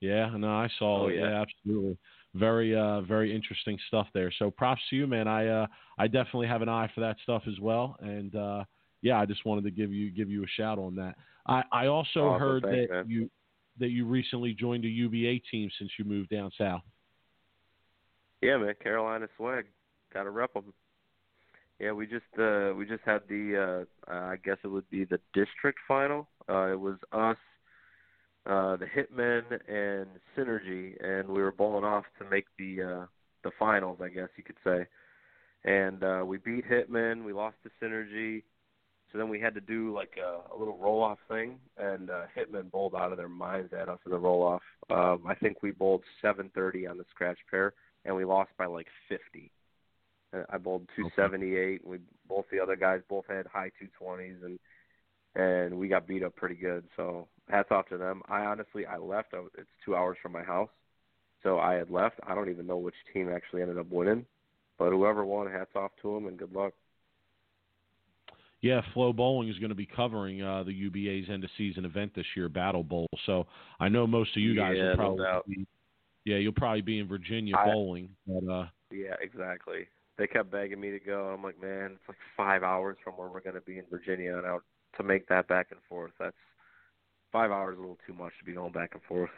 Yeah, 0.00 0.30
no, 0.36 0.48
I 0.48 0.68
saw 0.78 1.04
Oh, 1.04 1.08
it. 1.08 1.16
yeah. 1.16 1.30
Yeah, 1.30 1.42
absolutely. 1.42 1.98
Very, 2.34 2.76
uh, 2.76 3.00
very 3.00 3.34
interesting 3.34 3.76
stuff 3.88 4.06
there. 4.14 4.30
So 4.38 4.50
props 4.50 4.82
to 4.90 4.96
you, 4.96 5.06
man. 5.08 5.26
I, 5.26 5.48
uh, 5.48 5.66
I 5.98 6.06
definitely 6.06 6.46
have 6.46 6.62
an 6.62 6.68
eye 6.68 6.88
for 6.94 7.00
that 7.00 7.16
stuff 7.24 7.42
as 7.48 7.58
well. 7.58 7.96
And 8.00 8.36
uh, 8.36 8.64
yeah, 9.02 9.18
I 9.20 9.26
just 9.26 9.44
wanted 9.44 9.64
to 9.64 9.70
give 9.72 9.92
you 9.92 10.10
give 10.10 10.28
you 10.30 10.44
a 10.44 10.46
shout 10.56 10.78
on 10.78 10.94
that. 10.96 11.16
I, 11.46 11.62
I 11.72 11.86
also 11.86 12.20
Awesome. 12.26 12.40
heard 12.40 12.62
Thanks, 12.64 12.90
that 12.90 12.94
man. 12.94 13.04
you 13.08 13.30
that 13.80 13.88
you 13.88 14.06
recently 14.06 14.54
joined 14.54 14.84
a 14.84 14.88
UBA 14.88 15.40
team 15.50 15.70
since 15.78 15.90
you 15.98 16.04
moved 16.04 16.28
down 16.30 16.50
south. 16.58 16.82
Yeah, 18.40 18.56
man, 18.58 18.74
Carolina 18.82 19.26
swag. 19.36 19.66
Got 20.12 20.24
to 20.24 20.30
rep 20.30 20.54
them. 20.54 20.72
Yeah, 21.80 21.92
we 21.92 22.06
just 22.06 22.24
uh 22.38 22.72
we 22.76 22.86
just 22.86 23.04
had 23.04 23.22
the 23.28 23.86
uh, 24.08 24.12
uh 24.12 24.32
I 24.32 24.36
guess 24.44 24.56
it 24.64 24.68
would 24.68 24.88
be 24.90 25.04
the 25.04 25.20
district 25.32 25.78
final. 25.86 26.28
Uh 26.48 26.72
it 26.72 26.80
was 26.80 26.96
us 27.12 27.36
uh 28.46 28.76
the 28.76 28.86
Hitmen 28.86 29.44
and 29.68 30.08
Synergy 30.36 30.96
and 31.04 31.28
we 31.28 31.40
were 31.40 31.52
bowling 31.52 31.84
off 31.84 32.04
to 32.18 32.28
make 32.28 32.46
the 32.58 32.82
uh 32.82 33.06
the 33.44 33.52
finals, 33.58 33.98
I 34.02 34.08
guess 34.08 34.28
you 34.36 34.42
could 34.42 34.56
say. 34.64 34.86
And 35.64 36.02
uh 36.02 36.24
we 36.26 36.38
beat 36.38 36.64
Hitman, 36.68 37.24
we 37.24 37.32
lost 37.32 37.56
to 37.62 37.70
Synergy. 37.84 38.42
So 39.12 39.16
then 39.16 39.28
we 39.28 39.40
had 39.40 39.54
to 39.54 39.60
do 39.60 39.94
like 39.94 40.18
a, 40.18 40.54
a 40.54 40.58
little 40.58 40.78
roll 40.78 41.00
off 41.02 41.18
thing 41.28 41.60
and 41.76 42.10
uh 42.10 42.22
Hitman 42.36 42.72
bowled 42.72 42.96
out 42.96 43.12
of 43.12 43.18
their 43.18 43.28
minds 43.28 43.72
at 43.72 43.88
us 43.88 44.00
in 44.04 44.10
the 44.10 44.18
roll 44.18 44.42
off. 44.42 44.62
Um 44.90 45.28
I 45.28 45.36
think 45.36 45.62
we 45.62 45.70
bowled 45.70 46.02
seven 46.20 46.50
thirty 46.56 46.88
on 46.88 46.98
the 46.98 47.04
scratch 47.10 47.38
pair 47.48 47.74
and 48.08 48.16
we 48.16 48.24
lost 48.24 48.50
by 48.58 48.66
like 48.66 48.86
50. 49.08 49.52
Uh, 50.34 50.42
I 50.50 50.58
bowled 50.58 50.88
278. 50.96 51.86
We 51.86 51.98
both 52.28 52.46
the 52.50 52.58
other 52.60 52.74
guys 52.76 53.02
both 53.08 53.26
had 53.28 53.46
high 53.46 53.70
220s, 54.02 54.44
and 54.44 54.58
and 55.36 55.78
we 55.78 55.88
got 55.88 56.08
beat 56.08 56.24
up 56.24 56.34
pretty 56.34 56.54
good. 56.56 56.84
So 56.96 57.28
hats 57.48 57.68
off 57.70 57.88
to 57.90 57.98
them. 57.98 58.22
I 58.28 58.40
honestly 58.46 58.86
I 58.86 58.96
left. 58.96 59.34
I, 59.34 59.42
it's 59.58 59.68
two 59.84 59.94
hours 59.94 60.16
from 60.22 60.32
my 60.32 60.42
house, 60.42 60.70
so 61.42 61.58
I 61.60 61.74
had 61.74 61.90
left. 61.90 62.18
I 62.26 62.34
don't 62.34 62.50
even 62.50 62.66
know 62.66 62.78
which 62.78 62.94
team 63.12 63.30
actually 63.30 63.62
ended 63.62 63.78
up 63.78 63.90
winning, 63.90 64.26
but 64.78 64.90
whoever 64.90 65.24
won, 65.24 65.50
hats 65.50 65.72
off 65.76 65.92
to 66.02 66.14
them 66.14 66.26
and 66.26 66.38
good 66.38 66.52
luck. 66.54 66.72
Yeah, 68.60 68.82
FloBowling 68.94 69.50
is 69.50 69.58
going 69.58 69.68
to 69.68 69.76
be 69.76 69.86
covering 69.86 70.42
uh, 70.42 70.64
the 70.64 70.72
UBA's 70.72 71.30
end 71.30 71.44
of 71.44 71.50
season 71.56 71.84
event 71.84 72.12
this 72.16 72.26
year, 72.36 72.48
Battle 72.48 72.82
Bowl. 72.82 73.06
So 73.24 73.46
I 73.78 73.88
know 73.88 74.06
most 74.06 74.36
of 74.36 74.42
you 74.42 74.56
guys 74.56 74.74
Yeah, 74.76 74.82
will 74.82 74.90
no 74.90 74.96
probably 74.96 75.24
doubt. 75.24 75.46
Yeah, 76.28 76.36
you'll 76.36 76.52
probably 76.52 76.82
be 76.82 76.98
in 76.98 77.08
Virginia 77.08 77.56
I- 77.56 77.64
bowling, 77.72 78.10
but 78.26 78.52
uh, 78.52 78.66
Yeah, 78.90 79.14
exactly. 79.20 79.86
They 80.18 80.26
kept 80.26 80.50
begging 80.50 80.80
me 80.80 80.90
to 80.90 80.98
go. 80.98 81.26
and 81.26 81.34
I'm 81.38 81.42
like, 81.44 81.60
man, 81.60 81.92
it's 81.92 82.08
like 82.08 82.18
five 82.36 82.62
hours 82.62 82.96
from 83.04 83.14
where 83.14 83.28
we're 83.28 83.40
going 83.40 83.54
to 83.54 83.60
be 83.60 83.78
in 83.78 83.84
Virginia, 83.90 84.36
and 84.36 84.46
I, 84.46 84.56
to 84.96 85.02
make 85.04 85.28
that 85.28 85.46
back 85.46 85.68
and 85.70 85.80
forth, 85.88 86.10
that's 86.18 86.34
five 87.30 87.50
hours 87.52 87.76
a 87.78 87.80
little 87.80 87.98
too 88.06 88.14
much 88.14 88.32
to 88.40 88.44
be 88.44 88.52
going 88.52 88.72
back 88.72 88.90
and 88.94 89.02
forth. 89.04 89.30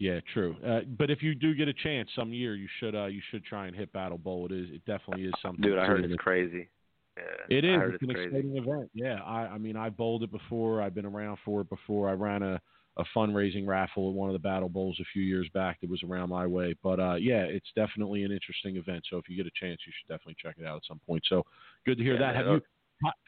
Yeah, 0.00 0.20
true. 0.34 0.56
Uh, 0.66 0.80
but 0.98 1.10
if 1.10 1.22
you 1.22 1.34
do 1.34 1.54
get 1.54 1.68
a 1.68 1.72
chance 1.72 2.08
some 2.14 2.32
year, 2.32 2.54
you 2.54 2.68
should 2.78 2.94
uh, 2.94 3.06
you 3.06 3.20
should 3.30 3.44
try 3.44 3.66
and 3.66 3.74
hit 3.74 3.92
Battle 3.92 4.18
Bowl. 4.18 4.46
It 4.46 4.52
is 4.52 4.68
it 4.70 4.84
definitely 4.84 5.24
is 5.26 5.34
something. 5.42 5.60
Dude, 5.62 5.78
I 5.78 5.86
heard 5.86 6.04
it's 6.04 6.14
crazy. 6.16 6.68
Yeah, 7.16 7.56
it 7.58 7.64
is. 7.64 7.70
I 7.70 7.74
is. 7.74 7.80
heard 7.80 7.94
It's 7.94 8.02
an 8.04 8.10
crazy. 8.14 8.26
exciting 8.28 8.56
event. 8.56 8.90
Yeah, 8.94 9.18
I, 9.24 9.40
I 9.54 9.58
mean, 9.58 9.76
I 9.76 9.90
bowled 9.90 10.22
it 10.22 10.30
before. 10.30 10.82
I've 10.82 10.94
been 10.94 11.06
around 11.06 11.38
for 11.44 11.60
it 11.62 11.68
before. 11.68 12.08
I 12.08 12.12
ran 12.12 12.42
a, 12.44 12.60
a 12.98 13.04
fundraising 13.16 13.66
raffle 13.66 14.08
at 14.08 14.14
one 14.14 14.28
of 14.28 14.32
the 14.32 14.40
Battle 14.40 14.68
Bowls 14.68 14.98
a 15.00 15.04
few 15.12 15.22
years 15.22 15.48
back 15.54 15.80
that 15.80 15.90
was 15.90 16.02
around 16.02 16.30
my 16.30 16.46
way. 16.46 16.74
But 16.82 16.98
uh, 16.98 17.14
yeah, 17.14 17.42
it's 17.42 17.70
definitely 17.76 18.24
an 18.24 18.32
interesting 18.32 18.76
event. 18.76 19.04
So 19.08 19.18
if 19.18 19.28
you 19.28 19.36
get 19.36 19.46
a 19.46 19.50
chance, 19.54 19.80
you 19.86 19.92
should 19.96 20.12
definitely 20.12 20.36
check 20.42 20.56
it 20.58 20.66
out 20.66 20.76
at 20.76 20.82
some 20.86 21.00
point. 21.06 21.22
So 21.28 21.44
good 21.86 21.98
to 21.98 22.04
hear 22.04 22.14
Yeah, 22.14 22.32
that. 22.32 22.36
Have 22.36 22.46
you? 22.46 22.60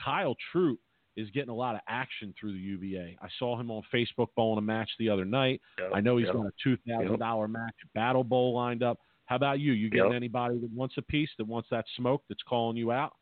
Kyle 0.04 0.34
Troup 0.50 0.80
is 1.16 1.30
getting 1.30 1.50
a 1.50 1.54
lot 1.54 1.74
of 1.76 1.80
action 1.88 2.34
through 2.38 2.52
the 2.52 2.58
UBA. 2.58 3.14
I 3.22 3.28
saw 3.38 3.58
him 3.58 3.70
on 3.70 3.82
Facebook 3.94 4.28
bowling 4.36 4.58
a 4.58 4.62
match 4.62 4.90
the 4.98 5.08
other 5.08 5.24
night. 5.24 5.60
Yep, 5.78 5.90
I 5.94 6.00
know 6.00 6.16
he's 6.16 6.26
yep. 6.26 6.34
got 6.34 6.46
a 6.46 6.50
two 6.62 6.76
thousand 6.88 7.18
dollar 7.18 7.46
match 7.46 7.74
Battle 7.94 8.24
Bowl 8.24 8.54
lined 8.54 8.82
up. 8.82 8.98
How 9.26 9.36
about 9.36 9.60
you? 9.60 9.72
You 9.72 9.90
getting 9.90 10.14
anybody 10.14 10.58
that 10.58 10.70
wants 10.74 10.96
a 10.98 11.02
piece 11.02 11.30
that 11.38 11.46
wants 11.46 11.68
that 11.70 11.84
smoke 11.96 12.24
that's 12.28 12.42
calling 12.48 12.76
you 12.76 12.90
out? 12.90 13.12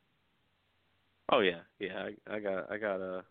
Oh 1.30 1.40
yeah, 1.40 1.60
yeah. 1.78 2.08
I, 2.26 2.36
I 2.36 2.40
got, 2.40 2.72
I 2.72 2.78
got 2.78 3.00
a. 3.00 3.24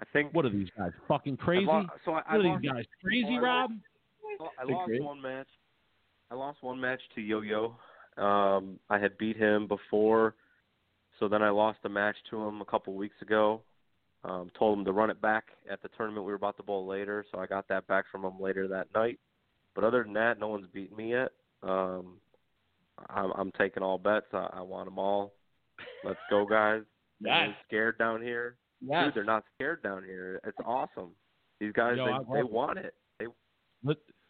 I 0.00 0.04
think. 0.12 0.32
What 0.34 0.44
are 0.46 0.50
these 0.50 0.68
guys? 0.76 0.92
Fucking 1.08 1.36
I 1.40 1.44
crazy? 1.44 1.66
lo- 1.66 1.86
so 2.04 2.12
I, 2.12 2.14
What 2.14 2.24
I 2.28 2.34
are 2.36 2.42
lost, 2.42 2.62
these 2.62 2.70
guys? 2.72 2.84
Crazy, 3.04 3.26
Oh, 3.30 3.36
I 3.36 3.40
Rob? 3.40 3.70
I 4.58 4.64
They're 4.66 4.74
lost 4.74 4.88
great. 4.88 5.02
one 5.04 5.20
match. 5.20 5.48
I 6.30 6.34
lost 6.34 6.62
one 6.62 6.80
match 6.80 7.00
to 7.14 7.20
Yo 7.20 7.42
Yo. 7.42 7.76
Um, 8.22 8.78
I 8.88 8.98
had 8.98 9.16
beat 9.18 9.36
him 9.36 9.66
before, 9.68 10.34
so 11.18 11.28
then 11.28 11.42
I 11.42 11.50
lost 11.50 11.78
a 11.84 11.88
match 11.88 12.16
to 12.30 12.40
him 12.42 12.60
a 12.60 12.64
couple 12.64 12.94
weeks 12.94 13.16
ago. 13.22 13.62
Um, 14.24 14.50
told 14.58 14.78
him 14.78 14.84
to 14.84 14.92
run 14.92 15.08
it 15.10 15.20
back 15.22 15.44
at 15.70 15.80
the 15.82 15.88
tournament 15.96 16.26
we 16.26 16.32
were 16.32 16.36
about 16.36 16.56
to 16.58 16.62
bowl 16.62 16.86
later, 16.86 17.24
so 17.32 17.38
I 17.38 17.46
got 17.46 17.68
that 17.68 17.86
back 17.86 18.04
from 18.12 18.24
him 18.24 18.38
later 18.40 18.68
that 18.68 18.88
night. 18.94 19.18
But 19.74 19.84
other 19.84 20.02
than 20.02 20.12
that, 20.14 20.38
no 20.38 20.48
one's 20.48 20.66
beaten 20.72 20.96
me 20.96 21.10
yet. 21.12 21.30
Um, 21.62 22.16
I'm, 23.08 23.30
I'm 23.32 23.52
taking 23.52 23.82
all 23.82 23.96
bets. 23.98 24.26
I, 24.34 24.48
I 24.54 24.60
want 24.60 24.86
them 24.86 24.98
all. 24.98 25.32
Let's 26.04 26.18
go, 26.28 26.44
guys. 26.44 26.82
Everyone's 27.26 27.54
scared 27.66 27.98
down 27.98 28.20
here. 28.20 28.56
Yes. 28.80 29.06
Dude, 29.06 29.14
they're 29.14 29.24
not 29.24 29.44
scared 29.54 29.82
down 29.82 30.04
here. 30.04 30.40
It's 30.46 30.56
awesome. 30.64 31.10
These 31.60 31.72
guys, 31.72 31.96
Yo, 31.96 32.06
they, 32.06 32.38
they 32.38 32.42
want 32.42 32.78
it. 32.78 32.94
They, 33.18 33.26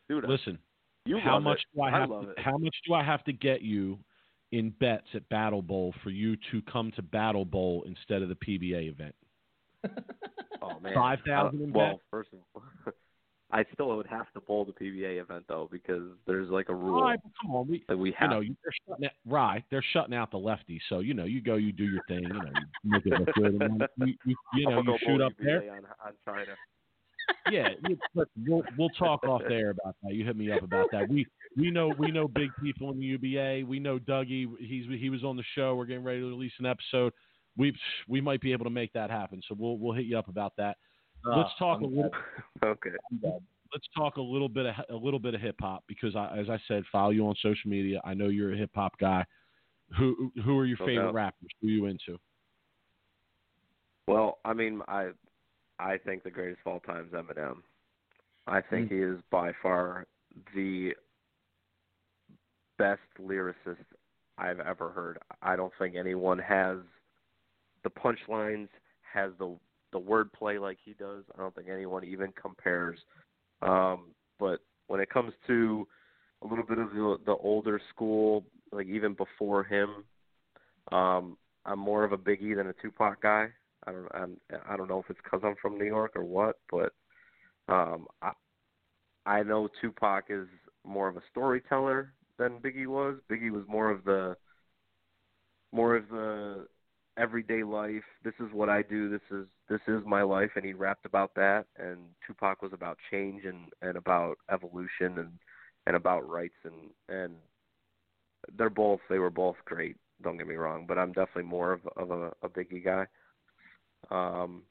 dude, 0.08 0.24
Listen, 0.28 0.58
you 1.06 1.18
how 1.18 1.38
much 1.38 1.58
it. 1.58 1.76
do 1.76 1.82
I 1.82 1.90
have? 1.90 2.10
love 2.10 2.34
to. 2.34 2.42
How 2.42 2.58
much 2.58 2.74
do 2.86 2.94
I 2.94 3.04
have 3.04 3.22
to 3.24 3.32
get 3.32 3.62
you 3.62 3.98
in 4.52 4.70
bets 4.80 5.06
at 5.14 5.28
Battle 5.28 5.62
Bowl 5.62 5.94
for 6.02 6.10
you 6.10 6.36
to 6.50 6.60
come 6.62 6.90
to 6.96 7.02
Battle 7.02 7.44
Bowl 7.44 7.84
instead 7.86 8.22
of 8.22 8.28
the 8.28 8.34
PBA 8.36 8.88
event? 8.90 9.14
Oh 10.62 10.78
man, 10.80 10.92
5,000 10.94 11.58
Uh, 11.60 11.64
in 11.64 11.72
Well, 11.72 12.00
first 12.10 12.28
of 12.34 12.40
all, 12.54 12.62
I 13.52 13.64
still 13.74 13.94
would 13.96 14.06
have 14.06 14.32
to 14.34 14.40
bowl 14.40 14.64
the 14.64 14.72
PBA 14.72 15.20
event 15.20 15.44
though 15.48 15.68
because 15.72 16.02
there's 16.26 16.48
like 16.50 16.68
a 16.68 16.74
rule 16.74 17.02
right, 17.02 17.18
come 17.42 17.54
on, 17.54 17.68
we. 17.68 17.84
that 17.88 17.96
we 17.96 18.10
You 18.10 18.14
have. 18.18 18.30
know, 18.30 18.40
you- 18.40 18.56
they're 18.62 18.72
shutting 18.88 19.04
out, 19.06 19.12
right? 19.26 19.64
They're 19.70 19.84
shutting 19.92 20.14
out 20.14 20.30
the 20.30 20.38
lefties, 20.38 20.80
so 20.88 21.00
you 21.00 21.14
know, 21.14 21.24
you 21.24 21.40
go, 21.40 21.56
you 21.56 21.72
do 21.72 21.84
your 21.84 22.02
thing, 22.08 22.22
you 22.24 22.28
know, 22.28 22.50
you 22.84 22.90
make 22.90 23.06
it 23.06 23.18
look 23.18 23.34
good, 23.34 23.60
and 23.62 23.82
you, 23.98 24.14
you, 24.24 24.36
you 24.54 24.66
know, 24.68 24.82
you 24.82 24.98
shoot 25.04 25.20
up 25.20 25.32
UBA 25.38 25.44
there. 25.44 25.72
on, 25.72 25.84
on 26.06 26.12
China. 26.24 26.52
yeah, 27.50 27.68
we'll 28.46 28.62
we'll 28.76 28.88
talk 28.90 29.24
off 29.24 29.42
there 29.48 29.70
about 29.70 29.94
that. 30.02 30.14
You 30.14 30.24
hit 30.24 30.36
me 30.36 30.50
up 30.50 30.62
about 30.62 30.88
that. 30.92 31.08
We 31.08 31.26
we 31.56 31.70
know 31.70 31.88
we 31.98 32.10
know 32.10 32.26
big 32.28 32.50
people 32.62 32.90
in 32.90 32.98
the 32.98 33.04
UBA. 33.06 33.66
We 33.66 33.78
know 33.78 33.98
Dougie. 33.98 34.46
He's 34.58 34.86
he 34.98 35.10
was 35.10 35.22
on 35.24 35.36
the 35.36 35.44
show. 35.54 35.74
We're 35.74 35.86
getting 35.86 36.04
ready 36.04 36.20
to 36.20 36.26
release 36.26 36.52
an 36.58 36.66
episode. 36.66 37.12
We 37.56 37.72
we 38.08 38.20
might 38.20 38.40
be 38.40 38.52
able 38.52 38.64
to 38.64 38.70
make 38.70 38.92
that 38.94 39.10
happen. 39.10 39.42
So 39.48 39.54
we'll 39.58 39.78
we'll 39.78 39.92
hit 39.94 40.06
you 40.06 40.18
up 40.18 40.28
about 40.28 40.54
that. 40.58 40.76
Let's 41.24 41.50
talk 41.58 41.80
a 41.80 41.84
I'm 41.84 41.96
little. 41.96 42.10
okay. 42.64 42.90
Let's 43.22 43.86
talk 43.96 44.16
a 44.16 44.22
little 44.22 44.48
bit 44.48 44.66
of 44.66 44.74
a 44.88 44.96
little 44.96 45.20
bit 45.20 45.34
of 45.34 45.40
hip 45.40 45.56
hop 45.60 45.84
because 45.86 46.16
I, 46.16 46.36
as 46.36 46.48
I 46.48 46.58
said, 46.66 46.82
follow 46.90 47.10
you 47.10 47.26
on 47.26 47.34
social 47.42 47.70
media. 47.70 48.00
I 48.04 48.14
know 48.14 48.28
you're 48.28 48.52
a 48.52 48.56
hip 48.56 48.70
hop 48.74 48.98
guy. 48.98 49.24
Who 49.98 50.32
who 50.44 50.58
are 50.58 50.64
your 50.64 50.78
No 50.80 50.86
favorite 50.86 51.04
doubt. 51.06 51.14
rappers? 51.14 51.50
Who 51.60 51.68
are 51.68 51.70
you 51.70 51.86
into? 51.86 52.18
Well, 54.06 54.38
I 54.44 54.54
mean, 54.54 54.82
I 54.88 55.10
I 55.78 55.98
think 55.98 56.24
the 56.24 56.30
greatest 56.30 56.60
of 56.66 56.72
all 56.72 56.80
time 56.80 57.06
is 57.06 57.12
Eminem. 57.12 57.58
I 58.46 58.60
think 58.60 58.90
mm. 58.90 58.92
he 58.92 59.02
is 59.02 59.20
by 59.30 59.52
far 59.62 60.06
the 60.54 60.92
best 62.78 63.00
lyricist 63.20 63.84
I've 64.38 64.60
ever 64.60 64.90
heard. 64.90 65.18
I 65.42 65.54
don't 65.54 65.72
think 65.78 65.94
anyone 65.96 66.38
has 66.38 66.78
the 67.84 67.90
punchlines, 67.90 68.68
has 69.12 69.32
the 69.38 69.56
the 69.92 70.00
wordplay 70.00 70.60
like 70.60 70.78
he 70.84 70.94
does. 70.94 71.24
I 71.34 71.40
don't 71.40 71.54
think 71.54 71.68
anyone 71.68 72.04
even 72.04 72.32
compares. 72.40 72.98
Um, 73.62 74.08
but 74.38 74.60
when 74.86 75.00
it 75.00 75.10
comes 75.10 75.32
to 75.46 75.86
a 76.42 76.46
little 76.46 76.64
bit 76.64 76.78
of 76.78 76.90
the, 76.90 77.18
the 77.26 77.36
older 77.36 77.80
school, 77.94 78.44
like 78.72 78.86
even 78.86 79.14
before 79.14 79.64
him, 79.64 80.04
um, 80.92 81.36
I'm 81.66 81.78
more 81.78 82.04
of 82.04 82.12
a 82.12 82.18
Biggie 82.18 82.56
than 82.56 82.68
a 82.68 82.74
Tupac 82.82 83.22
guy. 83.22 83.48
I 83.86 83.92
don't 83.92 84.08
I'm, 84.14 84.36
I 84.68 84.76
don't 84.76 84.88
know 84.88 84.98
if 84.98 85.08
it's 85.08 85.20
because 85.22 85.40
I'm 85.44 85.56
from 85.60 85.78
New 85.78 85.86
York 85.86 86.12
or 86.14 86.24
what, 86.24 86.56
but 86.70 86.92
um, 87.68 88.06
I 88.22 88.32
I 89.26 89.42
know 89.42 89.68
Tupac 89.80 90.24
is 90.28 90.46
more 90.86 91.08
of 91.08 91.16
a 91.16 91.22
storyteller 91.30 92.12
than 92.38 92.58
Biggie 92.58 92.86
was. 92.86 93.16
Biggie 93.30 93.50
was 93.50 93.64
more 93.68 93.90
of 93.90 94.04
the 94.04 94.36
more 95.72 95.96
of 95.96 96.08
the 96.08 96.66
everyday 97.20 97.62
life. 97.62 98.02
This 98.24 98.34
is 98.40 98.48
what 98.52 98.68
I 98.68 98.82
do. 98.82 99.10
This 99.10 99.20
is 99.30 99.46
this 99.68 99.80
is 99.86 100.02
my 100.06 100.22
life, 100.22 100.50
and 100.56 100.64
he 100.64 100.72
rapped 100.72 101.06
about 101.06 101.34
that. 101.34 101.66
And 101.78 101.98
Tupac 102.26 102.62
was 102.62 102.72
about 102.72 102.98
change 103.10 103.44
and 103.44 103.68
and 103.82 103.96
about 103.96 104.38
evolution 104.50 105.18
and 105.18 105.32
and 105.86 105.96
about 105.96 106.28
rights 106.28 106.54
and 106.64 106.90
and 107.08 107.34
they're 108.56 108.70
both 108.70 109.00
they 109.08 109.18
were 109.18 109.30
both 109.30 109.56
great. 109.64 109.96
Don't 110.22 110.38
get 110.38 110.46
me 110.46 110.54
wrong, 110.54 110.86
but 110.88 110.98
I'm 110.98 111.12
definitely 111.12 111.44
more 111.44 111.72
of 111.72 111.80
of 111.96 112.10
a, 112.10 112.32
a 112.42 112.48
Biggie 112.48 112.84
guy. 112.84 113.06
Um, 114.10 114.62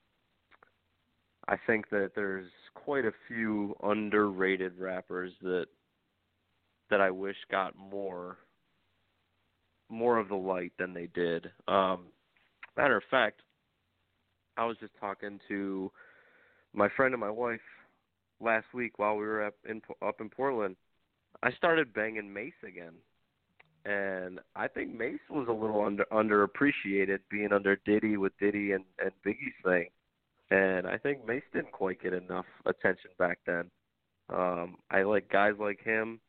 I 1.47 1.55
think 1.67 1.89
that 1.89 2.11
there's 2.15 2.49
quite 2.73 3.05
a 3.05 3.13
few 3.27 3.76
underrated 3.84 4.77
rappers 4.80 5.31
that 5.41 5.67
that 6.89 7.01
I 7.01 7.11
wish 7.11 7.38
got 7.51 7.76
more 7.76 8.38
more 9.89 10.19
of 10.19 10.30
the 10.30 10.35
light 10.35 10.73
than 10.77 10.93
they 10.93 11.07
did. 11.07 11.49
Um, 11.67 12.05
matter 12.80 12.95
of 12.95 13.03
fact, 13.11 13.41
I 14.56 14.65
was 14.65 14.77
just 14.80 14.93
talking 14.99 15.39
to 15.49 15.91
my 16.73 16.88
friend 16.95 17.14
and 17.14 17.19
my 17.19 17.30
wife 17.30 17.60
last 18.39 18.68
week 18.73 18.99
while 18.99 19.15
we 19.15 19.26
were 19.26 19.43
up 19.43 19.56
in 19.68 19.81
up 20.01 20.22
in 20.22 20.30
Portland. 20.30 20.77
I 21.43 21.51
started 21.51 21.93
banging 21.93 22.34
Mase 22.34 22.53
again, 22.65 22.93
and 23.85 24.39
I 24.56 24.68
think 24.69 24.97
Mase 24.97 25.19
was 25.30 25.47
a 25.49 25.53
little 25.53 25.84
under 25.84 26.06
underappreciated, 26.06 27.19
being 27.30 27.51
under 27.51 27.76
Diddy 27.85 28.15
with 28.15 28.31
Diddy 28.39 28.72
and 28.72 28.85
and 29.03 29.11
Biggie's 29.26 29.60
thing, 29.65 29.89
and 30.49 30.88
I 30.88 30.97
think 30.97 31.27
Mase 31.27 31.43
didn't 31.53 31.73
quite 31.73 32.01
get 32.01 32.14
enough 32.14 32.45
attention 32.65 33.11
back 33.18 33.39
then. 33.45 33.69
Um, 34.30 34.77
I 34.89 35.01
like 35.01 35.30
guys 35.30 35.56
like 35.60 35.84
him. 35.84 36.22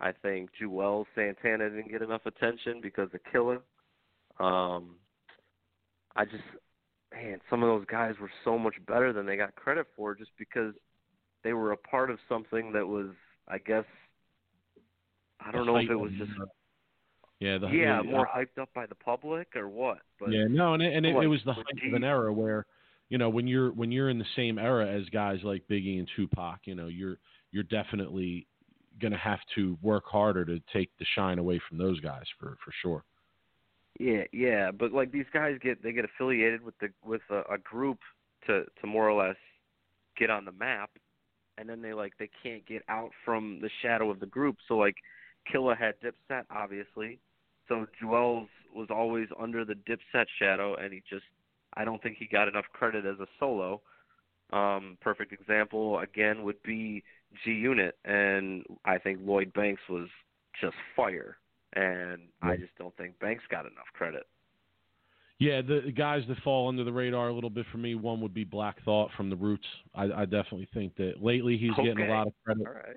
I 0.00 0.10
think 0.10 0.50
Juelz 0.60 1.06
Santana 1.14 1.70
didn't 1.70 1.92
get 1.92 2.02
enough 2.02 2.26
attention 2.26 2.80
because 2.82 3.08
of 3.14 3.20
Killa. 3.30 3.58
Um, 4.40 4.96
I 6.16 6.24
just, 6.24 6.42
man, 7.12 7.40
some 7.48 7.62
of 7.62 7.68
those 7.68 7.86
guys 7.86 8.14
were 8.20 8.30
so 8.44 8.58
much 8.58 8.74
better 8.86 9.12
than 9.12 9.26
they 9.26 9.36
got 9.36 9.54
credit 9.56 9.86
for 9.96 10.14
just 10.14 10.30
because 10.38 10.74
they 11.44 11.52
were 11.52 11.72
a 11.72 11.76
part 11.76 12.10
of 12.10 12.18
something 12.28 12.72
that 12.72 12.86
was, 12.86 13.08
I 13.48 13.58
guess, 13.58 13.84
I 15.40 15.50
don't 15.50 15.66
The 15.66 15.72
know 15.72 15.78
if 15.78 15.90
it 15.90 15.96
was 15.96 16.12
just, 16.18 16.30
yeah, 17.40 17.58
the, 17.58 17.68
yeah, 17.68 17.98
the- 17.98 18.04
more 18.04 18.28
hyped 18.28 18.60
up 18.60 18.68
by 18.74 18.86
the 18.86 18.94
public 18.94 19.48
or 19.56 19.68
what. 19.68 19.98
But 20.20 20.30
yeah, 20.30 20.44
no, 20.48 20.74
and 20.74 20.82
it, 20.82 20.94
and 20.94 21.04
it, 21.04 21.14
like, 21.14 21.24
it 21.24 21.28
was 21.28 21.40
the 21.44 21.52
height 21.52 21.64
of 21.86 21.94
an 21.94 22.04
era 22.04 22.32
where, 22.32 22.66
you 23.08 23.18
know, 23.18 23.28
when 23.28 23.46
you're 23.46 23.72
when 23.72 23.90
you're 23.90 24.08
in 24.08 24.18
the 24.18 24.24
same 24.36 24.58
era 24.58 24.86
as 24.86 25.08
guys 25.08 25.40
like 25.42 25.66
Biggie 25.68 25.98
and 25.98 26.08
Tupac, 26.14 26.60
you 26.64 26.74
know, 26.74 26.86
you're 26.86 27.18
you're 27.50 27.64
definitely 27.64 28.46
gonna 29.00 29.18
have 29.18 29.40
to 29.56 29.76
work 29.82 30.04
harder 30.06 30.44
to 30.44 30.60
take 30.72 30.90
the 30.98 31.04
shine 31.16 31.38
away 31.38 31.60
from 31.68 31.78
those 31.78 31.98
guys 32.00 32.24
for 32.38 32.56
for 32.64 32.72
sure. 32.80 33.04
Yeah, 33.98 34.24
yeah, 34.32 34.70
but 34.70 34.92
like 34.92 35.12
these 35.12 35.26
guys 35.32 35.58
get 35.62 35.82
they 35.82 35.92
get 35.92 36.04
affiliated 36.04 36.62
with 36.62 36.78
the 36.78 36.88
with 37.04 37.20
a, 37.30 37.42
a 37.54 37.58
group 37.58 37.98
to 38.46 38.64
to 38.80 38.86
more 38.86 39.08
or 39.08 39.26
less 39.26 39.36
get 40.18 40.30
on 40.30 40.44
the 40.44 40.52
map, 40.52 40.90
and 41.58 41.68
then 41.68 41.82
they 41.82 41.92
like 41.92 42.14
they 42.18 42.30
can't 42.42 42.66
get 42.66 42.82
out 42.88 43.10
from 43.24 43.60
the 43.60 43.70
shadow 43.82 44.10
of 44.10 44.18
the 44.18 44.26
group. 44.26 44.56
So 44.66 44.76
like 44.76 44.96
Killa 45.50 45.74
had 45.74 45.94
Dipset 46.00 46.44
obviously, 46.50 47.18
so 47.68 47.86
Juelz 48.02 48.48
was 48.74 48.88
always 48.90 49.28
under 49.38 49.64
the 49.64 49.74
Dipset 49.74 50.26
shadow, 50.38 50.74
and 50.76 50.92
he 50.92 51.02
just 51.08 51.24
I 51.74 51.84
don't 51.84 52.02
think 52.02 52.16
he 52.18 52.26
got 52.26 52.48
enough 52.48 52.66
credit 52.72 53.04
as 53.04 53.20
a 53.20 53.26
solo. 53.38 53.82
Um, 54.52 54.98
perfect 55.00 55.32
example 55.32 55.98
again 56.00 56.42
would 56.44 56.62
be 56.62 57.02
G 57.44 57.52
Unit, 57.52 57.96
and 58.04 58.64
I 58.86 58.98
think 58.98 59.20
Lloyd 59.22 59.52
Banks 59.52 59.82
was 59.88 60.08
just 60.60 60.74
fire 60.96 61.36
and 61.74 62.22
I 62.42 62.56
just 62.56 62.76
don't 62.78 62.96
think 62.96 63.18
Banks 63.18 63.44
got 63.50 63.60
enough 63.60 63.86
credit. 63.94 64.24
Yeah, 65.38 65.60
the, 65.60 65.82
the 65.86 65.92
guys 65.92 66.22
that 66.28 66.38
fall 66.44 66.68
under 66.68 66.84
the 66.84 66.92
radar 66.92 67.28
a 67.28 67.34
little 67.34 67.50
bit 67.50 67.66
for 67.72 67.78
me, 67.78 67.96
one 67.96 68.20
would 68.20 68.34
be 68.34 68.44
Black 68.44 68.82
Thought 68.84 69.10
from 69.16 69.28
the 69.28 69.34
Roots. 69.34 69.66
I, 69.94 70.04
I 70.04 70.24
definitely 70.24 70.68
think 70.72 70.94
that 70.96 71.14
lately 71.20 71.56
he's 71.56 71.74
getting 71.74 72.08
a 72.08 72.12
lot 72.12 72.28
of 72.28 72.32
credit. 72.44 72.64
All 72.66 72.74
right. 72.74 72.96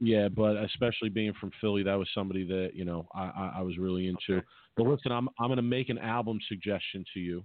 Yeah, 0.00 0.28
but 0.28 0.56
especially 0.56 1.10
being 1.10 1.32
from 1.38 1.52
Philly, 1.60 1.82
that 1.82 1.94
was 1.94 2.08
somebody 2.14 2.44
that 2.46 2.70
you 2.74 2.84
know 2.84 3.06
I, 3.14 3.24
I, 3.24 3.52
I 3.58 3.62
was 3.62 3.78
really 3.78 4.08
into. 4.08 4.38
Okay. 4.38 4.46
But 4.76 4.86
listen, 4.86 5.12
I'm 5.12 5.28
I'm 5.38 5.48
going 5.48 5.56
to 5.58 5.62
make 5.62 5.90
an 5.90 5.98
album 5.98 6.38
suggestion 6.48 7.04
to 7.14 7.20
you, 7.20 7.44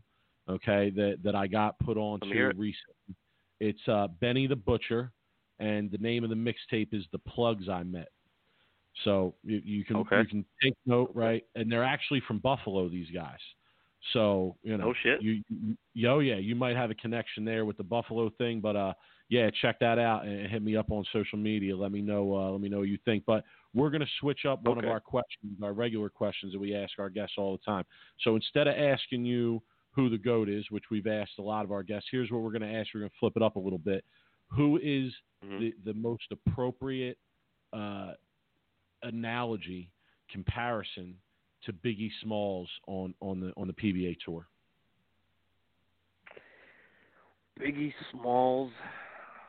okay? 0.49 0.91
That 0.95 1.17
that 1.23 1.35
I 1.35 1.47
got 1.47 1.77
put 1.79 1.97
on 1.97 2.19
to 2.21 2.27
recently. 2.55 3.15
It's 3.59 3.87
uh, 3.87 4.07
Benny 4.21 4.47
the 4.47 4.55
Butcher, 4.55 5.11
and 5.59 5.91
the 5.91 5.97
name 5.97 6.23
of 6.23 6.29
the 6.29 6.35
mixtape 6.35 6.93
is 6.93 7.03
The 7.11 7.19
Plugs 7.19 7.69
I 7.69 7.83
Met. 7.83 8.09
So 9.03 9.35
you, 9.43 9.61
you 9.63 9.85
can 9.85 9.97
Okay. 9.97 10.19
you 10.21 10.27
can 10.27 10.45
take 10.63 10.73
note, 10.85 11.11
right? 11.13 11.45
And 11.55 11.71
they're 11.71 11.83
actually 11.83 12.21
from 12.27 12.39
Buffalo, 12.39 12.89
these 12.89 13.09
guys. 13.13 13.39
So 14.13 14.55
you 14.63 14.77
know, 14.77 14.87
No 14.87 14.93
shit. 15.03 15.21
you, 15.21 15.43
you 15.93 16.09
oh 16.09 16.19
yeah, 16.19 16.35
you 16.37 16.55
might 16.55 16.75
have 16.75 16.91
a 16.91 16.95
connection 16.95 17.43
there 17.45 17.65
with 17.65 17.77
the 17.77 17.83
Buffalo 17.83 18.29
thing, 18.37 18.59
but 18.61 18.75
uh, 18.75 18.93
yeah, 19.29 19.49
check 19.61 19.79
that 19.81 19.99
out 19.99 20.25
and 20.25 20.47
hit 20.49 20.61
me 20.61 20.75
up 20.77 20.91
on 20.91 21.03
social 21.11 21.37
media. 21.37 21.75
Let 21.75 21.91
me 21.91 22.01
know. 22.01 22.35
Uh, 22.35 22.49
let 22.51 22.61
me 22.61 22.69
know 22.69 22.79
what 22.79 22.87
you 22.87 22.97
think. 23.05 23.23
But 23.25 23.43
we're 23.73 23.89
gonna 23.89 24.07
switch 24.19 24.45
up 24.45 24.63
one 24.63 24.77
Okay. 24.77 24.87
of 24.87 24.91
our 24.91 24.99
questions, 24.99 25.57
our 25.61 25.73
regular 25.73 26.09
questions 26.09 26.53
that 26.53 26.59
we 26.59 26.73
ask 26.75 26.97
our 26.99 27.09
guests 27.09 27.35
all 27.37 27.51
the 27.57 27.63
time. 27.63 27.83
So 28.21 28.35
instead 28.35 28.67
of 28.67 28.75
asking 28.75 29.25
you 29.25 29.61
who 29.91 30.09
the 30.09 30.17
goat 30.17 30.47
is, 30.47 30.63
which 30.69 30.85
we've 30.91 31.07
asked 31.07 31.33
a 31.39 31.41
lot 31.41 31.65
of 31.65 31.71
our 31.71 31.83
guests, 31.83 32.07
here's 32.11 32.31
what 32.31 32.41
we're 32.41 32.51
gonna 32.51 32.71
ask. 32.71 32.93
We're 32.93 33.01
gonna 33.01 33.11
flip 33.19 33.33
it 33.35 33.41
up 33.43 33.57
a 33.57 33.59
little 33.59 33.79
bit. 33.79 34.05
Who 34.47 34.77
is 34.81 35.11
Mhm. 35.43 35.59
the 35.59 35.73
the 35.83 35.93
most 35.93 36.31
appropriate 36.31 37.17
uh, 37.73 38.13
analogy 39.03 39.89
comparison 40.31 41.15
to 41.65 41.73
Biggie 41.73 42.11
Smalls 42.23 42.69
on 42.87 43.13
on 43.21 43.39
the 43.39 43.53
on 43.57 43.67
the 43.67 43.73
PBA 43.73 44.17
tour? 44.23 44.47
Biggie 47.59 47.93
Smalls 48.11 48.71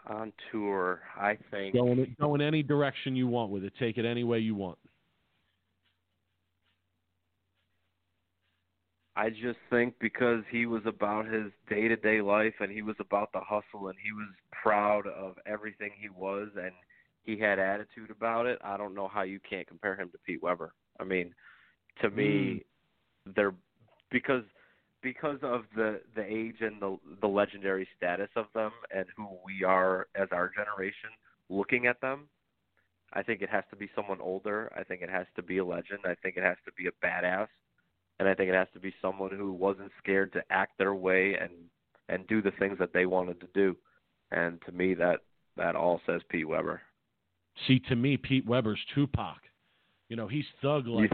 on 0.07 0.33
tour, 0.51 1.01
I 1.17 1.37
think. 1.51 1.75
Go 1.75 1.93
in, 1.93 2.17
go 2.19 2.35
in 2.35 2.41
any 2.41 2.63
direction 2.63 3.15
you 3.15 3.27
want 3.27 3.51
with 3.51 3.65
it. 3.65 3.73
Take 3.79 3.99
it 3.99 4.05
any 4.05 4.25
way 4.25 4.39
you 4.39 4.55
want. 4.55 4.79
I 9.19 9.31
just 9.31 9.59
think 9.69 9.95
because 10.01 10.45
he 10.49 10.67
was 10.67 10.83
about 10.87 11.27
his 11.27 11.51
day 11.69 11.89
to 11.89 11.97
day 11.97 12.21
life 12.21 12.55
and 12.61 12.71
he 12.71 12.83
was 12.83 12.95
about 13.01 13.33
the 13.33 13.41
hustle 13.41 13.89
and 13.89 13.99
he 14.03 14.13
was 14.13 14.29
proud 14.53 15.09
of 15.09 15.35
everything 15.45 15.91
he 16.01 16.09
was 16.09 16.49
and 16.55 16.71
he 17.29 17.39
had 17.39 17.59
attitude 17.59 18.11
about 18.11 18.47
it, 18.47 18.59
I 18.65 18.77
don't 18.77 18.95
know 18.95 19.09
how 19.09 19.23
you 19.23 19.39
can't 19.49 19.67
compare 19.67 19.95
him 19.95 20.11
to 20.11 20.19
Pete 20.27 20.43
Weber. 20.43 20.73
I 20.99 21.05
mean, 21.05 21.35
to 22.03 22.11
me 22.11 22.65
mm. 23.27 23.35
they're 23.35 23.55
because 24.11 24.45
because 25.03 25.39
of 25.43 25.63
the 25.77 26.01
the 26.15 26.25
age 26.25 26.57
and 26.61 26.81
the 26.81 26.99
the 27.21 27.29
legendary 27.29 27.87
status 27.97 28.31
of 28.37 28.47
them 28.55 28.73
and 28.95 29.07
who 29.17 29.29
we 29.45 29.65
are 29.65 30.07
as 30.15 30.29
our 30.33 30.51
generation 30.51 31.11
looking 31.51 31.87
at 31.87 32.01
them, 32.01 32.29
I 33.13 33.23
think 33.23 33.43
it 33.43 33.51
has 33.51 33.65
to 33.71 33.77
be 33.77 33.91
someone 33.95 34.21
older. 34.21 34.73
I 34.77 34.83
think 34.83 35.03
it 35.03 35.11
has 35.11 35.27
to 35.37 35.43
be 35.43 35.59
a 35.59 35.65
legend. 35.65 36.01
I 36.05 36.15
think 36.23 36.37
it 36.37 36.43
has 36.43 36.57
to 36.67 36.73
be 36.73 36.89
a 36.89 37.07
badass 37.07 37.49
and 38.19 38.29
I 38.29 38.35
think 38.35 38.49
it 38.49 38.55
has 38.55 38.69
to 38.75 38.81
be 38.81 38.93
someone 39.01 39.31
who 39.31 39.53
wasn't 39.53 39.93
scared 40.03 40.33
to 40.33 40.43
act 40.51 40.79
their 40.79 40.95
way 40.95 41.37
and 41.41 41.51
and 42.09 42.27
do 42.27 42.41
the 42.41 42.53
things 42.53 42.79
that 42.79 42.93
they 42.95 43.05
wanted 43.05 43.39
to 43.41 43.49
do. 43.55 43.77
And 44.31 44.61
to 44.67 44.73
me, 44.73 44.95
that 44.95 45.21
that 45.57 45.77
all 45.77 46.01
says 46.07 46.23
Pete 46.29 46.49
Weber. 46.49 46.81
See, 47.67 47.81
to 47.89 47.97
me, 47.97 48.17
Pete 48.17 48.47
Weber's 48.47 48.81
Tupac. 48.95 49.39
You 50.09 50.17
know, 50.17 50.29
he's 50.29 50.45
thug 50.63 50.87
life. 50.87 51.11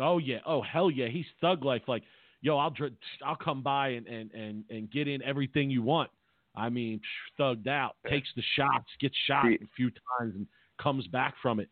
Oh 0.00 0.18
yeah. 0.18 0.38
Oh 0.46 0.62
hell 0.62 0.90
yeah. 0.90 1.08
He's 1.08 1.26
thug 1.40 1.64
life. 1.64 1.82
Like, 1.88 2.02
yo, 2.40 2.56
I'll 2.58 2.70
dr- 2.70 2.92
I'll 3.24 3.36
come 3.36 3.62
by 3.62 3.88
and, 3.88 4.06
and 4.06 4.30
and 4.32 4.64
and 4.70 4.90
get 4.90 5.08
in 5.08 5.22
everything 5.22 5.70
you 5.70 5.82
want. 5.82 6.10
I 6.54 6.68
mean, 6.68 7.00
thugged 7.38 7.68
out, 7.68 7.96
takes 8.08 8.28
the 8.34 8.42
shots, 8.56 8.86
gets 9.00 9.14
shot 9.26 9.46
a 9.46 9.58
few 9.76 9.90
times, 9.90 10.34
and 10.34 10.46
comes 10.82 11.06
back 11.06 11.34
from 11.40 11.60
it. 11.60 11.68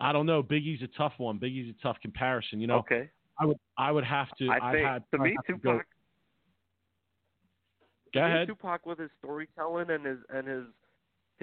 I 0.00 0.12
don't 0.12 0.26
know. 0.26 0.42
Biggie's 0.42 0.82
a 0.82 0.88
tough 0.98 1.12
one. 1.18 1.38
Biggie's 1.38 1.74
a 1.78 1.82
tough 1.82 1.96
comparison. 2.00 2.60
You 2.60 2.66
know, 2.66 2.78
okay. 2.78 3.10
I 3.38 3.46
would 3.46 3.58
I 3.78 3.92
would 3.92 4.04
have 4.04 4.28
to. 4.38 4.50
I 4.50 4.72
think 4.72 4.86
had, 4.86 5.04
to 5.12 5.18
me, 5.18 5.36
Tupac. 5.46 5.62
go, 5.62 5.80
go 8.14 8.24
ahead. 8.24 8.46
Tupac 8.48 8.86
with 8.86 8.98
his 8.98 9.10
storytelling 9.18 9.90
and 9.90 10.04
his 10.04 10.18
and 10.30 10.46
his 10.46 10.64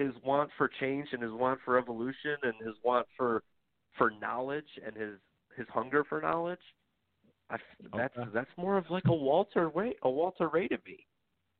his 0.00 0.12
want 0.24 0.50
for 0.56 0.70
change 0.80 1.08
and 1.12 1.22
his 1.22 1.32
want 1.32 1.60
for 1.64 1.78
evolution 1.78 2.36
and 2.42 2.54
his 2.64 2.74
want 2.82 3.06
for 3.16 3.42
for 3.98 4.12
knowledge 4.20 4.68
and 4.84 4.96
his 4.96 5.18
his 5.56 5.66
hunger 5.68 6.04
for 6.04 6.20
knowledge. 6.20 6.60
I, 7.50 7.56
that's 7.96 8.16
okay. 8.16 8.30
that's 8.32 8.50
more 8.56 8.78
of 8.78 8.84
like 8.90 9.04
a 9.06 9.12
Walter 9.12 9.68
Ray 9.68 9.94
a 10.02 10.10
Walter 10.10 10.48
Ray 10.48 10.68
to 10.68 10.78
me. 10.86 11.06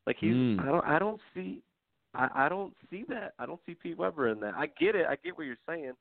Like 0.06 0.16
he's 0.18 0.32
Mm. 0.32 0.60
I 0.60 0.66
don't 0.66 0.84
I 0.84 0.98
don't 0.98 1.20
see 1.34 1.62
I, 2.14 2.28
I 2.34 2.48
don't 2.48 2.74
see 2.90 3.04
that. 3.08 3.34
I 3.38 3.46
don't 3.46 3.60
see 3.66 3.74
Pete 3.74 3.98
Weber 3.98 4.28
in 4.28 4.40
that. 4.40 4.54
I 4.54 4.66
get 4.66 4.94
it. 4.94 5.06
I 5.08 5.16
get 5.22 5.36
what 5.36 5.46
you're 5.46 5.56
saying. 5.68 5.92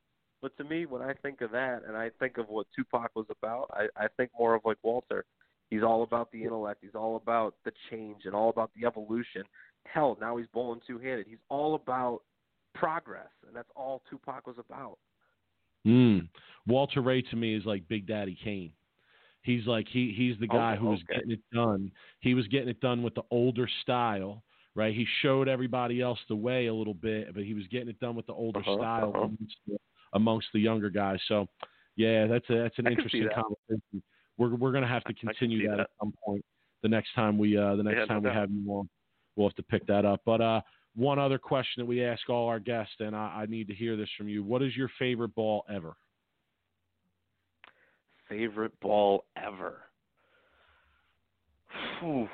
But 0.42 0.56
to 0.58 0.64
me, 0.64 0.86
when 0.86 1.02
I 1.02 1.14
think 1.14 1.42
of 1.42 1.52
that 1.52 1.82
and 1.86 1.98
I 1.98 2.12
think 2.20 2.38
of 2.38 2.48
what 2.48 2.68
Tupac 2.76 3.12
was 3.16 3.26
about, 3.30 3.70
I, 3.74 3.88
I 3.98 4.08
think 4.16 4.32
more 4.38 4.56
of 4.56 4.62
like 4.64 4.78
Walter. 4.84 5.26
He's 5.70 5.84
all 5.84 6.02
about 6.02 6.32
the 6.32 6.44
intellect. 6.44 6.80
He's 6.82 6.96
all 6.96 7.16
about 7.16 7.56
the 7.64 7.72
change 7.92 8.22
and 8.26 8.34
all 8.34 8.50
about 8.50 8.72
the 8.76 8.88
evolution. 8.88 9.44
Hell, 9.86 10.18
now 10.20 10.38
he's 10.38 10.48
bowling 10.54 10.82
two 10.88 10.98
handed. 10.98 11.28
He's 11.28 11.38
all 11.50 11.76
about 11.76 12.22
progress, 12.74 13.30
and 13.48 13.56
that's 13.56 13.70
all 13.76 14.02
Tupac 14.10 14.48
was 14.48 14.58
about. 14.60 14.98
Mm. 15.88 16.28
Walter 16.68 17.02
Ray 17.02 17.22
to 17.24 17.36
me 17.36 17.56
is 17.56 17.66
like 17.66 17.88
Big 17.88 18.06
Daddy 18.08 18.38
Kane. 18.44 18.72
He's 19.42 19.66
like 19.66 19.88
he 19.88 20.14
he's 20.16 20.38
the 20.40 20.48
guy 20.48 20.76
Oh, 20.76 20.80
who 20.82 20.86
was 20.90 21.00
okay. 21.10 21.16
getting 21.20 21.32
it 21.32 21.40
done. 21.54 21.92
He 22.20 22.34
was 22.34 22.48
getting 22.48 22.68
it 22.70 22.82
done 22.82 23.02
with 23.02 23.16
the 23.16 23.24
older 23.32 23.68
style, 23.82 24.44
right? 24.76 24.94
He 24.94 25.08
showed 25.22 25.48
everybody 25.48 26.02
else 26.02 26.20
the 26.28 26.36
way 26.36 26.68
a 26.68 26.74
little 26.74 26.94
bit, 26.94 27.34
but 27.34 27.44
he 27.44 27.54
was 27.54 27.66
getting 27.68 27.88
it 27.88 28.00
done 28.00 28.16
with 28.16 28.28
the 28.28 28.34
older 28.34 28.60
Uh-huh, 28.60 28.76
style 28.76 29.10
uh-huh. 29.16 29.24
amongst, 29.26 29.56
the, 29.68 29.78
amongst 30.14 30.48
the 30.54 30.60
younger 30.60 30.90
guys. 30.90 31.20
So, 31.30 31.48
yeah, 31.96 32.28
that's 32.28 32.50
a 32.50 32.56
that's 32.56 32.78
an 32.80 32.88
I 32.88 32.92
interesting 32.92 33.24
that. 33.24 33.34
conversation. 33.36 34.04
We're 34.38 34.56
we're 34.56 34.72
gonna 34.74 34.88
have 34.88 35.04
to 35.06 35.10
I- 35.10 35.12
I 35.12 35.20
can 35.20 35.30
continue 35.30 35.68
that, 35.70 35.78
that. 35.78 35.80
at 35.82 35.90
some 36.02 36.14
point. 36.24 36.44
The 36.84 36.90
next 36.90 37.14
time 37.16 37.38
we 37.38 37.58
uh 37.58 37.76
the 37.78 37.84
next 37.84 37.96
Yeah, 37.96 38.02
no 38.02 38.08
time 38.08 38.24
we 38.24 38.30
doubt. 38.30 38.36
have 38.36 38.52
you 38.52 38.70
on, 38.72 38.90
we'll 39.38 39.48
have 39.48 39.56
to 39.56 39.64
pick 39.64 39.88
that 39.88 40.04
up. 40.06 40.22
But 40.26 40.42
uh, 40.42 40.62
one 41.00 41.18
other 41.18 41.38
question 41.38 41.82
that 41.82 41.86
we 41.86 42.04
ask 42.04 42.30
all 42.30 42.48
our 42.50 42.60
guests, 42.60 42.96
and 43.00 43.16
I, 43.16 43.42
I 43.42 43.46
need 43.46 43.68
to 43.70 43.74
hear 43.74 43.96
this 43.96 44.10
from 44.18 44.28
you. 44.28 44.44
What 44.44 44.62
is 44.62 44.76
your 44.76 44.92
favorite 45.00 45.34
ball 45.34 45.64
ever? 45.74 45.96
Favorite 48.28 48.78
ball 48.82 49.24
ever. 49.38 49.78
Whew. 52.00 52.28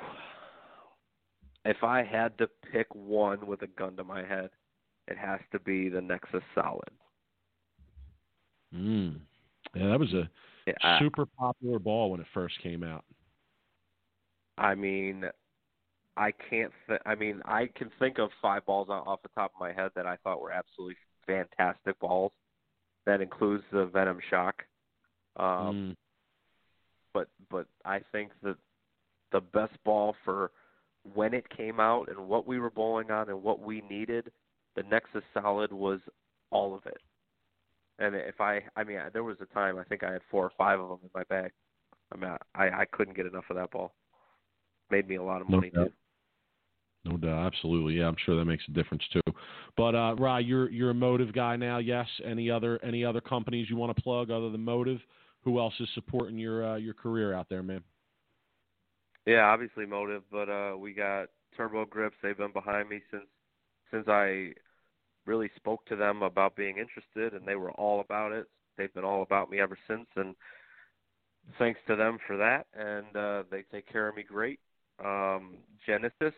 If 1.64 1.82
I 1.84 2.02
had 2.02 2.36
to 2.38 2.48
pick 2.72 2.86
one 2.92 3.46
with 3.46 3.62
a 3.62 3.68
gun 3.68 3.96
to 3.96 4.04
my 4.04 4.24
head, 4.24 4.50
it 5.08 5.16
has 5.16 5.40
to 5.52 5.60
be 5.60 5.88
the 5.88 6.00
Nexus 6.00 6.42
Solid. 6.54 6.90
Mm. 8.74 9.20
Yeah, 9.74 9.88
that 9.88 10.00
was 10.00 10.12
a 10.12 10.28
Yeah, 10.66 10.98
super 10.98 11.24
popular 11.38 11.78
ball 11.78 12.10
when 12.10 12.20
it 12.20 12.26
first 12.34 12.60
came 12.62 12.82
out. 12.82 13.04
I 14.58 14.74
mean, 14.74 15.24
I 16.16 16.32
can't. 16.32 16.72
Th- 16.88 17.00
I 17.04 17.14
mean, 17.14 17.42
I 17.44 17.66
can 17.74 17.90
think 17.98 18.18
of 18.18 18.30
five 18.40 18.64
balls 18.64 18.88
off 18.88 19.22
the 19.22 19.28
top 19.34 19.52
of 19.54 19.60
my 19.60 19.72
head 19.72 19.90
that 19.96 20.06
I 20.06 20.16
thought 20.16 20.40
were 20.40 20.52
absolutely 20.52 20.96
fantastic 21.26 21.98
balls. 22.00 22.32
That 23.04 23.20
includes 23.20 23.64
the 23.70 23.86
Venom 23.86 24.20
Shock. 24.30 24.64
Um, 25.36 25.46
Mm. 25.92 25.96
but 27.12 27.28
but 27.50 27.66
I 27.84 28.00
think 28.12 28.32
that 28.42 28.56
the 29.32 29.40
best 29.40 29.74
ball 29.84 30.14
for 30.24 30.50
when 31.14 31.34
it 31.34 31.48
came 31.50 31.78
out 31.80 32.08
and 32.08 32.28
what 32.28 32.46
we 32.46 32.58
were 32.58 32.70
bowling 32.70 33.10
on 33.10 33.28
and 33.28 33.42
what 33.42 33.60
we 33.60 33.80
needed, 33.82 34.32
the 34.74 34.82
Nexus 34.84 35.22
Solid 35.34 35.72
was 35.72 36.00
all 36.50 36.74
of 36.74 36.84
it. 36.86 37.00
And 37.98 38.14
if 38.14 38.40
I, 38.40 38.62
I 38.76 38.84
mean, 38.84 39.00
there 39.12 39.24
was 39.24 39.40
a 39.40 39.46
time 39.46 39.78
I 39.78 39.84
think 39.84 40.02
I 40.02 40.12
had 40.12 40.22
four 40.30 40.44
or 40.44 40.50
five 40.58 40.80
of 40.80 40.88
them 40.88 40.98
in 41.02 41.10
my 41.14 41.24
bag. 41.24 41.52
I 42.12 42.16
mean, 42.16 42.30
I 42.54 42.68
I 42.82 42.84
couldn't 42.86 43.16
get 43.16 43.26
enough 43.26 43.48
of 43.50 43.56
that 43.56 43.70
ball. 43.70 43.94
Made 44.90 45.08
me 45.08 45.16
a 45.16 45.22
lot 45.22 45.40
of 45.42 45.48
No 45.48 45.56
money 45.58 45.70
doubt. 45.70 45.86
too. 45.86 45.92
No 47.06 47.16
doubt, 47.16 47.46
absolutely. 47.46 47.94
Yeah, 47.94 48.08
I'm 48.08 48.16
sure 48.24 48.36
that 48.36 48.44
makes 48.44 48.64
a 48.68 48.72
difference 48.72 49.04
too. 49.12 49.20
But 49.76 49.94
uh, 49.94 50.38
you're 50.38 50.70
you're 50.70 50.90
a 50.90 50.94
Motiv 50.94 51.32
guy 51.32 51.56
now. 51.56 51.78
Yes. 51.78 52.06
Any 52.24 52.50
other 52.50 52.80
any 52.82 53.04
other 53.04 53.20
companies 53.20 53.68
you 53.70 53.76
want 53.76 53.96
to 53.96 54.02
plug 54.02 54.30
other 54.30 54.50
than 54.50 54.64
Motiv? 54.64 54.98
Who 55.44 55.60
else 55.60 55.74
is 55.78 55.88
supporting 55.94 56.38
your 56.38 56.66
uh, 56.66 56.76
your 56.76 56.94
career 56.94 57.32
out 57.32 57.48
there, 57.48 57.62
man? 57.62 57.82
Yeah, 59.26 59.46
obviously 59.46 59.86
Motiv, 59.86 60.22
but 60.30 60.48
uh 60.48 60.76
we 60.78 60.92
got 60.92 61.28
Turbo 61.56 61.84
Grips. 61.84 62.16
They've 62.22 62.36
been 62.36 62.52
behind 62.52 62.88
me 62.88 63.00
since 63.10 63.26
since 63.90 64.08
I 64.08 64.52
really 65.26 65.50
spoke 65.56 65.84
to 65.86 65.96
them 65.96 66.22
about 66.22 66.56
being 66.56 66.78
interested, 66.78 67.34
and 67.34 67.46
they 67.46 67.56
were 67.56 67.72
all 67.72 68.00
about 68.00 68.32
it. 68.32 68.46
They've 68.76 68.92
been 68.94 69.04
all 69.04 69.22
about 69.22 69.50
me 69.50 69.60
ever 69.60 69.76
since, 69.88 70.06
and 70.16 70.34
thanks 71.58 71.80
to 71.86 71.96
them 71.96 72.18
for 72.26 72.36
that. 72.36 72.66
And 72.74 73.16
uh 73.16 73.42
they 73.50 73.62
take 73.72 73.90
care 73.90 74.08
of 74.08 74.16
me 74.16 74.22
great. 74.22 74.60
Um 75.04 75.54
Genesis 75.86 76.34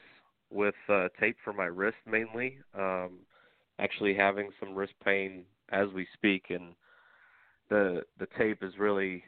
with 0.51 0.75
uh 0.89 1.09
tape 1.21 1.37
for 1.45 1.53
my 1.53 1.67
wrist 1.67 1.97
mainly. 2.07 2.59
Um 2.75 3.21
actually 3.79 4.15
having 4.15 4.51
some 4.59 4.75
wrist 4.75 4.95
pain 5.05 5.45
as 5.71 5.89
we 5.95 6.07
speak 6.15 6.47
and 6.51 6.75
the 7.71 8.03
the 8.19 8.27
tape 8.39 8.63
is 8.63 8.73
really 8.79 9.23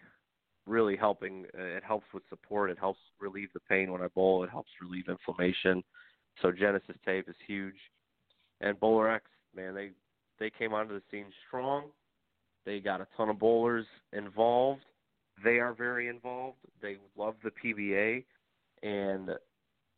really 0.67 0.97
helping. 0.97 1.47
Uh, 1.59 1.63
It 1.63 1.85
helps 1.85 2.07
with 2.15 2.23
support. 2.29 2.71
It 2.71 2.79
helps 2.79 3.01
relieve 3.19 3.53
the 3.53 3.61
pain 3.61 3.91
when 3.91 4.03
I 4.03 4.09
bowl. 4.09 4.45
It 4.45 4.51
helps 4.51 4.71
relieve 4.81 5.09
inflammation. 5.09 5.83
So 6.41 6.53
Genesis 6.53 6.97
tape 7.05 7.29
is 7.29 7.37
huge. 7.47 7.75
And 8.61 8.79
Bowler 8.79 9.11
X, 9.11 9.25
man, 9.55 9.75
they 9.75 9.91
they 10.39 10.51
came 10.51 10.73
onto 10.73 10.95
the 10.95 11.03
scene 11.11 11.27
strong. 11.47 11.91
They 12.65 12.81
got 12.81 13.01
a 13.01 13.07
ton 13.17 13.29
of 13.29 13.39
bowlers 13.39 13.87
involved. 14.13 14.83
They 15.43 15.59
are 15.59 15.73
very 15.73 16.09
involved. 16.09 16.59
They 16.83 16.99
love 17.17 17.35
the 17.43 17.51
PBA, 17.51 18.25
and 18.83 19.31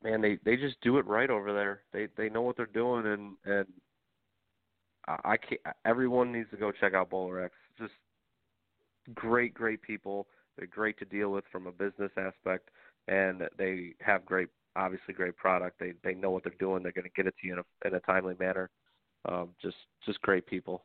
man, 0.02 0.20
they 0.20 0.38
they 0.44 0.56
just 0.56 0.80
do 0.82 0.98
it 0.98 1.06
right 1.06 1.30
over 1.30 1.52
there. 1.52 1.82
They 1.92 2.08
they 2.16 2.28
know 2.28 2.42
what 2.42 2.56
they're 2.56 2.66
doing, 2.66 3.06
and 3.06 3.36
and 3.44 3.66
I, 5.06 5.36
can't. 5.36 5.60
Everyone 5.84 6.32
needs 6.32 6.50
to 6.50 6.56
go 6.56 6.70
check 6.70 6.94
out 6.94 7.10
Bowler 7.10 7.44
X. 7.44 7.54
Just 7.78 7.92
great, 9.14 9.52
great 9.52 9.82
people. 9.82 10.26
They're 10.56 10.66
great 10.66 10.98
to 10.98 11.04
deal 11.04 11.30
with 11.30 11.44
from 11.50 11.66
a 11.66 11.72
business 11.72 12.12
aspect, 12.16 12.68
and 13.08 13.42
they 13.58 13.94
have 14.00 14.24
great, 14.24 14.48
obviously 14.76 15.14
great 15.14 15.36
product. 15.36 15.80
They 15.80 15.94
they 16.04 16.14
know 16.14 16.30
what 16.30 16.44
they're 16.44 16.52
doing. 16.60 16.82
They're 16.82 16.92
going 16.92 17.04
to 17.04 17.10
get 17.16 17.26
it 17.26 17.34
to 17.40 17.46
you 17.46 17.54
in 17.54 17.58
a 17.58 17.88
in 17.88 17.94
a 17.94 18.00
timely 18.00 18.34
manner. 18.38 18.70
Um, 19.28 19.50
just 19.60 19.76
just 20.06 20.20
great 20.22 20.46
people. 20.46 20.84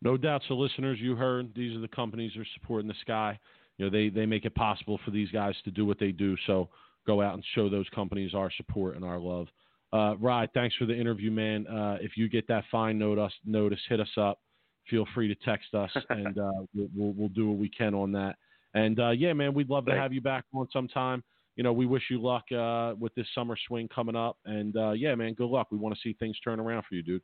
No 0.00 0.16
doubt. 0.16 0.42
So, 0.48 0.54
listeners, 0.54 0.98
you 1.00 1.14
heard 1.14 1.54
these 1.54 1.76
are 1.76 1.80
the 1.80 1.88
companies 1.88 2.32
that 2.34 2.42
are 2.42 2.46
supporting 2.54 2.88
the 2.88 2.94
sky. 3.02 3.38
You 3.78 3.86
know, 3.86 3.90
they 3.90 4.08
they 4.08 4.26
make 4.26 4.44
it 4.44 4.54
possible 4.54 4.98
for 5.04 5.12
these 5.12 5.30
guys 5.30 5.54
to 5.64 5.70
do 5.70 5.86
what 5.86 6.00
they 6.00 6.10
do. 6.10 6.36
So, 6.46 6.70
go 7.06 7.20
out 7.20 7.34
and 7.34 7.44
show 7.54 7.68
those 7.68 7.86
companies 7.94 8.34
our 8.34 8.50
support 8.56 8.96
and 8.96 9.04
our 9.04 9.18
love. 9.18 9.46
Uh, 9.92 10.16
Rye, 10.18 10.48
thanks 10.54 10.74
for 10.76 10.86
the 10.86 10.98
interview, 10.98 11.30
man. 11.30 11.66
Uh, 11.66 11.98
if 12.00 12.16
you 12.16 12.28
get 12.28 12.48
that 12.48 12.64
fine 12.70 12.98
note 12.98 13.18
us, 13.18 13.32
notice, 13.44 13.80
hit 13.88 14.00
us 14.00 14.08
up. 14.16 14.40
Feel 14.88 15.06
free 15.14 15.28
to 15.28 15.34
text 15.44 15.74
us, 15.74 15.90
and 16.10 16.38
uh, 16.38 16.50
we'll, 16.74 16.88
we'll 16.94 17.12
we'll 17.12 17.28
do 17.28 17.48
what 17.48 17.58
we 17.58 17.68
can 17.68 17.94
on 17.94 18.10
that. 18.12 18.36
And 18.74 18.98
uh, 18.98 19.10
yeah, 19.10 19.32
man, 19.32 19.54
we'd 19.54 19.68
love 19.68 19.86
to 19.86 19.94
have 19.94 20.12
you 20.12 20.20
back 20.20 20.44
on 20.54 20.66
sometime. 20.72 21.22
You 21.56 21.62
know, 21.62 21.72
we 21.72 21.84
wish 21.84 22.04
you 22.10 22.20
luck 22.20 22.44
uh, 22.50 22.94
with 22.98 23.14
this 23.14 23.26
summer 23.34 23.56
swing 23.68 23.88
coming 23.94 24.16
up. 24.16 24.38
And 24.46 24.74
uh, 24.76 24.92
yeah, 24.92 25.14
man, 25.14 25.34
good 25.34 25.50
luck. 25.50 25.68
We 25.70 25.76
want 25.76 25.94
to 25.94 26.00
see 26.00 26.14
things 26.14 26.38
turn 26.40 26.58
around 26.58 26.84
for 26.88 26.94
you, 26.94 27.02
dude. 27.02 27.22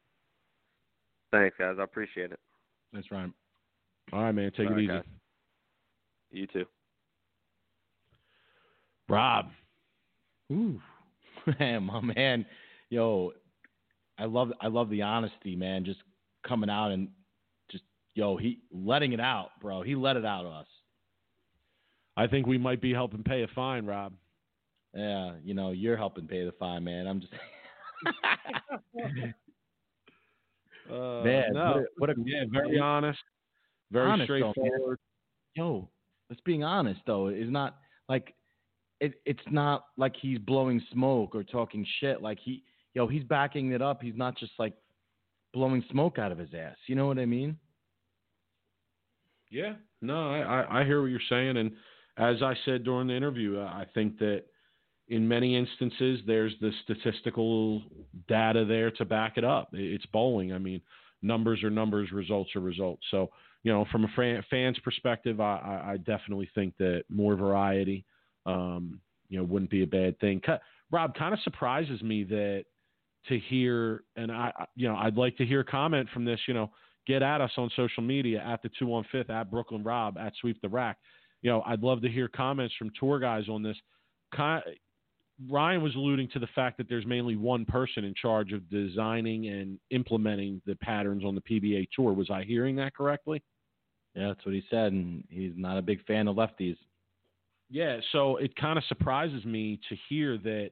Thanks, 1.32 1.57
guys. 1.58 1.76
I 1.78 1.84
appreciate 1.84 2.32
it. 2.32 2.40
That's 2.92 3.10
right. 3.10 3.31
All 4.12 4.23
right, 4.23 4.32
man. 4.32 4.50
Take 4.50 4.66
All 4.66 4.73
it 4.73 4.76
right, 4.76 4.82
easy. 4.82 4.92
guys. 4.92 5.05
You 6.31 6.47
too. 6.47 6.65
Rob. 9.08 9.47
Ooh, 10.52 10.80
man, 11.60 11.84
my 11.84 12.00
man, 12.00 12.46
yo, 12.90 13.32
I 14.18 14.24
love 14.24 14.52
I 14.60 14.68
love 14.68 14.90
the 14.90 15.02
honesty, 15.02 15.54
man. 15.56 15.84
Just 15.84 16.00
coming 16.46 16.70
out 16.70 16.90
and 16.90 17.08
just 17.70 17.84
yo, 18.14 18.36
he 18.36 18.60
letting 18.72 19.12
it 19.12 19.20
out, 19.20 19.50
bro. 19.60 19.82
He 19.82 19.94
let 19.94 20.16
it 20.16 20.24
out 20.24 20.46
of 20.46 20.52
us. 20.52 20.66
I 22.16 22.26
think 22.26 22.46
we 22.46 22.58
might 22.58 22.80
be 22.80 22.92
helping 22.92 23.22
pay 23.22 23.42
a 23.42 23.48
fine, 23.54 23.86
Rob. 23.86 24.12
Yeah, 24.94 25.34
you 25.44 25.54
know, 25.54 25.70
you're 25.70 25.96
helping 25.96 26.26
pay 26.26 26.44
the 26.44 26.52
fine, 26.52 26.82
man. 26.84 27.06
I'm 27.06 27.20
just 27.20 27.32
Uh, 30.90 31.22
Man, 31.22 31.52
no. 31.52 31.64
what 31.64 31.76
a- 31.76 31.86
what 31.98 32.10
a- 32.10 32.14
yeah, 32.24 32.44
very 32.50 32.78
honest, 32.78 33.18
very 33.90 34.08
Honest, 34.10 34.28
though, 34.28 34.52
straightforward. 34.52 34.98
yo, 35.54 35.86
let's 36.30 36.40
being 36.42 36.64
honest 36.64 37.00
though. 37.06 37.26
It's 37.26 37.50
not 37.50 37.76
like 38.08 38.34
it. 39.00 39.14
It's 39.24 39.40
not 39.50 39.84
like 39.96 40.14
he's 40.20 40.38
blowing 40.38 40.82
smoke 40.92 41.34
or 41.34 41.44
talking 41.44 41.86
shit. 42.00 42.22
Like 42.22 42.38
he, 42.42 42.62
yo, 42.94 43.06
he's 43.06 43.24
backing 43.24 43.72
it 43.72 43.82
up. 43.82 44.02
He's 44.02 44.16
not 44.16 44.36
just 44.38 44.52
like 44.58 44.74
blowing 45.52 45.84
smoke 45.90 46.18
out 46.18 46.32
of 46.32 46.38
his 46.38 46.50
ass. 46.54 46.76
You 46.86 46.94
know 46.94 47.06
what 47.06 47.18
I 47.18 47.26
mean? 47.26 47.56
Yeah, 49.50 49.74
no, 50.02 50.30
I, 50.30 50.80
I, 50.80 50.84
hear 50.84 51.00
what 51.00 51.06
you're 51.10 51.20
saying, 51.30 51.56
and 51.56 51.72
as 52.18 52.42
I 52.42 52.54
said 52.66 52.84
during 52.84 53.08
the 53.08 53.16
interview, 53.16 53.58
uh, 53.58 53.64
I 53.64 53.86
think 53.94 54.18
that 54.18 54.42
in 55.08 55.26
many 55.26 55.56
instances, 55.56 56.20
there's 56.26 56.52
the 56.60 56.70
statistical 56.84 57.82
data 58.28 58.66
there 58.66 58.90
to 58.92 59.04
back 59.04 59.38
it 59.38 59.44
up. 59.44 59.70
It's 59.72 60.04
bowling. 60.06 60.52
I 60.52 60.58
mean, 60.58 60.82
numbers 61.22 61.62
are 61.62 61.70
numbers, 61.70 62.12
results 62.12 62.54
are 62.56 62.60
results. 62.60 63.02
So, 63.10 63.30
you 63.62 63.72
know, 63.72 63.86
from 63.90 64.04
a 64.04 64.42
fan's 64.50 64.78
perspective, 64.80 65.40
I, 65.40 65.92
I 65.92 65.96
definitely 65.96 66.50
think 66.54 66.76
that 66.78 67.04
more 67.08 67.36
variety, 67.36 68.04
um, 68.48 69.00
you 69.28 69.38
know, 69.38 69.44
wouldn't 69.44 69.70
be 69.70 69.82
a 69.82 69.86
bad 69.86 70.18
thing. 70.20 70.40
Rob, 70.90 71.14
kind 71.14 71.34
of 71.34 71.40
surprises 71.40 72.02
me 72.02 72.24
that 72.24 72.64
to 73.28 73.38
hear, 73.38 74.04
and 74.16 74.32
I, 74.32 74.52
you 74.74 74.88
know, 74.88 74.96
I'd 74.96 75.16
like 75.16 75.36
to 75.36 75.46
hear 75.46 75.60
a 75.60 75.64
comment 75.64 76.08
from 76.14 76.24
this. 76.24 76.40
You 76.48 76.54
know, 76.54 76.70
get 77.06 77.22
at 77.22 77.40
us 77.40 77.50
on 77.56 77.70
social 77.76 78.02
media 78.02 78.42
at 78.44 78.62
the 78.62 78.70
two 78.78 78.86
one 78.86 79.04
fifth 79.12 79.30
at 79.30 79.50
Brooklyn 79.50 79.84
Rob 79.84 80.16
at 80.16 80.32
Sweep 80.40 80.60
the 80.62 80.68
Rack. 80.68 80.96
You 81.42 81.50
know, 81.50 81.62
I'd 81.66 81.82
love 81.82 82.00
to 82.02 82.08
hear 82.08 82.26
comments 82.28 82.74
from 82.78 82.90
tour 82.98 83.20
guys 83.20 83.48
on 83.48 83.62
this. 83.62 83.76
Ryan 85.48 85.82
was 85.82 85.94
alluding 85.94 86.28
to 86.30 86.40
the 86.40 86.48
fact 86.48 86.78
that 86.78 86.88
there's 86.88 87.06
mainly 87.06 87.36
one 87.36 87.64
person 87.64 88.04
in 88.04 88.12
charge 88.20 88.52
of 88.52 88.68
designing 88.68 89.48
and 89.48 89.78
implementing 89.90 90.60
the 90.66 90.74
patterns 90.76 91.24
on 91.24 91.36
the 91.36 91.40
PBA 91.40 91.88
tour. 91.94 92.12
Was 92.12 92.28
I 92.28 92.42
hearing 92.42 92.74
that 92.76 92.96
correctly? 92.96 93.40
Yeah, 94.16 94.28
that's 94.28 94.44
what 94.44 94.54
he 94.54 94.64
said, 94.68 94.92
and 94.92 95.22
he's 95.28 95.52
not 95.54 95.78
a 95.78 95.82
big 95.82 96.04
fan 96.06 96.26
of 96.26 96.34
lefties. 96.34 96.76
Yeah, 97.70 98.00
so 98.12 98.36
it 98.36 98.56
kind 98.56 98.78
of 98.78 98.84
surprises 98.84 99.44
me 99.44 99.78
to 99.88 99.97
hear 100.08 100.38
that 100.38 100.70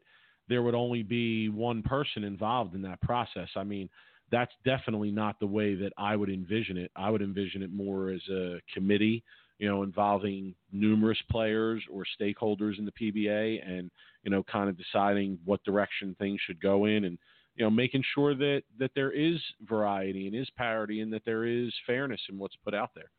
there 0.48 0.62
would 0.62 0.74
only 0.74 1.02
be 1.02 1.48
one 1.48 1.82
person 1.82 2.24
involved 2.24 2.74
in 2.74 2.82
that 2.82 3.00
process. 3.02 3.48
I 3.56 3.64
mean, 3.64 3.90
that's 4.30 4.52
definitely 4.64 5.10
not 5.10 5.38
the 5.38 5.46
way 5.46 5.74
that 5.74 5.92
I 5.98 6.16
would 6.16 6.30
envision 6.30 6.76
it. 6.78 6.90
I 6.96 7.10
would 7.10 7.22
envision 7.22 7.62
it 7.62 7.70
more 7.72 8.10
as 8.10 8.22
a 8.28 8.60
committee, 8.72 9.24
you 9.58 9.68
know, 9.68 9.82
involving 9.82 10.54
numerous 10.72 11.18
players 11.30 11.82
or 11.90 12.04
stakeholders 12.18 12.78
in 12.78 12.86
the 12.86 12.92
PBA 12.92 13.66
and, 13.68 13.90
you 14.22 14.30
know, 14.30 14.42
kind 14.42 14.68
of 14.68 14.76
deciding 14.78 15.38
what 15.44 15.62
direction 15.64 16.14
things 16.18 16.40
should 16.40 16.60
go 16.60 16.86
in 16.86 17.04
and, 17.04 17.18
you 17.56 17.64
know, 17.64 17.70
making 17.70 18.02
sure 18.14 18.34
that 18.34 18.62
that 18.78 18.92
there 18.94 19.12
is 19.12 19.40
variety 19.62 20.26
and 20.26 20.36
is 20.36 20.50
parity 20.56 21.00
and 21.00 21.12
that 21.12 21.24
there 21.24 21.44
is 21.44 21.74
fairness 21.86 22.20
in 22.28 22.38
what's 22.38 22.56
put 22.56 22.74
out 22.74 22.90
there. 22.94 23.10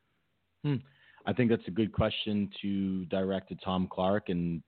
Hmm. 0.64 0.77
I 1.27 1.33
think 1.33 1.49
that's 1.49 1.67
a 1.67 1.72
good 1.72 1.91
question 1.91 2.49
to 2.61 3.03
direct 3.06 3.49
to 3.49 3.56
Tom 3.56 3.89
Clark, 3.91 4.30
and 4.30 4.64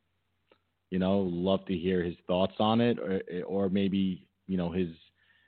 you 0.92 1.00
know, 1.00 1.20
love 1.20 1.66
to 1.68 1.74
hear 1.76 2.04
his 2.04 2.16
thoughts 2.28 2.56
on 2.60 2.82
it, 2.82 3.00
or 3.00 3.22
or 3.46 3.70
maybe 3.70 4.28
you 4.48 4.58
know 4.58 4.70
his 4.70 4.90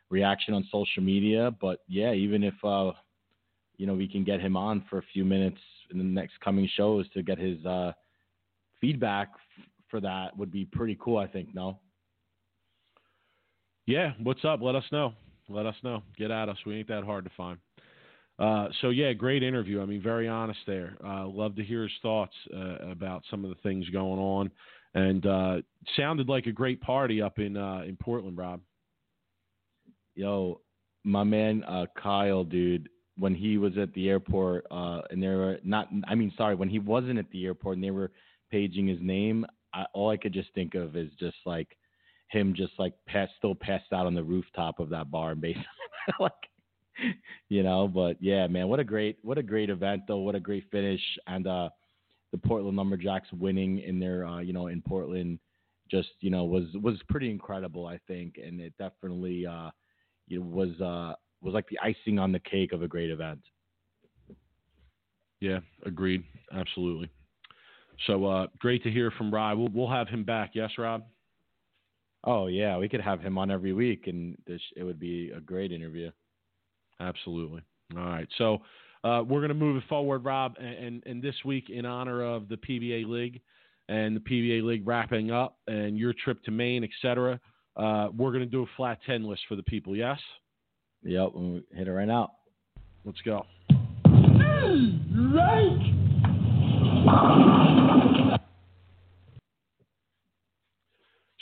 reaction 0.10 0.54
on 0.54 0.66
social 0.72 1.04
media. 1.04 1.52
But 1.60 1.80
yeah, 1.90 2.14
even 2.14 2.44
if 2.44 2.54
uh, 2.64 2.94
you 3.76 3.86
know 3.86 3.94
we 3.94 4.08
can 4.08 4.24
get 4.24 4.40
him 4.40 4.56
on 4.56 4.86
for 4.90 5.00
a 5.00 5.04
few 5.14 5.26
minutes 5.26 5.60
in 5.92 5.98
the 5.98 6.04
next 6.04 6.40
coming 6.40 6.70
shows 6.78 7.10
to 7.10 7.22
get 7.22 7.38
his 7.38 7.64
uh, 7.66 7.92
feedback 8.80 9.32
f- 9.34 9.66
for 9.90 10.00
that 10.00 10.38
would 10.38 10.52
be 10.52 10.64
pretty 10.64 10.98
cool. 11.02 11.18
I 11.18 11.28
think. 11.28 11.54
No. 11.54 11.80
Yeah, 13.86 14.14
what's 14.24 14.46
up? 14.46 14.62
Let 14.62 14.76
us 14.76 14.86
know. 14.94 15.12
Let 15.50 15.66
us 15.66 15.76
know. 15.84 16.04
Get 16.18 16.32
at 16.32 16.48
us. 16.48 16.58
We 16.66 16.78
ain't 16.78 16.88
that 16.88 17.04
hard 17.04 17.26
to 17.26 17.32
find. 17.36 17.58
Uh, 18.42 18.70
so 18.82 18.90
yeah, 18.90 19.14
great 19.14 19.44
interview. 19.44 19.82
I 19.82 19.86
mean, 19.86 20.02
very 20.02 20.28
honest 20.28 20.60
there. 20.66 20.98
Uh, 21.06 21.28
love 21.28 21.56
to 21.58 21.64
hear 21.64 21.84
his 21.84 21.92
thoughts 22.02 22.34
uh, 22.56 22.90
about 22.90 23.22
some 23.30 23.44
of 23.44 23.52
the 23.52 23.62
things 23.62 23.88
going 23.90 24.20
on, 24.20 24.50
and 24.96 25.26
uh, 25.28 25.58
sounded 25.96 26.28
like 26.28 26.48
a 26.48 26.52
great 26.52 26.82
party 26.82 27.22
up 27.22 27.38
in 27.38 27.56
uh, 27.56 27.84
in 27.86 27.96
Portland, 27.98 28.38
Rob. 28.38 28.62
Yo, 30.16 30.60
my 31.04 31.24
man 31.24 31.64
Kyle, 32.02 32.44
dude, 32.44 32.90
when 33.18 33.36
he 33.36 33.60
was 33.60 33.78
at 33.78 33.94
the 33.94 34.10
airport, 34.10 34.66
and 34.72 35.22
they 35.22 35.28
were 35.28 35.60
not. 35.64 35.90
I 36.08 36.16
mean, 36.16 36.34
sorry, 36.36 36.56
when 36.56 36.70
he 36.70 36.80
wasn't 36.80 37.20
at 37.20 37.30
the 37.30 37.46
airport 37.46 37.78
and 37.78 37.84
they 37.84 37.92
were 37.92 38.12
paging 38.50 38.88
his 38.88 39.00
name, 39.02 39.46
I, 39.72 39.86
all 39.94 40.10
I 40.10 40.18
could 40.18 40.34
just 40.34 40.50
think 40.56 40.74
of 40.74 40.98
is 40.98 41.12
just 41.20 41.38
like 41.46 41.78
him, 42.32 42.56
just 42.56 42.74
like 42.80 42.94
still 43.38 43.56
passed 43.56 43.94
out 43.94 44.08
on 44.08 44.16
the 44.16 44.24
rooftop 44.24 44.80
of 44.80 44.90
that 44.90 45.12
bar, 45.12 45.36
basically 45.36 45.64
like 46.20 46.34
you 47.50 47.64
know, 47.64 47.88
but 47.88 48.18
yeah, 48.20 48.48
man, 48.48 48.68
what 48.68 48.80
a 48.80 48.84
great 48.84 49.18
what 49.22 49.38
a 49.38 49.44
great 49.44 49.70
event 49.70 50.04
though. 50.08 50.20
What 50.20 50.36
a 50.36 50.40
great 50.40 50.66
finish 50.72 51.02
and 51.28 51.48
uh 51.48 51.70
the 52.32 52.38
Portland 52.38 52.78
Lumberjacks 52.78 53.28
winning 53.34 53.80
in 53.80 54.00
their 54.00 54.26
uh, 54.26 54.40
you 54.40 54.54
know, 54.54 54.68
in 54.68 54.82
Portland 54.82 55.40
just, 55.90 56.10
you 56.22 56.30
know, 56.30 56.46
was 56.46 56.66
was 56.82 56.96
pretty 57.10 57.30
incredible, 57.30 57.86
I 57.86 58.00
think, 58.08 58.36
and 58.44 58.60
it 58.60 58.74
definitely 58.78 59.46
uh 59.46 59.70
it 60.30 60.42
was 60.42 60.80
uh 60.82 61.16
was 61.42 61.54
like 61.54 61.68
the 61.70 61.80
icing 61.82 62.20
on 62.20 62.32
the 62.32 62.40
cake 62.40 62.72
of 62.72 62.84
a 62.84 62.88
great 62.88 63.10
event. 63.10 63.42
Yeah, 65.40 65.60
agreed. 65.86 66.24
Absolutely. 66.54 67.10
So 68.08 68.26
uh, 68.26 68.48
great 68.60 68.84
to 68.84 68.92
hear 68.92 69.12
from 69.12 69.34
Rob. 69.34 69.58
We'll, 69.58 69.70
we'll 69.74 69.90
have 69.90 70.08
him 70.08 70.24
back. 70.24 70.52
Yes, 70.54 70.72
Rob. 70.78 71.04
Oh 72.24 72.48
yeah, 72.48 72.78
we 72.78 72.88
could 72.88 73.02
have 73.02 73.20
him 73.20 73.38
on 73.38 73.50
every 73.50 73.74
week, 73.74 74.06
and 74.06 74.38
this, 74.46 74.62
it 74.76 74.84
would 74.84 75.00
be 75.00 75.32
a 75.36 75.42
great 75.42 75.72
interview. 75.72 76.12
Absolutely. 77.02 77.62
All 77.98 78.04
right. 78.04 78.28
So 78.38 78.60
uh, 79.04 79.24
we're 79.28 79.40
going 79.40 79.50
to 79.50 79.56
move 79.56 79.78
it 79.78 79.84
forward, 79.90 80.24
Rob. 80.24 80.56
And, 80.60 81.04
and, 81.06 81.22
this 81.22 81.36
week, 81.44 81.70
in 81.70 81.86
honor 81.86 82.24
of 82.24 82.48
the 82.48 82.58
PBA 82.58 83.08
League 83.08 83.42
and 83.90 84.16
the 84.16 84.20
PBA 84.20 84.64
League 84.64 84.88
wrapping 84.88 85.32
up 85.32 85.58
and 85.68 85.98
your 85.98 86.14
trip 86.14 86.44
to 86.44 86.52
Maine, 86.52 86.84
etc., 86.84 87.40
uh, 87.78 88.10
we're 88.16 88.32
going 88.32 88.44
to 88.44 88.46
do 88.46 88.64
a 88.64 88.68
flat 88.78 89.00
10 89.06 89.24
list 89.24 89.42
for 89.50 89.56
the 89.56 89.64
people. 89.64 89.96
Yes? 89.96 90.20
Yep. 91.04 91.32
we 91.36 91.64
hit 91.74 91.88
it 91.88 91.92
right 91.92 92.08
now. 92.08 92.34
Let's 93.04 93.22
go. 93.22 93.46
Right. 95.34 95.92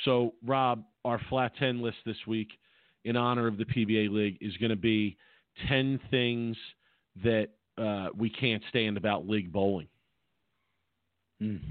So, 0.05 0.33
Rob, 0.45 0.83
our 1.03 1.19
flat 1.29 1.51
10 1.59 1.81
list 1.81 1.97
this 2.05 2.15
week 2.25 2.47
in 3.03 3.17
honor 3.17 3.47
of 3.47 3.57
the 3.57 3.65
PBA 3.65 4.09
League 4.09 4.37
is 4.39 4.55
going 4.57 4.69
to 4.69 4.77
be 4.77 5.17
10 5.67 5.99
things 6.09 6.55
that 7.23 7.49
uh, 7.77 8.09
we 8.17 8.29
can't 8.29 8.63
stand 8.69 8.97
about 8.97 9.27
league 9.27 9.51
bowling. 9.51 9.87
Mm. 11.41 11.61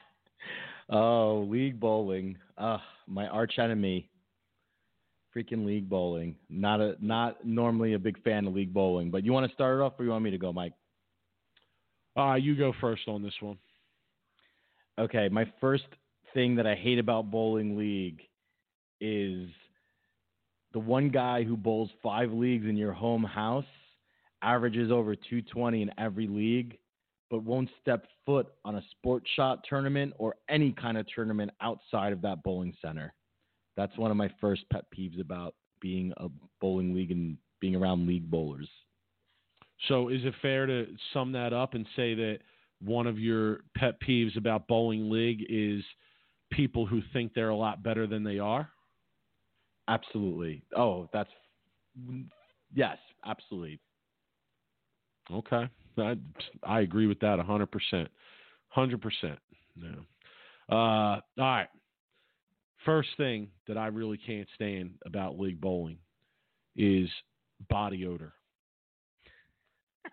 oh, 0.90 1.46
league 1.48 1.78
bowling. 1.78 2.36
Uh, 2.58 2.78
my 3.06 3.26
arch 3.28 3.58
enemy. 3.58 4.08
Freaking 5.34 5.64
league 5.64 5.88
bowling. 5.88 6.34
Not 6.48 6.80
a 6.80 6.96
not 7.00 7.46
normally 7.46 7.94
a 7.94 7.98
big 8.00 8.20
fan 8.24 8.48
of 8.48 8.54
league 8.54 8.74
bowling, 8.74 9.12
but 9.12 9.24
you 9.24 9.32
want 9.32 9.48
to 9.48 9.54
start 9.54 9.78
it 9.78 9.82
off 9.82 9.92
or 9.98 10.04
you 10.04 10.10
want 10.10 10.24
me 10.24 10.32
to 10.32 10.38
go, 10.38 10.52
Mike? 10.52 10.72
Uh, 12.16 12.34
you 12.34 12.56
go 12.56 12.72
first 12.80 13.02
on 13.06 13.22
this 13.22 13.34
one. 13.40 13.56
Okay, 14.98 15.28
my 15.28 15.50
first 15.60 15.84
thing 16.34 16.56
that 16.56 16.66
I 16.66 16.74
hate 16.74 16.98
about 16.98 17.30
bowling 17.30 17.78
league 17.78 18.20
is 19.00 19.48
the 20.72 20.78
one 20.78 21.10
guy 21.10 21.42
who 21.42 21.56
bowls 21.56 21.90
five 22.02 22.32
leagues 22.32 22.66
in 22.66 22.76
your 22.76 22.92
home 22.92 23.24
house 23.24 23.64
averages 24.42 24.90
over 24.90 25.14
220 25.14 25.82
in 25.82 25.90
every 25.98 26.26
league, 26.26 26.78
but 27.30 27.42
won't 27.42 27.68
step 27.80 28.06
foot 28.24 28.48
on 28.64 28.76
a 28.76 28.84
sport 28.90 29.22
shot 29.36 29.64
tournament 29.68 30.12
or 30.18 30.34
any 30.48 30.72
kind 30.72 30.96
of 30.96 31.06
tournament 31.14 31.50
outside 31.60 32.12
of 32.12 32.22
that 32.22 32.42
bowling 32.42 32.74
center. 32.80 33.12
That's 33.76 33.96
one 33.96 34.10
of 34.10 34.16
my 34.16 34.30
first 34.40 34.62
pet 34.72 34.84
peeves 34.96 35.20
about 35.20 35.54
being 35.80 36.12
a 36.16 36.28
bowling 36.60 36.94
league 36.94 37.10
and 37.10 37.36
being 37.60 37.76
around 37.76 38.06
league 38.06 38.30
bowlers. 38.30 38.68
So, 39.88 40.08
is 40.08 40.20
it 40.24 40.34
fair 40.42 40.66
to 40.66 40.86
sum 41.14 41.32
that 41.32 41.52
up 41.52 41.74
and 41.74 41.86
say 41.96 42.14
that 42.14 42.38
one 42.82 43.06
of 43.06 43.18
your 43.18 43.60
pet 43.76 43.94
peeves 44.06 44.36
about 44.36 44.68
bowling 44.68 45.10
league 45.10 45.44
is 45.48 45.82
people 46.50 46.84
who 46.84 47.00
think 47.12 47.32
they're 47.32 47.48
a 47.50 47.56
lot 47.56 47.82
better 47.82 48.06
than 48.06 48.24
they 48.24 48.38
are? 48.38 48.68
Absolutely. 49.90 50.62
Oh, 50.76 51.08
that's 51.12 51.30
yes, 52.72 52.96
absolutely. 53.26 53.80
Okay, 55.32 55.68
I 55.98 56.16
I 56.62 56.80
agree 56.80 57.08
with 57.08 57.18
that 57.20 57.40
hundred 57.40 57.72
percent, 57.72 58.08
hundred 58.68 59.02
percent. 59.02 59.38
Yeah. 59.74 59.88
Uh, 60.70 60.74
all 60.74 61.20
right. 61.38 61.68
First 62.84 63.08
thing 63.16 63.48
that 63.66 63.76
I 63.76 63.88
really 63.88 64.16
can't 64.16 64.48
stand 64.54 64.92
about 65.04 65.38
league 65.40 65.60
bowling 65.60 65.98
is 66.76 67.08
body 67.68 68.06
odor. 68.06 68.32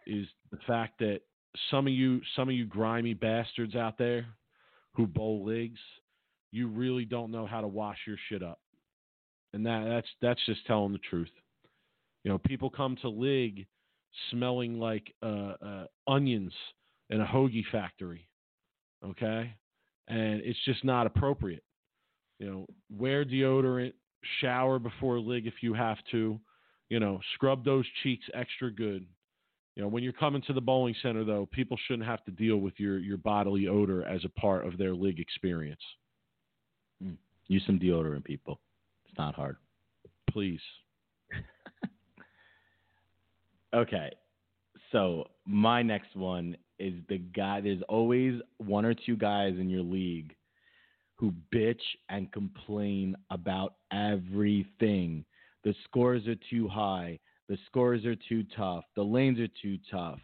is 0.08 0.26
the 0.52 0.58
fact 0.66 0.98
that 1.00 1.20
some 1.70 1.86
of 1.86 1.94
you 1.94 2.20
some 2.36 2.50
of 2.50 2.56
you 2.56 2.66
grimy 2.66 3.14
bastards 3.14 3.76
out 3.76 4.00
there 4.00 4.26
who 4.94 5.06
bowl 5.06 5.46
leagues, 5.46 5.80
you 6.52 6.68
really 6.68 7.06
don't 7.06 7.30
know 7.30 7.46
how 7.46 7.62
to 7.62 7.68
wash 7.68 8.00
your 8.08 8.18
shit 8.28 8.42
up 8.42 8.60
and 9.58 9.66
that 9.66 9.86
that's 9.90 10.08
that's 10.22 10.46
just 10.46 10.66
telling 10.68 10.94
the 10.94 11.00
truth. 11.00 11.32
You 12.24 12.32
know, 12.32 12.38
people 12.38 12.70
come 12.70 12.96
to 13.02 13.10
league 13.10 13.66
smelling 14.30 14.80
like 14.80 15.14
uh, 15.24 15.54
uh, 15.62 15.86
onions 16.08 16.54
in 17.10 17.22
a 17.22 17.26
hoagie 17.26 17.66
factory, 17.72 18.28
okay, 19.04 19.52
and 20.08 20.42
it's 20.42 20.60
just 20.66 20.86
not 20.86 21.08
appropriate. 21.08 21.64
You 22.40 22.52
know, 22.52 22.66
wear 22.96 23.26
deodorant, 23.26 23.94
shower 24.42 24.78
before 24.78 25.20
league 25.20 25.48
if 25.48 25.56
you 25.62 25.74
have 25.74 25.98
to. 26.12 26.40
You 26.90 27.00
know, 27.00 27.20
scrub 27.34 27.66
those 27.66 27.86
cheeks 28.04 28.26
extra 28.34 28.72
good. 28.72 29.06
You 29.76 29.82
know, 29.82 29.90
when 29.90 30.04
you're 30.04 30.14
coming 30.14 30.44
to 30.44 30.54
the 30.54 30.62
bowling 30.62 30.96
center, 31.02 31.24
though, 31.24 31.50
people 31.52 31.78
shouldn't 31.88 32.08
have 32.08 32.24
to 32.26 32.32
deal 32.32 32.58
with 32.58 32.76
your 32.78 33.00
your 33.00 33.18
bodily 33.18 33.68
odor 33.68 34.06
as 34.06 34.24
a 34.24 34.40
part 34.40 34.68
of 34.68 34.78
their 34.78 34.94
league 34.94 35.20
experience. 35.20 35.82
Use 37.48 37.64
some 37.66 37.80
deodorant, 37.80 38.24
people. 38.24 38.60
It's 39.18 39.24
not 39.24 39.34
hard. 39.34 39.58
Please. 40.30 40.62
Okay. 43.74 44.12
So 44.94 45.26
my 45.46 45.84
next 45.84 46.16
one 46.16 46.56
is 46.80 46.94
the 47.10 47.18
guy. 47.18 47.60
There's 47.60 47.82
always 47.90 48.40
one 48.60 48.86
or 48.86 48.94
two 48.94 49.18
guys 49.18 49.56
in 49.60 49.70
your 49.70 49.84
league 49.84 50.34
who 51.16 51.34
bitch 51.54 51.82
and 52.08 52.32
complain 52.32 53.18
about 53.30 53.74
everything. 53.92 55.26
The 55.66 55.76
scores 55.84 56.26
are 56.28 56.38
too 56.50 56.70
high. 56.70 57.20
The 57.50 57.58
scores 57.66 58.06
are 58.06 58.16
too 58.30 58.46
tough. 58.56 58.86
The 58.96 59.04
lanes 59.04 59.40
are 59.42 59.50
too 59.62 59.78
tough. 59.92 60.20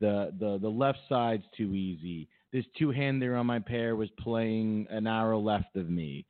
The 0.00 0.32
the 0.38 0.58
the 0.62 0.70
left 0.70 0.98
side's 1.08 1.44
too 1.56 1.74
easy. 1.74 2.28
This 2.52 2.64
two 2.78 2.92
hander 2.92 3.34
on 3.34 3.46
my 3.46 3.58
pair 3.58 3.96
was 3.96 4.08
playing 4.20 4.86
an 4.88 5.08
arrow 5.08 5.40
left 5.40 5.74
of 5.74 5.90
me. 5.90 6.24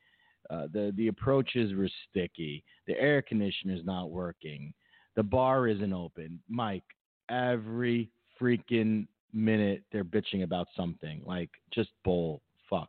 Uh, 0.51 0.67
the 0.73 0.93
the 0.97 1.09
approaches 1.09 1.75
were 1.75 1.91
sticky. 2.09 2.65
The 2.87 2.99
air 2.99 3.23
conditioner's 3.23 3.85
not 3.85 4.11
working. 4.11 4.73
The 5.17 5.23
bar 5.23 5.69
isn't 5.69 5.93
open. 5.93 6.41
Mike, 6.49 6.85
every 7.29 8.11
freaking 8.41 9.07
minute 9.33 9.83
they're 9.93 10.05
bitching 10.05 10.43
about 10.43 10.69
something. 10.77 11.23
Like 11.25 11.51
just 11.73 11.91
bull 12.05 12.43
fuck. 12.71 12.89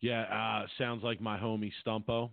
Yeah, 0.00 0.22
uh, 0.22 0.66
sounds 0.78 1.02
like 1.02 1.20
my 1.20 1.36
homie 1.36 1.72
Stumpo, 1.84 2.30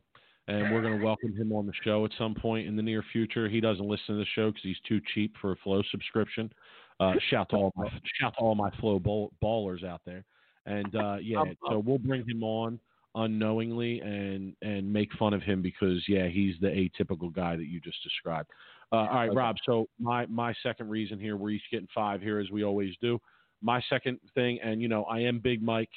and 0.48 0.72
we're 0.72 0.82
going 0.82 1.00
to 1.00 1.04
welcome 1.04 1.36
him 1.36 1.52
on 1.52 1.66
the 1.66 1.74
show 1.84 2.06
at 2.06 2.12
some 2.18 2.36
point 2.36 2.68
in 2.68 2.76
the 2.76 2.84
near 2.84 3.04
future. 3.12 3.50
He 3.50 3.60
doesn't 3.60 3.88
listen 3.88 4.16
to 4.16 4.16
the 4.16 4.26
show 4.36 4.50
because 4.50 4.62
he's 4.64 4.80
too 4.88 5.02
cheap 5.14 5.34
for 5.42 5.54
a 5.54 5.56
Flo 5.64 5.82
subscription. 5.90 6.52
Uh, 7.00 7.14
shout 7.30 7.50
to 7.50 7.56
all 7.56 7.74
my 7.76 7.90
shout 8.20 8.34
to 8.38 8.40
all 8.40 8.56
my 8.56 8.70
Flow 8.80 9.00
ball, 9.00 9.32
ballers 9.44 9.84
out 9.84 10.02
there, 10.06 10.24
and 10.66 10.96
uh, 10.96 11.18
yeah, 11.22 11.44
so 11.70 11.80
we'll 11.80 11.98
bring 11.98 12.28
him 12.28 12.44
on 12.44 12.80
unknowingly 13.16 14.02
and 14.02 14.56
and 14.62 14.92
make 14.92 15.12
fun 15.14 15.34
of 15.34 15.42
him 15.42 15.62
because 15.62 16.04
yeah, 16.08 16.28
he's 16.28 16.56
the 16.62 16.68
atypical 16.68 17.34
guy 17.34 17.56
that 17.56 17.66
you 17.66 17.80
just 17.80 18.02
described. 18.04 18.50
Uh, 18.92 18.96
all 18.98 19.08
right, 19.08 19.30
Okay. 19.30 19.38
Rob. 19.38 19.56
So 19.66 19.88
my 20.00 20.26
my 20.28 20.54
second 20.64 20.90
reason 20.90 21.20
here, 21.20 21.38
we're 21.38 21.52
each 21.52 21.64
getting 21.72 21.88
five 21.94 22.22
here 22.22 22.40
as 22.40 22.50
we 22.52 22.64
always 22.64 22.94
do. 23.02 23.20
My 23.62 23.82
second 23.90 24.20
thing, 24.34 24.60
and 24.64 24.82
you 24.82 24.88
know, 24.88 25.04
I 25.06 25.20
am 25.20 25.40
Big 25.40 25.62
Mike. 25.64 25.90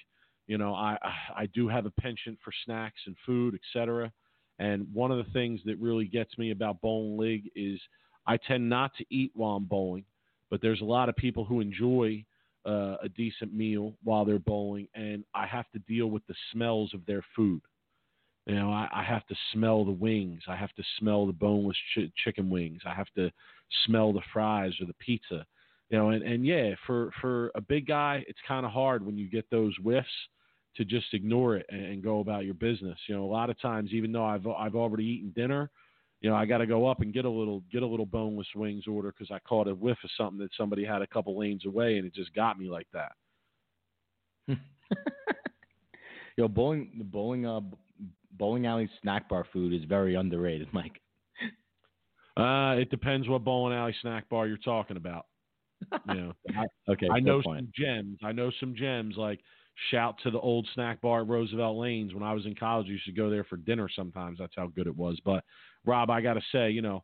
You 0.47 0.59
know, 0.59 0.75
I 0.75 0.97
I 1.37 1.47
do 1.47 1.69
have 1.69 1.87
a 1.87 1.91
penchant 1.91 2.39
for 2.43 2.53
snacks 2.65 3.01
and 3.07 3.17
food, 3.27 3.55
etc. 3.55 4.13
And 4.59 4.87
one 4.93 5.11
of 5.11 5.19
the 5.19 5.31
things 5.33 5.61
that 5.67 5.79
really 5.79 6.07
gets 6.07 6.37
me 6.39 6.51
about 6.51 6.81
bowling 6.81 7.19
league 7.19 7.51
is 7.55 7.81
I 8.27 8.37
tend 8.37 8.69
not 8.69 8.93
to 8.97 9.05
eat 9.11 9.31
while 9.35 9.57
I'm 9.57 9.65
bowling, 9.65 10.05
but 10.51 10.61
there's 10.61 10.81
a 10.81 10.85
lot 10.85 11.09
of 11.09 11.17
people 11.17 11.45
who 11.45 11.61
enjoy 11.61 12.25
uh, 12.67 12.97
a 13.03 13.09
decent 13.17 13.55
meal 13.55 13.95
while 14.03 14.25
they're 14.25 14.39
bowling, 14.39 14.89
and 14.95 15.25
I 15.35 15.47
have 15.47 15.71
to 15.73 15.79
deal 15.81 16.09
with 16.09 16.27
the 16.27 16.35
smells 16.53 16.93
of 16.95 17.05
their 17.07 17.25
food. 17.35 17.61
You 18.47 18.55
know, 18.55 18.71
I, 18.71 18.89
I 18.93 19.03
have 19.03 19.27
to 19.27 19.35
smell 19.53 19.85
the 19.85 19.93
wings. 19.93 20.43
I 20.49 20.57
have 20.57 20.73
to 20.75 20.83
smell 20.99 21.27
the 21.27 21.33
boneless 21.33 21.77
ch- 21.95 22.11
chicken 22.25 22.49
wings. 22.49 22.81
I 22.87 22.95
have 22.95 23.13
to 23.17 23.31
smell 23.85 24.13
the 24.13 24.23
fries 24.33 24.73
or 24.81 24.87
the 24.87 24.95
pizza. 24.95 25.47
You 25.91 25.99
know, 25.99 26.11
and, 26.11 26.23
and 26.23 26.47
yeah, 26.47 26.75
for 26.87 27.11
for 27.21 27.51
a 27.55 27.61
big 27.61 27.87
guy, 27.87 28.25
it's 28.27 28.39
kind 28.47 28.65
of 28.65 28.73
hard 28.73 29.05
when 29.05 29.19
you 29.19 29.29
get 29.29 29.49
those 29.51 29.75
whiffs 29.83 30.09
to 30.77 30.85
just 30.85 31.13
ignore 31.13 31.57
it 31.57 31.67
and, 31.71 31.85
and 31.85 32.03
go 32.03 32.21
about 32.21 32.45
your 32.45 32.55
business. 32.55 32.99
You 33.07 33.17
know, 33.17 33.25
a 33.25 33.27
lot 33.31 33.51
of 33.51 33.61
times, 33.61 33.91
even 33.93 34.13
though 34.13 34.25
I've 34.25 34.47
I've 34.47 34.77
already 34.77 35.05
eaten 35.05 35.33
dinner, 35.37 35.71
you 36.21 36.29
know, 36.31 36.37
I 36.37 36.47
got 36.47 36.59
to 36.59 36.67
go 36.67 36.87
up 36.87 37.01
and 37.01 37.13
get 37.13 37.25
a 37.25 37.31
little 37.31 37.63
get 37.71 37.83
a 37.83 37.87
little 37.87 38.07
boneless 38.07 38.49
wings 38.55 38.87
order 38.87 39.13
because 39.13 39.31
I 39.31 39.39
caught 39.41 39.69
a 39.69 39.75
whiff 39.75 39.99
of 40.03 40.11
something 40.17 40.39
that 40.41 40.51
somebody 40.57 40.85
had 40.85 41.03
a 41.03 41.07
couple 41.07 41.39
lanes 41.39 41.65
away, 41.67 41.97
and 41.99 42.07
it 42.07 42.15
just 42.15 42.35
got 42.35 42.59
me 42.59 42.69
like 42.69 42.89
that. 42.93 43.13
Yo, 46.37 46.49
bowling 46.49 46.93
the 46.99 47.05
bowling 47.05 47.47
uh 47.47 47.61
bowling 48.33 48.67
alley 48.67 48.89
snack 49.03 49.29
bar 49.29 49.45
food 49.53 49.73
is 49.73 49.85
very 49.89 50.15
underrated, 50.15 50.69
Mike. 50.73 51.01
Uh, 52.37 52.77
it 52.79 52.89
depends 52.91 53.29
what 53.29 53.43
bowling 53.45 53.77
alley 53.77 53.95
snack 54.01 54.29
bar 54.29 54.47
you're 54.47 54.57
talking 54.59 54.97
about. 54.97 55.27
You 56.09 56.15
know, 56.15 56.33
I, 56.57 56.93
Okay, 56.93 57.09
I 57.11 57.21
know 57.21 57.43
point. 57.43 57.61
some 57.61 57.73
gems. 57.75 58.19
I 58.23 58.33
know 58.33 58.51
some 58.61 58.75
gems. 58.77 59.17
Like 59.17 59.41
shout 59.91 60.17
to 60.23 60.31
the 60.31 60.41
old 60.41 60.67
snack 60.75 61.01
bar 61.01 61.21
at 61.23 61.29
Roosevelt 61.29 61.77
Lanes. 61.79 62.15
When 62.15 62.23
I 62.23 62.33
was 62.33 62.47
in 62.47 62.55
college, 62.55 62.87
You 62.87 62.99
should 63.03 63.17
go 63.17 63.31
there 63.31 63.45
for 63.45 63.57
dinner. 63.57 63.89
Sometimes 63.95 64.39
that's 64.39 64.55
how 64.57 64.69
good 64.69 64.87
it 64.87 64.97
was. 64.97 65.19
But 65.25 65.45
Rob, 65.89 66.11
I 66.11 66.21
got 66.21 66.35
to 66.35 66.43
say, 66.53 66.71
you 66.71 66.83
know, 66.83 67.03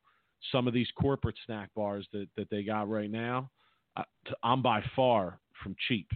some 0.53 0.69
of 0.69 0.75
these 0.75 0.89
corporate 1.01 1.37
snack 1.47 1.71
bars 1.75 2.07
that 2.13 2.29
that 2.37 2.51
they 2.51 2.63
got 2.63 2.89
right 2.89 3.11
now, 3.11 3.51
I, 3.97 4.05
I'm 4.43 4.63
by 4.63 4.83
far 4.95 5.41
from 5.63 5.75
cheap. 5.89 6.09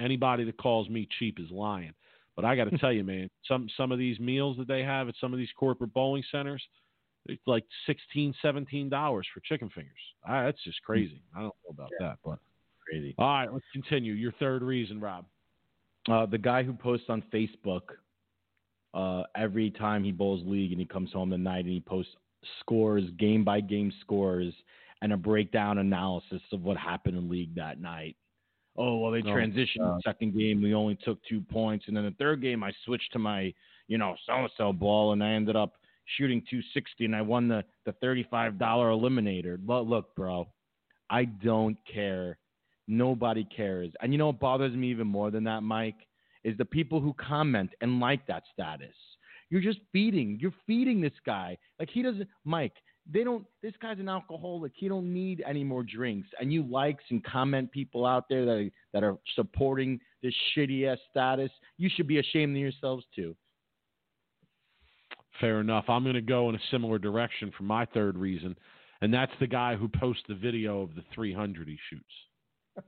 Anybody 0.00 0.44
that 0.44 0.56
calls 0.56 0.88
me 0.88 1.06
cheap 1.18 1.38
is 1.38 1.50
lying. 1.50 1.92
But 2.34 2.44
I 2.44 2.56
got 2.56 2.70
to 2.70 2.78
tell 2.78 2.92
you, 2.92 3.04
man, 3.04 3.28
some 3.46 3.68
some 3.76 3.92
of 3.92 3.98
these 3.98 4.18
meals 4.18 4.56
that 4.56 4.66
they 4.66 4.82
have 4.82 5.08
at 5.08 5.14
some 5.20 5.32
of 5.32 5.38
these 5.38 5.50
corporate 5.58 5.92
bowling 5.92 6.24
centers, 6.32 6.62
it's 7.26 7.42
like 7.46 7.64
sixteen, 7.86 8.34
seventeen 8.40 8.88
dollars 8.88 9.26
for 9.32 9.40
chicken 9.40 9.68
fingers. 9.68 9.92
That's 10.26 10.62
just 10.64 10.82
crazy. 10.82 11.22
I 11.36 11.40
don't 11.40 11.54
know 11.64 11.70
about 11.70 11.90
that, 12.00 12.18
but 12.24 12.38
Crazy. 12.88 13.14
all 13.18 13.26
right, 13.26 13.52
let's 13.52 13.64
continue. 13.72 14.14
Your 14.14 14.32
third 14.32 14.62
reason, 14.62 15.00
Rob. 15.00 15.26
Uh, 16.10 16.26
the 16.26 16.38
guy 16.38 16.62
who 16.62 16.74
posts 16.74 17.06
on 17.08 17.22
Facebook 17.32 17.80
uh, 18.94 19.24
every 19.36 19.70
time 19.70 20.04
he 20.04 20.12
bowls 20.12 20.42
league 20.46 20.70
and 20.72 20.80
he 20.80 20.86
comes 20.86 21.12
home 21.12 21.32
at 21.32 21.40
night 21.40 21.64
and 21.64 21.74
he 21.74 21.80
posts 21.80 22.14
scores, 22.60 23.04
game 23.18 23.44
by 23.44 23.60
game 23.60 23.92
scores, 24.00 24.54
and 25.02 25.12
a 25.12 25.16
breakdown 25.16 25.78
analysis 25.78 26.42
of 26.52 26.62
what 26.62 26.76
happened 26.76 27.16
in 27.16 27.28
league 27.28 27.54
that 27.56 27.80
night. 27.80 28.16
Oh 28.76 28.98
well, 28.98 29.12
they 29.12 29.20
Oh, 29.20 29.24
transitioned 29.34 29.76
the 29.78 30.00
second 30.04 30.36
game. 30.36 30.62
We 30.62 30.74
only 30.74 30.96
took 30.96 31.22
two 31.24 31.40
points, 31.40 31.86
and 31.88 31.96
then 31.96 32.04
the 32.04 32.14
third 32.18 32.40
game 32.42 32.62
I 32.64 32.72
switched 32.84 33.12
to 33.12 33.18
my 33.18 33.52
you 33.88 33.98
know 33.98 34.16
so 34.26 34.34
and 34.34 34.50
so 34.56 34.72
ball, 34.72 35.12
and 35.12 35.22
I 35.22 35.30
ended 35.32 35.56
up 35.56 35.74
shooting 36.16 36.40
260, 36.50 37.04
and 37.04 37.14
I 37.16 37.22
won 37.22 37.48
the 37.48 37.64
the 37.86 37.92
35 37.92 38.58
dollar 38.58 38.90
eliminator. 38.90 39.58
But 39.64 39.82
look, 39.86 40.14
bro, 40.16 40.48
I 41.10 41.24
don't 41.26 41.78
care. 41.92 42.38
Nobody 42.88 43.44
cares. 43.44 43.92
And 44.00 44.12
you 44.12 44.18
know 44.18 44.26
what 44.26 44.40
bothers 44.40 44.74
me 44.74 44.90
even 44.90 45.06
more 45.06 45.30
than 45.30 45.44
that, 45.44 45.62
Mike, 45.62 46.06
is 46.44 46.56
the 46.58 46.64
people 46.64 47.00
who 47.00 47.14
comment 47.14 47.70
and 47.80 48.00
like 48.00 48.26
that 48.26 48.44
status. 48.52 48.94
You're 49.50 49.60
just 49.60 49.80
feeding. 49.92 50.38
You're 50.40 50.54
feeding 50.66 51.00
this 51.00 51.12
guy. 51.24 51.56
Like 51.78 51.90
he 51.90 52.02
doesn't 52.02 52.28
Mike, 52.44 52.74
they 53.10 53.22
don't 53.22 53.44
this 53.62 53.74
guy's 53.80 53.98
an 53.98 54.08
alcoholic. 54.08 54.72
He 54.74 54.88
don't 54.88 55.12
need 55.12 55.42
any 55.46 55.64
more 55.64 55.82
drinks. 55.82 56.28
And 56.40 56.52
you 56.52 56.62
likes 56.62 57.04
and 57.10 57.22
comment 57.24 57.70
people 57.70 58.06
out 58.06 58.28
there 58.28 58.44
that 58.46 58.70
that 58.92 59.04
are 59.04 59.18
supporting 59.34 60.00
this 60.22 60.34
shitty 60.56 60.90
ass 60.90 60.98
status. 61.10 61.50
You 61.76 61.90
should 61.94 62.06
be 62.06 62.18
ashamed 62.18 62.56
of 62.56 62.60
yourselves 62.60 63.04
too. 63.14 63.36
Fair 65.40 65.60
enough. 65.60 65.84
I'm 65.88 66.04
going 66.04 66.14
to 66.14 66.20
go 66.20 66.48
in 66.48 66.54
a 66.54 66.60
similar 66.70 66.98
direction 66.98 67.52
for 67.56 67.64
my 67.64 67.84
third 67.86 68.16
reason, 68.16 68.56
and 69.00 69.12
that's 69.12 69.32
the 69.40 69.48
guy 69.48 69.74
who 69.74 69.88
posts 69.88 70.22
the 70.28 70.34
video 70.34 70.82
of 70.82 70.94
the 70.94 71.02
300 71.12 71.66
he 71.66 71.78
shoots. 71.90 72.04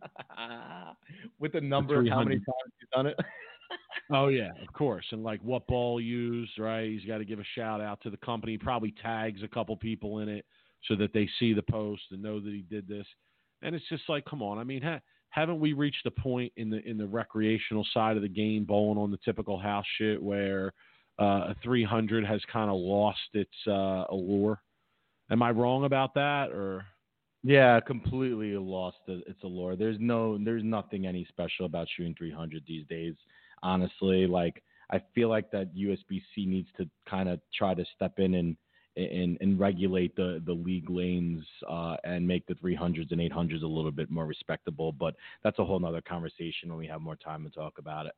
With 1.41 1.53
the 1.53 1.61
number 1.61 2.01
of 2.01 2.09
how 2.09 2.23
many 2.23 2.37
times 2.37 2.73
he's 2.79 2.89
done 2.93 3.07
it. 3.07 3.19
Oh 4.11 4.29
yeah, 4.29 4.51
of 4.63 4.73
course. 4.73 5.05
And 5.11 5.25
like 5.25 5.41
what 5.43 5.67
ball 5.67 6.01
used, 6.01 6.59
right? 6.59 6.89
He's 6.89 7.05
got 7.05 7.19
to 7.19 7.25
give 7.25 7.41
a 7.41 7.45
shout 7.55 7.81
out 7.81 8.01
to 8.03 8.11
the 8.11 8.17
company. 8.19 8.57
Probably 8.57 8.95
tags 9.03 9.43
a 9.43 9.49
couple 9.49 9.77
people 9.77 10.21
in 10.21 10.29
it 10.29 10.45
so 10.87 10.95
that 10.97 11.13
they 11.13 11.29
see 11.41 11.53
the 11.53 11.63
post 11.63 12.03
and 12.11 12.23
know 12.23 12.39
that 12.41 12.53
he 12.53 12.63
did 12.71 12.87
this. 12.87 13.07
And 13.63 13.75
it's 13.75 13.89
just 13.89 14.05
like, 14.09 14.25
come 14.25 14.43
on. 14.43 14.59
I 14.59 14.65
mean, 14.65 14.83
ha- 14.83 15.01
haven't 15.31 15.59
we 15.59 15.73
reached 15.73 16.07
a 16.07 16.11
point 16.11 16.53
in 16.57 16.71
the 16.71 16.87
in 16.89 16.99
the 16.99 17.07
recreational 17.07 17.87
side 17.93 18.17
of 18.17 18.23
the 18.23 18.29
game, 18.29 18.65
bowling 18.65 18.99
on 18.99 19.11
the 19.11 19.19
typical 19.25 19.59
house 19.59 19.87
shit, 19.99 20.23
where 20.23 20.73
uh, 21.21 21.49
a 21.51 21.57
300 21.63 22.25
has 22.25 22.41
kind 22.53 22.71
of 22.71 22.77
lost 22.77 23.19
its 23.35 23.51
uh, 23.67 24.05
allure? 24.11 24.61
Am 25.31 25.43
I 25.43 25.51
wrong 25.51 25.85
about 25.85 26.15
that, 26.15 26.51
or? 26.53 26.85
Yeah, 27.43 27.81
completely 27.81 28.57
lost 28.57 28.99
it- 29.09 29.25
its 29.27 29.43
allure. 29.43 29.77
There's 29.77 29.99
no, 30.01 30.39
there's 30.39 30.65
nothing 30.65 31.07
any 31.07 31.25
special 31.27 31.67
about 31.67 31.89
shooting 31.97 32.15
300 32.17 32.63
these 32.67 32.87
days. 32.87 33.15
Honestly, 33.67 34.27
like 34.27 34.63
I 34.91 35.03
feel 35.15 35.29
like 35.29 35.51
that 35.51 35.75
USBC 35.75 36.47
needs 36.47 36.69
to 36.79 36.89
kind 37.09 37.29
of 37.29 37.41
try 37.53 37.75
to 37.75 37.85
step 37.97 38.19
in 38.19 38.35
and 38.35 38.57
and, 38.97 39.37
and 39.41 39.59
regulate 39.59 40.15
the 40.17 40.41
the 40.47 40.53
league 40.53 40.89
lanes 40.89 41.45
uh, 41.69 41.97
and 42.05 42.27
make 42.27 42.47
the 42.47 42.55
300s 42.55 43.11
and 43.11 43.21
800s 43.21 43.63
a 43.63 43.67
little 43.67 43.91
bit 43.91 44.11
more 44.11 44.25
respectable. 44.27 44.93
But 44.93 45.15
that's 45.43 45.59
a 45.59 45.65
whole 45.65 45.81
nother 45.81 46.01
conversation 46.01 46.69
when 46.69 46.79
we 46.79 46.87
have 46.87 47.01
more 47.03 47.17
time 47.17 47.43
to 47.45 47.51
talk 47.51 47.75
about 47.79 48.07
it. 48.07 48.13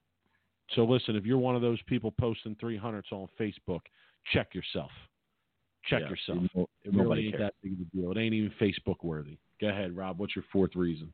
So 0.75 0.85
listen, 0.85 1.17
if 1.17 1.25
you're 1.25 1.39
one 1.39 1.57
of 1.57 1.62
those 1.62 1.81
people 1.86 2.12
posting 2.12 2.55
300s 2.57 3.10
on 3.10 3.27
Facebook, 3.41 3.81
check 4.33 4.55
yourself. 4.55 4.91
Check 5.86 6.02
Yeah, 6.02 6.10
yourself. 6.10 6.51
no- 6.55 6.68
It 6.85 6.93
really 6.93 7.02
nobody 7.02 7.27
ain't 7.27 7.36
cares. 7.39 7.51
that 7.51 7.55
big 7.62 7.73
of 7.73 7.78
a 7.81 7.97
deal. 7.97 8.10
It 8.12 8.18
ain't 8.18 8.35
even 8.35 8.52
Facebook 8.60 9.02
worthy. 9.02 9.39
Go 9.60 9.68
ahead, 9.68 9.97
Rob. 9.97 10.18
What's 10.20 10.36
your 10.36 10.44
fourth 10.52 10.77
reason? 10.77 11.12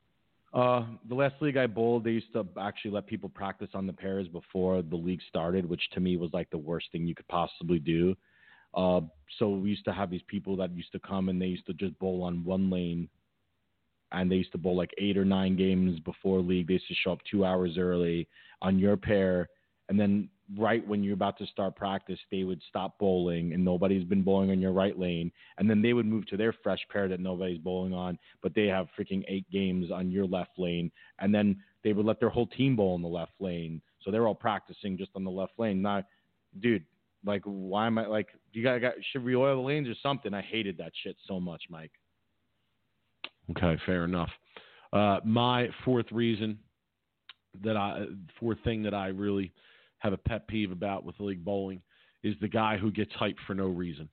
Uh, 0.54 0.84
the 1.08 1.14
last 1.14 1.34
league 1.40 1.56
I 1.56 1.66
bowled, 1.66 2.04
they 2.04 2.12
used 2.12 2.32
to 2.32 2.46
actually 2.60 2.92
let 2.92 3.08
people 3.08 3.28
practice 3.28 3.70
on 3.74 3.88
the 3.88 3.92
pairs 3.92 4.28
before 4.28 4.82
the 4.82 4.94
league 4.96 5.20
started, 5.28 5.68
which 5.68 5.82
to 5.94 6.00
me 6.00 6.16
was 6.16 6.30
like 6.32 6.48
the 6.50 6.58
worst 6.58 6.86
thing 6.92 7.06
you 7.06 7.14
could 7.14 7.26
possibly 7.26 7.80
do. 7.80 8.14
Uh, 8.72 9.00
so 9.38 9.50
we 9.50 9.70
used 9.70 9.84
to 9.84 9.92
have 9.92 10.10
these 10.10 10.22
people 10.28 10.56
that 10.56 10.74
used 10.74 10.92
to 10.92 11.00
come 11.00 11.28
and 11.28 11.42
they 11.42 11.46
used 11.46 11.66
to 11.66 11.72
just 11.74 11.98
bowl 11.98 12.22
on 12.22 12.44
one 12.44 12.70
lane, 12.70 13.08
and 14.12 14.30
they 14.30 14.36
used 14.36 14.52
to 14.52 14.58
bowl 14.58 14.76
like 14.76 14.92
eight 14.98 15.18
or 15.18 15.24
nine 15.24 15.56
games 15.56 15.98
before 16.00 16.38
league. 16.38 16.68
They 16.68 16.74
used 16.74 16.86
to 16.86 16.94
show 16.94 17.12
up 17.12 17.20
two 17.28 17.44
hours 17.44 17.76
early 17.76 18.28
on 18.62 18.78
your 18.78 18.96
pair, 18.96 19.48
and 19.88 19.98
then 19.98 20.28
right 20.58 20.86
when 20.86 21.02
you're 21.02 21.14
about 21.14 21.38
to 21.38 21.46
start 21.46 21.76
practice, 21.76 22.18
they 22.30 22.44
would 22.44 22.60
stop 22.68 22.98
bowling 22.98 23.52
and 23.52 23.64
nobody's 23.64 24.04
been 24.04 24.22
bowling 24.22 24.50
on 24.50 24.60
your 24.60 24.72
right 24.72 24.98
lane, 24.98 25.32
and 25.58 25.68
then 25.68 25.80
they 25.80 25.92
would 25.92 26.06
move 26.06 26.26
to 26.26 26.36
their 26.36 26.52
fresh 26.62 26.80
pair 26.90 27.08
that 27.08 27.20
nobody's 27.20 27.58
bowling 27.58 27.94
on, 27.94 28.18
but 28.42 28.54
they 28.54 28.66
have 28.66 28.88
freaking 28.98 29.24
eight 29.28 29.50
games 29.50 29.90
on 29.90 30.10
your 30.10 30.26
left 30.26 30.58
lane, 30.58 30.90
and 31.18 31.34
then 31.34 31.56
they 31.82 31.92
would 31.92 32.06
let 32.06 32.20
their 32.20 32.28
whole 32.28 32.46
team 32.46 32.76
bowl 32.76 32.94
in 32.94 33.02
the 33.02 33.08
left 33.08 33.32
lane, 33.40 33.80
so 34.02 34.10
they're 34.10 34.26
all 34.26 34.34
practicing 34.34 34.98
just 34.98 35.10
on 35.14 35.24
the 35.24 35.30
left 35.30 35.52
lane. 35.58 35.80
Now, 35.80 36.02
dude, 36.60 36.84
like, 37.24 37.42
why 37.44 37.86
am 37.86 37.98
I 37.98 38.06
like? 38.06 38.28
You 38.52 38.62
got 38.62 38.80
should 39.12 39.24
we 39.24 39.34
oil 39.34 39.56
the 39.56 39.62
lanes 39.62 39.88
or 39.88 39.94
something? 40.02 40.34
I 40.34 40.42
hated 40.42 40.76
that 40.78 40.92
shit 41.02 41.16
so 41.26 41.40
much, 41.40 41.62
Mike. 41.70 41.92
Okay, 43.50 43.80
fair 43.86 44.04
enough. 44.04 44.30
Uh, 44.92 45.20
my 45.24 45.68
fourth 45.84 46.06
reason 46.12 46.58
that 47.62 47.76
I 47.76 48.06
fourth 48.38 48.58
thing 48.64 48.82
that 48.82 48.94
I 48.94 49.08
really 49.08 49.52
have 50.04 50.12
a 50.12 50.18
pet 50.18 50.46
peeve 50.46 50.70
about 50.70 51.04
with 51.04 51.18
league 51.18 51.44
bowling 51.44 51.80
is 52.22 52.34
the 52.40 52.48
guy 52.48 52.76
who 52.76 52.92
gets 52.92 53.12
hyped 53.14 53.38
for 53.46 53.54
no 53.54 53.66
reason. 53.66 54.08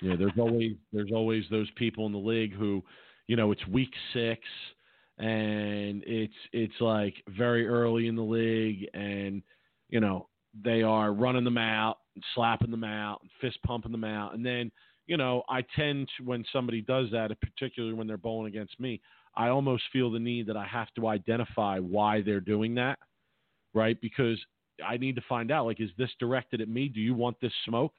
yeah, 0.00 0.14
there's 0.16 0.38
always 0.38 0.72
there's 0.92 1.10
always 1.12 1.44
those 1.50 1.68
people 1.76 2.06
in 2.06 2.12
the 2.12 2.18
league 2.18 2.54
who, 2.54 2.82
you 3.26 3.36
know, 3.36 3.50
it's 3.52 3.66
week 3.66 3.92
six 4.14 4.40
and 5.18 6.02
it's 6.06 6.34
it's 6.52 6.80
like 6.80 7.14
very 7.28 7.66
early 7.68 8.06
in 8.06 8.16
the 8.16 8.22
league 8.22 8.86
and 8.94 9.42
you 9.90 10.00
know 10.00 10.26
they 10.64 10.82
are 10.82 11.12
running 11.12 11.44
them 11.44 11.58
out 11.58 11.98
and 12.14 12.24
slapping 12.34 12.70
them 12.70 12.84
out 12.84 13.18
and 13.20 13.30
fist 13.40 13.58
pumping 13.66 13.92
them 13.92 14.04
out 14.04 14.34
and 14.34 14.44
then 14.44 14.72
you 15.06 15.18
know 15.18 15.42
I 15.48 15.62
tend 15.76 16.08
to 16.16 16.24
when 16.24 16.42
somebody 16.50 16.80
does 16.80 17.10
that 17.12 17.36
particularly 17.42 17.94
when 17.94 18.06
they're 18.06 18.16
bowling 18.16 18.48
against 18.48 18.80
me 18.80 18.98
I 19.36 19.48
almost 19.48 19.82
feel 19.92 20.10
the 20.10 20.18
need 20.18 20.46
that 20.46 20.56
I 20.56 20.66
have 20.66 20.88
to 20.96 21.06
identify 21.06 21.78
why 21.78 22.22
they're 22.22 22.40
doing 22.40 22.74
that 22.76 22.98
right? 23.74 24.00
Because 24.00 24.38
I 24.86 24.96
need 24.96 25.16
to 25.16 25.22
find 25.28 25.50
out 25.50 25.66
like, 25.66 25.80
is 25.80 25.90
this 25.98 26.10
directed 26.18 26.60
at 26.60 26.68
me? 26.68 26.88
Do 26.88 27.00
you 27.00 27.14
want 27.14 27.36
this 27.40 27.52
smoke? 27.64 27.92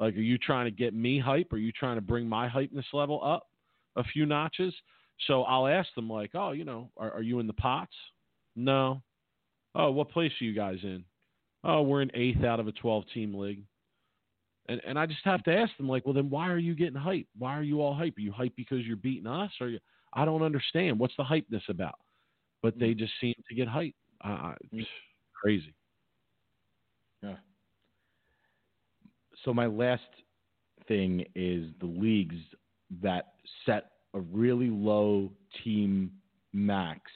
Like, 0.00 0.16
are 0.16 0.20
you 0.20 0.38
trying 0.38 0.66
to 0.66 0.70
get 0.70 0.94
me 0.94 1.18
hype? 1.18 1.52
Are 1.52 1.58
you 1.58 1.72
trying 1.72 1.96
to 1.96 2.00
bring 2.00 2.26
my 2.26 2.48
hypeness 2.48 2.84
level 2.92 3.22
up 3.24 3.48
a 3.96 4.04
few 4.04 4.26
notches? 4.26 4.74
So 5.26 5.42
I'll 5.42 5.68
ask 5.68 5.88
them 5.94 6.10
like, 6.10 6.30
oh, 6.34 6.52
you 6.52 6.64
know, 6.64 6.90
are, 6.96 7.12
are 7.12 7.22
you 7.22 7.38
in 7.38 7.46
the 7.46 7.52
pots? 7.52 7.94
No. 8.56 9.02
Oh, 9.74 9.90
what 9.90 10.10
place 10.10 10.32
are 10.40 10.44
you 10.44 10.54
guys 10.54 10.78
in? 10.82 11.04
Oh, 11.64 11.82
we're 11.82 12.02
in 12.02 12.10
eighth 12.14 12.44
out 12.44 12.60
of 12.60 12.66
a 12.66 12.72
12 12.72 13.04
team 13.14 13.34
league. 13.34 13.62
And 14.68 14.80
and 14.86 14.98
I 14.98 15.06
just 15.06 15.24
have 15.24 15.42
to 15.44 15.54
ask 15.56 15.76
them 15.76 15.88
like, 15.88 16.06
well, 16.06 16.14
then 16.14 16.30
why 16.30 16.48
are 16.48 16.58
you 16.58 16.74
getting 16.74 16.94
hype? 16.94 17.26
Why 17.36 17.56
are 17.56 17.62
you 17.62 17.80
all 17.80 17.94
hype? 17.94 18.16
Are 18.16 18.20
you 18.20 18.32
hype 18.32 18.54
because 18.56 18.86
you're 18.86 18.96
beating 18.96 19.26
us, 19.26 19.50
or 19.60 19.68
you, 19.68 19.78
I 20.14 20.24
don't 20.24 20.42
understand. 20.42 20.98
What's 20.98 21.16
the 21.16 21.24
hypeness 21.24 21.68
about? 21.68 21.98
But 22.62 22.78
they 22.78 22.90
mm-hmm. 22.90 23.00
just 23.00 23.12
seem 23.20 23.34
to 23.48 23.54
get 23.54 23.66
hype. 23.66 23.94
Uh, 24.24 24.54
crazy. 25.34 25.74
Yeah. 27.22 27.36
So 29.44 29.52
my 29.52 29.66
last 29.66 30.02
thing 30.86 31.24
is 31.34 31.70
the 31.80 31.86
leagues 31.86 32.36
that 33.02 33.34
set 33.66 33.92
a 34.14 34.20
really 34.20 34.68
low 34.70 35.30
team 35.64 36.12
max. 36.52 37.10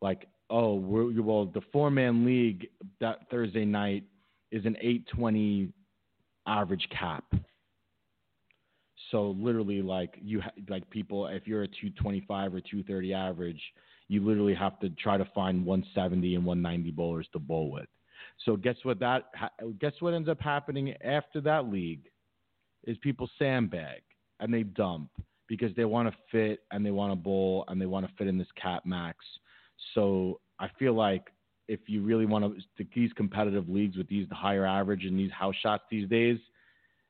Like, 0.00 0.26
oh, 0.50 0.74
we're, 0.74 1.22
well, 1.22 1.46
the 1.46 1.62
four 1.72 1.90
man 1.90 2.24
league 2.26 2.68
that 3.00 3.30
Thursday 3.30 3.64
night 3.64 4.04
is 4.50 4.64
an 4.66 4.76
820 4.80 5.72
average 6.46 6.86
cap. 6.90 7.24
So 9.10 9.30
literally, 9.38 9.82
like 9.82 10.18
you, 10.22 10.40
ha- 10.40 10.50
like 10.68 10.88
people, 10.90 11.26
if 11.26 11.46
you're 11.46 11.62
a 11.62 11.68
225 11.68 12.54
or 12.54 12.60
230 12.60 13.14
average, 13.14 13.60
you 14.12 14.22
literally 14.22 14.54
have 14.54 14.78
to 14.80 14.90
try 14.90 15.16
to 15.16 15.24
find 15.34 15.64
170 15.64 16.34
and 16.34 16.44
190 16.44 16.90
bowlers 16.90 17.26
to 17.32 17.38
bowl 17.38 17.70
with. 17.70 17.86
So 18.44 18.56
guess 18.56 18.76
what 18.82 18.98
that 19.00 19.30
guess 19.80 19.92
what 20.00 20.12
ends 20.12 20.28
up 20.28 20.38
happening 20.38 20.94
after 21.02 21.40
that 21.40 21.72
league 21.72 22.04
is 22.84 22.98
people 22.98 23.30
sandbag 23.38 24.02
and 24.40 24.52
they 24.52 24.64
dump 24.64 25.08
because 25.48 25.74
they 25.76 25.86
want 25.86 26.10
to 26.10 26.16
fit 26.30 26.60
and 26.72 26.84
they 26.84 26.90
want 26.90 27.10
to 27.10 27.16
bowl 27.16 27.64
and 27.68 27.80
they 27.80 27.86
want 27.86 28.06
to 28.06 28.12
fit 28.18 28.26
in 28.26 28.36
this 28.36 28.48
cap 28.60 28.84
max. 28.84 29.18
So 29.94 30.40
I 30.58 30.68
feel 30.78 30.92
like 30.92 31.28
if 31.68 31.80
you 31.86 32.02
really 32.02 32.26
want 32.26 32.44
to 32.76 32.86
these 32.94 33.12
competitive 33.14 33.68
leagues 33.68 33.96
with 33.96 34.08
these 34.08 34.26
higher 34.30 34.66
average 34.66 35.04
and 35.04 35.18
these 35.18 35.32
house 35.32 35.54
shots 35.62 35.84
these 35.90 36.08
days, 36.08 36.38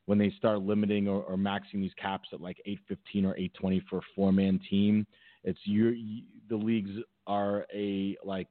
when 0.06 0.18
they 0.18 0.32
start 0.36 0.60
limiting 0.60 1.08
or, 1.08 1.22
or 1.22 1.36
maxing 1.36 1.80
these 1.80 1.94
caps 2.00 2.28
at 2.32 2.40
like 2.40 2.58
815 2.64 3.24
or 3.24 3.34
820 3.34 3.82
for 3.90 3.98
a 3.98 4.02
four 4.14 4.32
man 4.32 4.60
team, 4.70 5.06
it's 5.44 5.58
you, 5.64 6.22
the 6.48 6.56
leagues 6.56 6.90
are 7.26 7.66
a 7.74 8.16
like 8.24 8.48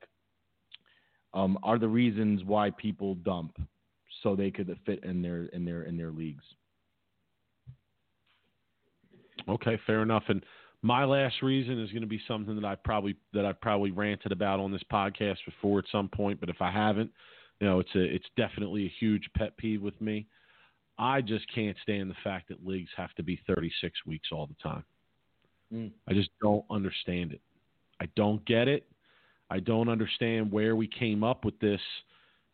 um, 1.33 1.57
are 1.63 1.79
the 1.79 1.87
reasons 1.87 2.43
why 2.43 2.71
people 2.71 3.15
dump 3.15 3.57
so 4.21 4.35
they 4.35 4.51
could 4.51 4.75
fit 4.85 5.03
in 5.03 5.21
their 5.21 5.45
in 5.45 5.65
their 5.65 5.83
in 5.83 5.97
their 5.97 6.11
leagues. 6.11 6.43
Okay, 9.49 9.79
fair 9.87 10.01
enough. 10.01 10.23
And 10.27 10.43
my 10.81 11.05
last 11.05 11.41
reason 11.41 11.79
is 11.79 11.91
going 11.91 12.01
to 12.01 12.07
be 12.07 12.21
something 12.27 12.55
that 12.55 12.65
I 12.65 12.75
probably 12.75 13.15
that 13.33 13.45
I 13.45 13.53
probably 13.53 13.91
ranted 13.91 14.31
about 14.31 14.59
on 14.59 14.71
this 14.71 14.83
podcast 14.91 15.37
before 15.45 15.79
at 15.79 15.85
some 15.91 16.09
point, 16.09 16.39
but 16.39 16.49
if 16.49 16.61
I 16.61 16.71
haven't, 16.71 17.11
you 17.59 17.67
know, 17.67 17.79
it's 17.79 17.95
a 17.95 18.03
it's 18.03 18.27
definitely 18.35 18.85
a 18.85 18.93
huge 18.99 19.29
pet 19.37 19.55
peeve 19.57 19.81
with 19.81 19.99
me. 20.01 20.27
I 20.97 21.21
just 21.21 21.45
can't 21.53 21.77
stand 21.81 22.11
the 22.11 22.15
fact 22.23 22.49
that 22.49 22.65
leagues 22.65 22.91
have 22.95 23.13
to 23.15 23.23
be 23.23 23.41
36 23.47 24.05
weeks 24.05 24.29
all 24.31 24.45
the 24.45 24.55
time. 24.61 24.83
Mm. 25.73 25.91
I 26.07 26.13
just 26.13 26.29
don't 26.41 26.65
understand 26.69 27.31
it. 27.31 27.41
I 28.01 28.07
don't 28.15 28.43
get 28.45 28.67
it. 28.67 28.87
I 29.49 29.59
don't 29.59 29.89
understand 29.89 30.51
where 30.51 30.75
we 30.75 30.87
came 30.87 31.23
up 31.23 31.45
with 31.45 31.59
this, 31.59 31.81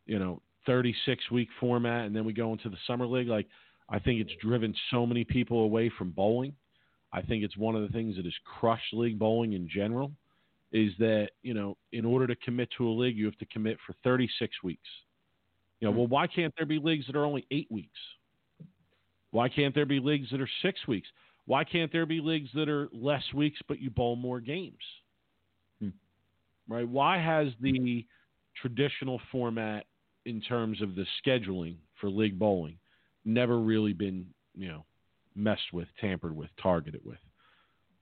you 0.05 0.19
know, 0.19 0.41
36 0.65 1.31
week 1.31 1.47
format 1.59 2.05
and 2.05 2.15
then 2.15 2.25
we 2.25 2.33
go 2.33 2.51
into 2.51 2.69
the 2.69 2.77
summer 2.85 3.05
league. 3.05 3.27
Like, 3.27 3.47
I 3.89 3.99
think 3.99 4.19
it's 4.19 4.33
driven 4.41 4.75
so 4.91 5.05
many 5.05 5.23
people 5.23 5.63
away 5.63 5.91
from 5.97 6.11
bowling. 6.11 6.53
I 7.13 7.21
think 7.21 7.43
it's 7.43 7.55
one 7.55 7.75
of 7.75 7.83
the 7.83 7.89
things 7.89 8.17
that 8.17 8.25
has 8.25 8.33
crushed 8.59 8.93
league 8.93 9.17
bowling 9.17 9.53
in 9.53 9.69
general 9.69 10.11
is 10.73 10.91
that, 10.99 11.29
you 11.43 11.53
know, 11.53 11.77
in 11.93 12.03
order 12.03 12.27
to 12.27 12.35
commit 12.35 12.69
to 12.77 12.87
a 12.87 12.91
league, 12.91 13.15
you 13.15 13.25
have 13.25 13.37
to 13.37 13.45
commit 13.45 13.77
for 13.85 13.93
36 14.03 14.51
weeks. 14.63 14.81
You 15.79 15.87
know, 15.87 15.91
hmm. 15.93 15.99
well, 15.99 16.07
why 16.07 16.27
can't 16.27 16.53
there 16.57 16.65
be 16.65 16.79
leagues 16.79 17.05
that 17.07 17.15
are 17.15 17.25
only 17.25 17.45
eight 17.51 17.67
weeks? 17.71 17.99
Why 19.31 19.49
can't 19.49 19.75
there 19.75 19.85
be 19.85 19.99
leagues 19.99 20.29
that 20.31 20.41
are 20.41 20.49
six 20.61 20.87
weeks? 20.87 21.07
Why 21.47 21.63
can't 21.63 21.91
there 21.91 22.05
be 22.05 22.19
leagues 22.19 22.49
that 22.53 22.69
are 22.69 22.89
less 22.91 23.23
weeks 23.33 23.59
but 23.67 23.79
you 23.79 23.89
bowl 23.89 24.17
more 24.17 24.41
games? 24.41 24.83
Hmm. 25.79 25.89
Right? 26.67 26.87
Why 26.87 27.17
has 27.17 27.53
the 27.61 28.05
traditional 28.61 29.19
format 29.31 29.85
in 30.25 30.41
terms 30.41 30.81
of 30.81 30.95
the 30.95 31.05
scheduling 31.25 31.77
for 31.99 32.09
league 32.09 32.37
bowling 32.37 32.77
never 33.23 33.59
really 33.59 33.93
been, 33.93 34.27
you 34.55 34.67
know, 34.67 34.85
messed 35.35 35.71
with, 35.71 35.87
tampered 36.01 36.35
with, 36.35 36.49
targeted 36.61 37.01
with? 37.05 37.19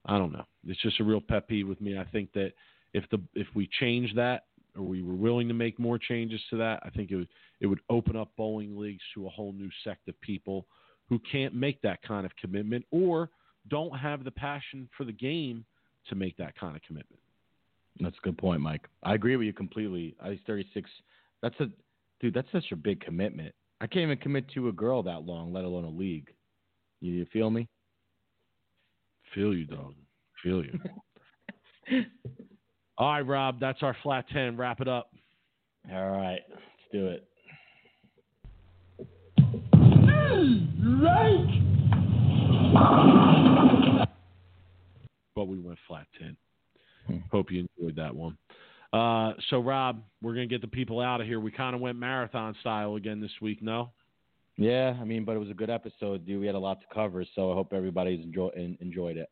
I 0.07 0.17
don't 0.17 0.33
know. 0.33 0.45
It's 0.67 0.81
just 0.81 0.99
a 0.99 1.03
real 1.03 1.21
pet 1.21 1.47
peeve 1.47 1.67
with 1.67 1.79
me. 1.79 1.99
I 1.99 2.03
think 2.05 2.33
that 2.33 2.51
if 2.93 3.03
the 3.11 3.21
if 3.35 3.47
we 3.53 3.69
change 3.79 4.13
that 4.15 4.45
or 4.75 4.83
we 4.83 5.03
were 5.03 5.15
willing 5.15 5.47
to 5.47 5.53
make 5.53 5.77
more 5.77 5.99
changes 5.99 6.41
to 6.49 6.57
that, 6.57 6.79
I 6.83 6.89
think 6.89 7.11
it 7.11 7.15
would 7.15 7.27
it 7.61 7.67
would 7.67 7.81
open 7.91 8.15
up 8.15 8.31
bowling 8.37 8.75
leagues 8.75 9.03
to 9.13 9.27
a 9.27 9.29
whole 9.29 9.53
new 9.53 9.69
sect 9.83 10.07
of 10.07 10.19
people 10.21 10.65
who 11.09 11.19
can't 11.31 11.53
make 11.53 11.81
that 11.81 12.01
kind 12.03 12.25
of 12.25 12.35
commitment 12.35 12.85
or 12.91 13.29
don't 13.69 13.97
have 13.97 14.23
the 14.23 14.31
passion 14.31 14.89
for 14.97 15.03
the 15.03 15.11
game 15.11 15.65
to 16.09 16.15
make 16.15 16.37
that 16.37 16.57
kind 16.57 16.75
of 16.75 16.81
commitment. 16.83 17.19
That's 17.99 18.15
a 18.17 18.25
good 18.25 18.37
point, 18.37 18.61
Mike. 18.61 18.87
I 19.03 19.13
agree 19.13 19.35
with 19.35 19.45
you 19.45 19.53
completely. 19.53 20.15
I 20.21 20.39
36. 20.45 20.89
That's 21.41 21.59
a 21.59 21.67
dude. 22.19 22.33
That's 22.33 22.51
such 22.51 22.71
a 22.71 22.75
big 22.75 22.99
commitment. 22.99 23.53
I 23.81 23.87
can't 23.87 24.03
even 24.03 24.17
commit 24.17 24.49
to 24.53 24.67
a 24.67 24.71
girl 24.71 25.03
that 25.03 25.23
long, 25.23 25.53
let 25.53 25.63
alone 25.63 25.85
a 25.85 25.89
league. 25.89 26.29
You 27.01 27.25
feel 27.31 27.49
me? 27.49 27.67
Feel 29.33 29.53
you, 29.53 29.65
dog. 29.65 29.93
Feel 30.43 30.63
you. 30.63 30.79
All 32.97 33.11
right, 33.11 33.21
Rob. 33.21 33.59
That's 33.59 33.81
our 33.81 33.95
flat 34.03 34.25
ten. 34.31 34.57
Wrap 34.57 34.81
it 34.81 34.87
up. 34.87 35.11
All 35.91 36.11
right, 36.11 36.39
let's 36.49 36.61
do 36.91 37.07
it. 37.07 37.27
Right. 41.01 41.61
But 45.35 45.45
we 45.45 45.59
went 45.59 45.77
flat 45.87 46.07
10. 46.19 46.37
Hmm. 47.07 47.17
Hope 47.31 47.51
you 47.51 47.67
enjoyed 47.77 47.95
that 47.97 48.15
one. 48.15 48.37
Uh, 48.93 49.33
so, 49.49 49.59
Rob, 49.59 50.01
we're 50.21 50.33
going 50.33 50.47
to 50.47 50.53
get 50.53 50.61
the 50.61 50.67
people 50.67 51.01
out 51.01 51.19
of 51.19 51.27
here. 51.27 51.39
We 51.39 51.51
kind 51.51 51.75
of 51.75 51.81
went 51.81 51.97
marathon 51.97 52.55
style 52.61 52.95
again 52.95 53.19
this 53.19 53.31
week, 53.41 53.61
no? 53.61 53.91
Yeah, 54.57 54.95
I 54.99 55.03
mean, 55.03 55.25
but 55.25 55.35
it 55.35 55.39
was 55.39 55.49
a 55.49 55.53
good 55.53 55.69
episode, 55.69 56.25
dude. 56.25 56.39
We 56.39 56.45
had 56.45 56.55
a 56.55 56.59
lot 56.59 56.79
to 56.79 56.85
cover, 56.93 57.25
so 57.35 57.51
I 57.51 57.55
hope 57.55 57.73
everybody's 57.73 58.23
enjoy, 58.23 58.51
enjoyed 58.79 59.17
it. 59.17 59.29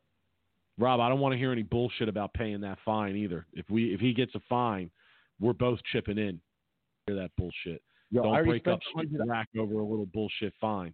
Rob, 0.77 0.99
I 0.99 1.07
don't 1.07 1.19
want 1.19 1.33
to 1.33 1.37
hear 1.37 1.51
any 1.51 1.63
bullshit 1.63 2.09
about 2.09 2.33
paying 2.33 2.59
that 2.61 2.77
fine 2.83 3.15
either. 3.15 3.45
If 3.53 3.69
we 3.69 3.93
if 3.93 3.99
he 3.99 4.11
gets 4.11 4.33
a 4.35 4.41
fine, 4.49 4.89
we're 5.39 5.53
both 5.53 5.79
chipping 5.91 6.17
in. 6.17 6.41
Hear 7.05 7.15
that 7.15 7.31
bullshit. 7.37 7.81
Yo, 8.13 8.21
don't 8.21 8.35
I 8.35 8.43
break 8.43 8.67
up 8.67 8.79
rack 9.25 9.49
over 9.57 9.79
a 9.79 9.83
little 9.83 10.05
bullshit 10.05 10.53
fine. 10.61 10.93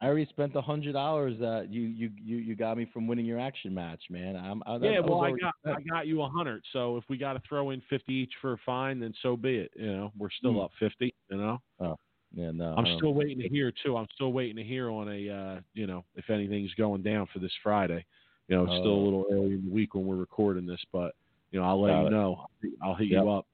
I 0.00 0.06
already 0.06 0.26
spent 0.30 0.56
a 0.56 0.62
hundred 0.62 0.92
dollars 0.92 1.36
that 1.38 1.68
you, 1.70 1.82
you 1.82 2.10
you 2.22 2.38
you 2.38 2.56
got 2.56 2.78
me 2.78 2.88
from 2.90 3.06
winning 3.06 3.26
your 3.26 3.38
action 3.38 3.74
match, 3.74 4.00
man. 4.08 4.34
I'm, 4.34 4.62
I, 4.66 4.76
yeah, 4.76 5.00
well, 5.00 5.20
I 5.20 5.32
got 5.32 5.52
spent. 5.62 5.76
I 5.76 5.82
got 5.82 6.06
you 6.06 6.22
a 6.22 6.28
hundred. 6.28 6.62
So 6.72 6.96
if 6.96 7.04
we 7.10 7.18
got 7.18 7.34
to 7.34 7.42
throw 7.46 7.70
in 7.70 7.82
fifty 7.90 8.14
each 8.14 8.32
for 8.40 8.54
a 8.54 8.56
fine, 8.64 8.98
then 8.98 9.12
so 9.22 9.36
be 9.36 9.56
it. 9.56 9.72
You 9.76 9.92
know, 9.92 10.12
we're 10.18 10.30
still 10.30 10.54
mm. 10.54 10.64
up 10.64 10.70
fifty. 10.80 11.14
You 11.30 11.36
know. 11.36 11.58
Oh. 11.80 11.96
Yeah, 12.34 12.50
no. 12.50 12.74
I'm 12.76 12.96
still 12.96 13.14
waiting 13.14 13.38
to 13.40 13.48
hear 13.48 13.72
too. 13.84 13.96
I'm 13.96 14.08
still 14.14 14.32
waiting 14.32 14.56
to 14.56 14.64
hear 14.64 14.90
on 14.90 15.08
a 15.08 15.28
uh, 15.28 15.60
you 15.74 15.86
know 15.86 16.02
if 16.16 16.30
anything's 16.30 16.72
going 16.74 17.02
down 17.02 17.28
for 17.32 17.40
this 17.40 17.52
Friday. 17.62 18.04
You 18.48 18.56
know, 18.56 18.64
it's 18.64 18.72
oh. 18.72 18.80
still 18.80 18.92
a 18.92 18.96
oh. 18.96 19.04
little 19.04 19.24
early 19.30 19.52
in 19.52 19.64
the 19.66 19.70
week 19.70 19.94
when 19.94 20.06
we're 20.06 20.16
recording 20.16 20.66
this, 20.66 20.80
but 20.92 21.14
you 21.50 21.60
know 21.60 21.66
I'll 21.66 21.80
let 21.80 21.90
got 21.90 22.00
you 22.00 22.06
it. 22.06 22.10
know. 22.10 22.46
I'll 22.82 22.94
hit 22.94 23.08
yep. 23.08 23.22
you 23.22 23.30
up 23.30 23.46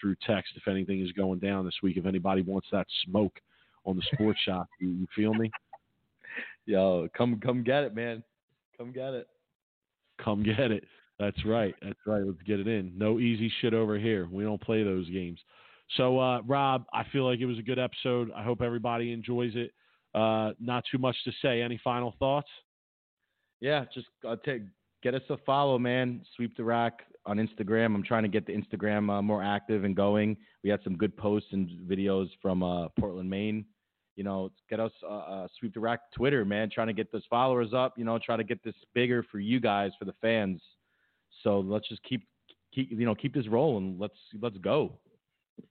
through 0.00 0.16
text 0.26 0.52
if 0.56 0.68
anything 0.68 1.00
is 1.00 1.12
going 1.12 1.38
down 1.38 1.64
this 1.64 1.74
week. 1.82 1.96
If 1.96 2.06
anybody 2.06 2.42
wants 2.42 2.68
that 2.72 2.86
smoke 3.04 3.38
on 3.84 3.96
the 3.96 4.02
sports 4.12 4.40
shop, 4.44 4.68
you, 4.80 4.90
you 4.90 5.06
feel 5.14 5.34
me? 5.34 5.50
Yo, 6.66 7.08
come 7.16 7.40
come 7.40 7.64
get 7.64 7.84
it, 7.84 7.94
man. 7.94 8.22
Come 8.76 8.92
get 8.92 9.14
it. 9.14 9.26
Come 10.22 10.42
get 10.42 10.70
it. 10.70 10.84
That's 11.18 11.44
right. 11.44 11.74
That's 11.82 11.98
right. 12.06 12.22
Let's 12.24 12.42
get 12.46 12.60
it 12.60 12.68
in. 12.68 12.92
No 12.96 13.18
easy 13.18 13.50
shit 13.60 13.74
over 13.74 13.98
here. 13.98 14.28
We 14.30 14.44
don't 14.44 14.60
play 14.60 14.84
those 14.84 15.08
games. 15.08 15.40
So, 15.96 16.18
uh, 16.18 16.42
Rob, 16.42 16.84
I 16.92 17.04
feel 17.12 17.24
like 17.24 17.40
it 17.40 17.46
was 17.46 17.58
a 17.58 17.62
good 17.62 17.78
episode. 17.78 18.30
I 18.36 18.42
hope 18.42 18.60
everybody 18.60 19.12
enjoys 19.12 19.52
it. 19.54 19.72
Uh, 20.14 20.52
not 20.60 20.84
too 20.90 20.98
much 20.98 21.16
to 21.24 21.32
say. 21.42 21.62
Any 21.62 21.80
final 21.82 22.14
thoughts? 22.18 22.48
Yeah, 23.60 23.84
just 23.92 24.06
uh, 24.26 24.36
take, 24.44 24.62
get 25.02 25.14
us 25.14 25.22
a 25.30 25.38
follow, 25.38 25.78
man. 25.78 26.20
Sweep 26.36 26.56
the 26.56 26.64
rack 26.64 27.00
on 27.28 27.36
Instagram. 27.36 27.94
I'm 27.94 28.02
trying 28.02 28.22
to 28.22 28.28
get 28.28 28.46
the 28.46 28.52
Instagram 28.52 29.10
uh, 29.10 29.22
more 29.22 29.42
active 29.42 29.84
and 29.84 29.94
going. 29.94 30.36
We 30.64 30.70
had 30.70 30.80
some 30.82 30.96
good 30.96 31.16
posts 31.16 31.50
and 31.52 31.68
videos 31.88 32.28
from 32.40 32.62
uh, 32.62 32.88
Portland, 32.98 33.28
Maine. 33.28 33.66
You 34.16 34.24
know, 34.24 34.50
get 34.68 34.80
us 34.80 34.90
uh, 35.04 35.18
uh, 35.18 35.48
sweep 35.58 35.74
the 35.74 35.80
rack 35.80 36.00
Twitter, 36.12 36.44
man. 36.44 36.70
Trying 36.70 36.88
to 36.88 36.92
get 36.92 37.12
those 37.12 37.22
followers 37.30 37.72
up. 37.72 37.94
You 37.96 38.04
know, 38.04 38.18
try 38.18 38.36
to 38.36 38.42
get 38.42 38.64
this 38.64 38.74
bigger 38.94 39.22
for 39.30 39.38
you 39.38 39.60
guys, 39.60 39.92
for 39.98 40.06
the 40.06 40.14
fans. 40.20 40.60
So 41.44 41.60
let's 41.60 41.88
just 41.88 42.02
keep 42.02 42.26
keep 42.74 42.90
you 42.90 43.06
know 43.06 43.14
keep 43.14 43.34
this 43.34 43.46
rolling. 43.46 43.96
Let's 44.00 44.16
let's 44.40 44.58
go. 44.58 44.98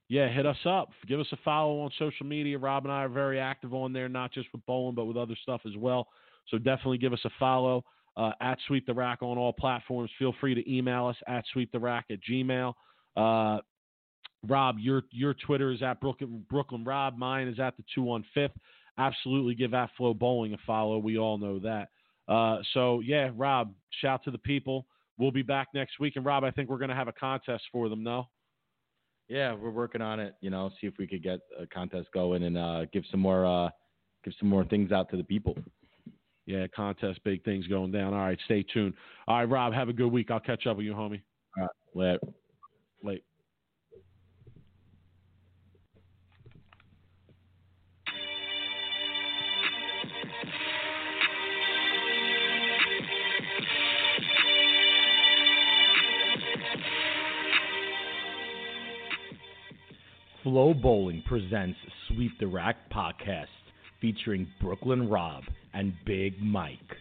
Yeah, 0.08 0.32
hit 0.32 0.46
us 0.46 0.56
up. 0.64 0.90
Give 1.06 1.20
us 1.20 1.26
a 1.32 1.38
follow 1.44 1.80
on 1.80 1.90
social 1.98 2.24
media. 2.24 2.58
Rob 2.58 2.84
and 2.84 2.92
I 2.92 3.04
are 3.04 3.08
very 3.08 3.40
active 3.40 3.74
on 3.74 3.92
there, 3.92 4.08
not 4.08 4.32
just 4.32 4.48
with 4.52 4.64
bowling, 4.64 4.94
but 4.94 5.06
with 5.06 5.16
other 5.16 5.36
stuff 5.42 5.62
as 5.66 5.76
well. 5.76 6.08
So 6.48 6.58
definitely 6.58 6.98
give 6.98 7.12
us 7.12 7.20
a 7.24 7.30
follow 7.38 7.84
uh, 8.18 8.32
at 8.40 8.58
Sweep 8.66 8.84
the 8.84 8.92
Rack 8.92 9.22
on 9.22 9.38
all 9.38 9.52
platforms. 9.52 10.10
Feel 10.18 10.34
free 10.40 10.54
to 10.54 10.70
email 10.70 11.06
us 11.06 11.16
at 11.28 11.44
Sweep 11.52 11.70
the 11.70 11.78
Rack 11.78 12.06
at 12.10 12.18
Gmail. 12.28 12.74
Uh, 13.16 13.58
Rob, 14.46 14.76
your 14.78 15.02
your 15.10 15.34
Twitter 15.34 15.70
is 15.70 15.82
at 15.82 16.00
Brooklyn, 16.00 16.44
Brooklyn 16.50 16.84
Rob. 16.84 17.16
Mine 17.16 17.48
is 17.48 17.58
at 17.60 17.76
the 17.76 17.84
two 17.94 18.10
on 18.10 18.24
fifth. 18.34 18.52
Absolutely 18.98 19.54
give 19.54 19.72
at 19.72 19.90
FloBowling 19.98 20.52
a 20.52 20.58
follow. 20.66 20.98
We 20.98 21.16
all 21.16 21.38
know 21.38 21.60
that. 21.60 21.88
Uh, 22.28 22.58
so 22.74 23.00
yeah, 23.00 23.30
Rob, 23.36 23.72
shout 24.02 24.24
to 24.24 24.30
the 24.30 24.38
people. 24.38 24.86
We'll 25.16 25.30
be 25.30 25.42
back 25.42 25.68
next 25.72 25.98
week. 25.98 26.16
And 26.16 26.24
Rob, 26.24 26.44
I 26.44 26.50
think 26.50 26.68
we're 26.68 26.78
going 26.78 26.90
to 26.90 26.96
have 26.96 27.08
a 27.08 27.12
contest 27.12 27.64
for 27.72 27.88
them. 27.88 28.02
No. 28.02 28.28
Yeah, 29.28 29.54
we're 29.54 29.70
working 29.70 30.00
on 30.00 30.20
it. 30.20 30.34
You 30.40 30.50
know, 30.50 30.70
see 30.80 30.86
if 30.86 30.94
we 30.98 31.06
could 31.06 31.22
get 31.22 31.40
a 31.58 31.66
contest 31.66 32.08
going 32.14 32.44
and 32.44 32.56
uh, 32.56 32.84
give 32.92 33.04
some 33.10 33.20
more 33.20 33.44
uh, 33.44 33.70
give 34.24 34.34
some 34.38 34.48
more 34.48 34.64
things 34.64 34.90
out 34.90 35.10
to 35.10 35.16
the 35.16 35.24
people. 35.24 35.56
Yeah, 36.48 36.66
contest, 36.74 37.22
big 37.24 37.44
things 37.44 37.66
going 37.66 37.92
down. 37.92 38.14
All 38.14 38.20
right, 38.20 38.38
stay 38.46 38.62
tuned. 38.72 38.94
All 39.26 39.36
right, 39.36 39.44
Rob, 39.44 39.74
have 39.74 39.90
a 39.90 39.92
good 39.92 40.10
week. 40.10 40.30
I'll 40.30 40.40
catch 40.40 40.66
up 40.66 40.78
with 40.78 40.86
you, 40.86 40.94
homie. 40.94 41.20
All 41.58 41.68
right, 41.94 42.18
late. 42.22 42.34
Late. 43.04 43.22
FloBowling 60.42 61.26
presents 61.26 61.76
Sweep 62.08 62.32
the 62.40 62.46
Rack 62.46 62.90
podcast 62.90 63.48
featuring 64.00 64.48
Brooklyn 64.62 65.10
Rob 65.10 65.44
and 65.78 65.94
Big 66.04 66.42
Mike. 66.42 66.96